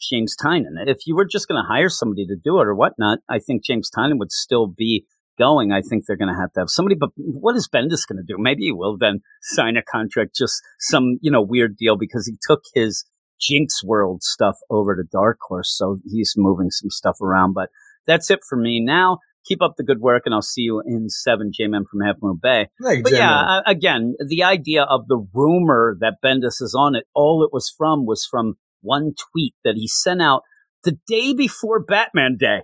James 0.00 0.34
Tynion. 0.42 0.74
If 0.86 1.06
you 1.06 1.14
were 1.14 1.24
just 1.24 1.48
going 1.48 1.62
to 1.62 1.66
hire 1.66 1.88
somebody 1.88 2.26
to 2.26 2.36
do 2.36 2.58
it 2.60 2.66
or 2.66 2.74
whatnot, 2.74 3.20
I 3.28 3.38
think 3.38 3.64
James 3.64 3.90
Tynion 3.90 4.18
would 4.18 4.32
still 4.32 4.66
be 4.66 5.06
going. 5.38 5.72
I 5.72 5.80
think 5.80 6.04
they're 6.06 6.16
going 6.16 6.32
to 6.32 6.40
have 6.40 6.52
to 6.52 6.60
have 6.60 6.70
somebody. 6.70 6.96
But 6.98 7.10
what 7.16 7.56
is 7.56 7.68
Bendis 7.68 8.06
going 8.06 8.18
to 8.18 8.24
do? 8.26 8.36
Maybe 8.38 8.64
he 8.64 8.72
will 8.72 8.96
then 8.98 9.20
sign 9.42 9.76
a 9.76 9.82
contract, 9.82 10.36
just 10.36 10.60
some 10.80 11.18
you 11.20 11.30
know 11.30 11.42
weird 11.42 11.76
deal 11.76 11.96
because 11.96 12.26
he 12.26 12.36
took 12.46 12.62
his 12.74 13.04
Jinxworld 13.40 14.22
stuff 14.22 14.56
over 14.70 14.94
to 14.96 15.02
Dark 15.10 15.38
Horse, 15.48 15.74
so 15.76 15.98
he's 16.04 16.34
moving 16.36 16.70
some 16.70 16.90
stuff 16.90 17.20
around. 17.20 17.54
But 17.54 17.70
that's 18.06 18.30
it 18.30 18.40
for 18.48 18.56
me 18.56 18.80
now. 18.80 19.18
Keep 19.44 19.62
up 19.62 19.74
the 19.76 19.84
good 19.84 20.00
work, 20.00 20.22
and 20.24 20.34
I'll 20.34 20.42
see 20.42 20.62
you 20.62 20.82
in 20.84 21.08
seven. 21.08 21.50
J-Man 21.52 21.84
from 21.90 22.00
Half 22.00 22.16
Moon 22.22 22.38
Bay. 22.40 22.68
Like, 22.80 23.02
But 23.02 23.12
yeah, 23.12 23.60
again, 23.66 24.14
the 24.24 24.44
idea 24.44 24.84
of 24.84 25.08
the 25.08 25.26
rumor 25.34 25.96
that 26.00 26.18
Bendis 26.24 26.62
is 26.62 26.76
on 26.78 26.94
it, 26.94 27.04
all 27.14 27.44
it 27.44 27.52
was 27.52 27.72
from 27.76 28.06
was 28.06 28.26
from 28.30 28.54
one 28.82 29.12
tweet 29.32 29.54
that 29.64 29.74
he 29.76 29.88
sent 29.88 30.22
out 30.22 30.42
the 30.84 30.98
day 31.06 31.32
before 31.32 31.80
Batman 31.80 32.36
Day. 32.38 32.62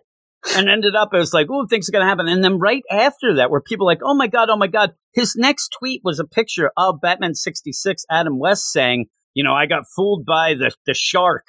And 0.56 0.68
ended 0.68 0.94
up, 0.94 1.12
it 1.12 1.18
was 1.18 1.34
like, 1.34 1.48
oh, 1.50 1.66
things 1.66 1.88
are 1.88 1.92
going 1.92 2.04
to 2.04 2.08
happen. 2.08 2.28
And 2.28 2.44
then 2.44 2.58
right 2.58 2.84
after 2.90 3.34
that, 3.34 3.50
where 3.50 3.60
people 3.60 3.86
like, 3.86 4.00
oh 4.02 4.14
my 4.14 4.28
God, 4.28 4.48
oh 4.50 4.56
my 4.56 4.68
God, 4.68 4.92
his 5.12 5.34
next 5.36 5.74
tweet 5.78 6.02
was 6.04 6.20
a 6.20 6.24
picture 6.24 6.70
of 6.76 7.00
Batman 7.00 7.34
66, 7.34 8.04
Adam 8.08 8.38
West 8.38 8.70
saying, 8.70 9.06
you 9.34 9.42
know, 9.42 9.52
I 9.52 9.66
got 9.66 9.84
fooled 9.94 10.24
by 10.24 10.54
the, 10.54 10.72
the 10.86 10.94
shark. 10.94 11.44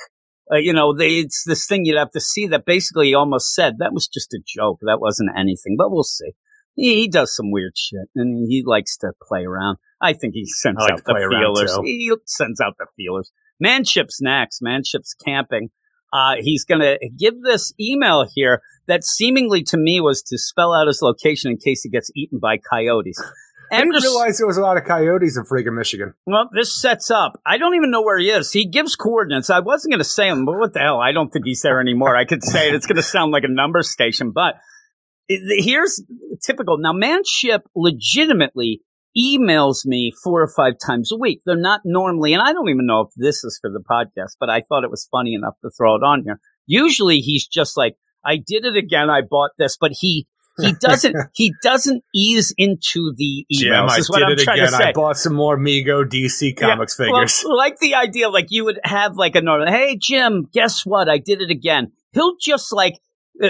Uh, 0.52 0.58
you 0.58 0.74
know, 0.74 0.96
they, 0.96 1.20
it's 1.20 1.44
this 1.46 1.68
thing 1.68 1.86
you'd 1.86 1.98
have 1.98 2.12
to 2.12 2.20
see 2.20 2.48
that 2.48 2.66
basically 2.66 3.08
he 3.08 3.16
almost 3.16 3.54
said 3.54 3.76
that 3.80 3.94
was 3.94 4.08
just 4.08 4.34
a 4.34 4.40
joke. 4.46 4.80
That 4.82 5.00
wasn't 5.00 5.30
anything, 5.38 5.76
but 5.78 5.92
we'll 5.92 6.04
see. 6.04 6.32
He, 6.76 7.02
he 7.02 7.08
does 7.08 7.36
some 7.36 7.52
weird 7.52 7.74
shit 7.78 8.10
and 8.16 8.48
he 8.50 8.64
likes 8.66 8.98
to 8.98 9.12
play 9.28 9.44
around. 9.44 9.78
I 10.02 10.14
think 10.14 10.34
he 10.34 10.46
sends 10.48 10.80
like 10.80 10.94
out 10.94 11.04
the 11.06 11.28
feelers. 11.30 11.78
He 11.84 12.14
sends 12.26 12.60
out 12.60 12.76
the 12.80 12.88
feelers. 12.98 13.32
Manship's 13.60 14.20
next. 14.22 14.62
Manship's 14.62 15.14
camping. 15.14 15.70
Uh, 16.12 16.36
he's 16.40 16.66
going 16.66 16.82
to 16.82 16.98
give 17.18 17.40
this 17.42 17.72
email 17.80 18.26
here 18.34 18.62
that 18.88 19.04
seemingly 19.04 19.62
to 19.62 19.78
me 19.78 20.02
was 20.02 20.24
to 20.24 20.38
spell 20.38 20.74
out 20.74 20.88
his 20.88 21.02
location 21.04 21.52
in 21.52 21.58
case 21.58 21.84
he 21.84 21.90
gets 21.90 22.10
eaten 22.16 22.40
by 22.40 22.58
coyotes. 22.58 23.22
I 23.72 23.78
didn't 23.78 24.02
realize 24.02 24.38
there 24.38 24.48
was 24.48 24.58
a 24.58 24.62
lot 24.62 24.78
of 24.78 24.86
coyotes 24.86 25.38
in 25.38 25.44
freaking 25.44 25.76
Michigan. 25.76 26.14
well, 26.26 26.50
this 26.52 26.74
sets 26.74 27.12
up. 27.12 27.40
I 27.46 27.58
don't 27.58 27.76
even 27.76 27.92
know 27.92 28.02
where 28.02 28.18
he 28.18 28.30
is. 28.30 28.52
He 28.52 28.66
gives 28.66 28.96
coordinates. 28.96 29.50
I 29.50 29.60
wasn't 29.60 29.94
going 29.94 30.00
to 30.00 30.06
say 30.06 30.28
him, 30.28 30.46
but 30.46 30.58
what 30.58 30.74
the 30.74 30.80
hell? 30.80 31.00
I 31.00 31.12
don't 31.12 31.30
think 31.30 31.46
he's 31.46 31.62
there 31.62 31.80
anymore. 31.80 32.16
I 32.16 32.26
could 32.26 32.44
say 32.44 32.70
it. 32.70 32.76
It's 32.76 32.86
going 32.86 32.96
to 32.98 33.04
sound 33.04 33.32
like 33.32 33.44
a 33.44 33.52
number 33.52 33.82
station, 33.84 34.32
but 34.32 34.56
here's 35.28 36.02
typical. 36.44 36.78
Now, 36.78 36.94
Manship 36.94 37.62
legitimately 37.76 38.82
emails 39.18 39.86
me 39.86 40.14
four 40.24 40.42
or 40.42 40.52
five 40.56 40.74
times 40.84 41.12
a 41.12 41.18
week. 41.18 41.42
They're 41.46 41.56
not 41.56 41.82
normally, 41.84 42.34
and 42.34 42.42
I 42.42 42.54
don't 42.54 42.70
even 42.70 42.86
know 42.86 43.02
if 43.02 43.10
this 43.16 43.44
is 43.44 43.58
for 43.62 43.70
the 43.70 43.84
podcast, 43.90 44.36
but 44.40 44.50
I 44.50 44.62
thought 44.62 44.84
it 44.84 44.92
was 44.92 45.08
funny 45.12 45.34
enough 45.34 45.56
to 45.64 45.72
throw 45.76 45.96
it 45.96 46.04
on 46.04 46.24
here. 46.24 46.40
Usually 46.66 47.20
he's 47.20 47.48
just 47.48 47.76
like, 47.76 47.96
I 48.24 48.36
did 48.36 48.66
it 48.66 48.76
again. 48.76 49.10
I 49.10 49.22
bought 49.28 49.52
this, 49.58 49.78
but 49.80 49.92
he, 49.94 50.28
he 50.66 50.74
doesn't, 50.74 51.16
he 51.34 51.54
doesn't 51.62 52.04
ease 52.14 52.54
into 52.58 53.14
the 53.16 53.46
Jim, 53.52 53.74
emails. 53.74 53.90
I 53.90 53.98
is 53.98 54.10
what 54.10 54.20
did 54.20 54.26
I'm 54.26 54.32
it 54.34 54.40
trying 54.40 54.60
again. 54.60 54.72
to 54.72 54.78
say. 54.78 54.84
I 54.86 54.92
bought 54.92 55.18
some 55.18 55.34
more 55.34 55.58
Mego 55.58 56.04
DC 56.04 56.58
Comics 56.58 56.98
Yeah, 57.00 57.06
figures. 57.06 57.44
Well, 57.46 57.58
like 57.58 57.80
the 57.80 57.96
idea, 57.96 58.30
like 58.30 58.48
you 58.50 58.66
would 58.66 58.80
have 58.84 59.16
like 59.16 59.36
a 59.36 59.42
normal, 59.42 59.68
hey, 59.68 59.98
Jim, 60.00 60.48
guess 60.54 60.86
what? 60.86 61.10
I 61.10 61.18
did 61.18 61.42
it 61.42 61.50
again. 61.52 61.92
He'll 62.14 62.36
just 62.42 62.74
like, 62.74 62.96
uh, 63.42 63.50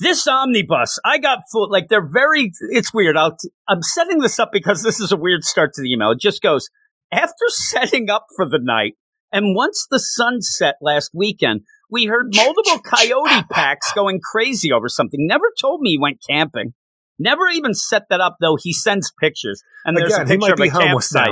this 0.00 0.26
omnibus, 0.28 0.98
I 1.04 1.18
got 1.18 1.38
full, 1.50 1.70
like 1.70 1.88
they're 1.88 2.06
very, 2.06 2.52
it's 2.70 2.92
weird. 2.92 3.16
I'll, 3.16 3.36
I'm 3.68 3.82
setting 3.82 4.18
this 4.18 4.38
up 4.38 4.50
because 4.52 4.82
this 4.82 5.00
is 5.00 5.12
a 5.12 5.16
weird 5.16 5.44
start 5.44 5.72
to 5.74 5.82
the 5.82 5.90
email. 5.92 6.10
It 6.10 6.20
just 6.20 6.42
goes, 6.42 6.68
after 7.12 7.44
setting 7.48 8.10
up 8.10 8.26
for 8.36 8.48
the 8.48 8.58
night, 8.60 8.94
and 9.32 9.56
once 9.56 9.86
the 9.90 9.98
sun 9.98 10.42
set 10.42 10.74
last 10.82 11.10
weekend, 11.14 11.62
we 11.92 12.06
heard 12.06 12.32
multiple 12.34 12.78
coyote 12.84 13.44
packs 13.50 13.92
going 13.92 14.18
crazy 14.20 14.72
over 14.72 14.88
something. 14.88 15.20
Never 15.26 15.44
told 15.60 15.80
me 15.82 15.90
he 15.90 15.98
went 15.98 16.18
camping. 16.28 16.72
Never 17.18 17.46
even 17.48 17.74
set 17.74 18.04
that 18.10 18.20
up, 18.20 18.36
though. 18.40 18.56
He 18.60 18.72
sends 18.72 19.12
pictures, 19.20 19.62
and 19.84 19.96
there's 19.96 20.14
Again, 20.14 20.26
a 20.26 20.28
picture 20.40 20.52
of 20.54 20.60
a 20.60 20.68
campsite. 20.70 21.28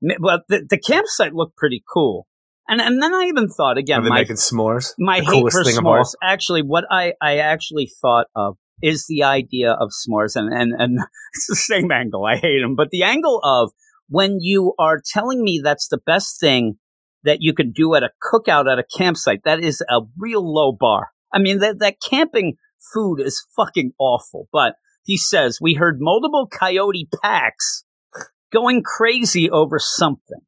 now. 0.00 0.38
The, 0.48 0.66
the 0.70 0.78
campsite 0.78 1.34
looked 1.34 1.56
pretty 1.56 1.82
cool, 1.92 2.26
and 2.68 2.80
and 2.80 3.02
then 3.02 3.12
I 3.12 3.24
even 3.24 3.48
thought 3.48 3.76
again, 3.76 4.00
Are 4.00 4.02
they 4.04 4.08
my 4.10 4.20
making 4.20 4.36
s'mores? 4.36 4.94
my 4.98 5.20
the 5.20 5.26
hate 5.26 5.52
for 5.52 5.64
thing 5.64 5.76
of 5.76 5.84
all. 5.84 5.94
s'mores. 5.96 6.14
Actually, 6.22 6.62
what 6.62 6.84
I 6.90 7.14
I 7.20 7.38
actually 7.38 7.90
thought 8.00 8.28
of 8.36 8.56
is 8.80 9.06
the 9.08 9.24
idea 9.24 9.72
of 9.72 9.90
s'mores, 9.90 10.36
and 10.36 10.52
and 10.52 10.72
and 10.80 10.98
it's 11.34 11.48
the 11.48 11.56
same 11.56 11.90
angle. 11.90 12.24
I 12.24 12.36
hate 12.36 12.60
them, 12.62 12.76
but 12.76 12.90
the 12.90 13.02
angle 13.02 13.40
of 13.42 13.72
when 14.08 14.38
you 14.40 14.72
are 14.78 15.02
telling 15.04 15.42
me 15.42 15.60
that's 15.62 15.88
the 15.88 15.98
best 16.06 16.38
thing 16.40 16.78
that 17.24 17.38
you 17.40 17.54
can 17.54 17.72
do 17.72 17.94
at 17.94 18.02
a 18.02 18.10
cookout 18.22 18.70
at 18.70 18.78
a 18.78 18.84
campsite, 18.96 19.44
that 19.44 19.62
is 19.62 19.82
a 19.88 20.00
real 20.16 20.42
low 20.42 20.72
bar. 20.72 21.10
I 21.32 21.38
mean, 21.38 21.58
that 21.58 21.78
that 21.80 21.96
camping 22.00 22.56
food 22.92 23.20
is 23.20 23.44
fucking 23.56 23.92
awful. 23.98 24.48
But 24.52 24.74
he 25.04 25.16
says 25.16 25.58
we 25.60 25.74
heard 25.74 25.98
multiple 26.00 26.48
coyote 26.50 27.08
packs 27.22 27.84
going 28.52 28.82
crazy 28.82 29.50
over 29.50 29.78
something. 29.78 30.40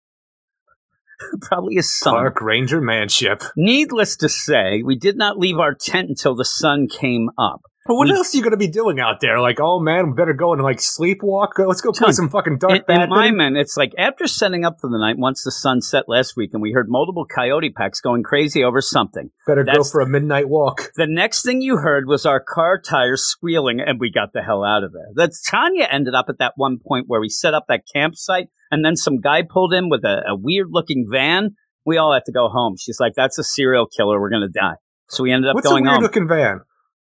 Probably 1.42 1.76
a 1.76 1.82
son. 1.82 2.14
Park 2.14 2.40
Ranger 2.40 2.80
Manship. 2.80 3.42
Needless 3.56 4.16
to 4.16 4.28
say, 4.28 4.82
we 4.82 4.96
did 4.96 5.16
not 5.16 5.38
leave 5.38 5.58
our 5.58 5.74
tent 5.74 6.08
until 6.08 6.34
the 6.34 6.44
sun 6.44 6.88
came 6.88 7.30
up. 7.38 7.62
But 7.90 7.96
what 7.96 8.06
We- 8.06 8.12
else 8.14 8.32
are 8.32 8.36
you 8.36 8.42
going 8.44 8.52
to 8.52 8.56
be 8.56 8.68
doing 8.68 9.00
out 9.00 9.18
there? 9.20 9.40
Like, 9.40 9.58
oh 9.60 9.80
man, 9.80 10.06
we 10.06 10.12
better 10.14 10.32
go 10.32 10.52
and 10.52 10.62
like 10.62 10.78
sleepwalk. 10.78 11.48
Let's 11.58 11.80
go 11.80 11.90
play 11.90 12.06
Ton. 12.06 12.12
some 12.14 12.28
fucking 12.28 12.58
dark 12.58 12.82
In, 12.88 13.00
in 13.00 13.08
my 13.10 13.32
mind, 13.32 13.56
it's 13.56 13.76
like 13.76 13.92
after 13.98 14.28
setting 14.28 14.64
up 14.64 14.76
for 14.80 14.88
the 14.88 14.96
night, 14.96 15.18
once 15.18 15.42
the 15.42 15.50
sun 15.50 15.80
set 15.80 16.08
last 16.08 16.36
week, 16.36 16.50
and 16.52 16.62
we 16.62 16.70
heard 16.70 16.86
multiple 16.88 17.24
coyote 17.26 17.70
packs 17.70 18.00
going 18.00 18.22
crazy 18.22 18.62
over 18.62 18.80
something. 18.80 19.30
better 19.44 19.64
go 19.64 19.72
that's- 19.72 19.90
for 19.90 20.00
a 20.02 20.06
midnight 20.08 20.48
walk. 20.48 20.92
The 20.94 21.08
next 21.08 21.42
thing 21.44 21.62
you 21.62 21.78
heard 21.78 22.06
was 22.06 22.24
our 22.26 22.38
car 22.38 22.80
tires 22.80 23.24
squealing, 23.24 23.80
and 23.80 23.98
we 23.98 24.12
got 24.12 24.32
the 24.32 24.42
hell 24.42 24.62
out 24.64 24.84
of 24.84 24.92
there. 24.92 25.08
That 25.16 25.32
Tanya 25.50 25.88
ended 25.90 26.14
up 26.14 26.26
at 26.28 26.38
that 26.38 26.52
one 26.54 26.78
point 26.78 27.06
where 27.08 27.20
we 27.20 27.28
set 27.28 27.54
up 27.54 27.64
that 27.66 27.82
campsite, 27.92 28.50
and 28.70 28.84
then 28.84 28.94
some 28.94 29.18
guy 29.20 29.42
pulled 29.42 29.74
in 29.74 29.88
with 29.88 30.04
a, 30.04 30.22
a 30.28 30.36
weird 30.36 30.68
looking 30.70 31.08
van. 31.10 31.56
We 31.84 31.96
all 31.96 32.12
had 32.14 32.24
to 32.26 32.32
go 32.32 32.48
home. 32.50 32.76
She's 32.78 33.00
like, 33.00 33.14
"That's 33.16 33.36
a 33.38 33.42
serial 33.42 33.86
killer. 33.86 34.20
We're 34.20 34.30
gonna 34.30 34.48
die." 34.48 34.74
So 35.08 35.24
we 35.24 35.32
ended 35.32 35.48
up 35.50 35.56
What's 35.56 35.66
a 35.66 35.70
going 35.70 35.82
weird 35.82 35.94
home. 35.94 36.02
looking 36.04 36.28
van? 36.28 36.60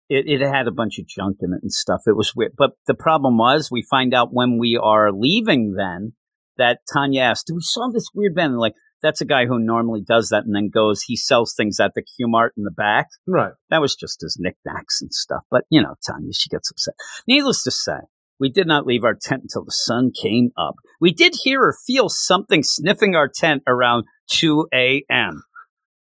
It, 0.09 0.27
it 0.27 0.47
had 0.47 0.69
a 0.69 0.73
bunch 0.73 0.99
of 0.99 1.07
junk 1.07 1.39
in 1.41 1.53
it 1.53 1.63
and 1.63 1.73
stuff. 1.73 2.03
It 2.07 2.17
was 2.17 2.35
weird. 2.35 2.53
But 2.57 2.73
the 2.87 2.95
problem 2.95 3.39
was 3.39 3.71
we 3.71 3.83
find 3.83 4.15
out 4.15 4.33
when 4.33 4.59
we 4.59 4.79
are 4.81 5.13
leaving 5.13 5.75
then 5.77 6.13
that 6.57 6.81
Tanya 6.93 7.23
asked, 7.23 7.47
Do 7.49 7.55
we 7.55 7.61
saw 7.63 7.89
this 7.93 8.09
weird 8.15 8.35
van. 8.35 8.51
And 8.51 8.59
like, 8.59 8.75
that's 9.03 9.21
a 9.21 9.27
guy 9.27 9.47
who 9.47 9.59
normally 9.59 10.01
does 10.01 10.31
that 10.31 10.45
and 10.45 10.55
then 10.55 10.71
goes, 10.73 11.03
he 11.03 11.17
sells 11.17 11.55
things 11.55 11.79
at 11.81 11.93
the 11.95 12.03
Q 12.03 12.29
Mart 12.29 12.55
in 12.57 12.65
the 12.65 12.71
back. 12.71 13.09
Right. 13.27 13.53
That 13.71 13.81
was 13.81 13.95
just 13.95 14.23
his 14.23 14.37
knickknacks 14.41 15.03
and 15.03 15.13
stuff. 15.13 15.43
But, 15.51 15.65
you 15.71 15.83
know, 15.83 15.95
Tanya, 16.07 16.33
she 16.33 16.49
gets 16.49 16.71
upset. 16.71 16.95
Needless 17.27 17.63
to 17.65 17.71
say, 17.71 17.99
we 18.39 18.51
did 18.51 18.67
not 18.67 18.87
leave 18.87 19.05
our 19.05 19.17
tent 19.21 19.43
until 19.43 19.65
the 19.65 19.73
sun 19.73 20.13
came 20.13 20.51
up. 20.57 20.75
We 21.01 21.13
did 21.13 21.35
hear 21.43 21.63
or 21.63 21.77
feel 21.87 22.09
something 22.09 22.63
sniffing 22.63 23.15
our 23.15 23.29
tent 23.29 23.63
around 23.67 24.05
2 24.31 24.69
a.m. 24.75 25.43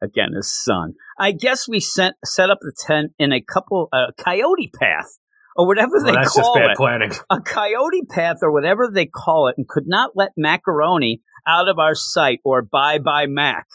Again, 0.01 0.29
his 0.35 0.51
son. 0.63 0.93
I 1.19 1.31
guess 1.31 1.67
we 1.67 1.79
sent, 1.79 2.15
set 2.23 2.49
up 2.49 2.59
the 2.61 2.73
tent 2.87 3.11
in 3.19 3.31
a 3.33 3.41
couple, 3.41 3.89
uh, 3.91 4.07
coyote 4.17 4.71
path 4.79 5.07
or 5.55 5.67
whatever 5.67 5.91
Well, 5.95 6.05
they 6.05 6.11
that's 6.13 6.35
just 6.35 6.41
call 6.41 6.55
bad 6.55 6.71
it 6.71 6.77
planning. 6.77 7.11
a 7.29 7.41
coyote 7.41 8.03
path 8.09 8.37
or 8.41 8.51
whatever 8.51 8.89
they 8.93 9.05
call 9.05 9.47
it 9.49 9.55
and 9.57 9.67
could 9.67 9.87
not 9.87 10.11
let 10.15 10.29
macaroni 10.37 11.21
out 11.47 11.67
of 11.67 11.79
our 11.79 11.95
sight 11.95 12.39
or 12.45 12.61
bye 12.61 12.99
bye 12.99 13.25
Mac. 13.27 13.65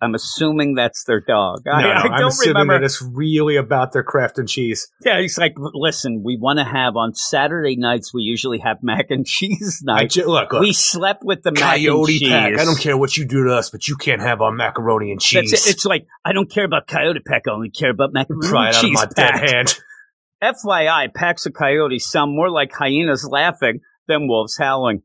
I'm 0.00 0.14
assuming 0.14 0.74
that's 0.74 1.04
their 1.04 1.20
dog. 1.20 1.62
No, 1.64 1.72
I, 1.72 1.82
no, 1.82 1.88
I 1.88 1.92
I'm 2.02 2.20
don't 2.20 2.28
assuming 2.28 2.54
remember. 2.54 2.78
that 2.80 2.84
it's 2.84 3.00
really 3.02 3.56
about 3.56 3.92
their 3.92 4.02
craft 4.02 4.38
and 4.38 4.46
cheese. 4.48 4.88
Yeah, 5.04 5.20
he's 5.20 5.38
like, 5.38 5.54
listen, 5.56 6.22
we 6.22 6.36
want 6.36 6.58
to 6.58 6.64
have 6.64 6.96
on 6.96 7.14
Saturday 7.14 7.76
nights. 7.76 8.12
We 8.12 8.22
usually 8.22 8.58
have 8.58 8.78
mac 8.82 9.06
and 9.10 9.24
cheese 9.24 9.80
night. 9.84 10.10
ju- 10.10 10.26
look, 10.26 10.52
look, 10.52 10.60
we 10.60 10.72
slept 10.74 11.22
with 11.24 11.42
the 11.42 11.52
mac 11.52 11.78
and 11.78 11.86
Coyote 11.86 12.18
cheese. 12.18 12.28
Pack. 12.28 12.58
I 12.58 12.64
don't 12.64 12.78
care 12.78 12.96
what 12.96 13.16
you 13.16 13.24
do 13.24 13.44
to 13.44 13.54
us, 13.54 13.70
but 13.70 13.88
you 13.88 13.96
can't 13.96 14.20
have 14.20 14.42
our 14.42 14.52
macaroni 14.52 15.12
and 15.12 15.20
cheese. 15.20 15.50
That's 15.50 15.66
it. 15.66 15.70
It's 15.70 15.84
like 15.86 16.06
I 16.24 16.32
don't 16.32 16.50
care 16.50 16.64
about 16.64 16.86
Coyote 16.86 17.20
Pack. 17.26 17.44
I 17.48 17.52
only 17.52 17.70
care 17.70 17.90
about 17.90 18.12
macaroni 18.12 18.48
Pry 18.48 18.66
and 18.68 18.74
it 18.74 18.76
out 18.76 18.84
of 18.84 18.88
cheese 18.90 18.94
my 18.98 19.06
pack. 19.06 19.40
dead 19.40 19.50
hand. 19.50 19.78
FYI, 20.42 21.14
packs 21.14 21.46
of 21.46 21.54
coyotes 21.54 22.06
sound 22.10 22.36
more 22.36 22.50
like 22.50 22.70
hyenas 22.72 23.26
laughing 23.30 23.80
than 24.06 24.28
wolves 24.28 24.56
howling. 24.58 25.02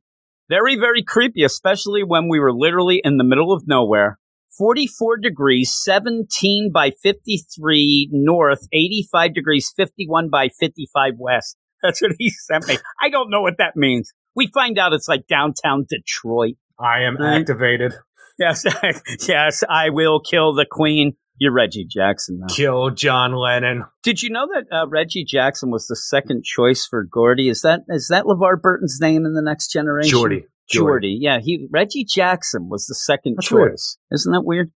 Very, 0.49 0.75
very 0.75 1.01
creepy, 1.03 1.43
especially 1.43 2.03
when 2.03 2.27
we 2.27 2.39
were 2.39 2.53
literally 2.53 2.99
in 3.01 3.17
the 3.17 3.23
middle 3.23 3.53
of 3.53 3.63
nowhere. 3.65 4.19
44 4.57 5.17
degrees, 5.17 5.73
17 5.73 6.71
by 6.73 6.91
53 7.01 8.09
north, 8.11 8.67
85 8.71 9.33
degrees, 9.33 9.71
51 9.75 10.29
by 10.29 10.49
55 10.59 11.13
west. 11.17 11.57
That's 11.83 12.01
what 12.01 12.11
he 12.19 12.29
sent 12.29 12.67
me. 12.67 12.77
I 13.01 13.09
don't 13.09 13.29
know 13.29 13.41
what 13.41 13.57
that 13.57 13.75
means. 13.75 14.11
We 14.35 14.47
find 14.47 14.77
out 14.77 14.93
it's 14.93 15.07
like 15.07 15.27
downtown 15.27 15.85
Detroit. 15.89 16.55
I 16.79 17.01
am 17.03 17.17
Right. 17.17 17.39
activated. 17.41 17.93
Yes, 18.39 18.65
yes, 19.27 19.63
I 19.69 19.89
will 19.89 20.19
kill 20.19 20.53
the 20.53 20.65
queen. 20.69 21.13
You're 21.37 21.51
Reggie 21.53 21.85
Jackson 21.89 22.39
now. 22.39 22.53
Kill 22.53 22.91
John 22.91 23.33
Lennon. 23.33 23.85
Did 24.03 24.21
you 24.21 24.29
know 24.29 24.47
that 24.53 24.65
uh, 24.75 24.87
Reggie 24.87 25.25
Jackson 25.25 25.71
was 25.71 25.87
the 25.87 25.95
second 25.95 26.43
choice 26.43 26.85
for 26.87 27.03
Gordy? 27.03 27.49
Is 27.49 27.61
that 27.61 27.81
is 27.89 28.09
that 28.09 28.25
LeVar 28.25 28.61
Burton's 28.61 28.99
name 29.01 29.25
in 29.25 29.33
the 29.33 29.41
next 29.41 29.71
generation? 29.71 30.15
Geordi. 30.17 30.43
Geordi. 30.71 31.17
Yeah, 31.19 31.39
he 31.39 31.67
Reggie 31.71 32.05
Jackson 32.05 32.69
was 32.69 32.85
the 32.85 32.95
second 32.95 33.35
That's 33.37 33.47
choice. 33.47 33.57
weird. 33.57 33.77
Isn't 34.11 34.31
that 34.31 34.45
weird? 34.45 34.71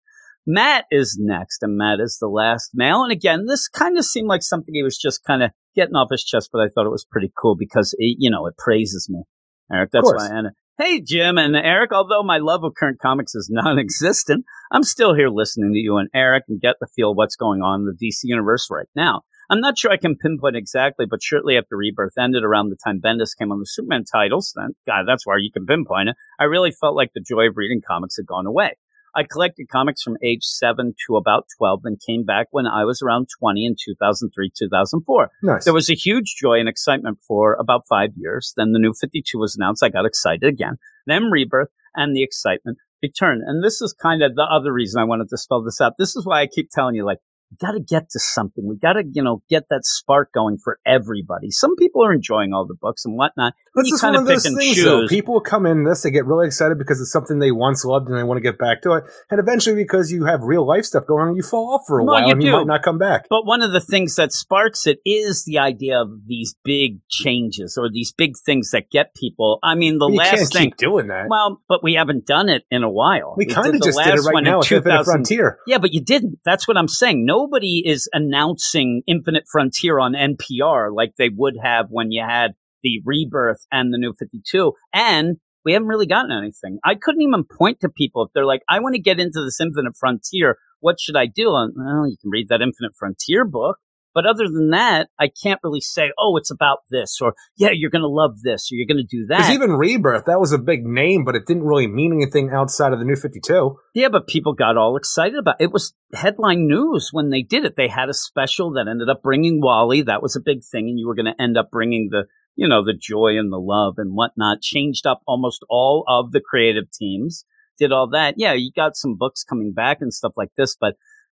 Matt 0.46 0.84
is 0.92 1.18
next, 1.20 1.62
and 1.62 1.76
Matt 1.76 1.98
is 2.00 2.18
the 2.20 2.28
last 2.28 2.70
male. 2.72 3.02
And 3.02 3.10
again, 3.10 3.46
this 3.46 3.66
kind 3.66 3.98
of 3.98 4.04
seemed 4.04 4.28
like 4.28 4.42
something 4.42 4.74
he 4.74 4.82
was 4.82 4.96
just 4.96 5.24
kind 5.24 5.42
of 5.42 5.50
getting 5.74 5.96
off 5.96 6.08
his 6.10 6.24
chest, 6.24 6.50
but 6.52 6.60
I 6.60 6.68
thought 6.68 6.86
it 6.86 6.92
was 6.92 7.06
pretty 7.10 7.32
cool 7.36 7.56
because 7.56 7.94
it, 7.98 8.16
you 8.18 8.30
know 8.30 8.46
it 8.46 8.56
praises 8.56 9.08
me, 9.10 9.24
Eric. 9.72 9.90
That's 9.92 10.12
why. 10.12 10.28
And 10.30 10.48
hey, 10.78 11.00
Jim 11.00 11.36
and 11.38 11.56
Eric. 11.56 11.92
Although 11.92 12.22
my 12.22 12.38
love 12.38 12.62
of 12.62 12.74
current 12.74 13.00
comics 13.00 13.34
is 13.34 13.48
non-existent, 13.50 14.44
I'm 14.70 14.84
still 14.84 15.14
here 15.14 15.28
listening 15.28 15.72
to 15.72 15.78
you 15.78 15.96
and 15.96 16.08
Eric 16.14 16.44
and 16.48 16.60
get 16.60 16.76
the 16.80 16.86
feel 16.94 17.10
of 17.10 17.16
what's 17.16 17.36
going 17.36 17.62
on 17.62 17.80
in 17.80 17.86
the 17.86 18.06
DC 18.06 18.20
universe 18.24 18.68
right 18.70 18.88
now. 18.94 19.22
I'm 19.48 19.60
not 19.60 19.78
sure 19.78 19.90
I 19.90 19.96
can 19.96 20.16
pinpoint 20.16 20.56
exactly, 20.56 21.06
but 21.08 21.22
shortly 21.22 21.56
after 21.56 21.76
Rebirth 21.76 22.18
ended, 22.18 22.44
around 22.44 22.70
the 22.70 22.76
time 22.76 23.00
Bendis 23.00 23.36
came 23.38 23.52
on 23.52 23.60
the 23.60 23.66
Superman 23.66 24.04
titles, 24.04 24.52
then 24.56 24.74
God, 24.86 25.04
that's 25.06 25.26
where 25.26 25.38
you 25.38 25.50
can 25.52 25.66
pinpoint 25.66 26.08
it. 26.10 26.16
I 26.38 26.44
really 26.44 26.72
felt 26.72 26.96
like 26.96 27.12
the 27.14 27.20
joy 27.20 27.48
of 27.48 27.56
reading 27.56 27.80
comics 27.86 28.16
had 28.16 28.26
gone 28.26 28.46
away. 28.46 28.76
I 29.14 29.22
collected 29.22 29.68
comics 29.70 30.02
from 30.02 30.18
age 30.22 30.44
seven 30.44 30.94
to 31.06 31.16
about 31.16 31.46
12 31.56 31.80
and 31.84 32.00
came 32.06 32.24
back 32.24 32.48
when 32.50 32.66
I 32.66 32.84
was 32.84 33.00
around 33.00 33.28
20 33.40 33.64
in 33.64 33.74
2003, 33.82 34.50
2004. 34.54 35.30
Nice. 35.42 35.64
There 35.64 35.72
was 35.72 35.88
a 35.88 35.94
huge 35.94 36.34
joy 36.38 36.60
and 36.60 36.68
excitement 36.68 37.18
for 37.26 37.54
about 37.54 37.84
five 37.88 38.10
years. 38.14 38.52
Then 38.58 38.72
the 38.72 38.78
new 38.78 38.92
52 38.92 39.38
was 39.38 39.56
announced. 39.56 39.82
I 39.82 39.88
got 39.88 40.04
excited 40.04 40.44
again. 40.44 40.76
Then 41.06 41.30
Rebirth 41.30 41.70
and 41.94 42.14
the 42.14 42.22
excitement 42.22 42.76
returned. 43.02 43.42
And 43.46 43.64
this 43.64 43.80
is 43.80 43.94
kind 43.94 44.22
of 44.22 44.34
the 44.34 44.42
other 44.42 44.70
reason 44.70 45.00
I 45.00 45.04
wanted 45.04 45.30
to 45.30 45.38
spell 45.38 45.62
this 45.62 45.80
out. 45.80 45.94
This 45.98 46.14
is 46.14 46.26
why 46.26 46.42
I 46.42 46.46
keep 46.46 46.68
telling 46.70 46.94
you, 46.94 47.06
like, 47.06 47.20
got 47.60 47.72
to 47.72 47.80
get 47.80 48.10
to 48.10 48.18
something. 48.18 48.66
We 48.66 48.76
got 48.76 48.94
to, 48.94 49.04
you 49.10 49.22
know, 49.22 49.42
get 49.48 49.64
that 49.70 49.84
spark 49.84 50.32
going 50.32 50.58
for 50.62 50.78
everybody. 50.86 51.50
Some 51.50 51.76
people 51.76 52.04
are 52.04 52.12
enjoying 52.12 52.52
all 52.52 52.66
the 52.66 52.74
books 52.74 53.04
and 53.04 53.16
whatnot. 53.16 53.54
That's 53.74 53.88
you 53.88 53.92
just 53.94 54.02
kind 54.02 54.14
one 54.14 54.22
of 54.22 54.28
those 54.28 54.42
things, 54.42 54.82
though. 54.82 55.06
People 55.06 55.40
come 55.40 55.66
in 55.66 55.84
this, 55.84 56.02
they 56.02 56.10
get 56.10 56.26
really 56.26 56.46
excited 56.46 56.78
because 56.78 57.00
it's 57.00 57.12
something 57.12 57.38
they 57.38 57.52
once 57.52 57.84
loved 57.84 58.08
and 58.08 58.18
they 58.18 58.22
want 58.22 58.38
to 58.38 58.42
get 58.42 58.58
back 58.58 58.82
to 58.82 58.92
it. 58.92 59.04
And 59.30 59.38
eventually, 59.38 59.76
because 59.76 60.10
you 60.10 60.24
have 60.24 60.42
real 60.42 60.66
life 60.66 60.84
stuff 60.84 61.06
going 61.06 61.28
on, 61.28 61.36
you 61.36 61.42
fall 61.42 61.74
off 61.74 61.82
for 61.86 61.98
a 61.98 62.04
while 62.04 62.26
you 62.26 62.32
and 62.32 62.42
you 62.42 62.52
might 62.52 62.66
not 62.66 62.82
come 62.82 62.98
back. 62.98 63.26
But 63.28 63.46
one 63.46 63.62
of 63.62 63.72
the 63.72 63.80
things 63.80 64.16
that 64.16 64.32
sparks 64.32 64.86
it 64.86 64.98
is 65.04 65.44
the 65.44 65.58
idea 65.58 66.00
of 66.00 66.26
these 66.26 66.56
big 66.64 67.00
changes 67.08 67.76
or 67.78 67.90
these 67.90 68.12
big 68.12 68.36
things 68.44 68.70
that 68.70 68.90
get 68.90 69.14
people. 69.14 69.58
I 69.62 69.74
mean, 69.74 69.98
the 69.98 70.08
you 70.08 70.16
last 70.16 70.30
can't 70.30 70.52
thing. 70.52 70.62
keep 70.70 70.76
doing 70.76 71.08
that. 71.08 71.26
Well, 71.28 71.60
but 71.68 71.82
we 71.82 71.94
haven't 71.94 72.26
done 72.26 72.48
it 72.48 72.64
in 72.70 72.82
a 72.82 72.90
while. 72.90 73.34
we 73.36 73.46
did 73.46 73.54
kind 73.54 73.74
of 73.74 73.82
just 73.82 73.98
did 73.98 74.14
it 74.14 74.20
right 74.22 74.42
now 74.42 74.60
Infinite 74.60 74.82
2000 74.82 75.04
Frontier. 75.04 75.58
Yeah, 75.66 75.78
but 75.78 75.92
you 75.92 76.02
didn't. 76.02 76.38
That's 76.44 76.66
what 76.66 76.76
I'm 76.76 76.88
saying. 76.88 77.24
Nobody 77.36 77.82
is 77.84 78.08
announcing 78.14 79.02
Infinite 79.06 79.44
Frontier 79.50 79.98
on 79.98 80.14
NPR 80.14 80.88
like 80.94 81.16
they 81.18 81.28
would 81.28 81.56
have 81.62 81.86
when 81.90 82.10
you 82.10 82.24
had 82.26 82.52
the 82.82 83.02
Rebirth 83.04 83.66
and 83.70 83.92
the 83.92 83.98
New 83.98 84.14
52. 84.18 84.72
And 84.94 85.36
we 85.62 85.72
haven't 85.74 85.88
really 85.88 86.06
gotten 86.06 86.30
anything. 86.32 86.78
I 86.82 86.94
couldn't 86.94 87.20
even 87.20 87.44
point 87.44 87.80
to 87.80 87.90
people 87.90 88.24
if 88.24 88.30
they're 88.32 88.46
like, 88.46 88.62
I 88.70 88.80
want 88.80 88.94
to 88.94 89.02
get 89.02 89.20
into 89.20 89.44
this 89.44 89.60
Infinite 89.60 89.98
Frontier. 89.98 90.56
What 90.80 90.98
should 90.98 91.16
I 91.16 91.26
do? 91.26 91.54
And, 91.54 91.74
well, 91.76 92.08
you 92.08 92.16
can 92.18 92.30
read 92.30 92.48
that 92.48 92.62
Infinite 92.62 92.92
Frontier 92.98 93.44
book. 93.44 93.76
But 94.16 94.24
other 94.24 94.48
than 94.48 94.70
that, 94.70 95.10
I 95.20 95.28
can't 95.28 95.60
really 95.62 95.82
say, 95.82 96.10
oh, 96.18 96.38
it's 96.38 96.50
about 96.50 96.78
this, 96.90 97.18
or 97.20 97.34
yeah, 97.58 97.68
you're 97.70 97.90
going 97.90 98.00
to 98.00 98.08
love 98.08 98.40
this, 98.42 98.72
or 98.72 98.76
you're 98.76 98.86
going 98.86 99.06
to 99.06 99.16
do 99.16 99.26
that. 99.26 99.40
Because 99.40 99.52
even 99.52 99.72
Rebirth, 99.72 100.24
that 100.24 100.40
was 100.40 100.52
a 100.52 100.58
big 100.58 100.86
name, 100.86 101.26
but 101.26 101.34
it 101.34 101.44
didn't 101.46 101.64
really 101.64 101.86
mean 101.86 102.14
anything 102.14 102.48
outside 102.50 102.94
of 102.94 102.98
the 102.98 103.04
New 103.04 103.14
52. 103.14 103.76
Yeah, 103.92 104.08
but 104.08 104.26
people 104.26 104.54
got 104.54 104.78
all 104.78 104.96
excited 104.96 105.38
about 105.38 105.56
it. 105.60 105.64
It 105.64 105.70
was 105.70 105.92
headline 106.14 106.66
news 106.66 107.10
when 107.12 107.28
they 107.28 107.42
did 107.42 107.66
it. 107.66 107.76
They 107.76 107.88
had 107.88 108.08
a 108.08 108.14
special 108.14 108.72
that 108.72 108.88
ended 108.88 109.10
up 109.10 109.22
bringing 109.22 109.60
Wally. 109.60 110.00
That 110.00 110.22
was 110.22 110.34
a 110.34 110.40
big 110.42 110.64
thing. 110.64 110.88
And 110.88 110.98
you 110.98 111.06
were 111.06 111.14
going 111.14 111.26
to 111.26 111.38
end 111.38 111.58
up 111.58 111.70
bringing 111.70 112.08
the, 112.10 112.22
you 112.54 112.68
know, 112.68 112.82
the 112.82 112.96
joy 112.98 113.38
and 113.38 113.52
the 113.52 113.60
love 113.60 113.96
and 113.98 114.14
whatnot. 114.14 114.62
Changed 114.62 115.06
up 115.06 115.20
almost 115.26 115.62
all 115.68 116.04
of 116.08 116.32
the 116.32 116.40
creative 116.40 116.90
teams. 116.90 117.44
Did 117.78 117.92
all 117.92 118.08
that. 118.12 118.36
Yeah, 118.38 118.54
you 118.54 118.70
got 118.74 118.96
some 118.96 119.16
books 119.18 119.44
coming 119.44 119.74
back 119.74 119.98
and 120.00 120.10
stuff 120.10 120.32
like 120.38 120.52
this, 120.56 120.74
but 120.74 120.94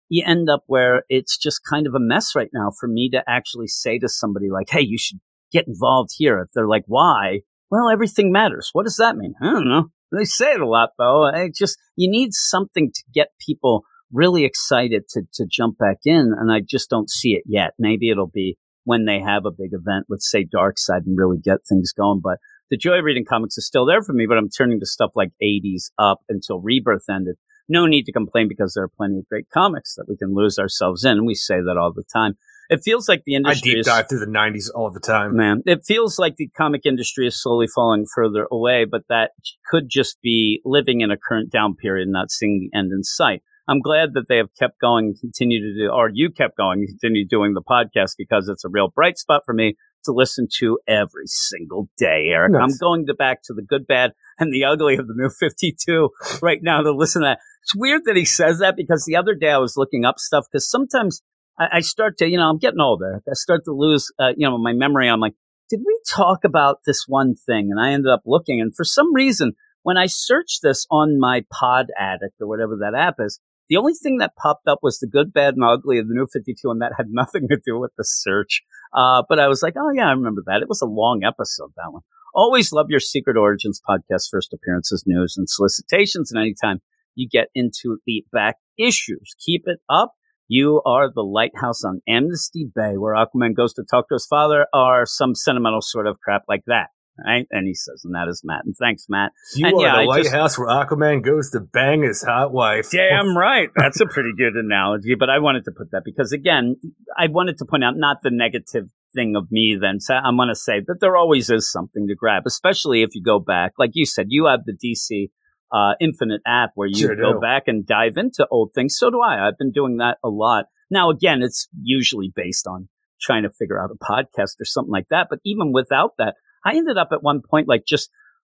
you 0.09 0.23
end 0.25 0.49
up 0.49 0.63
where 0.67 1.03
it's 1.07 1.37
just 1.37 1.61
kind 1.69 1.87
of 1.87 1.93
a 1.93 1.99
mess 1.99 2.35
right 2.35 2.49
now 2.53 2.71
for 2.79 2.87
me 2.87 3.09
to 3.11 3.23
actually 3.27 3.67
say 3.67 3.99
to 3.99 4.09
somebody 4.09 4.49
like, 4.49 4.69
Hey, 4.69 4.81
you 4.81 4.97
should 4.97 5.19
get 5.51 5.67
involved 5.67 6.11
here. 6.17 6.39
If 6.39 6.49
they're 6.53 6.67
like, 6.67 6.83
why? 6.87 7.41
Well, 7.71 7.89
everything 7.89 8.31
matters. 8.31 8.69
What 8.73 8.85
does 8.85 8.97
that 8.97 9.15
mean? 9.15 9.35
I 9.41 9.45
don't 9.45 9.67
know. 9.67 9.85
They 10.11 10.25
say 10.25 10.53
it 10.53 10.61
a 10.61 10.67
lot 10.67 10.89
though. 10.97 11.25
I 11.25 11.49
just, 11.55 11.77
you 11.95 12.09
need 12.09 12.33
something 12.33 12.91
to 12.93 13.03
get 13.13 13.29
people 13.45 13.83
really 14.11 14.43
excited 14.43 15.03
to, 15.09 15.21
to 15.35 15.45
jump 15.45 15.77
back 15.77 15.97
in. 16.05 16.33
And 16.37 16.51
I 16.51 16.61
just 16.67 16.89
don't 16.89 17.09
see 17.09 17.33
it 17.33 17.43
yet. 17.45 17.73
Maybe 17.77 18.09
it'll 18.09 18.27
be 18.27 18.57
when 18.85 19.05
they 19.05 19.19
have 19.19 19.45
a 19.45 19.51
big 19.51 19.71
event, 19.73 20.07
let's 20.09 20.29
say 20.29 20.45
Darkseid 20.45 21.05
and 21.05 21.17
really 21.17 21.37
get 21.37 21.59
things 21.67 21.93
going. 21.93 22.21
But 22.23 22.39
the 22.71 22.77
joy 22.77 22.99
of 22.99 23.05
reading 23.05 23.25
comics 23.25 23.57
is 23.57 23.67
still 23.67 23.85
there 23.85 24.01
for 24.01 24.13
me, 24.13 24.25
but 24.27 24.37
I'm 24.37 24.49
turning 24.49 24.79
to 24.79 24.85
stuff 24.85 25.11
like 25.15 25.29
80s 25.43 25.91
up 25.99 26.21
until 26.27 26.59
Rebirth 26.59 27.05
ended. 27.09 27.35
No 27.69 27.85
need 27.85 28.03
to 28.05 28.11
complain 28.11 28.47
because 28.47 28.73
there 28.73 28.83
are 28.83 28.89
plenty 28.89 29.19
of 29.19 29.27
great 29.29 29.49
comics 29.53 29.95
that 29.95 30.05
we 30.09 30.17
can 30.17 30.33
lose 30.33 30.57
ourselves 30.57 31.05
in. 31.05 31.11
And 31.11 31.27
we 31.27 31.35
say 31.35 31.55
that 31.55 31.77
all 31.77 31.93
the 31.93 32.03
time. 32.11 32.37
It 32.69 32.81
feels 32.83 33.09
like 33.09 33.23
the 33.25 33.35
industry. 33.35 33.71
I 33.71 33.73
deep 33.73 33.79
is 33.79 33.85
dive 33.87 34.09
through 34.09 34.19
the 34.19 34.27
90s 34.27 34.69
all 34.73 34.91
the 34.91 34.99
time. 34.99 35.35
man. 35.35 35.63
It 35.65 35.81
feels 35.85 36.19
like 36.19 36.35
the 36.35 36.49
comic 36.55 36.81
industry 36.85 37.25
is 37.25 37.41
slowly 37.41 37.65
falling 37.67 38.05
further 38.13 38.47
away, 38.51 38.85
but 38.85 39.03
that 39.09 39.31
could 39.69 39.85
just 39.89 40.21
be 40.21 40.61
living 40.65 41.01
in 41.01 41.09
a 41.09 41.17
current 41.17 41.51
down 41.51 41.75
period 41.75 42.03
and 42.03 42.11
not 42.11 42.29
seeing 42.29 42.59
the 42.59 42.77
end 42.77 42.91
in 42.91 43.03
sight. 43.03 43.41
I'm 43.67 43.81
glad 43.81 44.13
that 44.15 44.27
they 44.27 44.37
have 44.37 44.49
kept 44.59 44.79
going 44.79 45.05
and 45.05 45.19
continue 45.19 45.59
to 45.61 45.79
do, 45.79 45.91
or 45.91 46.09
you 46.11 46.31
kept 46.31 46.57
going 46.57 46.79
and 46.79 46.87
continue 46.87 47.27
doing 47.27 47.53
the 47.53 47.61
podcast 47.61 48.13
because 48.17 48.49
it's 48.49 48.65
a 48.65 48.69
real 48.69 48.89
bright 48.89 49.17
spot 49.17 49.43
for 49.45 49.53
me 49.53 49.75
to 50.05 50.11
listen 50.11 50.47
to 50.57 50.79
every 50.87 51.25
single 51.25 51.89
day, 51.97 52.29
Eric. 52.31 52.53
Nice. 52.53 52.61
I'm 52.63 52.77
going 52.79 53.05
to 53.07 53.13
back 53.13 53.43
to 53.43 53.53
the 53.53 53.61
good, 53.61 53.85
bad, 53.85 54.13
and 54.39 54.53
the 54.53 54.65
ugly 54.65 54.95
of 54.95 55.07
the 55.07 55.13
new 55.15 55.29
52 55.29 56.09
right 56.41 56.59
now 56.61 56.81
to 56.81 56.91
listen 56.91 57.21
to 57.21 57.27
that. 57.27 57.39
It's 57.63 57.75
weird 57.75 58.03
that 58.05 58.15
he 58.15 58.25
says 58.25 58.59
that 58.59 58.75
because 58.75 59.05
the 59.05 59.15
other 59.15 59.35
day 59.35 59.51
I 59.51 59.57
was 59.57 59.77
looking 59.77 60.05
up 60.05 60.19
stuff 60.19 60.45
because 60.51 60.69
sometimes 60.69 61.21
I, 61.59 61.67
I 61.73 61.79
start 61.81 62.17
to, 62.19 62.27
you 62.27 62.37
know, 62.37 62.49
I'm 62.49 62.57
getting 62.57 62.79
older. 62.79 63.21
I 63.27 63.33
start 63.33 63.65
to 63.65 63.73
lose, 63.73 64.11
uh, 64.19 64.33
you 64.37 64.47
know, 64.47 64.57
my 64.57 64.73
memory. 64.73 65.09
I'm 65.09 65.19
like, 65.19 65.35
did 65.69 65.81
we 65.85 65.99
talk 66.09 66.43
about 66.43 66.79
this 66.85 67.05
one 67.07 67.35
thing? 67.35 67.69
And 67.71 67.79
I 67.79 67.91
ended 67.91 68.11
up 68.11 68.23
looking, 68.25 68.59
and 68.59 68.75
for 68.75 68.83
some 68.83 69.13
reason, 69.13 69.53
when 69.83 69.97
I 69.97 70.07
searched 70.07 70.61
this 70.63 70.85
on 70.89 71.19
my 71.19 71.43
Pod 71.51 71.87
Addict 71.97 72.35
or 72.41 72.47
whatever 72.47 72.77
that 72.77 72.97
app 72.97 73.15
is, 73.19 73.39
the 73.69 73.77
only 73.77 73.93
thing 73.93 74.17
that 74.17 74.35
popped 74.35 74.67
up 74.67 74.79
was 74.81 74.97
the 74.97 75.07
good, 75.07 75.31
bad, 75.31 75.53
and 75.53 75.63
ugly 75.63 75.99
of 75.99 76.07
the 76.07 76.15
new 76.15 76.25
52, 76.31 76.69
and 76.71 76.81
that 76.81 76.93
had 76.97 77.07
nothing 77.11 77.47
to 77.49 77.57
do 77.63 77.79
with 77.79 77.91
the 77.97 78.03
search. 78.03 78.63
Uh, 78.93 79.23
but 79.29 79.39
I 79.39 79.47
was 79.47 79.61
like, 79.61 79.75
oh 79.77 79.91
yeah, 79.93 80.07
I 80.07 80.11
remember 80.11 80.41
that. 80.47 80.61
It 80.61 80.69
was 80.69 80.81
a 80.81 80.87
long 80.87 81.21
episode, 81.23 81.71
that 81.77 81.93
one. 81.93 82.01
Always 82.33 82.71
love 82.71 82.87
your 82.89 82.99
Secret 82.99 83.37
Origins 83.37 83.81
podcast, 83.87 84.29
first 84.31 84.53
appearances, 84.53 85.03
news, 85.07 85.35
and 85.37 85.49
solicitations. 85.49 86.31
And 86.31 86.39
anytime 86.39 86.79
you 87.15 87.27
get 87.29 87.47
into 87.55 87.97
the 88.05 88.23
back 88.31 88.55
issues, 88.77 89.35
keep 89.45 89.63
it 89.65 89.79
up. 89.89 90.13
You 90.47 90.81
are 90.85 91.11
the 91.13 91.21
lighthouse 91.21 91.83
on 91.83 92.01
Amnesty 92.07 92.67
Bay, 92.73 92.97
where 92.97 93.13
Aquaman 93.13 93.55
goes 93.55 93.73
to 93.75 93.83
talk 93.83 94.09
to 94.09 94.15
his 94.15 94.25
father, 94.25 94.65
or 94.73 95.05
some 95.05 95.35
sentimental 95.35 95.81
sort 95.81 96.07
of 96.07 96.19
crap 96.19 96.43
like 96.47 96.63
that. 96.67 96.87
Right? 97.23 97.45
And 97.51 97.67
he 97.67 97.73
says, 97.73 98.01
and 98.05 98.15
that 98.15 98.29
is 98.29 98.41
Matt. 98.45 98.61
And 98.63 98.73
thanks, 98.79 99.07
Matt. 99.09 99.33
You 99.53 99.67
And 99.67 99.75
are 99.75 99.81
yeah, 99.81 99.91
the 99.91 99.97
I 99.97 100.17
just- 100.21 100.31
lighthouse 100.31 100.57
where 100.57 100.69
Aquaman 100.69 101.21
goes 101.23 101.49
to 101.51 101.59
bang 101.59 102.01
his 102.01 102.23
hot 102.23 102.53
wife. 102.53 102.89
Damn 102.91 103.35
right. 103.37 103.69
That's 103.75 103.99
a 103.99 104.05
pretty 104.05 104.31
good 104.37 104.53
analogy, 104.55 105.15
but 105.15 105.29
I 105.29 105.39
wanted 105.39 105.65
to 105.65 105.71
put 105.77 105.91
that 105.91 106.03
because 106.05 106.31
again, 106.31 106.77
I 107.17 107.27
wanted 107.27 107.57
to 107.57 107.65
point 107.65 107.83
out 107.83 107.95
not 107.97 108.19
the 108.23 108.31
negative 108.31 108.85
thing 109.15 109.35
of 109.35 109.51
me 109.51 109.77
then. 109.79 109.99
So 109.99 110.13
I'm 110.15 110.37
going 110.37 110.49
to 110.49 110.55
say 110.55 110.81
that 110.87 110.99
there 110.99 111.17
always 111.17 111.49
is 111.49 111.71
something 111.71 112.07
to 112.07 112.15
grab, 112.15 112.43
especially 112.45 113.01
if 113.01 113.09
you 113.13 113.23
go 113.23 113.39
back. 113.39 113.73
Like 113.77 113.91
you 113.93 114.05
said, 114.05 114.27
you 114.29 114.45
have 114.45 114.61
the 114.65 114.73
DC 114.73 115.29
uh, 115.71 115.93
Infinite 115.99 116.41
app 116.45 116.71
where 116.75 116.87
you 116.87 116.95
Sure 117.07 117.15
go 117.15 117.33
do. 117.33 117.39
back 117.39 117.63
and 117.67 117.85
dive 117.85 118.17
into 118.17 118.47
old 118.51 118.71
things. 118.73 118.97
So 118.97 119.09
do 119.09 119.21
I. 119.21 119.47
I've 119.47 119.57
been 119.57 119.71
doing 119.71 119.97
that 119.97 120.17
a 120.23 120.29
lot. 120.29 120.65
Now, 120.89 121.09
again, 121.09 121.41
it's 121.43 121.67
usually 121.81 122.31
based 122.35 122.65
on 122.67 122.89
trying 123.21 123.43
to 123.43 123.49
figure 123.51 123.81
out 123.81 123.91
a 123.91 124.03
podcast 124.03 124.59
or 124.59 124.65
something 124.65 124.91
like 124.91 125.07
that. 125.09 125.27
But 125.29 125.39
even 125.45 125.71
without 125.71 126.13
that, 126.17 126.35
I 126.65 126.75
ended 126.75 126.97
up 126.97 127.09
at 127.11 127.23
one 127.23 127.41
point 127.47 127.67
like 127.67 127.83
just 127.87 128.09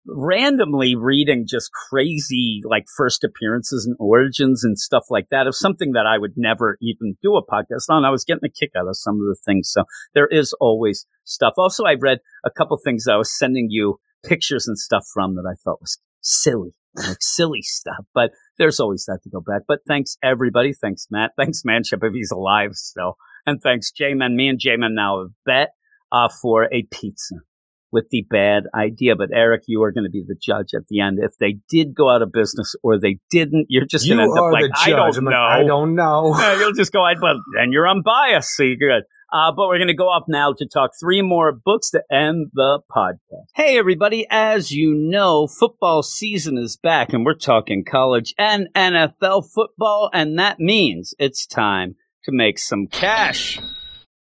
randomly 0.07 0.95
reading 0.95 1.45
just 1.47 1.71
crazy 1.71 2.61
like 2.63 2.85
first 2.95 3.23
appearances 3.23 3.85
and 3.85 3.95
origins 3.99 4.63
and 4.63 4.77
stuff 4.77 5.03
like 5.09 5.29
that 5.29 5.47
of 5.47 5.55
something 5.55 5.91
that 5.93 6.05
I 6.05 6.17
would 6.17 6.33
never 6.35 6.77
even 6.81 7.17
do 7.21 7.35
a 7.35 7.45
podcast 7.45 7.89
on. 7.89 8.05
I 8.05 8.09
was 8.09 8.23
getting 8.23 8.45
a 8.45 8.49
kick 8.49 8.71
out 8.75 8.87
of 8.87 8.97
some 8.97 9.15
of 9.15 9.27
the 9.27 9.37
things. 9.45 9.69
So 9.71 9.83
there 10.13 10.27
is 10.27 10.53
always 10.59 11.05
stuff. 11.23 11.53
Also, 11.57 11.83
I 11.85 11.95
read 11.99 12.19
a 12.45 12.51
couple 12.51 12.77
things 12.77 13.07
I 13.07 13.17
was 13.17 13.37
sending 13.37 13.67
you 13.69 13.99
pictures 14.23 14.67
and 14.67 14.77
stuff 14.77 15.05
from 15.13 15.35
that 15.35 15.49
I 15.49 15.55
thought 15.63 15.81
was 15.81 15.99
silly, 16.21 16.71
like 16.95 17.17
silly 17.19 17.61
stuff. 17.61 18.05
But 18.13 18.31
there's 18.57 18.79
always 18.79 19.05
that 19.05 19.19
to 19.23 19.29
go 19.29 19.41
back. 19.41 19.63
But 19.67 19.79
thanks 19.87 20.17
everybody. 20.23 20.73
Thanks 20.73 21.07
Matt. 21.09 21.31
Thanks 21.37 21.63
Manship 21.65 22.03
if 22.03 22.13
he's 22.13 22.31
alive 22.31 22.71
still. 22.73 23.17
And 23.45 23.61
thanks 23.61 23.91
J-Man. 23.91 24.35
Me 24.35 24.49
and 24.49 24.59
J-Man 24.59 24.93
now 24.93 25.21
have 25.21 25.29
bet 25.45 25.69
uh, 26.11 26.27
for 26.41 26.65
a 26.73 26.83
pizza 26.91 27.35
with 27.91 28.05
the 28.09 28.25
bad 28.29 28.63
idea. 28.75 29.15
But 29.15 29.29
Eric, 29.33 29.63
you 29.67 29.83
are 29.83 29.91
going 29.91 30.03
to 30.03 30.09
be 30.09 30.23
the 30.27 30.35
judge 30.35 30.69
at 30.75 30.87
the 30.89 30.99
end. 30.99 31.19
If 31.21 31.37
they 31.39 31.57
did 31.69 31.95
go 31.95 32.09
out 32.09 32.21
of 32.21 32.31
business 32.31 32.75
or 32.83 32.99
they 32.99 33.19
didn't, 33.29 33.67
you're 33.69 33.85
just 33.85 34.07
going 34.07 34.17
to 34.17 34.23
end 34.23 34.37
up 34.37 34.51
like, 34.51 34.63
the 34.63 34.73
I 34.77 34.85
judge. 34.85 35.15
don't 35.15 35.17
I'm 35.17 35.25
like, 35.25 35.31
know. 35.31 35.41
I 35.41 35.63
don't 35.63 35.95
know. 35.95 36.55
You'll 36.59 36.73
just 36.73 36.91
go, 36.91 37.03
I, 37.03 37.15
but 37.15 37.37
then 37.55 37.71
you're 37.71 37.87
unbiased, 37.87 38.49
so 38.55 38.63
you're 38.63 38.75
good. 38.75 39.03
Uh, 39.31 39.51
but 39.51 39.67
we're 39.67 39.77
going 39.77 39.89
to 39.89 39.93
go 39.93 40.09
up 40.09 40.25
now 40.29 40.53
to 40.53 40.65
talk 40.65 40.91
three 40.97 41.21
more 41.21 41.51
books 41.51 41.91
to 41.91 42.01
end 42.09 42.47
the 42.53 42.79
podcast. 42.89 43.47
Hey, 43.55 43.77
everybody. 43.77 44.25
As 44.29 44.71
you 44.71 44.93
know, 44.93 45.47
football 45.47 46.01
season 46.01 46.57
is 46.57 46.77
back 46.77 47.11
and 47.11 47.25
we're 47.25 47.33
talking 47.33 47.83
college 47.83 48.33
and 48.37 48.69
NFL 48.73 49.51
football. 49.53 50.09
And 50.13 50.39
that 50.39 50.59
means 50.59 51.13
it's 51.19 51.45
time 51.45 51.95
to 52.23 52.31
make 52.31 52.57
some 52.57 52.87
cash. 52.87 53.59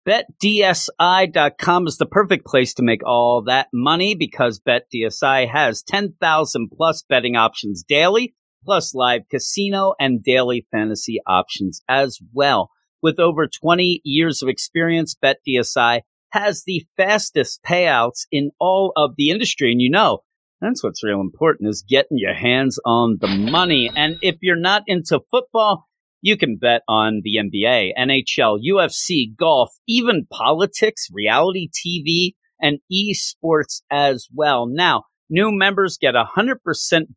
BetDSI.com 0.08 1.88
is 1.88 1.98
the 1.98 2.06
perfect 2.06 2.46
place 2.46 2.74
to 2.74 2.84
make 2.84 3.06
all 3.06 3.44
that 3.44 3.68
money 3.72 4.16
because 4.16 4.60
BetDSI 4.60 5.50
has 5.50 5.82
10,000 5.82 6.70
plus 6.76 7.04
betting 7.08 7.38
options 7.38 7.84
daily, 7.88 8.36
plus 8.66 8.94
live 8.94 9.22
casino 9.32 9.94
and 9.98 10.22
daily 10.22 10.68
fantasy 10.72 11.20
options 11.26 11.82
as 11.88 12.20
well. 12.34 12.70
With 13.02 13.18
over 13.18 13.48
20 13.48 14.02
years 14.04 14.42
of 14.42 14.50
experience, 14.50 15.16
BetDSI 15.24 16.02
has 16.32 16.64
the 16.66 16.86
fastest 16.98 17.62
payouts 17.64 18.26
in 18.30 18.52
all 18.60 18.92
of 18.98 19.12
the 19.18 19.30
industry. 19.30 19.72
And 19.72 19.82
you 19.82 19.90
know, 19.90 20.20
that's 20.60 20.84
what's 20.84 21.04
real 21.04 21.22
important 21.22 21.70
is 21.70 21.86
getting 21.88 22.18
your 22.18 22.34
hands 22.34 22.78
on 22.86 23.20
the 23.22 23.28
money. 23.28 23.90
And 23.96 24.18
if 24.22 24.36
you're 24.42 24.58
not 24.58 24.84
into 24.88 25.22
football, 25.32 25.86
you 26.24 26.38
can 26.38 26.56
bet 26.56 26.82
on 26.88 27.22
the 27.22 27.36
NBA, 27.36 27.92
NHL, 28.00 28.58
UFC, 28.66 29.36
golf, 29.36 29.72
even 29.88 30.26
politics, 30.32 31.10
reality 31.12 31.68
TV, 31.70 32.32
and 32.62 32.80
esports 32.90 33.82
as 33.92 34.28
well. 34.34 34.66
Now, 34.66 35.04
new 35.30 35.52
members 35.52 35.98
get 36.00 36.16
a 36.16 36.24
100% 36.38 36.56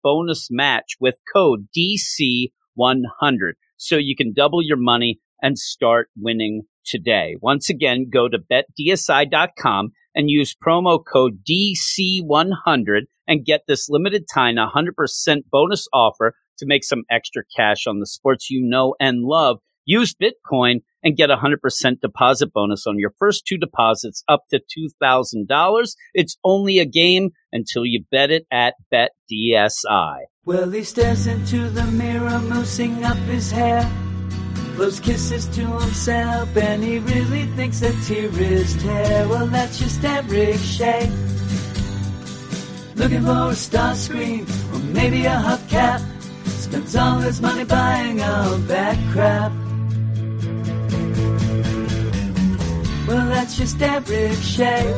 bonus 0.02 0.48
match 0.50 0.96
with 0.98 1.14
code 1.32 1.68
DC100. 1.74 3.52
So 3.76 3.96
you 3.96 4.16
can 4.16 4.32
double 4.34 4.60
your 4.60 4.76
money 4.76 5.20
and 5.40 5.56
start 5.56 6.08
winning 6.16 6.62
today. 6.84 7.36
Once 7.40 7.70
again, 7.70 8.08
go 8.12 8.28
to 8.28 8.38
betdsi.com 8.38 9.90
and 10.16 10.30
use 10.30 10.56
promo 10.56 10.98
code 11.04 11.44
DC100 11.48 13.02
and 13.28 13.44
get 13.44 13.62
this 13.68 13.88
limited 13.88 14.24
time 14.32 14.56
100% 14.56 15.42
bonus 15.52 15.86
offer 15.92 16.34
to 16.58 16.66
make 16.66 16.84
some 16.84 17.04
extra 17.10 17.42
cash 17.56 17.86
on 17.86 18.00
the 18.00 18.06
sports 18.06 18.50
you 18.50 18.60
know 18.62 18.94
and 19.00 19.22
love. 19.22 19.58
Use 19.84 20.14
Bitcoin 20.14 20.80
and 21.04 21.16
get 21.16 21.30
a 21.30 21.36
100% 21.36 22.00
deposit 22.00 22.52
bonus 22.52 22.86
on 22.88 22.98
your 22.98 23.12
first 23.20 23.46
two 23.46 23.56
deposits 23.56 24.24
up 24.26 24.42
to 24.50 24.58
$2,000. 24.58 25.96
It's 26.12 26.36
only 26.42 26.80
a 26.80 26.84
game 26.84 27.30
until 27.52 27.86
you 27.86 28.04
bet 28.10 28.32
it 28.32 28.46
at 28.50 28.74
BetDSI. 28.92 30.18
Well, 30.44 30.70
he 30.70 30.82
stares 30.82 31.28
into 31.28 31.70
the 31.70 31.84
mirror, 31.84 32.40
moosing 32.40 33.04
up 33.04 33.16
his 33.28 33.50
hair. 33.50 33.88
Blows 34.74 35.00
kisses 35.00 35.46
to 35.56 35.64
himself, 35.64 36.54
and 36.56 36.82
he 36.82 36.98
really 36.98 37.46
thinks 37.56 37.80
that 37.80 37.94
tear 38.04 38.28
is 38.40 38.74
tear. 38.82 39.28
Well, 39.28 39.46
that's 39.46 39.78
just 39.78 40.04
Eric 40.04 40.58
Shea. 40.58 41.08
Looking 42.96 43.22
for 43.22 43.50
a 43.50 43.54
star 43.54 43.94
screen, 43.94 44.46
or 44.72 44.78
maybe 44.80 45.24
a 45.26 45.30
hubcap. 45.30 46.15
Spends 46.66 46.96
all 46.96 47.18
his 47.18 47.40
money 47.40 47.62
buying 47.62 48.20
all 48.20 48.56
that 48.56 48.98
crap. 49.12 49.52
Well, 53.06 53.28
that's 53.28 53.56
just 53.56 53.80
Eric 53.80 54.36
Shea. 54.42 54.92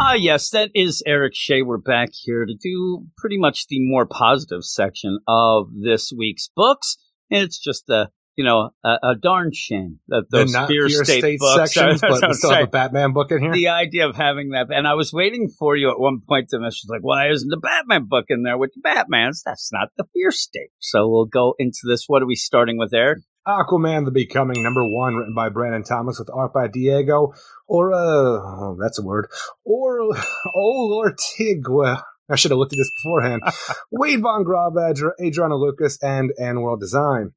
Ah, 0.00 0.14
yes, 0.14 0.48
that 0.48 0.70
is 0.74 1.02
Eric 1.04 1.34
Shea. 1.34 1.60
We're 1.60 1.76
back 1.76 2.08
here 2.14 2.46
to 2.46 2.54
do 2.54 3.04
pretty 3.18 3.36
much 3.36 3.66
the 3.68 3.76
more 3.80 4.06
positive 4.06 4.64
section 4.64 5.18
of 5.28 5.68
this 5.74 6.10
week's 6.10 6.48
books. 6.56 6.96
And 7.30 7.42
it's 7.44 7.58
just 7.58 7.90
a, 7.90 8.08
you 8.38 8.44
know, 8.44 8.70
a, 8.84 8.88
a 9.02 9.14
darn 9.16 9.50
shame 9.52 9.98
that 10.06 10.26
They're 10.30 10.44
those 10.44 10.52
not 10.52 10.68
fear, 10.68 10.86
fear 10.86 11.04
state, 11.04 11.18
state, 11.18 11.40
books 11.40 11.72
sections, 11.72 12.04
are, 12.04 12.08
but 12.08 12.22
we 12.28 12.34
still 12.34 12.50
have 12.50 12.68
a 12.68 12.70
Batman 12.70 13.12
book 13.12 13.32
in 13.32 13.42
here. 13.42 13.52
the 13.52 13.68
idea 13.68 14.08
of 14.08 14.14
having 14.14 14.50
that, 14.50 14.68
and 14.70 14.86
I 14.86 14.94
was 14.94 15.12
waiting 15.12 15.48
for 15.48 15.74
you 15.74 15.90
at 15.90 15.98
one 15.98 16.20
point 16.20 16.50
to 16.50 16.60
mention, 16.60 16.88
like, 16.88 17.00
why 17.02 17.30
isn't 17.30 17.48
the 17.48 17.56
Batman 17.56 18.04
book 18.04 18.26
in 18.28 18.44
there 18.44 18.56
with 18.56 18.70
the 18.74 18.80
Batmans? 18.80 19.42
That's 19.44 19.72
not 19.72 19.88
the 19.96 20.04
fear 20.14 20.30
state. 20.30 20.70
So 20.78 21.08
we'll 21.08 21.24
go 21.24 21.56
into 21.58 21.80
this. 21.88 22.04
What 22.06 22.22
are 22.22 22.26
we 22.26 22.36
starting 22.36 22.78
with, 22.78 22.94
Eric? 22.94 23.24
Aquaman 23.44 24.04
the 24.04 24.12
Becoming, 24.12 24.62
number 24.62 24.84
one, 24.84 25.16
written 25.16 25.34
by 25.34 25.48
Brandon 25.48 25.82
Thomas 25.82 26.20
with 26.20 26.30
art 26.32 26.52
by 26.52 26.68
Diego, 26.68 27.32
or, 27.66 27.92
uh, 27.92 27.96
oh, 27.98 28.76
that's 28.80 29.00
a 29.00 29.02
word, 29.02 29.26
or, 29.64 30.00
oh, 30.54 30.86
Lord 30.86 31.18
Tigua. 31.18 32.04
I 32.30 32.36
should 32.36 32.50
have 32.50 32.58
looked 32.58 32.74
at 32.74 32.76
this 32.76 32.90
beforehand. 33.02 33.42
Wade 33.90 34.20
Von 34.20 34.44
Grawbadger, 34.44 35.12
Adriano 35.20 35.56
Lucas, 35.56 35.98
and 36.02 36.30
AndWorld 36.38 36.78
Design. 36.78 37.32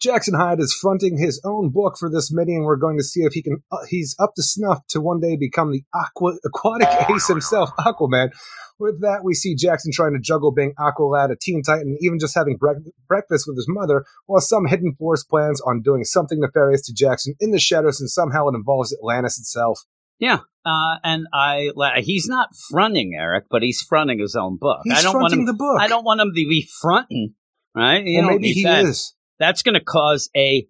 Jackson 0.00 0.34
Hyde 0.34 0.60
is 0.60 0.72
fronting 0.74 1.18
his 1.18 1.40
own 1.44 1.70
book 1.70 1.96
for 1.98 2.10
this 2.10 2.32
mini, 2.32 2.54
and 2.54 2.64
we're 2.64 2.76
going 2.76 2.98
to 2.98 3.04
see 3.04 3.20
if 3.20 3.32
he 3.32 3.42
can. 3.42 3.62
Uh, 3.70 3.78
he's 3.88 4.16
up 4.18 4.34
to 4.36 4.42
snuff 4.42 4.86
to 4.88 5.00
one 5.00 5.20
day 5.20 5.36
become 5.36 5.72
the 5.72 5.82
aqua, 5.94 6.36
aquatic 6.44 6.88
ace 7.10 7.28
himself, 7.28 7.70
Aquaman. 7.78 8.30
With 8.78 9.00
that, 9.00 9.24
we 9.24 9.34
see 9.34 9.54
Jackson 9.54 9.90
trying 9.92 10.12
to 10.12 10.20
juggle 10.20 10.52
being 10.52 10.74
Aqualad, 10.78 11.30
a 11.30 11.36
Teen 11.40 11.62
Titan, 11.62 11.88
and 11.88 11.98
even 12.00 12.18
just 12.18 12.34
having 12.34 12.58
brec- 12.58 12.84
breakfast 13.08 13.44
with 13.46 13.56
his 13.56 13.66
mother, 13.68 14.04
while 14.26 14.40
some 14.40 14.66
hidden 14.66 14.94
force 14.94 15.24
plans 15.24 15.60
on 15.62 15.82
doing 15.82 16.04
something 16.04 16.40
nefarious 16.40 16.82
to 16.86 16.94
Jackson 16.94 17.34
in 17.40 17.50
the 17.50 17.58
shadows, 17.58 18.00
and 18.00 18.10
somehow 18.10 18.48
it 18.48 18.54
involves 18.54 18.94
Atlantis 18.94 19.38
itself. 19.38 19.80
Yeah. 20.18 20.40
Uh, 20.64 20.96
and 21.04 21.26
I 21.32 21.70
he's 21.98 22.26
not 22.26 22.48
fronting 22.70 23.14
Eric, 23.14 23.44
but 23.50 23.62
he's 23.62 23.82
fronting 23.82 24.18
his 24.18 24.34
own 24.34 24.56
book. 24.56 24.80
He's 24.84 24.98
I 24.98 25.02
don't 25.02 25.20
want 25.20 25.32
him, 25.32 25.46
the 25.46 25.52
book. 25.52 25.80
I 25.80 25.86
don't 25.86 26.04
want 26.04 26.20
him 26.20 26.28
to 26.28 26.32
be 26.34 26.68
fronting, 26.80 27.34
right? 27.74 28.04
You 28.04 28.22
well, 28.22 28.30
maybe 28.30 28.52
he 28.52 28.64
that. 28.64 28.84
is. 28.84 29.14
That's 29.38 29.62
going 29.62 29.74
to 29.74 29.84
cause 29.84 30.30
a 30.36 30.66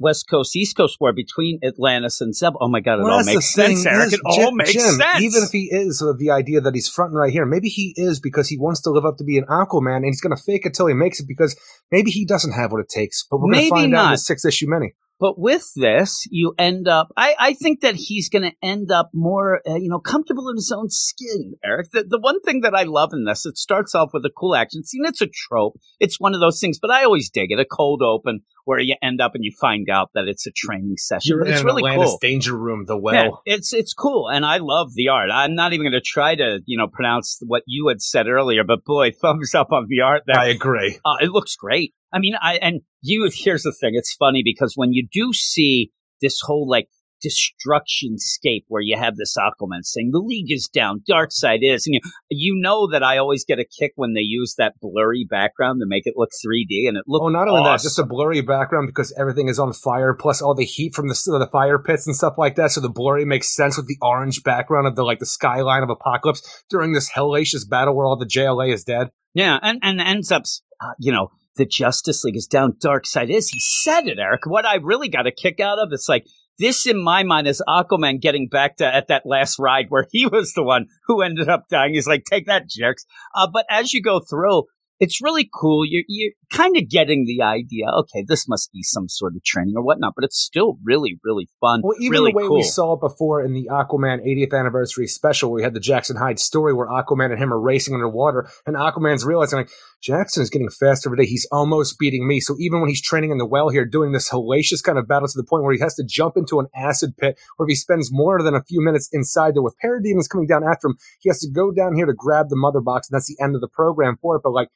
West 0.00 0.26
Coast 0.28 0.56
East 0.56 0.76
Coast 0.76 0.96
war 1.00 1.12
between 1.12 1.60
Atlantis 1.64 2.20
and 2.20 2.34
Zeb. 2.34 2.54
Oh 2.60 2.68
my 2.68 2.80
God, 2.80 2.98
it 2.98 3.02
Well, 3.04 3.18
all 3.18 3.24
makes 3.24 3.54
sense, 3.54 3.86
Eric. 3.86 4.08
is, 4.08 4.14
It 4.14 4.20
all 4.24 4.34
Jim- 4.34 4.56
makes 4.56 4.72
Jim, 4.72 4.82
sense. 4.82 5.20
Even 5.22 5.42
if 5.44 5.50
he 5.52 5.68
is 5.70 6.04
the 6.18 6.30
idea 6.32 6.60
that 6.60 6.74
he's 6.74 6.88
fronting 6.88 7.14
right 7.16 7.32
here, 7.32 7.46
maybe 7.46 7.68
he 7.68 7.94
is 7.96 8.18
because 8.18 8.48
he 8.48 8.58
wants 8.58 8.80
to 8.82 8.90
live 8.90 9.04
up 9.04 9.18
to 9.18 9.24
be 9.24 9.38
an 9.38 9.44
Aquaman, 9.44 9.96
and 9.98 10.06
he's 10.06 10.20
going 10.20 10.36
to 10.36 10.42
fake 10.42 10.66
it 10.66 10.74
till 10.74 10.86
he 10.88 10.94
makes 10.94 11.20
it 11.20 11.28
because 11.28 11.54
maybe 11.92 12.10
he 12.10 12.24
doesn't 12.24 12.52
have 12.52 12.72
what 12.72 12.80
it 12.80 12.88
takes. 12.88 13.24
But 13.30 13.38
we're 13.40 13.52
going 13.52 13.64
to 13.64 13.70
find 13.70 13.94
out 13.94 14.06
in 14.06 14.12
the 14.12 14.18
six 14.18 14.44
issue 14.44 14.66
mini. 14.68 14.94
But 15.22 15.38
with 15.38 15.70
this, 15.76 16.26
you 16.32 16.52
end 16.58 16.88
up. 16.88 17.12
I, 17.16 17.36
I 17.38 17.54
think 17.54 17.82
that 17.82 17.94
he's 17.94 18.28
going 18.28 18.42
to 18.42 18.56
end 18.60 18.90
up 18.90 19.10
more, 19.14 19.60
uh, 19.64 19.76
you 19.76 19.88
know, 19.88 20.00
comfortable 20.00 20.48
in 20.48 20.56
his 20.56 20.74
own 20.76 20.88
skin. 20.88 21.54
Eric, 21.64 21.92
the, 21.92 22.02
the 22.02 22.18
one 22.18 22.40
thing 22.40 22.62
that 22.62 22.74
I 22.74 22.82
love 22.82 23.10
in 23.12 23.22
this, 23.22 23.46
it 23.46 23.56
starts 23.56 23.94
off 23.94 24.10
with 24.12 24.24
a 24.24 24.30
cool 24.36 24.56
action 24.56 24.82
scene. 24.82 25.02
It's 25.04 25.20
a 25.20 25.28
trope. 25.28 25.78
It's 26.00 26.18
one 26.18 26.34
of 26.34 26.40
those 26.40 26.58
things, 26.58 26.80
but 26.82 26.90
I 26.90 27.04
always 27.04 27.30
dig 27.30 27.52
it. 27.52 27.60
A 27.60 27.64
cold 27.64 28.02
open 28.02 28.40
where 28.64 28.80
you 28.80 28.96
end 29.00 29.20
up 29.20 29.36
and 29.36 29.44
you 29.44 29.52
find 29.60 29.88
out 29.88 30.10
that 30.14 30.24
it's 30.26 30.48
a 30.48 30.50
training 30.50 30.96
session. 30.96 31.36
You're 31.36 31.44
in 31.44 31.52
it's 31.52 31.62
really 31.62 31.84
Atlantis 31.84 32.10
cool. 32.10 32.18
danger 32.20 32.56
room, 32.56 32.84
the 32.86 32.96
well. 32.96 33.42
Yeah, 33.46 33.54
it's 33.54 33.72
it's 33.72 33.94
cool, 33.94 34.28
and 34.28 34.44
I 34.44 34.58
love 34.58 34.92
the 34.94 35.10
art. 35.10 35.30
I'm 35.32 35.54
not 35.54 35.72
even 35.72 35.84
going 35.84 35.92
to 35.92 36.00
try 36.00 36.34
to, 36.34 36.58
you 36.66 36.78
know, 36.78 36.88
pronounce 36.88 37.38
what 37.46 37.62
you 37.66 37.86
had 37.86 38.02
said 38.02 38.26
earlier, 38.26 38.64
but 38.64 38.84
boy, 38.84 39.12
thumbs 39.20 39.54
up 39.54 39.70
on 39.70 39.86
the 39.88 40.00
art. 40.00 40.22
There, 40.26 40.36
I 40.36 40.48
agree. 40.48 40.98
uh, 41.04 41.16
it 41.20 41.30
looks 41.30 41.54
great. 41.54 41.94
I 42.12 42.18
mean, 42.18 42.34
I 42.40 42.56
and 42.56 42.80
you. 43.00 43.28
Here's 43.34 43.62
the 43.62 43.72
thing: 43.72 43.92
it's 43.94 44.14
funny 44.14 44.42
because 44.44 44.74
when 44.76 44.92
you 44.92 45.06
do 45.10 45.32
see 45.32 45.90
this 46.20 46.40
whole 46.40 46.68
like 46.68 46.88
destruction 47.22 48.18
scape 48.18 48.64
where 48.68 48.82
you 48.82 48.98
have 48.98 49.16
this 49.16 49.36
Aquaman 49.38 49.84
saying 49.84 50.10
the 50.12 50.18
league 50.18 50.50
is 50.50 50.68
down, 50.68 51.02
Darkseid 51.08 51.60
is, 51.62 51.86
and 51.86 51.94
you 51.94 52.00
you 52.28 52.60
know 52.60 52.90
that 52.90 53.02
I 53.02 53.18
always 53.18 53.44
get 53.44 53.58
a 53.58 53.64
kick 53.64 53.92
when 53.96 54.12
they 54.12 54.20
use 54.20 54.56
that 54.58 54.74
blurry 54.80 55.26
background 55.28 55.80
to 55.80 55.86
make 55.86 56.06
it 56.06 56.14
look 56.16 56.30
3D, 56.44 56.88
and 56.88 56.98
it 56.98 57.04
looks 57.06 57.22
Oh, 57.22 57.28
not 57.28 57.48
only 57.48 57.62
that, 57.62 57.80
just 57.80 57.98
a 57.98 58.04
blurry 58.04 58.42
background 58.42 58.88
because 58.88 59.14
everything 59.16 59.48
is 59.48 59.58
on 59.58 59.72
fire, 59.72 60.12
plus 60.12 60.42
all 60.42 60.54
the 60.54 60.64
heat 60.64 60.94
from 60.94 61.08
the 61.08 61.14
the 61.14 61.48
fire 61.50 61.78
pits 61.78 62.06
and 62.06 62.16
stuff 62.16 62.34
like 62.36 62.56
that. 62.56 62.72
So 62.72 62.80
the 62.80 62.90
blurry 62.90 63.24
makes 63.24 63.54
sense 63.54 63.76
with 63.76 63.86
the 63.86 63.96
orange 64.02 64.42
background 64.42 64.86
of 64.86 64.96
the 64.96 65.04
like 65.04 65.20
the 65.20 65.26
skyline 65.26 65.82
of 65.82 65.90
Apocalypse 65.90 66.64
during 66.68 66.92
this 66.92 67.10
hellacious 67.10 67.68
battle 67.68 67.94
where 67.94 68.06
all 68.06 68.16
the 68.16 68.26
JLA 68.26 68.74
is 68.74 68.84
dead. 68.84 69.08
Yeah, 69.34 69.58
and 69.62 69.78
and 69.82 70.00
ends 70.00 70.30
up, 70.30 70.42
uh, 70.80 70.92
you 70.98 71.12
know, 71.12 71.30
the 71.56 71.66
Justice 71.66 72.24
League 72.24 72.36
is 72.36 72.46
down. 72.46 72.72
Darkseid 72.72 73.30
is. 73.30 73.48
He 73.48 73.60
said 73.60 74.06
it, 74.06 74.18
Eric. 74.18 74.46
What 74.46 74.66
I 74.66 74.76
really 74.76 75.08
got 75.08 75.26
a 75.26 75.32
kick 75.32 75.60
out 75.60 75.78
of 75.78 75.88
it's 75.92 76.08
like 76.08 76.26
this, 76.58 76.86
in 76.86 77.02
my 77.02 77.22
mind, 77.22 77.48
is 77.48 77.62
Aquaman 77.68 78.20
getting 78.20 78.48
back 78.48 78.76
to 78.76 78.86
at 78.86 79.08
that 79.08 79.22
last 79.24 79.58
ride 79.58 79.86
where 79.88 80.06
he 80.10 80.26
was 80.26 80.52
the 80.52 80.62
one 80.62 80.86
who 81.06 81.22
ended 81.22 81.48
up 81.48 81.64
dying. 81.68 81.94
He's 81.94 82.06
like, 82.06 82.24
take 82.24 82.46
that, 82.46 82.68
jerks. 82.68 83.04
Uh, 83.34 83.48
but 83.52 83.66
as 83.70 83.92
you 83.92 84.02
go 84.02 84.20
through, 84.20 84.64
it's 85.02 85.20
really 85.20 85.50
cool. 85.52 85.84
You're, 85.84 86.04
you're 86.06 86.30
kind 86.52 86.76
of 86.76 86.88
getting 86.88 87.24
the 87.24 87.42
idea. 87.42 87.86
Okay, 88.02 88.24
this 88.24 88.46
must 88.46 88.70
be 88.70 88.84
some 88.84 89.08
sort 89.08 89.34
of 89.34 89.42
training 89.42 89.74
or 89.76 89.82
whatnot, 89.82 90.12
but 90.14 90.24
it's 90.24 90.38
still 90.38 90.78
really, 90.84 91.18
really 91.24 91.48
fun. 91.60 91.80
Well, 91.82 91.96
even 91.98 92.12
really 92.12 92.30
the 92.30 92.36
way 92.36 92.46
cool. 92.46 92.58
we 92.58 92.62
saw 92.62 92.92
it 92.92 93.00
before 93.00 93.44
in 93.44 93.52
the 93.52 93.68
Aquaman 93.68 94.24
80th 94.24 94.56
anniversary 94.56 95.08
special, 95.08 95.50
where 95.50 95.56
we 95.56 95.64
had 95.64 95.74
the 95.74 95.80
Jackson 95.80 96.16
Hyde 96.16 96.38
story 96.38 96.72
where 96.72 96.86
Aquaman 96.86 97.32
and 97.32 97.38
him 97.38 97.52
are 97.52 97.58
racing 97.58 97.94
underwater, 97.94 98.48
and 98.64 98.76
Aquaman's 98.76 99.24
realizing 99.24 99.58
like 99.58 99.70
Jackson 100.00 100.40
is 100.40 100.50
getting 100.50 100.68
faster 100.70 101.08
every 101.08 101.24
day. 101.24 101.28
He's 101.28 101.48
almost 101.50 101.98
beating 101.98 102.28
me. 102.28 102.38
So 102.38 102.54
even 102.60 102.78
when 102.78 102.88
he's 102.88 103.02
training 103.02 103.32
in 103.32 103.38
the 103.38 103.46
well 103.46 103.70
here, 103.70 103.84
doing 103.84 104.12
this 104.12 104.30
hellacious 104.30 104.84
kind 104.84 104.98
of 104.98 105.08
battle 105.08 105.26
to 105.26 105.36
the 105.36 105.42
point 105.42 105.64
where 105.64 105.74
he 105.74 105.80
has 105.80 105.96
to 105.96 106.04
jump 106.06 106.36
into 106.36 106.60
an 106.60 106.68
acid 106.76 107.16
pit, 107.16 107.40
where 107.56 107.66
if 107.66 107.70
he 107.70 107.74
spends 107.74 108.10
more 108.12 108.40
than 108.40 108.54
a 108.54 108.62
few 108.62 108.80
minutes 108.80 109.08
inside 109.12 109.56
there 109.56 109.62
with 109.62 109.74
parademons 109.84 110.28
coming 110.30 110.46
down 110.46 110.62
after 110.62 110.86
him, 110.86 110.94
he 111.18 111.28
has 111.28 111.40
to 111.40 111.50
go 111.50 111.72
down 111.72 111.96
here 111.96 112.06
to 112.06 112.14
grab 112.16 112.50
the 112.50 112.56
mother 112.56 112.80
box, 112.80 113.10
and 113.10 113.16
that's 113.16 113.26
the 113.26 113.42
end 113.42 113.56
of 113.56 113.60
the 113.60 113.68
program 113.68 114.16
for 114.22 114.36
it. 114.36 114.42
But 114.44 114.52
like 114.52 114.68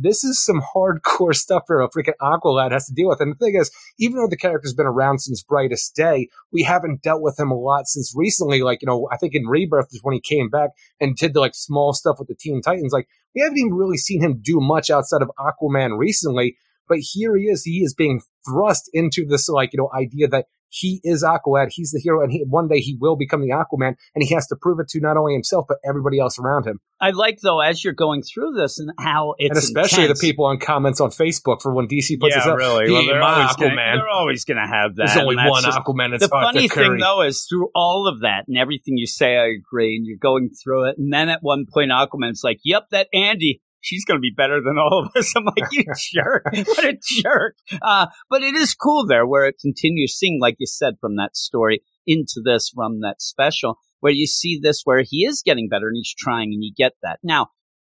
this 0.00 0.24
is 0.24 0.42
some 0.42 0.62
hardcore 0.74 1.34
stuff 1.34 1.64
for 1.66 1.80
a 1.80 1.88
freaking 1.88 2.14
Aqualad 2.20 2.72
has 2.72 2.86
to 2.86 2.94
deal 2.94 3.08
with. 3.08 3.20
And 3.20 3.32
the 3.32 3.44
thing 3.44 3.54
is, 3.54 3.70
even 3.98 4.16
though 4.16 4.28
the 4.28 4.36
character's 4.36 4.74
been 4.74 4.86
around 4.86 5.20
since 5.20 5.42
Brightest 5.42 5.94
Day, 5.94 6.28
we 6.52 6.62
haven't 6.62 7.02
dealt 7.02 7.22
with 7.22 7.38
him 7.38 7.50
a 7.50 7.58
lot 7.58 7.86
since 7.86 8.12
recently. 8.16 8.62
Like, 8.62 8.82
you 8.82 8.86
know, 8.86 9.08
I 9.12 9.16
think 9.16 9.34
in 9.34 9.46
Rebirth 9.46 9.88
is 9.90 10.00
when 10.02 10.14
he 10.14 10.20
came 10.20 10.48
back 10.48 10.70
and 11.00 11.16
did 11.16 11.34
the 11.34 11.40
like 11.40 11.54
small 11.54 11.92
stuff 11.92 12.16
with 12.18 12.28
the 12.28 12.36
Teen 12.38 12.62
Titans. 12.62 12.92
Like, 12.92 13.08
we 13.34 13.42
haven't 13.42 13.58
even 13.58 13.74
really 13.74 13.98
seen 13.98 14.22
him 14.22 14.40
do 14.42 14.58
much 14.60 14.90
outside 14.90 15.22
of 15.22 15.30
Aquaman 15.38 15.98
recently. 15.98 16.56
But 16.88 16.98
here 17.00 17.36
he 17.36 17.44
is. 17.44 17.64
He 17.64 17.82
is 17.82 17.94
being 17.94 18.22
thrust 18.46 18.88
into 18.94 19.26
this, 19.26 19.48
like, 19.48 19.74
you 19.74 19.78
know, 19.78 19.90
idea 19.94 20.26
that 20.28 20.46
he 20.70 21.00
is 21.02 21.24
Aqualad. 21.24 21.68
He's 21.70 21.90
the 21.90 22.00
hero. 22.00 22.22
And 22.22 22.32
he, 22.32 22.44
one 22.48 22.68
day 22.68 22.80
he 22.80 22.96
will 23.00 23.16
become 23.16 23.40
the 23.40 23.50
Aquaman. 23.50 23.94
And 24.14 24.24
he 24.24 24.34
has 24.34 24.46
to 24.48 24.56
prove 24.56 24.80
it 24.80 24.88
to 24.88 25.00
not 25.00 25.16
only 25.16 25.32
himself, 25.32 25.66
but 25.68 25.78
everybody 25.88 26.18
else 26.20 26.38
around 26.38 26.66
him. 26.66 26.80
I 27.00 27.10
like 27.10 27.38
though 27.42 27.60
as 27.60 27.84
you're 27.84 27.92
going 27.92 28.22
through 28.22 28.54
this 28.56 28.78
and 28.78 28.90
how 28.98 29.34
it's 29.38 29.50
and 29.50 29.58
especially 29.58 30.04
intense. 30.04 30.20
the 30.20 30.26
people 30.26 30.46
on 30.46 30.58
comments 30.58 31.00
on 31.00 31.10
Facebook 31.10 31.62
for 31.62 31.72
when 31.72 31.86
DC 31.86 32.18
puts 32.18 32.34
yeah, 32.34 32.40
this 32.40 32.46
up. 32.48 32.58
really. 32.58 32.86
He 32.86 32.92
well, 32.92 33.06
they're, 33.06 33.20
my 33.20 33.42
always 33.42 33.56
gonna- 33.56 33.70
Aquaman. 33.70 33.94
they're 33.96 34.08
always 34.08 34.44
going 34.44 34.56
to 34.56 34.66
have 34.66 34.96
that. 34.96 35.06
There's 35.06 35.18
only 35.18 35.36
one 35.36 35.62
just- 35.62 35.78
Aquaman. 35.78 36.14
It's 36.14 36.26
the 36.26 36.34
Arthur 36.34 36.54
funny 36.54 36.68
Curry. 36.68 36.86
thing 36.88 36.98
though 36.98 37.22
is 37.22 37.46
through 37.48 37.68
all 37.74 38.08
of 38.08 38.20
that 38.22 38.44
and 38.48 38.58
everything 38.58 38.96
you 38.96 39.06
say, 39.06 39.36
I 39.36 39.46
agree, 39.46 39.96
and 39.96 40.06
you're 40.06 40.18
going 40.18 40.50
through 40.50 40.88
it, 40.90 40.98
and 40.98 41.12
then 41.12 41.28
at 41.28 41.38
one 41.42 41.66
point 41.72 41.90
Aquaman's 41.90 42.42
like, 42.42 42.58
"Yep, 42.64 42.88
that 42.90 43.08
Andy." 43.12 43.60
She's 43.80 44.04
going 44.04 44.18
to 44.18 44.22
be 44.22 44.34
better 44.36 44.60
than 44.64 44.78
all 44.78 45.04
of 45.04 45.16
us. 45.16 45.32
I'm 45.36 45.44
like, 45.44 45.70
you 45.70 45.84
jerk. 46.12 46.44
What 46.52 46.84
a 46.84 46.98
jerk. 47.22 47.56
Uh, 47.80 48.06
but 48.28 48.42
it 48.42 48.54
is 48.54 48.74
cool 48.74 49.06
there 49.06 49.26
where 49.26 49.46
it 49.46 49.56
continues 49.60 50.14
seeing, 50.14 50.38
like 50.40 50.56
you 50.58 50.66
said, 50.66 50.94
from 51.00 51.16
that 51.16 51.36
story 51.36 51.82
into 52.06 52.40
this 52.42 52.70
from 52.74 53.00
that 53.00 53.20
special, 53.20 53.78
where 54.00 54.12
you 54.12 54.26
see 54.26 54.58
this 54.60 54.82
where 54.84 55.02
he 55.06 55.24
is 55.24 55.42
getting 55.44 55.68
better 55.68 55.88
and 55.88 55.96
he's 55.96 56.14
trying 56.16 56.52
and 56.52 56.64
you 56.64 56.72
get 56.76 56.92
that. 57.02 57.18
Now, 57.22 57.48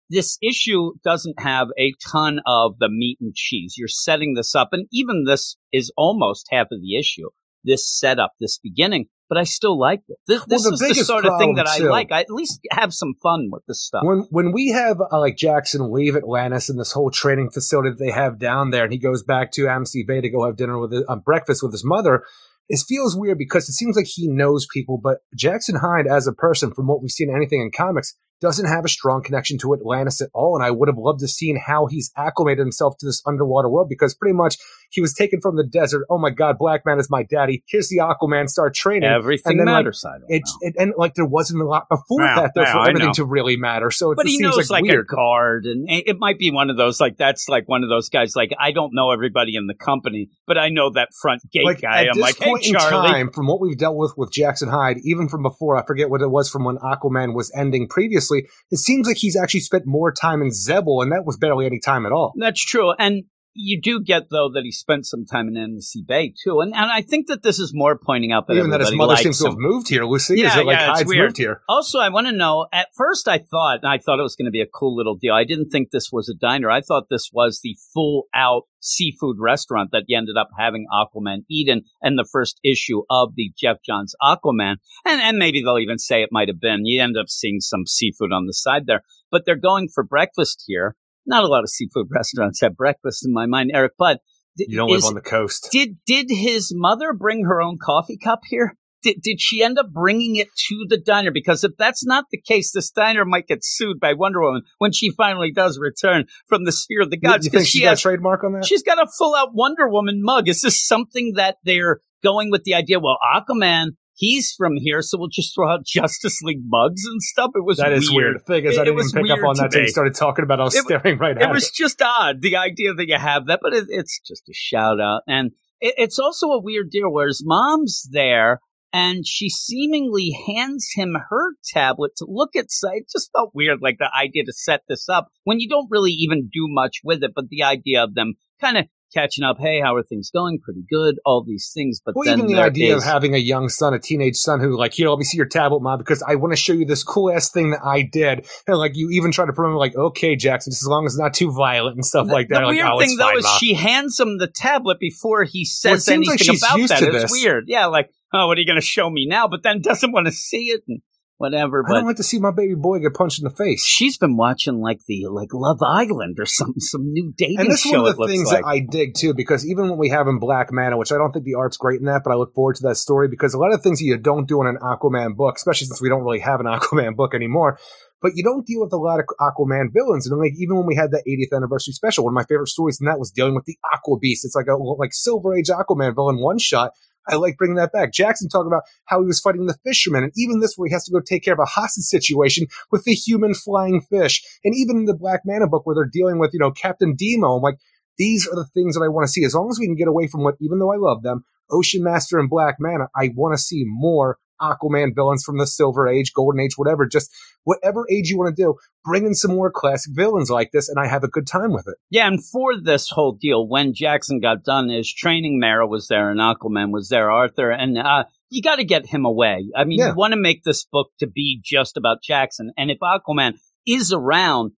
this 0.09 0.37
issue 0.41 0.93
doesn't 1.03 1.39
have 1.39 1.67
a 1.77 1.93
ton 2.11 2.39
of 2.45 2.79
the 2.79 2.89
meat 2.89 3.17
and 3.19 3.35
cheese. 3.35 3.75
You're 3.77 3.89
setting 3.89 4.33
this 4.33 4.55
up, 4.55 4.69
and 4.71 4.87
even 4.91 5.25
this 5.25 5.57
is 5.73 5.91
almost 5.97 6.47
half 6.49 6.67
of 6.71 6.81
the 6.81 6.97
issue. 6.97 7.29
This 7.63 7.87
setup, 7.87 8.31
this 8.39 8.57
beginning, 8.57 9.07
but 9.29 9.37
I 9.37 9.43
still 9.43 9.77
like 9.79 10.03
it. 10.07 10.17
This, 10.27 10.39
Well, 10.39 10.47
this 10.47 10.63
the 10.63 10.85
is 10.85 10.97
the 10.99 11.05
sort 11.05 11.25
of 11.25 11.37
thing 11.39 11.55
that 11.55 11.67
I 11.67 11.77
too- 11.77 11.89
like. 11.89 12.11
I 12.11 12.21
at 12.21 12.29
least 12.29 12.59
have 12.71 12.93
some 12.93 13.13
fun 13.21 13.49
with 13.51 13.63
this 13.67 13.81
stuff. 13.81 14.03
When 14.03 14.27
when 14.29 14.51
we 14.51 14.69
have 14.69 14.99
uh, 15.01 15.19
like 15.19 15.37
Jackson 15.37 15.91
leave 15.91 16.15
Atlantis 16.15 16.69
and 16.69 16.79
this 16.79 16.91
whole 16.91 17.11
training 17.11 17.51
facility 17.51 17.89
that 17.89 17.99
they 17.99 18.11
have 18.11 18.39
down 18.39 18.71
there, 18.71 18.83
and 18.83 18.93
he 18.93 18.99
goes 18.99 19.23
back 19.23 19.51
to 19.53 19.67
Amnesty 19.67 20.03
Bay 20.07 20.21
to 20.21 20.29
go 20.29 20.45
have 20.45 20.55
dinner 20.57 20.77
with 20.79 20.93
uh, 21.07 21.15
breakfast 21.17 21.61
with 21.63 21.71
his 21.71 21.83
mother, 21.85 22.23
it 22.69 22.79
feels 22.87 23.15
weird 23.15 23.37
because 23.37 23.69
it 23.69 23.73
seems 23.73 23.95
like 23.95 24.07
he 24.07 24.27
knows 24.27 24.67
people, 24.73 24.99
but 25.01 25.19
Jackson 25.35 25.75
Hyde 25.75 26.07
as 26.07 26.27
a 26.27 26.33
person, 26.33 26.73
from 26.73 26.87
what 26.87 27.01
we've 27.01 27.11
seen 27.11 27.33
anything 27.33 27.61
in 27.61 27.71
comics, 27.71 28.15
doesn't 28.41 28.67
have 28.67 28.85
a 28.85 28.89
strong 28.89 29.23
connection 29.23 29.57
to 29.59 29.73
Atlantis 29.73 30.21
at 30.21 30.29
all. 30.33 30.55
And 30.55 30.63
I 30.63 30.71
would 30.71 30.87
have 30.87 30.97
loved 30.97 31.19
to 31.21 31.27
seen 31.27 31.59
how 31.65 31.87
he's 31.87 32.11
acclimated 32.15 32.59
himself 32.59 32.97
to 32.99 33.05
this 33.05 33.21
underwater 33.25 33.69
world 33.69 33.89
because 33.89 34.13
pretty 34.13 34.33
much 34.33 34.57
he 34.89 35.01
was 35.01 35.13
taken 35.13 35.41
from 35.41 35.55
the 35.55 35.63
desert. 35.63 36.05
Oh 36.09 36.17
my 36.17 36.29
God, 36.29 36.57
Black 36.57 36.83
Manta 36.85 37.01
is 37.01 37.09
my 37.09 37.23
daddy. 37.23 37.63
Here's 37.67 37.89
the 37.89 37.97
Aquaman. 37.97 38.49
Start 38.49 38.73
training. 38.73 39.09
Everything 39.09 39.51
and 39.51 39.59
then, 39.59 39.67
like, 39.67 39.83
matters. 39.83 40.05
I 40.05 40.17
don't 40.17 40.25
It, 40.29 40.43
it 40.61 40.75
and 40.77 40.93
like 40.97 41.15
there 41.15 41.25
wasn't 41.25 41.61
a 41.61 41.65
lot 41.65 41.89
before 41.89 42.21
Yeah, 42.21 42.41
that 42.41 42.51
though 42.55 42.61
yeah, 42.61 42.73
for 42.73 42.89
everything 42.89 43.13
to 43.13 43.25
really 43.25 43.57
matter. 43.57 43.91
So 43.91 44.11
it 44.11 44.15
but 44.15 44.23
just 44.23 44.31
he 44.31 44.37
seems 44.37 44.55
knows 44.55 44.69
like, 44.69 44.81
like, 44.81 44.91
weird. 44.91 45.05
a 45.11 45.15
guard, 45.15 45.65
and 45.65 45.89
it 45.89 46.07
it 46.07 46.19
might 46.19 46.37
be 46.37 46.51
one 46.51 46.69
of 46.69 46.77
those 46.77 46.99
like 46.99 47.17
that's 47.17 47.49
like 47.49 47.67
one 47.67 47.83
of 47.83 47.89
those 47.89 48.09
guys 48.09 48.35
like 48.35 48.51
I 48.59 48.71
don't 48.71 48.93
know 48.93 49.11
everybody 49.11 49.55
in 49.55 49.67
the 49.67 49.73
company, 49.73 50.29
but 50.45 50.57
I 50.57 50.69
know 50.69 50.89
that 50.91 51.09
front 51.21 51.41
gate 51.51 51.65
like 51.65 51.81
guy. 51.81 52.03
at 52.03 52.09
I'm 52.09 52.15
this 52.15 52.21
like, 52.21 52.37
hey 52.37 52.45
point 52.45 52.65
in 52.65 52.73
Charlie, 52.73 53.09
time, 53.09 53.31
from 53.31 53.47
what 53.47 53.59
we've 53.59 53.77
dealt 53.77 53.97
with 53.97 54.13
with 54.17 54.31
Jackson 54.31 54.69
Hyde, 54.69 54.97
even 55.03 55.27
from 55.27 55.43
before, 55.43 55.75
I 55.75 55.85
forget 55.85 56.09
what 56.09 56.21
it 56.21 56.29
was 56.29 56.49
from 56.49 56.63
when 56.63 56.77
Aquaman 56.77 57.33
was 57.33 57.51
ending 57.55 57.87
It 58.35 58.77
seems 58.77 59.07
like 59.07 59.17
he's 59.17 59.35
actually 59.35 59.61
spent 59.61 59.83
more 59.85 60.11
time 60.11 60.41
in 60.41 60.49
Xebel, 60.49 61.01
and 61.01 61.11
that 61.11 61.25
was 61.25 61.37
barely 61.37 61.65
any 61.65 61.79
time 61.79 62.05
at 62.05 62.11
all. 62.11 62.33
That's 62.37 62.63
true. 62.63 62.93
And 62.97 63.23
you 63.57 63.81
do 63.81 64.01
get 64.01 64.29
though 64.29 64.49
that 64.53 64.63
he 64.63 64.71
spent 64.71 65.05
some 65.05 65.25
time 65.25 65.47
in 65.47 65.57
Amnesty 65.57 66.03
Bay 66.07 66.33
too, 66.43 66.59
and 66.61 66.73
and 66.73 66.91
I 66.91 67.01
think 67.01 67.27
that 67.27 67.43
this 67.43 67.59
is 67.59 67.71
more 67.73 67.97
pointing 67.97 68.31
out 68.31 68.47
that 68.47 68.55
Even 68.55 68.69
that 68.69 68.81
his 68.81 68.93
mother 68.93 69.17
seems 69.17 69.39
to 69.39 69.49
have 69.49 69.57
moved 69.57 69.89
here. 69.89 70.05
Lucy 70.05 70.35
Yeah, 70.39 70.47
is 70.47 70.55
it 70.57 70.65
like 70.65 70.77
yeah, 70.77 70.91
it's 70.91 70.99
Hyde's 70.99 71.09
weird. 71.09 71.25
moved 71.29 71.37
here? 71.37 71.61
Also, 71.67 71.99
I 71.99 72.09
want 72.09 72.27
to 72.27 72.33
know. 72.33 72.67
At 72.71 72.87
first, 72.95 73.27
I 73.27 73.39
thought, 73.39 73.79
and 73.81 73.91
I 73.91 73.97
thought 73.97 74.19
it 74.19 74.23
was 74.23 74.35
going 74.35 74.45
to 74.45 74.51
be 74.51 74.61
a 74.61 74.67
cool 74.67 74.95
little 74.95 75.15
deal. 75.15 75.33
I 75.33 75.43
didn't 75.43 75.69
think 75.69 75.89
this 75.91 76.09
was 76.11 76.29
a 76.29 76.35
diner. 76.35 76.69
I 76.69 76.81
thought 76.81 77.05
this 77.09 77.29
was 77.33 77.59
the 77.63 77.75
full 77.93 78.27
out 78.33 78.63
seafood 78.79 79.37
restaurant 79.39 79.89
that 79.91 80.03
you 80.07 80.17
ended 80.17 80.37
up 80.37 80.49
having 80.57 80.85
Aquaman 80.93 81.39
Eden 81.49 81.81
and 82.01 82.17
the 82.17 82.27
first 82.31 82.59
issue 82.63 83.01
of 83.09 83.35
the 83.35 83.51
Geoff 83.57 83.77
Johns 83.85 84.15
Aquaman. 84.21 84.75
And 85.05 85.21
and 85.21 85.37
maybe 85.37 85.61
they'll 85.61 85.79
even 85.79 85.97
say 85.97 86.21
it 86.21 86.29
might 86.31 86.47
have 86.47 86.61
been. 86.61 86.85
You 86.85 87.01
end 87.01 87.17
up 87.17 87.29
seeing 87.29 87.59
some 87.59 87.85
seafood 87.85 88.31
on 88.31 88.45
the 88.45 88.53
side 88.53 88.85
there, 88.85 89.01
but 89.31 89.43
they're 89.45 89.55
going 89.55 89.89
for 89.93 90.03
breakfast 90.03 90.63
here. 90.67 90.95
Not 91.27 91.43
a 91.43 91.47
lot 91.47 91.63
of 91.63 91.69
seafood 91.69 92.07
restaurants 92.11 92.61
have 92.61 92.75
breakfast 92.75 93.25
in 93.25 93.33
my 93.33 93.45
mind, 93.45 93.71
Eric. 93.73 93.93
But 93.99 94.21
You 94.55 94.77
don't 94.77 94.89
is- 94.89 95.03
live 95.03 95.09
on 95.09 95.13
the 95.15 95.21
coast. 95.21 95.69
did 95.71 95.97
did 96.05 96.27
his 96.29 96.71
mother 96.75 97.13
bring 97.13 97.43
her 97.45 97.61
own 97.61 97.77
coffee 97.81 98.17
cup 98.17 98.39
here? 98.49 98.75
Did 99.03 99.21
did 99.21 99.39
she 99.39 99.61
end 99.61 99.77
up 99.77 99.91
bringing 99.93 100.37
it 100.37 100.47
to 100.69 100.85
the 100.89 100.97
diner? 100.97 101.29
Because 101.31 101.63
if 101.63 101.73
that's 101.77 102.03
not 102.05 102.25
the 102.31 102.41
case, 102.41 102.71
this 102.73 102.89
diner 102.89 103.25
might 103.25 103.45
get 103.47 103.59
sued 103.61 103.99
by 103.99 104.13
Wonder 104.13 104.41
Woman 104.41 104.63
when 104.79 104.91
she 104.91 105.11
finally 105.11 105.51
does 105.51 105.77
return 105.79 106.25
from 106.47 106.65
the 106.65 106.71
sphere 106.71 107.01
of 107.03 107.11
the 107.11 107.17
gods. 107.17 107.45
you 107.45 107.51
think 107.51 107.67
she 107.67 107.77
she 107.79 107.83
got 107.83 107.91
has, 107.91 107.99
a 107.99 108.01
trademark 108.01 108.43
on 108.43 108.53
that? 108.53 108.65
she's 108.65 108.81
got 108.81 108.97
a 108.99 109.05
full 109.19 109.35
out 109.35 109.49
Wonder 109.53 109.87
Woman 109.87 110.21
mug. 110.23 110.47
Is 110.49 110.61
this 110.61 110.83
something 110.83 111.33
that 111.35 111.57
they're 111.63 111.99
going 112.23 112.49
with 112.49 112.63
the 112.63 112.73
idea? 112.73 112.99
Well, 112.99 113.19
Aquaman, 113.35 113.89
he's 114.17 114.53
from 114.57 114.73
here, 114.75 115.01
so 115.01 115.17
we'll 115.17 115.29
just 115.29 115.55
throw 115.55 115.69
out 115.71 115.85
Justice 115.85 116.41
League 116.41 116.63
mugs 116.65 117.05
and 117.05 117.21
stuff. 117.21 117.51
It 117.55 117.63
was 117.63 117.77
That 117.77 117.93
is 117.93 118.11
weird. 118.11 118.35
The 118.35 118.39
thing 118.39 118.65
is, 118.65 118.75
It- 118.75 118.81
I 118.81 118.83
didn't 118.85 118.99
even 118.99 119.23
pick 119.23 119.31
up 119.31 119.47
on 119.47 119.55
that 119.55 119.61
to 119.61 119.65
until 119.65 119.81
you 119.81 119.87
started 119.87 120.15
talking 120.15 120.43
about 120.43 120.59
it. 120.59 120.61
I 120.61 120.65
was 120.65 120.75
It- 120.75 120.83
staring 120.85 121.17
right 121.17 121.31
it 121.37 121.37
at 121.37 121.43
it. 121.43 121.49
It 121.49 121.53
was 121.53 121.69
just 121.69 122.01
odd 122.01 122.41
the 122.41 122.57
idea 122.57 122.93
that 122.93 123.07
you 123.07 123.17
have 123.17 123.45
that, 123.47 123.59
but 123.61 123.73
it, 123.73 123.85
it's 123.89 124.19
just 124.27 124.49
a 124.49 124.53
shout 124.53 124.99
out, 124.99 125.21
and 125.27 125.51
it, 125.79 125.93
it's 125.97 126.19
also 126.19 126.47
a 126.47 126.61
weird 126.61 126.89
deal 126.89 127.11
where 127.11 127.27
his 127.27 127.43
mom's 127.45 128.07
there 128.11 128.59
and 128.93 129.27
she 129.27 129.49
seemingly 129.49 130.31
hands 130.47 130.87
him 130.95 131.15
her 131.29 131.49
tablet 131.73 132.11
to 132.17 132.25
look 132.27 132.55
at. 132.55 132.71
So 132.71 132.89
it 132.93 133.03
just 133.11 133.29
felt 133.33 133.51
weird, 133.53 133.79
like 133.81 133.97
the 133.99 134.09
idea 134.17 134.45
to 134.45 134.53
set 134.53 134.81
this 134.87 135.09
up 135.09 135.27
when 135.43 135.59
you 135.59 135.67
don't 135.67 135.89
really 135.91 136.11
even 136.11 136.49
do 136.51 136.67
much 136.69 137.01
with 137.03 137.21
it, 137.21 137.31
but 137.35 137.49
the 137.49 137.63
idea 137.63 138.01
of 138.03 138.15
them 138.15 138.35
kind 138.61 138.77
of 138.77 138.85
catching 139.13 139.43
up. 139.43 139.57
Hey, 139.59 139.79
how 139.81 139.95
are 139.95 140.03
things 140.03 140.29
going? 140.31 140.59
Pretty 140.59 140.83
good. 140.89 141.19
All 141.25 141.43
these 141.43 141.71
things, 141.73 142.01
but 142.03 142.15
Well, 142.15 142.25
then 142.25 142.39
even 142.39 142.51
the 142.51 142.61
idea 142.61 142.95
is- 142.95 143.03
of 143.03 143.09
having 143.09 143.33
a 143.35 143.39
young 143.39 143.69
son, 143.69 143.93
a 143.93 143.99
teenage 143.99 144.35
son, 144.35 144.59
who 144.59 144.77
like, 144.77 144.93
here, 144.93 145.09
let 145.09 145.19
me 145.19 145.25
see 145.25 145.37
your 145.37 145.47
tablet, 145.47 145.81
mom, 145.81 145.97
because 145.97 146.23
I 146.27 146.35
want 146.35 146.53
to 146.53 146.57
show 146.57 146.73
you 146.73 146.85
this 146.85 147.03
cool 147.03 147.31
ass 147.31 147.51
thing 147.51 147.71
that 147.71 147.81
I 147.83 148.01
did, 148.01 148.47
and 148.67 148.77
like 148.77 148.93
you 148.95 149.09
even 149.11 149.31
try 149.31 149.45
to 149.45 149.53
promote, 149.53 149.79
like, 149.79 149.95
okay, 149.95 150.35
Jackson, 150.35 150.71
just 150.71 150.83
as 150.83 150.87
long 150.87 151.05
as 151.05 151.13
it's 151.13 151.19
not 151.19 151.33
too 151.33 151.51
violent 151.51 151.95
and 151.95 152.05
stuff 152.05 152.27
like 152.27 152.49
that. 152.49 152.59
The 152.59 152.65
like, 152.67 152.75
weird 152.75 152.87
oh, 152.87 152.99
thing 152.99 153.17
though 153.17 153.25
fine, 153.25 153.37
is 153.37 153.43
Ma. 153.43 153.57
she 153.57 153.73
hands 153.73 154.19
him 154.19 154.37
the 154.37 154.47
tablet 154.47 154.99
before 154.99 155.43
he 155.43 155.65
says 155.65 156.07
like 156.07 156.15
anything 156.15 156.37
she's 156.37 156.63
about 156.63 156.87
that. 156.89 157.03
It's 157.03 157.31
weird. 157.31 157.65
Yeah, 157.67 157.87
like, 157.87 158.09
oh, 158.33 158.47
what 158.47 158.57
are 158.57 158.61
you 158.61 158.67
going 158.67 158.79
to 158.79 158.85
show 158.85 159.09
me 159.09 159.25
now? 159.27 159.47
But 159.47 159.63
then 159.63 159.81
doesn't 159.81 160.11
want 160.11 160.27
to 160.27 160.31
see 160.33 160.67
it 160.67 160.81
and 160.87 161.01
whatever. 161.37 161.83
I 161.85 161.93
don't 161.93 162.01
But 162.03 162.07
like 162.07 162.15
to 162.17 162.23
see 162.23 162.39
my 162.39 162.51
baby 162.51 162.75
boy 162.75 162.99
get 162.99 163.13
punched 163.13 163.39
in 163.39 163.43
the 163.43 163.55
face. 163.55 163.83
she's 163.85 164.17
been 164.17 164.37
watching 164.37 164.79
like 164.81 164.99
the 165.07 165.27
like 165.29 165.49
Love 165.53 165.79
Island 165.81 166.37
or 166.39 166.45
some 166.45 166.73
some 166.77 167.11
new 167.11 167.33
dating 167.37 167.59
And 167.59 167.69
this 167.71 167.85
is 167.85 167.91
show. 167.91 168.01
one 168.03 168.11
of 168.11 168.17
the 168.17 168.27
things 168.27 168.47
like. 168.51 168.63
that 168.63 168.67
I 168.67 168.79
dig 168.79 169.13
too, 169.15 169.33
because 169.33 169.65
even 169.67 169.89
when 169.89 169.97
we 169.97 170.09
have 170.09 170.27
in 170.27 170.39
Black 170.39 170.71
Manta, 170.71 170.97
which 170.97 171.11
I 171.11 171.17
don't 171.17 171.31
think 171.31 171.45
the 171.45 171.55
art's 171.55 171.77
great 171.77 171.99
in 171.99 172.05
that, 172.05 172.21
but 172.23 172.31
I 172.31 172.35
look 172.35 172.53
forward 172.53 172.75
to 172.77 172.83
that 172.87 172.95
story 172.95 173.27
because 173.27 173.53
a 173.53 173.59
lot 173.59 173.73
of 173.73 173.81
things 173.81 173.99
that 173.99 174.05
you 174.05 174.17
don't 174.17 174.47
do 174.47 174.61
in 174.61 174.67
an 174.67 174.77
Aquaman 174.81 175.35
book, 175.35 175.55
especially 175.55 175.87
since 175.87 176.01
we 176.01 176.09
don't 176.09 176.23
really 176.23 176.39
have 176.39 176.59
an 176.59 176.65
Aquaman 176.75 177.15
book 177.15 177.33
anymore, 177.33 177.77
but 178.21 178.31
you 178.35 178.43
don't 178.43 178.65
deal 178.65 178.81
with 178.81 178.91
a 178.93 178.97
lot 178.97 179.19
of 179.19 179.25
Aquaman 179.39 179.93
villains. 179.93 180.27
And 180.29 180.39
like 180.39 180.53
even 180.57 180.75
when 180.77 180.85
we 180.87 180.95
had 180.95 181.11
that 181.11 181.23
80th 181.27 181.55
anniversary 181.55 181.93
special, 181.93 182.23
one 182.25 182.31
of 182.33 182.35
my 182.35 182.45
favorite 182.45 182.67
stories 182.69 182.97
in 182.99 183.05
that 183.05 183.19
was 183.19 183.31
dealing 183.31 183.53
with 183.55 183.65
the 183.65 183.77
Aqua 183.93 184.17
Beast. 184.17 184.43
It's 184.43 184.55
like 184.55 184.67
a 184.67 184.75
like 184.75 185.13
Silver 185.13 185.55
Age 185.55 185.67
Aquaman 185.69 186.15
villain 186.15 186.39
one 186.41 186.57
shot. 186.57 186.91
I 187.27 187.35
like 187.35 187.57
bringing 187.57 187.75
that 187.75 187.91
back. 187.91 188.13
Jackson 188.13 188.49
talked 188.49 188.67
about 188.67 188.83
how 189.05 189.21
he 189.21 189.27
was 189.27 189.39
fighting 189.39 189.65
the 189.65 189.77
fishermen, 189.83 190.23
and 190.23 190.33
even 190.35 190.59
this 190.59 190.75
where 190.75 190.87
he 190.87 190.93
has 190.93 191.05
to 191.05 191.11
go 191.11 191.19
take 191.19 191.43
care 191.43 191.53
of 191.53 191.59
a 191.59 191.65
hostage 191.65 192.05
situation 192.05 192.67
with 192.91 193.03
the 193.03 193.13
human 193.13 193.53
flying 193.53 194.01
fish. 194.01 194.43
And 194.63 194.75
even 194.75 194.97
in 194.97 195.05
the 195.05 195.15
Black 195.15 195.41
Manta 195.45 195.67
book 195.67 195.85
where 195.85 195.95
they're 195.95 196.05
dealing 196.05 196.39
with, 196.39 196.51
you 196.53 196.59
know, 196.59 196.71
Captain 196.71 197.15
Demo, 197.15 197.55
I'm 197.55 197.61
like, 197.61 197.77
these 198.17 198.47
are 198.47 198.55
the 198.55 198.65
things 198.73 198.95
that 198.95 199.03
I 199.03 199.09
want 199.09 199.25
to 199.27 199.31
see. 199.31 199.43
As 199.43 199.53
long 199.53 199.69
as 199.69 199.79
we 199.79 199.85
can 199.85 199.95
get 199.95 200.07
away 200.07 200.27
from 200.27 200.43
what, 200.43 200.55
even 200.59 200.79
though 200.79 200.91
I 200.91 200.97
love 200.97 201.21
them, 201.21 201.43
Ocean 201.69 202.03
Master 202.03 202.39
and 202.39 202.49
Black 202.49 202.77
Manta, 202.79 203.07
I 203.15 203.31
want 203.35 203.55
to 203.55 203.61
see 203.61 203.83
more 203.85 204.37
Aquaman 204.61 205.13
villains 205.15 205.43
from 205.43 205.57
the 205.57 205.67
Silver 205.67 206.07
Age, 206.07 206.33
Golden 206.33 206.59
Age, 206.59 206.73
whatever. 206.77 207.05
Just 207.05 207.31
whatever 207.63 208.05
age 208.09 208.29
you 208.29 208.37
want 208.37 208.55
to 208.55 208.61
do, 208.61 208.75
bring 209.03 209.25
in 209.25 209.33
some 209.33 209.51
more 209.51 209.71
classic 209.71 210.13
villains 210.15 210.49
like 210.49 210.71
this, 210.71 210.87
and 210.89 210.99
I 210.99 211.07
have 211.07 211.23
a 211.23 211.27
good 211.27 211.45
time 211.47 211.71
with 211.73 211.87
it. 211.87 211.95
Yeah, 212.09 212.27
and 212.27 212.43
for 212.43 212.79
this 212.79 213.09
whole 213.09 213.33
deal, 213.33 213.67
when 213.67 213.93
Jackson 213.93 214.39
got 214.39 214.63
done, 214.63 214.89
his 214.89 215.11
training 215.13 215.59
Mera 215.59 215.85
was 215.87 216.07
there 216.07 216.29
and 216.29 216.39
Aquaman 216.39 216.91
was 216.91 217.09
there, 217.09 217.29
Arthur, 217.29 217.69
and 217.71 217.97
uh, 217.97 218.23
you 218.49 218.61
got 218.61 218.77
to 218.77 218.85
get 218.85 219.05
him 219.05 219.25
away. 219.25 219.69
I 219.75 219.83
mean, 219.83 219.99
Yeah. 219.99 220.09
you 220.09 220.15
want 220.15 220.33
to 220.33 220.39
make 220.39 220.63
this 220.63 220.85
book 220.85 221.09
to 221.19 221.27
be 221.27 221.59
just 221.63 221.97
about 221.97 222.23
Jackson, 222.23 222.71
and 222.77 222.89
if 222.89 222.99
Aquaman 222.99 223.53
is 223.85 224.13
around, 224.13 224.71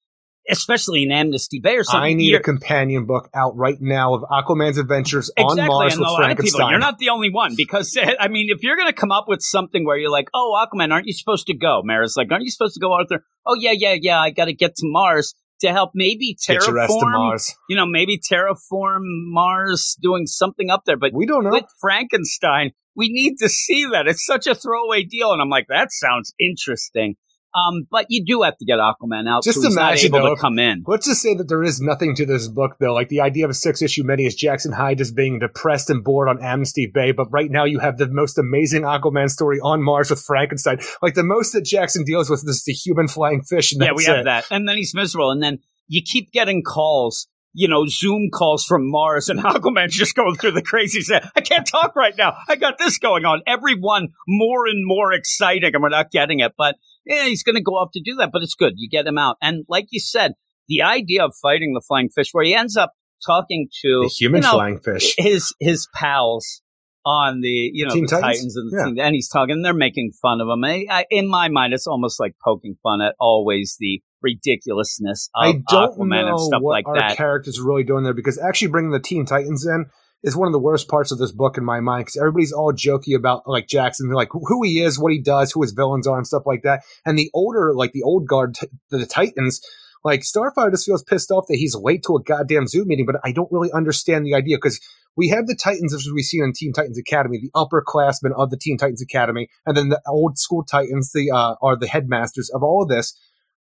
especially 0.50 1.04
in 1.04 1.12
Amnesty 1.12 1.60
Bay 1.60 1.76
or 1.76 1.84
something, 1.84 2.02
I 2.02 2.14
need 2.14 2.34
a 2.34 2.40
companion 2.40 3.06
book 3.06 3.30
out 3.34 3.56
right 3.56 3.78
now 3.80 4.14
of 4.16 4.24
Aquaman's 4.24 4.78
adventures 4.78 5.32
on 5.38 5.52
Exactly, 5.52 5.68
Mars 5.68 5.94
and 5.94 6.02
with. 6.02 6.16
Frankenstein. 6.18 6.70
You're 6.72 6.80
not 6.80 6.98
the 6.98 7.10
only 7.10 7.30
one 7.30 7.54
because 7.56 7.98
I 8.20 8.28
mean, 8.28 8.48
if 8.50 8.64
you're 8.64 8.76
going 8.76 8.88
to 8.88 8.94
come 8.94 9.12
up 9.12 9.26
with 9.28 9.42
something 9.42 9.86
where 9.86 9.98
you're 9.98 10.12
like, 10.12 10.30
"Oh, 10.34 10.58
Aquaman, 10.66 10.92
aren't 10.92 11.08
you 11.08 11.14
supposed 11.14 11.48
to 11.48 11.54
go?" 11.56 11.82
Mera's 11.84 12.16
like, 12.18 12.32
"Aren't 12.32 12.44
you 12.44 12.52
supposed 12.52 12.74
to 12.76 12.80
go, 12.80 12.94
Arthur?" 12.94 13.24
Oh, 13.46 13.56
yeah, 13.56 13.74
yeah, 13.76 13.96
yeah. 14.00 14.20
I 14.20 14.32
got 14.32 14.46
to 14.46 14.54
get 14.54 14.76
to 14.76 14.84
Mars 14.86 15.34
to 15.62 15.72
help 15.72 15.92
maybe 15.94 16.36
Get 16.48 16.66
your 16.66 16.80
ass 16.80 16.90
to 16.90 16.94
terraform. 16.94 17.12
Mars. 17.14 17.56
You 17.68 17.76
know, 17.76 17.86
maybe 17.86 18.20
terraform 18.20 19.02
Mars, 19.04 19.98
doing 20.02 20.26
something 20.26 20.70
up 20.70 20.84
there. 20.86 20.98
But 20.98 21.12
We 21.14 21.26
don't 21.26 21.44
know. 21.44 21.52
with 21.52 21.66
Frankenstein, 21.82 22.72
we 22.96 23.10
need 23.10 23.38
to 23.40 23.50
see 23.50 23.88
that. 23.92 24.08
It's 24.08 24.26
such 24.26 24.48
a 24.48 24.56
throwaway 24.56 25.04
deal, 25.04 25.32
and 25.32 25.42
I'm 25.42 25.50
like, 25.50 25.68
that 25.70 25.92
sounds 25.92 26.34
interesting. 26.40 27.16
Um, 27.54 27.88
but 27.90 28.06
you 28.10 28.24
do 28.24 28.44
have 28.44 28.58
to 28.58 28.66
get 28.66 28.78
Aquaman 28.78 29.28
out. 29.28 29.44
Just 29.44 29.62
so 29.62 29.72
imagine, 29.72 30.14
able 30.14 30.28
though, 30.28 30.36
to 30.36 30.42
come 30.42 30.60
in. 30.60 30.84
Let's 30.86 31.08
just 31.08 31.22
say 31.22 31.34
that 31.34 31.48
there 31.48 31.64
is 31.64 31.82
nothing 31.82 32.16
to 32.16 32.26
this 32.26 32.48
book, 32.48 32.76
though. 32.80 32.94
Like 32.94 33.10
the 33.10 33.22
idea 33.22 33.46
of 33.46 33.52
a 33.52 33.56
six 33.56 33.82
issue 33.82 34.04
mini 34.04 34.26
is 34.26 34.36
Jackson 34.36 34.72
Hyde 34.72 35.00
just 35.00 35.16
being 35.16 35.40
depressed 35.40 35.90
and 35.90 36.04
bored 36.04 36.30
on 36.30 36.44
Amnesty 36.44 36.86
Bay, 36.94 37.12
but 37.12 37.28
right 37.32 37.50
now 37.50 37.66
you 37.66 37.80
have 37.80 37.98
the 37.98 38.08
most 38.08 38.38
amazing 38.38 38.84
Aquaman 38.84 39.30
story 39.30 39.60
on 39.60 39.82
Mars 39.82 40.10
with 40.12 40.22
Frankenstein. 40.22 40.80
Like 41.02 41.16
the 41.16 41.24
most 41.24 41.54
that 41.54 41.66
Jackson 41.66 42.04
deals 42.04 42.30
with 42.30 42.44
is 42.48 42.64
the 42.64 42.74
human 42.74 43.08
flying 43.08 43.42
fish, 43.42 43.72
and 43.72 43.82
Yeah, 43.82 43.94
we 43.96 44.06
have 44.06 44.20
it. 44.20 44.24
that. 44.26 44.46
And 44.52 44.68
then 44.68 44.78
he's 44.78 44.94
miserable. 44.94 45.32
And 45.32 45.42
then 45.42 45.60
you 45.88 46.04
keep 46.06 46.32
getting 46.32 46.62
calls, 46.62 47.28
you 47.54 47.68
know, 47.68 47.88
Zoom 47.88 48.30
calls 48.32 48.64
from 48.64 48.90
Mars, 48.90 49.28
and 49.28 49.40
Aquaman's 49.44 49.96
just 49.96 50.14
going 50.14 50.36
through 50.36 50.52
the 50.52 50.62
crazy 50.62 51.02
set. 51.02 51.26
I 51.36 51.42
can't 51.42 51.66
talk 51.66 51.96
right 51.96 52.14
now. 52.16 52.38
I 52.48 52.58
got 52.58 52.78
this 52.78 53.00
going 53.00 53.26
on. 53.26 53.42
Everyone 53.48 54.10
more 54.28 54.68
and 54.68 54.86
more 54.86 55.14
exciting, 55.14 55.72
and 55.74 55.82
we're 55.82 55.90
not 55.90 56.12
getting 56.12 56.42
it. 56.42 56.54
But 56.56 56.76
yeah, 57.06 57.26
he's 57.26 57.44
going 57.44 57.56
to 57.56 57.62
go 57.62 57.76
up 57.76 57.90
to 57.94 58.02
do 58.04 58.16
that. 58.16 58.30
But 58.32 58.42
it's 58.44 58.56
good. 58.56 58.74
You 58.78 58.90
get 58.90 59.08
him 59.08 59.18
out. 59.18 59.38
And 59.42 59.66
like 59.70 59.88
you 59.92 60.00
said, 60.00 60.34
the 60.68 60.82
idea 60.84 61.24
of 61.26 61.34
fighting 61.42 61.74
the 61.74 61.82
flying 61.88 62.10
fish, 62.10 62.30
where 62.32 62.44
he 62.46 62.54
ends 62.54 62.78
up 62.78 62.94
talking 63.26 63.68
to 63.82 64.02
The 64.04 64.08
human 64.10 64.42
you 64.42 64.48
know, 64.48 64.54
flying 64.54 64.80
fish. 64.80 65.16
his 65.18 65.54
his 65.60 65.88
pals 65.96 66.62
on 67.06 67.42
the 67.42 67.72
you 67.74 67.86
know 67.88 67.94
Teen 67.94 68.04
the 68.06 68.10
Titans? 68.10 68.38
Titans, 68.38 68.56
and, 68.56 68.72
the 68.72 68.78
Yeah. 68.78 68.86
team, 68.86 69.00
and 69.00 69.16
he's 69.16 69.30
talking. 69.30 69.54
And 69.54 69.66
they're 69.66 69.74
making 69.74 70.12
fun 70.22 70.42
of 70.42 70.48
him. 70.48 70.64
I, 70.64 70.86
I, 70.90 71.06
in 71.10 71.28
my 71.28 71.48
mind, 71.50 71.74
it's 71.74 71.88
almost 71.88 72.20
like 72.20 72.34
poking 72.44 72.76
fun 72.84 73.02
at 73.02 73.16
always 73.20 73.78
the 73.80 74.02
ridiculousness 74.22 75.30
of 75.36 75.44
I 75.44 75.52
don't 75.70 75.98
Aquaman 75.98 76.26
know 76.26 76.28
and 76.32 76.40
stuff 76.40 76.62
what 76.62 76.72
like 76.72 76.88
our 76.88 76.96
that. 76.96 77.18
characters 77.18 77.60
are 77.60 77.64
really 77.66 77.84
doing 77.84 78.04
there 78.04 78.14
because 78.14 78.38
actually 78.38 78.68
bringing 78.70 78.92
the 78.92 79.00
Teen 79.00 79.26
Titans 79.26 79.66
in 79.66 79.86
is 80.24 80.36
one 80.36 80.48
of 80.48 80.52
the 80.52 80.60
worst 80.60 80.88
parts 80.88 81.12
of 81.12 81.18
this 81.18 81.32
book 81.32 81.58
in 81.58 81.64
my 81.64 81.80
mind 81.80 82.02
because 82.02 82.18
everybody's 82.18 82.52
all 82.52 82.74
jokey 82.74 83.16
about 83.16 83.48
like 83.48 83.68
Jackson, 83.68 84.08
They're 84.08 84.16
like 84.16 84.30
who 84.32 84.64
he 84.64 84.82
is, 84.82 85.00
what 85.00 85.14
he 85.14 85.20
does, 85.20 85.52
who 85.52 85.62
his 85.62 85.72
villains 85.72 86.08
are, 86.08 86.18
and 86.18 86.28
stuff 86.28 86.44
like 86.46 86.64
that. 86.64 86.82
And 87.06 87.18
the 87.18 87.30
older, 87.34 87.74
like 87.74 87.91
the 87.94 88.04
old 88.04 88.28
guard, 88.28 88.56
t- 88.56 88.68
the 88.90 89.06
Titans, 89.06 89.62
like 90.04 90.22
Starfire 90.22 90.72
just 90.72 90.86
feels 90.86 91.04
pissed 91.04 91.32
off 91.32 91.48
that 91.48 91.58
he's 91.58 91.76
late 91.76 92.04
to 92.04 92.16
a 92.16 92.24
goddamn 92.24 92.68
Zoom 92.68 92.88
meeting, 92.88 93.06
but 93.06 93.18
I 93.24 93.32
don't 93.32 93.52
really 93.52 93.72
understand 93.72 94.26
the 94.26 94.34
idea 94.34 94.58
because 94.58 94.80
we 95.16 95.30
have 95.30 95.48
the 95.48 95.56
Titans 95.56 95.94
as 95.94 96.08
we 96.14 96.24
see 96.24 96.40
in 96.40 96.54
Teen 96.54 96.72
Titans 96.72 96.98
Academy, 96.98 97.40
the 97.41 97.52
upperclassmen 97.54 98.32
of 98.36 98.52
the 98.52 98.58
Teen 98.58 98.78
Titans 98.78 99.02
Academy, 99.02 99.50
and 99.66 99.76
then 99.76 99.90
the 99.90 100.02
old 100.08 100.38
school 100.38 100.64
Titans, 100.64 101.12
the 101.12 101.32
uh, 101.32 101.56
are 101.62 101.76
the 101.76 101.88
headmasters 101.88 102.50
of 102.50 102.64
all 102.64 102.84
of 102.84 102.90
this. 102.90 103.18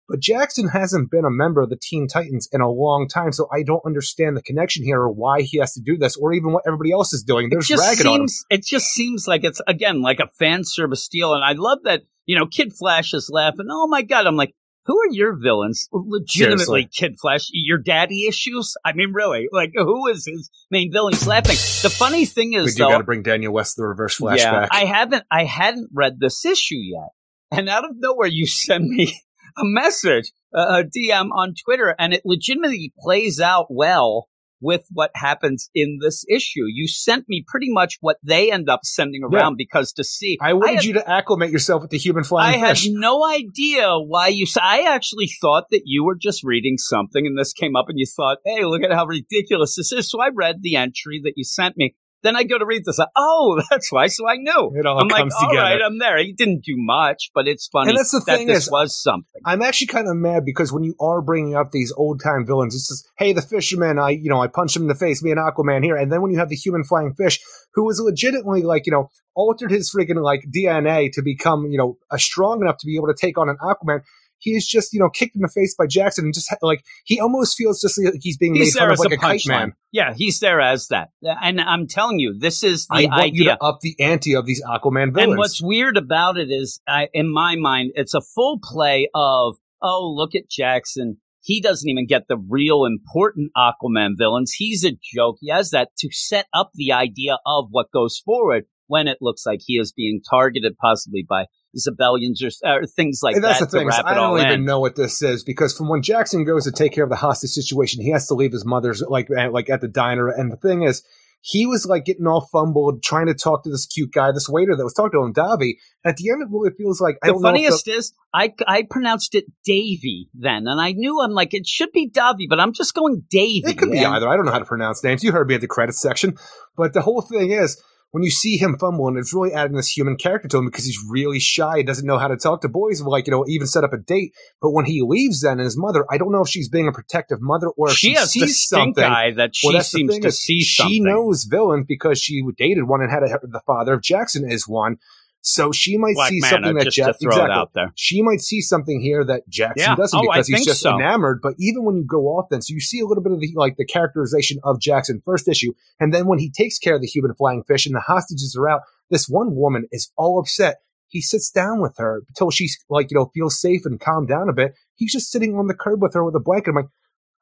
But 0.07 0.21
Jackson 0.21 0.69
hasn't 0.69 1.11
been 1.11 1.25
a 1.25 1.29
member 1.29 1.61
of 1.61 1.69
the 1.69 1.75
Teen 1.75 2.07
Titans 2.07 2.47
in 2.53 2.61
a 2.61 2.69
long 2.69 3.07
time, 3.09 3.33
so 3.33 3.49
I 3.51 3.63
don't 3.63 3.85
understand 3.85 4.37
the 4.37 4.41
connection 4.41 4.85
here 4.85 5.01
or 5.01 5.11
why 5.11 5.41
he 5.41 5.57
has 5.59 5.73
to 5.73 5.81
do 5.81 5.97
this, 5.97 6.15
or 6.15 6.31
even 6.33 6.53
what 6.53 6.63
everybody 6.65 6.91
else 6.91 7.11
is 7.11 7.23
doing. 7.23 7.49
It 7.51 7.61
just 7.61 7.83
on 7.83 8.21
him. 8.21 8.27
seems 8.27 8.45
it 8.49 8.65
just 8.65 8.87
seems 8.87 9.27
like 9.27 9.43
it's 9.43 9.61
again 9.67 10.01
like 10.01 10.19
a 10.19 10.27
fan 10.39 10.63
service 10.63 11.07
deal, 11.09 11.33
and 11.33 11.43
I 11.43 11.53
love 11.53 11.79
that 11.83 12.03
you 12.25 12.37
know 12.37 12.45
Kid 12.45 12.73
Flash 12.73 13.13
is 13.13 13.29
laughing. 13.29 13.67
Oh 13.69 13.87
my 13.87 14.01
god! 14.01 14.27
I'm 14.27 14.37
like, 14.37 14.53
who 14.85 14.97
are 14.97 15.11
your 15.11 15.35
villains? 15.35 15.89
Legitimately, 15.91 16.65
Seriously. 16.65 16.89
Kid 16.93 17.19
Flash, 17.19 17.49
your 17.51 17.77
daddy 17.77 18.27
issues. 18.27 18.75
I 18.85 18.93
mean, 18.93 19.11
really, 19.11 19.49
like 19.51 19.73
who 19.75 20.07
is 20.07 20.25
his 20.25 20.49
main 20.71 20.89
villain? 20.89 21.15
Slapping. 21.15 21.51
The 21.51 21.93
funny 21.93 22.25
thing 22.25 22.51
We 22.51 22.57
is, 22.59 22.75
do 22.75 22.83
though, 22.83 22.91
got 22.91 22.99
to 22.99 23.03
bring 23.03 23.23
Daniel 23.23 23.51
West 23.51 23.75
the 23.75 23.85
reverse 23.85 24.17
flashback. 24.17 24.37
Yeah, 24.37 24.67
I 24.71 24.85
haven't 24.85 25.25
I 25.29 25.43
hadn't 25.43 25.89
read 25.93 26.21
this 26.21 26.45
issue 26.45 26.77
yet, 26.77 27.09
and 27.51 27.67
out 27.67 27.83
of 27.83 27.91
nowhere 27.97 28.27
you 28.27 28.47
send 28.47 28.87
me 28.87 29.21
a 29.57 29.63
message, 29.65 30.31
a 30.53 30.83
DM 30.83 31.29
on 31.31 31.53
Twitter, 31.65 31.95
and 31.97 32.13
it 32.13 32.21
legitimately 32.25 32.93
plays 32.99 33.39
out 33.39 33.67
well 33.69 34.27
with 34.59 34.85
what 34.91 35.11
happens 35.13 35.69
in 35.75 35.99
this 36.01 36.25
issue. 36.27 36.63
You 36.67 36.87
sent 36.87 37.25
me 37.27 37.43
pretty 37.47 37.67
much 37.69 37.97
what 38.01 38.17
they 38.23 38.51
end 38.51 38.69
up 38.69 38.79
sending 38.83 39.21
around 39.23 39.55
because 39.55 39.93
to 39.93 40.03
see, 40.03 40.37
I 40.41 40.53
wanted 40.53 40.75
had- 40.77 40.85
you 40.85 40.93
to 40.93 41.09
acclimate 41.09 41.51
yourself 41.51 41.83
with 41.83 41.91
the 41.91 41.97
human 41.99 42.21
I 42.23 42.27
flying 42.27 42.59
had 42.59 42.77
no 42.87 43.23
idea 43.23 43.99
why 43.99 44.29
you. 44.29 44.47
I 44.59 44.81
actually 44.81 45.29
thought 45.41 45.65
that 45.69 45.83
you 45.85 46.03
were 46.03 46.17
just 46.19 46.43
reading 46.43 46.77
something, 46.77 47.27
and 47.27 47.37
this 47.37 47.53
came 47.53 47.75
up, 47.75 47.85
and 47.87 47.99
you 47.99 48.07
thought, 48.07 48.39
"Hey, 48.45 48.65
look 48.65 48.81
at 48.81 48.91
how 48.91 49.05
ridiculous 49.05 49.75
this 49.75 49.91
is." 49.91 50.09
So 50.09 50.19
I 50.21 50.29
read 50.33 50.61
the 50.61 50.75
entry 50.75 51.21
that 51.23 51.33
you 51.35 51.43
sent 51.43 51.77
me. 51.77 51.95
Then 52.23 52.35
I 52.35 52.43
go 52.43 52.57
to 52.57 52.65
read 52.65 52.83
this. 52.85 52.99
Oh, 53.15 53.61
that's 53.69 53.91
why. 53.91 54.07
So 54.07 54.27
I 54.27 54.35
knew. 54.37 54.71
It 54.75 54.85
all 54.85 54.99
I'm 54.99 55.07
like, 55.07 55.19
comes 55.21 55.35
all 55.35 55.49
together. 55.49 55.61
right, 55.65 55.81
I'm 55.81 55.99
there. 55.99 56.17
He 56.17 56.33
didn't 56.33 56.63
do 56.63 56.73
much, 56.75 57.29
but 57.33 57.47
it's 57.47 57.67
funny 57.67 57.89
And 57.91 57.97
that's 57.97 58.11
the 58.11 58.23
that 58.25 58.37
thing 58.37 58.47
this 58.47 58.65
is- 58.65 58.71
was 58.71 58.99
something. 59.01 59.41
I'm 59.45 59.61
actually 59.61 59.87
kind 59.87 60.07
of 60.07 60.15
mad 60.15 60.43
because 60.45 60.71
when 60.73 60.83
you 60.83 60.95
are 60.99 61.21
bringing 61.21 61.55
up 61.55 61.71
these 61.71 61.93
old 61.95 62.21
time 62.23 62.45
villains, 62.45 62.73
it's 62.75 62.87
just, 62.89 63.07
hey, 63.17 63.33
the 63.33 63.41
fisherman, 63.41 63.99
I, 63.99 64.09
you 64.11 64.29
know, 64.29 64.41
I 64.41 64.47
punched 64.47 64.75
him 64.75 64.81
in 64.83 64.87
the 64.87 64.95
face, 64.95 65.21
me 65.23 65.31
and 65.31 65.39
Aquaman 65.39 65.83
here. 65.83 65.95
And 65.95 66.11
then 66.11 66.21
when 66.21 66.31
you 66.31 66.39
have 66.39 66.49
the 66.49 66.55
human 66.55 66.83
flying 66.83 67.13
fish 67.13 67.39
who 67.75 67.85
was 67.85 67.99
legitimately 67.99 68.63
like, 68.63 68.85
you 68.87 68.91
know, 68.91 69.09
altered 69.35 69.69
his 69.71 69.91
freaking 69.95 70.21
like 70.23 70.41
DNA 70.55 71.11
to 71.13 71.21
become, 71.21 71.67
you 71.67 71.77
know, 71.77 71.97
a 72.11 72.17
strong 72.17 72.61
enough 72.61 72.77
to 72.79 72.87
be 72.87 72.95
able 72.95 73.07
to 73.07 73.15
take 73.19 73.37
on 73.37 73.49
an 73.49 73.57
Aquaman. 73.61 74.01
He 74.39 74.51
is 74.51 74.67
just, 74.67 74.93
you 74.93 74.99
know, 74.99 75.09
kicked 75.09 75.35
in 75.35 75.41
the 75.41 75.47
face 75.47 75.75
by 75.77 75.87
Jackson 75.87 76.25
and 76.25 76.33
just 76.33 76.53
like, 76.61 76.83
he 77.05 77.19
almost 77.19 77.57
feels 77.57 77.81
just 77.81 77.99
like 78.01 78.13
he's 78.21 78.37
being 78.37 78.53
He's 78.55 78.75
made 78.75 78.79
fun 78.79 78.91
of 78.91 78.99
like 78.99 79.11
a 79.11 79.17
kite 79.17 79.41
punchline. 79.41 79.47
man. 79.47 79.73
Yeah, 79.91 80.13
he's 80.15 80.39
there 80.39 80.61
as 80.61 80.87
that. 80.87 81.09
And 81.23 81.59
I'm 81.59 81.87
telling 81.87 82.19
you, 82.19 82.37
this 82.37 82.63
is 82.63 82.85
the 82.87 82.95
I 82.95 83.05
want 83.05 83.33
you 83.33 83.43
idea. 83.43 83.57
to 83.57 83.63
up 83.63 83.79
the 83.81 83.95
ante 83.99 84.35
of 84.35 84.45
these 84.45 84.63
Aquaman 84.63 85.13
villains. 85.13 85.31
And 85.31 85.37
what's 85.37 85.61
weird 85.61 85.97
about 85.97 86.37
it 86.37 86.49
is, 86.51 86.79
I, 86.87 87.09
in 87.13 87.31
my 87.31 87.55
mind, 87.55 87.91
it's 87.95 88.13
a 88.13 88.21
full 88.21 88.59
play 88.61 89.09
of, 89.15 89.55
oh, 89.81 90.13
look 90.15 90.35
at 90.35 90.49
Jackson. 90.49 91.17
He 91.41 91.61
doesn't 91.61 91.89
even 91.89 92.05
get 92.05 92.27
the 92.27 92.37
real 92.37 92.85
important 92.85 93.51
Aquaman 93.55 94.11
villains. 94.17 94.51
He's 94.51 94.83
a 94.83 94.91
joke. 95.01 95.37
He 95.39 95.49
has 95.49 95.71
that 95.71 95.89
to 95.99 96.09
set 96.11 96.45
up 96.53 96.71
the 96.75 96.91
idea 96.91 97.37
of 97.45 97.67
what 97.71 97.91
goes 97.91 98.17
forward 98.17 98.65
when 98.87 99.07
it 99.07 99.17
looks 99.21 99.45
like 99.45 99.59
he 99.65 99.73
is 99.75 99.91
being 99.91 100.21
targeted 100.27 100.75
possibly 100.77 101.25
by 101.27 101.45
Xebelians 101.77 102.41
or, 102.41 102.49
or 102.81 102.85
things 102.85 103.19
like 103.21 103.35
and 103.35 103.43
that's 103.43 103.59
that 103.59 103.71
the 103.71 103.77
thing. 103.79 103.89
I 103.91 104.11
it 104.11 104.15
don't 104.15 104.39
even 104.39 104.51
in. 104.61 104.65
know 104.65 104.79
what 104.79 104.95
this 104.95 105.21
is 105.21 105.43
because 105.43 105.77
from 105.77 105.89
when 105.89 106.01
Jackson 106.01 106.43
goes 106.45 106.63
to 106.63 106.71
take 106.71 106.93
care 106.93 107.03
of 107.03 107.09
the 107.09 107.15
hostage 107.15 107.51
situation, 107.51 108.01
he 108.01 108.11
has 108.11 108.27
to 108.27 108.33
leave 108.33 108.51
his 108.51 108.65
mother's 108.65 109.01
like 109.07 109.27
at, 109.37 109.53
like 109.53 109.69
at 109.69 109.81
the 109.81 109.87
diner. 109.87 110.27
And 110.27 110.51
the 110.51 110.57
thing 110.57 110.83
is, 110.83 111.03
he 111.41 111.67
was 111.67 111.85
like 111.85 112.03
getting 112.03 112.25
all 112.25 112.41
fumbled 112.51 113.03
trying 113.03 113.27
to 113.27 113.33
talk 113.35 113.63
to 113.63 113.69
this 113.69 113.85
cute 113.85 114.11
guy, 114.11 114.31
this 114.31 114.49
waiter 114.49 114.75
that 114.75 114.83
was 114.83 114.93
talking 114.93 115.19
to 115.19 115.23
him, 115.23 115.33
Davi. 115.33 115.73
At 116.03 116.17
the 116.17 116.31
end, 116.31 116.41
of 116.41 116.49
it 116.49 116.51
really 116.51 116.71
feels 116.75 116.99
like 116.99 117.17
I 117.23 117.27
The 117.27 117.33
don't 117.33 117.41
know. 117.43 117.49
if 117.49 117.53
funniest 117.53 117.87
is, 117.87 118.13
I, 118.33 118.53
I 118.67 118.83
pronounced 118.89 119.35
it 119.35 119.45
Davy 119.63 120.29
then, 120.33 120.67
and 120.67 120.81
I 120.81 120.93
knew 120.93 121.21
I'm 121.21 121.31
like, 121.31 121.53
it 121.53 121.67
should 121.67 121.91
be 121.91 122.07
Davy, 122.09 122.47
but 122.49 122.59
I'm 122.59 122.73
just 122.73 122.95
going 122.95 123.23
Davy. 123.29 123.61
it 123.69 123.77
could 123.77 123.91
be 123.91 123.99
And- 123.99 124.07
either. 124.07 124.27
I 124.27 124.35
don't 124.35 124.45
know 124.45 124.51
how 124.51 124.59
to 124.59 124.65
pronounce 124.65 125.03
names. 125.03 125.23
You 125.23 125.31
heard 125.31 125.47
me 125.47 125.55
at 125.55 125.61
the 125.61 125.67
credits 125.67 126.01
section, 126.01 126.37
but 126.75 126.93
the 126.93 127.01
whole 127.01 127.21
thing 127.21 127.51
is. 127.51 127.81
When 128.11 128.23
you 128.23 128.31
see 128.31 128.55
him 128.57 128.77
fumbling, 128.79 129.17
it's 129.17 129.33
really 129.33 129.53
adding 129.53 129.75
this 129.75 129.89
human 129.95 130.15
character 130.15 130.47
to 130.47 130.57
him 130.59 130.65
because 130.65 130.85
he's 130.85 130.97
really 131.09 131.39
shy, 131.39 131.79
and 131.79 131.87
doesn't 131.87 132.05
know 132.07 132.17
how 132.17 132.29
to 132.29 132.37
talk 132.37 132.61
to 132.61 132.69
boys, 132.69 133.01
like, 133.01 133.27
you 133.27 133.31
know, 133.31 133.43
even 133.47 133.67
set 133.67 133.83
up 133.83 133.91
a 133.91 133.97
date. 133.97 134.33
But 134.61 134.71
when 134.71 134.85
he 134.85 135.01
leaves 135.01 135.41
then 135.41 135.53
and 135.59 135.61
his 135.61 135.77
mother, 135.77 136.05
I 136.09 136.17
don't 136.17 136.31
know 136.31 136.41
if 136.41 136.47
she's 136.47 136.69
being 136.69 136.87
a 136.87 136.91
protective 136.93 137.39
mother 137.41 137.67
or 137.69 137.89
if 137.89 137.95
she 137.95 138.11
she, 138.11 138.13
has 138.15 138.31
the 138.33 138.39
sees 138.47 138.61
stink 138.61 138.95
something. 138.97 139.03
eye 139.03 139.31
that 139.35 139.55
she 139.55 139.67
Well, 139.67 139.81
seems 139.81 140.19
to 140.19 140.31
see 140.31 140.61
she 140.61 140.83
something. 140.83 141.03
knows 141.03 141.43
villains 141.43 141.85
because 141.87 142.19
she 142.21 142.41
dated 142.57 142.87
one 142.87 143.01
and 143.01 143.11
had 143.11 143.23
a, 143.23 143.39
the 143.43 143.61
father 143.67 143.93
of 143.93 144.01
Jackson 144.01 144.49
is 144.49 144.67
one. 144.67 144.97
So 145.41 145.71
she 145.71 145.97
might 145.97 146.15
Black 146.15 146.29
see 146.29 146.39
Mana, 146.41 146.49
something 146.51 146.75
that 146.75 146.91
Jack 146.91 147.15
exactly. 147.21 147.83
She 147.95 148.21
might 148.21 148.41
see 148.41 148.59
something 148.59 148.99
here 148.99 149.23
that 149.23 149.47
Jackson 149.47 149.81
Yeah. 149.91 149.95
doesn't 149.95 150.19
Oh, 150.19 150.23
because 150.23 150.47
he's 150.47 150.65
just 150.65 150.81
so. 150.81 150.95
enamored. 150.95 151.39
But 151.41 151.53
even 151.57 151.85
when 151.85 151.95
you 151.95 152.03
go 152.05 152.25
off, 152.27 152.47
then 152.49 152.61
so 152.61 152.73
you 152.73 152.81
see 152.81 152.99
a 152.99 153.05
little 153.05 153.23
bit 153.23 153.31
of 153.31 153.39
the 153.39 153.51
like 153.55 153.77
the 153.77 153.85
characterization 153.85 154.59
of 154.63 154.79
Jackson 154.81 155.21
first 155.23 155.47
issue, 155.47 155.73
and 155.99 156.13
then 156.13 156.27
when 156.27 156.39
he 156.39 156.49
takes 156.51 156.77
care 156.77 156.95
of 156.95 157.01
the 157.01 157.07
human 157.07 157.33
flying 157.33 157.63
fish 157.63 157.85
and 157.85 157.95
the 157.95 158.01
hostages 158.01 158.55
are 158.59 158.67
out, 158.67 158.81
this 159.09 159.29
one 159.29 159.55
woman 159.55 159.87
is 159.91 160.11
all 160.17 160.39
upset. 160.39 160.77
He 161.07 161.21
sits 161.21 161.49
down 161.49 161.81
with 161.81 161.95
her 161.97 162.23
until 162.27 162.51
she's 162.51 162.77
like 162.89 163.09
you 163.11 163.15
know 163.15 163.31
feels 163.33 163.59
safe 163.61 163.85
and 163.85 163.99
calmed 163.99 164.27
down 164.27 164.49
a 164.49 164.53
bit. 164.53 164.73
He's 164.95 165.13
just 165.13 165.31
sitting 165.31 165.55
on 165.55 165.67
the 165.67 165.73
curb 165.73 166.01
with 166.01 166.13
her 166.13 166.23
with 166.25 166.35
a 166.35 166.39
blanket. 166.41 166.71
I'm 166.71 166.75
like. 166.75 166.85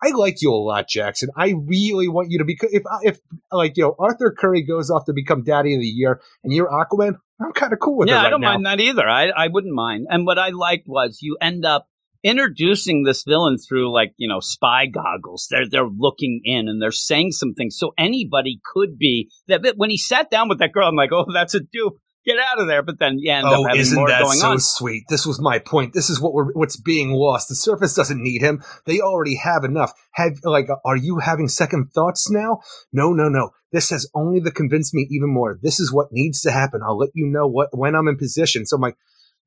I 0.03 0.11
like 0.11 0.41
you 0.41 0.51
a 0.51 0.55
lot, 0.55 0.87
Jackson. 0.87 1.29
I 1.35 1.55
really 1.65 2.07
want 2.07 2.29
you 2.29 2.39
to 2.39 2.45
be. 2.45 2.57
If, 2.61 2.83
uh, 2.85 2.99
if 3.01 3.19
like 3.51 3.77
you 3.77 3.83
know, 3.83 3.95
Arthur 3.97 4.35
Curry 4.37 4.61
goes 4.61 4.89
off 4.89 5.05
to 5.05 5.13
become 5.13 5.43
Daddy 5.43 5.73
of 5.73 5.79
the 5.79 5.87
Year, 5.87 6.21
and 6.43 6.53
you're 6.53 6.67
Aquaman, 6.67 7.17
I'm 7.41 7.53
kind 7.53 7.73
of 7.73 7.79
cool 7.79 7.97
with 7.97 8.09
yeah, 8.09 8.15
it 8.15 8.17
right 8.17 8.25
I 8.27 8.29
don't 8.29 8.41
now. 8.41 8.53
mind 8.53 8.65
that 8.65 8.79
either. 8.79 9.07
I, 9.07 9.29
I 9.29 9.47
wouldn't 9.47 9.73
mind. 9.73 10.07
And 10.09 10.25
what 10.25 10.37
I 10.37 10.49
liked 10.49 10.87
was 10.87 11.19
you 11.21 11.37
end 11.41 11.65
up 11.65 11.87
introducing 12.23 13.03
this 13.03 13.23
villain 13.23 13.57
through 13.57 13.93
like, 13.93 14.13
you 14.17 14.27
know, 14.27 14.39
spy 14.39 14.87
goggles. 14.87 15.47
They're 15.49 15.69
they're 15.69 15.87
looking 15.87 16.41
in 16.43 16.67
and 16.67 16.81
they're 16.81 16.91
saying 16.91 17.31
some 17.31 17.53
things. 17.53 17.77
So 17.77 17.93
anybody 17.97 18.59
could 18.73 18.97
be 18.97 19.29
that 19.47 19.63
that 19.63 19.77
when 19.77 19.89
he 19.89 19.97
sat 19.97 20.31
down 20.31 20.49
with 20.49 20.59
that 20.59 20.71
girl, 20.71 20.87
I'm 20.87 20.95
like, 20.95 21.11
oh, 21.11 21.27
that's 21.31 21.53
a 21.53 21.59
dupe. 21.59 21.97
Get 22.25 22.37
out 22.39 22.59
of 22.59 22.67
there. 22.67 22.81
But 22.81 22.97
then 22.99 23.19
you 23.19 23.31
end 23.31 23.45
Oh, 23.47 23.61
up 23.63 23.67
having 23.69 23.81
isn't 23.81 23.95
more 23.95 24.07
that 24.07 24.21
going 24.21 24.37
so 24.39 24.51
on. 24.51 24.59
sweet? 24.59 25.03
This 25.09 25.25
was 25.25 25.39
my 25.39 25.59
point. 25.59 25.93
This 25.93 26.09
is 26.09 26.19
what 26.19 26.33
we're 26.33 26.51
what's 26.53 26.75
being 26.77 27.11
lost. 27.11 27.49
The 27.49 27.55
surface 27.55 27.93
doesn't 27.93 28.21
need 28.21 28.41
him. 28.41 28.63
They 28.85 28.99
already 28.99 29.35
have 29.37 29.63
enough. 29.63 29.93
Have 30.13 30.39
like, 30.43 30.67
are 30.83 30.97
you 30.97 31.19
having 31.19 31.47
second 31.47 31.91
thoughts 31.93 32.29
now? 32.31 32.59
No, 32.91 33.11
no, 33.13 33.29
no. 33.29 33.51
This 33.71 33.89
has 33.91 34.09
only 34.15 34.41
to 34.41 34.51
convince 34.51 34.93
me 34.93 35.07
even 35.11 35.29
more. 35.33 35.59
This 35.61 35.79
is 35.79 35.93
what 35.93 36.07
needs 36.11 36.41
to 36.41 36.51
happen. 36.51 36.81
I'll 36.83 36.97
let 36.97 37.09
you 37.13 37.27
know 37.27 37.47
what 37.47 37.69
when 37.77 37.93
I'm 37.95 38.07
in 38.07 38.17
position. 38.17 38.65
So 38.65 38.77
I'm 38.77 38.81
like, 38.81 38.97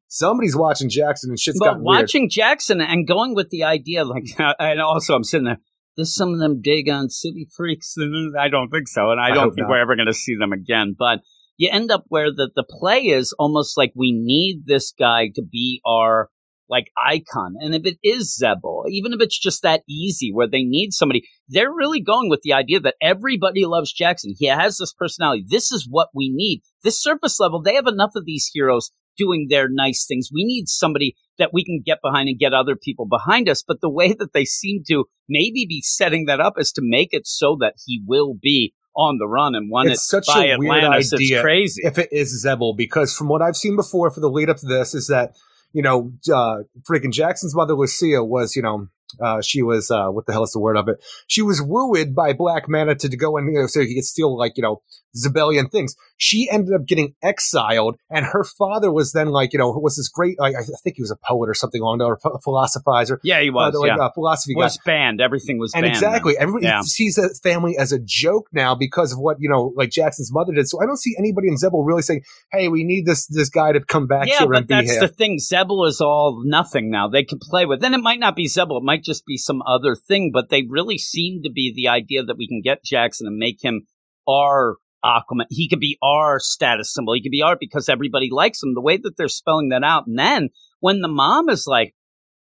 somebody's 0.09 0.55
watching 0.57 0.89
Jackson 0.89 1.31
and 1.31 1.39
shit's 1.39 1.59
But 1.59 1.65
gotten 1.67 1.85
weird. 1.85 2.03
watching 2.03 2.29
Jackson 2.31 2.81
and 2.81 3.07
going 3.09 3.35
with 3.35 3.51
the 3.51 3.65
idea, 3.65 4.05
like, 4.05 4.25
and 4.39 4.81
also 4.81 5.15
I'm 5.15 5.25
sitting 5.25 5.47
there. 5.47 5.59
There's 5.97 6.15
some 6.15 6.33
of 6.33 6.39
them 6.39 6.61
Dagon 6.63 7.11
City 7.11 7.49
freaks. 7.57 7.97
I 8.39 8.49
don't 8.49 8.69
think 8.71 8.87
so, 8.87 9.11
and 9.11 9.21
I 9.21 9.27
I 9.27 9.31
don't 9.31 9.45
hope 9.45 9.55
think 9.57 9.65
not. 9.67 9.71
we're 9.71 9.81
ever 9.81 9.97
going 9.97 10.07
to 10.07 10.15
see 10.15 10.37
them 10.37 10.53
again. 10.53 10.95
But 10.97 11.21
you 11.59 11.69
end 11.71 11.91
up 11.91 12.05
where 12.09 12.31
the 12.31 12.51
the 12.55 12.65
play 12.65 13.01
is 13.01 13.35
almost 13.39 13.77
like 13.77 13.93
we 13.95 14.13
need 14.13 14.63
this 14.65 14.93
guy 14.99 15.29
to 15.35 15.43
be 15.43 15.83
our 15.85 16.31
like 16.71 16.87
icon, 17.03 17.55
and 17.61 17.75
if 17.75 17.87
it 17.87 17.99
is 18.03 18.39
Xebel, 18.43 18.85
even 18.91 19.13
if 19.15 19.21
it's 19.21 19.39
just 19.39 19.63
that 19.63 19.83
easy, 19.89 20.31
where 20.33 20.49
they 20.49 20.63
need 20.63 20.93
somebody, 20.93 21.23
they're 21.49 21.73
really 21.73 22.01
going 22.01 22.29
with 22.29 22.41
the 22.43 22.53
idea 22.53 22.79
that 22.81 22.97
everybody 23.01 23.65
loves 23.65 23.93
Jackson. 23.93 24.35
He 24.37 24.47
has 24.47 24.77
this 24.77 24.93
personality. 24.93 25.45
This 25.49 25.73
is 25.73 25.89
what 25.91 26.09
we 26.15 26.31
need. 26.33 26.61
This 26.85 27.03
surface 27.03 27.41
level, 27.41 27.63
they 27.63 27.75
have 27.75 27.87
enough 27.87 28.13
of 28.17 28.25
these 28.27 28.51
heroes 28.53 28.91
doing 29.17 29.47
their 29.49 29.69
nice 29.69 30.07
things. 30.07 30.31
We 30.33 30.45
need 30.45 30.69
somebody 30.69 31.17
that 31.39 31.51
we 31.53 31.65
can 31.65 31.83
get 31.85 31.99
behind 32.03 32.29
and 32.29 32.39
get 32.39 32.55
other 32.55 32.77
people 32.77 33.07
behind 33.07 33.49
us. 33.49 33.65
But 33.67 33.81
the 33.81 33.91
way 33.91 34.13
that 34.13 34.33
they 34.33 34.45
seem 34.45 34.83
to 34.89 35.07
maybe 35.29 35.67
be 35.69 35.83
setting 35.83 36.27
that 36.27 36.41
up 36.41 36.55
is 36.57 36.71
to 36.73 36.83
make 36.85 37.09
it 37.13 37.27
so 37.27 37.57
that 37.61 37.75
he 37.85 38.03
will 38.07 38.35
be 38.41 38.75
on 38.99 39.17
the 39.19 39.29
run 39.29 39.55
and 39.55 39.71
won 39.71 39.89
It's 39.89 40.03
it 40.03 40.05
such 40.05 40.27
by 40.27 40.47
a 40.47 40.59
weird 40.59 40.83
idea 40.85 41.37
It's 41.37 41.41
crazy. 41.41 41.83
if 41.85 41.99
it 41.99 42.09
is 42.13 42.45
Xebel, 42.45 42.77
because 42.77 43.15
from 43.15 43.29
what 43.29 43.41
I've 43.41 43.57
seen 43.57 43.77
before 43.77 44.11
for 44.11 44.21
the 44.21 44.29
lead 44.29 44.51
up 44.51 44.57
to 44.59 44.67
this 44.67 44.93
is 44.93 45.07
that, 45.07 45.37
you 45.73 45.83
know, 45.83 46.13
uh, 46.35 46.65
freaking 46.83 47.13
Jackson's 47.13 47.55
mother, 47.55 47.75
Lucia, 47.75 48.25
was, 48.25 48.57
you 48.57 48.63
know, 48.63 48.89
uh, 49.23 49.41
she 49.41 49.63
was, 49.63 49.91
uh, 49.91 50.09
what 50.09 50.27
the 50.27 50.33
hell 50.33 50.43
is 50.43 50.51
the 50.51 50.59
word 50.59 50.77
of 50.77 50.89
it? 50.89 51.03
She 51.29 51.43
was 51.43 51.63
wooed 51.63 52.15
by 52.15 52.33
Black 52.33 52.69
Mana 52.69 52.97
to 52.97 53.17
go 53.17 53.37
and, 53.37 53.47
you 53.53 53.61
know, 53.61 53.67
so 53.69 53.81
he 53.81 53.95
could 53.95 54.05
steal, 54.05 54.37
like, 54.37 54.57
you 54.57 54.63
know, 54.63 54.83
Xebelian 55.27 55.71
things. 55.71 55.95
She 56.17 56.49
ended 56.51 56.75
up 56.75 56.87
getting 56.87 57.15
exiled, 57.23 57.97
and 58.11 58.27
her 58.27 58.45
father 58.45 58.91
was 58.93 59.13
then, 59.13 59.29
like, 59.29 59.53
you 59.53 59.59
know, 59.59 59.71
was 59.71 59.97
this 59.97 60.09
great, 60.09 60.39
like, 60.39 60.55
I 60.57 60.63
think 60.83 60.97
he 60.97 61.03
was 61.03 61.11
a 61.11 61.17
poet 61.17 61.49
or 61.49 61.55
something 61.55 61.81
along 61.81 61.99
there, 61.99 62.09
or 62.09 62.15
a 62.25 62.39
philosophizer. 62.41 63.19
yeah, 63.23 63.41
he 63.41 63.51
was. 63.51 63.75
uh, 63.75 63.81
like, 63.81 63.89
yeah. 63.97 64.05
uh, 64.05 64.11
philosophy 64.13 64.55
guy. 64.55 64.61
was 64.65 64.79
banned. 64.85 65.21
Everything 65.21 65.59
was 65.59 65.73
And 65.75 65.83
banned. 65.85 65.95
exactly, 65.95 66.37
everybody 66.39 66.67
Yeah. 66.67 66.81
sees 66.83 67.15
the 67.17 67.39
family 67.43 67.77
as 67.79 67.93
a 67.93 67.99
joke 67.99 68.49
now 68.53 68.75
because 68.75 69.13
of 69.13 69.19
what 69.19 69.37
you 69.41 69.49
know, 69.49 69.73
like 69.77 69.91
Jackson's 69.91 70.33
mother 70.33 70.53
did. 70.53 70.69
So 70.69 70.81
I 70.83 70.87
don't 70.87 70.97
see 70.99 71.15
anybody 71.19 71.49
in 71.49 71.55
Xebel 71.57 71.87
really 71.87 72.03
saying, 72.03 72.23
"Hey, 72.53 72.69
we 72.69 72.85
need 72.85 73.07
this 73.07 73.27
this 73.27 73.49
guy 73.49 73.73
to 73.73 73.81
come 73.81 74.07
back 74.07 74.27
Yeah, 74.29 74.39
here 74.41 74.53
and 74.53 74.67
be 74.67 74.75
here." 74.75 74.83
that's 74.83 74.93
here." 74.99 75.01
the 75.03 75.09
thing. 75.09 75.39
Xebel 75.39 75.87
is 75.89 76.01
all 76.01 76.43
nothing 76.45 76.91
now. 76.91 77.09
They 77.09 77.23
can 77.25 77.39
play 77.41 77.67
with. 77.67 77.81
Then 77.81 77.95
it 77.95 77.99
might 78.03 78.19
not 78.19 78.35
be 78.37 78.47
Xebel. 78.47 78.79
It 78.79 78.85
might 78.85 79.05
just 79.05 79.25
be 79.25 79.37
some 79.37 79.63
other 79.67 79.95
thing. 79.95 80.31
But 80.33 80.49
they 80.51 80.63
really 80.69 80.99
seem 80.99 81.43
to 81.45 81.51
be 81.51 81.73
the 81.75 81.89
idea 81.89 82.23
that 82.25 82.37
we 82.37 82.49
can 82.49 82.61
get 82.63 82.85
Jackson 82.85 83.27
and 83.27 83.37
make 83.37 83.63
him 83.63 83.87
our 84.29 84.77
Aquaman. 85.05 85.47
He 85.51 85.69
could 85.69 85.81
be 85.81 85.99
our 86.03 86.41
status 86.41 86.93
symbol. 86.93 87.15
He 87.15 87.23
could 87.23 87.31
be 87.31 87.43
our 87.43 87.57
because 87.59 87.89
everybody 87.89 88.29
likes 88.31 88.63
him. 88.63 88.75
The 88.75 88.81
way 88.81 88.97
that 88.97 89.17
they're 89.17 89.29
spelling 89.29 89.71
that 89.71 89.85
out, 89.85 90.07
and 90.07 90.19
then 90.19 90.49
when 90.81 91.01
the 91.01 91.09
mom 91.09 91.49
is 91.49 91.65
like. 91.67 91.95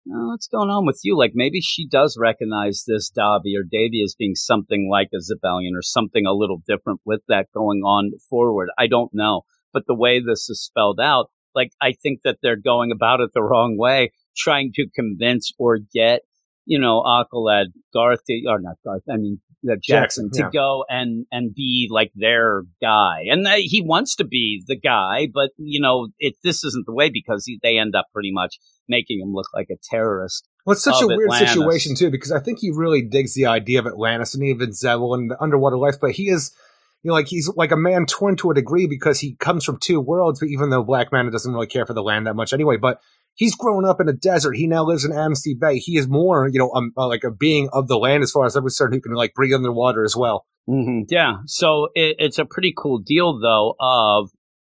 "Oh, 0.06 0.28
what's 0.32 0.48
going 0.48 0.70
on 0.70 0.86
with 0.86 1.00
you? 1.04 1.18
Like 1.18 1.32
maybe 1.34 1.62
she 1.62 1.88
does 1.88 2.18
recognize 2.20 2.84
this 2.86 3.10
Davy 3.10 3.56
or 3.56 3.64
Davy 3.64 4.04
as 4.04 4.16
being 4.20 4.36
something 4.36 4.90
like 4.92 5.08
a 5.14 5.18
Xebelian 5.18 5.78
or 5.78 5.82
something 5.82 6.26
a 6.26 6.34
little 6.34 6.62
different 6.68 7.00
with 7.06 7.22
that 7.30 7.48
going 7.54 7.84
on 7.84 8.12
forward. 8.30 8.70
I 8.78 8.88
don't 8.88 9.14
know. 9.14 9.44
But 9.72 9.84
the 9.88 9.96
way 9.96 10.20
this 10.20 10.50
is 10.50 10.62
spelled 10.62 11.00
out, 11.00 11.32
like 11.56 11.72
I 11.82 11.94
think 11.94 12.20
that 12.24 12.40
they're 12.42 12.58
going 12.58 12.92
about 12.92 13.22
it 13.22 13.32
the 13.34 13.42
wrong 13.42 13.78
way, 13.78 14.12
trying 14.36 14.72
to 14.76 14.88
convince 14.94 15.52
or 15.58 15.80
get, 15.94 16.22
you 16.66 16.80
know, 16.80 17.02
Aqualad, 17.02 17.68
Garth, 17.94 18.22
or 18.48 18.60
not 18.60 18.76
Garth, 18.84 19.04
I 19.10 19.18
mean 19.18 19.42
Jackson, 19.66 19.84
Jackson, 19.84 20.32
to 20.34 20.40
yeah. 20.40 20.50
go 20.52 20.86
and 20.90 21.26
and 21.32 21.54
be 21.54 21.88
like 21.90 22.12
their 22.16 22.64
guy, 22.82 23.26
and 23.30 23.48
he 23.48 23.82
wants 23.82 24.16
to 24.16 24.26
be 24.26 24.64
the 24.68 24.76
guy, 24.76 25.28
but 25.34 25.52
you 25.58 25.80
know, 25.80 26.10
it 26.20 26.36
this 26.44 26.64
isn't 26.64 26.86
the 26.86 26.94
way 26.94 27.10
because 27.10 27.46
he, 27.46 27.60
they 27.62 27.78
end 27.78 27.96
up 27.96 28.06
pretty 28.14 28.32
much 28.32 28.60
making 28.88 29.22
him 29.22 29.34
look 29.34 29.48
like 29.54 29.68
a 29.72 29.78
terrorist. 29.90 30.48
well, 30.66 30.74
it's 30.74 30.84
such 30.84 31.02
a 31.02 31.08
weird 31.08 31.24
Atlantis. 31.24 31.54
situation 31.54 31.96
too 31.96 32.12
because 32.12 32.32
I 32.32 32.40
think 32.40 32.60
he 32.60 32.72
really 32.72 33.02
digs 33.02 33.34
the 33.34 33.46
idea 33.46 33.80
of 33.80 33.88
Atlantis 33.88 34.36
and 34.36 34.44
even 34.44 34.72
Xebel 34.72 35.18
and 35.18 35.32
the 35.32 35.42
underwater 35.42 35.78
life, 35.78 35.96
but 36.00 36.12
he 36.12 36.30
is. 36.30 36.54
You 37.06 37.10
know, 37.10 37.16
like 37.16 37.28
he's 37.28 37.52
like 37.58 37.74
a 37.74 37.76
man 37.76 38.06
twin 38.06 38.38
to 38.38 38.52
a 38.52 38.54
degree 38.54 38.88
because 38.88 39.20
he 39.20 39.36
comes 39.36 39.66
from 39.66 39.78
two 39.78 40.00
worlds. 40.00 40.40
But 40.40 40.48
even 40.48 40.70
though 40.70 40.86
Black 40.86 41.12
Manta 41.12 41.32
doesn't 41.32 41.52
really 41.52 41.68
care 41.68 41.86
for 41.86 41.94
the 41.94 42.02
land 42.02 42.28
that 42.28 42.34
much 42.34 42.54
anyway, 42.54 42.78
but 42.78 43.02
he's 43.36 43.56
grown 43.56 43.86
up 43.86 44.00
in 44.00 44.10
a 44.10 44.14
desert. 44.14 44.54
He 44.54 44.68
now 44.68 44.84
lives 44.84 45.06
in 45.06 45.12
Amnesty 45.12 45.56
Bay. 45.60 45.78
He 45.78 45.98
is 45.98 46.08
more, 46.08 46.48
you 46.48 46.60
know, 46.60 46.72
um, 46.74 46.92
uh, 46.98 47.08
like 47.08 47.24
a 47.24 47.32
being 47.32 47.70
of 47.74 47.88
the 47.88 47.98
land 47.98 48.24
as 48.24 48.32
far 48.32 48.46
as 48.46 48.56
I'm 48.56 48.64
concerned, 48.64 48.94
who 48.94 49.02
can 49.02 49.14
like 49.14 49.34
breathe 49.34 49.54
underwater 49.54 50.04
as 50.04 50.16
well. 50.16 50.46
Mm-hmm. 50.70 51.02
Yeah. 51.10 51.38
So 51.46 51.90
it, 51.94 52.16
it's 52.20 52.40
a 52.40 52.46
pretty 52.46 52.74
cool 52.78 53.00
deal, 53.00 53.40
though, 53.40 53.76
of, 53.80 54.30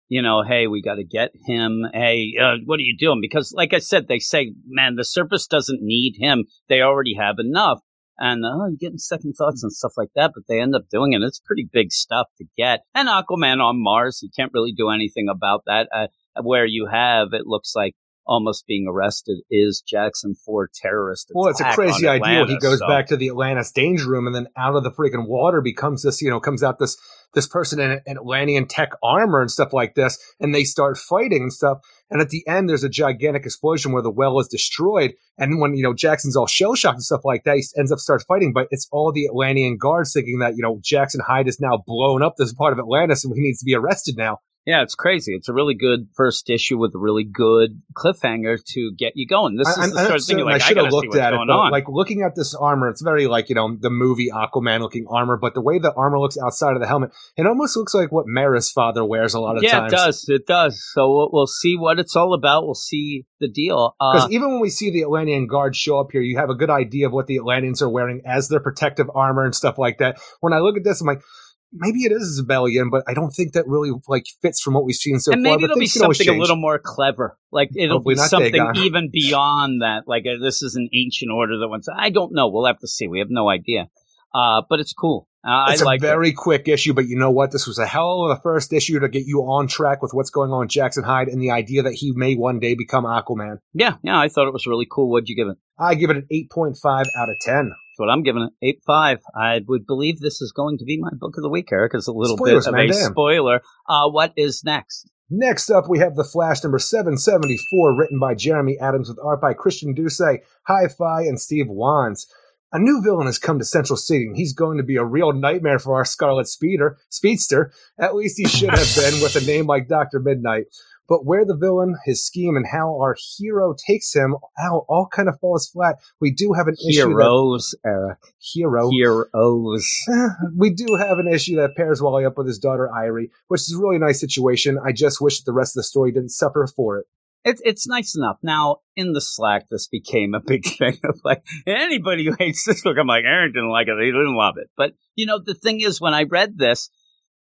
you 0.09 0.23
know, 0.23 0.43
hey, 0.43 0.67
we 0.67 0.83
got 0.83 0.97
to 0.97 1.05
get 1.05 1.31
him. 1.47 1.85
Hey, 1.93 2.35
uh, 2.41 2.57
what 2.65 2.79
are 2.79 2.85
you 2.85 2.97
doing? 2.97 3.21
Because, 3.21 3.53
like 3.57 3.73
I 3.73 3.79
said, 3.79 4.09
they 4.09 4.19
say, 4.19 4.55
man, 4.67 4.97
the 4.97 5.05
surface 5.05 5.47
doesn't 5.47 5.81
need 5.83 6.15
him. 6.19 6.45
They 6.69 6.81
already 6.81 7.15
have 7.15 7.37
enough. 7.39 7.81
And 8.23 8.45
oh, 8.45 8.67
you're 8.69 8.77
getting 8.79 8.99
second 8.99 9.33
thoughts 9.33 9.63
and 9.63 9.73
stuff 9.73 9.93
like 9.97 10.11
that, 10.15 10.33
but 10.35 10.45
they 10.47 10.61
end 10.61 10.75
up 10.75 10.83
doing 10.91 11.15
it. 11.15 11.23
It's 11.23 11.41
pretty 11.41 11.67
big 11.73 11.91
stuff 11.91 12.27
to 12.37 12.45
get. 12.59 12.81
And 12.95 13.09
Aquaman 13.09 13.63
on 13.63 13.83
Mars, 13.83 14.21
you 14.23 14.29
can't 14.37 14.53
really 14.53 14.73
do 14.77 14.91
anything 14.91 15.29
about 15.31 15.63
that. 15.67 15.89
Uh, 15.95 16.09
where 16.43 16.67
you 16.67 16.87
have, 16.93 17.29
it 17.33 17.47
looks 17.47 17.73
like 17.75 17.95
almost 18.31 18.65
being 18.67 18.87
arrested 18.89 19.41
is 19.51 19.83
Jackson 19.87 20.35
for 20.47 20.71
terrorist. 20.73 21.33
Well, 21.35 21.49
it's 21.51 21.61
a 21.61 21.73
crazy 21.73 22.07
idea. 22.07 22.47
He 22.47 22.59
goes 22.59 22.79
so- 22.79 22.87
back 22.87 23.09
to 23.09 23.17
the 23.17 23.29
Atlantis 23.29 23.73
danger 23.73 24.09
room, 24.09 24.27
and 24.27 24.35
then 24.35 24.47
out 24.57 24.77
of 24.77 24.85
the 24.85 24.93
freaking 24.93 25.27
water 25.27 25.61
becomes 25.61 26.03
this, 26.03 26.23
you 26.23 26.31
know, 26.31 26.41
comes 26.41 26.63
out 26.63 26.79
this 26.79 26.97
this 27.35 27.47
person 27.47 27.79
in, 27.79 28.01
in 28.07 28.17
Atlantean 28.17 28.67
tech 28.67 28.91
armor 29.03 29.41
and 29.41 29.51
stuff 29.51 29.73
like 29.73 29.95
this, 29.95 30.19
and 30.41 30.55
they 30.55 30.65
start 30.65 30.97
fighting 30.97 31.43
and 31.43 31.53
stuff. 31.53 31.79
And 32.11 32.21
at 32.21 32.31
the 32.31 32.47
end, 32.49 32.69
there's 32.69 32.83
a 32.83 32.89
gigantic 32.89 33.45
explosion 33.45 33.93
where 33.93 34.03
the 34.03 34.11
well 34.11 34.41
is 34.41 34.49
destroyed. 34.49 35.13
And 35.37 35.61
when 35.61 35.75
you 35.75 35.83
know 35.83 35.95
Jackson's 35.95 36.37
all 36.37 36.47
shell 36.47 36.77
shocked 36.77 36.97
and 36.97 37.03
stuff 37.03 37.25
like 37.25 37.45
that, 37.45 37.57
he 37.57 37.65
ends 37.77 37.91
up 37.91 37.99
starts 37.99 38.25
fighting. 38.25 38.53
But 38.53 38.69
it's 38.71 38.89
all 38.93 39.13
the 39.13 39.27
Atlantean 39.27 39.77
guards 39.77 40.13
thinking 40.13 40.39
that 40.39 40.55
you 40.57 40.63
know 40.63 40.79
Jackson 40.83 41.21
Hyde 41.27 41.49
is 41.49 41.61
now 41.61 41.83
blown 41.85 42.23
up 42.23 42.35
this 42.39 42.55
part 42.55 42.73
of 42.73 42.79
Atlantis, 42.79 43.25
and 43.25 43.35
he 43.35 43.43
needs 43.43 43.59
to 43.59 43.65
be 43.65 43.75
arrested 43.75 44.17
now. 44.17 44.39
Yeah, 44.67 44.83
it's 44.83 44.95
crazy. 44.95 45.33
It's 45.35 45.49
a 45.49 45.55
really 45.55 45.75
good 45.75 46.09
first 46.15 46.51
issue 46.51 46.77
with 46.77 46.95
a 46.95 46.99
really 46.99 47.25
good 47.25 47.81
cliffhanger 47.97 48.63
to 48.75 48.93
get 48.97 49.15
you 49.17 49.27
going. 49.27 49.57
This 49.57 49.67
I, 49.67 49.87
is 49.87 49.93
the 49.93 50.07
sort 50.07 50.21
of 50.21 50.25
thing 50.25 50.39
like, 50.41 50.53
I 50.53 50.55
I 50.57 50.59
should 50.59 50.77
have 50.77 50.93
looked 50.93 51.17
at 51.17 51.33
it, 51.33 51.41
but 51.47 51.53
on. 51.53 51.71
like 51.71 51.89
looking 51.89 52.23
at 52.23 52.35
this 52.37 52.55
armor, 52.55 52.91
it's 52.91 53.01
very 53.01 53.27
like 53.27 53.49
you 53.49 53.55
know 53.55 53.75
the 53.75 53.89
movie 53.91 54.29
Aquaman 54.31 54.81
looking 54.81 55.07
armor, 55.09 55.39
but 55.39 55.55
the 55.55 55.63
way 55.63 55.79
the 55.79 55.93
armor 55.95 56.19
looks 56.19 56.37
outside 56.37 56.75
of 56.75 56.81
the 56.81 56.87
helmet, 56.87 57.11
it 57.37 57.47
almost 57.47 57.75
looks 57.77 57.95
like 57.95 58.13
what 58.13 58.27
Mera's 58.27 58.71
father 58.71 59.05
wears 59.05 59.33
a 59.33 59.41
lot 59.41 59.57
of 59.57 59.63
yeah, 59.63 59.81
times. 59.81 59.93
it 59.93 59.97
does. 59.97 60.25
It 60.29 60.47
does. 60.47 60.85
So 60.93 61.11
we'll, 61.11 61.31
we'll 61.33 61.47
see 61.47 61.77
what 61.77 61.99
it's 61.99 62.15
all 62.15 62.35
about. 62.35 62.65
We'll 62.65 62.75
see 62.75 63.25
the 63.41 63.49
deal. 63.49 63.97
Because 63.99 64.27
Uh, 64.27 64.29
even 64.31 64.51
when 64.51 64.61
we 64.61 64.71
see 64.71 64.91
the 64.91 65.03
Atlantean 65.03 65.47
guards 65.47 65.79
show 65.79 65.99
up 65.99 66.09
here, 66.13 66.21
you 66.21 66.37
have 66.37 66.51
a 66.51 66.55
good 66.55 66.71
idea 66.71 67.07
of 67.07 67.13
what 67.13 67.27
the 67.27 67.37
Atlanteans 67.37 67.81
are 67.81 67.89
wearing 67.89 68.21
as 68.27 68.49
their 68.49 68.61
protective 68.61 69.11
armor 69.15 69.45
and 69.45 69.55
stuff 69.55 69.79
like 69.79 69.99
that. 69.99 70.19
When 70.41 70.53
I 70.53 70.59
look 70.59 70.77
at 70.77 70.85
this, 70.85 71.01
I'm 71.01 71.07
like, 71.07 71.23
maybe 71.73 72.01
it 72.01 72.13
is 72.13 72.43
Xebelian, 72.43 72.91
but 72.91 73.05
I 73.07 73.15
don't 73.15 73.31
think 73.31 73.53
that 73.53 73.67
really 73.67 73.93
like 74.09 74.25
fits 74.43 74.61
from 74.61 74.75
what 74.75 74.85
we've 74.85 74.95
seen 74.95 75.19
so 75.21 75.33
and 75.33 75.45
far. 75.45 75.53
maybe 75.53 75.65
it'll 75.65 75.77
be 75.77 75.81
things 75.81 75.95
can 75.95 76.03
always 76.03 76.19
something 76.19 76.37
a 76.37 76.41
little 76.41 76.57
more 76.57 76.79
clever. 76.79 77.39
Like 77.51 77.71
it'll 77.75 77.99
Hopefully 77.99 78.15
be 78.17 78.21
something 78.21 78.53
Dagon. 78.53 78.77
even 78.77 79.11
beyond 79.11 79.83
that. 79.83 80.03
Like 80.07 80.25
uh, 80.27 80.43
this 80.43 80.63
is 80.63 80.77
an 80.77 80.89
ancient 80.93 81.31
order 81.31 81.59
that 81.59 81.69
wants. 81.69 81.89
I 81.95 82.11
don't 82.11 82.33
know. 82.33 82.49
We'll 82.49 82.67
have 82.67 82.79
to 82.81 82.89
see. 82.89 83.09
We 83.09 83.19
have 83.21 83.31
no 83.31 83.49
idea. 83.49 83.89
Uh, 84.33 84.63
but 84.69 84.81
it's 84.81 84.93
cool. 84.93 85.29
Uh, 85.45 85.49
I 85.49 85.73
It's 85.73 85.83
like 85.83 86.01
a 86.01 86.03
very 86.03 86.33
quick 86.33 86.69
issue, 86.69 86.93
but 86.93 87.07
you 87.07 87.17
know 87.17 87.31
what? 87.31 87.51
This 87.51 87.67
was 87.67 87.79
a 87.79 87.87
hell 87.87 88.25
of 88.25 88.37
a 88.37 88.41
first 88.43 88.73
issue 88.75 89.01
to 89.01 89.09
get 89.09 89.25
you 89.27 89.41
on 89.41 89.69
track 89.69 90.03
with 90.03 90.13
what's 90.13 90.29
going 90.29 90.51
on 90.51 90.61
with 90.61 90.69
Jackson 90.69 91.03
Hyde 91.03 91.29
and 91.29 91.41
the 91.41 91.51
idea 91.51 91.83
that 91.83 91.95
he 91.95 92.13
may 92.15 92.35
one 92.35 92.61
day 92.61 92.75
become 92.75 93.05
Aquaman. 93.05 93.59
Yeah, 93.73 93.95
yeah, 94.03 94.21
I 94.21 94.29
thought 94.29 94.47
it 94.47 94.53
was 94.53 94.67
really 94.67 94.87
cool. 94.91 95.11
What'd 95.11 95.31
you 95.31 95.37
give 95.37 95.49
it? 95.49 95.57
I 95.79 95.95
give 95.95 96.11
it 96.11 96.17
an 96.17 96.27
8.5 96.31 96.77
out 96.85 97.29
of 97.31 97.37
10. 97.41 97.73
What 98.01 98.11
I'm 98.11 98.23
giving 98.23 98.43
it. 98.43 98.53
Eight 98.67 98.81
five. 98.87 99.21
I 99.35 99.61
would 99.69 99.87
believe 99.87 100.19
this 100.19 100.41
is 100.41 100.53
going 100.53 100.79
to 100.79 100.85
be 100.85 100.99
my 100.99 101.11
book 101.13 101.37
of 101.37 101.43
the 101.43 101.49
week, 101.51 101.69
Eric. 101.71 101.93
It's 101.95 102.09
a 102.09 102.13
little 102.13 102.37
Spoilers, 102.37 102.67
bit 102.67 102.75
of 102.75 102.81
a 102.81 102.89
damn. 102.89 103.13
spoiler. 103.13 103.61
Uh, 103.89 104.09
what 104.11 104.33
is 104.37 104.65
next? 104.65 105.09
Next 105.33 105.71
up, 105.71 105.89
we 105.89 106.01
have 106.01 106.17
The 106.17 106.25
Flash 106.25 106.65
number 106.65 106.81
774, 106.81 107.97
written 107.97 108.19
by 108.19 108.35
Jeremy 108.35 108.77
Adams 108.81 109.09
with 109.09 109.19
art 109.23 109.41
by 109.41 109.55
Christian 109.55 109.95
Duce, 109.95 110.21
Hi-Fi, 110.67 111.21
and 111.23 111.41
Steve 111.41 111.67
Wands. 111.69 112.27
A 112.73 112.79
new 112.79 113.03
villain 113.03 113.27
has 113.27 113.39
come 113.39 113.59
to 113.59 113.65
Central 113.65 113.97
City, 113.97 114.27
and 114.27 114.37
he's 114.37 114.53
going 114.53 114.79
to 114.79 114.85
be 114.85 114.97
a 114.97 115.05
real 115.05 115.33
nightmare 115.33 115.79
for 115.81 115.95
our 115.95 116.05
Scarlet 116.05 116.47
Speeder, 116.47 116.99
Speedster. 117.11 117.73
At 117.99 118.15
least 118.15 118.39
he 118.39 118.47
should 118.47 118.71
have 118.71 118.95
been 118.97 119.21
with 119.21 119.35
a 119.37 119.45
name 119.45 119.67
like 119.67 119.89
Dr. 119.89 120.21
Midnight. 120.21 120.67
But 121.11 121.27
where 121.27 121.45
the 121.45 121.57
villain, 121.57 121.97
his 122.05 122.25
scheme, 122.25 122.57
and 122.57 122.65
how 122.65 122.97
our 123.01 123.17
hero 123.37 123.75
takes 123.75 124.15
him, 124.15 124.37
how 124.57 124.87
all 124.89 125.09
kind 125.13 125.29
of 125.29 125.41
falls 125.41 125.69
flat. 125.69 125.97
We 126.21 126.31
do 126.31 126.53
have 126.53 126.69
an 126.69 126.75
issue 126.75 127.01
that 127.01 127.09
Heroes, 127.09 127.75
Eric. 127.85 128.19
hero 128.39 128.89
Heroes. 128.91 129.91
Eh, 130.09 130.29
we 130.57 130.71
do 130.73 130.95
have 130.95 131.19
an 131.19 131.27
issue 131.27 131.57
that 131.57 131.75
pairs 131.77 132.01
Wally 132.01 132.25
up 132.25 132.39
with 132.39 132.47
his 132.47 132.61
daughter 132.61 132.89
Irie, 132.95 133.31
which 133.49 133.63
is 133.63 133.75
a 133.77 133.83
really 133.83 133.99
nice 133.99 134.21
situation. 134.21 134.79
I 134.87 134.93
just 134.93 135.21
wish 135.21 135.39
that 135.39 135.47
the 135.47 135.53
rest 135.53 135.77
of 135.77 135.81
the 135.81 135.85
story 135.85 136.13
didn't 136.13 136.31
suffer 136.31 136.69
for 136.69 137.01
it. 137.01 137.07
It's 137.45 137.61
it's 137.65 137.89
nice 137.89 138.15
enough. 138.15 138.37
Now 138.43 138.77
in 138.95 139.13
the 139.13 139.21
Slack, 139.21 139.69
this 139.69 139.89
became 139.89 140.35
a 140.35 140.41
big 140.47 140.65
thing 140.65 140.99
of 141.03 141.21
like 141.25 141.43
anybody 141.67 142.25
who 142.25 142.37
hates 142.39 142.65
this 142.65 142.83
book. 142.83 142.97
I'm 143.01 143.09
like 143.09 143.25
Aaron 143.25 143.53
didn't 143.53 143.71
like 143.71 143.89
it. 143.89 143.99
He 143.99 144.13
didn't 144.13 144.37
love 144.37 144.55
it. 144.59 144.71
But 144.77 144.95
you 145.17 145.27
know 145.27 145.41
the 145.45 145.55
thing 145.55 145.81
is, 145.81 146.01
when 146.01 146.15
I 146.15 146.23
read 146.25 146.57
this, 146.57 146.89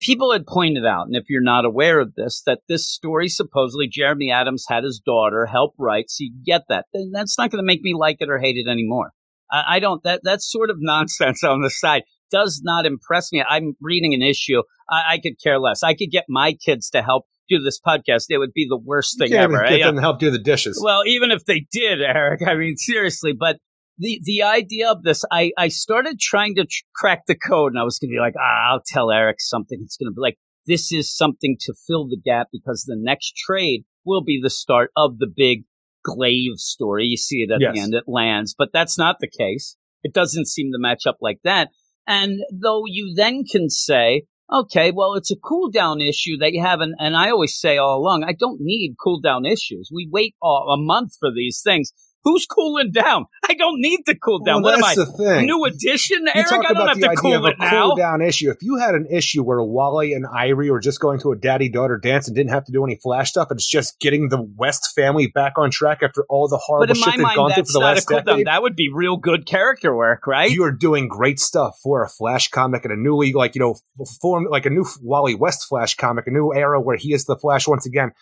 people 0.00 0.32
had 0.32 0.46
pointed 0.46 0.84
out, 0.84 1.06
and 1.06 1.16
if 1.16 1.24
you're 1.28 1.42
not 1.42 1.64
aware 1.64 2.00
of 2.00 2.14
this, 2.14 2.42
that 2.46 2.60
this 2.68 2.88
story 2.88 3.28
supposedly 3.28 3.88
Jeremy 3.88 4.30
Adams 4.30 4.64
had 4.68 4.84
his 4.84 5.00
daughter 5.04 5.46
help 5.46 5.74
write. 5.78 6.10
So 6.10 6.24
you 6.24 6.32
get 6.44 6.62
that. 6.68 6.86
Then 6.92 7.10
that's 7.12 7.38
not 7.38 7.50
going 7.50 7.62
to 7.62 7.66
make 7.66 7.82
me 7.82 7.94
like 7.94 8.18
it 8.20 8.28
or 8.28 8.38
hate 8.38 8.56
it 8.56 8.70
anymore. 8.70 9.12
I, 9.50 9.76
I 9.76 9.80
don't. 9.80 10.02
That 10.04 10.20
that's 10.24 10.50
sort 10.50 10.70
of 10.70 10.76
nonsense 10.80 11.42
on 11.44 11.62
the 11.62 11.70
side. 11.70 12.02
Does 12.30 12.62
not 12.64 12.86
impress 12.86 13.30
me. 13.32 13.44
I'm 13.48 13.74
reading 13.80 14.14
an 14.14 14.22
issue. 14.22 14.62
I, 14.90 15.14
I 15.14 15.18
could 15.18 15.34
care 15.42 15.58
less. 15.58 15.82
I 15.82 15.94
could 15.94 16.10
get 16.10 16.24
my 16.28 16.52
kids 16.54 16.90
to 16.90 17.02
help 17.02 17.26
do 17.48 17.60
this 17.62 17.78
podcast. 17.80 18.24
It 18.30 18.38
would 18.38 18.54
be 18.54 18.66
the 18.68 18.78
worst 18.78 19.18
thing 19.18 19.32
ever. 19.34 19.64
even 19.64 19.78
get 19.78 19.82
I- 19.84 19.86
them 19.88 19.96
to 19.96 20.00
help 20.00 20.18
do 20.18 20.30
the 20.30 20.38
dishes. 20.38 20.80
well, 20.82 21.02
even 21.06 21.30
if 21.30 21.44
they 21.44 21.66
did, 21.70 22.00
Eric, 22.02 22.40
I 22.46 22.54
mean, 22.54 22.76
seriously, 22.76 23.32
but 23.38 23.58
the, 23.98 24.20
the 24.24 24.42
idea 24.42 24.90
of 24.90 25.02
this, 25.02 25.24
I, 25.30 25.52
I 25.56 25.68
started 25.68 26.18
trying 26.18 26.54
to 26.56 26.64
tr- 26.64 26.82
crack 26.94 27.22
the 27.26 27.34
code 27.36 27.72
and 27.72 27.80
I 27.80 27.84
was 27.84 27.98
going 27.98 28.10
to 28.10 28.14
be 28.14 28.20
like, 28.20 28.34
ah, 28.38 28.72
I'll 28.72 28.82
tell 28.86 29.10
Eric 29.10 29.36
something. 29.40 29.78
It's 29.82 29.96
going 29.96 30.10
to 30.10 30.14
be 30.14 30.20
like, 30.20 30.38
this 30.66 30.92
is 30.92 31.14
something 31.14 31.56
to 31.60 31.74
fill 31.86 32.08
the 32.08 32.20
gap 32.22 32.48
because 32.52 32.84
the 32.86 32.96
next 32.98 33.36
trade 33.36 33.84
will 34.04 34.22
be 34.22 34.40
the 34.42 34.50
start 34.50 34.90
of 34.96 35.18
the 35.18 35.26
big 35.34 35.64
glaive 36.04 36.56
story. 36.58 37.06
You 37.06 37.16
see 37.16 37.38
it 37.38 37.50
at 37.50 37.60
Yes. 37.60 37.74
the 37.74 37.80
end, 37.80 37.94
it 37.94 38.04
lands, 38.06 38.54
but 38.56 38.70
that's 38.72 38.98
not 38.98 39.16
the 39.20 39.28
case. 39.28 39.76
It 40.02 40.12
doesn't 40.12 40.48
seem 40.48 40.70
to 40.72 40.78
match 40.78 41.06
up 41.06 41.18
like 41.20 41.40
that. 41.44 41.70
And 42.06 42.40
though 42.52 42.82
you 42.86 43.14
then 43.14 43.44
can 43.44 43.70
say, 43.70 44.24
okay, 44.52 44.90
well, 44.90 45.14
it's 45.14 45.30
a 45.30 45.36
cool 45.36 45.70
down 45.70 46.00
issue 46.00 46.36
that 46.38 46.52
you 46.52 46.62
have. 46.62 46.80
And, 46.80 46.94
and 46.98 47.16
I 47.16 47.30
always 47.30 47.58
say 47.58 47.78
all 47.78 47.98
along, 47.98 48.24
I 48.24 48.34
don't 48.38 48.60
need 48.60 48.96
cool 49.02 49.20
down 49.20 49.46
issues. 49.46 49.90
We 49.92 50.08
wait 50.10 50.34
all, 50.42 50.74
a 50.74 50.76
month 50.76 51.12
for 51.18 51.30
these 51.34 51.62
things. 51.64 51.92
Who's 52.24 52.46
cooling 52.46 52.90
down? 52.90 53.26
I 53.48 53.54
don't 53.54 53.80
need 53.80 54.04
to 54.06 54.14
cool 54.14 54.38
down. 54.40 54.62
Well, 54.62 54.72
what 54.72 54.78
am 54.78 54.84
I? 54.84 54.94
that's 54.94 55.10
the 55.10 55.16
thing. 55.24 55.46
New 55.46 55.64
edition, 55.64 56.22
you 56.22 56.32
Eric? 56.34 56.48
talk 56.48 56.60
I 56.64 56.72
don't 56.72 56.76
about 56.76 56.88
have 56.88 56.96
the 56.96 57.02
to 57.02 57.08
idea 57.10 57.20
cool 57.20 57.34
of 57.34 57.44
a 57.44 57.48
it 57.48 57.58
now. 57.58 57.86
cool 57.88 57.96
down 57.96 58.22
issue. 58.22 58.50
If 58.50 58.62
you 58.62 58.76
had 58.78 58.94
an 58.94 59.06
issue 59.10 59.42
where 59.42 59.62
Wally 59.62 60.14
and 60.14 60.24
Irie 60.26 60.70
were 60.70 60.80
just 60.80 61.00
going 61.00 61.20
to 61.20 61.32
a 61.32 61.36
daddy 61.36 61.68
daughter 61.68 61.98
dance 61.98 62.26
and 62.26 62.34
didn't 62.34 62.50
have 62.50 62.64
to 62.64 62.72
do 62.72 62.82
any 62.84 62.96
flash 62.96 63.30
stuff, 63.30 63.50
and 63.50 63.58
it's 63.58 63.68
just 63.70 64.00
getting 64.00 64.30
the 64.30 64.40
West 64.56 64.92
family 64.96 65.26
back 65.26 65.54
on 65.58 65.70
track 65.70 65.98
after 66.02 66.24
all 66.30 66.48
the 66.48 66.56
horrible 66.56 66.94
shit 66.94 67.04
they've 67.14 67.20
mind, 67.20 67.36
gone 67.36 67.52
through 67.52 67.64
for 67.64 67.72
the 67.72 67.78
last 67.80 68.06
cool 68.06 68.16
down. 68.18 68.24
decade. 68.24 68.46
That 68.46 68.62
would 68.62 68.74
be 68.76 68.88
real 68.92 69.16
good 69.18 69.44
character 69.46 69.94
work, 69.94 70.26
right? 70.26 70.50
You 70.50 70.64
are 70.64 70.72
doing 70.72 71.08
great 71.08 71.38
stuff 71.38 71.76
for 71.82 72.02
a 72.02 72.08
Flash 72.08 72.48
comic 72.48 72.84
and 72.84 72.92
a 72.92 72.96
newly, 72.96 73.32
like 73.34 73.54
you 73.54 73.60
know, 73.60 73.74
form 74.22 74.46
like 74.50 74.64
a 74.64 74.70
new 74.70 74.86
Wally 75.02 75.34
West 75.34 75.66
Flash 75.68 75.94
comic, 75.96 76.26
a 76.26 76.30
new 76.30 76.54
era 76.54 76.80
where 76.80 76.96
he 76.96 77.12
is 77.12 77.26
the 77.26 77.36
Flash 77.36 77.68
once 77.68 77.84
again. 77.86 78.12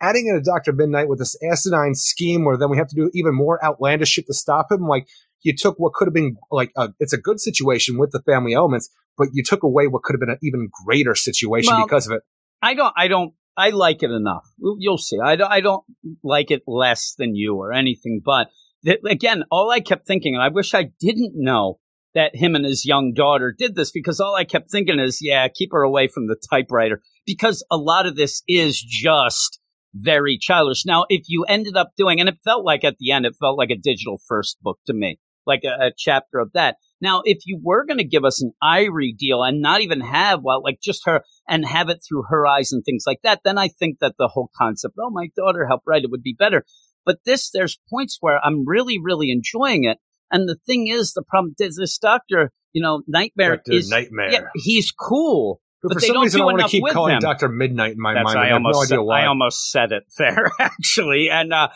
Adding 0.00 0.28
in 0.28 0.36
a 0.36 0.42
Doctor 0.42 0.72
Midnight 0.72 1.08
with 1.08 1.18
this 1.18 1.36
asinine 1.42 1.94
scheme, 1.94 2.44
where 2.44 2.56
then 2.56 2.70
we 2.70 2.78
have 2.78 2.88
to 2.88 2.96
do 2.96 3.10
even 3.12 3.34
more 3.34 3.62
outlandish 3.64 4.10
shit 4.10 4.26
to 4.26 4.34
stop 4.34 4.70
him. 4.70 4.86
Like 4.86 5.06
you 5.42 5.54
took 5.54 5.78
what 5.78 5.92
could 5.92 6.06
have 6.06 6.14
been 6.14 6.36
like 6.50 6.72
a, 6.76 6.90
it's 6.98 7.12
a 7.12 7.18
good 7.18 7.40
situation 7.40 7.98
with 7.98 8.10
the 8.10 8.22
family 8.22 8.54
elements, 8.54 8.90
but 9.16 9.28
you 9.32 9.42
took 9.42 9.62
away 9.62 9.86
what 9.86 10.02
could 10.02 10.14
have 10.14 10.20
been 10.20 10.30
an 10.30 10.38
even 10.42 10.68
greater 10.84 11.14
situation 11.14 11.74
Well, 11.74 11.86
because 11.86 12.06
of 12.06 12.12
it. 12.14 12.22
I 12.62 12.74
don't. 12.74 12.92
I 12.96 13.08
don't. 13.08 13.34
I 13.56 13.70
like 13.70 14.02
it 14.02 14.10
enough. 14.10 14.46
You'll 14.58 14.98
see. 14.98 15.18
I 15.22 15.36
don't. 15.36 15.50
I 15.50 15.60
don't 15.60 15.84
like 16.22 16.50
it 16.50 16.62
less 16.66 17.14
than 17.18 17.34
you 17.34 17.56
or 17.56 17.72
anything. 17.72 18.22
But 18.24 18.50
th- 18.84 19.00
again, 19.06 19.44
all 19.50 19.70
I 19.70 19.80
kept 19.80 20.06
thinking, 20.06 20.34
and 20.34 20.42
I 20.42 20.48
wish 20.48 20.74
I 20.74 20.90
didn't 21.00 21.32
know 21.34 21.78
that 22.14 22.34
him 22.34 22.54
and 22.54 22.64
his 22.64 22.84
young 22.84 23.12
daughter 23.14 23.54
did 23.56 23.74
this 23.74 23.90
because 23.90 24.20
all 24.20 24.34
I 24.34 24.44
kept 24.44 24.70
thinking 24.70 24.98
is, 24.98 25.18
yeah, 25.20 25.46
keep 25.48 25.70
her 25.72 25.82
away 25.82 26.08
from 26.08 26.26
the 26.26 26.36
typewriter 26.50 27.02
because 27.24 27.64
a 27.70 27.76
lot 27.76 28.06
of 28.06 28.16
this 28.16 28.42
is 28.48 28.80
just 28.80 29.60
very 29.94 30.38
childish. 30.38 30.84
Now, 30.86 31.06
if 31.08 31.22
you 31.28 31.44
ended 31.44 31.76
up 31.76 31.92
doing, 31.96 32.20
and 32.20 32.28
it 32.28 32.38
felt 32.44 32.64
like 32.64 32.84
at 32.84 32.96
the 32.98 33.12
end, 33.12 33.26
it 33.26 33.36
felt 33.38 33.58
like 33.58 33.70
a 33.70 33.76
digital 33.76 34.20
first 34.26 34.60
book 34.62 34.78
to 34.86 34.94
me, 34.94 35.18
like 35.46 35.62
a, 35.64 35.86
a 35.86 35.92
chapter 35.96 36.38
of 36.38 36.52
that. 36.52 36.76
Now, 37.00 37.22
if 37.24 37.38
you 37.46 37.58
were 37.62 37.86
going 37.86 37.98
to 37.98 38.04
give 38.04 38.24
us 38.24 38.42
an 38.42 38.52
Irie 38.62 39.16
deal 39.16 39.42
and 39.42 39.60
not 39.60 39.80
even 39.80 40.00
have, 40.00 40.40
well, 40.42 40.62
like 40.62 40.80
just 40.82 41.06
her 41.06 41.22
and 41.48 41.64
have 41.64 41.88
it 41.88 42.00
through 42.06 42.24
her 42.28 42.46
eyes 42.46 42.72
and 42.72 42.84
things 42.84 43.04
like 43.06 43.20
that, 43.22 43.40
then 43.44 43.56
I 43.56 43.68
think 43.68 43.98
that 44.00 44.14
the 44.18 44.28
whole 44.28 44.50
concept, 44.56 44.96
oh, 45.00 45.10
my 45.10 45.28
daughter 45.34 45.66
helped 45.66 45.84
write 45.86 46.04
it 46.04 46.10
would 46.10 46.22
be 46.22 46.36
better. 46.38 46.64
But 47.06 47.20
this, 47.24 47.50
there's 47.50 47.80
points 47.88 48.18
where 48.20 48.38
I'm 48.44 48.66
really, 48.66 48.98
really 49.02 49.30
enjoying 49.30 49.84
it. 49.84 49.98
And 50.30 50.48
the 50.48 50.58
thing 50.66 50.88
is, 50.88 51.12
the 51.12 51.24
problem 51.26 51.54
is 51.58 51.76
this 51.76 51.98
doctor, 51.98 52.52
you 52.72 52.82
know, 52.82 53.02
Nightmare 53.08 53.56
Doctor 53.56 53.72
is, 53.72 53.88
Nightmare. 53.88 54.30
yeah, 54.30 54.40
he's 54.54 54.92
cool. 54.92 55.60
But 55.82 55.88
but 55.88 55.94
for 55.94 56.00
some 56.00 56.20
reason, 56.20 56.40
do 56.40 56.42
I 56.42 56.52
want 56.52 56.60
to 56.60 56.68
keep 56.68 56.84
calling 56.88 57.14
him. 57.14 57.20
Doctor 57.20 57.48
Midnight 57.48 57.92
in 57.92 58.00
my 58.00 58.14
That's 58.14 58.24
mind. 58.24 58.38
I 58.38 58.42
I 58.42 58.46
have 58.48 58.62
no 58.62 58.68
almost 58.68 58.92
idea 58.92 58.98
said, 58.98 59.04
why. 59.04 59.22
I 59.22 59.26
almost 59.26 59.70
said 59.70 59.92
it 59.92 60.04
there 60.18 60.50
actually, 60.58 61.30
and 61.30 61.52
uh, 61.52 61.68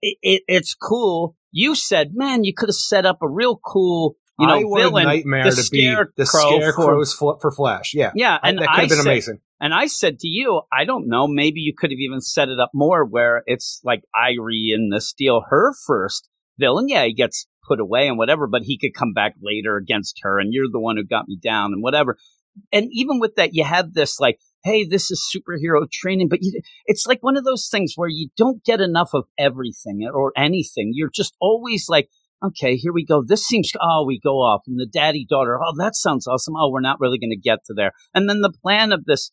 it, 0.00 0.16
it, 0.22 0.42
it's 0.48 0.74
cool. 0.74 1.36
You 1.52 1.74
said, 1.74 2.12
man, 2.14 2.44
you 2.44 2.54
could 2.54 2.68
have 2.68 2.76
set 2.76 3.06
up 3.06 3.18
a 3.22 3.28
real 3.28 3.56
cool, 3.56 4.16
you 4.38 4.46
know, 4.46 4.54
I 4.54 4.80
villain, 4.82 5.04
Nightmare 5.04 5.44
the 5.44 5.62
to 5.62 5.70
be 5.70 5.94
the 6.16 6.26
Scarecrow 6.26 6.58
scarecrows 6.58 7.14
for, 7.14 7.38
for 7.40 7.50
Flash. 7.50 7.94
Yeah, 7.94 8.12
Yeah, 8.14 8.38
and 8.42 8.58
that 8.58 8.68
could 8.68 8.80
have 8.80 8.88
been 8.88 8.98
said, 8.98 9.06
amazing. 9.06 9.40
and 9.60 9.72
I 9.72 9.86
said 9.86 10.18
to 10.20 10.28
you, 10.28 10.62
I 10.72 10.84
don't 10.84 11.08
know, 11.08 11.26
maybe 11.26 11.60
you 11.60 11.74
could 11.76 11.90
have 11.90 11.98
even 11.98 12.20
set 12.20 12.48
it 12.48 12.60
up 12.60 12.70
more 12.74 13.04
where 13.04 13.42
it's 13.46 13.80
like 13.84 14.02
Irie 14.14 14.74
in 14.74 14.90
the 14.90 15.00
steal 15.00 15.44
her 15.48 15.72
first 15.86 16.28
villain. 16.58 16.88
Yeah, 16.88 17.04
he 17.04 17.14
gets 17.14 17.46
put 17.66 17.80
away 17.80 18.08
and 18.08 18.18
whatever, 18.18 18.46
but 18.46 18.62
he 18.62 18.78
could 18.78 18.94
come 18.94 19.12
back 19.12 19.34
later 19.42 19.76
against 19.76 20.20
her, 20.22 20.38
and 20.38 20.52
you're 20.52 20.70
the 20.70 20.80
one 20.80 20.96
who 20.96 21.04
got 21.04 21.28
me 21.28 21.38
down 21.42 21.72
and 21.72 21.82
whatever. 21.82 22.16
And 22.72 22.88
even 22.90 23.20
with 23.20 23.34
that, 23.36 23.50
you 23.52 23.64
have 23.64 23.92
this 23.92 24.18
like, 24.20 24.38
hey, 24.64 24.84
this 24.84 25.10
is 25.10 25.24
superhero 25.34 25.90
training, 25.90 26.28
but 26.28 26.40
you, 26.42 26.60
it's 26.86 27.06
like 27.06 27.22
one 27.22 27.36
of 27.36 27.44
those 27.44 27.68
things 27.70 27.92
where 27.96 28.08
you 28.08 28.28
don't 28.36 28.64
get 28.64 28.80
enough 28.80 29.10
of 29.14 29.28
everything 29.38 30.08
or 30.12 30.32
anything. 30.36 30.90
You're 30.92 31.10
just 31.14 31.34
always 31.40 31.86
like, 31.88 32.08
okay, 32.44 32.76
here 32.76 32.92
we 32.92 33.04
go. 33.04 33.22
This 33.26 33.44
seems, 33.44 33.70
oh, 33.80 34.04
we 34.06 34.20
go 34.22 34.36
off. 34.36 34.62
And 34.66 34.78
the 34.78 34.86
daddy 34.86 35.26
daughter, 35.28 35.58
oh, 35.62 35.74
that 35.78 35.94
sounds 35.94 36.26
awesome. 36.26 36.54
Oh, 36.56 36.70
we're 36.70 36.80
not 36.80 37.00
really 37.00 37.18
going 37.18 37.30
to 37.30 37.36
get 37.36 37.60
to 37.66 37.74
there. 37.74 37.92
And 38.14 38.28
then 38.28 38.40
the 38.40 38.52
plan 38.62 38.92
of 38.92 39.04
this, 39.04 39.30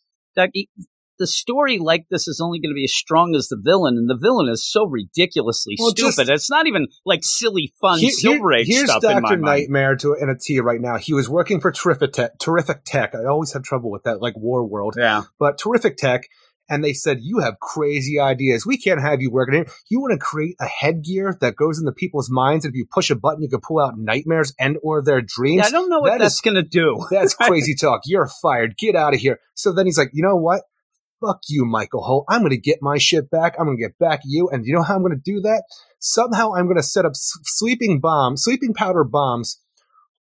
the 1.20 1.28
story 1.28 1.78
like 1.80 2.06
this 2.10 2.28
is 2.28 2.40
only 2.44 2.60
going 2.60 2.72
to 2.72 2.76
be 2.76 2.84
as 2.86 2.94
strong 2.94 3.36
as 3.36 3.48
the 3.48 3.58
villain, 3.62 3.96
and 3.98 4.10
the 4.10 4.18
villain 4.18 4.50
is 4.50 4.66
so 4.70 4.86
ridiculously 4.86 5.76
Well, 5.80 5.90
stupid. 5.92 6.16
just- 6.28 6.30
it's 6.30 6.50
not 6.50 6.68
even 6.68 6.88
like 7.06 7.22
silly, 7.24 7.72
fun 7.82 8.00
Here- 8.00 8.10
Silver 8.12 8.54
Age 8.54 8.68
here's 8.68 8.90
stuff 8.90 9.02
Doctor 9.02 9.22
mind. 9.22 9.42
Nightmare 9.42 9.96
to 9.98 10.14
in 10.14 10.30
a 10.30 10.36
T 10.38 10.60
right 10.60 10.82
now. 10.82 10.98
He 10.98 11.14
was 11.14 11.30
working 11.30 11.60
for 11.60 11.72
Terrific 11.72 12.14
Tech. 12.14 12.38
Terrific 12.40 12.84
Tech. 12.86 13.14
I 13.16 13.26
always 13.26 13.54
have 13.54 13.64
trouble 13.64 13.92
with 13.92 14.04
that, 14.04 14.22
like 14.22 14.36
War 14.38 14.66
World, 14.66 14.96
Yeah. 14.98 15.24
but 15.40 15.58
Terrific 15.58 15.98
Tech. 15.98 16.28
And 16.70 16.82
they 16.82 16.94
said, 16.94 17.18
"You 17.22 17.40
have 17.40 17.60
crazy 17.60 18.22
ideas. 18.22 18.66
We 18.66 18.78
can't 18.78 19.02
have 19.02 19.22
you 19.22 19.30
working 19.30 19.54
here. 19.54 19.66
You 19.90 20.00
want 20.00 20.14
to 20.14 20.18
create 20.18 20.56
a 20.62 20.66
headgear 20.66 21.38
that 21.42 21.58
goes 21.58 21.78
into 21.78 21.92
people's 21.92 22.30
minds, 22.32 22.64
and 22.64 22.74
if 22.74 22.78
you 22.78 22.86
push 22.90 23.10
a 23.10 23.16
button, 23.16 23.42
you 23.44 23.50
can 23.50 23.60
pull 23.60 23.82
out 23.82 23.96
nightmares 23.98 24.54
and 24.58 24.78
or 24.82 25.04
their 25.04 25.22
dreams. 25.22 25.58
Yeah, 25.58 25.66
I 25.68 25.72
don't 25.72 25.90
know 25.90 26.00
what 26.00 26.12
That 26.12 26.20
that's 26.20 26.40
going 26.40 26.56
to 26.56 26.64
do. 26.64 27.06
That's 27.12 27.34
crazy 27.50 27.76
talk. 27.76 28.02
You're 28.06 28.30
fired. 28.42 28.78
Get 28.78 28.96
out 28.96 29.14
of 29.14 29.20
here." 29.20 29.40
So 29.56 29.74
then 29.74 29.86
he's 29.88 29.98
like, 29.98 30.12
"You 30.14 30.24
know 30.24 30.38
what? 30.38 30.62
Fuck 31.26 31.44
you, 31.48 31.66
Michael 31.66 32.04
Holt. 32.04 32.26
I'm 32.28 32.42
going 32.42 32.52
to 32.52 32.58
get 32.58 32.80
my 32.82 32.98
shit 32.98 33.30
back. 33.30 33.56
I'm 33.58 33.66
going 33.66 33.78
to 33.78 33.84
get 33.84 33.98
back 33.98 34.20
at 34.20 34.26
you. 34.26 34.50
And 34.52 34.66
you 34.66 34.74
know 34.74 34.84
how 34.84 34.96
I'm 34.96 35.04
going 35.04 35.16
to 35.16 35.32
do 35.32 35.40
that? 35.42 35.64
Somehow 36.00 36.54
I'm 36.54 36.66
going 36.66 36.78
to 36.78 36.84
set 36.84 37.06
up 37.06 37.14
sleeping 37.16 38.02
bombs, 38.02 38.44
sleeping 38.44 38.74
powder 38.74 39.04
bombs 39.04 39.60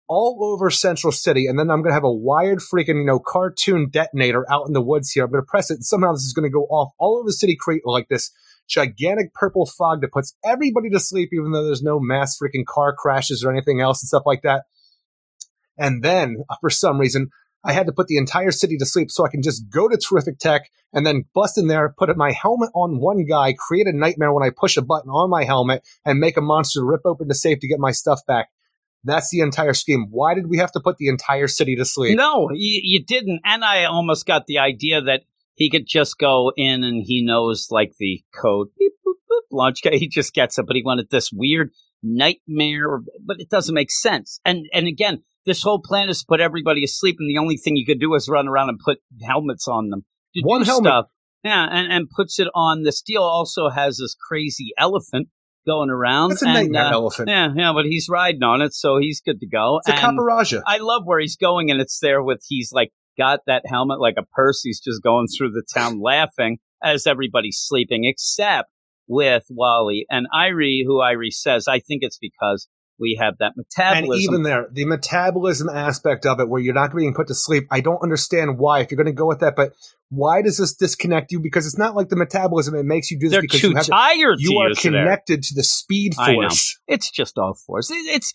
all 0.08 0.38
over 0.42 0.70
Central 0.70 1.12
City. 1.12 1.46
And 1.46 1.58
then 1.58 1.70
I'm 1.70 1.82
going 1.82 1.90
to 1.90 1.94
have 1.94 2.04
a 2.04 2.12
wired 2.12 2.58
freaking, 2.58 2.96
you 3.00 3.04
know, 3.04 3.20
cartoon 3.20 3.90
detonator 3.90 4.50
out 4.50 4.66
in 4.66 4.72
the 4.72 4.82
woods 4.82 5.12
here. 5.12 5.24
I'm 5.24 5.30
going 5.30 5.42
to 5.42 5.46
press 5.46 5.70
it. 5.70 5.74
And 5.74 5.84
somehow 5.84 6.12
this 6.12 6.22
is 6.22 6.32
going 6.32 6.50
to 6.50 6.52
go 6.52 6.64
off 6.64 6.92
all 6.98 7.18
over 7.18 7.28
the 7.28 7.32
city, 7.32 7.56
create 7.58 7.82
like 7.84 8.08
this 8.08 8.32
gigantic 8.68 9.32
purple 9.34 9.66
fog 9.66 10.00
that 10.00 10.12
puts 10.12 10.34
everybody 10.44 10.90
to 10.90 11.00
sleep, 11.00 11.30
even 11.32 11.52
though 11.52 11.64
there's 11.64 11.82
no 11.82 12.00
mass 12.00 12.38
freaking 12.38 12.66
car 12.66 12.94
crashes 12.94 13.44
or 13.44 13.52
anything 13.52 13.80
else 13.80 14.02
and 14.02 14.08
stuff 14.08 14.24
like 14.26 14.42
that. 14.42 14.64
And 15.78 16.02
then, 16.02 16.38
uh, 16.50 16.56
for 16.60 16.70
some 16.70 16.98
reason, 16.98 17.30
I 17.64 17.72
had 17.72 17.86
to 17.86 17.92
put 17.92 18.06
the 18.06 18.18
entire 18.18 18.50
city 18.50 18.76
to 18.78 18.86
sleep 18.86 19.10
so 19.10 19.26
I 19.26 19.30
can 19.30 19.42
just 19.42 19.68
go 19.68 19.88
to 19.88 19.96
Terrific 19.96 20.38
Tech 20.38 20.70
and 20.92 21.04
then 21.04 21.24
bust 21.34 21.58
in 21.58 21.66
there, 21.66 21.94
put 21.96 22.14
my 22.16 22.32
helmet 22.32 22.70
on 22.74 23.00
one 23.00 23.24
guy, 23.26 23.52
create 23.52 23.86
a 23.86 23.92
nightmare 23.92 24.32
when 24.32 24.46
I 24.46 24.50
push 24.50 24.76
a 24.76 24.82
button 24.82 25.10
on 25.10 25.28
my 25.28 25.44
helmet, 25.44 25.86
and 26.04 26.18
make 26.18 26.36
a 26.36 26.40
monster 26.40 26.84
rip 26.84 27.02
open 27.04 27.28
the 27.28 27.34
safe 27.34 27.58
to 27.60 27.68
get 27.68 27.78
my 27.78 27.90
stuff 27.90 28.20
back. 28.26 28.48
That's 29.04 29.30
the 29.30 29.40
entire 29.40 29.74
scheme. 29.74 30.06
Why 30.10 30.34
did 30.34 30.48
we 30.48 30.58
have 30.58 30.72
to 30.72 30.80
put 30.80 30.96
the 30.96 31.08
entire 31.08 31.46
city 31.46 31.76
to 31.76 31.84
sleep? 31.84 32.16
No, 32.16 32.50
you, 32.50 32.80
you 32.82 33.04
didn't. 33.04 33.40
And 33.44 33.64
I 33.64 33.84
almost 33.84 34.26
got 34.26 34.46
the 34.46 34.58
idea 34.58 35.02
that 35.02 35.22
he 35.54 35.70
could 35.70 35.86
just 35.86 36.18
go 36.18 36.52
in 36.56 36.84
and 36.84 37.02
he 37.04 37.24
knows 37.24 37.68
like 37.70 37.94
the 37.98 38.22
code. 38.34 38.68
Beep, 38.78 38.92
boop, 39.06 39.14
boop, 39.30 39.42
launch. 39.50 39.80
He 39.82 40.08
just 40.08 40.34
gets 40.34 40.58
it, 40.58 40.66
but 40.66 40.76
he 40.76 40.82
wanted 40.82 41.10
this 41.10 41.30
weird 41.32 41.70
nightmare, 42.02 43.00
but 43.24 43.40
it 43.40 43.48
doesn't 43.48 43.74
make 43.74 43.90
sense. 43.90 44.40
And 44.44 44.66
and 44.72 44.86
again, 44.86 45.22
this 45.46 45.62
whole 45.62 45.80
plan 45.80 46.08
is 46.08 46.20
to 46.20 46.26
put 46.28 46.40
everybody 46.40 46.84
asleep, 46.84 47.16
and 47.18 47.28
the 47.28 47.40
only 47.40 47.56
thing 47.56 47.76
you 47.76 47.86
could 47.86 48.00
do 48.00 48.14
is 48.14 48.28
run 48.28 48.48
around 48.48 48.68
and 48.68 48.78
put 48.78 48.98
helmets 49.22 49.66
on 49.68 49.90
them. 49.90 50.04
One 50.42 50.62
helmet. 50.62 50.90
Stuff. 50.90 51.06
Yeah, 51.44 51.66
and, 51.70 51.92
and 51.92 52.10
puts 52.10 52.38
it 52.40 52.48
on. 52.54 52.82
The 52.82 52.92
steel 52.92 53.22
also 53.22 53.68
has 53.68 53.98
this 53.98 54.16
crazy 54.28 54.70
elephant 54.76 55.28
going 55.66 55.90
around. 55.90 56.32
It's 56.32 56.42
a 56.42 56.46
and, 56.46 56.54
nightmare 56.54 56.86
uh, 56.86 56.92
elephant. 56.92 57.28
Yeah, 57.28 57.50
yeah, 57.54 57.72
but 57.72 57.84
he's 57.84 58.08
riding 58.08 58.42
on 58.42 58.60
it, 58.60 58.74
so 58.74 58.98
he's 58.98 59.20
good 59.20 59.40
to 59.40 59.46
go. 59.46 59.78
It's 59.78 59.88
a 59.88 59.92
And- 59.92 60.18
Caparaja. 60.18 60.62
I 60.66 60.78
love 60.78 61.02
where 61.04 61.20
he's 61.20 61.36
going, 61.36 61.70
and 61.70 61.80
it's 61.80 61.98
there 62.00 62.22
with 62.22 62.42
he's 62.48 62.70
like 62.72 62.90
got 63.16 63.40
that 63.46 63.62
helmet 63.66 64.00
like 64.00 64.14
a 64.18 64.24
purse. 64.24 64.62
He's 64.62 64.80
just 64.80 65.02
going 65.02 65.26
through 65.26 65.50
the 65.50 65.64
town 65.72 66.00
laughing 66.00 66.58
as 66.82 67.06
everybody's 67.06 67.58
sleeping, 67.60 68.04
except 68.04 68.68
with 69.08 69.44
Wally 69.50 70.06
and 70.10 70.26
Irie, 70.32 70.82
who 70.86 71.00
Irie 71.00 71.32
says, 71.32 71.66
I 71.66 71.80
think 71.80 72.02
it's 72.02 72.18
because 72.18 72.68
we 73.00 73.16
have 73.20 73.38
that 73.38 73.52
metabolism. 73.56 74.12
And 74.12 74.20
even 74.22 74.42
there, 74.42 74.66
the 74.72 74.84
metabolism 74.84 75.68
aspect 75.68 76.26
of 76.26 76.40
it, 76.40 76.48
where 76.48 76.60
you're 76.60 76.74
not 76.74 76.94
being 76.94 77.14
put 77.14 77.28
to 77.28 77.34
sleep, 77.34 77.66
I 77.70 77.80
don't 77.80 78.02
understand 78.02 78.58
why. 78.58 78.80
If 78.80 78.90
you're 78.90 78.96
going 78.96 79.06
to 79.06 79.12
go 79.12 79.26
with 79.26 79.40
that, 79.40 79.54
but 79.56 79.72
why 80.10 80.42
does 80.42 80.56
this 80.58 80.74
disconnect 80.74 81.30
you? 81.32 81.38
Because 81.40 81.66
it's 81.66 81.78
not 81.78 81.94
like 81.94 82.08
the 82.08 82.16
metabolism; 82.16 82.74
it 82.74 82.84
makes 82.84 83.10
you 83.10 83.18
do 83.18 83.26
this 83.28 83.32
They're 83.32 83.42
because 83.42 83.60
too 83.60 83.68
you 83.70 83.76
have 83.76 83.84
to- 83.84 83.90
tired 83.92 84.36
you 84.40 84.58
are 84.58 84.70
it 84.70 84.78
there. 84.82 84.90
connected 84.92 85.42
to 85.44 85.54
the 85.54 85.62
speed 85.62 86.14
I 86.18 86.32
know. 86.34 86.42
force. 86.42 86.78
It's 86.88 87.10
just 87.10 87.38
all 87.38 87.54
force. 87.54 87.88
It's 87.92 88.34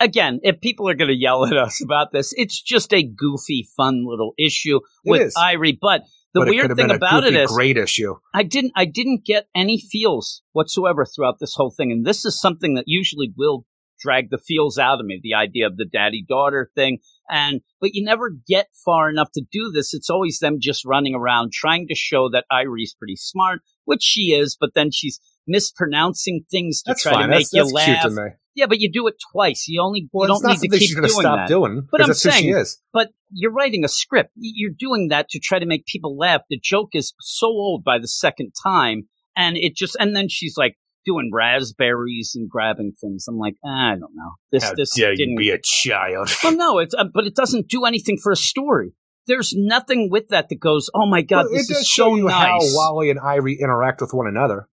again, 0.00 0.40
if 0.42 0.60
people 0.60 0.88
are 0.88 0.94
going 0.94 1.08
to 1.10 1.16
yell 1.16 1.46
at 1.46 1.56
us 1.56 1.82
about 1.82 2.12
this, 2.12 2.34
it's 2.36 2.60
just 2.60 2.92
a 2.92 3.02
goofy, 3.02 3.66
fun 3.76 4.04
little 4.06 4.34
issue 4.38 4.80
It 5.04 5.10
with 5.10 5.22
is. 5.28 5.34
Irie. 5.36 5.78
But 5.80 6.02
the 6.34 6.40
but 6.40 6.48
weird 6.48 6.70
have 6.70 6.76
thing 6.76 6.90
about 6.90 7.24
it 7.24 7.34
is, 7.34 7.50
great 7.50 7.76
issue. 7.76 8.14
I 8.34 8.42
didn't 8.42 8.72
I 8.74 8.84
didn't 8.84 9.24
get 9.24 9.48
any 9.54 9.80
feels 9.80 10.42
whatsoever 10.52 11.04
throughout 11.04 11.38
this 11.40 11.54
whole 11.54 11.70
thing. 11.70 11.92
And 11.92 12.06
this 12.06 12.24
is 12.24 12.40
something 12.40 12.74
that 12.74 12.84
usually 12.86 13.32
will 13.36 13.66
drag 14.00 14.30
the 14.30 14.38
feels 14.38 14.78
out 14.78 14.98
of 14.98 15.06
me, 15.06 15.20
the 15.22 15.34
idea 15.34 15.66
of 15.66 15.76
the 15.76 15.84
daddy 15.84 16.24
daughter 16.26 16.70
thing. 16.74 16.98
And 17.30 17.60
but 17.80 17.90
you 17.94 18.04
never 18.04 18.30
get 18.46 18.68
far 18.84 19.08
enough 19.08 19.30
to 19.34 19.42
do 19.50 19.70
this. 19.72 19.94
It's 19.94 20.10
always 20.10 20.38
them 20.38 20.56
just 20.60 20.84
running 20.84 21.14
around 21.14 21.52
trying 21.52 21.86
to 21.88 21.94
show 21.94 22.28
that 22.30 22.44
Irie's 22.50 22.94
pretty 22.98 23.16
smart, 23.16 23.60
which 23.84 24.02
she 24.02 24.32
is, 24.32 24.56
but 24.58 24.70
then 24.74 24.90
she's 24.90 25.20
mispronouncing 25.46 26.44
things 26.50 26.82
to 26.82 26.90
That's 26.90 27.02
try 27.02 27.12
fine. 27.12 27.22
to 27.22 27.28
make 27.28 27.38
That's, 27.38 27.52
you 27.52 27.62
that's 27.62 28.14
laugh. 28.16 28.32
Cute 28.54 28.56
to 28.56 28.58
me. 28.58 28.62
Yeah, 28.62 28.66
but 28.66 28.80
you 28.80 28.90
do 28.92 29.06
it 29.08 29.14
twice. 29.32 29.66
You 29.68 29.82
only 29.82 30.08
Well, 30.12 30.28
you 30.28 30.34
don't 30.40 30.44
need 30.52 30.60
to 30.60 30.68
keep 30.68 30.80
she's 30.80 30.94
going 30.94 31.08
to 31.08 31.12
doing 31.12 31.22
stop 31.22 31.38
that. 31.38 31.48
doing. 31.48 31.86
But 31.90 32.02
I'm 32.02 32.08
that's 32.08 32.22
who 32.22 32.30
she 32.30 32.38
saying- 32.42 32.56
is. 32.56 32.80
But 32.92 33.10
you're 33.30 33.52
writing 33.52 33.84
a 33.84 33.88
script. 33.88 34.30
You're 34.36 34.72
doing 34.78 35.08
that 35.08 35.28
to 35.30 35.40
try 35.40 35.58
to 35.58 35.66
make 35.66 35.86
people 35.86 36.16
laugh. 36.16 36.42
The 36.50 36.58
joke 36.62 36.90
is 36.94 37.14
so 37.20 37.46
old 37.46 37.82
by 37.84 37.98
the 37.98 38.08
second 38.08 38.52
time, 38.62 39.08
and 39.36 39.56
it 39.56 39.74
just 39.74 39.96
and 39.98 40.14
then 40.14 40.28
she's 40.28 40.56
like 40.56 40.76
doing 41.04 41.30
raspberries 41.32 42.32
and 42.34 42.48
grabbing 42.48 42.92
things. 43.00 43.26
I'm 43.28 43.38
like, 43.38 43.54
I 43.64 43.92
don't 43.92 44.14
know. 44.14 44.32
This 44.50 44.64
How 44.64 44.74
this 44.74 44.94
dare 44.94 45.10
you 45.12 45.16
didn't. 45.16 45.36
be 45.36 45.50
a 45.50 45.58
child? 45.62 46.30
well, 46.44 46.54
no, 46.56 46.78
it's 46.78 46.94
uh, 46.94 47.04
but 47.12 47.24
it 47.26 47.34
doesn't 47.34 47.68
do 47.68 47.84
anything 47.84 48.18
for 48.22 48.32
a 48.32 48.36
story. 48.36 48.92
There's 49.26 49.52
nothing 49.56 50.08
with 50.10 50.28
that 50.28 50.48
that 50.48 50.58
goes, 50.60 50.90
oh 50.94 51.06
my 51.06 51.22
god, 51.22 51.46
Well, 51.48 51.54
this 51.54 51.70
is 51.70 51.86
show 51.86 52.10
so 52.10 52.16
you 52.16 52.24
nice. 52.24 52.34
how 52.34 52.58
Wally 52.76 53.08
and 53.10 53.20
Irie 53.20 53.56
interact 53.60 54.00
with 54.00 54.10
one 54.12 54.26
another. 54.26 54.68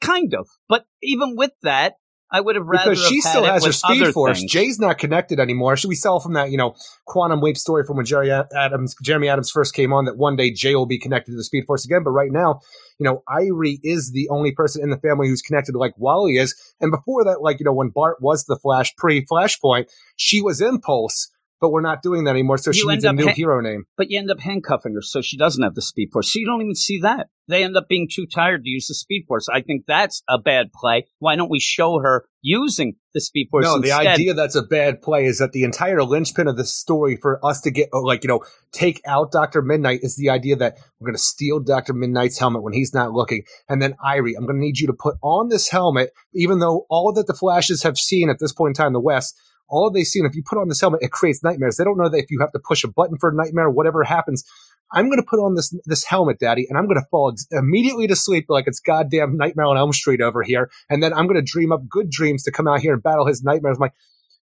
kind 0.00 0.34
of, 0.34 0.46
but 0.68 0.84
even 1.02 1.34
with 1.36 1.50
that, 1.64 1.94
I 2.30 2.40
would 2.40 2.56
have 2.56 2.66
rather 2.66 2.90
because 2.90 3.06
she 3.06 3.20
still 3.20 3.44
has 3.44 3.64
her 3.64 3.72
speed 3.72 4.12
force. 4.12 4.40
things. 4.40 4.52
Jay's 4.52 4.78
not 4.78 4.98
connected 4.98 5.40
anymore. 5.40 5.76
Should 5.76 5.88
we 5.88 5.94
sell 5.94 6.20
from 6.20 6.34
that, 6.34 6.50
you 6.50 6.58
know, 6.58 6.74
quantum 7.06 7.40
wave 7.40 7.56
story 7.56 7.84
from 7.84 7.96
when 7.96 8.04
Jerry 8.04 8.30
Adams, 8.30 8.94
Jeremy 9.02 9.28
Adams 9.28 9.50
first 9.50 9.74
came 9.74 9.92
on 9.92 10.04
that 10.04 10.16
one 10.16 10.36
day 10.36 10.50
Jay 10.50 10.74
will 10.74 10.86
be 10.86 10.98
connected 10.98 11.32
to 11.32 11.36
the 11.36 11.44
speed 11.44 11.64
force 11.66 11.84
again. 11.84 12.02
But 12.04 12.10
right 12.10 12.30
now, 12.30 12.60
you 12.98 13.04
know, 13.04 13.22
Irie 13.28 13.78
is 13.82 14.12
the 14.12 14.28
only 14.28 14.52
person 14.52 14.82
in 14.82 14.90
the 14.90 14.98
family 14.98 15.28
who's 15.28 15.42
connected 15.42 15.74
like 15.74 15.94
Wally 15.96 16.36
is. 16.36 16.54
And 16.80 16.90
before 16.90 17.24
that, 17.24 17.40
like, 17.40 17.60
you 17.60 17.64
know, 17.64 17.72
when 17.72 17.88
Bart 17.88 18.20
was 18.20 18.44
the 18.44 18.56
Flash 18.56 18.94
pre 18.96 19.24
Flashpoint, 19.24 19.86
she 20.16 20.42
was 20.42 20.60
Impulse, 20.60 21.30
but 21.60 21.70
we're 21.70 21.80
not 21.80 22.02
doing 22.02 22.24
that 22.24 22.30
anymore. 22.30 22.58
So 22.58 22.72
she 22.72 22.80
You 22.80 22.88
needs 22.90 23.04
a 23.04 23.12
new 23.12 23.26
ha- 23.28 23.34
hero 23.34 23.60
name. 23.60 23.84
but 23.96 24.10
you 24.10 24.18
end 24.18 24.30
up 24.30 24.40
handcuffing 24.40 24.94
her 24.94 25.02
so 25.02 25.20
she 25.20 25.36
doesn't 25.36 25.62
have 25.62 25.74
the 25.74 25.82
speed 25.82 26.10
force. 26.12 26.32
So 26.32 26.38
you 26.38 26.46
don't 26.46 26.60
even 26.62 26.74
see 26.74 27.00
that. 27.00 27.28
They 27.48 27.64
end 27.64 27.76
up 27.76 27.88
being 27.88 28.08
too 28.12 28.26
tired 28.26 28.64
to 28.64 28.68
use 28.70 28.88
the 28.88 28.94
speed 28.94 29.24
force. 29.26 29.48
I 29.48 29.62
think 29.62 29.86
that's 29.86 30.22
a 30.28 30.38
bad 30.38 30.70
play. 30.72 31.06
Why 31.18 31.34
don't 31.34 31.50
we 31.50 31.60
show 31.60 31.98
her 32.00 32.26
using 32.42 32.96
the 33.14 33.20
speed 33.22 33.48
force 33.50 33.64
No, 33.64 33.80
the 33.80 33.92
idea 33.92 34.34
that's 34.34 34.54
a 34.54 34.62
bad 34.62 35.00
play 35.00 35.24
is 35.24 35.38
that 35.38 35.52
the 35.52 35.64
entire 35.64 36.02
linchpin 36.04 36.46
of 36.46 36.56
the 36.58 36.64
story 36.66 37.16
for 37.16 37.44
us 37.44 37.62
to 37.62 37.70
get, 37.70 37.88
oh, 37.94 38.00
like, 38.00 38.22
you 38.22 38.28
know, 38.28 38.40
take 38.70 39.00
out 39.06 39.32
Dr. 39.32 39.62
Midnight 39.62 40.00
is 40.02 40.16
the 40.16 40.28
idea 40.28 40.56
that 40.56 40.76
we're 41.00 41.06
going 41.06 41.16
to 41.16 41.22
steal 41.22 41.58
Dr. 41.58 41.94
Midnight's 41.94 42.38
helmet 42.38 42.62
when 42.62 42.74
he's 42.74 42.92
not 42.92 43.12
looking. 43.12 43.42
And 43.68 43.80
then, 43.80 43.94
Irie, 44.04 44.32
I'm 44.36 44.44
going 44.44 44.56
to 44.56 44.60
need 44.60 44.78
you 44.78 44.86
to 44.88 44.92
put 44.92 45.16
on 45.22 45.48
this 45.48 45.68
helmet, 45.70 46.10
even 46.34 46.58
though 46.58 46.84
all 46.90 47.12
that 47.14 47.26
the 47.26 47.34
Flashes 47.34 47.82
have 47.82 47.96
seen 47.96 48.28
at 48.28 48.38
this 48.38 48.52
point 48.52 48.70
in 48.70 48.74
time 48.74 48.88
in 48.88 48.92
the 48.92 49.00
West, 49.00 49.34
all 49.68 49.90
they've 49.90 50.06
seen, 50.06 50.24
if 50.26 50.34
you 50.34 50.42
put 50.42 50.58
on 50.58 50.68
this 50.68 50.80
helmet, 50.80 51.00
it 51.02 51.12
creates 51.12 51.42
nightmares. 51.42 51.76
They 51.76 51.84
don't 51.84 51.98
know 51.98 52.08
that 52.08 52.18
if 52.18 52.30
you 52.30 52.40
have 52.40 52.52
to 52.52 52.58
push 52.58 52.84
a 52.84 52.88
button 52.88 53.18
for 53.18 53.30
a 53.30 53.34
nightmare, 53.34 53.70
whatever 53.70 54.02
happens, 54.04 54.44
I'm 54.92 55.06
going 55.06 55.18
to 55.18 55.26
put 55.26 55.38
on 55.38 55.54
this 55.54 55.74
this 55.84 56.04
helmet, 56.04 56.38
Daddy, 56.38 56.66
and 56.68 56.78
I'm 56.78 56.86
going 56.86 57.00
to 57.00 57.06
fall 57.10 57.30
ex- 57.30 57.46
immediately 57.50 58.06
to 58.06 58.16
sleep 58.16 58.46
like 58.48 58.66
it's 58.66 58.80
goddamn 58.80 59.36
Nightmare 59.36 59.66
on 59.66 59.76
Elm 59.76 59.92
Street 59.92 60.20
over 60.20 60.42
here, 60.42 60.70
and 60.88 61.02
then 61.02 61.12
I'm 61.12 61.26
going 61.26 61.36
to 61.36 61.42
dream 61.42 61.72
up 61.72 61.86
good 61.88 62.10
dreams 62.10 62.44
to 62.44 62.52
come 62.52 62.66
out 62.66 62.80
here 62.80 62.94
and 62.94 63.02
battle 63.02 63.26
his 63.26 63.42
nightmares. 63.42 63.76
I'm 63.76 63.82
like, 63.82 63.92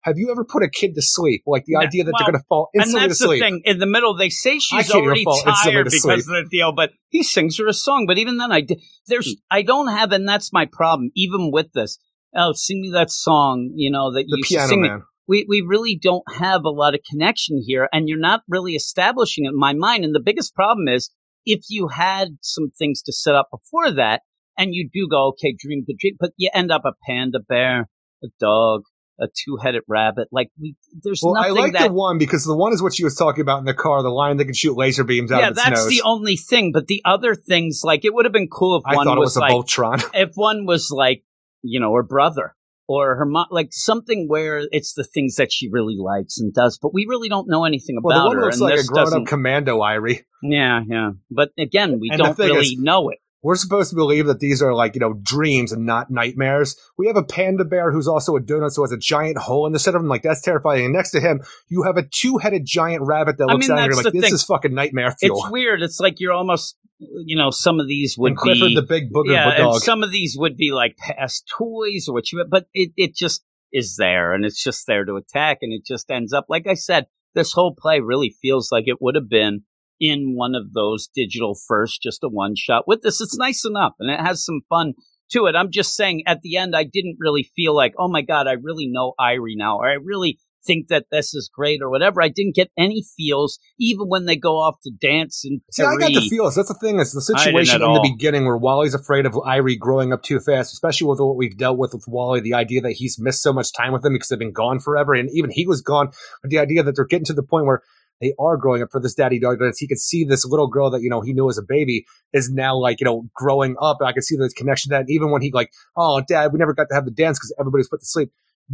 have 0.02 0.18
you 0.18 0.30
ever 0.32 0.44
put 0.44 0.62
a 0.62 0.70
kid 0.70 0.94
to 0.96 1.02
sleep? 1.02 1.44
Like 1.48 1.66
the 1.66 1.74
No, 1.74 1.80
idea 1.80 2.04
that 2.04 2.12
well, 2.12 2.20
they're 2.20 2.32
going 2.34 2.42
to 2.42 2.48
fall 2.48 2.70
and 2.74 2.84
instantly 2.84 3.08
to 3.10 3.16
sleep. 3.16 3.40
the 3.40 3.46
thing. 3.46 3.62
In 3.66 3.80
the 3.80 3.86
middle, 3.86 4.16
they 4.16 4.30
say 4.30 4.60
she's 4.60 4.92
already 4.92 5.26
tired 5.26 5.86
because 5.86 6.02
sleep. 6.02 6.20
of 6.20 6.26
the 6.26 6.46
deal, 6.52 6.74
but 6.74 6.92
he 7.10 7.24
sings 7.24 7.58
her 7.58 7.68
a 7.68 7.74
song. 7.74 8.06
But 8.06 8.18
even 8.18 8.38
then, 8.38 8.52
I 8.52 8.62
di- 8.62 8.84
there's 9.08 9.36
I 9.50 9.62
don't 9.62 9.88
have, 9.88 10.12
and 10.12 10.28
that's 10.28 10.52
my 10.52 10.66
problem. 10.66 11.12
Even 11.16 11.50
with 11.52 11.72
this, 11.74 11.98
oh, 12.36 12.54
sing 12.54 12.82
me 12.82 12.92
that 12.94 13.12
song, 13.12 13.72
you 13.76 13.92
know 13.92 14.14
that 14.14 14.26
The 14.28 14.38
you 14.38 14.44
Piano 14.44 14.68
sing 14.68 14.82
me. 14.82 14.90
Man. 14.90 15.04
we 15.28 15.46
we 15.48 15.62
really 15.62 15.98
don't 16.02 16.24
have 16.38 16.64
a 16.66 16.70
lot 16.70 16.94
of 16.94 17.02
connection 17.10 17.62
here 17.66 17.90
and 17.92 18.08
you're 18.08 18.20
not 18.20 18.42
really 18.48 18.76
establishing 18.76 19.46
it 19.46 19.50
in 19.50 19.60
my 19.60 19.74
mind 19.74 20.04
and 20.04 20.14
the 20.14 20.22
biggest 20.24 20.54
problem 20.54 20.88
is 20.88 21.12
if 21.46 21.62
you 21.70 21.88
had 21.90 22.38
some 22.42 22.70
things 22.78 23.02
to 23.04 23.14
set 23.14 23.36
up 23.36 23.50
before 23.52 23.92
that 23.92 24.22
and 24.58 24.74
you 24.74 24.90
do 24.92 25.08
go 25.10 25.28
okay 25.28 25.56
dream 25.58 25.84
the 25.88 25.96
dream 26.00 26.16
but 26.20 26.32
you 26.38 26.50
end 26.54 26.72
up 26.72 26.84
a 26.86 26.92
panda 27.08 27.40
bear 27.40 27.88
a 28.24 28.28
dog 28.40 28.82
a 29.20 29.28
two-headed 29.28 29.82
rabbit 29.88 30.28
like 30.32 30.50
we 30.60 30.76
there's 31.02 31.22
Well, 31.24 31.38
I 31.38 31.48
nothing 31.48 31.56
like 31.56 31.74
that 31.74 31.88
the 31.88 31.94
one 31.94 32.18
because 32.18 32.44
the 32.44 32.56
one 32.56 32.74
is 32.74 32.82
what 32.82 32.94
she 32.94 33.04
was 33.06 33.16
talking 33.16 33.42
about 33.42 33.60
in 33.60 33.66
the 33.66 33.74
car, 33.74 34.04
the 34.04 34.10
lion 34.10 34.38
that 34.38 34.46
can 34.46 34.54
shoot 34.54 34.76
laser 34.76 35.06
beams 35.06 35.32
out 35.32 35.40
yeah 35.40 35.52
that's 35.52 35.86
nose. 35.86 35.90
the 35.90 36.02
only 36.04 36.36
thing 36.36 36.72
but 36.74 36.88
the 36.88 37.02
other 37.06 37.34
things 37.34 37.82
like 37.84 38.04
it 38.04 38.14
would 38.14 38.26
have 38.26 38.34
been 38.34 38.50
cool 38.50 38.78
if 38.78 38.84
I 38.86 38.96
one 38.96 39.06
thought 39.06 39.18
it 39.18 39.22
was, 39.22 39.28
was 39.30 39.38
a 39.38 39.40
like 39.40 39.54
Voltron. 39.54 40.04
if 40.14 40.32
one 40.36 40.66
was 40.66 40.92
like, 40.92 41.24
you 41.66 41.80
know, 41.80 41.94
her 41.94 42.04
brother 42.04 42.56
or 42.88 43.16
her 43.16 43.26
mom, 43.26 43.48
like 43.52 43.70
something 43.72 44.28
where 44.28 44.62
it's 44.72 44.94
the 44.94 45.04
things 45.04 45.36
that 45.36 45.52
she 45.52 45.68
really 45.72 45.96
likes 45.98 46.40
and 46.40 46.54
does, 46.54 46.78
but 46.82 46.94
we 46.94 47.06
really 47.10 47.30
don't 47.30 47.48
know 47.50 47.66
anything 47.66 47.98
about 47.98 48.08
Well, 48.10 48.24
the 48.24 48.28
one 48.30 48.38
her. 48.38 48.44
looks 48.46 48.56
and 48.58 48.70
like 48.70 48.80
a 48.80 48.84
grown-up 48.84 49.06
doesn't- 49.06 49.26
commando, 49.26 49.80
Irie. 49.80 50.20
yeah, 50.44 50.82
yeah. 50.88 51.12
But 51.32 51.50
again, 51.58 52.00
we 52.00 52.10
And 52.12 52.20
don't 52.20 52.38
really 52.38 52.60
is- 52.68 52.78
know 52.78 53.10
it. 53.10 53.18
We're 53.42 53.56
supposed 53.58 53.92
to 53.92 53.96
believe 53.96 54.26
that 54.26 54.40
these 54.40 54.60
are 54.64 54.74
like, 54.74 54.96
you 54.96 55.00
know, 55.02 55.14
dreams 55.22 55.72
and 55.72 55.86
not 55.86 56.10
nightmares. 56.10 56.76
We 56.98 57.06
have 57.06 57.16
a 57.16 57.22
panda 57.24 57.64
bear 57.64 57.92
who's 57.92 58.08
also 58.08 58.36
a 58.36 58.42
donut, 58.42 58.72
so 58.72 58.82
has 58.82 58.92
a 58.92 58.98
giant 58.98 59.38
hole 59.38 59.68
in 59.68 59.72
the 59.74 59.78
center 59.78 59.98
of 59.98 60.04
him. 60.04 60.10
Like, 60.10 60.24
that's 60.24 60.42
terrifying. 60.42 60.86
And 60.86 60.94
next 60.96 61.12
to 61.12 61.20
him, 61.20 61.42
you 61.70 61.84
have 61.84 61.96
a 61.96 62.02
two 62.12 62.38
headed 62.38 62.64
giant 62.66 63.04
rabbit 63.04 63.38
that 63.38 63.46
I 63.48 63.54
looks 63.54 63.68
mean, 63.68 63.78
down 63.78 63.86
at 63.86 63.90
you 63.92 64.04
like, 64.04 64.14
this 64.14 64.24
thing. 64.24 64.34
is 64.34 64.44
fucking 64.44 64.74
nightmare 64.74 65.12
fuel. 65.20 65.38
It's 65.44 65.52
weird. 65.52 65.84
It's 65.84 66.00
like 66.00 66.20
you're 66.20 66.34
almost, 66.34 66.76
you 67.00 67.36
know, 67.36 67.52
some 67.52 67.80
of 67.80 67.88
these 67.88 68.18
would 68.18 68.32
and 68.32 68.38
Clifford 68.38 68.70
be, 68.70 68.76
the 68.76 68.82
big 68.82 69.12
booger 69.12 69.34
yeah, 69.34 69.50
and 69.50 69.76
some 69.82 70.04
of 70.04 70.12
these 70.12 70.38
would 70.38 70.56
be 70.56 70.72
like 70.72 70.98
past 70.98 71.52
toys 71.58 72.08
or 72.08 72.14
what 72.14 72.32
you, 72.32 72.46
but 72.50 72.68
it, 72.74 72.92
it 72.96 73.16
just 73.16 73.44
is 73.74 73.96
there 73.98 74.34
and 74.34 74.46
it's 74.46 74.64
just 74.64 74.88
there 74.88 75.04
to 75.04 75.16
attack 75.16 75.60
and 75.62 75.74
it 75.74 75.86
just 75.86 76.10
ends 76.10 76.32
up, 76.34 76.46
like 76.48 76.68
I 76.68 76.76
said, 76.76 77.08
this 77.34 77.52
whole 77.52 77.76
play 77.78 78.00
really 78.00 78.30
feels 78.42 78.72
like 78.72 78.86
it 78.88 79.02
would 79.02 79.16
have 79.16 79.30
been 79.30 79.64
in 80.00 80.36
one 80.36 80.56
of 80.56 80.74
those 80.74 81.10
digital 81.14 81.58
first, 81.68 82.02
just 82.02 82.24
a 82.24 82.30
one 82.30 82.56
shot 82.56 82.88
with 82.88 83.02
this. 83.02 83.20
It's 83.20 83.38
nice 83.38 83.66
enough 83.66 83.94
and 84.00 84.10
it 84.10 84.20
has 84.20 84.46
some 84.46 84.62
fun 84.70 84.94
to 85.32 85.48
it. 85.48 85.56
I'm 85.56 85.72
just 85.72 85.96
saying 85.96 86.24
at 86.26 86.42
the 86.42 86.58
end, 86.58 86.76
I 86.76 86.84
didn't 86.84 87.18
really 87.20 87.50
feel 87.56 87.76
like, 87.76 87.94
oh 87.98 88.08
my 88.08 88.22
God, 88.22 88.48
I 88.48 88.54
really 88.54 88.88
know 88.88 89.14
Irie 89.20 89.58
now, 89.58 89.78
or 89.78 89.88
I 89.88 89.96
really 89.96 90.40
think 90.66 90.88
that 90.90 91.06
this 91.12 91.34
is 91.34 91.50
great 91.54 91.82
or 91.82 91.90
whatever. 91.90 92.22
I 92.22 92.30
didn't 92.30 92.56
get 92.56 92.72
any 92.78 93.04
feels, 93.18 93.60
even 93.80 94.08
when 94.08 94.26
they 94.26 94.36
go 94.36 94.58
off 94.58 94.76
to 94.84 94.92
dance 94.92 95.44
and 95.46 95.62
See, 95.72 95.84
I 95.84 95.96
got 95.98 96.08
the 96.14 96.28
feels. 96.30 96.56
That's 96.56 96.68
the 96.68 96.76
thing. 96.76 97.00
Is 97.00 97.12
the 97.12 97.22
situation 97.22 97.76
at 97.76 97.82
in 97.82 97.94
the 97.94 98.00
all. 98.00 98.04
beginning 98.04 98.46
where 98.46 98.58
Wally's 98.58 98.94
afraid 98.94 99.26
of 99.26 99.34
Irie 99.34 99.78
growing 99.78 100.14
up 100.14 100.24
too 100.24 100.40
fast, 100.40 100.74
especially 100.74 101.08
with 101.08 101.20
what 101.20 101.36
we've 101.36 101.58
dealt 101.58 101.78
with 101.78 101.94
with 101.94 102.06
Wally. 102.08 102.40
The 102.40 102.54
idea 102.54 102.82
that 102.82 102.94
he's 102.94 103.20
missed 103.20 103.42
so 103.42 103.54
much 103.54 103.74
time 103.74 103.94
with 103.94 104.02
them 104.02 104.14
because 104.14 104.30
they've 104.30 104.40
been 104.40 104.54
gone 104.54 104.80
forever, 104.80 105.14
and 105.14 105.30
even 105.32 105.50
he 105.50 105.68
was 105.68 105.82
gone. 105.82 106.10
But 106.42 106.52
the 106.52 106.60
idea 106.60 106.84
that 106.84 106.96
they're 106.96 107.06
getting 107.06 107.26
to 107.26 107.34
the 107.34 107.44
point 107.44 107.66
where 107.66 107.82
they 108.22 108.34
are 108.40 108.58
growing 108.58 108.82
up 108.82 108.90
for 108.92 109.02
this 109.02 109.14
daddy 109.14 109.40
dog. 109.40 109.60
That 109.60 109.76
he 109.78 109.88
could 109.88 110.00
see 110.00 110.24
this 110.24 110.46
little 110.46 110.68
girl 110.68 110.90
that 110.92 111.02
you 111.02 111.10
know 111.10 111.22
he 111.22 111.34
knew 111.34 111.50
as 111.50 111.58
a 111.58 111.64
baby 111.64 112.06
is 112.34 112.50
now 112.50 112.78
like 112.78 113.00
you 113.00 113.06
know 113.06 113.28
growing 113.36 113.76
up. 113.82 113.98
I 114.04 114.14
could 114.14 114.24
see 114.24 114.36
the 114.38 114.50
connection 114.56 114.90
to 114.90 114.98
that. 114.98 115.06
Even 115.10 115.32
when 115.32 115.42
he 115.42 115.52
like, 115.52 115.72
oh, 115.96 116.22
dad, 116.28 116.54
we 116.54 116.60
never 116.60 116.74
got 116.74 116.88
to 116.90 116.96
have 116.96 117.06
the 117.06 117.12
dance 117.12 117.40
because 117.40 117.54
everybody's 117.60 117.90
put 117.90 118.00
to 118.00 118.06
sleep. 118.06 118.32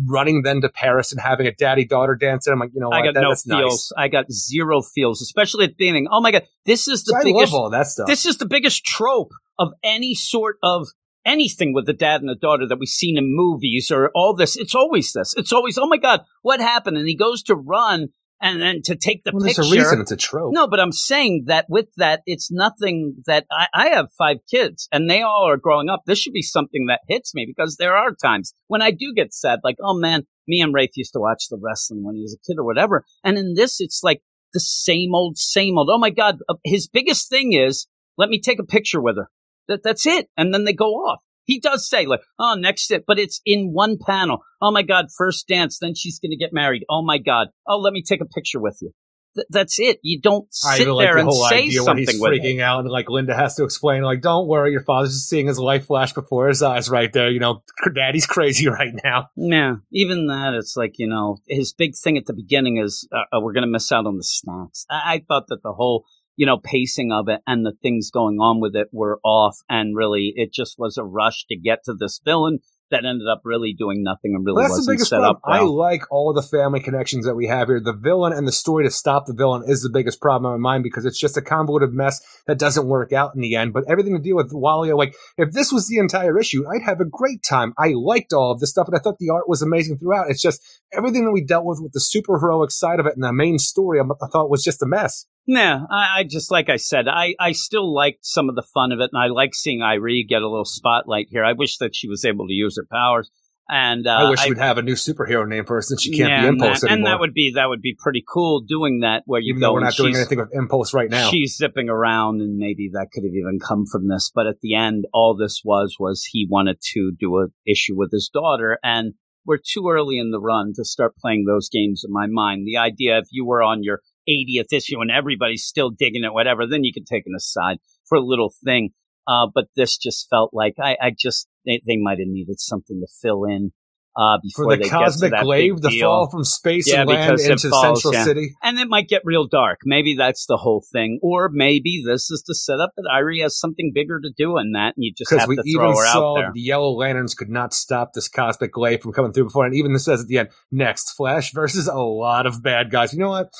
Running 0.07 0.43
then 0.43 0.61
to 0.61 0.69
Paris 0.69 1.11
and 1.11 1.19
having 1.19 1.47
a 1.47 1.51
daddy 1.53 1.83
daughter 1.85 2.15
dance, 2.15 2.47
and 2.47 2.53
I'm 2.53 2.59
like, 2.59 2.71
you 2.73 2.79
know, 2.79 2.91
I 2.91 3.03
got 3.03 3.13
That- 3.13 3.21
no 3.21 3.29
that's 3.29 3.45
nice. 3.45 3.59
feels. 3.59 3.93
I 3.97 4.07
got 4.07 4.31
zero 4.31 4.81
feels, 4.81 5.21
especially 5.21 5.65
at 5.65 5.71
the 5.71 5.75
beginning. 5.77 6.07
Oh 6.09 6.21
my 6.21 6.31
god, 6.31 6.43
this 6.65 6.87
is 6.87 7.03
the 7.03 7.15
I 7.19 7.23
biggest. 7.23 7.53
all 7.53 7.69
that 7.71 7.87
stuff. 7.87 8.07
This 8.07 8.25
is 8.25 8.37
the 8.37 8.45
biggest 8.45 8.85
trope 8.85 9.31
of 9.59 9.73
any 9.83 10.15
sort 10.15 10.57
of 10.63 10.87
anything 11.25 11.73
with 11.73 11.85
the 11.85 11.93
dad 11.93 12.21
and 12.21 12.29
the 12.29 12.35
daughter 12.35 12.65
that 12.67 12.79
we've 12.79 12.87
seen 12.89 13.17
in 13.17 13.25
movies 13.35 13.91
or 13.91 14.11
all 14.15 14.33
this. 14.33 14.55
It's 14.55 14.73
always 14.73 15.11
this. 15.13 15.33
It's 15.37 15.51
always, 15.53 15.77
oh 15.77 15.87
my 15.87 15.97
God, 15.97 16.21
what 16.41 16.59
happened? 16.61 16.97
And 16.97 17.07
he 17.07 17.15
goes 17.15 17.43
to 17.43 17.55
run 17.55 18.07
and 18.41 18.61
then 18.61 18.81
to 18.85 18.95
take 18.95 19.23
the 19.23 19.31
well, 19.33 19.43
there's 19.43 19.59
a 19.59 19.71
reason 19.71 20.01
it's 20.01 20.11
a 20.11 20.17
trope. 20.17 20.53
No, 20.53 20.67
but 20.67 20.79
I'm 20.79 20.91
saying 20.91 21.43
that 21.47 21.65
with 21.69 21.89
that, 21.97 22.21
it's 22.25 22.51
nothing 22.51 23.15
that 23.27 23.45
I, 23.51 23.67
I 23.73 23.87
have 23.89 24.11
five 24.17 24.37
kids 24.49 24.87
and 24.91 25.09
they 25.09 25.21
all 25.21 25.47
are 25.47 25.57
growing 25.57 25.89
up. 25.89 26.01
This 26.05 26.19
should 26.19 26.33
be 26.33 26.41
something 26.41 26.87
that 26.87 27.01
hits 27.07 27.35
me 27.35 27.45
because 27.45 27.77
there 27.77 27.95
are 27.95 28.13
times 28.13 28.53
when 28.67 28.81
I 28.81 28.91
do 28.91 29.13
get 29.15 29.33
sad, 29.33 29.59
like, 29.63 29.77
oh 29.81 29.97
man, 29.97 30.23
me 30.47 30.61
and 30.61 30.73
Rafe 30.73 30.95
used 30.95 31.13
to 31.13 31.19
watch 31.19 31.45
the 31.49 31.59
wrestling 31.61 32.03
when 32.03 32.15
he 32.15 32.21
was 32.21 32.33
a 32.35 32.45
kid 32.45 32.57
or 32.57 32.65
whatever. 32.65 33.05
And 33.23 33.37
in 33.37 33.53
this, 33.53 33.79
it's 33.79 34.01
like 34.03 34.21
the 34.53 34.59
same 34.59 35.13
old, 35.13 35.37
same 35.37 35.77
old. 35.77 35.89
Oh 35.91 35.99
my 35.99 36.09
God. 36.09 36.39
uh, 36.49 36.55
His 36.63 36.87
biggest 36.87 37.29
thing 37.29 37.53
is, 37.53 37.87
let 38.17 38.29
me 38.29 38.39
take 38.41 38.59
a 38.59 38.65
picture 38.65 39.01
with 39.01 39.17
her. 39.17 39.29
That, 39.67 39.81
that's 39.83 40.05
it. 40.05 40.27
And 40.35 40.53
then 40.53 40.65
they 40.65 40.73
go 40.73 40.93
off. 40.93 41.21
He 41.45 41.59
does 41.59 41.87
say 41.87 42.05
like, 42.05 42.21
oh, 42.39 42.55
next 42.55 42.91
it, 42.91 43.05
but 43.05 43.19
it's 43.19 43.41
in 43.45 43.71
one 43.73 43.97
panel. 43.97 44.39
Oh 44.61 44.71
my 44.71 44.83
God, 44.83 45.07
first 45.15 45.47
dance, 45.47 45.79
then 45.79 45.95
she's 45.95 46.19
going 46.19 46.31
to 46.31 46.37
get 46.37 46.53
married. 46.53 46.83
Oh 46.89 47.01
my 47.01 47.17
God. 47.17 47.49
Oh, 47.67 47.77
let 47.77 47.93
me 47.93 48.03
take 48.03 48.21
a 48.21 48.25
picture 48.25 48.59
with 48.59 48.77
you. 48.81 48.91
Th- 49.35 49.47
that's 49.49 49.79
it. 49.79 49.99
You 50.03 50.19
don't 50.19 50.47
I 50.65 50.75
sit 50.75 50.83
even 50.83 50.93
like 50.95 51.05
there 51.05 51.13
the 51.13 51.19
and 51.21 51.29
whole 51.29 51.47
say 51.47 51.63
idea 51.63 51.79
when 51.79 51.85
something 51.85 52.15
he's 52.15 52.21
freaking 52.21 52.61
out 52.61 52.81
and 52.81 52.89
like 52.89 53.09
Linda 53.09 53.35
has 53.35 53.55
to 53.55 53.63
explain, 53.63 54.03
like, 54.03 54.21
don't 54.21 54.47
worry, 54.47 54.71
your 54.71 54.83
father's 54.83 55.13
just 55.13 55.29
seeing 55.29 55.47
his 55.47 55.57
life 55.57 55.85
flash 55.85 56.11
before 56.13 56.49
his 56.49 56.61
eyes 56.61 56.89
right 56.89 57.11
there. 57.13 57.29
You 57.29 57.39
know, 57.39 57.63
daddy's 57.95 58.25
crazy 58.25 58.67
right 58.69 58.93
now. 59.03 59.29
Yeah, 59.37 59.75
even 59.91 60.27
that, 60.27 60.53
it's 60.53 60.75
like, 60.75 60.95
you 60.97 61.07
know, 61.07 61.37
his 61.47 61.73
big 61.73 61.93
thing 61.95 62.17
at 62.17 62.25
the 62.25 62.33
beginning 62.33 62.77
is 62.77 63.07
uh, 63.11 63.37
uh, 63.37 63.39
we're 63.39 63.53
going 63.53 63.65
to 63.65 63.71
miss 63.71 63.91
out 63.91 64.05
on 64.05 64.17
the 64.17 64.23
snacks. 64.23 64.85
I-, 64.89 65.13
I 65.13 65.23
thought 65.25 65.47
that 65.47 65.63
the 65.63 65.73
whole, 65.73 66.05
you 66.35 66.45
know, 66.45 66.57
pacing 66.57 67.11
of 67.11 67.27
it 67.27 67.41
and 67.47 67.65
the 67.65 67.73
things 67.81 68.09
going 68.11 68.39
on 68.39 68.59
with 68.59 68.75
it 68.75 68.87
were 68.91 69.19
off. 69.23 69.57
And 69.69 69.95
really, 69.95 70.33
it 70.35 70.53
just 70.53 70.79
was 70.79 70.97
a 70.97 71.03
rush 71.03 71.45
to 71.47 71.55
get 71.55 71.83
to 71.85 71.93
this 71.93 72.19
villain 72.23 72.59
that 72.91 73.05
ended 73.05 73.27
up 73.27 73.41
really 73.43 73.73
doing 73.73 74.03
nothing 74.03 74.35
and 74.35 74.45
really 74.45 74.57
Well, 74.57 74.63
that's 74.65 74.79
wasn't 74.79 74.95
biggest 74.95 75.09
set 75.09 75.17
problem. 75.17 75.37
up 75.37 75.41
well. 75.47 75.61
I 75.61 75.63
like 75.63 76.03
all 76.11 76.33
the 76.33 76.41
family 76.41 76.81
connections 76.81 77.25
that 77.25 77.35
we 77.35 77.47
have 77.47 77.69
here. 77.69 77.79
The 77.79 77.93
villain 77.93 78.33
and 78.33 78.47
the 78.47 78.51
story 78.51 78.83
to 78.83 78.91
stop 78.91 79.25
the 79.25 79.33
villain 79.33 79.63
is 79.65 79.81
the 79.81 79.89
biggest 79.89 80.21
problem 80.21 80.53
in 80.53 80.61
my 80.61 80.71
mind 80.73 80.83
because 80.83 81.05
it's 81.05 81.19
just 81.19 81.37
a 81.37 81.41
convoluted 81.41 81.93
mess 81.93 82.21
that 82.47 82.59
doesn't 82.59 82.87
work 82.87 83.13
out 83.13 83.33
in 83.33 83.41
the 83.41 83.55
end. 83.55 83.73
But 83.73 83.85
everything 83.87 84.13
to 84.15 84.21
deal 84.21 84.35
with 84.35 84.51
Wally, 84.53 84.91
like, 84.91 85.15
if 85.37 85.51
this 85.53 85.71
was 85.71 85.87
the 85.87 85.97
entire 85.97 86.37
issue, 86.37 86.65
I'd 86.67 86.83
have 86.83 86.99
a 86.99 87.05
great 87.05 87.43
time. 87.43 87.73
I 87.77 87.93
liked 87.95 88.33
all 88.33 88.51
of 88.51 88.59
this 88.59 88.69
stuff 88.69 88.87
and 88.87 88.95
I 88.95 88.99
thought 88.99 89.17
the 89.19 89.29
art 89.29 89.47
was 89.47 89.61
amazing 89.61 89.97
throughout. 89.97 90.29
It's 90.29 90.41
just 90.41 90.61
everything 90.91 91.25
that 91.25 91.31
we 91.31 91.43
dealt 91.43 91.65
with 91.65 91.79
with 91.81 91.93
the 91.93 91.99
superheroic 92.01 92.71
side 92.71 92.99
of 92.99 93.05
it 93.05 93.15
and 93.15 93.23
the 93.23 93.33
main 93.33 93.57
story, 93.57 93.99
I 93.99 94.03
I 94.03 94.27
thought 94.27 94.49
was 94.49 94.63
just 94.63 94.83
a 94.83 94.85
mess. 94.85 95.25
Yeah, 95.45 95.81
I, 95.89 96.19
I 96.19 96.23
just 96.23 96.51
like 96.51 96.69
I 96.69 96.75
said, 96.75 97.07
I, 97.07 97.35
I 97.39 97.51
still 97.53 97.91
liked 97.93 98.25
some 98.25 98.47
of 98.47 98.55
the 98.55 98.63
fun 98.73 98.91
of 98.91 98.99
it, 98.99 99.09
and 99.11 99.21
I 99.21 99.27
like 99.27 99.55
seeing 99.55 99.79
Irie 99.79 100.27
get 100.27 100.41
a 100.41 100.47
little 100.47 100.65
spotlight 100.65 101.27
here. 101.29 101.43
I 101.43 101.53
wish 101.53 101.77
that 101.77 101.95
she 101.95 102.07
was 102.07 102.23
able 102.23 102.47
to 102.47 102.53
use 102.53 102.77
her 102.77 102.85
powers, 102.91 103.31
and 103.67 104.05
uh, 104.05 104.11
I 104.11 104.29
wish 104.29 104.47
we'd 104.47 104.59
have 104.59 104.77
a 104.77 104.83
new 104.83 104.93
superhero 104.93 105.47
name 105.47 105.65
for 105.65 105.75
her 105.75 105.81
since 105.81 106.03
she 106.03 106.11
can't 106.11 106.29
yeah, 106.29 106.41
be 106.41 106.47
and 106.47 106.61
Impulse 106.61 106.81
that, 106.81 106.91
and 106.91 107.05
that 107.05 107.19
would 107.19 107.33
be 107.33 107.53
that 107.55 107.69
would 107.69 107.81
be 107.81 107.95
pretty 107.97 108.23
cool 108.27 108.61
doing 108.61 108.99
that 108.99 109.23
where 109.25 109.41
you 109.41 109.53
even 109.53 109.61
go 109.61 109.67
though 109.67 109.73
we're 109.73 109.79
not 109.79 109.95
doing 109.95 110.15
anything 110.15 110.39
with 110.39 110.53
Impulse 110.53 110.93
right 110.93 111.09
now. 111.09 111.29
She's 111.29 111.57
zipping 111.57 111.89
around, 111.89 112.41
and 112.41 112.57
maybe 112.57 112.89
that 112.93 113.07
could 113.11 113.23
have 113.23 113.33
even 113.33 113.59
come 113.59 113.85
from 113.91 114.09
this. 114.09 114.31
But 114.33 114.45
at 114.45 114.59
the 114.61 114.75
end, 114.75 115.05
all 115.11 115.35
this 115.35 115.61
was 115.65 115.95
was 115.99 116.23
he 116.23 116.47
wanted 116.49 116.77
to 116.93 117.13
do 117.17 117.39
an 117.39 117.53
issue 117.65 117.97
with 117.97 118.11
his 118.11 118.29
daughter, 118.31 118.77
and 118.83 119.15
we're 119.45 119.57
too 119.57 119.89
early 119.89 120.19
in 120.19 120.31
the 120.31 120.39
run 120.39 120.73
to 120.75 120.85
start 120.85 121.15
playing 121.17 121.45
those 121.45 121.67
games 121.67 122.03
in 122.05 122.13
my 122.13 122.27
mind. 122.27 122.67
The 122.67 122.77
idea 122.77 123.17
if 123.17 123.25
you 123.31 123.45
were 123.45 123.63
on 123.63 123.83
your 123.83 124.01
80th 124.29 124.71
issue 124.71 125.01
and 125.01 125.11
everybody's 125.11 125.63
still 125.63 125.89
digging 125.89 126.23
it, 126.23 126.33
whatever, 126.33 126.67
then 126.67 126.83
you 126.83 126.93
can 126.93 127.05
take 127.05 127.23
an 127.25 127.33
aside 127.35 127.77
for 128.07 128.17
a 128.17 128.23
little 128.23 128.53
thing. 128.63 128.91
Uh, 129.27 129.47
but 129.53 129.65
this 129.75 129.97
just 129.97 130.27
felt 130.29 130.51
like 130.53 130.75
I, 130.81 130.97
I 131.01 131.11
just 131.17 131.47
they, 131.65 131.81
they 131.85 131.97
might 131.97 132.19
have 132.19 132.27
needed 132.27 132.59
something 132.59 132.99
to 132.99 133.07
fill 133.21 133.45
in 133.45 133.71
uh, 134.17 134.37
before 134.41 134.65
for 134.65 134.75
the 134.75 134.83
they 134.83 134.89
cosmic 134.89 135.31
get 135.31 135.37
to 135.37 135.41
that 135.41 135.43
glaive, 135.45 135.81
the 135.81 135.89
deal. 135.89 136.07
fall 136.07 136.29
from 136.29 136.43
space 136.43 136.91
Yeah, 136.91 137.01
and 137.01 137.09
land 137.09 137.39
it 137.39 137.49
into 137.49 137.69
falls, 137.69 138.01
Central 138.01 138.13
yeah. 138.13 138.25
City. 138.25 138.55
and 138.61 138.77
it 138.77 138.87
might 138.89 139.07
get 139.07 139.21
real 139.23 139.47
dark. 139.47 139.79
Maybe 139.85 140.15
that's 140.17 140.45
the 140.47 140.57
whole 140.57 140.83
thing, 140.91 141.19
or 141.21 141.49
maybe 141.49 142.03
this 142.05 142.29
is 142.29 142.43
to 142.47 142.53
set 142.53 142.79
up 142.79 142.91
that 142.97 143.09
Irie 143.09 143.41
has 143.41 143.57
something 143.57 143.91
bigger 143.93 144.19
to 144.19 144.29
do 144.35 144.57
in 144.57 144.73
that, 144.73 144.95
and 144.97 145.03
you 145.05 145.13
just 145.17 145.31
have 145.31 145.47
we 145.47 145.55
to 145.55 145.63
throw 145.63 145.91
even 145.91 145.97
her 145.97 146.05
saw 146.11 146.37
out 146.37 146.41
there. 146.41 146.51
the 146.53 146.61
Yellow 146.61 146.91
Lanterns 146.91 147.33
could 147.33 147.49
not 147.49 147.73
stop 147.73 148.11
this 148.13 148.27
cosmic 148.27 148.73
glaive 148.73 149.01
from 149.01 149.13
coming 149.13 149.31
through 149.31 149.45
before. 149.45 149.65
And 149.65 149.75
even 149.75 149.93
this 149.93 150.05
says 150.05 150.21
at 150.21 150.27
the 150.27 150.39
end, 150.39 150.49
next 150.71 151.11
Flash 151.11 151.53
versus 151.53 151.87
a 151.87 151.95
lot 151.95 152.45
of 152.45 152.61
bad 152.61 152.91
guys. 152.91 153.13
You 153.13 153.19
know 153.19 153.29
what? 153.29 153.53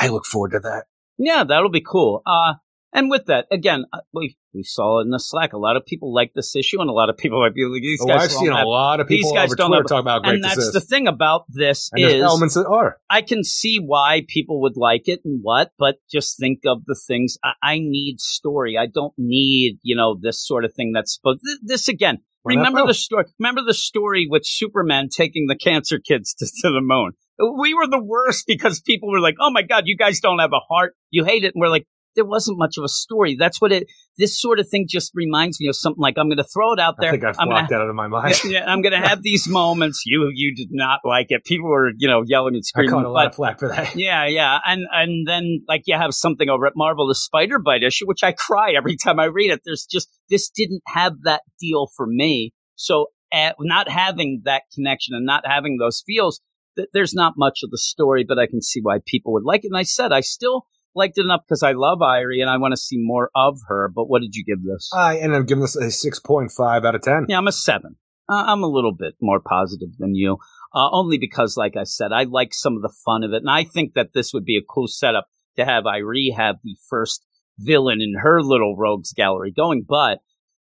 I 0.00 0.08
look 0.08 0.24
forward 0.26 0.52
to 0.52 0.60
that. 0.60 0.84
Yeah, 1.18 1.44
that'll 1.44 1.70
be 1.70 1.82
cool. 1.86 2.22
Uh, 2.26 2.54
and 2.92 3.08
with 3.10 3.26
that, 3.26 3.46
again, 3.52 3.84
uh, 3.92 3.98
we 4.12 4.36
we 4.52 4.64
saw 4.64 4.98
it 4.98 5.02
in 5.02 5.10
the 5.10 5.20
Slack. 5.20 5.52
A 5.52 5.58
lot 5.58 5.76
of 5.76 5.86
people 5.86 6.12
like 6.12 6.32
this 6.34 6.56
issue, 6.56 6.80
and 6.80 6.90
a 6.90 6.92
lot 6.92 7.08
of 7.08 7.16
people 7.16 7.40
might 7.40 7.54
be 7.54 7.64
like, 7.64 7.82
"These 7.82 8.00
Oh, 8.02 8.06
guys 8.06 8.22
I've 8.24 8.30
seen 8.32 8.50
have-" 8.50 8.66
a 8.66 8.68
lot 8.68 8.98
of 8.98 9.06
people 9.06 9.30
these 9.30 9.38
guys 9.38 9.54
don't 9.54 9.68
Twitter 9.68 9.82
have- 9.82 9.88
talk 9.88 10.00
about 10.00 10.26
and 10.26 10.42
that's 10.42 10.72
the 10.72 10.80
thing 10.80 11.06
about 11.06 11.44
this 11.48 11.90
and 11.92 12.02
is 12.02 12.20
elements 12.22 12.54
that 12.54 12.66
are. 12.66 12.96
I 13.08 13.22
can 13.22 13.44
see 13.44 13.78
why 13.78 14.24
people 14.26 14.62
would 14.62 14.76
like 14.76 15.02
it 15.06 15.20
and 15.24 15.38
what, 15.42 15.70
but 15.78 15.96
just 16.10 16.36
think 16.38 16.60
of 16.66 16.84
the 16.86 16.98
things. 17.06 17.36
I, 17.44 17.52
I 17.62 17.78
need 17.78 18.20
story. 18.20 18.76
I 18.76 18.86
don't 18.86 19.14
need, 19.16 19.78
you 19.82 19.94
know, 19.94 20.16
this 20.20 20.44
sort 20.44 20.64
of 20.64 20.74
thing 20.74 20.90
that's, 20.92 21.20
but 21.22 21.38
th- 21.44 21.58
this 21.62 21.86
again, 21.86 22.18
Why 22.42 22.54
remember 22.54 22.86
the 22.86 22.94
story, 22.94 23.26
remember 23.38 23.62
the 23.64 23.74
story 23.74 24.26
with 24.28 24.42
Superman 24.44 25.10
taking 25.14 25.46
the 25.46 25.56
cancer 25.56 26.00
kids 26.00 26.34
to, 26.34 26.46
to 26.46 26.72
the 26.72 26.80
moon. 26.80 27.12
We 27.40 27.74
were 27.74 27.86
the 27.86 28.02
worst 28.02 28.44
because 28.46 28.80
people 28.80 29.10
were 29.10 29.20
like, 29.20 29.36
oh 29.40 29.50
my 29.50 29.62
God, 29.62 29.84
you 29.86 29.96
guys 29.96 30.20
don't 30.20 30.38
have 30.38 30.52
a 30.52 30.60
heart. 30.68 30.94
You 31.10 31.24
hate 31.24 31.44
it. 31.44 31.54
And 31.54 31.60
we're 31.60 31.68
like, 31.68 31.86
there 32.16 32.24
wasn't 32.24 32.58
much 32.58 32.76
of 32.76 32.84
a 32.84 32.88
story. 32.88 33.36
That's 33.38 33.60
what 33.60 33.72
it, 33.72 33.86
this 34.18 34.40
sort 34.40 34.58
of 34.58 34.68
thing 34.68 34.86
just 34.88 35.12
reminds 35.14 35.60
me 35.60 35.68
of 35.68 35.76
something 35.76 36.00
like, 36.00 36.18
I'm 36.18 36.28
going 36.28 36.38
to 36.38 36.44
throw 36.44 36.72
it 36.72 36.80
out 36.80 36.96
there. 36.98 37.10
I 37.10 37.12
think 37.12 37.24
I've 37.24 37.36
I'm 37.38 37.48
gonna 37.48 37.60
blocked 37.60 37.70
that 37.70 37.80
out 37.80 37.88
of 37.88 37.94
my 37.94 38.06
mind. 38.08 38.34
yeah, 38.44 38.64
I'm 38.66 38.82
going 38.82 39.00
to 39.00 39.08
have 39.08 39.22
these 39.22 39.48
moments. 39.48 40.02
You 40.04 40.30
you 40.34 40.54
did 40.54 40.68
not 40.70 41.00
like 41.04 41.26
it. 41.30 41.44
People 41.44 41.68
were 41.68 41.92
you 41.96 42.08
know 42.08 42.22
yelling 42.26 42.54
and 42.54 42.64
screaming. 42.64 42.90
I 42.90 42.96
caught 42.96 43.04
a 43.04 43.10
lot 43.10 43.26
of 43.26 43.34
flack 43.34 43.58
for 43.58 43.68
that. 43.68 43.94
yeah, 43.96 44.26
yeah, 44.26 44.58
and 44.66 44.86
and 44.92 45.26
then 45.26 45.60
like 45.68 45.84
you 45.86 45.96
have 45.96 46.12
something 46.12 46.48
over 46.48 46.66
at 46.66 46.72
Marvel, 46.76 47.06
the 47.06 47.14
Spider 47.14 47.58
Bite 47.58 47.82
issue, 47.82 48.06
which 48.06 48.24
I 48.24 48.32
cry 48.32 48.72
every 48.72 48.96
time 48.96 49.20
I 49.20 49.26
read 49.26 49.50
it. 49.50 49.60
There's 49.64 49.86
just 49.86 50.08
this 50.28 50.50
didn't 50.50 50.82
have 50.86 51.22
that 51.22 51.42
deal 51.60 51.88
for 51.96 52.06
me. 52.06 52.52
So 52.74 53.06
uh, 53.32 53.52
not 53.60 53.88
having 53.88 54.42
that 54.44 54.62
connection 54.74 55.14
and 55.14 55.24
not 55.24 55.46
having 55.46 55.76
those 55.78 56.02
feels, 56.06 56.40
th- 56.80 56.88
there's 56.92 57.14
not 57.14 57.34
much 57.36 57.60
of 57.62 57.70
the 57.70 57.78
story, 57.78 58.24
but 58.26 58.38
I 58.38 58.46
can 58.46 58.62
see 58.62 58.80
why 58.82 58.98
people 59.04 59.32
would 59.34 59.44
like 59.44 59.64
it. 59.64 59.68
And 59.68 59.76
I 59.76 59.82
said 59.82 60.12
I 60.12 60.20
still 60.20 60.66
liked 60.94 61.18
it 61.18 61.24
enough 61.24 61.42
because 61.46 61.62
I 61.62 61.72
love 61.72 61.98
Irie 62.00 62.40
and 62.40 62.50
I 62.50 62.56
want 62.56 62.72
to 62.72 62.76
see 62.76 62.96
more 62.98 63.30
of 63.34 63.58
her. 63.68 63.90
But 63.94 64.06
what 64.06 64.22
did 64.22 64.34
you 64.34 64.44
give 64.44 64.64
this? 64.64 64.90
I 64.94 65.18
ended 65.18 65.40
up 65.40 65.46
giving 65.46 65.62
this 65.62 65.76
a 65.76 65.84
6.5 65.84 66.84
out 66.84 66.94
of 66.94 67.02
10. 67.02 67.26
Yeah, 67.28 67.38
I'm 67.38 67.46
a 67.46 67.52
seven. 67.52 67.96
Uh, 68.28 68.44
I'm 68.46 68.62
a 68.62 68.68
little 68.68 68.94
bit 68.94 69.14
more 69.20 69.40
positive 69.40 69.88
than 69.98 70.14
you, 70.14 70.38
uh, 70.72 70.88
only 70.92 71.18
because, 71.18 71.56
like 71.56 71.76
I 71.76 71.82
said, 71.82 72.12
I 72.12 72.24
like 72.24 72.54
some 72.54 72.76
of 72.76 72.82
the 72.82 72.94
fun 73.04 73.24
of 73.24 73.32
it, 73.32 73.38
and 73.38 73.50
I 73.50 73.64
think 73.64 73.94
that 73.94 74.10
this 74.14 74.32
would 74.32 74.44
be 74.44 74.56
a 74.56 74.62
cool 74.62 74.86
setup 74.86 75.26
to 75.56 75.64
have 75.64 75.82
Irie 75.82 76.36
have 76.36 76.56
the 76.62 76.76
first 76.88 77.26
villain 77.58 78.00
in 78.00 78.14
her 78.20 78.40
little 78.40 78.76
rogues 78.76 79.12
gallery 79.12 79.50
going. 79.50 79.84
But 79.86 80.20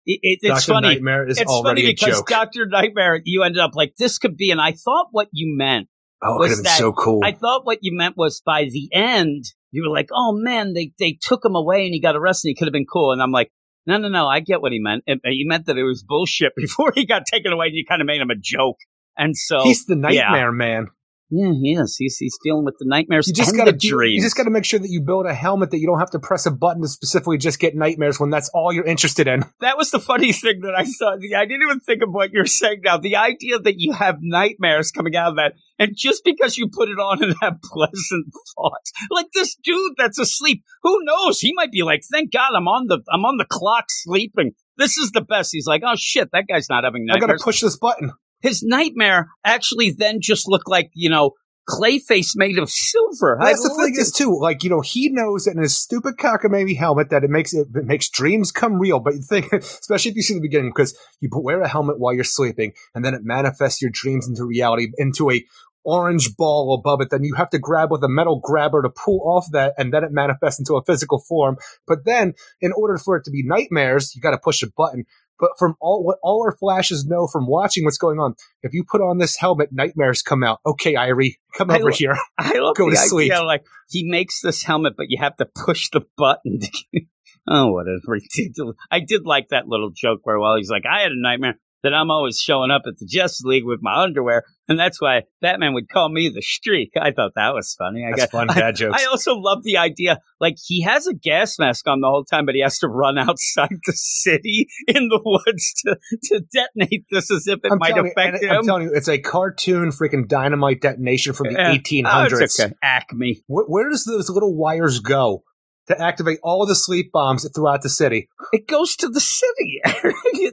it, 0.06 0.20
it, 0.24 0.40
it's 0.42 0.66
Dr. 0.66 0.74
funny. 0.74 0.88
Nightmare 0.96 1.28
is 1.28 1.38
it's 1.38 1.62
funny 1.62 1.86
because. 1.86 2.24
Doctor 2.24 2.66
Nightmare, 2.66 3.22
you 3.24 3.44
ended 3.44 3.62
up 3.62 3.76
like 3.76 3.94
this 3.98 4.18
could 4.18 4.36
be, 4.36 4.50
and 4.50 4.60
I 4.60 4.72
thought 4.72 5.08
what 5.12 5.28
you 5.32 5.56
meant. 5.56 5.90
Oh, 6.24 6.36
it 6.36 6.40
was 6.40 6.50
could 6.50 6.50
have 6.52 6.58
been 6.60 6.64
that- 6.64 6.78
so 6.78 6.92
cool. 6.94 7.22
I 7.24 7.32
thought 7.34 7.66
what 7.66 7.80
you 7.82 7.96
meant 7.96 8.16
was 8.18 8.42
by 8.46 8.66
the 8.66 8.90
end, 8.94 9.46
you 9.72 9.84
were 9.84 9.94
like, 9.94 10.10
"Oh 10.12 10.34
man, 10.34 10.74
they 10.74 10.92
they 11.00 11.18
took 11.22 11.44
him 11.46 11.56
away 11.56 11.86
and 11.86 11.94
he 11.94 12.00
got 12.02 12.16
arrested. 12.16 12.50
He 12.50 12.56
could 12.56 12.68
have 12.68 12.74
been 12.74 12.86
cool." 12.92 13.12
And 13.12 13.22
I'm 13.22 13.32
like, 13.32 13.52
"No, 13.86 13.98
no, 13.98 14.08
no. 14.10 14.28
I 14.28 14.40
get 14.40 14.62
what 14.62 14.72
he 14.72 14.80
meant. 14.80 15.04
It- 15.08 15.22
He 15.24 15.44
meant 15.46 15.66
that 15.68 15.78
it 15.78 15.84
was 15.84 16.04
bullshit 16.04 16.54
before 16.58 16.92
he 16.96 17.06
got 17.06 17.24
taken 17.26 17.52
away, 17.52 17.68
and 17.68 17.76
you 17.76 17.86
kind 17.88 18.02
of 18.02 18.06
made 18.08 18.22
him 18.22 18.30
a 18.30 18.36
joke." 18.40 18.78
And 19.18 19.38
so 19.38 19.64
He's 19.64 19.86
the 19.86 19.96
Nightmare 19.96 20.52
Man. 20.52 20.88
Yeah, 21.36 21.52
he 21.52 21.74
is. 21.74 21.96
He's, 21.98 22.18
he's 22.18 22.38
dealing 22.44 22.64
with 22.64 22.76
the 22.78 22.86
nightmares 22.88 23.28
You 23.28 23.34
just 23.34 23.50
and 23.50 23.58
got 23.58 23.66
to 23.66 23.72
the 23.72 23.78
dreams. 23.78 24.18
You 24.18 24.22
just 24.22 24.38
got 24.38 24.44
to 24.44 24.52
make 24.52 24.66
sure 24.66 24.80
that 24.80 24.90
you 24.90 25.02
build 25.02 25.26
a 25.26 25.34
helmet 25.34 25.72
that 25.72 25.80
you 25.80 25.88
don't 25.88 25.98
have 25.98 26.12
to 26.12 26.20
press 26.20 26.46
a 26.46 26.52
button 26.52 26.84
to 26.84 26.88
specifically 26.88 27.40
just 27.40 27.58
get 27.60 27.76
nightmares 27.76 28.20
when 28.20 28.30
that's 28.30 28.50
all 28.54 28.72
you're 28.72 28.86
interested 28.86 29.28
in. 29.28 29.44
that 29.62 29.76
was 29.76 29.90
the 29.90 30.00
funny 30.00 30.32
thing 30.32 30.62
that 30.62 30.76
I 30.76 30.84
saw. 30.84 31.14
I 31.14 31.46
didn't 31.46 31.64
even 31.64 31.80
think 31.80 32.04
of 32.04 32.10
what 32.12 32.32
you're 32.32 32.46
saying 32.46 32.82
now. 32.84 32.98
The 32.98 33.16
idea 33.16 33.58
that 33.58 33.80
you 33.80 33.94
have 33.94 34.18
nightmares 34.22 34.92
coming 34.92 35.16
out 35.16 35.30
of 35.30 35.36
that, 35.38 35.54
and 35.80 35.94
just 35.96 36.24
because 36.24 36.56
you 36.56 36.70
put 36.72 36.90
it 36.90 37.00
on 37.00 37.24
and 37.24 37.36
have 37.42 37.60
pleasant 37.64 38.28
thoughts, 38.56 38.92
like 39.10 39.28
this 39.34 39.56
dude 39.56 39.94
that's 39.98 40.20
asleep, 40.20 40.64
who 40.84 41.00
knows? 41.04 41.40
He 41.40 41.54
might 41.56 41.72
be 41.72 41.82
like, 41.82 42.02
"Thank 42.12 42.32
God, 42.32 42.52
I'm 42.56 42.68
on 42.68 42.86
the 42.88 43.00
I'm 43.12 43.26
on 43.26 43.38
the 43.38 43.48
clock 43.50 43.86
sleeping. 43.90 44.52
This 44.78 44.98
is 45.00 45.12
the 45.12 45.22
best." 45.22 45.50
He's 45.52 45.66
like, 45.66 45.82
"Oh 45.84 45.96
shit, 45.96 46.30
that 46.32 46.46
guy's 46.48 46.70
not 46.70 46.84
having 46.84 47.08
nightmares." 47.08 47.24
I 47.24 47.28
got 47.28 47.40
to 47.40 47.44
push 47.44 47.62
this 47.62 47.78
button. 47.78 48.12
His 48.44 48.62
nightmare 48.62 49.30
actually 49.44 49.90
then 49.90 50.20
just 50.22 50.48
looked 50.48 50.70
like 50.70 50.92
you 50.94 51.10
know 51.10 51.32
Clayface 51.68 52.32
made 52.36 52.58
of 52.58 52.70
silver. 52.70 53.42
I 53.42 53.46
That's 53.46 53.64
the 53.64 53.70
thing 53.70 53.78
looked 53.78 53.98
is 53.98 54.12
too, 54.12 54.38
like 54.38 54.66
you 54.66 54.70
know, 54.70 54.82
he 54.82 55.08
knows 55.08 55.46
that 55.46 55.56
in 55.56 55.62
his 55.62 55.78
stupid 55.78 56.16
cockamamie 56.18 56.78
helmet 56.78 57.10
that 57.10 57.24
it 57.24 57.30
makes 57.30 57.54
it, 57.54 57.68
it 57.74 57.86
makes 57.86 58.10
dreams 58.10 58.52
come 58.52 58.74
real. 58.80 59.00
But 59.00 59.14
you 59.14 59.22
think, 59.22 59.54
especially 59.54 60.12
if 60.12 60.18
you 60.18 60.24
see 60.24 60.34
the 60.34 60.42
beginning, 60.42 60.72
because 60.76 60.98
you 61.22 61.30
wear 61.32 61.62
a 61.62 61.68
helmet 61.70 62.00
while 62.00 62.14
you're 62.14 62.26
sleeping, 62.26 62.74
and 62.94 63.06
then 63.06 63.14
it 63.14 63.22
manifests 63.24 63.82
your 63.82 63.92
dreams 63.94 64.28
into 64.28 64.44
reality, 64.44 64.90
into 64.98 65.32
a 65.32 65.42
orange 65.86 66.36
ball 66.36 66.74
above 66.74 67.00
it. 67.00 67.10
Then 67.10 67.24
you 67.24 67.36
have 67.36 67.50
to 67.52 67.60
grab 67.60 67.92
with 67.92 68.04
a 68.04 68.10
metal 68.10 68.42
grabber 68.44 68.82
to 68.82 68.90
pull 68.90 69.22
off 69.24 69.48
that, 69.54 69.74
and 69.78 69.94
then 69.94 70.04
it 70.04 70.12
manifests 70.12 70.60
into 70.60 70.76
a 70.76 70.84
physical 70.84 71.20
form. 71.20 71.56
But 71.88 72.04
then, 72.04 72.34
in 72.60 72.74
order 72.74 72.98
for 72.98 73.16
it 73.16 73.24
to 73.24 73.32
be 73.32 73.44
nightmares, 73.44 74.14
you 74.16 74.22
got 74.22 74.32
to 74.32 74.38
push 74.38 74.64
a 74.64 74.68
button. 74.76 75.06
But 75.40 75.52
from 75.58 75.76
all 75.82 76.04
what 76.04 76.18
all 76.24 76.44
our 76.46 76.56
flashes 76.56 77.06
know 77.06 77.28
from 77.28 77.48
watching 77.48 77.84
what's 77.84 77.98
going 77.98 78.20
on, 78.20 78.36
if 78.62 78.74
you 78.74 78.84
put 78.90 79.02
on 79.02 79.18
this 79.18 79.36
helmet, 79.38 79.70
nightmares 79.72 80.22
come 80.22 80.44
out. 80.44 80.60
Okay, 80.66 80.94
Irie, 80.94 81.36
come 81.58 81.72
I 81.72 81.76
over 81.76 81.86
lo- 81.86 81.92
here. 81.92 82.18
I 82.38 82.54
love 82.60 82.76
Go 82.76 82.90
to 82.90 82.96
sleep. 82.96 83.32
idea, 83.32 83.44
like 83.44 83.66
he 83.90 84.04
makes 84.10 84.42
this 84.42 84.64
helmet, 84.64 84.94
but 84.96 85.08
you 85.10 85.18
have 85.20 85.36
to 85.38 85.46
push 85.46 85.90
the 85.90 86.02
button. 86.18 86.60
To 86.60 86.70
oh, 87.48 87.72
what 87.72 87.88
a 87.88 88.00
ridiculous! 88.08 88.76
I 88.92 89.00
did 89.00 89.26
like 89.26 89.50
that 89.50 89.68
little 89.68 89.92
joke 89.94 90.22
where, 90.24 90.40
while 90.40 90.56
he's 90.56 90.70
like, 90.70 90.84
"I 90.90 91.02
had 91.02 91.12
a 91.12 91.20
nightmare 91.22 91.60
that 91.84 91.94
I'm 91.94 92.10
always 92.10 92.40
showing 92.40 92.72
up 92.72 92.84
at 92.88 92.98
the 92.98 93.06
Justice 93.06 93.44
League 93.44 93.66
with 93.66 93.80
my 93.82 94.04
underwear, 94.04 94.44
and 94.68 94.80
that's 94.80 95.02
why 95.02 95.24
Batman 95.42 95.74
would 95.74 95.90
call 95.90 96.10
me 96.10 96.30
the 96.30 96.42
Streak." 96.42 96.92
I 97.00 97.12
thought 97.12 97.32
that 97.36 97.54
was 97.54 97.76
funny. 97.78 98.06
I 98.06 98.12
That's 98.16 98.32
got, 98.32 98.48
fun 98.48 98.48
dad 98.48 98.76
jokes. 98.76 99.02
I 99.02 99.06
also 99.08 99.36
love 99.36 99.64
the 99.64 99.78
idea, 99.78 100.20
like 100.40 100.56
he 100.64 100.82
has 100.84 101.08
a 101.08 101.14
gas 101.14 101.60
mask 101.60 101.88
on 101.88 102.02
the 102.02 102.08
whole 102.08 102.24
time, 102.26 102.46
but 102.46 102.56
he 102.56 102.62
has 102.62 102.80
to 102.80 102.88
run 102.88 103.18
outside 103.20 103.78
the 103.86 103.94
city 103.94 104.68
in 104.88 105.10
the 105.10 105.20
woods 105.24 105.74
to, 105.86 105.98
to 106.24 106.44
detonate 106.54 107.06
this 107.12 107.30
as 107.32 107.48
if 107.48 107.60
it 107.64 107.72
I'm 107.72 107.78
might 107.80 107.90
telling 107.90 108.06
you, 108.06 108.12
affect 108.12 108.44
him. 108.44 108.52
I'm 108.52 108.66
telling 108.66 108.84
you, 108.84 108.92
it's 108.94 109.10
a 109.10 109.18
cartoon 109.20 109.90
freaking 109.90 110.28
dynamite 110.28 110.82
detonation 110.82 111.34
from 111.34 111.48
the 111.54 111.60
Yeah. 111.60 111.76
1800s. 111.76 112.60
Oh, 112.60 112.64
okay. 112.66 112.74
Acme. 112.82 113.42
Where, 113.48 113.66
where 113.66 113.90
does 113.90 114.06
those 114.06 114.30
little 114.30 114.56
wires 114.56 115.00
go 115.00 115.44
to 115.88 116.02
activate 116.02 116.40
all 116.44 116.66
the 116.66 116.76
sleep 116.76 117.12
bombs 117.12 117.48
throughout 117.54 117.82
the 117.82 117.90
city? 117.90 118.30
It 118.52 118.68
goes 118.68 118.96
to 118.98 119.10
the 119.10 119.20
city. 119.20 119.82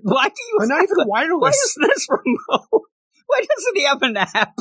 Why 0.03 0.29
do 0.29 0.43
you? 0.49 0.59
Not 0.61 0.83
even 0.85 0.97
Why 1.07 1.27
wireless. 1.27 1.57
is 1.57 1.77
this 1.81 2.07
remote? 2.11 2.83
Why 3.27 3.41
doesn't 3.41 3.77
he 3.77 3.85
have 3.85 4.03
an 4.03 4.17
app? 4.17 4.55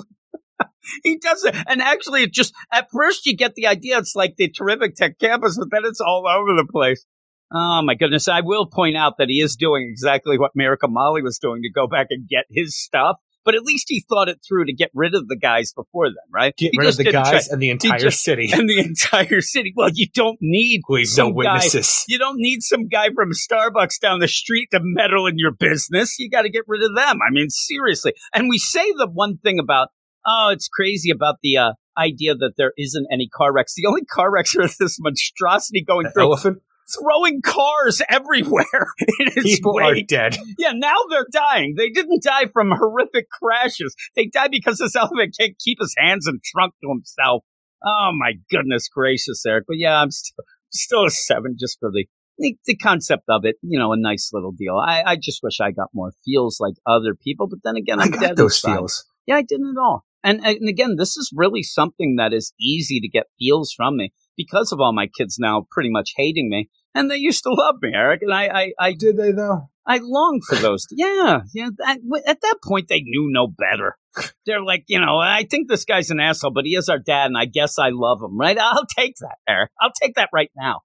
he 1.03 1.17
doesn't. 1.17 1.55
And 1.67 1.81
actually, 1.81 2.23
it 2.23 2.33
just 2.33 2.53
at 2.71 2.87
first 2.91 3.25
you 3.25 3.35
get 3.35 3.55
the 3.55 3.67
idea 3.67 3.97
it's 3.97 4.15
like 4.15 4.35
the 4.37 4.49
terrific 4.49 4.95
tech 4.95 5.19
campus, 5.19 5.57
but 5.57 5.69
then 5.71 5.83
it's 5.85 6.01
all 6.01 6.27
over 6.27 6.55
the 6.55 6.67
place. 6.71 7.05
Oh 7.51 7.81
my 7.83 7.95
goodness! 7.95 8.27
I 8.27 8.41
will 8.41 8.67
point 8.67 8.95
out 8.95 9.17
that 9.17 9.27
he 9.27 9.41
is 9.41 9.55
doing 9.55 9.87
exactly 9.89 10.37
what 10.37 10.51
Miracle 10.53 10.89
Molly 10.89 11.23
was 11.23 11.39
doing 11.39 11.63
to 11.63 11.71
go 11.71 11.87
back 11.87 12.07
and 12.11 12.27
get 12.27 12.45
his 12.49 12.79
stuff. 12.79 13.17
But 13.45 13.55
at 13.55 13.63
least 13.63 13.85
he 13.87 14.03
thought 14.07 14.27
it 14.29 14.39
through 14.47 14.65
to 14.65 14.73
get 14.73 14.91
rid 14.93 15.15
of 15.15 15.27
the 15.27 15.37
guys 15.37 15.71
before 15.73 16.07
them, 16.09 16.17
right? 16.31 16.53
Get 16.57 16.71
He 16.73 16.77
rid 16.77 16.89
of 16.89 16.97
the 16.97 17.05
guys 17.11 17.47
try- 17.47 17.53
and 17.53 17.61
the 17.61 17.69
entire 17.69 17.97
just- 17.99 18.21
city. 18.23 18.49
and 18.51 18.69
the 18.69 18.79
entire 18.79 19.41
city. 19.41 19.73
Well, 19.75 19.89
you 19.93 20.07
don't 20.13 20.37
need 20.41 20.81
Leave 20.89 21.07
some 21.07 21.29
no 21.33 21.41
guy 21.43 21.53
witnesses. 21.55 22.03
you 22.07 22.17
don't 22.19 22.37
need 22.37 22.61
some 22.63 22.87
guy 22.87 23.09
from 23.15 23.31
Starbucks 23.31 23.99
down 23.99 24.19
the 24.19 24.27
street 24.27 24.69
to 24.71 24.79
meddle 24.83 25.25
in 25.27 25.37
your 25.37 25.51
business. 25.51 26.17
You 26.19 26.29
got 26.29 26.43
to 26.43 26.49
get 26.49 26.63
rid 26.67 26.83
of 26.83 26.95
them. 26.95 27.19
I 27.27 27.31
mean, 27.31 27.49
seriously. 27.49 28.13
And 28.33 28.49
we 28.49 28.57
say 28.57 28.85
the 28.97 29.07
one 29.11 29.37
thing 29.37 29.57
about, 29.59 29.87
oh, 30.25 30.49
it's 30.51 30.67
crazy 30.67 31.09
about 31.09 31.35
the 31.41 31.57
uh, 31.57 31.71
idea 31.97 32.35
that 32.35 32.53
there 32.57 32.73
isn't 32.77 33.07
any 33.11 33.29
car 33.33 33.53
wrecks. 33.53 33.73
The 33.75 33.85
only 33.87 34.03
car 34.05 34.31
wrecks 34.31 34.55
are 34.57 34.67
this 34.79 34.97
monstrosity 34.99 35.83
going 35.83 36.07
An 36.07 36.11
through, 36.11 36.23
elephant. 36.23 36.57
Throwing 36.97 37.41
cars 37.41 38.01
everywhere 38.09 38.87
in 39.19 39.27
its 39.27 39.43
People 39.43 39.79
are 39.79 39.95
dead. 40.01 40.37
Yeah, 40.57 40.71
now 40.73 40.95
they're 41.09 41.27
dying. 41.31 41.75
They 41.77 41.89
didn't 41.89 42.23
die 42.23 42.47
from 42.51 42.71
horrific 42.77 43.29
crashes. 43.29 43.95
They 44.15 44.27
died 44.27 44.51
because 44.51 44.77
this 44.77 44.95
elephant 44.95 45.35
can't 45.39 45.57
keep 45.59 45.79
his 45.79 45.93
hands 45.97 46.27
and 46.27 46.41
trunk 46.43 46.73
to 46.81 46.89
himself. 46.89 47.43
Oh 47.83 48.11
my 48.13 48.33
goodness 48.51 48.89
gracious, 48.89 49.43
Eric. 49.47 49.65
But 49.67 49.77
yeah, 49.77 50.01
I'm 50.01 50.11
still, 50.11 50.43
still 50.71 51.05
a 51.05 51.09
seven 51.09 51.55
just 51.59 51.77
for 51.79 51.91
the, 51.91 52.05
the 52.37 52.57
the 52.65 52.75
concept 52.75 53.23
of 53.29 53.45
it. 53.45 53.55
You 53.61 53.79
know, 53.79 53.93
a 53.93 53.97
nice 53.97 54.31
little 54.33 54.51
deal. 54.51 54.75
I, 54.77 55.03
I 55.05 55.15
just 55.15 55.39
wish 55.43 55.59
I 55.61 55.71
got 55.71 55.89
more 55.93 56.11
feels 56.25 56.57
like 56.59 56.73
other 56.85 57.15
people. 57.15 57.47
But 57.47 57.59
then 57.63 57.77
again, 57.77 57.99
I 57.99 58.05
I'm 58.05 58.11
got 58.11 58.21
dead 58.21 58.35
those 58.35 58.57
inside. 58.57 58.75
feels. 58.75 59.05
Yeah, 59.27 59.35
I 59.35 59.43
didn't 59.43 59.75
at 59.77 59.81
all. 59.81 60.03
And 60.23 60.45
and 60.45 60.67
again, 60.67 60.95
this 60.97 61.15
is 61.15 61.31
really 61.33 61.63
something 61.63 62.15
that 62.17 62.33
is 62.33 62.53
easy 62.59 62.99
to 62.99 63.07
get 63.07 63.27
feels 63.37 63.71
from 63.71 63.95
me 63.97 64.11
because 64.35 64.71
of 64.71 64.79
all 64.79 64.93
my 64.93 65.07
kids 65.07 65.37
now 65.39 65.65
pretty 65.71 65.89
much 65.89 66.13
hating 66.17 66.49
me. 66.49 66.69
And 66.95 67.09
they 67.09 67.17
used 67.17 67.43
to 67.43 67.51
love 67.51 67.75
me, 67.81 67.91
Eric. 67.93 68.21
And 68.23 68.33
I, 68.33 68.47
I, 68.47 68.73
I 68.79 68.93
Did 68.93 69.17
they 69.17 69.31
though? 69.31 69.69
I 69.85 69.99
long 70.01 70.41
for 70.47 70.55
those. 70.55 70.85
Yeah, 70.91 71.41
yeah. 71.53 71.69
That, 71.77 71.99
at 72.27 72.41
that 72.41 72.55
point, 72.63 72.87
they 72.89 73.01
knew 73.01 73.29
no 73.31 73.47
better. 73.47 73.97
They're 74.45 74.61
like, 74.63 74.83
you 74.87 74.99
know, 74.99 75.17
I 75.17 75.45
think 75.49 75.67
this 75.67 75.85
guy's 75.85 76.11
an 76.11 76.19
asshole, 76.19 76.51
but 76.51 76.65
he 76.65 76.75
is 76.75 76.89
our 76.89 76.99
dad, 76.99 77.27
and 77.27 77.37
I 77.37 77.45
guess 77.45 77.79
I 77.79 77.89
love 77.91 78.21
him, 78.21 78.37
right? 78.37 78.57
I'll 78.57 78.85
take 78.85 79.15
that, 79.21 79.37
Eric. 79.47 79.71
I'll 79.81 79.91
take 79.99 80.15
that 80.15 80.29
right 80.33 80.51
now. 80.55 80.81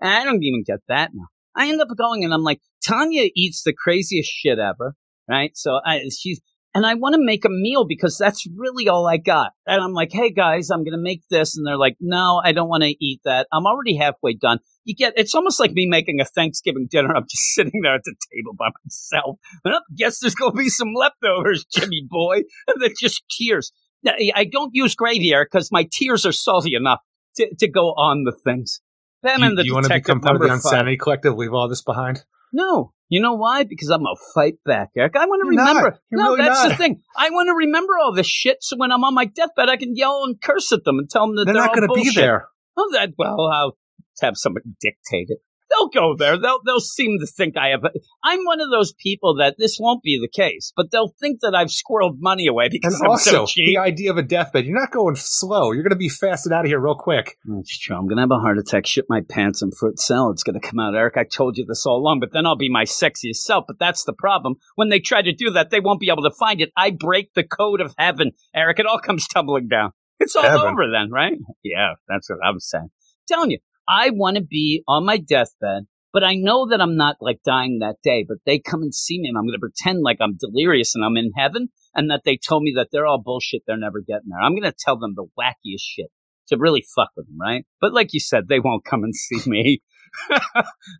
And 0.00 0.10
I 0.10 0.24
don't 0.24 0.42
even 0.42 0.64
get 0.66 0.80
that 0.88 1.10
now. 1.14 1.26
I 1.56 1.68
end 1.68 1.80
up 1.80 1.88
going 1.96 2.24
and 2.24 2.34
I'm 2.34 2.42
like, 2.42 2.60
Tanya 2.84 3.28
eats 3.34 3.62
the 3.62 3.72
craziest 3.72 4.30
shit 4.30 4.58
ever, 4.58 4.94
right? 5.28 5.52
So 5.56 5.78
I, 5.84 6.02
she's, 6.16 6.40
and 6.74 6.84
I 6.84 6.94
want 6.94 7.14
to 7.14 7.24
make 7.24 7.44
a 7.44 7.48
meal 7.48 7.86
because 7.86 8.18
that's 8.18 8.46
really 8.56 8.88
all 8.88 9.06
I 9.06 9.16
got. 9.16 9.52
And 9.64 9.80
I'm 9.80 9.92
like, 9.92 10.10
hey 10.12 10.30
guys, 10.30 10.70
I'm 10.70 10.82
going 10.82 10.96
to 10.96 11.02
make 11.02 11.22
this. 11.30 11.56
And 11.56 11.64
they're 11.64 11.78
like, 11.78 11.96
no, 12.00 12.40
I 12.44 12.52
don't 12.52 12.68
want 12.68 12.82
to 12.82 12.94
eat 13.04 13.20
that. 13.24 13.46
I'm 13.52 13.64
already 13.64 13.96
halfway 13.96 14.34
done. 14.34 14.58
You 14.84 14.94
get, 14.96 15.14
it's 15.16 15.34
almost 15.34 15.60
like 15.60 15.70
me 15.70 15.86
making 15.86 16.20
a 16.20 16.24
Thanksgiving 16.24 16.88
dinner. 16.90 17.14
I'm 17.14 17.24
just 17.24 17.42
sitting 17.54 17.80
there 17.82 17.94
at 17.94 18.02
the 18.04 18.14
table 18.32 18.54
by 18.58 18.70
myself. 18.84 19.38
Well, 19.64 19.80
guess 19.96 20.18
there's 20.18 20.34
going 20.34 20.52
to 20.52 20.58
be 20.58 20.68
some 20.68 20.92
leftovers, 20.94 21.64
Jimmy 21.72 22.06
boy. 22.08 22.42
And 22.66 22.82
then 22.82 22.90
just 22.98 23.22
tears. 23.30 23.72
I 24.06 24.44
don't 24.44 24.70
use 24.74 24.94
gravy 24.94 25.24
here 25.24 25.46
because 25.50 25.70
my 25.72 25.88
tears 25.90 26.26
are 26.26 26.32
salty 26.32 26.74
enough 26.74 26.98
to, 27.36 27.54
to 27.58 27.68
go 27.68 27.90
on 27.92 28.24
the 28.24 28.32
things. 28.44 28.80
Batman 29.22 29.50
you 29.50 29.56
the 29.56 29.64
you 29.64 29.74
want 29.74 29.86
to 29.86 29.94
become 29.94 30.20
part 30.20 30.36
of 30.36 30.42
the 30.42 30.48
five. 30.48 30.98
Collective? 30.98 31.34
Leave 31.36 31.54
all 31.54 31.68
this 31.68 31.82
behind? 31.82 32.24
No. 32.54 32.92
You 33.08 33.20
know 33.20 33.34
why? 33.34 33.64
Because 33.64 33.90
I'm 33.90 34.02
going 34.02 34.14
to 34.16 34.22
fight 34.34 34.54
back, 34.64 34.90
Eric. 34.96 35.14
I 35.16 35.26
want 35.26 35.42
to 35.44 35.54
not. 35.54 35.68
remember. 35.68 35.98
No, 36.10 36.34
really 36.34 36.44
that's 36.44 36.68
the 36.68 36.76
thing. 36.76 37.02
I 37.16 37.30
want 37.30 37.48
to 37.48 37.54
remember 37.54 37.94
all 38.00 38.14
this 38.14 38.26
shit 38.26 38.58
so 38.60 38.76
when 38.76 38.92
I'm 38.92 39.04
on 39.04 39.14
my 39.14 39.26
deathbed, 39.26 39.68
I 39.68 39.76
can 39.76 39.94
yell 39.94 40.22
and 40.24 40.40
curse 40.40 40.72
at 40.72 40.84
them 40.84 40.98
and 40.98 41.10
tell 41.10 41.26
them 41.26 41.36
that 41.36 41.44
They're 41.44 41.54
they're, 41.54 41.66
not 41.66 41.74
going 41.74 41.88
to 41.88 41.94
be 41.94 42.10
there. 42.14 42.48
Oh, 42.76 42.88
that 42.92 43.10
well, 43.18 43.50
I'll 43.52 43.76
have 44.22 44.34
somebody 44.36 44.66
dictate 44.80 45.28
it. 45.28 45.38
They'll 45.70 45.88
go 45.88 46.14
there. 46.16 46.38
They'll 46.38 46.60
they'll 46.64 46.78
seem 46.80 47.18
to 47.20 47.26
think 47.26 47.56
I 47.56 47.68
have. 47.68 47.82
I'm 48.22 48.44
one 48.44 48.60
of 48.60 48.70
those 48.70 48.92
people 48.92 49.36
that 49.36 49.56
this 49.58 49.78
won't 49.80 50.02
be 50.02 50.18
the 50.20 50.28
case, 50.28 50.72
but 50.76 50.90
they'll 50.90 51.14
think 51.20 51.40
that 51.40 51.54
I've 51.54 51.68
squirreled 51.68 52.16
money 52.18 52.46
away 52.46 52.68
because 52.70 52.94
And 52.94 53.04
I'm 53.04 53.10
also, 53.10 53.30
so 53.30 53.46
cheap. 53.46 53.66
the 53.66 53.78
idea 53.78 54.10
of 54.10 54.18
a 54.18 54.22
deathbed, 54.22 54.66
you're 54.66 54.78
not 54.78 54.92
going 54.92 55.16
slow. 55.16 55.72
You're 55.72 55.82
going 55.82 55.90
to 55.90 55.96
be 55.96 56.08
fasted 56.10 56.52
out 56.52 56.64
of 56.64 56.66
here 56.66 56.78
real 56.78 56.94
quick. 56.94 57.38
Mm, 57.48 57.56
that's 57.56 57.76
true. 57.78 57.96
I'm 57.96 58.06
gonna 58.06 58.20
have 58.22 58.30
a 58.30 58.38
heart 58.38 58.58
attack, 58.58 58.86
shit 58.86 59.06
my 59.08 59.22
pants, 59.28 59.62
and 59.62 59.72
fruit 59.76 59.98
salad's 59.98 60.42
gonna 60.42 60.60
come 60.60 60.78
out. 60.78 60.94
Eric, 60.94 61.16
I 61.16 61.24
told 61.24 61.56
you 61.56 61.64
this 61.66 61.86
all 61.86 61.96
along, 61.96 62.20
but 62.20 62.32
then 62.32 62.46
I'll 62.46 62.56
be 62.56 62.68
my 62.70 62.84
sexiest 62.84 63.36
self. 63.36 63.64
But 63.66 63.78
that's 63.78 64.04
the 64.04 64.12
problem. 64.12 64.56
When 64.76 64.90
they 64.90 65.00
try 65.00 65.22
to 65.22 65.32
do 65.32 65.50
that, 65.52 65.70
they 65.70 65.80
won't 65.80 66.00
be 66.00 66.10
able 66.10 66.22
to 66.24 66.30
find 66.38 66.60
it. 66.60 66.70
I 66.76 66.90
break 66.90 67.32
the 67.34 67.42
code 67.44 67.80
of 67.80 67.94
heaven, 67.98 68.32
Eric. 68.54 68.78
It 68.80 68.86
all 68.86 68.98
comes 68.98 69.26
tumbling 69.26 69.68
down. 69.68 69.90
It's 70.20 70.36
all 70.36 70.42
Heaven. 70.42 70.60
over 70.72 70.84
then, 70.92 71.10
right? 71.10 71.34
Yeah, 71.64 71.94
that's 72.08 72.30
what 72.30 72.38
I 72.44 72.50
was 72.52 72.68
saying. 72.70 72.88
telling 73.26 73.50
you, 73.50 73.58
I 73.88 74.10
want 74.10 74.36
to 74.36 74.42
be 74.42 74.82
on 74.88 75.04
my 75.04 75.16
deathbed, 75.18 75.84
but 76.12 76.24
I 76.24 76.34
know 76.34 76.66
that 76.68 76.80
I'm 76.80 76.96
not 76.96 77.16
like 77.20 77.40
dying 77.44 77.78
that 77.80 77.96
day. 78.02 78.24
But 78.26 78.38
they 78.46 78.58
come 78.58 78.82
and 78.82 78.94
see 78.94 79.18
me, 79.20 79.28
and 79.28 79.36
I'm 79.38 79.46
gonna 79.46 79.58
pretend 79.58 80.00
like 80.02 80.18
I'm 80.20 80.36
delirious 80.38 80.94
and 80.94 81.04
I'm 81.04 81.16
in 81.16 81.32
heaven, 81.36 81.68
and 81.94 82.10
that 82.10 82.22
they 82.24 82.36
told 82.36 82.62
me 82.62 82.72
that 82.76 82.88
they're 82.92 83.06
all 83.06 83.20
bullshit. 83.22 83.62
They're 83.66 83.76
never 83.76 84.00
getting 84.00 84.28
there. 84.28 84.40
I'm 84.40 84.54
gonna 84.54 84.74
tell 84.78 84.98
them 84.98 85.14
the 85.16 85.26
wackiest 85.38 85.80
shit 85.82 86.06
to 86.48 86.56
really 86.58 86.84
fuck 86.94 87.10
with 87.16 87.26
them, 87.26 87.36
right? 87.40 87.64
But 87.80 87.92
like 87.94 88.12
you 88.12 88.20
said, 88.20 88.48
they 88.48 88.60
won't 88.60 88.84
come 88.84 89.02
and 89.04 89.14
see 89.14 89.40
me. 89.48 89.82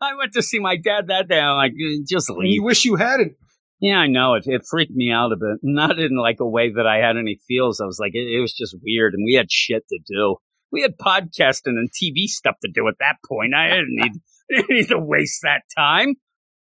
I 0.00 0.14
went 0.16 0.32
to 0.32 0.42
see 0.42 0.58
my 0.58 0.76
dad 0.76 1.06
that 1.08 1.28
day. 1.28 1.38
I'm 1.38 1.56
like, 1.56 1.72
"Eh, 1.72 1.98
just 2.08 2.28
And 2.30 2.38
leave. 2.38 2.52
you 2.52 2.62
wish 2.64 2.84
you 2.84 2.96
hadn't. 2.96 3.32
Yeah, 3.80 3.98
I 3.98 4.06
know. 4.06 4.34
It, 4.34 4.44
it 4.46 4.62
freaked 4.68 4.92
me 4.92 5.10
out 5.10 5.32
a 5.32 5.36
bit. 5.36 5.58
Not 5.62 5.98
in 5.98 6.16
like 6.16 6.38
a 6.40 6.48
way 6.48 6.72
that 6.72 6.86
I 6.86 6.96
had 7.06 7.16
any 7.16 7.38
feels. 7.46 7.80
I 7.80 7.84
was 7.86 7.98
like, 8.00 8.12
it, 8.14 8.26
it 8.26 8.40
was 8.40 8.54
just 8.54 8.74
weird, 8.82 9.14
and 9.14 9.24
we 9.24 9.34
had 9.34 9.50
shit 9.52 9.84
to 9.88 9.98
do. 10.06 10.36
We 10.74 10.82
had 10.82 10.98
podcasting 10.98 11.78
and 11.78 11.88
TV 11.88 12.26
stuff 12.26 12.56
to 12.64 12.70
do 12.74 12.88
at 12.88 12.94
that 12.98 13.18
point. 13.24 13.54
I 13.54 13.68
didn't 13.68 13.94
need, 13.94 14.12
didn't 14.50 14.70
need 14.70 14.88
to 14.88 14.98
waste 14.98 15.42
that 15.44 15.62
time. 15.78 16.16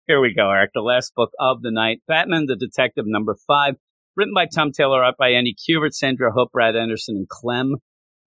Here 0.06 0.22
we 0.22 0.36
go, 0.36 0.52
Eric. 0.52 0.70
The 0.76 0.82
last 0.82 1.14
book 1.16 1.32
of 1.40 1.64
the 1.64 1.72
night, 1.72 2.04
Batman 2.08 2.46
the 2.46 2.56
Detective, 2.56 3.06
number 3.08 3.36
five. 3.48 3.74
Written 4.16 4.36
by 4.36 4.46
Tom 4.46 4.72
Taylor, 4.72 5.04
art 5.04 5.16
by 5.18 5.30
Andy 5.30 5.56
Kubert, 5.56 5.94
Sandra 5.94 6.32
Hope, 6.32 6.52
Brad 6.52 6.76
Anderson, 6.76 7.16
and 7.16 7.28
Clem 7.28 7.78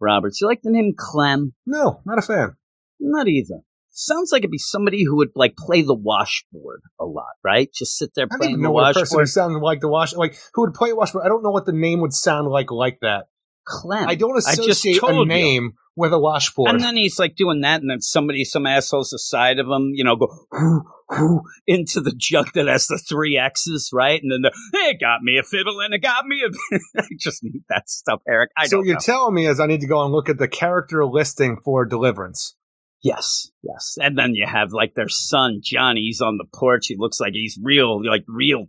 Roberts. 0.00 0.40
You 0.40 0.48
like 0.48 0.62
the 0.62 0.72
name 0.72 0.94
Clem? 0.98 1.54
No, 1.66 2.00
not 2.04 2.18
a 2.18 2.22
fan. 2.22 2.56
Not 2.98 3.28
either. 3.28 3.60
Sounds 3.90 4.32
like 4.32 4.40
it'd 4.40 4.50
be 4.50 4.58
somebody 4.58 5.04
who 5.04 5.18
would 5.18 5.30
like 5.36 5.54
play 5.56 5.82
the 5.82 5.94
washboard 5.94 6.80
a 7.00 7.04
lot, 7.04 7.34
right? 7.44 7.70
Just 7.72 7.96
sit 7.96 8.10
there 8.16 8.24
I 8.24 8.28
don't 8.34 8.38
playing 8.40 8.52
even 8.54 8.62
the 8.62 8.68
know 8.68 8.72
what 8.72 8.90
a 8.90 8.94
person 8.94 9.18
who 9.18 9.20
washboard. 9.20 9.28
sounded 9.28 9.58
like 9.60 9.80
the 9.80 9.88
wash, 9.88 10.14
like 10.14 10.36
who 10.54 10.62
would 10.62 10.74
play 10.74 10.92
washboard. 10.92 11.24
I 11.24 11.28
don't 11.28 11.44
know 11.44 11.52
what 11.52 11.64
the 11.64 11.72
name 11.72 12.00
would 12.00 12.12
sound 12.12 12.48
like 12.48 12.72
like 12.72 12.98
that. 13.02 13.26
Clem. 13.66 14.08
I 14.08 14.14
don't 14.14 14.36
just 14.36 14.48
associate 14.48 15.00
told 15.00 15.12
a 15.12 15.18
you. 15.18 15.26
name 15.26 15.72
with 15.96 16.12
a 16.12 16.18
washboard. 16.18 16.70
And 16.70 16.80
then 16.80 16.96
he's 16.96 17.18
like 17.18 17.36
doing 17.36 17.62
that, 17.62 17.80
and 17.80 17.90
then 17.90 18.00
somebody, 18.00 18.44
some 18.44 18.66
assholes 18.66 19.12
aside 19.12 19.58
of 19.58 19.66
him, 19.66 19.92
you 19.94 20.04
know, 20.04 20.16
go 20.16 20.28
whoo, 20.52 20.82
whoo, 21.10 21.42
into 21.66 22.00
the 22.00 22.14
jug 22.16 22.52
that 22.54 22.66
has 22.66 22.86
the 22.86 22.98
three 23.08 23.38
X's, 23.38 23.90
right? 23.92 24.22
And 24.22 24.30
then 24.30 24.42
the, 24.42 24.52
hey, 24.72 24.90
it 24.90 25.00
got 25.00 25.22
me 25.22 25.38
a 25.38 25.42
fiddle 25.42 25.80
and 25.80 25.94
it 25.94 25.98
got 26.00 26.26
me 26.26 26.42
a. 26.42 26.78
I 27.00 27.06
just 27.18 27.42
need 27.42 27.62
that 27.70 27.88
stuff, 27.88 28.20
Eric. 28.28 28.50
I 28.56 28.66
so 28.66 28.76
don't 28.78 28.86
you're 28.86 28.94
know. 28.96 29.00
telling 29.00 29.34
me 29.34 29.46
is 29.46 29.58
I 29.58 29.66
need 29.66 29.80
to 29.80 29.86
go 29.86 30.02
and 30.02 30.12
look 30.12 30.28
at 30.28 30.38
the 30.38 30.48
character 30.48 31.04
listing 31.06 31.56
for 31.64 31.84
Deliverance. 31.86 32.54
yes, 33.02 33.50
yes. 33.62 33.96
And 33.98 34.18
then 34.18 34.34
you 34.34 34.46
have 34.46 34.72
like 34.72 34.94
their 34.94 35.08
son, 35.08 35.60
Johnny. 35.62 36.02
He's 36.02 36.20
on 36.20 36.36
the 36.36 36.46
porch. 36.54 36.88
He 36.88 36.96
looks 36.98 37.20
like 37.20 37.32
he's 37.32 37.58
real, 37.62 38.04
like 38.04 38.24
real 38.28 38.66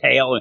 pale. 0.00 0.38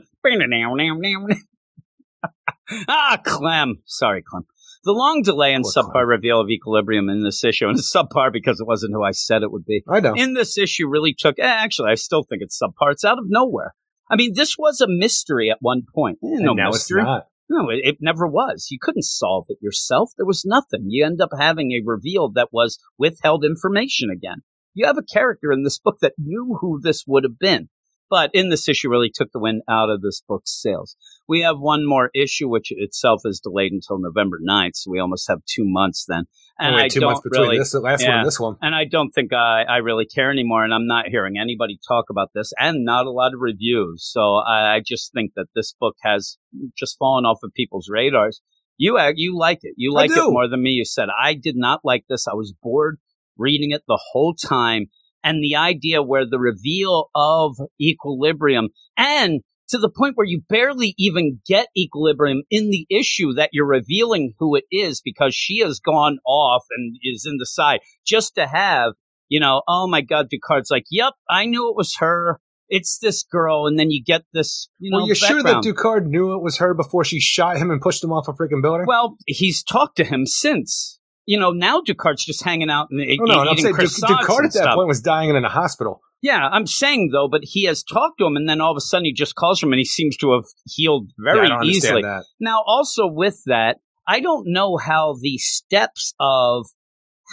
ah, 2.88 3.20
Clem. 3.24 3.82
Sorry, 3.86 4.22
Clem. 4.22 4.46
The 4.84 4.92
long 4.94 5.22
delay 5.22 5.54
and 5.54 5.66
subpar 5.66 5.92
Clem. 5.92 6.08
reveal 6.08 6.40
of 6.40 6.50
equilibrium 6.50 7.10
in 7.10 7.24
this 7.24 7.44
issue, 7.44 7.68
and 7.68 7.78
it's 7.78 7.94
subpar 7.96 8.32
because 8.32 8.60
it 8.60 8.68
wasn't 8.68 8.94
who 8.94 9.04
I 9.04 9.12
said 9.12 9.44
it 9.44 9.52
would 9.52 9.66
be. 9.66 9.84
I 9.90 10.00
know. 10.00 10.14
in 10.14 10.34
this 10.34 10.58
issue 10.58 10.88
really 10.88 11.14
took 11.14 11.40
eh, 11.40 11.46
actually 11.46 11.92
I 11.92 11.96
still 11.96 12.24
think 12.24 12.42
it's 12.42 12.60
subpar. 12.62 12.92
It's 12.92 13.04
out 13.04 13.18
of 13.18 13.26
nowhere. 13.28 13.74
I 14.10 14.16
mean, 14.16 14.34
this 14.36 14.56
was 14.58 14.80
a 14.80 14.88
mystery 14.88 15.50
at 15.52 15.58
one 15.60 15.84
point. 15.94 16.20
Eh, 16.24 16.40
no 16.40 16.54
mystery. 16.54 17.02
it's 17.02 17.06
not. 17.06 17.28
No, 17.50 17.70
it, 17.70 17.80
it 17.84 17.98
never 18.02 18.28
was. 18.28 18.68
You 18.70 18.78
couldn't 18.82 19.04
solve 19.04 19.46
it 19.50 19.58
yourself. 19.62 20.12
There 20.18 20.26
was 20.26 20.46
nothing. 20.46 20.86
You 20.88 21.06
end 21.06 21.22
up 21.22 21.30
having 21.38 21.72
a 21.72 21.82
reveal 21.86 22.30
that 22.32 22.50
was 22.52 22.78
withheld 22.98 23.46
information 23.46 24.10
again. 24.10 24.44
You 24.74 24.86
have 24.86 24.98
a 24.98 25.04
character 25.04 25.52
in 25.52 25.64
this 25.64 25.80
book 25.80 26.00
that 26.02 26.14
knew 26.18 26.58
who 26.60 26.80
this 26.82 27.06
would 27.08 27.24
have 27.24 27.40
been. 27.40 27.70
But 28.10 28.32
in 28.34 28.50
this 28.50 28.70
issue 28.70 28.90
really 28.90 29.12
took 29.14 29.32
the 29.32 29.40
wind 29.40 29.62
out 29.70 29.90
of 29.90 30.02
this 30.02 30.22
book's 30.28 30.62
sails. 30.62 30.96
We 31.28 31.42
have 31.42 31.58
one 31.60 31.86
more 31.86 32.10
issue, 32.16 32.48
which 32.48 32.68
itself 32.72 33.22
is 33.26 33.40
delayed 33.40 33.72
until 33.74 34.00
November 34.00 34.40
9th, 34.40 34.76
so 34.76 34.92
we 34.92 35.00
almost 35.00 35.28
have 35.28 35.40
two 35.46 35.64
months 35.66 36.06
then. 36.08 36.24
And 36.58 36.74
Only 36.74 36.86
I 36.86 36.88
two 36.88 37.02
don't 37.02 37.10
months 37.12 37.22
between 37.22 37.42
really, 37.44 37.58
this, 37.58 37.72
the 37.72 37.82
last 37.82 38.04
one, 38.04 38.12
and 38.12 38.28
this 38.28 38.40
one. 38.40 38.56
and 38.62 38.74
I 38.74 38.86
don't 38.86 39.12
think 39.12 39.34
I, 39.34 39.64
I 39.64 39.78
really 39.78 40.06
care 40.06 40.32
anymore. 40.32 40.64
And 40.64 40.74
I'm 40.74 40.88
not 40.88 41.08
hearing 41.08 41.38
anybody 41.38 41.80
talk 41.88 42.06
about 42.10 42.30
this, 42.34 42.54
and 42.58 42.86
not 42.86 43.06
a 43.06 43.12
lot 43.12 43.34
of 43.34 43.42
reviews. 43.42 44.08
So 44.10 44.36
I, 44.36 44.76
I 44.76 44.82
just 44.86 45.12
think 45.14 45.34
that 45.36 45.48
this 45.54 45.74
book 45.80 45.96
has 46.02 46.38
just 46.78 46.98
fallen 46.98 47.26
off 47.26 47.40
of 47.44 47.52
people's 47.54 47.90
radars. 47.92 48.42
You 48.78 49.00
you 49.16 49.38
like 49.38 49.60
it. 49.64 49.74
You 49.76 49.92
like 49.94 50.12
it 50.12 50.32
more 50.32 50.48
than 50.48 50.62
me. 50.64 50.72
You 50.72 50.86
said 50.86 51.10
I 51.10 51.34
did 51.34 51.56
not 51.56 51.82
like 51.84 52.06
this. 52.08 52.28
I 52.28 52.36
was 52.36 52.54
bored 52.62 53.00
reading 53.38 53.72
it 53.72 53.84
the 53.88 54.00
whole 54.12 54.34
time, 54.34 54.88
and 55.24 55.44
the 55.44 55.56
idea 55.56 56.02
where 56.02 56.26
the 56.26 56.40
reveal 56.40 57.10
of 57.14 57.58
equilibrium 57.82 58.70
and 58.96 59.42
to 59.70 59.78
the 59.78 59.90
point 59.90 60.16
where 60.16 60.26
you 60.26 60.42
barely 60.48 60.94
even 60.98 61.40
get 61.46 61.68
equilibrium 61.78 62.44
in 62.50 62.70
the 62.70 62.86
issue 62.90 63.34
that 63.34 63.50
you're 63.54 63.68
revealing 63.68 64.34
who 64.40 64.56
it 64.56 64.64
is 64.72 65.02
because 65.02 65.36
she 65.36 65.60
has 65.60 65.80
gone 65.80 66.20
off 66.26 66.64
and 66.76 66.96
is 67.04 67.26
in 67.26 67.38
the 67.38 67.46
side 67.46 67.80
just 68.06 68.36
to 68.36 68.48
have, 68.48 68.94
you 69.30 69.40
know, 69.40 69.62
oh 69.68 69.88
my 69.88 70.02
God, 70.02 70.28
Ducard's 70.30 70.72
like, 70.72 70.86
yep, 70.90 71.14
I 71.30 71.46
knew 71.46 71.70
it 71.70 71.76
was 71.76 71.96
her. 72.00 72.40
It's 72.70 73.00
this 73.00 73.24
girl. 73.24 73.66
And 73.68 73.80
then 73.80 73.92
you 73.92 74.04
get 74.04 74.24
this, 74.34 74.70
you 74.80 74.92
know, 74.92 74.98
well, 74.98 75.08
you're 75.08 75.16
sure 75.16 75.44
that 75.44 75.64
background. 75.64 75.66
Ducard 75.66 76.06
knew 76.08 76.34
it 76.34 76.42
was 76.42 76.58
her 76.58 76.74
before 76.74 77.04
she 77.04 77.20
shot 77.20 77.58
him 77.58 77.72
and 77.72 77.82
pushed 77.82 78.04
him 78.04 78.12
off 78.12 78.28
a 78.28 78.34
freaking 78.34 78.62
building? 78.62 78.86
Well, 78.88 79.18
he's 79.26 79.64
talked 79.64 79.98
to 79.98 80.04
him 80.04 80.26
since. 80.26 81.00
You 81.28 81.38
know, 81.40 81.52
now 81.52 81.82
Ducard's 81.82 82.26
just 82.26 82.44
hanging 82.44 82.70
out 82.72 82.88
and 82.90 83.00
no, 83.00 83.26
no, 83.26 83.42
and 83.42 83.50
I'm 83.50 83.58
eating 83.58 83.66
saying 83.66 83.76
Du- 83.76 83.82
croissants 83.84 84.26
Ducard 84.26 84.38
and 84.38 84.46
at 84.48 84.54
that 84.54 84.76
point 84.76 84.88
was 84.88 85.02
dying 85.02 85.30
in 85.30 85.46
a 85.46 85.50
hospital. 85.50 86.02
Yeah, 86.22 86.48
I'm 86.52 86.66
saying 86.66 87.10
though, 87.12 87.28
but 87.28 87.42
he 87.44 87.66
has 87.66 87.84
talked 87.84 88.18
to 88.20 88.26
him, 88.26 88.36
and 88.36 88.50
then 88.50 88.60
all 88.62 88.72
of 88.72 88.78
a 88.78 88.82
sudden 88.82 89.06
he 89.06 89.14
just 89.14 89.36
calls 89.36 89.62
him, 89.62 89.72
and 89.72 89.78
he 89.78 89.86
seems 89.86 90.18
to 90.18 90.34
have 90.34 90.46
healed 90.66 91.12
Yeah, 91.20 91.34
very 91.34 91.48
don't 91.50 91.66
easily. 91.66 92.02
that. 92.02 92.24
Now, 92.40 92.64
also 92.66 93.06
with 93.06 93.44
that, 93.46 93.78
I 94.08 94.22
don't 94.22 94.48
know 94.48 94.78
how 94.78 95.16
the 95.22 95.38
steps 95.38 96.14
of 96.20 96.66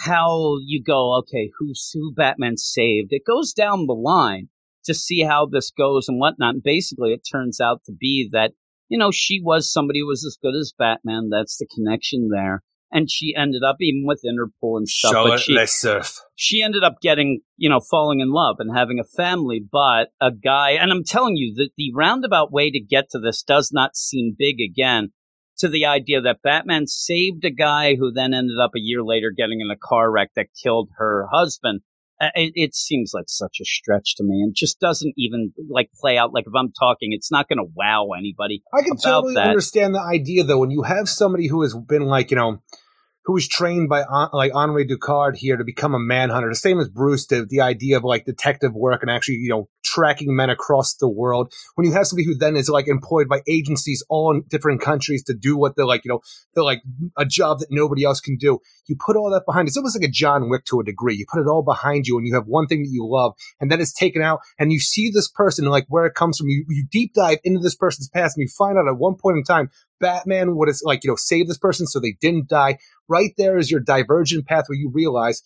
how 0.03 0.57
you 0.63 0.83
go, 0.83 1.17
okay, 1.19 1.49
who's 1.57 1.89
who 1.93 2.13
Batman 2.13 2.57
saved. 2.57 3.07
It 3.11 3.23
goes 3.25 3.53
down 3.53 3.87
the 3.87 3.93
line 3.93 4.49
to 4.83 4.93
see 4.93 5.23
how 5.23 5.45
this 5.45 5.71
goes 5.71 6.07
and 6.07 6.19
whatnot. 6.19 6.55
And 6.55 6.63
basically, 6.63 7.13
it 7.13 7.21
turns 7.29 7.59
out 7.59 7.81
to 7.85 7.93
be 7.93 8.29
that, 8.33 8.51
you 8.89 8.97
know, 8.97 9.09
she 9.11 9.41
was 9.41 9.71
somebody 9.71 9.99
who 10.01 10.07
was 10.07 10.25
as 10.25 10.37
good 10.39 10.53
as 10.53 10.73
Batman. 10.77 11.29
That's 11.31 11.57
the 11.57 11.67
connection 11.73 12.27
there. 12.29 12.61
And 12.91 13.09
she 13.09 13.33
ended 13.35 13.63
up, 13.63 13.77
even 13.81 14.03
with 14.05 14.21
Interpol 14.25 14.77
and 14.77 14.87
stuff, 14.87 15.11
but 15.13 15.39
she, 15.39 15.65
surf. 15.65 16.19
she 16.35 16.61
ended 16.61 16.83
up 16.83 17.01
getting, 17.01 17.41
you 17.57 17.69
know, 17.69 17.81
falling 17.81 18.19
in 18.21 18.31
love 18.31 18.57
and 18.59 18.75
having 18.75 18.99
a 18.99 19.17
family, 19.17 19.59
but 19.69 20.09
a 20.21 20.31
guy, 20.31 20.71
and 20.71 20.91
I'm 20.91 21.03
telling 21.03 21.35
you 21.35 21.53
that 21.55 21.71
the 21.75 21.91
roundabout 21.93 22.51
way 22.51 22.71
to 22.71 22.79
get 22.79 23.09
to 23.11 23.19
this 23.19 23.43
does 23.43 23.71
not 23.73 23.95
seem 23.95 24.35
big 24.37 24.57
again 24.61 25.11
to 25.57 25.67
the 25.67 25.85
idea 25.85 26.21
that 26.21 26.41
Batman 26.43 26.87
saved 26.87 27.43
a 27.45 27.49
guy 27.49 27.95
who 27.95 28.11
then 28.11 28.33
ended 28.33 28.59
up 28.61 28.71
a 28.75 28.79
year 28.79 29.03
later 29.03 29.31
getting 29.35 29.61
in 29.61 29.71
a 29.71 29.77
car 29.77 30.11
wreck 30.11 30.31
that 30.35 30.47
killed 30.61 30.89
her 30.97 31.27
husband. 31.31 31.81
It, 32.19 32.53
it 32.55 32.75
seems 32.75 33.11
like 33.13 33.25
such 33.27 33.57
a 33.61 33.65
stretch 33.65 34.15
to 34.17 34.23
me 34.23 34.41
and 34.41 34.53
just 34.55 34.79
doesn't 34.79 35.13
even 35.17 35.51
like 35.69 35.89
play 35.99 36.17
out. 36.17 36.33
Like 36.33 36.45
if 36.47 36.53
I'm 36.57 36.71
talking, 36.71 37.11
it's 37.11 37.31
not 37.31 37.49
going 37.49 37.59
to 37.59 37.69
wow 37.75 38.09
anybody. 38.17 38.63
I 38.73 38.81
can 38.83 38.95
totally 38.97 39.35
that. 39.35 39.47
understand 39.47 39.95
the 39.95 40.01
idea, 40.01 40.43
though, 40.43 40.59
when 40.59 40.71
you 40.71 40.83
have 40.83 41.09
somebody 41.09 41.47
who 41.47 41.61
has 41.63 41.75
been 41.75 42.03
like, 42.03 42.31
you 42.31 42.37
know, 42.37 42.61
who 43.25 43.33
was 43.33 43.47
trained 43.47 43.89
by 43.89 44.03
like 44.33 44.51
Henri 44.53 44.87
Ducard 44.87 45.35
here 45.35 45.57
to 45.57 45.63
become 45.63 45.95
a 45.95 45.99
manhunter, 45.99 46.47
the 46.47 46.55
same 46.55 46.79
as 46.79 46.87
Bruce 46.87 47.25
did, 47.25 47.49
the 47.49 47.61
idea 47.61 47.97
of 47.97 48.03
like 48.03 48.25
detective 48.25 48.75
work 48.75 49.01
and 49.01 49.09
actually, 49.09 49.35
you 49.35 49.49
know, 49.49 49.67
tracking 49.83 50.35
men 50.35 50.51
across 50.51 50.93
the 50.95 51.09
world. 51.09 51.51
When 51.73 51.87
you 51.87 51.93
have 51.93 52.05
somebody 52.05 52.25
who 52.25 52.35
then 52.35 52.55
is 52.55 52.69
like 52.69 52.87
employed 52.87 53.27
by 53.27 53.41
agencies 53.47 54.03
all 54.09 54.31
in 54.31 54.43
different 54.49 54.81
countries 54.81 55.23
to 55.23 55.33
do 55.33 55.57
what 55.57 55.75
they're 55.75 55.87
like, 55.87 56.05
you 56.05 56.09
know, 56.09 56.21
they're 56.53 56.63
like 56.63 56.83
a 57.17 57.25
job 57.25 57.59
that 57.59 57.67
nobody 57.71 58.03
else 58.03 58.19
can 58.19 58.37
do. 58.37 58.59
You 58.87 58.95
put 59.03 59.15
all 59.15 59.31
that 59.31 59.45
behind. 59.47 59.67
It's 59.67 59.77
almost 59.77 59.99
like 59.99 60.07
a 60.07 60.11
John 60.11 60.49
Wick 60.49 60.65
to 60.65 60.79
a 60.79 60.83
degree. 60.83 61.15
You 61.15 61.25
put 61.31 61.41
it 61.41 61.47
all 61.47 61.63
behind 61.63 62.05
you 62.05 62.17
and 62.17 62.27
you 62.27 62.35
have 62.35 62.45
one 62.45 62.67
thing 62.67 62.83
that 62.83 62.89
you 62.91 63.07
love 63.07 63.33
and 63.59 63.71
then 63.71 63.81
it's 63.81 63.93
taken 63.93 64.21
out 64.21 64.41
and 64.59 64.71
you 64.71 64.79
see 64.79 65.09
this 65.09 65.29
person 65.29 65.65
like 65.65 65.85
where 65.87 66.05
it 66.05 66.13
comes 66.13 66.37
from. 66.37 66.49
You, 66.49 66.63
you 66.69 66.85
deep 66.91 67.15
dive 67.15 67.39
into 67.43 67.59
this 67.59 67.75
person's 67.75 68.09
past 68.09 68.37
and 68.37 68.43
you 68.43 68.49
find 68.55 68.77
out 68.77 68.87
at 68.87 68.97
one 68.97 69.15
point 69.15 69.37
in 69.37 69.43
time, 69.43 69.71
Batman 69.99 70.55
would 70.55 70.67
have 70.67 70.77
like, 70.83 71.03
you 71.03 71.09
know, 71.09 71.15
saved 71.15 71.49
this 71.49 71.57
person 71.57 71.87
so 71.87 71.99
they 71.99 72.15
didn't 72.19 72.47
die. 72.47 72.77
Right 73.07 73.31
there 73.37 73.57
is 73.57 73.71
your 73.71 73.79
divergent 73.79 74.47
path 74.47 74.65
where 74.67 74.77
you 74.77 74.91
realize 74.93 75.41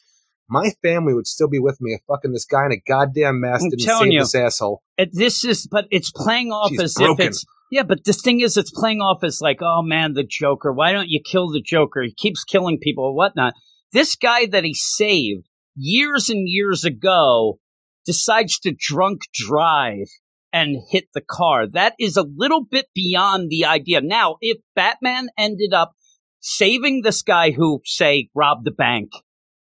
my 0.49 0.71
family 0.81 1.13
would 1.13 1.27
still 1.27 1.47
be 1.47 1.59
with 1.59 1.79
me 1.79 1.93
if 1.93 2.01
fucking 2.07 2.31
this 2.31 2.45
guy 2.45 2.65
in 2.65 2.71
a 2.71 2.79
goddamn 2.87 3.39
mask 3.39 3.63
I'm 3.63 3.69
didn't 3.69 3.81
save 3.81 4.11
you. 4.11 4.19
this 4.19 4.35
asshole. 4.35 4.81
It, 4.97 5.09
this 5.13 5.45
is, 5.45 5.67
but 5.67 5.85
it's 5.91 6.11
playing 6.11 6.51
off 6.51 6.69
She's 6.69 6.81
as 6.81 6.93
broken. 6.95 7.25
if 7.25 7.29
it's 7.29 7.45
yeah. 7.71 7.83
But 7.83 8.03
the 8.03 8.13
thing 8.13 8.41
is, 8.41 8.57
it's 8.57 8.71
playing 8.71 8.99
off 8.99 9.23
as 9.23 9.41
like, 9.41 9.59
oh 9.61 9.83
man, 9.83 10.13
the 10.13 10.23
Joker. 10.23 10.73
Why 10.73 10.91
don't 10.91 11.09
you 11.09 11.21
kill 11.23 11.49
the 11.49 11.61
Joker? 11.61 12.01
He 12.01 12.13
keeps 12.13 12.43
killing 12.43 12.79
people 12.79 13.03
or 13.03 13.13
whatnot. 13.13 13.53
This 13.93 14.15
guy 14.15 14.47
that 14.47 14.63
he 14.63 14.73
saved 14.73 15.47
years 15.75 16.29
and 16.29 16.47
years 16.47 16.83
ago 16.83 17.59
decides 18.05 18.59
to 18.59 18.73
drunk 18.77 19.21
drive 19.33 20.07
and 20.51 20.77
hit 20.89 21.05
the 21.13 21.21
car. 21.21 21.67
That 21.67 21.93
is 21.99 22.17
a 22.17 22.25
little 22.35 22.63
bit 22.63 22.87
beyond 22.93 23.49
the 23.49 23.65
idea. 23.65 24.01
Now, 24.01 24.37
if 24.41 24.57
Batman 24.75 25.29
ended 25.37 25.73
up 25.73 25.93
saving 26.39 27.01
this 27.01 27.21
guy 27.21 27.51
who, 27.51 27.81
say, 27.85 28.29
robbed 28.33 28.65
the 28.65 28.71
bank, 28.71 29.11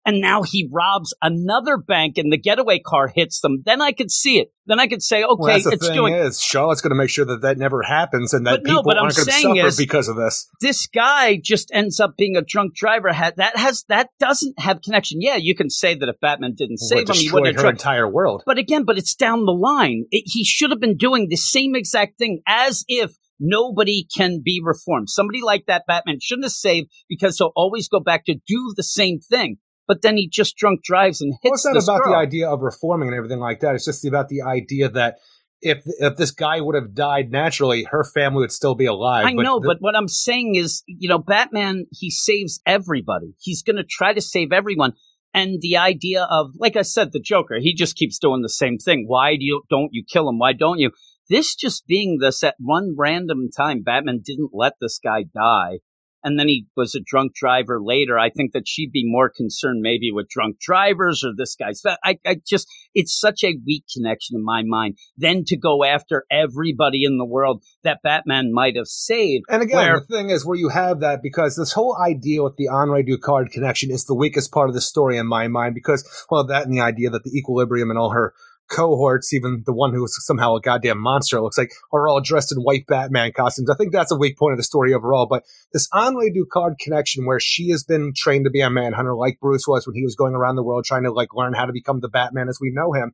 and 0.07 0.21
now 0.21 0.43
he 0.43 0.71
robs 0.73 1.13
another 1.21 1.77
bank 1.77 2.17
and 2.17 2.33
the 2.33 2.39
getaway 2.39 2.79
car 2.79 3.09
hits 3.13 3.41
them, 3.41 3.63
then 3.67 3.83
I 3.83 3.91
could 3.91 4.11
see 4.11 4.39
it. 4.39 4.53
Then 4.65 4.81
I 4.81 4.87
could 4.87 5.03
say, 5.03 5.23
okay, 5.23 5.35
well, 5.39 5.61
the 5.61 5.71
it's 5.73 5.87
thing 5.87 5.95
doing 5.97 6.15
is, 6.15 6.41
Charlotte's 6.41 6.81
going 6.81 6.91
to 6.91 6.97
make 6.97 7.11
sure 7.11 7.25
that 7.25 7.43
that 7.43 7.59
never 7.59 7.83
happens 7.83 8.33
and 8.33 8.47
that 8.47 8.63
But 8.63 8.63
no, 8.65 8.79
people 8.79 8.93
I'm 8.93 9.05
aren't 9.05 9.17
going 9.17 9.27
to 9.27 9.33
suffer 9.33 9.67
is- 9.67 9.77
because 9.77 10.09
of 10.09 10.17
this. 10.17 10.49
this 10.61 10.87
guy 10.87 11.39
just 11.43 11.71
ends 11.73 12.01
up 12.01 12.17
being 12.17 12.37
a 12.37 12.43
drunk 12.43 12.75
driver. 12.75 13.11
That 13.13 13.57
has 13.57 13.85
that 13.89 14.11
doesn't 14.19 14.59
have 14.59 14.81
connection. 14.81 15.21
Yeah, 15.21 15.37
you 15.37 15.55
can 15.55 15.71
say 15.71 15.95
that 15.95 16.09
if 16.09 16.21
Batman 16.21 16.55
didn't 16.55 16.79
What 16.81 16.89
save 16.89 17.09
him, 17.09 17.15
he 17.17 17.31
wouldn't 17.31 17.57
have 17.57 17.65
her 17.65 17.71
entire 17.71 18.09
world. 18.09 18.43
But 18.47 18.59
again, 18.59 18.85
but 18.85 18.99
it's 18.99 19.15
down 19.15 19.45
the 19.45 19.53
line. 19.53 20.07
It, 20.11 20.25
he 20.27 20.45
should 20.45 20.71
have 20.71 20.81
been 20.81 20.97
doing 20.97 21.29
the 21.29 21.37
same 21.37 21.75
exact 21.75 22.19
thing 22.19 22.41
as 22.47 22.85
if 22.89 23.13
nobody 23.39 24.07
can 24.17 24.41
be 24.45 24.61
reformed. 24.65 25.11
Somebody 25.11 25.43
like 25.43 25.67
that 25.67 25.85
Batman 25.87 26.19
shouldn't 26.21 26.45
have 26.45 26.53
saved 26.53 26.91
because 27.09 27.39
he'll 27.39 27.53
always 27.55 27.89
go 27.89 28.01
back 28.01 28.25
to 28.27 28.35
do 28.35 28.73
the 28.77 28.83
same 28.83 29.21
thing. 29.21 29.59
But 29.87 30.03
then 30.03 30.17
he 30.17 30.29
just 30.29 30.57
drunk 30.57 30.83
drives 30.83 31.21
and 31.21 31.33
hits 31.43 31.65
Well, 31.65 31.77
it's 31.77 31.87
not 31.87 31.97
about 31.97 32.05
girl. 32.05 32.13
the 32.15 32.19
idea 32.19 32.49
of 32.49 32.61
reforming 32.63 33.09
and 33.09 33.17
everything 33.17 33.39
like 33.39 33.61
that. 33.61 33.75
It's 33.75 33.85
just 33.85 34.05
about 34.05 34.29
the 34.29 34.43
idea 34.43 34.89
that 34.91 35.17
if 35.63 35.83
if 35.99 36.17
this 36.17 36.33
guy 36.33 36.61
would 36.61 36.75
have 36.75 36.95
died 36.95 37.31
naturally, 37.31 37.85
her 37.85 38.05
family 38.05 38.41
would 38.41 38.53
still 38.53 38.75
be 38.75 38.87
alive. 38.87 39.25
I 39.27 39.33
know, 39.33 39.61
the- 39.61 39.69
but 39.69 39.77
what 39.81 39.97
I'm 39.97 40.09
saying 40.09 40.57
is, 40.57 40.83
you 40.87 41.09
know, 41.09 41.19
Batman, 41.19 41.87
he 41.93 42.11
saves 42.11 42.61
everybody. 42.67 43.35
He's 43.41 43.63
going 43.63 43.77
to 43.77 43.85
try 43.85 44.13
to 44.13 44.21
save 44.21 44.53
everyone. 44.53 44.93
And 45.33 45.61
the 45.61 45.77
idea 45.77 46.27
of, 46.31 46.53
like 46.59 46.77
I 46.77 46.83
said, 46.83 47.13
the 47.13 47.21
Joker, 47.21 47.59
he 47.61 47.75
just 47.75 47.97
keeps 47.97 48.19
doing 48.19 48.41
the 48.43 48.49
same 48.49 48.79
thing. 48.79 49.05
Why 49.07 49.37
do 49.37 49.45
you, 49.45 49.63
don't 49.69 49.91
you 49.93 50.03
kill 50.03 50.29
him? 50.29 50.39
Why 50.39 50.53
don't 50.53 50.79
you? 50.79 50.91
this 51.29 51.55
just 51.55 51.87
being 51.87 52.19
this 52.21 52.45
at 52.45 52.55
one 52.59 52.95
random 52.97 53.49
time, 53.55 53.83
Batman 53.83 54.21
didn't 54.25 54.51
let 54.53 54.75
this 54.81 54.99
guy 55.03 55.25
die. 55.25 55.81
And 56.27 56.41
then 56.41 56.49
he 56.49 56.67
was 56.77 56.97
a 56.97 57.01
drunk 57.07 57.37
driver 57.37 57.79
later. 57.81 58.19
I 58.19 58.31
think 58.31 58.53
that 58.53 58.67
she'd 58.67 58.91
be 58.91 59.05
more 59.07 59.31
concerned 59.31 59.81
maybe 59.81 60.11
with 60.11 60.29
drunk 60.29 60.59
drivers 60.59 61.23
or 61.23 61.31
this 61.37 61.55
guy's. 61.55 61.81
I, 62.03 62.19
I 62.27 62.39
just, 62.45 62.67
it's 62.95 63.17
such 63.17 63.45
a 63.45 63.55
weak 63.65 63.85
connection 63.95 64.35
in 64.35 64.45
my 64.45 64.65
mind. 64.67 64.99
Then 65.17 65.45
to 65.47 65.57
go 65.57 65.85
after 65.85 66.25
everybody 66.29 67.05
in 67.05 67.17
the 67.17 67.25
world 67.25 67.63
that 67.85 68.01
Batman 68.03 68.53
might 68.53 68.75
have 68.75 68.89
saved. 68.89 69.45
And 69.49 69.63
again, 69.63 69.77
where- 69.77 70.01
the 70.01 70.07
thing 70.07 70.31
is 70.31 70.45
where 70.45 70.59
you 70.59 70.69
have 70.71 70.99
that 70.99 71.23
because 71.23 71.55
this 71.55 71.71
whole 71.73 71.97
idea 71.97 72.43
with 72.43 72.57
the 72.57 72.71
Henri 72.71 73.05
Ducard 73.05 73.53
connection 73.53 73.93
is 73.93 74.07
the 74.07 74.15
weakest 74.15 74.51
part 74.51 74.69
of 74.69 74.75
the 74.75 74.81
story 74.81 75.19
in 75.19 75.29
my 75.29 75.47
mind 75.47 75.77
because, 75.77 76.27
well, 76.29 76.45
that 76.49 76.67
and 76.67 76.77
the 76.77 76.81
idea 76.81 77.09
that 77.09 77.23
the 77.23 77.39
equilibrium 77.39 77.89
and 77.91 78.01
all 78.01 78.11
her 78.11 78.35
cohorts, 78.69 79.33
even 79.33 79.63
the 79.65 79.73
one 79.73 79.93
who's 79.93 80.15
somehow 80.25 80.55
a 80.55 80.61
goddamn 80.61 80.99
monster, 80.99 81.41
looks 81.41 81.59
like, 81.59 81.71
are 81.93 82.09
all 82.09 82.21
dressed 82.21 82.53
in 82.53 82.59
white 82.63 82.87
Batman 82.87 83.33
costumes. 83.33 83.71
I 83.71 83.75
think 83.75 83.93
that's 83.93 84.13
a 84.13 84.17
weak 84.17 84.39
point 84.39 84.53
of 84.53 84.59
the 84.59 84.65
story 84.65 84.93
overall. 84.95 85.27
But 85.27 85.45
this 85.73 85.89
Henri 85.93 86.33
Ducard 86.33 86.79
connection 86.79 87.27
where 87.27 87.41
she 87.41 87.71
has 87.71 87.85
been 87.85 88.13
trained 88.17 88.45
to 88.45 88.51
be 88.51 88.61
a 88.61 88.71
manhunter 88.71 89.15
like 89.15 89.39
Bruce 89.41 89.67
was 89.67 89.87
when 89.87 89.95
he 89.95 90.05
was 90.05 90.17
going 90.17 90.35
around 90.35 90.57
the 90.57 90.65
world 90.65 90.85
trying 90.85 91.05
to 91.05 91.13
like 91.13 91.35
learn 91.35 91.55
how 91.55 91.67
to 91.67 91.73
become 91.73 92.01
the 92.01 92.09
Batman 92.09 92.49
as 92.49 92.59
we 92.61 92.71
know 92.73 92.93
him. 92.93 93.13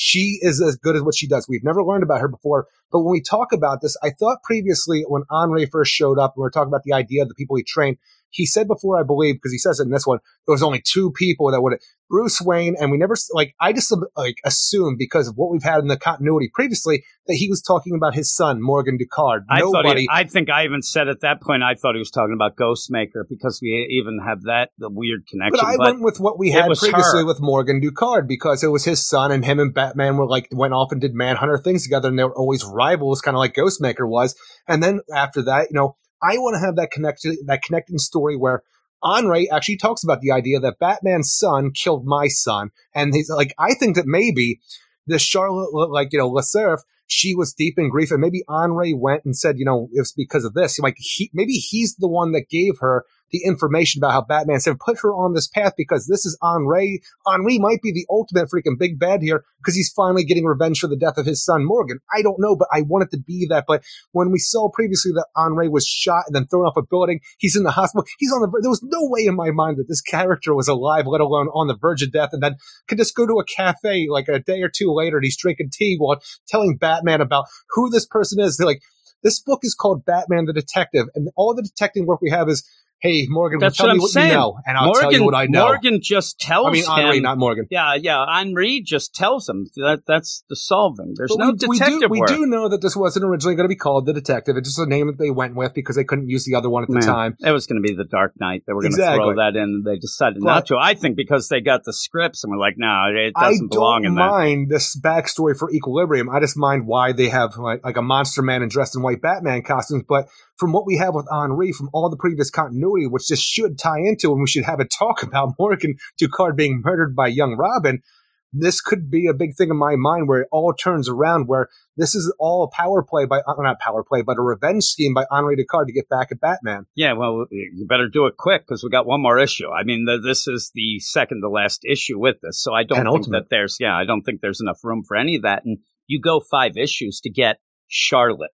She 0.00 0.38
is 0.42 0.62
as 0.62 0.76
good 0.76 0.94
as 0.94 1.02
what 1.02 1.16
she 1.16 1.26
does. 1.26 1.48
We've 1.48 1.64
never 1.64 1.82
learned 1.82 2.04
about 2.04 2.20
her 2.20 2.28
before. 2.28 2.68
But 2.92 3.00
when 3.00 3.10
we 3.10 3.20
talk 3.20 3.52
about 3.52 3.80
this, 3.80 3.96
I 4.00 4.10
thought 4.10 4.44
previously 4.44 5.04
when 5.08 5.24
Henri 5.28 5.66
first 5.66 5.92
showed 5.92 6.20
up, 6.20 6.34
and 6.36 6.40
we 6.40 6.44
were 6.44 6.52
talking 6.52 6.68
about 6.68 6.84
the 6.84 6.92
idea 6.92 7.22
of 7.22 7.28
the 7.28 7.34
people 7.34 7.56
he 7.56 7.64
trained, 7.64 7.96
he 8.30 8.46
said 8.46 8.68
before, 8.68 8.98
I 8.98 9.02
believe, 9.02 9.36
because 9.36 9.52
he 9.52 9.58
says 9.58 9.80
it 9.80 9.84
in 9.84 9.90
this 9.90 10.06
one, 10.06 10.18
there 10.46 10.52
was 10.52 10.62
only 10.62 10.82
two 10.84 11.10
people 11.12 11.50
that 11.50 11.60
would 11.60 11.72
have. 11.72 11.80
Bruce 12.10 12.40
Wayne, 12.40 12.74
and 12.80 12.90
we 12.90 12.96
never 12.96 13.14
like 13.32 13.54
I 13.60 13.72
just 13.72 13.94
like 14.16 14.38
assumed 14.44 14.96
because 14.98 15.28
of 15.28 15.36
what 15.36 15.50
we've 15.50 15.62
had 15.62 15.80
in 15.80 15.88
the 15.88 15.96
continuity 15.98 16.50
previously 16.52 17.04
that 17.26 17.34
he 17.34 17.48
was 17.48 17.60
talking 17.60 17.94
about 17.94 18.14
his 18.14 18.34
son 18.34 18.62
Morgan 18.62 18.96
Ducard. 18.96 19.40
I 19.50 19.60
Nobody. 19.60 20.02
he, 20.02 20.08
I 20.10 20.24
think 20.24 20.48
I 20.48 20.64
even 20.64 20.82
said 20.82 21.08
at 21.08 21.20
that 21.20 21.42
point 21.42 21.62
I 21.62 21.74
thought 21.74 21.94
he 21.94 21.98
was 21.98 22.10
talking 22.10 22.32
about 22.32 22.56
Ghostmaker 22.56 23.24
because 23.28 23.60
we 23.60 23.86
even 23.90 24.20
have 24.26 24.44
that 24.44 24.70
the 24.78 24.88
weird 24.88 25.26
connection. 25.26 25.60
but 25.60 25.66
I 25.66 25.76
went 25.76 26.00
with 26.00 26.18
what 26.18 26.38
we 26.38 26.50
had 26.50 26.66
previously 26.66 27.20
her. 27.20 27.26
with 27.26 27.40
Morgan 27.40 27.80
Ducard 27.80 28.26
because 28.26 28.64
it 28.64 28.68
was 28.68 28.84
his 28.84 29.06
son 29.06 29.30
and 29.30 29.44
him 29.44 29.60
and 29.60 29.74
Batman 29.74 30.16
were 30.16 30.26
like 30.26 30.48
went 30.50 30.72
off 30.72 30.92
and 30.92 31.00
did 31.00 31.14
Manhunter 31.14 31.58
things 31.58 31.82
together 31.82 32.08
and 32.08 32.18
they 32.18 32.24
were 32.24 32.36
always 32.36 32.64
rivals, 32.64 33.20
kind 33.20 33.36
of 33.36 33.38
like 33.38 33.54
Ghostmaker 33.54 34.08
was. 34.08 34.34
And 34.66 34.82
then 34.82 35.00
after 35.14 35.42
that, 35.42 35.68
you 35.70 35.76
know, 35.76 35.96
I 36.22 36.38
want 36.38 36.54
to 36.54 36.60
have 36.60 36.76
that 36.76 36.90
connection, 36.90 37.36
that 37.46 37.62
connecting 37.62 37.98
story 37.98 38.36
where 38.36 38.62
Henri 39.02 39.50
actually 39.50 39.76
talks 39.76 40.02
about 40.02 40.20
the 40.20 40.32
idea 40.32 40.58
that 40.60 40.78
Batman's 40.78 41.32
son 41.32 41.70
killed 41.70 42.04
my 42.04 42.28
son, 42.28 42.70
and 42.94 43.14
he's 43.14 43.30
like, 43.30 43.54
I 43.58 43.74
think 43.74 43.96
that 43.96 44.06
maybe 44.06 44.60
this 45.06 45.22
Charlotte, 45.22 45.90
like 45.90 46.12
you 46.12 46.18
know, 46.18 46.30
Lacerf, 46.30 46.80
she 47.06 47.34
was 47.34 47.54
deep 47.54 47.78
in 47.78 47.88
grief, 47.88 48.10
and 48.10 48.20
maybe 48.20 48.42
Henri 48.48 48.92
went 48.92 49.24
and 49.24 49.36
said, 49.36 49.58
you 49.58 49.64
know, 49.64 49.88
it's 49.92 50.12
because 50.12 50.44
of 50.44 50.54
this. 50.54 50.78
Like 50.78 50.96
he, 50.98 51.30
maybe 51.32 51.54
he's 51.54 51.96
the 51.96 52.08
one 52.08 52.32
that 52.32 52.48
gave 52.48 52.78
her 52.80 53.04
the 53.30 53.42
information 53.44 54.00
about 54.00 54.12
how 54.12 54.22
Batman 54.22 54.60
said 54.60 54.78
put 54.78 54.98
her 55.00 55.12
on 55.12 55.34
this 55.34 55.48
path 55.48 55.74
because 55.76 56.06
this 56.06 56.24
is 56.24 56.38
Henri. 56.42 57.00
Henri 57.26 57.58
might 57.58 57.82
be 57.82 57.92
the 57.92 58.06
ultimate 58.10 58.48
freaking 58.48 58.78
big 58.78 58.98
bad 58.98 59.22
here 59.22 59.44
because 59.58 59.74
he's 59.74 59.92
finally 59.94 60.24
getting 60.24 60.44
revenge 60.44 60.78
for 60.78 60.86
the 60.86 60.96
death 60.96 61.18
of 61.18 61.26
his 61.26 61.44
son 61.44 61.64
Morgan. 61.64 61.98
I 62.14 62.22
don't 62.22 62.40
know, 62.40 62.56
but 62.56 62.68
I 62.72 62.82
want 62.82 63.04
it 63.04 63.10
to 63.16 63.22
be 63.22 63.46
that. 63.50 63.64
But 63.66 63.82
when 64.12 64.30
we 64.30 64.38
saw 64.38 64.70
previously 64.70 65.12
that 65.12 65.26
Henri 65.36 65.68
was 65.68 65.86
shot 65.86 66.24
and 66.26 66.34
then 66.34 66.46
thrown 66.46 66.66
off 66.66 66.76
a 66.76 66.82
building, 66.82 67.20
he's 67.38 67.56
in 67.56 67.64
the 67.64 67.70
hospital. 67.70 68.06
He's 68.18 68.32
on 68.32 68.40
the. 68.40 68.58
There 68.60 68.70
was 68.70 68.82
no 68.82 69.00
way 69.02 69.26
in 69.26 69.36
my 69.36 69.50
mind 69.50 69.76
that 69.78 69.88
this 69.88 70.00
character 70.00 70.54
was 70.54 70.68
alive, 70.68 71.06
let 71.06 71.20
alone 71.20 71.48
on 71.48 71.66
the 71.66 71.76
verge 71.76 72.02
of 72.02 72.12
death, 72.12 72.30
and 72.32 72.42
then 72.42 72.56
could 72.88 72.98
just 72.98 73.14
go 73.14 73.26
to 73.26 73.40
a 73.40 73.44
cafe 73.44 74.06
like 74.08 74.28
a 74.28 74.38
day 74.38 74.62
or 74.62 74.68
two 74.68 74.92
later 74.92 75.18
and 75.18 75.24
he's 75.24 75.36
drinking 75.36 75.70
tea 75.72 75.96
while 75.98 76.20
telling 76.46 76.76
Batman 76.76 77.20
about 77.20 77.46
who 77.70 77.90
this 77.90 78.06
person 78.06 78.40
is. 78.40 78.56
They're 78.56 78.66
like. 78.66 78.82
This 79.24 79.40
book 79.40 79.60
is 79.64 79.74
called 79.74 80.04
Batman 80.04 80.44
the 80.44 80.52
Detective, 80.52 81.06
and 81.16 81.28
all 81.34 81.52
the 81.52 81.62
detecting 81.62 82.06
work 82.06 82.20
we 82.20 82.30
have 82.30 82.48
is, 82.48 82.62
hey, 83.00 83.26
Morgan, 83.28 83.58
That's 83.60 83.76
tell 83.76 83.86
what 83.86 83.92
me 83.92 83.96
I'm 83.96 84.00
what 84.00 84.10
saying. 84.10 84.28
you 84.28 84.34
know, 84.34 84.58
and 84.66 84.76
I'll 84.76 84.86
Morgan, 84.86 85.02
tell 85.02 85.12
you 85.12 85.24
what 85.24 85.34
I 85.34 85.46
know. 85.46 85.66
Morgan 85.66 86.00
just 86.02 86.38
tells 86.40 86.66
him. 86.66 86.70
I 86.70 86.72
mean, 86.72 86.84
Henri, 86.86 87.16
him. 87.18 87.22
not 87.22 87.38
Morgan. 87.38 87.66
yeah, 87.70 87.94
yeah. 87.94 88.24
Henri 88.28 88.82
just 88.84 89.14
tells 89.14 89.48
him 89.48 89.66
that 89.76 90.02
that's 90.06 90.44
the 90.48 90.56
solving. 90.56 91.14
There's 91.16 91.30
But 91.30 91.38
no 91.38 91.50
we, 91.60 91.68
we 91.68 91.78
detective 91.78 92.00
do, 92.00 92.08
we 92.08 92.22
do 92.26 92.46
know 92.46 92.68
that 92.68 92.82
this 92.82 92.96
wasn't 92.96 93.24
originally 93.24 93.54
going 93.54 93.64
to 93.64 93.68
be 93.68 93.76
called 93.76 94.06
The 94.06 94.12
Detective. 94.12 94.56
It's 94.56 94.68
just 94.68 94.78
a 94.78 94.86
name 94.88 95.06
that 95.08 95.18
they 95.18 95.30
went 95.30 95.54
with 95.54 95.74
because 95.74 95.96
they 95.96 96.04
couldn't 96.04 96.28
use 96.28 96.44
the 96.44 96.54
other 96.56 96.68
one 96.70 96.82
at 96.82 96.88
the 96.88 97.00
time. 97.00 97.36
It 97.40 97.52
was 97.52 97.66
going 97.66 97.80
to 97.82 97.86
be 97.88 97.94
the 97.94 98.04
Dark 98.04 98.34
Knight. 98.40 98.64
They 98.66 98.72
were 98.72 98.82
going 98.82 98.92
to 98.92 98.96
Exactly. 98.98 99.24
throw 99.24 99.36
that 99.36 99.56
in. 99.56 99.62
and 99.62 99.84
They 99.84 99.96
decided 99.98 100.40
But- 100.40 100.46
not 100.46 100.66
to. 100.66 100.76
I 100.78 100.94
think 100.94 101.16
because 101.16 101.48
they 101.48 101.60
got 101.60 101.84
the 101.84 101.92
scripts 101.92 102.42
and 102.44 102.50
were 102.50 102.58
like, 102.58 102.74
no, 102.76 103.04
it 103.14 103.32
I 103.36 103.50
doesn't 103.50 103.70
belong 103.70 104.04
in 104.04 104.14
that. 104.16 104.22
I 104.22 104.26
don't 104.28 104.38
mind 104.38 104.70
this 104.70 104.98
backstory 104.98 105.56
for 105.56 105.70
Equilibrium. 105.70 106.28
I 106.30 106.40
just 106.40 106.56
mind 106.56 106.86
why 106.86 107.12
they 107.12 107.28
have 107.28 107.56
like, 107.56 107.84
like 107.84 107.96
a 107.96 108.02
monster 108.02 108.42
man 108.42 108.62
and 108.62 108.70
dressed 108.70 108.96
in 108.96 109.02
white 109.02 109.20
Batman 109.22 109.62
costumes. 109.62 110.04
But 110.08 110.26
from 110.58 110.72
what 110.72 110.86
we 110.86 110.96
have 110.96 111.14
with 111.14 111.26
Henri 111.30 111.72
from 111.72 111.88
all 111.92 112.10
the 112.10 112.16
previous 112.16 112.50
continuity, 112.50 113.06
which 113.06 113.28
this 113.28 113.40
should 113.40 113.78
tie 113.78 114.00
into, 114.00 114.32
and 114.32 114.40
we 114.40 114.48
should 114.48 114.64
have 114.64 114.80
a 114.80 114.84
talk 114.98 115.22
about 115.22 115.54
Morgan 115.58 115.96
Ducard 116.20 116.56
being 116.56 116.82
murdered 116.84 117.14
by 117.14 117.28
young 117.28 117.56
Robin. 117.56 118.02
This 118.50 118.80
could 118.80 119.10
be 119.10 119.26
a 119.26 119.34
big 119.34 119.56
thing 119.56 119.68
in 119.68 119.76
my 119.76 119.96
mind 119.96 120.26
where 120.26 120.40
it 120.40 120.48
all 120.50 120.72
turns 120.72 121.06
around, 121.06 121.48
where 121.48 121.68
this 121.98 122.14
is 122.14 122.32
all 122.38 122.64
a 122.64 122.74
power 122.74 123.02
play 123.02 123.26
by, 123.26 123.40
uh, 123.40 123.54
not 123.58 123.78
power 123.78 124.02
play, 124.02 124.22
but 124.22 124.38
a 124.38 124.42
revenge 124.42 124.84
scheme 124.84 125.12
by 125.12 125.26
Henri 125.30 125.54
Ducard 125.54 125.86
to 125.86 125.92
get 125.92 126.08
back 126.08 126.28
at 126.32 126.40
Batman. 126.40 126.86
Yeah, 126.94 127.12
well, 127.12 127.44
you 127.50 127.86
better 127.86 128.08
do 128.08 128.24
it 128.24 128.38
quick 128.38 128.62
because 128.66 128.82
we 128.82 128.88
got 128.88 129.06
one 129.06 129.20
more 129.20 129.38
issue. 129.38 129.68
I 129.70 129.84
mean, 129.84 130.06
th 130.06 130.22
this 130.22 130.48
is 130.48 130.70
the 130.74 130.98
second 131.00 131.42
to 131.42 131.50
last 131.50 131.84
issue 131.84 132.18
with 132.18 132.36
this, 132.40 132.62
so 132.62 132.72
I 132.72 132.84
don't 132.84 132.96
think 132.96 133.06
Penultimate. 133.06 133.42
that 133.42 133.50
there's 133.50 133.76
yeah, 133.80 133.94
I 133.94 134.06
don't 134.06 134.22
think 134.22 134.40
there's 134.40 134.62
enough 134.62 134.82
room 134.82 135.02
for 135.06 135.16
any 135.16 135.36
of 135.36 135.42
that. 135.42 135.66
And 135.66 135.78
you 136.06 136.18
go 136.18 136.40
five 136.40 136.78
issues 136.78 137.20
to 137.20 137.30
get 137.30 137.58
Charlotte. 137.88 138.50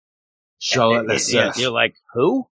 Charlotte 0.61 1.07
Yeah, 1.09 1.15
Lacerf. 1.15 1.57
You're 1.57 1.71
like, 1.71 1.95
who? 2.13 2.47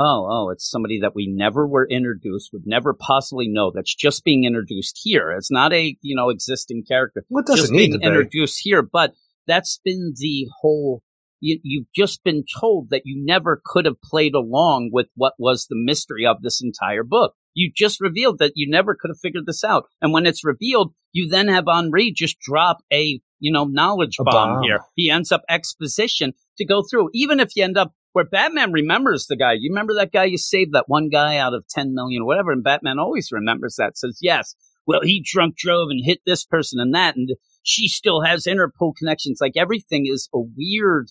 Oh, 0.00 0.28
oh, 0.30 0.50
it's 0.50 0.70
somebody 0.70 1.00
that 1.00 1.16
we 1.16 1.26
never 1.26 1.66
were 1.66 1.86
introduced, 1.90 2.50
would 2.52 2.66
never 2.66 2.94
possibly 2.94 3.48
know. 3.48 3.72
That's 3.74 3.92
just 3.92 4.22
being 4.22 4.44
introduced 4.44 5.00
here. 5.02 5.32
It's 5.32 5.50
not 5.50 5.72
a 5.72 5.96
you 6.00 6.14
know 6.14 6.30
existing 6.30 6.84
character. 6.86 7.24
What 7.28 7.46
doesn't 7.46 7.64
just 7.64 7.72
need 7.72 7.78
being 7.78 7.92
to 7.94 7.98
be. 7.98 8.06
introduced 8.06 8.60
here, 8.62 8.80
but 8.82 9.14
that's 9.48 9.80
been 9.84 10.14
the 10.16 10.46
whole. 10.60 11.02
You, 11.40 11.58
you've 11.62 11.92
just 11.94 12.22
been 12.24 12.44
told 12.60 12.90
that 12.90 13.02
you 13.04 13.20
never 13.24 13.60
could 13.64 13.86
have 13.86 14.00
played 14.02 14.34
along 14.34 14.90
with 14.92 15.08
what 15.14 15.34
was 15.38 15.66
the 15.68 15.76
mystery 15.76 16.26
of 16.26 16.42
this 16.42 16.60
entire 16.60 17.04
book. 17.04 17.34
You 17.54 17.70
just 17.74 18.00
revealed 18.00 18.38
that 18.38 18.52
you 18.54 18.68
never 18.68 18.94
could 18.94 19.10
have 19.10 19.20
figured 19.20 19.46
this 19.46 19.64
out, 19.64 19.86
and 20.00 20.12
when 20.12 20.26
it's 20.26 20.44
revealed, 20.44 20.94
you 21.12 21.28
then 21.28 21.48
have 21.48 21.66
Henri 21.66 22.12
just 22.12 22.38
drop 22.38 22.78
a 22.92 23.20
you 23.40 23.50
know 23.50 23.64
knowledge 23.64 24.16
bomb, 24.18 24.26
bomb. 24.26 24.62
here. 24.62 24.78
He 24.94 25.10
ends 25.10 25.32
up 25.32 25.42
exposition 25.48 26.34
to 26.58 26.66
go 26.66 26.82
through. 26.82 27.10
Even 27.14 27.40
if 27.40 27.56
you 27.56 27.64
end 27.64 27.78
up 27.78 27.92
where 28.12 28.24
Batman 28.24 28.72
remembers 28.72 29.26
the 29.26 29.36
guy, 29.36 29.52
you 29.52 29.70
remember 29.70 29.94
that 29.94 30.12
guy 30.12 30.24
you 30.24 30.38
saved, 30.38 30.72
that 30.74 30.88
one 30.88 31.08
guy 31.08 31.36
out 31.36 31.54
of 31.54 31.66
ten 31.68 31.94
million, 31.94 32.22
or 32.22 32.26
whatever, 32.26 32.52
and 32.52 32.62
Batman 32.62 32.98
always 32.98 33.32
remembers 33.32 33.76
that. 33.76 33.96
Says 33.96 34.18
yes, 34.20 34.54
well, 34.86 35.00
he 35.02 35.24
drunk 35.24 35.56
drove 35.56 35.88
and 35.90 36.04
hit 36.04 36.20
this 36.24 36.44
person 36.44 36.80
and 36.80 36.94
that, 36.94 37.16
and 37.16 37.30
she 37.62 37.88
still 37.88 38.22
has 38.22 38.46
Interpol 38.46 38.94
connections. 38.96 39.38
Like 39.40 39.52
everything 39.56 40.06
is 40.06 40.28
a 40.34 40.38
weird, 40.38 41.08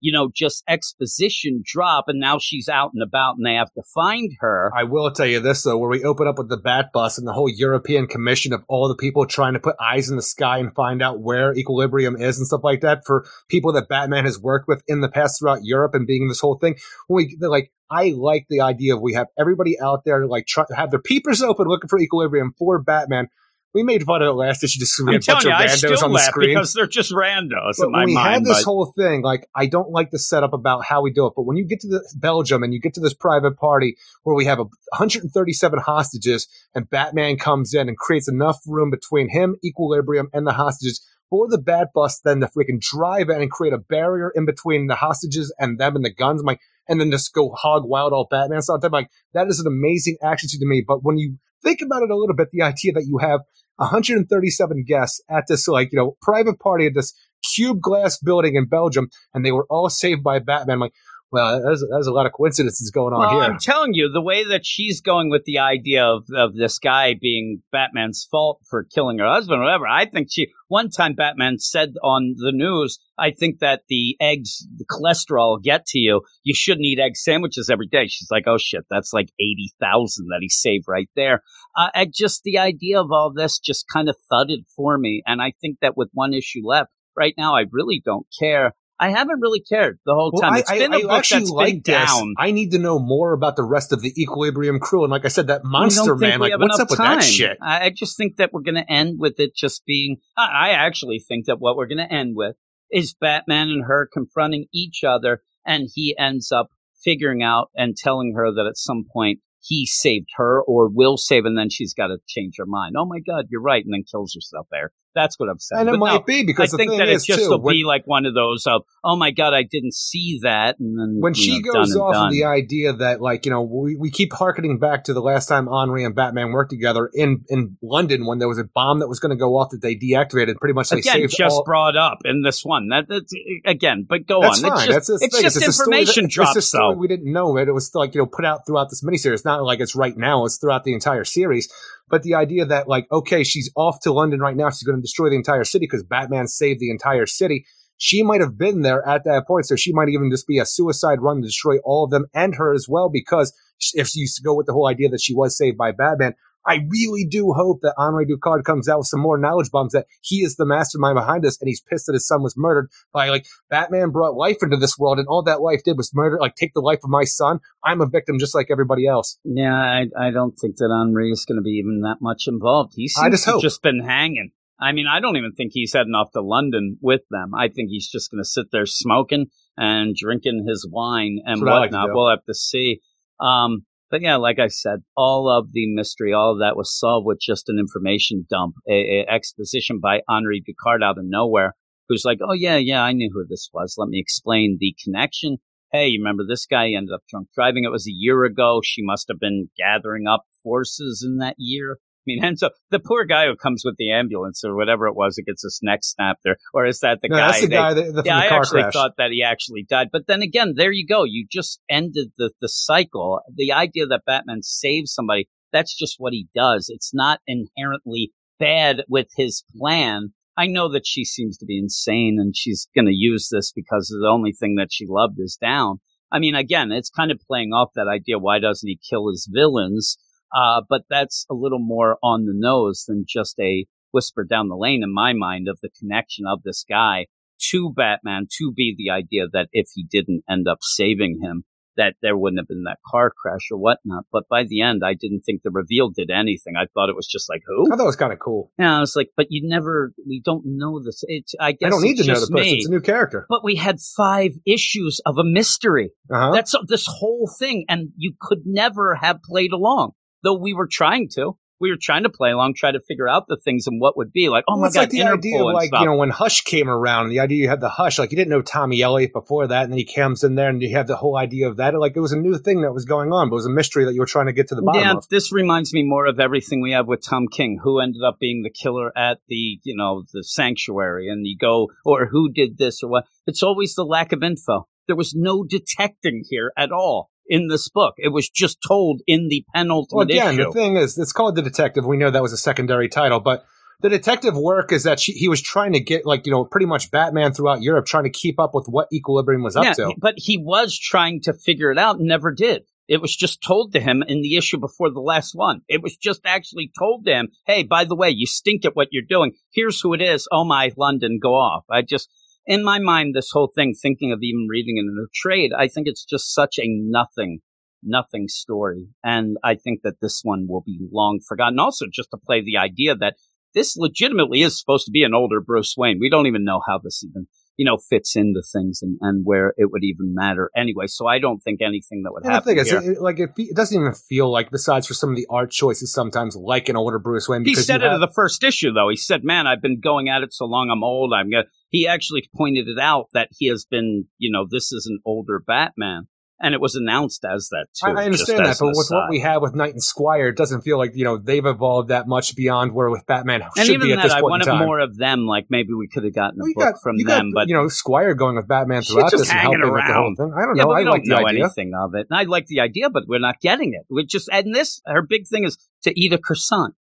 you 0.00 0.12
know, 0.12 0.30
just 0.34 0.62
exposition 0.68 1.62
drop, 1.64 2.04
and 2.08 2.20
now 2.20 2.38
she's 2.38 2.68
out 2.68 2.90
and 2.94 3.02
about, 3.02 3.36
and 3.36 3.46
they 3.46 3.54
have 3.54 3.72
to 3.72 3.82
find 3.94 4.30
her. 4.40 4.70
I 4.76 4.84
will 4.84 5.10
tell 5.10 5.26
you 5.26 5.40
this 5.40 5.62
though, 5.62 5.78
where 5.78 5.90
we 5.90 6.04
open 6.04 6.28
up 6.28 6.38
with 6.38 6.48
the 6.48 6.56
Bat 6.56 6.90
Bus 6.92 7.18
and 7.18 7.26
the 7.26 7.32
whole 7.32 7.48
European 7.48 8.06
Commission 8.06 8.52
of 8.52 8.62
all 8.68 8.88
the 8.88 8.96
people 8.96 9.26
trying 9.26 9.54
to 9.54 9.60
put 9.60 9.76
eyes 9.80 10.10
in 10.10 10.16
the 10.16 10.22
sky 10.22 10.58
and 10.58 10.74
find 10.74 11.02
out 11.02 11.20
where 11.20 11.54
equilibrium 11.54 12.16
is 12.16 12.38
and 12.38 12.46
stuff 12.46 12.64
like 12.64 12.80
that 12.82 13.02
for 13.06 13.26
people 13.48 13.72
that 13.72 13.88
Batman 13.88 14.24
has 14.24 14.38
worked 14.38 14.68
with 14.68 14.82
in 14.86 15.00
the 15.00 15.08
past 15.08 15.38
throughout 15.38 15.60
Europe 15.62 15.94
and 15.94 16.06
being 16.06 16.28
this 16.28 16.40
whole 16.40 16.58
thing. 16.58 16.76
When 17.06 17.26
we 17.26 17.36
like, 17.40 17.72
I 17.90 18.12
like 18.16 18.46
the 18.48 18.60
idea 18.60 18.96
of 18.96 19.00
we 19.00 19.14
have 19.14 19.28
everybody 19.38 19.78
out 19.80 20.04
there 20.04 20.26
like 20.26 20.46
try 20.46 20.64
have 20.74 20.90
their 20.90 21.00
peepers 21.00 21.42
open 21.42 21.68
looking 21.68 21.88
for 21.88 21.98
equilibrium 21.98 22.52
for 22.58 22.82
Batman. 22.82 23.28
We 23.76 23.82
made 23.82 24.02
fun 24.04 24.22
of 24.22 24.28
it 24.28 24.32
last 24.32 24.64
issue 24.64 24.78
just 24.80 24.98
we 24.98 25.08
I'm 25.08 25.20
had 25.20 25.22
a 25.22 25.32
bunch 25.34 25.44
you, 25.44 25.50
of 25.50 25.56
I 25.60 25.66
randos 25.66 25.76
still 25.76 25.92
on 26.04 26.10
the 26.10 26.14
laugh 26.16 26.24
screen. 26.24 26.48
because 26.48 26.72
they're 26.72 26.86
just 26.86 27.12
randos 27.12 27.74
But 27.78 27.86
in 27.86 27.92
my 27.92 28.04
we 28.06 28.14
mind. 28.14 28.28
have 28.34 28.44
this 28.44 28.58
but- 28.60 28.64
whole 28.64 28.86
thing, 28.96 29.20
like 29.22 29.46
I 29.54 29.66
don't 29.66 29.90
like 29.90 30.10
the 30.10 30.18
setup 30.18 30.54
about 30.54 30.84
how 30.86 31.02
we 31.02 31.12
do 31.12 31.26
it, 31.26 31.34
but 31.36 31.42
when 31.42 31.56
you 31.58 31.66
get 31.66 31.80
to 31.80 31.88
the 31.88 32.02
Belgium 32.16 32.62
and 32.62 32.72
you 32.72 32.80
get 32.80 32.94
to 32.94 33.00
this 33.00 33.12
private 33.14 33.58
party 33.58 33.96
where 34.22 34.34
we 34.34 34.46
have 34.46 34.58
a 34.58 34.64
137 34.98 35.78
hostages 35.80 36.48
and 36.74 36.88
Batman 36.88 37.36
comes 37.36 37.74
in 37.74 37.88
and 37.88 37.96
creates 37.98 38.28
enough 38.28 38.58
room 38.66 38.90
between 38.90 39.28
him, 39.28 39.56
Equilibrium, 39.64 40.28
and 40.32 40.46
the 40.46 40.52
hostages 40.52 41.04
for 41.28 41.48
the 41.48 41.58
Bat 41.58 41.88
Bus 41.94 42.20
then 42.24 42.40
to 42.40 42.46
freaking 42.46 42.80
drive 42.80 43.28
in 43.28 43.40
and 43.42 43.50
create 43.50 43.72
a 43.74 43.78
barrier 43.78 44.30
in 44.34 44.46
between 44.46 44.86
the 44.86 44.94
hostages 44.94 45.52
and 45.58 45.78
them 45.78 45.96
and 45.96 46.04
the 46.04 46.14
guns, 46.14 46.40
I'm 46.40 46.46
like, 46.46 46.60
and 46.88 47.00
then 47.00 47.10
just 47.10 47.34
go 47.34 47.50
hog 47.50 47.82
wild 47.84 48.12
all 48.12 48.28
Batman 48.30 48.62
stuff. 48.62 48.80
I'm 48.84 48.92
like, 48.92 49.10
that 49.34 49.48
is 49.48 49.58
an 49.58 49.66
amazing 49.66 50.18
action 50.22 50.48
scene 50.48 50.60
to 50.60 50.66
me. 50.66 50.84
But 50.86 51.02
when 51.02 51.18
you 51.18 51.36
think 51.62 51.80
about 51.82 52.02
it 52.02 52.10
a 52.10 52.16
little 52.16 52.34
bit, 52.36 52.48
the 52.52 52.62
idea 52.62 52.92
that 52.92 53.06
you 53.06 53.18
have 53.18 53.40
137 53.76 54.84
guests 54.86 55.22
at 55.28 55.44
this 55.48 55.68
like 55.68 55.90
you 55.92 55.98
know 55.98 56.16
private 56.22 56.58
party 56.58 56.86
at 56.86 56.94
this 56.94 57.12
cube 57.54 57.80
glass 57.80 58.18
building 58.18 58.54
in 58.54 58.66
Belgium, 58.66 59.08
and 59.34 59.44
they 59.44 59.52
were 59.52 59.66
all 59.70 59.88
saved 59.88 60.22
by 60.22 60.38
Batman. 60.38 60.80
Like, 60.80 60.92
Well, 61.32 61.60
there's, 61.60 61.84
there's 61.90 62.06
a 62.06 62.12
lot 62.12 62.26
of 62.26 62.32
coincidences 62.32 62.92
going 62.92 63.12
on 63.12 63.18
Well, 63.18 63.30
here. 63.30 63.42
I'm 63.42 63.58
telling 63.58 63.94
you, 63.94 64.08
the 64.08 64.22
way 64.22 64.44
that 64.44 64.64
she's 64.64 65.00
going 65.00 65.28
with 65.28 65.42
the 65.44 65.58
idea 65.58 66.04
of, 66.04 66.24
of 66.34 66.54
this 66.54 66.78
guy 66.78 67.14
being 67.20 67.62
Batman's 67.72 68.26
fault 68.30 68.60
for 68.68 68.84
killing 68.84 69.18
her 69.18 69.26
husband, 69.26 69.60
or 69.60 69.64
whatever. 69.64 69.88
I 69.88 70.06
think 70.06 70.28
she. 70.30 70.48
One 70.68 70.88
time, 70.88 71.14
Batman 71.14 71.58
said 71.58 71.94
on 72.02 72.34
the 72.36 72.52
news, 72.52 72.98
"I 73.18 73.32
think 73.32 73.58
that 73.58 73.82
the 73.88 74.16
eggs, 74.20 74.66
the 74.76 74.84
cholesterol, 74.84 75.60
get 75.62 75.86
to 75.86 75.98
you. 75.98 76.22
You 76.44 76.54
shouldn't 76.54 76.86
eat 76.86 77.00
egg 77.00 77.16
sandwiches 77.16 77.68
every 77.70 77.88
day." 77.88 78.06
She's 78.06 78.30
like, 78.30 78.44
"Oh 78.46 78.58
shit, 78.58 78.84
that's 78.88 79.12
like 79.12 79.28
eighty 79.40 79.72
thousand 79.80 80.28
that 80.28 80.38
he 80.40 80.48
saved 80.48 80.84
right 80.86 81.10
there." 81.16 81.42
Uh, 81.76 81.90
I 81.94 82.06
just 82.12 82.42
the 82.44 82.58
idea 82.58 83.00
of 83.00 83.10
all 83.10 83.32
this 83.34 83.58
just 83.58 83.86
kind 83.92 84.08
of 84.08 84.16
thudded 84.30 84.64
for 84.76 84.96
me, 84.96 85.22
and 85.26 85.42
I 85.42 85.52
think 85.60 85.78
that 85.82 85.96
with 85.96 86.08
one 86.12 86.34
issue 86.34 86.60
left 86.64 86.90
right 87.16 87.34
now, 87.36 87.56
I 87.56 87.64
really 87.72 88.00
don't 88.04 88.26
care. 88.38 88.74
I 88.98 89.10
haven't 89.10 89.40
really 89.40 89.60
cared 89.60 89.98
the 90.06 90.14
whole 90.14 90.32
time. 90.32 90.54
I, 90.54 90.58
It's 90.60 90.70
I- 90.70 90.78
been 90.78 90.92
a 90.94 90.96
I 90.96 91.02
book 91.02 91.10
actually 91.12 91.40
that's 91.40 91.50
like 91.50 91.72
been 91.74 91.82
this. 91.84 92.06
down. 92.06 92.34
I 92.38 92.50
need 92.50 92.70
to 92.72 92.78
know 92.78 92.98
more 92.98 93.32
about 93.32 93.56
the 93.56 93.62
rest 93.62 93.92
of 93.92 94.00
the 94.00 94.12
Equilibrium 94.20 94.78
crew, 94.80 95.04
and 95.04 95.10
like 95.10 95.24
I 95.24 95.28
said, 95.28 95.48
that 95.48 95.62
monster 95.64 96.14
man, 96.16 96.40
like 96.40 96.58
what's 96.58 96.78
up 96.78 96.90
with 96.90 96.98
that 96.98 97.22
shit? 97.22 97.58
I, 97.62 97.86
I 97.86 97.90
just 97.90 98.16
think 98.16 98.36
that 98.36 98.52
we're 98.52 98.62
going 98.62 98.76
to 98.76 98.90
end 98.90 99.18
with 99.18 99.38
it 99.38 99.54
just 99.54 99.84
being. 99.84 100.16
I, 100.36 100.46
I 100.46 100.70
actually 100.70 101.18
think 101.18 101.46
that 101.46 101.56
what 101.58 101.76
we're 101.76 101.86
going 101.88 102.06
to 102.06 102.12
end 102.12 102.32
with 102.34 102.56
is 102.90 103.14
Batman 103.20 103.68
and 103.68 103.84
her 103.86 104.08
confronting 104.10 104.66
each 104.72 105.02
other, 105.04 105.42
and 105.66 105.88
he 105.94 106.14
ends 106.18 106.50
up 106.52 106.68
figuring 107.04 107.42
out 107.42 107.68
and 107.76 107.96
telling 107.96 108.32
her 108.36 108.50
that 108.54 108.66
at 108.66 108.76
some 108.76 109.04
point 109.12 109.40
he 109.60 109.84
saved 109.84 110.28
her 110.36 110.62
or 110.62 110.88
will 110.88 111.16
save, 111.16 111.44
and 111.44 111.58
then 111.58 111.68
she's 111.70 111.92
got 111.92 112.06
to 112.06 112.16
change 112.26 112.54
her 112.56 112.66
mind. 112.66 112.94
Oh 112.96 113.04
my 113.04 113.18
God, 113.18 113.46
you're 113.50 113.60
right, 113.60 113.84
and 113.84 113.92
then 113.92 114.04
kills 114.10 114.32
herself 114.34 114.68
there. 114.70 114.92
That's 115.16 115.38
what 115.38 115.48
I'm 115.48 115.58
saying. 115.58 115.80
And 115.80 115.88
it 115.88 115.92
But 115.92 115.98
might 115.98 116.12
no, 116.12 116.20
be 116.20 116.44
because 116.44 116.72
I 116.72 116.76
the 116.76 116.76
think 116.76 116.98
that 116.98 117.08
it 117.08 117.24
just 117.24 117.40
too, 117.40 117.48
will 117.48 117.60
when, 117.60 117.74
be 117.74 117.84
like 117.84 118.06
one 118.06 118.26
of 118.26 118.34
those 118.34 118.64
of, 118.66 118.82
oh 119.02 119.16
my 119.16 119.32
God, 119.32 119.54
I 119.54 119.62
didn't 119.64 119.94
see 119.94 120.38
that, 120.42 120.78
and 120.78 120.96
then 120.98 121.16
when 121.20 121.34
she 121.34 121.58
know, 121.60 121.72
goes 121.72 121.96
off 121.96 122.12
done. 122.12 122.26
of 122.26 122.32
the 122.32 122.44
idea 122.44 122.92
that 122.92 123.20
like 123.20 123.44
you 123.46 123.50
know 123.50 123.62
we, 123.62 123.96
we 123.96 124.10
keep 124.10 124.32
harkening 124.32 124.78
back 124.78 125.04
to 125.04 125.14
the 125.14 125.22
last 125.22 125.46
time 125.46 125.66
Henri 125.68 126.04
and 126.04 126.14
Batman 126.14 126.52
worked 126.52 126.70
together 126.70 127.10
in 127.14 127.44
in 127.48 127.76
London 127.82 128.26
when 128.26 128.38
there 128.38 128.48
was 128.48 128.58
a 128.58 128.64
bomb 128.64 129.00
that 129.00 129.08
was 129.08 129.18
going 129.18 129.30
to 129.30 129.36
go 129.36 129.56
off 129.56 129.70
that 129.70 129.82
they 129.82 129.96
deactivated. 129.96 130.56
Pretty 130.60 130.74
much 130.74 130.90
they 130.90 130.98
again 130.98 131.14
saved 131.14 131.34
just 131.36 131.54
all. 131.54 131.64
brought 131.64 131.96
up 131.96 132.18
in 132.24 132.42
this 132.42 132.64
one. 132.64 132.88
That 132.90 133.08
that's 133.08 133.32
again, 133.64 134.06
but 134.08 134.26
go 134.26 134.42
That's 134.42 134.62
on. 134.62 134.70
fine. 134.70 134.90
It's 134.92 135.08
just, 135.08 135.22
it's 135.22 135.40
just 135.40 135.56
a 135.56 135.72
story 135.72 135.86
information 135.98 136.24
that, 136.24 136.30
drops, 136.30 136.56
It's 136.56 136.70
though. 136.70 136.92
we 136.92 137.08
didn't 137.08 137.32
know 137.32 137.56
it. 137.56 137.68
It 137.68 137.72
was 137.72 137.94
like 137.94 138.14
you 138.14 138.20
know 138.20 138.26
put 138.26 138.44
out 138.44 138.66
throughout 138.66 138.90
this 138.90 139.02
miniseries. 139.02 139.34
It's 139.34 139.44
not 139.44 139.62
like 139.62 139.80
it's 139.80 139.94
right 139.96 140.16
now. 140.16 140.44
It's 140.44 140.58
throughout 140.58 140.84
the 140.84 140.92
entire 140.92 141.24
series. 141.24 141.72
But 142.08 142.22
the 142.22 142.34
idea 142.34 142.64
that 142.64 142.88
like 142.88 143.10
okay, 143.10 143.42
she's 143.44 143.70
off 143.76 144.00
to 144.02 144.12
London 144.12 144.40
right 144.40 144.56
now. 144.56 144.70
She's 144.70 144.84
going 144.84 144.96
to 144.96 145.02
destroy 145.02 145.30
the 145.30 145.36
entire 145.36 145.64
city 145.64 145.86
because 145.86 146.04
Batman 146.04 146.46
saved 146.46 146.80
the 146.80 146.90
entire 146.90 147.26
city. 147.26 147.66
She 147.98 148.22
might 148.22 148.42
have 148.42 148.58
been 148.58 148.82
there 148.82 149.06
at 149.08 149.24
that 149.24 149.46
point, 149.46 149.66
so 149.66 149.74
she 149.74 149.92
might 149.92 150.08
even 150.10 150.30
just 150.30 150.46
be 150.46 150.58
a 150.58 150.66
suicide 150.66 151.20
run 151.20 151.40
to 151.40 151.48
destroy 151.48 151.78
all 151.78 152.04
of 152.04 152.10
them 152.10 152.26
and 152.34 152.54
her 152.56 152.74
as 152.74 152.86
well. 152.88 153.08
Because 153.08 153.52
if 153.94 154.14
you 154.14 154.26
go 154.44 154.54
with 154.54 154.66
the 154.66 154.72
whole 154.72 154.86
idea 154.86 155.08
that 155.08 155.20
she 155.20 155.34
was 155.34 155.56
saved 155.56 155.78
by 155.78 155.92
Batman, 155.92 156.34
I 156.66 156.80
really 156.88 157.24
do 157.24 157.52
hope 157.52 157.80
that 157.82 157.94
Henri 157.96 158.26
Ducard 158.26 158.64
comes 158.64 158.88
out 158.88 158.98
with 158.98 159.06
some 159.06 159.20
more 159.20 159.38
knowledge 159.38 159.70
bombs 159.70 159.92
that 159.92 160.06
he 160.20 160.42
is 160.42 160.56
the 160.56 160.66
mastermind 160.66 161.16
behind 161.16 161.44
this 161.44 161.60
and 161.60 161.68
he's 161.68 161.80
pissed 161.80 162.06
that 162.06 162.14
his 162.14 162.26
son 162.26 162.42
was 162.42 162.54
murdered 162.56 162.90
by 163.12 163.28
like 163.28 163.46
Batman 163.70 164.10
brought 164.10 164.34
life 164.34 164.58
into 164.62 164.76
this 164.76 164.98
world 164.98 165.18
and 165.18 165.28
all 165.28 165.42
that 165.44 165.62
life 165.62 165.82
did 165.84 165.96
was 165.96 166.10
murder, 166.14 166.38
like 166.40 166.56
take 166.56 166.74
the 166.74 166.80
life 166.80 167.00
of 167.04 167.10
my 167.10 167.24
son. 167.24 167.60
I'm 167.84 168.00
a 168.00 168.06
victim 168.06 168.38
just 168.38 168.54
like 168.54 168.68
everybody 168.70 169.06
else. 169.06 169.38
Yeah, 169.44 169.74
I, 169.74 170.06
I 170.18 170.30
don't 170.30 170.56
think 170.58 170.76
that 170.76 170.90
Henri 170.90 171.30
is 171.30 171.44
going 171.44 171.56
to 171.56 171.62
be 171.62 171.78
even 171.78 172.00
that 172.00 172.18
much 172.20 172.44
involved. 172.48 172.94
He 172.96 173.08
seems 173.08 173.24
I 173.24 173.30
just 173.30 173.62
just 173.62 173.82
been 173.82 174.00
hanging. 174.00 174.50
I 174.78 174.92
mean, 174.92 175.06
I 175.06 175.20
don't 175.20 175.36
even 175.36 175.52
think 175.52 175.70
he's 175.72 175.94
heading 175.94 176.14
off 176.14 176.32
to 176.32 176.42
London 176.42 176.98
with 177.00 177.22
them. 177.30 177.54
I 177.54 177.68
think 177.68 177.88
he's 177.88 178.08
just 178.08 178.30
going 178.30 178.42
to 178.42 178.48
sit 178.48 178.66
there 178.72 178.84
smoking 178.84 179.46
and 179.76 180.14
drinking 180.14 180.66
his 180.68 180.86
wine 180.90 181.38
and 181.44 181.56
That's 181.56 181.64
what 181.64 181.80
like 181.80 181.92
whatnot. 181.92 182.14
we'll 182.14 182.30
have 182.30 182.44
to 182.44 182.54
see. 182.54 183.00
Um, 183.40 183.86
but 184.10 184.22
yeah, 184.22 184.36
like 184.36 184.58
I 184.58 184.68
said, 184.68 185.00
all 185.16 185.50
of 185.50 185.72
the 185.72 185.86
mystery, 185.92 186.32
all 186.32 186.52
of 186.52 186.60
that 186.60 186.76
was 186.76 186.96
solved 186.96 187.26
with 187.26 187.40
just 187.40 187.68
an 187.68 187.78
information 187.78 188.46
dump, 188.48 188.74
a, 188.88 189.20
a 189.20 189.26
exposition 189.28 189.98
by 190.00 190.22
Henri 190.28 190.62
Ducard 190.62 191.02
out 191.02 191.18
of 191.18 191.24
nowhere, 191.24 191.74
who's 192.08 192.24
like, 192.24 192.38
"Oh 192.42 192.52
yeah, 192.52 192.76
yeah, 192.76 193.02
I 193.02 193.12
knew 193.12 193.30
who 193.32 193.44
this 193.48 193.68
was. 193.72 193.94
Let 193.98 194.08
me 194.08 194.20
explain 194.20 194.78
the 194.80 194.94
connection." 195.02 195.58
Hey, 195.92 196.08
you 196.08 196.20
remember 196.20 196.44
this 196.46 196.66
guy 196.66 196.90
ended 196.90 197.14
up 197.14 197.22
drunk 197.30 197.48
driving? 197.54 197.84
It 197.84 197.92
was 197.92 198.08
a 198.08 198.12
year 198.12 198.44
ago. 198.44 198.80
She 198.84 199.02
must 199.02 199.28
have 199.28 199.38
been 199.38 199.70
gathering 199.78 200.26
up 200.26 200.42
forces 200.62 201.24
in 201.26 201.38
that 201.38 201.54
year. 201.58 201.98
I 202.26 202.32
mean, 202.32 202.44
and 202.44 202.58
so 202.58 202.70
the 202.90 202.98
poor 202.98 203.24
guy 203.24 203.46
who 203.46 203.54
comes 203.54 203.82
with 203.84 203.94
the 203.98 204.10
ambulance 204.10 204.64
or 204.64 204.74
whatever 204.74 205.06
it 205.06 205.14
was, 205.14 205.36
that 205.36 205.44
gets 205.46 205.62
his 205.62 205.78
neck 205.82 206.00
snapped 206.02 206.40
there, 206.44 206.56
or 206.74 206.84
is 206.84 206.98
that 207.00 207.20
the 207.22 207.28
No, 207.28 207.36
guy? 207.36 207.46
that's 207.46 207.60
the 207.60 207.66
they- 207.68 207.74
guy 207.76 207.94
that, 207.94 208.14
that 208.14 208.26
yeah, 208.26 208.40
the 208.40 208.54
I 208.54 208.56
actually 208.58 208.82
crash. 208.82 208.92
thought 208.92 209.12
that 209.18 209.30
he 209.30 209.42
actually 209.44 209.84
died. 209.88 210.08
But 210.10 210.26
then 210.26 210.42
again, 210.42 210.74
there 210.76 210.90
you 210.92 211.06
go. 211.06 211.22
You 211.24 211.46
just 211.50 211.80
ended 211.88 212.32
the, 212.36 212.50
the 212.60 212.68
cycle. 212.68 213.40
The 213.54 213.72
idea 213.72 214.06
that 214.06 214.22
Batman 214.26 214.62
saves 214.62 215.12
somebody, 215.14 215.48
that's 215.72 215.96
just 215.96 216.16
what 216.18 216.32
he 216.32 216.48
does. 216.54 216.86
It's 216.88 217.14
not 217.14 217.40
inherently 217.46 218.32
bad 218.58 219.02
with 219.08 219.28
his 219.36 219.62
plan. 219.78 220.32
I 220.56 220.66
know 220.66 220.90
that 220.92 221.06
she 221.06 221.24
seems 221.24 221.58
to 221.58 221.66
be 221.66 221.78
insane 221.78 222.38
and 222.40 222.56
she's 222.56 222.88
going 222.94 223.06
to 223.06 223.12
use 223.14 223.50
this 223.52 223.72
because 223.72 224.08
the 224.08 224.28
only 224.28 224.52
thing 224.52 224.76
that 224.76 224.88
she 224.90 225.04
loved 225.06 225.36
is 225.38 225.56
down. 225.60 226.00
I 226.32 226.38
mean, 226.38 226.54
again, 226.54 226.90
it's 226.90 227.10
kind 227.10 227.30
of 227.30 227.38
playing 227.46 227.72
off 227.72 227.90
that 227.94 228.08
idea. 228.08 228.38
Why 228.38 228.58
doesn't 228.58 228.88
he 228.88 228.98
kill 229.08 229.28
his 229.28 229.48
villains? 229.52 230.18
Uh, 230.56 230.80
but 230.88 231.02
that's 231.10 231.44
a 231.50 231.54
little 231.54 231.78
more 231.80 232.16
on 232.22 232.46
the 232.46 232.54
nose 232.54 233.04
than 233.06 233.24
just 233.28 233.58
a 233.60 233.86
whisper 234.12 234.44
down 234.44 234.68
the 234.68 234.76
lane 234.76 235.02
in 235.02 235.12
my 235.12 235.32
mind 235.34 235.68
of 235.68 235.78
the 235.82 235.90
connection 235.98 236.46
of 236.46 236.62
this 236.62 236.84
guy 236.88 237.26
to 237.70 237.92
Batman 237.94 238.46
to 238.58 238.72
be 238.72 238.94
the 238.96 239.10
idea 239.10 239.46
that 239.52 239.68
if 239.72 239.88
he 239.94 240.04
didn't 240.04 240.44
end 240.48 240.66
up 240.68 240.78
saving 240.80 241.40
him, 241.42 241.64
that 241.96 242.14
there 242.20 242.36
wouldn't 242.36 242.60
have 242.60 242.68
been 242.68 242.84
that 242.84 242.98
car 243.06 243.32
crash 243.34 243.68
or 243.70 243.78
whatnot. 243.78 244.24
But 244.30 244.44
by 244.50 244.64
the 244.64 244.82
end, 244.82 245.02
I 245.04 245.14
didn't 245.14 245.42
think 245.46 245.62
the 245.62 245.70
reveal 245.70 246.10
did 246.10 246.30
anything. 246.30 246.74
I 246.76 246.86
thought 246.92 247.08
it 247.08 247.16
was 247.16 247.26
just 247.26 247.48
like, 247.48 247.62
who? 247.66 247.86
I 247.86 247.96
thought 247.96 248.02
it 248.02 248.06
was 248.06 248.16
kind 248.16 248.32
of 248.34 248.38
cool. 248.38 248.70
Yeah, 248.78 248.98
I 248.98 249.00
was 249.00 249.16
like, 249.16 249.30
but 249.36 249.46
you 249.48 249.66
never, 249.66 250.12
we 250.26 250.42
don't 250.44 250.62
know 250.66 251.02
this. 251.02 251.24
It's, 251.26 251.54
I 251.58 251.72
guess 251.72 251.86
I 251.86 251.90
don't 251.90 252.02
need 252.02 252.18
to 252.18 252.26
know 252.26 252.34
the 252.34 252.48
person. 252.48 252.54
me. 252.54 252.76
It's 252.76 252.88
a 252.88 252.90
new 252.90 253.00
character. 253.00 253.46
But 253.48 253.64
we 253.64 253.76
had 253.76 253.98
five 254.00 254.52
issues 254.66 255.20
of 255.24 255.38
a 255.38 255.44
mystery. 255.44 256.10
Uh-huh. 256.30 256.52
That's 256.52 256.74
this 256.86 257.06
whole 257.08 257.50
thing, 257.58 257.86
and 257.88 258.10
you 258.16 258.34
could 258.40 258.62
never 258.66 259.14
have 259.14 259.40
played 259.42 259.72
along, 259.72 260.12
though 260.42 260.58
we 260.58 260.74
were 260.74 260.88
trying 260.90 261.28
to. 261.34 261.56
We 261.78 261.90
were 261.90 261.98
trying 262.00 262.22
to 262.22 262.30
play 262.30 262.52
along, 262.52 262.72
try 262.72 262.90
to 262.90 263.00
figure 263.00 263.28
out 263.28 263.48
the 263.48 263.58
things 263.58 263.86
and 263.86 264.00
what 264.00 264.16
would 264.16 264.32
be 264.32 264.48
like. 264.48 264.64
Oh 264.66 264.76
Well, 264.76 264.84
my 264.84 264.88
god, 264.88 265.00
like 265.00 265.10
the 265.10 265.18
Interpol 265.18 265.36
idea 265.36 265.62
of 265.62 265.74
like 265.74 265.88
stuff. 265.88 266.00
you 266.00 266.06
know 266.06 266.16
when 266.16 266.30
Hush 266.30 266.62
came 266.62 266.88
around, 266.88 267.28
the 267.28 267.40
idea 267.40 267.58
you 267.64 267.68
had 267.68 267.82
the 267.82 267.90
Hush, 267.90 268.18
like 268.18 268.30
you 268.30 268.36
didn't 268.38 268.48
know 268.48 268.62
Tommy 268.62 269.02
Elliott 269.02 269.34
before 269.34 269.66
that, 269.66 269.82
and 269.82 269.92
then 269.92 269.98
he 269.98 270.06
comes 270.06 270.42
in 270.42 270.54
there 270.54 270.70
and 270.70 270.80
you 270.80 270.96
have 270.96 271.06
the 271.06 271.16
whole 271.16 271.36
idea 271.36 271.68
of 271.68 271.76
that. 271.76 271.94
Like 271.94 272.16
it 272.16 272.20
was 272.20 272.32
a 272.32 272.38
new 272.38 272.56
thing 272.56 272.80
that 272.80 272.94
was 272.94 273.04
going 273.04 273.30
on, 273.30 273.50
but 273.50 273.56
it 273.56 273.58
was 273.58 273.66
a 273.66 273.70
mystery 273.70 274.06
that 274.06 274.14
you 274.14 274.20
were 274.20 274.26
trying 274.26 274.46
to 274.46 274.54
get 274.54 274.68
to 274.68 274.74
the 274.74 274.80
bottom 274.80 275.02
yeah, 275.02 275.12
of. 275.16 275.28
this 275.28 275.52
reminds 275.52 275.92
me 275.92 276.02
more 276.02 276.24
of 276.24 276.40
everything 276.40 276.80
we 276.80 276.92
have 276.92 277.06
with 277.06 277.22
Tom 277.22 277.46
King, 277.46 277.78
who 277.82 278.00
ended 278.00 278.22
up 278.26 278.38
being 278.38 278.62
the 278.62 278.70
killer 278.70 279.12
at 279.14 279.40
the, 279.48 279.78
you 279.82 279.94
know, 279.94 280.24
the 280.32 280.44
sanctuary, 280.44 281.28
and 281.28 281.46
you 281.46 281.58
go, 281.58 281.90
or 282.06 282.24
who 282.26 282.50
did 282.50 282.78
this 282.78 283.02
or 283.02 283.10
what. 283.10 283.24
It's 283.46 283.62
always 283.62 283.94
the 283.94 284.04
lack 284.04 284.32
of 284.32 284.42
info. 284.42 284.88
There 285.08 285.14
was 285.14 285.34
no 285.36 285.62
detecting 285.62 286.42
here 286.48 286.72
at 286.74 286.90
all 286.90 287.30
in 287.48 287.68
this 287.68 287.88
book. 287.88 288.14
It 288.18 288.28
was 288.28 288.48
just 288.48 288.78
told 288.86 289.22
in 289.26 289.48
the 289.48 289.64
Well, 289.74 289.82
penultimate 289.84 290.30
again, 290.30 290.54
issue. 290.54 290.64
the 290.64 290.72
thing 290.72 290.96
is, 290.96 291.18
it's 291.18 291.32
called 291.32 291.56
the 291.56 291.62
detective. 291.62 292.04
We 292.04 292.16
know 292.16 292.30
that 292.30 292.42
was 292.42 292.52
a 292.52 292.58
secondary 292.58 293.08
title, 293.08 293.40
but 293.40 293.64
the 294.00 294.08
detective 294.08 294.56
work 294.56 294.92
is 294.92 295.04
that 295.04 295.18
she, 295.20 295.32
he 295.32 295.48
was 295.48 295.62
trying 295.62 295.94
to 295.94 296.00
get 296.00 296.26
like 296.26 296.46
you 296.46 296.52
know 296.52 296.64
pretty 296.64 296.86
much 296.86 297.10
Batman 297.10 297.52
throughout 297.52 297.82
Europe, 297.82 298.06
trying 298.06 298.24
to 298.24 298.30
keep 298.30 298.58
up 298.60 298.74
with 298.74 298.86
what 298.86 299.08
Equilibrium 299.12 299.62
was 299.62 299.76
up 299.76 299.84
yeah, 299.84 299.92
to. 299.94 300.14
but 300.18 300.34
he 300.36 300.58
was 300.58 300.98
trying 300.98 301.40
to 301.42 301.54
figure 301.54 301.90
it 301.90 301.98
out 301.98 302.18
and 302.18 302.28
never 302.28 302.52
did. 302.52 302.82
It 303.08 303.22
was 303.22 303.34
just 303.36 303.62
told 303.62 303.92
to 303.92 304.00
him 304.00 304.24
in 304.26 304.42
the 304.42 304.56
issue 304.56 304.78
before 304.78 305.10
the 305.10 305.20
last 305.20 305.54
one. 305.54 305.82
It 305.88 306.02
was 306.02 306.16
just 306.16 306.40
actually 306.44 306.90
told 306.98 307.24
to 307.24 307.32
him, 307.32 307.48
hey, 307.64 307.84
by 307.84 308.04
the 308.04 308.16
way, 308.16 308.30
you 308.30 308.46
stink 308.46 308.84
at 308.84 308.96
what 308.96 309.08
you're 309.12 309.22
doing. 309.22 309.52
Here's 309.72 310.00
who 310.00 310.12
it 310.12 310.20
is. 310.20 310.48
Oh 310.50 310.64
my, 310.64 310.90
London, 310.96 311.38
go 311.40 311.54
off. 311.54 311.84
I 311.88 312.02
just, 312.02 312.28
in 312.66 312.82
my 312.84 312.98
mind, 312.98 313.34
this 313.34 313.50
whole 313.52 313.70
thing, 313.74 313.94
thinking 313.94 314.32
of 314.32 314.40
even 314.42 314.66
reading 314.68 314.96
it 314.96 315.02
in 315.08 315.16
a 315.22 315.28
trade, 315.34 315.72
I 315.76 315.88
think 315.88 316.06
it's 316.08 316.24
just 316.24 316.52
such 316.54 316.78
a 316.78 316.84
nothing, 316.86 317.60
nothing 318.02 318.48
story. 318.48 319.08
And 319.24 319.56
I 319.64 319.74
think 319.76 320.00
that 320.02 320.20
this 320.20 320.40
one 320.42 320.66
will 320.68 320.82
be 320.84 320.98
long 321.12 321.40
forgotten. 321.46 321.78
Also, 321.78 322.06
just 322.12 322.30
to 322.32 322.36
play 322.36 322.60
the 322.62 322.76
idea 322.76 323.14
that 323.16 323.36
this 323.74 323.96
legitimately 323.96 324.62
is 324.62 324.78
supposed 324.80 325.04
to 325.04 325.10
be 325.10 325.22
an 325.22 325.34
older 325.34 325.60
Bruce 325.60 325.94
Wayne. 325.96 326.18
We 326.20 326.30
don't 326.30 326.46
even 326.46 326.64
know 326.64 326.80
how 326.86 326.98
this 326.98 327.22
even, 327.22 327.46
you 327.76 327.84
know, 327.84 327.98
fits 327.98 328.34
into 328.34 328.62
things 328.72 329.00
and, 329.02 329.18
and 329.20 329.44
where 329.44 329.74
it 329.76 329.90
would 329.92 330.02
even 330.02 330.34
matter 330.34 330.70
anyway. 330.74 331.06
So 331.08 331.26
I 331.26 331.38
don't 331.38 331.60
think 331.62 331.82
anything 331.82 332.22
that 332.24 332.32
would 332.32 332.42
And 332.44 332.50
the 332.50 332.54
happen 332.54 332.68
thing 332.74 332.78
is, 332.78 332.90
here. 332.90 333.12
it, 333.12 333.20
like 333.20 333.38
it, 333.38 333.50
it 333.58 333.76
doesn't 333.76 334.00
even 334.00 334.14
feel 334.14 334.50
like, 334.50 334.70
besides 334.70 335.06
for 335.06 335.12
some 335.14 335.28
of 335.30 335.36
the 335.36 335.46
art 335.50 335.70
choices, 335.70 336.10
sometimes 336.10 336.56
like 336.56 336.88
an 336.88 336.96
older 336.96 337.18
Bruce 337.18 337.48
Wayne. 337.50 337.64
He 337.66 337.74
said 337.74 338.00
it 338.00 338.04
have- 338.04 338.14
in 338.14 338.20
the 338.20 338.32
first 338.34 338.64
issue, 338.64 338.92
though. 338.92 339.10
He 339.10 339.16
said, 339.16 339.44
"Man, 339.44 339.66
I've 339.66 339.82
been 339.82 340.00
going 340.00 340.30
at 340.30 340.42
it 340.42 340.54
so 340.54 340.64
long. 340.64 340.88
I'm 340.90 341.04
old. 341.04 341.32
I'm 341.34 341.50
gonna." 341.50 341.64
He 341.90 342.06
actually 342.06 342.48
pointed 342.56 342.88
it 342.88 342.98
out 342.98 343.26
that 343.32 343.48
he 343.56 343.66
has 343.68 343.84
been, 343.84 344.26
you 344.38 344.50
know, 344.50 344.66
this 344.68 344.92
is 344.92 345.06
an 345.06 345.20
older 345.24 345.62
Batman. 345.64 346.26
and 346.58 346.72
it 346.74 346.80
was 346.80 346.94
announced 346.94 347.44
as 347.44 347.68
that 347.68 347.86
too. 347.94 348.06
I, 348.10 348.22
I 348.22 348.24
understand 348.24 348.64
that, 348.64 348.78
but 348.80 348.88
with 348.96 349.08
what 349.10 349.28
we 349.28 349.40
have 349.40 349.60
with 349.60 349.74
Knight 349.74 349.92
and 349.92 350.02
Squire, 350.02 350.48
it 350.48 350.56
doesn't 350.56 350.80
feel 350.82 350.96
like 350.96 351.12
you 351.14 351.22
know 351.22 351.36
they've 351.36 351.64
evolved 351.66 352.08
that 352.08 352.26
much 352.26 352.56
beyond 352.56 352.94
where 352.94 353.10
with 353.10 353.26
Batman 353.26 353.60
and 353.76 353.84
should 353.86 353.92
even 353.94 354.06
be 354.06 354.12
at 354.14 354.16
that, 354.16 354.22
this 354.22 354.32
I 354.32 354.40
point 354.40 354.44
in 354.46 354.50
wanted 354.50 354.64
time. 354.64 354.78
more 354.86 354.98
of 355.00 355.16
them. 355.18 355.46
Like 355.46 355.66
maybe 355.68 355.92
we 355.92 356.08
could 356.08 356.24
have 356.24 356.34
gotten 356.34 356.58
a 356.60 356.64
Well, 356.64 356.72
book 356.74 356.94
got 356.94 357.02
from 357.02 357.18
them, 357.18 357.50
got, 357.50 357.54
but 357.54 357.68
you 357.68 357.74
know 357.74 357.88
Squire 357.88 358.32
going 358.34 358.56
with 358.56 358.66
Batman 358.66 359.02
throughout 359.02 359.30
just 359.32 359.42
this 359.42 359.50
and 359.50 359.60
helping 359.60 359.80
with 359.82 360.06
the 360.06 360.12
whole 360.14 360.22
around. 360.24 360.36
thing. 360.36 360.52
I 360.56 360.62
don't 360.64 360.76
know. 360.78 360.86
but 360.86 360.92
I 360.92 361.02
like 361.02 361.04
don't 361.04 361.24
the 361.24 361.30
know 361.36 361.46
idea. 361.46 361.64
anything 361.64 361.92
of 361.94 362.14
it. 362.14 362.26
And 362.30 362.38
I 362.38 362.44
like 362.44 362.66
the 362.68 362.80
idea, 362.80 363.10
but 363.10 363.24
we're 363.28 363.38
not 363.38 363.60
getting 363.60 363.92
it. 363.92 364.06
We 364.08 364.24
just 364.24 364.48
and 364.50 364.74
this 364.74 365.02
her 365.06 365.20
big 365.22 365.46
thing 365.46 365.64
is 365.64 365.76
to 366.04 366.18
eat 366.18 366.32
a 366.32 366.38
croissant. 366.38 366.94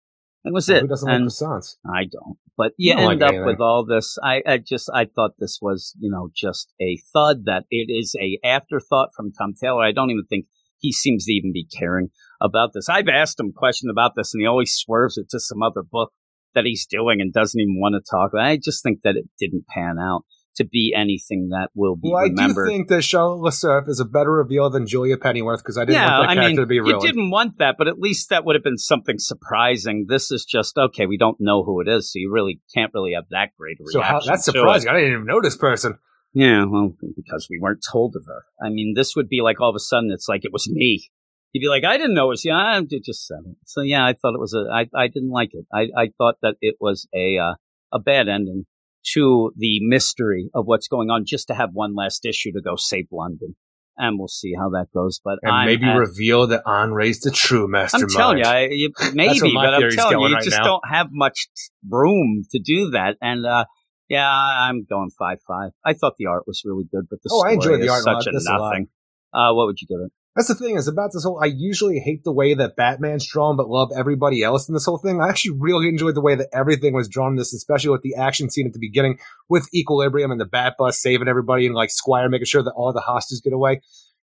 That 0.43 0.53
was 0.53 0.67
it. 0.69 0.81
Who 0.81 0.87
doesn't 0.87 1.09
and 1.09 1.25
like 1.25 1.33
croissants? 1.33 1.77
I 1.85 2.03
don't. 2.03 2.37
But 2.57 2.73
you 2.77 2.93
don't 2.93 3.11
end 3.11 3.21
like 3.21 3.21
up 3.21 3.29
anything. 3.29 3.45
with 3.47 3.61
all 3.61 3.85
this. 3.85 4.17
I, 4.21 4.41
I 4.45 4.57
just 4.57 4.89
I 4.93 5.05
thought 5.05 5.31
this 5.39 5.59
was 5.61 5.95
you 5.99 6.11
know 6.11 6.29
just 6.35 6.73
a 6.81 6.97
thud. 7.13 7.45
That 7.45 7.65
it 7.69 7.89
is 7.89 8.15
a 8.19 8.39
afterthought 8.45 9.09
from 9.15 9.31
Tom 9.31 9.53
Taylor. 9.59 9.83
I 9.83 9.91
don't 9.91 10.11
even 10.11 10.25
think 10.29 10.45
he 10.79 10.91
seems 10.91 11.25
to 11.25 11.33
even 11.33 11.53
be 11.53 11.65
caring 11.65 12.09
about 12.41 12.71
this. 12.73 12.89
I've 12.89 13.07
asked 13.07 13.39
him 13.39 13.53
questions 13.53 13.89
about 13.89 14.13
this, 14.15 14.33
and 14.33 14.41
he 14.41 14.47
always 14.47 14.73
swerves 14.73 15.17
it 15.17 15.29
to 15.29 15.39
some 15.39 15.63
other 15.63 15.81
book 15.81 16.11
that 16.53 16.65
he's 16.65 16.85
doing 16.85 17.21
and 17.21 17.33
doesn't 17.33 17.59
even 17.59 17.79
want 17.79 17.95
to 17.95 18.11
talk. 18.11 18.31
I 18.37 18.57
just 18.57 18.83
think 18.83 19.01
that 19.03 19.15
it 19.15 19.25
didn't 19.39 19.65
pan 19.67 19.97
out 19.99 20.25
to 20.55 20.65
be 20.65 20.93
anything 20.95 21.49
that 21.49 21.69
will 21.73 21.95
be 21.95 22.09
remembered. 22.09 22.13
Well, 22.13 22.25
I 22.25 22.27
do 22.27 22.33
remembered. 22.33 22.67
think 22.67 22.87
that 22.89 23.01
Charlotte 23.03 23.41
LaSurf 23.41 23.89
is 23.89 23.99
a 23.99 24.05
better 24.05 24.31
reveal 24.31 24.69
than 24.69 24.87
Julia 24.87 25.17
Pennyworth 25.17 25.59
because 25.59 25.77
I 25.77 25.85
didn't 25.85 25.95
yeah, 25.95 26.19
want 26.19 26.27
that 26.27 26.31
I 26.31 26.35
character 26.35 26.49
mean, 26.49 26.57
to 26.57 26.65
be 26.65 26.75
you 26.75 26.99
didn't 26.99 27.29
want 27.31 27.57
that, 27.57 27.75
but 27.77 27.87
at 27.87 27.99
least 27.99 28.29
that 28.29 28.45
would 28.45 28.55
have 28.55 28.63
been 28.63 28.77
something 28.77 29.17
surprising. 29.17 30.05
This 30.07 30.31
is 30.31 30.45
just 30.45 30.77
okay. 30.77 31.05
We 31.05 31.17
don't 31.17 31.37
know 31.39 31.63
who 31.63 31.81
it 31.81 31.87
is, 31.87 32.11
so 32.11 32.19
you 32.19 32.31
really 32.31 32.61
can't 32.73 32.91
really 32.93 33.13
have 33.13 33.25
that 33.31 33.51
great 33.57 33.77
a 33.79 33.91
So 33.91 34.01
how, 34.01 34.19
that's 34.19 34.45
surprising. 34.45 34.89
I 34.89 34.93
didn't 34.93 35.11
even 35.13 35.25
know 35.25 35.41
this 35.41 35.57
person. 35.57 35.97
Yeah, 36.33 36.65
well, 36.65 36.95
because 37.15 37.47
we 37.49 37.59
weren't 37.59 37.83
told 37.91 38.15
of 38.15 38.25
her. 38.25 38.43
I 38.61 38.69
mean, 38.69 38.93
this 38.95 39.15
would 39.15 39.29
be 39.29 39.41
like 39.41 39.61
all 39.61 39.69
of 39.69 39.75
a 39.75 39.79
sudden 39.79 40.11
it's 40.11 40.27
like 40.27 40.45
it 40.45 40.51
was 40.51 40.67
me. 40.69 41.09
You'd 41.51 41.61
be 41.61 41.67
like, 41.67 41.83
I 41.83 41.97
didn't 41.97 42.15
know 42.15 42.25
it 42.25 42.29
was 42.29 42.45
you. 42.45 42.51
I 42.51 42.81
just 42.81 43.27
said 43.27 43.41
it. 43.45 43.57
So 43.65 43.81
yeah, 43.81 44.03
I 44.03 44.13
thought 44.13 44.33
it 44.33 44.39
was 44.39 44.55
a. 44.55 44.65
I 44.73 44.89
I 44.95 45.07
didn't 45.07 45.29
like 45.29 45.51
it. 45.53 45.65
I 45.71 45.89
I 45.95 46.09
thought 46.17 46.37
that 46.41 46.55
it 46.61 46.77
was 46.79 47.07
a 47.13 47.37
uh, 47.37 47.53
a 47.91 47.99
bad 47.99 48.27
ending 48.27 48.65
to 49.13 49.51
the 49.57 49.79
mystery 49.81 50.49
of 50.53 50.65
what's 50.65 50.87
going 50.87 51.09
on. 51.09 51.25
Just 51.25 51.47
to 51.47 51.53
have 51.55 51.69
one 51.73 51.95
last 51.95 52.25
issue 52.25 52.51
to 52.53 52.61
go 52.61 52.75
save 52.75 53.07
London, 53.11 53.55
and 53.97 54.17
we'll 54.17 54.27
see 54.27 54.53
how 54.57 54.69
that 54.69 54.87
goes. 54.93 55.19
But 55.23 55.39
And 55.43 55.51
I'm 55.51 55.65
maybe 55.65 55.85
at- 55.85 55.97
reveal 55.97 56.47
that 56.47 56.63
Henri's 56.65 57.19
the 57.19 57.31
true 57.31 57.65
I'm 57.65 57.71
mastermind. 57.71 58.11
telling 58.11 58.37
you, 58.39 58.43
I, 58.45 58.61
you 58.71 58.91
maybe, 59.13 59.53
but 59.53 59.73
I'm 59.73 59.91
telling 59.91 60.19
you, 60.19 60.27
you 60.29 60.35
right 60.35 60.43
just 60.43 60.57
now. 60.57 60.63
don't 60.65 60.87
have 60.89 61.07
much 61.11 61.47
room 61.89 62.43
to 62.51 62.59
do 62.59 62.91
that. 62.91 63.17
And 63.21 63.45
uh, 63.45 63.65
yeah, 64.09 64.29
I'm 64.29 64.85
going 64.89 65.09
five 65.17 65.39
five. 65.47 65.71
I 65.85 65.93
thought 65.93 66.13
the 66.17 66.27
art 66.27 66.43
was 66.47 66.61
really 66.65 66.85
good, 66.91 67.05
but 67.09 67.19
the 67.23 67.29
Oh, 67.31 67.43
I 67.47 67.53
enjoyed 67.53 67.79
the 67.81 67.85
is 67.85 67.91
art 67.91 68.03
a 68.05 68.11
lot. 68.13 68.23
such 68.23 68.33
a 68.33 68.37
a 68.37 68.57
nothing. 68.57 68.87
Uh, 69.33 69.53
what 69.53 69.65
would 69.67 69.77
you 69.81 69.87
give 69.87 69.99
it? 70.05 70.11
That's 70.35 70.47
the 70.47 70.55
thing 70.55 70.77
is 70.77 70.87
about 70.87 71.11
this 71.13 71.23
whole. 71.23 71.39
I 71.39 71.45
usually 71.45 71.99
hate 71.99 72.23
the 72.23 72.31
way 72.31 72.55
that 72.55 72.75
Batman's 72.75 73.27
drawn, 73.27 73.55
but 73.55 73.69
love 73.69 73.91
everybody 73.95 74.41
else 74.41 74.67
in 74.67 74.73
this 74.73 74.85
whole 74.85 74.97
thing. 74.97 75.21
I 75.21 75.29
actually 75.29 75.57
really 75.59 75.87
enjoyed 75.87 76.15
the 76.15 76.21
way 76.21 76.33
that 76.33 76.49
everything 76.51 76.93
was 76.95 77.07
drawn 77.07 77.33
in 77.33 77.37
this, 77.37 77.53
especially 77.53 77.91
with 77.91 78.01
the 78.01 78.15
action 78.15 78.49
scene 78.49 78.65
at 78.65 78.73
the 78.73 78.79
beginning 78.79 79.19
with 79.47 79.69
Equilibrium 79.75 80.31
and 80.31 80.41
the 80.41 80.45
Bat 80.45 80.75
Bus 80.79 80.99
saving 80.99 81.27
everybody 81.27 81.67
and 81.67 81.75
like 81.75 81.91
Squire 81.91 82.29
making 82.29 82.45
sure 82.45 82.63
that 82.63 82.71
all 82.71 82.91
the 82.91 82.99
hostages 82.99 83.41
get 83.41 83.53
away. 83.53 83.81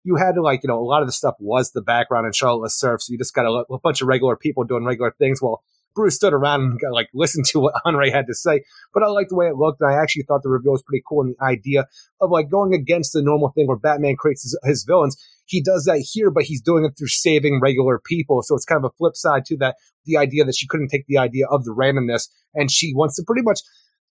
You 0.05 0.15
had 0.15 0.37
to 0.37 0.43
like, 0.43 0.63
you 0.63 0.69
know, 0.69 0.79
a 0.79 0.87
lot 0.87 1.03
of 1.03 1.09
the 1.09 1.13
stuff 1.13 1.35
was 1.41 1.73
the 1.73 1.83
background 1.83 2.27
in 2.27 2.33
Charlotte 2.33 2.69
LaSurf, 2.69 3.01
so 3.01 3.11
you 3.11 3.19
just 3.19 3.35
got 3.35 3.45
a, 3.45 3.65
a 3.73 3.81
bunch 3.81 4.01
of 4.01 4.07
regular 4.07 4.37
people 4.37 4.63
doing 4.63 4.85
regular 4.85 5.13
things 5.19 5.43
while 5.43 5.65
Bruce 5.97 6.15
stood 6.15 6.35
around 6.35 6.61
and 6.61 6.81
got, 6.81 6.93
like 6.93 7.09
listened 7.15 7.47
to 7.47 7.59
what 7.59 7.75
Henri 7.85 8.13
had 8.13 8.29
to 8.29 8.35
say. 8.35 8.63
But 8.95 9.03
I 9.03 9.09
liked 9.09 9.31
the 9.31 9.37
way 9.37 9.49
it 9.49 9.57
looked, 9.57 9.81
and 9.81 9.91
I 9.91 10.01
actually 10.01 10.23
thought 10.23 10.45
the 10.45 10.51
reveal 10.51 10.73
was 10.73 10.83
pretty 10.83 11.03
cool. 11.09 11.23
And 11.23 11.35
the 11.35 11.45
idea 11.45 11.87
of 12.21 12.31
like 12.31 12.49
going 12.49 12.75
against 12.75 13.15
the 13.15 13.23
normal 13.23 13.49
thing 13.49 13.67
where 13.67 13.77
Batman 13.77 14.15
creates 14.15 14.45
his, 14.45 14.57
his 14.63 14.85
villains, 14.85 15.17
he 15.47 15.63
does 15.63 15.85
that 15.85 16.07
here, 16.13 16.31
but 16.31 16.45
he's 16.45 16.61
doing 16.61 16.85
it 16.85 16.93
through 16.99 17.09
saving 17.09 17.61
regular 17.61 18.01
people. 18.05 18.43
So 18.43 18.55
it's 18.55 18.65
kind 18.65 18.85
of 18.85 18.91
a 18.91 18.95
flip 18.99 19.17
side 19.17 19.45
to 19.47 19.57
that. 19.59 19.77
The 20.05 20.17
idea 20.17 20.45
that 20.45 20.55
she 20.57 20.67
couldn't 20.67 20.89
take 20.89 21.07
the 21.07 21.19
idea 21.19 21.47
of 21.51 21.65
the 21.65 21.75
randomness, 21.75 22.29
and 22.55 22.71
she 22.71 22.93
wants 22.95 23.17
to 23.17 23.25
pretty 23.27 23.43
much. 23.43 23.61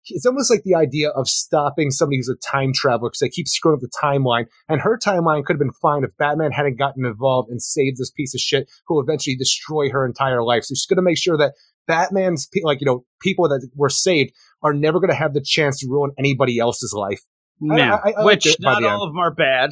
It's 0.07 0.25
almost 0.25 0.51
like 0.51 0.63
the 0.63 0.75
idea 0.75 1.11
of 1.11 1.29
stopping 1.29 1.89
somebody 1.89 2.17
who's 2.17 2.27
a 2.27 2.35
time 2.35 2.73
traveler 2.75 3.07
because 3.09 3.19
they 3.19 3.29
keep 3.29 3.47
screwing 3.47 3.75
up 3.77 3.79
the 3.79 3.89
timeline. 4.03 4.47
And 4.67 4.81
her 4.81 4.97
timeline 5.01 5.45
could 5.45 5.53
have 5.53 5.59
been 5.59 5.71
fine 5.81 6.03
if 6.03 6.17
Batman 6.17 6.51
hadn't 6.51 6.77
gotten 6.77 7.05
involved 7.05 7.49
and 7.49 7.61
saved 7.61 7.97
this 7.99 8.11
piece 8.11 8.33
of 8.35 8.41
shit 8.41 8.69
who 8.85 8.95
will 8.95 9.01
eventually 9.01 9.37
destroy 9.37 9.89
her 9.91 10.05
entire 10.05 10.43
life. 10.43 10.65
So 10.65 10.73
she's 10.75 10.87
going 10.87 10.97
to 10.97 11.03
make 11.03 11.17
sure 11.17 11.37
that 11.37 11.53
Batman's 11.87 12.47
pe- 12.47 12.63
like 12.63 12.81
you 12.81 12.85
know 12.85 13.05
people 13.21 13.47
that 13.47 13.65
were 13.75 13.87
saved 13.89 14.33
are 14.61 14.73
never 14.73 14.99
going 14.99 15.09
to 15.09 15.15
have 15.15 15.33
the 15.33 15.41
chance 15.41 15.79
to 15.79 15.87
ruin 15.89 16.11
anybody 16.17 16.59
else's 16.59 16.93
life. 16.93 17.21
I- 17.71 17.75
I- 18.03 18.13
I 18.17 18.25
which 18.25 18.43
not 18.59 18.81
all 18.91 19.03
of 19.03 19.11
them 19.11 19.19
are 19.19 19.33
bad. 19.33 19.69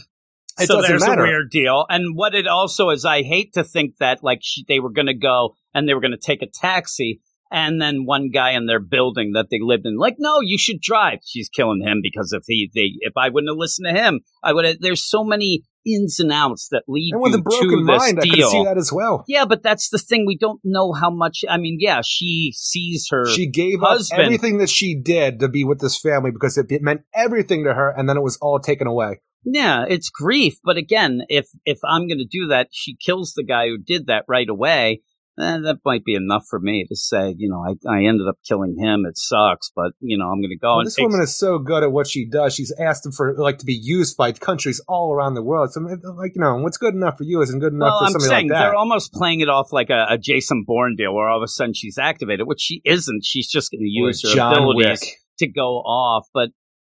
It 0.59 0.67
so 0.67 0.81
there's 0.81 1.01
matter. 1.01 1.23
a 1.23 1.27
weird 1.27 1.49
deal. 1.49 1.85
And 1.89 2.15
what 2.15 2.35
it 2.35 2.47
also 2.47 2.89
is, 2.89 3.05
I 3.05 3.23
hate 3.23 3.53
to 3.53 3.63
think 3.63 3.97
that 3.99 4.23
like 4.23 4.39
she, 4.41 4.65
they 4.67 4.80
were 4.80 4.91
going 4.91 5.07
to 5.07 5.13
go 5.13 5.55
and 5.73 5.88
they 5.88 5.93
were 5.93 6.01
going 6.01 6.11
to 6.11 6.17
take 6.17 6.41
a 6.41 6.47
taxi, 6.47 7.21
and 7.51 7.81
then 7.81 8.05
one 8.05 8.30
guy 8.30 8.51
in 8.51 8.65
their 8.65 8.80
building 8.80 9.33
that 9.33 9.47
they 9.51 9.59
lived 9.61 9.85
in, 9.85 9.97
like, 9.97 10.15
no, 10.17 10.39
you 10.41 10.57
should 10.57 10.80
drive. 10.80 11.19
She's 11.25 11.49
killing 11.49 11.81
him 11.81 11.99
because 12.01 12.31
if 12.31 12.43
he, 12.47 12.71
they, 12.73 12.91
if 13.01 13.13
I 13.17 13.30
wouldn't 13.30 13.51
have 13.51 13.57
listened 13.57 13.88
to 13.93 14.01
him, 14.01 14.21
I 14.41 14.53
would 14.53 14.65
have. 14.65 14.77
There's 14.80 15.03
so 15.03 15.23
many 15.23 15.63
ins 15.85 16.19
and 16.19 16.31
outs 16.31 16.69
that 16.71 16.83
lead 16.88 17.11
And 17.13 17.21
with 17.21 17.33
you 17.33 17.39
a 17.39 17.41
broken 17.41 17.69
to 17.69 17.85
this 17.85 17.99
mind, 17.99 18.19
I 18.19 18.21
could 18.21 18.31
deal. 18.35 18.49
see 18.49 18.63
that 18.63 18.77
as 18.77 18.93
well. 18.93 19.25
Yeah, 19.27 19.45
but 19.45 19.63
that's 19.63 19.89
the 19.89 19.97
thing. 19.97 20.25
We 20.25 20.38
don't 20.38 20.61
know 20.63 20.93
how 20.93 21.09
much. 21.09 21.43
I 21.49 21.57
mean, 21.57 21.77
yeah, 21.80 22.01
she 22.05 22.53
sees 22.55 23.07
her. 23.11 23.25
She 23.30 23.47
gave 23.47 23.80
husband. 23.81 24.21
everything 24.21 24.59
that 24.59 24.69
she 24.69 24.95
did 24.95 25.39
to 25.39 25.49
be 25.49 25.63
with 25.65 25.80
this 25.81 25.99
family 25.99 26.31
because 26.31 26.57
it, 26.57 26.67
it 26.69 26.81
meant 26.81 27.01
everything 27.13 27.65
to 27.65 27.73
her, 27.73 27.89
and 27.89 28.07
then 28.07 28.15
it 28.15 28.23
was 28.23 28.38
all 28.41 28.59
taken 28.59 28.88
away. 28.88 29.19
Yeah, 29.43 29.85
it's 29.87 30.09
grief. 30.09 30.55
But 30.63 30.77
again, 30.77 31.21
if 31.29 31.47
if 31.65 31.79
I'm 31.83 32.07
going 32.07 32.19
to 32.19 32.25
do 32.25 32.47
that, 32.47 32.67
she 32.71 32.95
kills 32.95 33.33
the 33.33 33.43
guy 33.43 33.67
who 33.67 33.77
did 33.77 34.07
that 34.07 34.25
right 34.27 34.47
away. 34.49 35.01
Eh, 35.39 35.57
that 35.63 35.77
might 35.85 36.03
be 36.03 36.13
enough 36.13 36.43
for 36.49 36.59
me 36.59 36.85
to 36.87 36.95
say, 36.95 37.33
you 37.37 37.49
know, 37.49 37.63
I, 37.65 37.71
I 37.89 38.03
ended 38.03 38.27
up 38.27 38.35
killing 38.47 38.75
him. 38.77 39.05
It 39.07 39.17
sucks, 39.17 39.71
but 39.73 39.93
you 40.01 40.17
know, 40.17 40.25
I'm 40.25 40.41
going 40.41 40.49
to 40.51 40.57
go 40.57 40.71
Well, 40.71 40.79
and 40.79 40.87
this 40.87 40.97
woman 40.99 41.21
is 41.21 41.35
so 41.35 41.57
good 41.57 41.83
at 41.83 41.91
what 41.91 42.05
she 42.05 42.27
does. 42.29 42.53
She's 42.53 42.71
asked 42.77 43.03
them 43.03 43.13
for 43.13 43.33
like 43.37 43.57
to 43.59 43.65
be 43.65 43.73
used 43.73 44.17
by 44.17 44.33
countries 44.33 44.81
all 44.89 45.13
around 45.13 45.33
the 45.35 45.41
world. 45.41 45.71
So, 45.71 45.79
like 45.79 46.33
you 46.35 46.41
know, 46.41 46.57
what's 46.57 46.77
good 46.77 46.93
enough 46.93 47.17
for 47.17 47.23
you 47.23 47.41
isn't 47.41 47.59
good 47.59 47.73
enough 47.73 47.91
well, 47.91 47.99
for 47.99 48.05
I'm 48.07 48.11
somebody 48.11 48.29
saying 48.29 48.49
like 48.49 48.57
that. 48.57 48.63
they're 48.65 48.75
almost 48.75 49.13
playing 49.13 49.39
it 49.39 49.47
off 49.49 49.71
like 49.71 49.89
a, 49.89 50.05
a 50.09 50.17
Jason 50.17 50.65
Bourne 50.67 50.95
deal, 50.97 51.15
where 51.15 51.29
all 51.29 51.37
of 51.37 51.43
a 51.43 51.47
sudden 51.47 51.73
she's 51.73 51.97
activated, 51.97 52.45
which 52.45 52.61
she 52.61 52.81
isn't. 52.83 53.23
She's 53.25 53.49
just 53.49 53.71
going 53.71 53.79
to 53.79 53.85
Or 54.01 54.07
use 54.09 54.21
her 54.23 54.35
John 54.35 54.53
abilities 54.57 54.99
Wick. 55.01 55.15
to 55.39 55.47
go 55.47 55.77
off. 55.77 56.25
But 56.33 56.49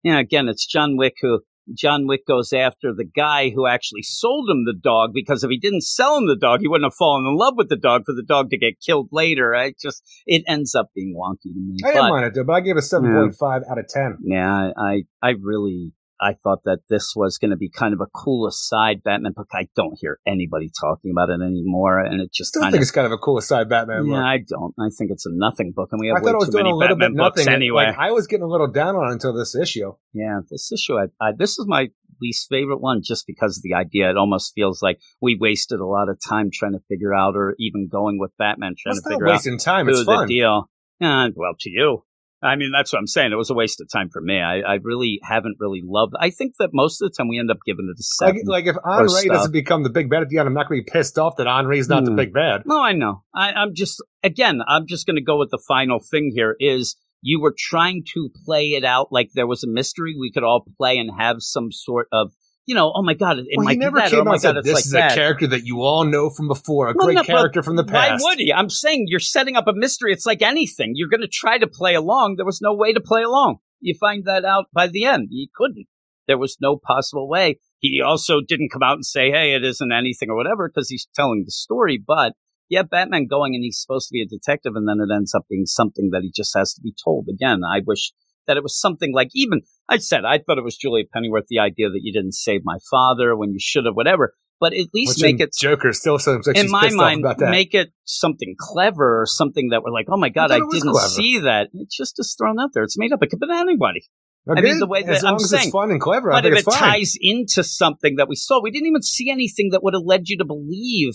yeah, 0.03 0.09
you 0.09 0.13
know, 0.13 0.19
again, 0.19 0.49
it's 0.49 0.65
John 0.65 0.97
Wick 0.97 1.13
who 1.21 1.41
John 1.73 2.07
Wick 2.07 2.25
goes 2.27 2.51
after 2.51 2.93
the 2.93 3.05
guy 3.05 3.49
who 3.49 3.67
actually 3.67 4.01
sold 4.03 4.49
him 4.49 4.65
the 4.65 4.73
dog 4.73 5.11
because 5.13 5.43
if 5.43 5.49
he 5.49 5.57
didn't 5.57 5.81
sell 5.81 6.17
him 6.17 6.27
the 6.27 6.35
dog, 6.35 6.61
he 6.61 6.67
wouldn't 6.67 6.85
have 6.85 6.95
fallen 6.95 7.25
in 7.25 7.35
love 7.37 7.53
with 7.55 7.69
the 7.69 7.77
dog 7.77 8.03
for 8.05 8.13
the 8.13 8.23
dog 8.23 8.49
to 8.49 8.57
get 8.57 8.81
killed 8.85 9.09
later. 9.11 9.55
I 9.55 9.73
just 9.79 10.03
it 10.25 10.43
ends 10.47 10.75
up 10.75 10.89
being 10.93 11.15
wonky 11.17 11.53
to 11.53 11.59
me. 11.59 11.77
I 11.85 11.93
didn't 11.93 12.09
mind 12.09 12.37
it, 12.37 12.45
but 12.45 12.53
I 12.53 12.61
gave 12.61 12.75
it 12.75 12.79
a 12.79 12.81
seven 12.81 13.13
point 13.13 13.35
five 13.35 13.61
out 13.69 13.77
of 13.77 13.87
ten. 13.87 14.17
yeah, 14.23 14.71
I 14.77 15.03
I 15.21 15.35
really 15.41 15.93
I 16.21 16.33
thought 16.33 16.63
that 16.65 16.79
this 16.89 17.13
was 17.15 17.37
going 17.37 17.51
to 17.51 17.57
be 17.57 17.69
kind 17.69 17.93
of 17.93 18.01
a 18.01 18.05
cool 18.05 18.47
aside 18.47 19.03
Batman 19.03 19.33
book. 19.35 19.47
I 19.53 19.67
don't 19.75 19.97
hear 19.99 20.19
anybody 20.25 20.71
talking 20.79 21.11
about 21.11 21.29
it 21.29 21.41
anymore, 21.41 21.99
and 21.99 22.21
it 22.21 22.31
just 22.31 22.53
kind 22.53 22.71
think 22.71 22.75
of 22.75 22.81
it's 22.83 22.91
kind 22.91 23.05
of 23.05 23.11
a 23.11 23.17
cool 23.17 23.37
aside 23.37 23.69
Batman 23.69 24.05
yeah. 24.05 24.13
book. 24.13 24.23
I 24.23 24.37
don't. 24.47 24.73
I 24.79 24.89
think 24.97 25.11
it's 25.11 25.25
a 25.25 25.31
nothing 25.31 25.73
book, 25.75 25.89
and 25.91 25.99
we 25.99 26.07
have 26.07 26.17
I 26.17 26.21
way 26.21 26.31
I 26.31 26.45
too 26.45 26.51
many 26.53 26.71
a 26.71 26.75
little 26.75 26.95
Batman 26.95 27.15
books 27.15 27.37
nothing. 27.37 27.53
anyway. 27.53 27.87
Like, 27.87 27.97
I 27.97 28.11
was 28.11 28.27
getting 28.27 28.43
a 28.43 28.47
little 28.47 28.67
down 28.67 28.95
on 28.95 29.09
it 29.09 29.13
until 29.13 29.33
this 29.33 29.55
issue. 29.55 29.93
Yeah, 30.13 30.39
this 30.49 30.71
issue, 30.71 30.97
I, 30.97 31.05
I, 31.19 31.31
this 31.37 31.57
is 31.57 31.65
my 31.67 31.89
least 32.21 32.47
favorite 32.49 32.79
one 32.79 33.01
just 33.03 33.25
because 33.27 33.57
of 33.57 33.63
the 33.63 33.73
idea. 33.73 34.09
It 34.09 34.17
almost 34.17 34.53
feels 34.55 34.81
like 34.81 34.99
we 35.21 35.37
wasted 35.39 35.79
a 35.79 35.85
lot 35.85 36.09
of 36.09 36.17
time 36.27 36.49
trying 36.53 36.73
to 36.73 36.79
figure 36.87 37.13
out, 37.13 37.35
or 37.35 37.55
even 37.59 37.89
going 37.91 38.19
with 38.19 38.31
Batman 38.37 38.75
trying 38.77 38.95
It's 38.95 39.03
to 39.03 39.09
figure 39.09 39.27
out 39.27 39.33
wasting 39.33 39.57
time. 39.57 39.89
It's 39.89 39.99
the 39.99 40.05
fun. 40.05 40.27
deal. 40.27 40.69
Uh, 41.01 41.29
well, 41.35 41.53
to 41.59 41.69
you. 41.69 42.03
I 42.43 42.55
mean, 42.55 42.71
that's 42.71 42.91
what 42.91 42.99
I'm 42.99 43.07
saying. 43.07 43.31
It 43.31 43.35
was 43.35 43.49
a 43.49 43.53
waste 43.53 43.79
of 43.81 43.89
time 43.89 44.09
for 44.09 44.21
me. 44.21 44.39
I, 44.41 44.59
I 44.59 44.73
really 44.83 45.19
haven't 45.23 45.57
really 45.59 45.81
loved. 45.83 46.13
I 46.19 46.29
think 46.29 46.55
that 46.59 46.71
most 46.73 47.01
of 47.01 47.09
the 47.09 47.15
time 47.15 47.27
we 47.29 47.39
end 47.39 47.49
up 47.49 47.57
giving 47.65 47.85
it 47.85 47.97
a 47.97 48.25
Like, 48.25 48.35
seven. 48.35 48.41
like 48.47 48.65
if 48.65 48.75
Henri 48.83 49.27
doesn't 49.29 49.51
become 49.53 49.83
the 49.83 49.89
big 49.89 50.09
bad 50.09 50.21
at 50.23 50.29
the 50.29 50.37
end, 50.39 50.47
I'm 50.47 50.53
not 50.53 50.67
going 50.67 50.81
to 50.81 50.83
be 50.85 50.91
pissed 50.91 51.17
off 51.17 51.37
that 51.37 51.47
Henri's 51.47 51.87
not 51.89 52.03
the 52.05 52.11
Hmm. 52.11 52.17
big 52.17 52.33
bad. 52.33 52.63
No, 52.65 52.81
I 52.81 52.91
know. 52.91 53.23
I, 53.33 53.53
I'm 53.53 53.73
just 53.73 54.03
again. 54.23 54.61
I'm 54.67 54.85
just 54.87 55.05
going 55.05 55.15
to 55.15 55.21
go 55.23 55.37
with 55.39 55.51
the 55.51 55.61
final 55.67 55.99
thing 55.99 56.31
here. 56.35 56.55
Is 56.59 56.95
you 57.21 57.39
were 57.39 57.55
trying 57.57 58.03
to 58.13 58.29
play 58.45 58.71
it 58.73 58.83
out 58.83 59.07
like 59.11 59.29
there 59.33 59.47
was 59.47 59.63
a 59.63 59.67
mystery 59.67 60.13
we 60.19 60.29
could 60.31 60.43
all 60.43 60.65
play 60.77 60.97
and 60.97 61.09
have 61.17 61.37
some 61.39 61.71
sort 61.71 62.07
of, 62.11 62.31
you 62.65 62.75
know, 62.75 62.91
oh 62.95 63.01
my 63.03 63.13
god, 63.13 63.39
it, 63.39 63.45
Well, 63.55 63.65
might 63.65 63.73
he 63.73 63.77
never 63.79 63.97
be 63.97 64.01
that. 64.01 64.09
came 64.11 64.19
oh 64.19 64.21
out 64.21 64.25
my 64.25 64.33
and 64.35 64.41
god, 64.41 64.63
"This 64.63 64.73
like 64.73 64.85
is 64.85 64.91
that. 64.91 65.11
a 65.11 65.15
character 65.15 65.47
that 65.47 65.65
you 65.65 65.81
all 65.81 66.05
know 66.05 66.29
from 66.29 66.47
before, 66.47 66.89
a 66.89 66.93
Well, 66.95 67.07
great 67.07 67.15
no, 67.15 67.23
character 67.23 67.61
from 67.63 67.75
the 67.75 67.83
past. 67.83 67.93
Why 67.95 68.09
past." 68.09 68.23
would 68.23 68.39
he? 68.39 68.53
I'm 68.53 68.69
saying 68.69 69.05
you're 69.07 69.19
setting 69.19 69.55
up 69.55 69.67
a 69.67 69.73
mystery. 69.73 70.13
It's 70.13 70.25
like 70.25 70.41
anything. 70.41 70.93
You're 70.95 71.09
going 71.09 71.21
to 71.21 71.27
try 71.27 71.57
to 71.57 71.67
play 71.67 71.93
along. 71.95 72.35
There 72.37 72.45
was 72.45 72.61
no 72.61 72.73
way 72.73 72.93
to 72.93 73.01
play 73.01 73.23
along. 73.23 73.57
You 73.81 73.95
find 73.99 74.23
that 74.25 74.45
out 74.45 74.65
by 74.73 74.87
the 74.87 75.05
end. 75.05 75.27
You 75.31 75.47
couldn't. 75.53 75.87
There 76.27 76.37
was 76.37 76.57
no 76.61 76.77
possible 76.81 77.27
way. 77.27 77.59
He 77.79 77.99
also 78.01 78.39
didn't 78.39 78.71
come 78.71 78.81
out 78.83 78.93
and 78.95 79.05
say, 79.05 79.29
hey, 79.29 79.55
it 79.55 79.65
isn't 79.65 79.91
anything 79.91 80.29
or 80.29 80.37
whatever 80.37 80.69
because 80.69 80.87
he's 80.89 81.07
telling 81.13 81.43
the 81.45 81.51
story. 81.51 82.01
But 82.05 82.31
yeah, 82.69 82.83
Batman 82.83 83.27
going 83.27 83.55
and 83.55 83.63
he's 83.63 83.81
supposed 83.81 84.07
to 84.07 84.13
be 84.13 84.21
a 84.21 84.25
detective 84.25 84.71
and 84.77 84.87
then 84.87 84.99
it 85.01 85.13
ends 85.13 85.35
up 85.35 85.43
being 85.49 85.65
something 85.65 86.11
that 86.13 86.21
he 86.21 86.31
just 86.33 86.55
has 86.57 86.73
to 86.75 86.81
be 86.81 86.93
told. 87.03 87.27
Again, 87.29 87.59
I 87.69 87.81
wish 87.85 88.13
that 88.47 88.55
it 88.55 88.63
was 88.63 88.79
something 88.79 89.13
like 89.13 89.29
even 89.33 89.63
I 89.89 89.97
said 89.97 90.25
I 90.25 90.37
thought 90.39 90.57
it 90.57 90.63
was 90.63 90.77
Julia 90.77 91.05
Pennyworth. 91.13 91.45
The 91.49 91.59
idea 91.59 91.89
that 91.89 91.99
you 92.01 92.13
didn't 92.13 92.33
save 92.33 92.61
my 92.63 92.77
father 92.89 93.35
when 93.35 93.51
you 93.51 93.59
should 93.59 93.85
have, 93.85 93.95
whatever. 93.95 94.33
But 94.59 94.73
at 94.73 94.87
least 94.93 95.17
Which 95.17 95.23
make 95.23 95.41
it 95.41 95.53
Joker 95.59 95.91
still 95.91 96.19
seems 96.19 96.47
like 96.47 96.55
in 96.55 96.71
my 96.71 96.89
mind, 96.89 97.25
that. 97.25 97.37
make 97.49 97.73
it 97.73 97.91
something 98.05 98.55
clever 98.57 99.21
or 99.21 99.25
something 99.25 99.69
that 99.69 99.83
we're 99.83 99.91
like, 99.91 100.05
oh 100.09 100.15
my 100.17 100.29
god, 100.29 100.51
I 100.51 100.59
didn't 100.59 100.81
clever. 100.91 101.07
see 101.09 101.39
that. 101.39 101.67
It's 101.73 101.97
just 101.97 102.17
is 102.19 102.33
thrown 102.37 102.59
out 102.59 102.69
there. 102.73 102.83
It's 102.83 102.97
made 102.97 103.11
up. 103.11 103.21
It 103.21 103.27
could 103.27 103.39
have 103.41 103.49
been 103.49 103.57
anybody. 103.57 104.03
Okay, 104.49 104.59
I 104.59 104.61
mean, 104.61 104.79
the 104.79 104.87
way 104.87 105.03
as 105.03 105.21
long 105.23 105.33
I'm 105.33 105.35
as 105.37 105.49
saying- 105.49 105.63
it's 105.63 105.71
fun 105.71 105.91
and 105.91 105.99
clever, 105.99 106.31
I 106.31 106.41
But 106.41 106.51
if 106.53 106.59
it 106.59 106.65
fine. 106.65 106.77
ties 106.77 107.15
into 107.19 107.63
something 107.63 108.15
that 108.17 108.29
we 108.29 108.35
saw, 108.35 108.61
we 108.61 108.71
didn't 108.71 108.87
even 108.87 109.01
see 109.01 109.29
anything 109.29 109.69
that 109.71 109.83
would 109.83 109.93
have 109.93 110.03
led 110.05 110.27
you 110.29 110.37
to 110.37 110.45
believe 110.45 111.11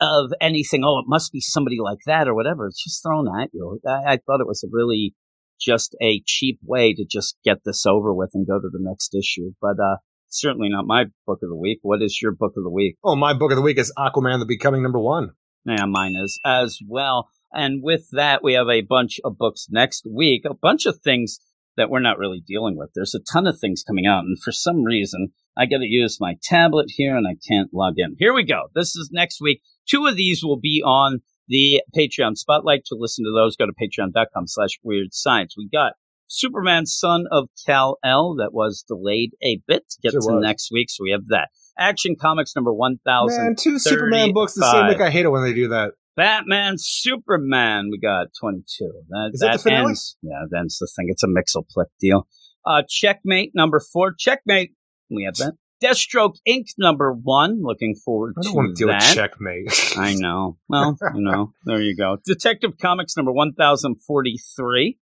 of 0.00 0.32
anything. 0.40 0.82
Oh, 0.84 0.98
it 0.98 1.04
must 1.06 1.30
be 1.32 1.40
somebody 1.40 1.76
like 1.80 1.98
that 2.06 2.26
or 2.26 2.34
whatever. 2.34 2.66
It's 2.66 2.82
just 2.82 3.02
thrown 3.02 3.28
at 3.40 3.50
you. 3.52 3.80
I, 3.86 4.14
I 4.14 4.16
thought 4.26 4.40
it 4.40 4.46
was 4.46 4.64
a 4.64 4.68
really 4.72 5.14
just 5.62 5.96
a 6.02 6.22
cheap 6.26 6.58
way 6.62 6.94
to 6.94 7.04
just 7.04 7.36
get 7.44 7.58
this 7.64 7.86
over 7.86 8.12
with 8.12 8.30
and 8.34 8.46
go 8.46 8.58
to 8.58 8.68
the 8.70 8.80
next 8.80 9.14
issue. 9.14 9.52
But 9.60 9.78
uh, 9.82 9.96
certainly 10.28 10.68
not 10.68 10.86
my 10.86 11.04
book 11.26 11.40
of 11.42 11.48
the 11.48 11.56
week. 11.56 11.78
What 11.82 12.02
is 12.02 12.20
your 12.20 12.32
book 12.32 12.54
of 12.56 12.64
the 12.64 12.70
week? 12.70 12.96
Oh, 13.04 13.16
my 13.16 13.34
book 13.34 13.52
of 13.52 13.56
the 13.56 13.62
week 13.62 13.78
is 13.78 13.92
Aquaman: 13.96 14.40
The 14.40 14.46
Becoming 14.46 14.82
number 14.82 15.00
one. 15.00 15.30
Yeah, 15.64 15.86
mine 15.86 16.14
is 16.16 16.40
as 16.44 16.78
well. 16.86 17.28
And 17.52 17.82
with 17.82 18.08
that, 18.12 18.42
we 18.42 18.54
have 18.54 18.68
a 18.68 18.80
bunch 18.80 19.20
of 19.24 19.36
books 19.36 19.68
next 19.70 20.06
week, 20.10 20.42
a 20.44 20.54
bunch 20.54 20.86
of 20.86 21.00
things 21.00 21.38
that 21.76 21.90
we're 21.90 22.00
not 22.00 22.18
really 22.18 22.40
dealing 22.40 22.76
with. 22.76 22.90
There's 22.94 23.14
a 23.14 23.32
ton 23.32 23.46
of 23.46 23.58
things 23.58 23.84
coming 23.86 24.06
out, 24.06 24.24
and 24.24 24.42
for 24.42 24.52
some 24.52 24.84
reason, 24.84 25.32
I 25.56 25.66
got 25.66 25.78
to 25.78 25.86
use 25.86 26.18
my 26.20 26.36
tablet 26.42 26.86
here 26.96 27.16
and 27.16 27.26
I 27.26 27.36
can't 27.46 27.72
log 27.74 27.94
in. 27.98 28.16
Here 28.18 28.32
we 28.32 28.44
go. 28.44 28.68
This 28.74 28.96
is 28.96 29.10
next 29.12 29.40
week. 29.40 29.60
Two 29.88 30.06
of 30.06 30.16
these 30.16 30.42
will 30.42 30.58
be 30.58 30.82
on 30.84 31.20
the 31.48 31.82
Patreon 31.96 32.36
spotlight. 32.36 32.84
To 32.86 32.96
listen 32.98 33.24
to 33.24 33.32
those, 33.34 33.56
go 33.56 33.66
to 33.66 33.72
patreon.com 33.72 34.46
slash 34.46 34.78
weird 34.82 35.08
science. 35.12 35.54
We 35.56 35.68
got 35.72 35.92
Superman, 36.28 36.86
son 36.86 37.24
of 37.30 37.48
Kal 37.66 37.98
El, 38.04 38.36
that 38.36 38.52
was 38.52 38.84
delayed 38.88 39.32
a 39.42 39.60
bit 39.66 39.88
to 39.90 39.98
get 40.02 40.12
Sure 40.12 40.20
to 40.20 40.34
was. 40.36 40.42
next 40.42 40.70
week. 40.72 40.88
So 40.90 41.04
we 41.04 41.10
have 41.10 41.26
that. 41.28 41.48
Action 41.78 42.16
Comics 42.20 42.54
number 42.56 42.72
1000. 42.72 43.42
Man, 43.42 43.54
two 43.56 43.78
Superman 43.78 44.32
books 44.32 44.54
the 44.54 44.62
same 44.62 44.82
35. 44.82 44.88
week. 44.98 45.00
I 45.06 45.10
hate 45.10 45.24
it 45.24 45.28
when 45.30 45.42
they 45.42 45.52
do 45.54 45.68
that. 45.68 45.92
Batman, 46.16 46.74
Superman. 46.76 47.88
We 47.90 47.98
got 47.98 48.28
22. 48.40 48.92
That, 49.08 49.30
Is 49.32 49.40
that 49.40 49.52
the 49.54 49.58
finale? 49.58 49.88
ends. 49.88 50.16
Yeah, 50.22 50.42
that 50.50 50.58
ends 50.58 50.78
the 50.78 50.88
thing. 50.96 51.06
It's 51.08 51.22
a 51.22 51.26
Mxyzptlk 51.26 51.86
deal. 52.00 52.26
Uh, 52.66 52.82
Checkmate 52.88 53.52
number 53.54 53.80
four. 53.80 54.12
Checkmate. 54.16 54.72
We 55.10 55.24
have 55.24 55.36
that. 55.36 55.54
Deathstroke 55.82 56.36
Inc. 56.48 56.66
number 56.78 57.12
one. 57.12 57.60
Looking 57.62 57.94
forward 57.94 58.34
I 58.38 58.42
don't 58.42 58.52
to 58.52 58.56
want 58.56 58.76
to 58.76 58.80
deal 58.84 58.88
that. 58.88 59.02
with 59.02 59.14
checkmate. 59.14 59.94
I 59.96 60.14
know. 60.14 60.56
Well, 60.68 60.96
you 61.14 61.22
know, 61.22 61.52
there 61.64 61.80
you 61.80 61.96
go. 61.96 62.18
Detective 62.24 62.78
Comics 62.78 63.16
number 63.16 63.32
1043. 63.32 64.98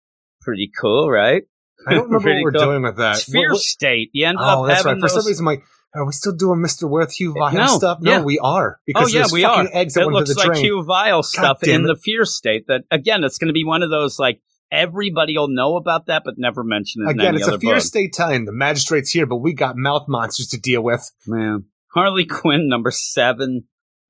Pretty 0.41 0.71
cool, 0.79 1.09
right? 1.09 1.43
I 1.87 1.93
don't 1.93 2.09
remember 2.09 2.29
what 2.33 2.43
we're 2.43 2.51
cool. 2.51 2.61
doing 2.61 2.83
with 2.83 2.97
that. 2.97 3.17
Fear 3.19 3.49
What- 3.49 3.53
what- 3.55 3.61
State. 3.61 4.09
You 4.13 4.27
ended 4.27 4.41
oh, 4.43 4.63
up 4.63 4.67
that's 4.69 4.85
right. 4.85 4.99
For 4.99 5.09
some 5.09 5.25
reason, 5.25 5.43
I'm 5.43 5.45
like, 5.53 5.63
are 5.93 6.05
we 6.05 6.11
still 6.11 6.33
doing 6.33 6.59
Mr. 6.59 6.89
Worth, 6.89 7.13
Hugh 7.13 7.33
eh, 7.37 7.39
Vile 7.39 7.53
No, 7.53 7.77
stuff? 7.77 7.99
No, 8.01 8.11
yeah. 8.11 8.21
we 8.21 8.37
are. 8.39 8.77
Oh, 8.77 8.83
because 8.85 9.15
oh 9.15 9.17
yeah, 9.17 9.25
we 9.31 9.45
are. 9.45 9.65
eggs 9.71 9.93
that 9.93 10.01
it 10.01 10.07
looks 10.07 10.35
like. 10.35 10.57
Hugh 10.57 10.83
Vile 10.83 11.23
stuff 11.23 11.63
in 11.63 11.85
it. 11.85 11.87
the 11.87 11.95
Fear 11.95 12.25
State. 12.25 12.67
That 12.67 12.81
again, 12.91 13.23
it's 13.23 13.37
going 13.37 13.47
to 13.47 13.53
be 13.53 13.63
one 13.63 13.81
of 13.81 13.89
those 13.89 14.19
like 14.19 14.41
everybody 14.71 15.37
will 15.37 15.47
know 15.47 15.75
about 15.75 16.07
that, 16.07 16.23
but 16.25 16.35
never 16.37 16.63
mention 16.63 17.03
it. 17.03 17.11
in 17.11 17.19
Again, 17.19 17.35
it's 17.35 17.47
a 17.47 17.59
Fear 17.59 17.75
book. 17.75 17.83
State 17.83 18.13
time. 18.13 18.45
The 18.45 18.51
magistrate's 18.51 19.11
here, 19.11 19.25
but 19.25 19.37
we 19.37 19.53
got 19.53 19.75
mouth 19.77 20.05
monsters 20.07 20.47
to 20.47 20.59
deal 20.59 20.81
with, 20.81 21.11
Man, 21.27 21.65
Harley 21.93 22.25
Quinn 22.25 22.67
number 22.69 22.91
seven. 22.91 23.65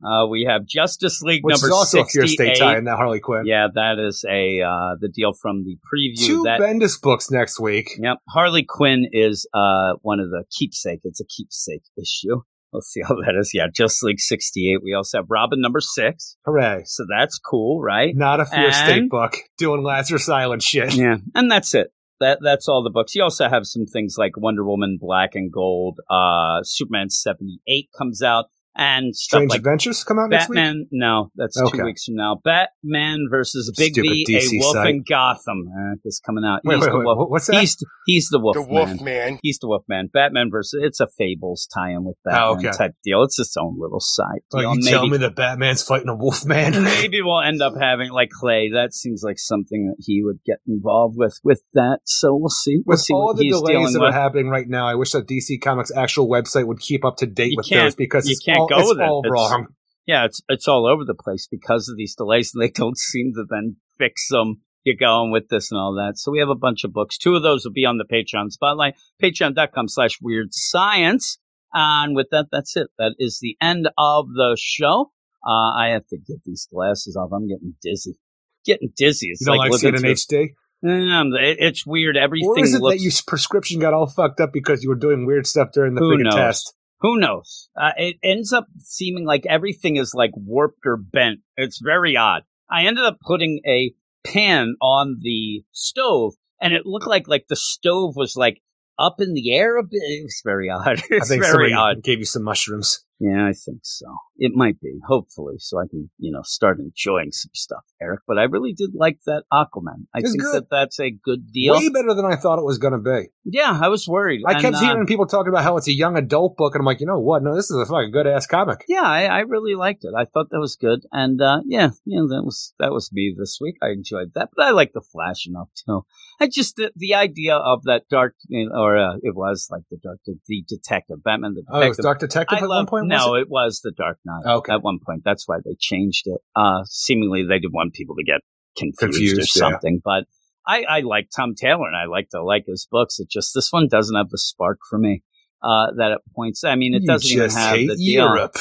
Uh, 0.06 0.28
we 0.28 0.46
have 0.48 0.66
Justice 0.66 1.22
League 1.22 1.44
which 1.44 1.54
number 1.54 1.68
is 1.68 1.74
also 1.74 2.02
a 2.02 2.06
Fear 2.06 2.28
State 2.28 2.58
68. 2.58 2.60
tie 2.60 2.78
in 2.78 2.84
that 2.84 2.98
Harley 2.98 3.22
Quinn. 3.22 3.44
Yeah, 3.46 3.68
that 3.74 3.98
is 3.98 4.26
a 4.30 4.62
uh, 4.62 4.96
the 5.00 5.08
deal 5.08 5.34
from 5.34 5.64
the 5.64 5.78
preview. 5.78 6.26
Two 6.26 6.44
that 6.44 6.60
Bendis 6.60 7.02
books 7.02 7.32
next 7.32 7.60
week. 7.60 7.92
Yep. 7.98 8.18
Harley 8.30 8.64
Quinn 8.64 9.08
is 9.12 9.48
uh, 9.54 9.94
one 10.02 10.20
of 10.20 10.30
the 10.30 10.44
keepsake. 10.52 11.00
It's 11.04 11.22
a 11.22 11.26
keepsake 11.26 11.84
issue. 11.98 12.42
Let's 12.74 12.88
see 12.88 13.02
how 13.02 13.16
that 13.26 13.36
is. 13.40 13.52
Yeah, 13.54 13.68
Justice 13.74 14.04
League 14.04 14.20
68. 14.20 14.80
We 14.84 14.94
also 14.94 15.20
have 15.20 15.26
Robin 15.30 15.62
number 15.62 15.80
six. 15.80 16.38
Hooray. 16.46 16.84
So 16.86 17.06
that's 17.10 17.38
cool, 17.40 17.82
right? 17.82 18.16
Not 18.16 18.40
a 18.40 18.46
Fear 18.46 18.66
And- 18.66 18.74
State 18.76 19.10
book. 19.10 19.38
Doing 19.58 19.84
Lazarus 19.84 20.28
Island 20.30 20.62
shit. 20.64 20.94
Yeah. 20.96 21.18
And 21.34 21.50
that's 21.52 21.74
it. 21.74 21.92
That 22.22 22.40
That's 22.42 22.70
all 22.70 22.82
the 22.82 22.90
books. 22.90 23.14
You 23.14 23.24
also 23.24 23.50
have 23.50 23.66
some 23.66 23.86
things 23.86 24.16
like 24.18 24.38
Wonder 24.38 24.64
Woman 24.66 24.98
Black 25.00 25.32
and 25.36 25.52
Gold. 25.52 26.00
Uh, 26.10 26.60
Superman 26.64 27.10
78 27.10 27.90
comes 27.98 28.22
out. 28.22 28.46
And 28.78 29.16
stuff 29.16 29.38
Strange 29.38 29.50
like 29.52 29.60
Adventures 29.60 30.04
come 30.04 30.20
out 30.20 30.30
next 30.30 30.50
week? 30.50 30.58
Batman, 30.58 30.88
no, 30.92 31.32
that's 31.36 31.58
Okay. 31.60 31.78
two 31.78 31.84
weeks 31.86 32.04
from 32.06 32.16
now. 32.16 32.42
Batman 32.44 33.28
versus 33.32 33.72
Bigby, 33.80 33.92
Stupid 33.94 34.12
a 34.12 34.24
DC 34.26 34.60
wolf 34.60 34.74
site. 34.74 34.90
in 34.90 35.04
Gotham. 35.08 35.66
Uh, 35.70 35.96
is 36.04 36.22
coming 36.26 36.44
out. 36.46 36.60
Wait, 36.66 36.76
he's 36.76 36.84
wait, 36.84 36.92
the 36.92 36.98
wait, 36.98 37.06
wolf. 37.06 37.30
what's 37.30 37.48
that? 37.48 37.62
He's 37.62 37.78
he's 38.06 38.28
the 38.30 38.40
wolf. 38.40 38.56
The 38.56 38.64
Wolf 38.64 39.00
Man. 39.02 39.40
He's 39.42 39.60
the 39.60 39.68
wolf 39.68 39.84
man. 39.88 40.10
Batman 40.12 40.50
versus 40.52 40.82
it's 40.84 41.00
a 41.00 41.08
Fables 41.18 41.68
tie-in 41.74 42.04
with 42.04 42.18
Batman 42.26 42.42
Oh, 42.44 42.58
okay. 42.58 42.72
type 42.78 42.92
deal. 43.04 43.24
It's 43.24 43.40
its 43.40 43.56
own 43.58 43.78
little 43.80 44.00
side 44.02 44.42
Oh, 44.54 44.60
deal. 44.60 44.74
you 44.76 44.80
maybe, 44.82 44.90
tell 44.92 45.08
me 45.08 45.18
that 45.20 45.36
Batman's 45.36 45.82
fighting 45.82 46.10
a 46.10 46.16
wolf 46.16 46.46
man? 46.46 46.84
maybe 46.84 47.22
we'll 47.22 47.42
end 47.42 47.62
up 47.62 47.74
having 47.80 48.12
like 48.12 48.30
Clay. 48.30 48.72
That 48.74 48.94
seems 48.94 49.24
like 49.24 49.40
something 49.40 49.88
that 49.88 50.04
he 50.06 50.22
would 50.22 50.40
get 50.46 50.58
involved 50.68 51.16
with 51.18 51.40
with 51.46 51.62
that. 51.76 52.00
So 52.06 52.36
we'll 52.36 52.50
see. 52.50 52.82
We'll 52.86 52.96
With 52.96 53.00
see 53.02 53.14
all 53.14 53.28
what 53.28 53.38
the 53.38 53.44
he's 53.44 53.54
delays 53.54 53.94
that 53.94 54.00
with. 54.02 54.10
are 54.10 54.14
happening 54.14 54.50
right 54.50 54.68
now, 54.68 54.86
I 54.88 54.96
wish 54.96 55.12
that 55.14 55.28
DC 55.28 55.62
Comics 55.62 55.92
actual 55.96 56.28
website 56.28 56.68
would 56.68 56.80
keep 56.82 57.06
up 57.06 57.16
to 57.18 57.26
date 57.26 57.52
You 57.52 57.58
with 57.58 57.70
those 57.70 57.96
because 57.96 58.28
you 58.28 58.34
it's 58.34 58.44
can't 58.44 58.65
all, 58.72 58.80
go 58.80 58.80
it's 58.80 58.90
with 58.90 59.00
it. 59.00 59.04
all 59.04 59.20
It's- 59.26 59.32
wrong. 59.32 59.68
yeah, 60.06 60.26
it's 60.26 60.42
it's 60.50 60.68
all 60.68 60.86
over 60.88 61.04
the 61.06 61.16
place 61.16 61.48
because 61.50 61.90
of 61.90 61.98
these 61.98 62.16
delays, 62.16 62.52
and 62.54 62.62
they 62.64 62.70
don't 62.70 62.98
seem 63.12 63.34
to 63.36 63.46
then 63.50 63.78
fix 63.98 64.28
them. 64.30 64.62
You're 64.84 64.96
going 64.96 65.32
with 65.32 65.50
this 65.50 65.72
and 65.72 65.80
all 65.80 65.94
that. 65.96 66.18
So 66.20 66.32
we 66.32 66.38
have 66.40 66.50
a 66.50 66.54
bunch 66.56 66.84
of 66.84 66.94
books. 66.94 67.18
Two 67.18 67.36
of 67.36 67.42
those 67.42 67.66
will 67.66 67.72
be 67.74 67.86
on 67.86 67.98
the 67.98 68.06
Patreon 68.06 68.52
spotlight. 68.52 68.94
Patreon.com 69.22 69.88
slash 69.88 70.20
weird 70.22 70.50
science. 70.52 71.40
And 71.74 72.16
with 72.16 72.28
that, 72.30 72.48
that's 72.52 72.78
it. 72.78 72.88
That 73.00 73.16
is 73.18 73.40
the 73.42 73.58
end 73.60 73.90
of 73.98 74.28
the 74.30 74.56
show. 74.60 75.12
Uh, 75.44 75.74
I 75.76 75.88
have 75.94 76.06
to 76.10 76.18
get 76.18 76.38
these 76.46 76.68
glasses 76.72 77.16
off. 77.16 77.32
I'm 77.34 77.48
getting 77.48 77.74
dizzy. 77.82 78.20
Getting 78.64 78.92
dizzy. 78.96 79.30
It's 79.30 79.42
You 79.42 79.48
don't 79.48 79.58
like, 79.58 79.72
like, 79.72 79.80
seeing 79.82 79.96
an 79.96 80.04
HD? 80.04 80.50
Mm, 80.84 81.36
it- 81.42 81.58
it's 81.60 81.84
weird. 81.86 82.16
Everything 82.16 82.48
Or 82.50 82.60
is 82.64 82.76
it 82.76 82.82
looks 82.82 82.98
that 82.98 83.02
your 83.04 83.12
prescription 83.26 83.80
got 83.80 83.96
all 83.96 84.06
fucked 84.06 84.40
up 84.40 84.54
because 84.54 84.84
you 84.84 84.90
were 84.90 84.96
doing 84.96 85.26
weird 85.26 85.48
stuff 85.48 85.70
during 85.74 85.96
the 85.96 86.02
Who 86.02 86.16
freaking 86.16 86.26
knows? 86.26 86.36
test? 86.36 86.74
Who 87.06 87.20
knows? 87.20 87.70
Uh, 87.80 87.92
it 87.98 88.16
ends 88.24 88.52
up 88.52 88.66
seeming 88.80 89.28
like 89.28 89.46
everything 89.46 89.98
is 89.98 90.16
like 90.16 90.32
warped 90.34 90.88
or 90.88 90.98
bent. 90.98 91.42
It's 91.56 91.80
very 91.80 92.18
odd. 92.18 92.42
I 92.68 92.88
ended 92.88 93.06
up 93.06 93.20
putting 93.22 93.62
a 93.68 93.94
pan 94.26 94.74
on 94.82 95.18
the 95.22 95.64
stove, 95.72 96.34
and 96.60 96.74
it 96.74 96.88
looked 96.88 97.06
like 97.06 97.28
like 97.28 97.46
the 97.48 97.56
stove 97.56 98.16
was 98.16 98.36
like 98.36 98.60
up 98.98 99.18
in 99.22 99.36
the 99.36 99.54
air 99.54 99.78
a 99.78 99.84
bit. 99.84 100.02
It 100.02 100.24
was 100.24 100.42
very 100.44 100.68
odd. 100.72 100.88
I 100.98 101.04
It's 101.12 101.30
think 101.30 101.44
very 101.44 101.74
odd. 101.74 102.02
gave 102.02 102.18
you 102.18 102.26
some 102.26 102.42
mushrooms. 102.42 103.05
Yeah, 103.20 103.46
I 103.48 103.54
think 103.54 103.80
so. 103.84 104.06
It 104.38 104.52
might 104.54 104.82
be, 104.82 105.00
hopefully, 105.08 105.56
so 105.60 105.80
I 105.80 105.88
can, 105.90 106.10
you 106.18 106.32
know, 106.34 106.42
start 106.44 106.80
enjoying 106.80 107.32
some 107.32 107.52
stuff, 107.54 107.86
Eric. 108.02 108.20
But 108.28 108.38
I 108.38 108.44
really 108.44 108.74
did 108.74 108.90
like 108.94 109.20
that 109.26 109.44
Aquaman. 109.54 110.08
I 110.14 110.20
It's 110.20 110.32
think 110.32 110.44
good. 110.44 110.54
that 110.54 110.70
that's 110.70 111.00
a 111.00 111.12
good 111.12 111.52
deal. 111.54 111.76
Way 111.76 111.88
better 111.90 112.14
than 112.14 112.26
I 112.26 112.36
thought 112.36 112.60
it 112.60 112.66
was 112.66 112.78
going 112.78 112.92
to 112.92 113.00
be. 113.00 113.30
yeah, 113.46 113.80
I 113.82 113.88
was 113.88 114.06
worried. 114.08 114.42
I 114.46 114.54
And, 114.54 114.62
kept 114.62 114.76
uh, 114.76 114.80
hearing 114.82 115.06
people 115.08 115.26
talking 115.28 115.48
about 115.50 115.64
how 115.64 115.78
it's 115.78 115.88
a 115.88 115.94
young 115.94 116.18
adult 116.18 116.58
book, 116.58 116.76
and 116.76 116.82
I'm 116.82 116.86
like, 116.86 117.00
you 117.00 117.06
know 117.08 117.20
what? 117.20 117.42
No, 117.42 117.56
this 117.56 117.72
is 117.72 117.78
a 117.78 117.86
fucking 117.86 118.12
good 118.12 118.28
ass 118.28 118.48
comic. 118.48 118.84
yeah, 118.90 119.04
I, 119.04 119.24
I 119.26 119.40
really 119.42 119.76
liked 119.76 120.04
it. 120.04 120.12
I 120.18 120.26
thought 120.26 120.50
that 120.50 120.60
was 120.60 120.76
good, 120.76 121.06
and 121.14 121.42
uh, 121.42 121.62
yeah, 121.66 121.92
yeah, 122.06 122.20
that 122.28 122.44
was 122.44 122.74
that 122.80 122.92
was 122.92 123.10
me 123.14 123.34
this 123.38 123.60
week. 123.62 123.76
I 123.82 123.92
enjoyed 123.92 124.34
that, 124.36 124.50
but 124.56 124.66
I 124.66 124.72
like 124.72 124.92
the 124.92 125.02
Flash 125.02 125.48
enough 125.48 125.70
too. 125.86 126.02
I 126.42 126.48
just 126.48 126.76
the, 126.76 126.92
the 126.98 127.14
idea 127.14 127.56
of 127.56 127.84
that 127.84 128.10
dark, 128.10 128.36
you 128.50 128.68
know, 128.68 128.76
or 128.78 128.98
uh, 128.98 129.16
it 129.24 129.34
was 129.36 129.70
like 129.72 129.84
the 129.90 129.98
dark, 130.04 130.20
the, 130.26 130.36
the 130.48 130.66
detective, 130.68 131.24
Batman, 131.24 131.54
the 131.54 131.64
Oh, 131.70 131.80
it 131.80 131.88
was. 131.90 131.98
Dark 131.98 132.20
Detective 132.20 132.58
I 132.60 132.64
at 132.64 132.68
one 132.68 132.86
point? 132.88 133.05
No, 133.08 133.32
was 133.32 133.42
it? 133.42 133.50
was 133.50 133.82
the 133.84 133.92
Dark 133.92 134.20
Knight. 134.26 134.46
Okay. 134.46 134.74
At 134.74 134.84
one 134.84 135.00
point, 135.06 135.24
that's 135.24 135.48
why 135.48 135.58
they 135.64 135.76
changed 135.80 136.24
it. 136.28 136.40
Uh, 136.56 136.84
seemingly, 136.86 137.44
they 137.44 137.60
didn't 137.60 137.74
want 137.74 137.94
people 137.94 138.16
to 138.16 138.24
get 138.24 138.42
confused, 138.78 139.02
or 139.02 139.08
Confused, 139.08 139.52
yeah. 139.56 139.60
something. 139.70 140.02
But 140.04 140.26
I, 140.68 140.84
I 140.84 141.00
like 141.02 141.30
Tom 141.36 141.54
Taylor, 141.56 141.88
and 141.88 141.96
I 141.96 142.06
like 142.06 142.30
to 142.32 142.44
like 142.44 142.66
his 142.68 142.88
books. 142.90 143.20
It 143.20 143.30
just 143.30 143.54
this 143.54 143.70
one 143.72 143.88
doesn't 143.90 144.16
have 144.16 144.30
the 144.30 144.38
spark 144.38 144.80
for 144.90 144.98
me. 145.00 145.24
Uh, 145.64 145.92
that 145.98 146.12
it 146.12 146.20
points. 146.36 146.64
I 146.64 146.76
mean, 146.76 146.94
it 146.94 147.02
You 147.04 147.08
doesn't 147.08 147.32
even 147.32 147.50
have 147.52 147.76
the 147.78 147.96
deal. 147.96 148.26
Europe. 148.26 148.58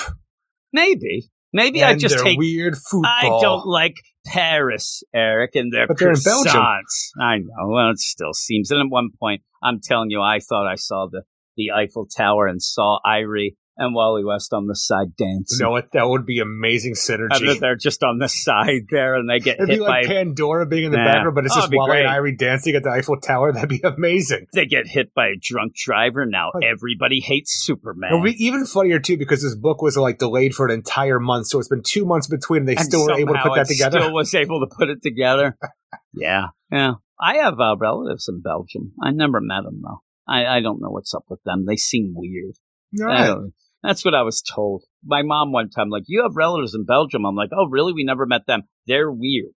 Maybe, 0.72 1.28
maybe 1.52 1.84
I 1.84 1.94
just 1.94 2.20
hate. 2.20 2.38
weird 2.38 2.76
football. 2.76 3.04
I 3.10 3.28
don't 3.40 3.66
like 3.66 3.94
Paris, 4.26 5.02
Eric, 5.14 5.54
and 5.54 5.72
their 5.72 5.86
But 5.86 5.98
they're 5.98 6.10
in 6.12 6.20
Belgium. 6.24 6.52
croissants. 6.52 7.10
I 7.20 7.38
know. 7.38 7.68
Well, 7.68 7.90
it 7.90 7.98
still 7.98 8.32
seems. 8.32 8.70
And 8.70 8.80
at 8.80 8.86
one 8.88 9.10
point, 9.20 9.42
I'm 9.62 9.80
telling 9.82 10.10
you, 10.10 10.20
I 10.22 10.40
thought 10.40 10.66
I 10.66 10.76
saw 10.76 11.06
the 11.10 11.22
the 11.56 11.70
Eiffel 11.70 12.06
Tower 12.06 12.48
and 12.48 12.60
saw 12.60 12.98
Irey 13.06 13.54
and 13.76 13.94
Wally 13.94 14.24
West 14.24 14.52
on 14.52 14.66
the 14.66 14.76
side 14.76 15.16
dancing. 15.16 15.58
You 15.58 15.64
know 15.64 15.70
what? 15.72 15.90
That 15.92 16.08
would 16.08 16.24
be 16.24 16.38
amazing 16.40 16.94
synergy. 16.94 17.58
they're 17.58 17.74
just 17.76 18.02
on 18.04 18.18
the 18.18 18.28
side 18.28 18.82
there, 18.90 19.14
and 19.16 19.28
they 19.28 19.40
get 19.40 19.56
It'd 19.56 19.68
hit 19.68 19.76
be 19.78 19.80
like 19.80 20.06
by 20.06 20.14
Pandora 20.14 20.66
being 20.66 20.84
in 20.84 20.92
the 20.92 20.98
Nah. 20.98 21.04
background, 21.04 21.34
but 21.34 21.44
it's 21.44 21.52
Oh, 21.54 21.56
just 21.56 21.64
it'd 21.66 21.70
be 21.72 21.78
Wally 21.78 22.00
and. 22.02 22.08
Irey 22.08 22.38
dancing 22.38 22.74
at 22.76 22.82
the 22.84 22.90
Eiffel 22.90 23.18
Tower. 23.20 23.52
That'd 23.52 23.68
be 23.68 23.80
amazing. 23.84 24.46
they 24.52 24.66
get 24.66 24.86
hit 24.86 25.12
by 25.14 25.26
a 25.28 25.36
drunk 25.40 25.74
driver. 25.74 26.24
Now 26.26 26.50
Like- 26.54 26.64
everybody 26.64 27.20
hates 27.20 27.52
Superman. 27.64 28.12
It 28.12 28.16
would 28.16 28.24
be 28.24 28.44
even 28.44 28.64
funnier 28.66 28.98
too 29.00 29.16
because 29.16 29.42
this 29.42 29.54
book 29.56 29.82
was 29.82 29.96
like 29.96 30.18
delayed 30.18 30.54
for 30.54 30.66
an 30.66 30.72
entire 30.72 31.18
month, 31.18 31.46
so 31.48 31.58
it's 31.58 31.68
been 31.68 31.82
two 31.82 32.04
months 32.04 32.26
between. 32.28 32.60
And 32.60 32.68
they 32.68 32.76
And 32.76 32.84
still 32.84 33.06
were 33.06 33.12
able 33.14 33.34
to 33.34 33.40
somehow 33.40 33.48
put 33.48 33.54
that 33.56 33.70
it 33.70 33.74
together. 33.74 34.00
Still 34.00 34.12
was 34.14 34.34
able 34.34 34.60
to 34.60 34.74
put 34.74 34.88
it 34.88 35.02
together. 35.02 35.56
yeah, 36.14 36.46
yeah. 36.70 36.92
I 37.20 37.36
have 37.38 37.58
uh, 37.60 37.76
relatives 37.76 38.28
in 38.28 38.40
Belgium. 38.40 38.92
I 39.02 39.10
never 39.10 39.40
met 39.40 39.62
them 39.64 39.80
though. 39.82 40.02
I, 40.26 40.46
I 40.46 40.60
don't 40.60 40.80
know 40.80 40.90
what's 40.90 41.12
up 41.14 41.24
with 41.28 41.42
them. 41.44 41.64
They 41.66 41.76
seem 41.76 42.12
weird. 42.14 42.54
All 43.00 43.10
I 43.10 43.20
right. 43.20 43.26
don't- 43.26 43.52
That's 43.84 44.02
what 44.02 44.14
I 44.14 44.22
was 44.22 44.42
told. 44.42 44.84
My 45.04 45.20
mom 45.22 45.52
one 45.52 45.68
time, 45.68 45.90
like, 45.90 46.04
you 46.06 46.22
have 46.22 46.36
relatives 46.36 46.74
in 46.74 46.86
Belgium. 46.86 47.26
I'm 47.26 47.36
like, 47.36 47.50
oh, 47.52 47.68
really? 47.68 47.92
We 47.92 48.02
never 48.02 48.24
met 48.24 48.46
them. 48.46 48.62
They're 48.86 49.10
weird. 49.10 49.52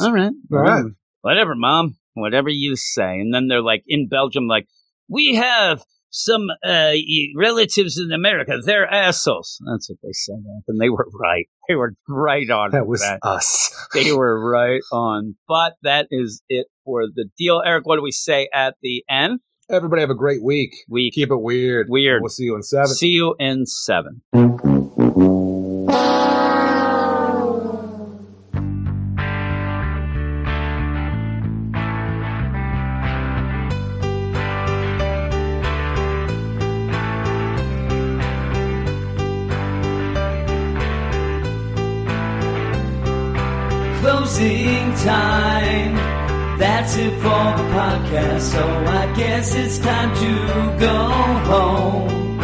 All 0.00 0.12
right. 0.12 0.32
All 0.52 0.58
right. 0.58 0.84
Whatever, 1.22 1.54
mom. 1.54 1.96
Whatever 2.14 2.48
you 2.48 2.74
say. 2.74 3.20
And 3.20 3.32
then 3.32 3.46
they're 3.46 3.62
like, 3.62 3.84
in 3.86 4.08
Belgium, 4.08 4.48
like, 4.48 4.66
we 5.08 5.36
have 5.36 5.82
some 6.10 6.48
uh, 6.64 6.92
relatives 7.36 7.98
in 7.98 8.10
America. 8.10 8.58
They're 8.64 8.90
assholes. 8.92 9.62
That's 9.70 9.90
what 9.90 9.98
they 10.02 10.12
said. 10.12 10.42
And 10.66 10.80
they 10.80 10.88
were 10.88 11.06
right. 11.14 11.46
They 11.68 11.76
were 11.76 11.94
right 12.08 12.48
on. 12.50 12.72
That 12.72 12.86
was 12.86 13.04
us. 13.22 13.88
they 13.94 14.12
were 14.12 14.50
right 14.50 14.80
on. 14.92 15.36
But 15.46 15.74
that 15.82 16.08
is 16.10 16.42
it 16.48 16.66
for 16.84 17.02
the 17.06 17.28
deal. 17.38 17.62
Eric, 17.64 17.86
what 17.86 17.96
do 17.96 18.02
we 18.02 18.12
say 18.12 18.48
at 18.52 18.74
the 18.82 19.04
end? 19.08 19.40
Everybody 19.68 20.00
have 20.00 20.10
a 20.10 20.14
great 20.14 20.44
week. 20.44 20.84
We 20.88 21.10
Keep 21.10 21.30
it 21.32 21.36
weird. 21.36 21.88
Weird. 21.88 22.22
We'll 22.22 22.28
see 22.28 22.44
you 22.44 22.54
in 22.54 22.62
seven. 22.62 22.86
see 22.86 23.08
you 23.08 23.34
in 23.40 23.66
seven. 23.66 24.22
Closing 44.00 44.94
time. 44.94 45.94
That's 46.58 46.96
it 46.96 47.10
for 47.16 47.46
the 47.58 47.66
podcast. 47.74 48.40
So 48.42 48.62
I 48.62 48.75
guess 49.46 49.54
it's 49.54 49.78
time 49.78 50.14
to 50.14 50.78
go 50.78 50.96
home. 51.50 52.38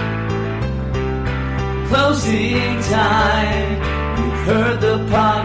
Closing 1.88 2.80
time. 2.82 3.72
You've 4.18 4.46
heard 4.46 4.80
the 4.80 4.98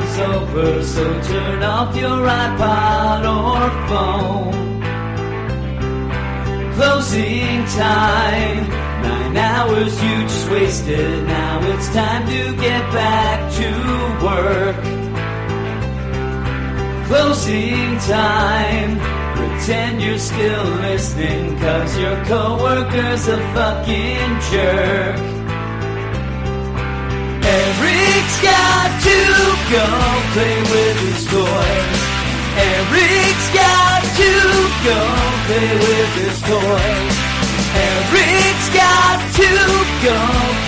is 0.04 0.20
over, 0.20 0.84
so 0.84 1.22
turn 1.22 1.64
off 1.64 1.96
your 1.96 2.28
iPod 2.28 3.24
or 3.38 3.70
phone. 3.90 4.82
Closing 6.74 7.66
time. 7.66 8.70
Nine 9.02 9.38
hours 9.38 10.04
you 10.04 10.22
just 10.24 10.50
wasted. 10.52 11.24
Now 11.26 11.60
it's 11.74 11.90
time 11.94 12.28
to 12.28 12.56
get 12.56 12.82
back 12.94 13.52
to 13.54 13.70
work. 14.26 14.76
Closing 17.08 17.98
time. 18.00 19.17
Pretend 19.58 20.02
you're 20.04 20.20
still 20.20 20.66
listening, 20.86 21.58
cause 21.58 21.98
your 21.98 22.16
coworker's 22.26 23.28
a 23.28 23.38
fucking 23.58 24.30
jerk. 24.54 25.18
Eric's 27.44 28.38
got 28.46 28.90
to 29.02 29.20
go 29.74 29.88
play 30.34 30.58
with 30.62 30.98
his 31.10 31.26
toys. 31.26 32.00
Eric's 32.70 33.50
got 33.52 34.02
to 34.22 34.32
go 34.88 35.00
play 35.50 35.74
with 35.90 36.14
his 36.22 36.38
toys. 36.48 37.16
Eric's 37.90 38.70
got 38.78 39.18
to 39.42 39.52
go 40.06 40.20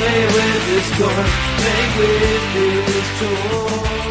play 0.02 0.22
with 0.36 0.64
his 0.74 0.90
toys. 0.98 1.34
Play 1.62 1.84
with 1.96 2.88
his 2.90 3.10
toys. 3.22 4.09